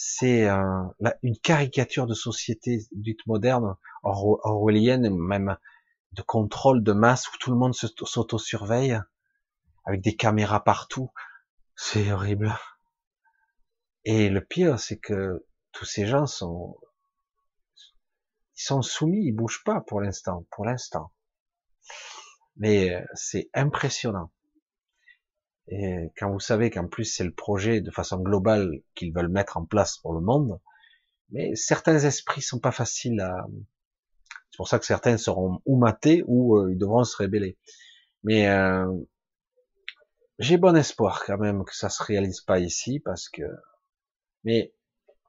C'est 0.00 0.48
euh, 0.48 0.84
une 1.24 1.36
caricature 1.36 2.06
de 2.06 2.14
société 2.14 2.86
dite 2.92 3.26
moderne, 3.26 3.74
orwellienne, 4.04 5.12
même 5.12 5.56
de 6.12 6.22
contrôle 6.22 6.84
de 6.84 6.92
masse 6.92 7.28
où 7.28 7.36
tout 7.40 7.50
le 7.50 7.56
monde 7.56 7.74
s'auto-surveille 7.74 9.00
avec 9.84 10.00
des 10.00 10.14
caméras 10.14 10.62
partout. 10.62 11.10
C'est 11.74 12.12
horrible. 12.12 12.56
Et 14.04 14.28
le 14.28 14.40
pire, 14.40 14.78
c'est 14.78 15.00
que 15.00 15.44
tous 15.72 15.84
ces 15.84 16.06
gens 16.06 16.26
sont, 16.26 16.78
ils 18.56 18.62
sont 18.62 18.82
soumis, 18.82 19.24
ils 19.24 19.32
bougent 19.32 19.64
pas 19.64 19.80
pour 19.80 20.00
l'instant, 20.00 20.46
pour 20.52 20.64
l'instant. 20.64 21.12
Mais 22.54 22.94
euh, 22.94 23.04
c'est 23.14 23.50
impressionnant. 23.52 24.30
Et 25.70 26.12
quand 26.16 26.30
vous 26.30 26.40
savez 26.40 26.70
qu'en 26.70 26.86
plus 26.88 27.04
c'est 27.04 27.24
le 27.24 27.34
projet 27.34 27.80
de 27.80 27.90
façon 27.90 28.18
globale 28.18 28.80
qu'ils 28.94 29.12
veulent 29.12 29.28
mettre 29.28 29.56
en 29.56 29.64
place 29.64 29.98
pour 29.98 30.14
le 30.14 30.20
monde, 30.20 30.58
mais 31.30 31.54
certains 31.54 31.98
esprits 31.98 32.42
sont 32.42 32.60
pas 32.60 32.72
faciles 32.72 33.20
à, 33.20 33.46
c'est 34.50 34.56
pour 34.56 34.68
ça 34.68 34.78
que 34.78 34.86
certains 34.86 35.18
seront 35.18 35.60
ou 35.66 35.78
matés 35.78 36.24
ou 36.26 36.56
euh, 36.56 36.72
ils 36.72 36.78
devront 36.78 37.04
se 37.04 37.16
rébeller. 37.16 37.58
Mais 38.24 38.48
euh, 38.48 38.90
j'ai 40.38 40.56
bon 40.56 40.76
espoir 40.76 41.24
quand 41.24 41.38
même 41.38 41.64
que 41.64 41.76
ça 41.76 41.90
se 41.90 42.02
réalise 42.02 42.40
pas 42.40 42.58
ici 42.58 43.00
parce 43.00 43.28
que 43.28 43.42
mais 44.44 44.72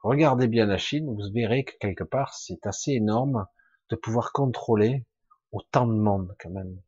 regardez 0.02 0.48
bien 0.48 0.66
la 0.66 0.78
Chine, 0.78 1.06
vous 1.14 1.32
verrez 1.34 1.66
que 1.66 1.78
quelque 1.80 2.04
part, 2.04 2.34
c'est 2.34 2.66
assez 2.66 2.92
énorme 2.92 3.48
de 3.90 3.96
pouvoir 3.96 4.32
contrôler 4.32 5.06
autant 5.52 5.88
de 5.88 5.94
monde 5.94 6.36
quand 6.40 6.52
même. 6.52 6.82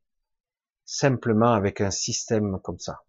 Simplement 0.86 1.54
avec 1.54 1.82
un 1.82 1.92
système 1.92 2.60
comme 2.64 2.80
ça. 2.80 3.04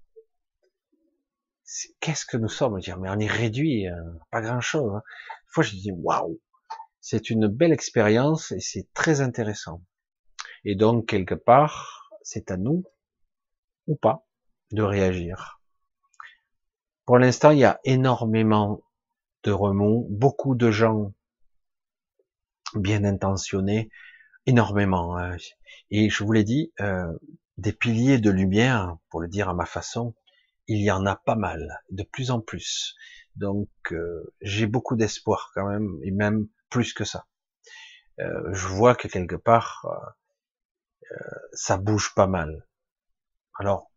Qu'est-ce 2.00 2.26
que 2.26 2.36
nous 2.36 2.48
sommes? 2.48 2.78
Dire, 2.80 2.98
mais 2.98 3.08
on 3.08 3.18
est 3.18 3.26
réduit, 3.26 3.86
hein, 3.86 4.18
pas 4.30 4.42
grand 4.42 4.60
chose. 4.60 4.92
Hein. 4.94 5.02
Une 5.44 5.52
fois, 5.52 5.62
je 5.62 5.70
dis 5.70 5.92
waouh, 5.92 6.40
c'est 7.00 7.30
une 7.30 7.48
belle 7.48 7.72
expérience 7.72 8.52
et 8.52 8.60
c'est 8.60 8.88
très 8.94 9.20
intéressant. 9.20 9.82
Et 10.64 10.74
donc 10.74 11.06
quelque 11.06 11.34
part, 11.34 12.10
c'est 12.22 12.50
à 12.50 12.56
nous 12.56 12.84
ou 13.86 13.96
pas 13.96 14.26
de 14.70 14.82
réagir. 14.82 15.60
Pour 17.04 17.18
l'instant, 17.18 17.50
il 17.50 17.58
y 17.58 17.64
a 17.64 17.80
énormément 17.84 18.82
de 19.42 19.50
remous, 19.50 20.06
beaucoup 20.10 20.54
de 20.54 20.70
gens 20.70 21.12
bien 22.74 23.04
intentionnés, 23.04 23.90
énormément. 24.46 25.16
Hein. 25.16 25.36
Et 25.90 26.10
je 26.10 26.22
vous 26.22 26.32
l'ai 26.32 26.44
dit, 26.44 26.72
euh, 26.80 27.12
des 27.58 27.72
piliers 27.72 28.18
de 28.18 28.30
lumière, 28.30 28.96
pour 29.10 29.20
le 29.20 29.28
dire 29.28 29.48
à 29.48 29.54
ma 29.54 29.66
façon, 29.66 30.14
il 30.72 30.82
y 30.82 30.90
en 30.90 31.06
a 31.06 31.16
pas 31.16 31.36
mal, 31.36 31.80
de 31.90 32.02
plus 32.02 32.30
en 32.30 32.40
plus. 32.40 32.94
Donc 33.36 33.68
euh, 33.92 34.34
j'ai 34.40 34.66
beaucoup 34.66 34.96
d'espoir 34.96 35.50
quand 35.54 35.68
même, 35.68 35.98
et 36.02 36.10
même 36.10 36.48
plus 36.70 36.92
que 36.94 37.04
ça. 37.04 37.26
Euh, 38.20 38.52
je 38.52 38.66
vois 38.66 38.94
que 38.94 39.08
quelque 39.08 39.36
part, 39.36 39.86
ça 41.52 41.76
bouge 41.76 42.14
pas 42.14 42.26
mal. 42.26 42.66
Alors, 43.58 43.90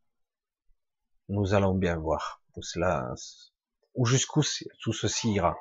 nous 1.29 1.53
allons 1.53 1.73
bien 1.73 1.95
voir 1.95 2.41
où 2.55 2.61
cela 2.61 3.13
ou 3.93 4.05
jusqu'où 4.05 4.41
tout 4.81 4.93
ceci 4.93 5.31
ira. 5.31 5.55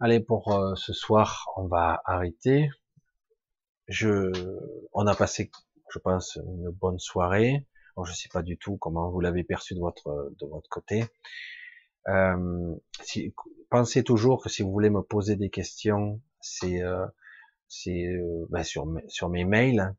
Allez, 0.00 0.20
pour 0.20 0.52
euh, 0.52 0.74
ce 0.74 0.92
soir, 0.92 1.46
on 1.56 1.66
va 1.68 2.02
arrêter. 2.04 2.70
Je, 3.88 4.30
on 4.92 5.06
a 5.06 5.14
passé, 5.14 5.50
je 5.90 5.98
pense, 5.98 6.36
une 6.36 6.70
bonne 6.70 6.98
soirée. 6.98 7.66
Je 8.04 8.10
ne 8.10 8.16
sais 8.16 8.28
pas 8.32 8.42
du 8.42 8.58
tout 8.58 8.76
comment 8.76 9.10
vous 9.10 9.20
l'avez 9.20 9.44
perçu 9.44 9.74
de 9.74 9.80
votre 9.80 10.32
de 10.38 10.46
votre 10.46 10.68
côté. 10.68 11.04
Euh, 12.08 12.76
si, 13.02 13.34
pensez 13.70 14.04
toujours 14.04 14.42
que 14.42 14.48
si 14.48 14.62
vous 14.62 14.70
voulez 14.70 14.90
me 14.90 15.02
poser 15.02 15.36
des 15.36 15.50
questions, 15.50 16.20
c'est 16.40 16.82
euh, 16.82 17.06
c'est 17.68 18.06
euh, 18.06 18.46
ben 18.50 18.62
sur 18.62 18.86
sur 19.08 19.28
mes 19.28 19.44
mails, 19.44 19.80
hein, 19.80 19.96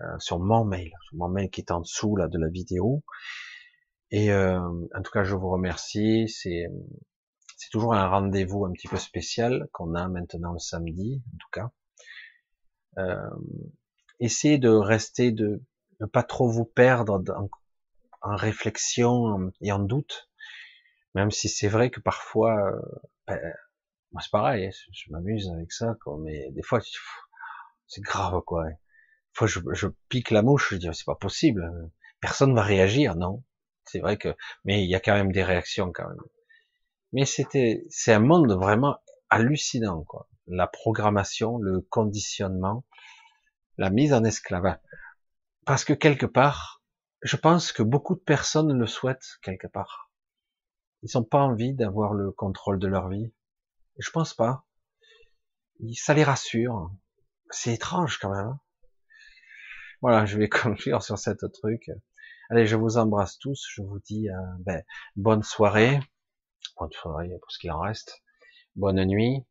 euh, 0.00 0.18
sur 0.18 0.38
mon 0.40 0.64
mail, 0.64 0.92
sur 1.08 1.18
mon 1.18 1.28
mail 1.28 1.50
qui 1.50 1.60
est 1.60 1.70
en 1.70 1.80
dessous 1.80 2.16
là 2.16 2.28
de 2.28 2.38
la 2.38 2.48
vidéo. 2.48 3.04
Et 4.10 4.32
euh, 4.32 4.58
en 4.58 5.02
tout 5.02 5.12
cas, 5.12 5.22
je 5.22 5.34
vous 5.34 5.50
remercie. 5.50 6.28
C'est 6.28 6.66
c'est 7.56 7.70
toujours 7.70 7.94
un 7.94 8.08
rendez-vous 8.08 8.64
un 8.64 8.72
petit 8.72 8.88
peu 8.88 8.96
spécial 8.96 9.68
qu'on 9.72 9.94
a 9.94 10.08
maintenant 10.08 10.52
le 10.52 10.58
samedi, 10.58 11.22
en 11.34 11.36
tout 11.38 11.50
cas. 11.52 11.70
Essayez 14.18 14.58
de 14.58 14.68
rester, 14.68 15.32
de 15.32 15.62
ne 16.00 16.06
pas 16.06 16.22
trop 16.22 16.48
vous 16.48 16.64
perdre 16.64 17.22
en, 18.22 18.36
réflexion 18.36 19.50
et 19.60 19.72
en 19.72 19.78
doute, 19.78 20.30
même 21.14 21.30
si 21.30 21.48
c'est 21.48 21.68
vrai 21.68 21.90
que 21.90 22.00
parfois, 22.00 22.70
euh, 22.70 22.80
ben, 23.26 23.40
moi 24.12 24.20
c'est 24.22 24.30
pareil, 24.30 24.66
hein, 24.66 24.70
je, 24.92 25.10
m'amuse 25.10 25.50
avec 25.50 25.72
ça, 25.72 25.96
quoi, 26.02 26.18
mais 26.20 26.50
des 26.52 26.62
fois 26.62 26.80
c'est 27.86 28.02
grave 28.02 28.42
quoi. 28.46 28.64
Des 28.68 28.76
fois 29.32 29.46
je, 29.46 29.60
je 29.72 29.88
pique 30.08 30.30
la 30.30 30.42
mouche, 30.42 30.70
je 30.72 30.76
dis 30.76 30.88
c'est 30.92 31.06
pas 31.06 31.14
possible, 31.14 31.70
personne 32.20 32.54
va 32.54 32.62
réagir, 32.62 33.16
non 33.16 33.42
c'est 33.90 34.00
vrai 34.00 34.16
que, 34.16 34.36
mais 34.64 34.84
il 34.84 34.90
y 34.90 34.94
a 34.94 35.00
quand 35.00 35.14
même 35.14 35.32
des 35.32 35.42
réactions 35.42 35.90
quand 35.92 36.08
même. 36.08 36.20
Mais 37.12 37.24
c'était, 37.24 37.84
c'est 37.88 38.12
un 38.12 38.20
monde 38.20 38.52
vraiment 38.52 38.98
hallucinant, 39.30 40.04
quoi. 40.04 40.28
La 40.46 40.66
programmation, 40.66 41.58
le 41.58 41.80
conditionnement, 41.80 42.84
la 43.78 43.90
mise 43.90 44.12
en 44.12 44.24
esclavage. 44.24 44.78
Parce 45.66 45.84
que 45.84 45.92
quelque 45.92 46.26
part, 46.26 46.82
je 47.22 47.36
pense 47.36 47.72
que 47.72 47.82
beaucoup 47.82 48.14
de 48.14 48.20
personnes 48.20 48.72
le 48.72 48.86
souhaitent 48.86 49.38
quelque 49.42 49.66
part. 49.66 50.10
Ils 51.02 51.10
n'ont 51.14 51.24
pas 51.24 51.40
envie 51.40 51.74
d'avoir 51.74 52.14
le 52.14 52.30
contrôle 52.32 52.78
de 52.78 52.86
leur 52.86 53.08
vie. 53.08 53.32
Je 53.98 54.10
pense 54.10 54.34
pas. 54.34 54.64
Ça 55.94 56.14
les 56.14 56.24
rassure. 56.24 56.90
C'est 57.50 57.74
étrange 57.74 58.18
quand 58.18 58.30
même. 58.30 58.46
Hein. 58.46 58.60
voilà, 60.00 60.24
je 60.26 60.38
vais 60.38 60.48
conclure 60.48 61.02
sur 61.02 61.18
cette 61.18 61.50
truc. 61.52 61.90
Allez, 62.48 62.66
je 62.66 62.76
vous 62.76 62.96
embrasse 62.96 63.38
tous. 63.38 63.66
Je 63.70 63.82
vous 63.82 64.00
dis 64.00 64.28
euh, 64.30 64.34
ben, 64.60 64.82
bonne 65.16 65.42
soirée, 65.42 66.00
bonne 66.78 66.92
soirée 66.92 67.32
pour 67.40 67.52
ce 67.52 67.58
qu'il 67.58 67.70
en 67.70 67.80
reste, 67.80 68.22
bonne 68.76 69.02
nuit 69.04 69.44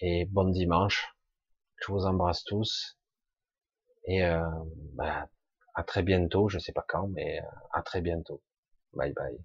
et 0.00 0.26
bon 0.26 0.48
dimanche. 0.50 1.14
Je 1.76 1.92
vous 1.92 2.06
embrasse 2.06 2.44
tous 2.44 2.97
et 4.08 4.24
euh, 4.24 4.40
ben, 4.94 5.28
à 5.74 5.84
très 5.84 6.02
bientôt. 6.02 6.48
Je 6.48 6.58
sais 6.58 6.72
pas 6.72 6.84
quand, 6.88 7.08
mais 7.08 7.40
euh, 7.40 7.44
à 7.72 7.82
très 7.82 8.00
bientôt. 8.02 8.42
Bye 8.94 9.12
bye. 9.14 9.38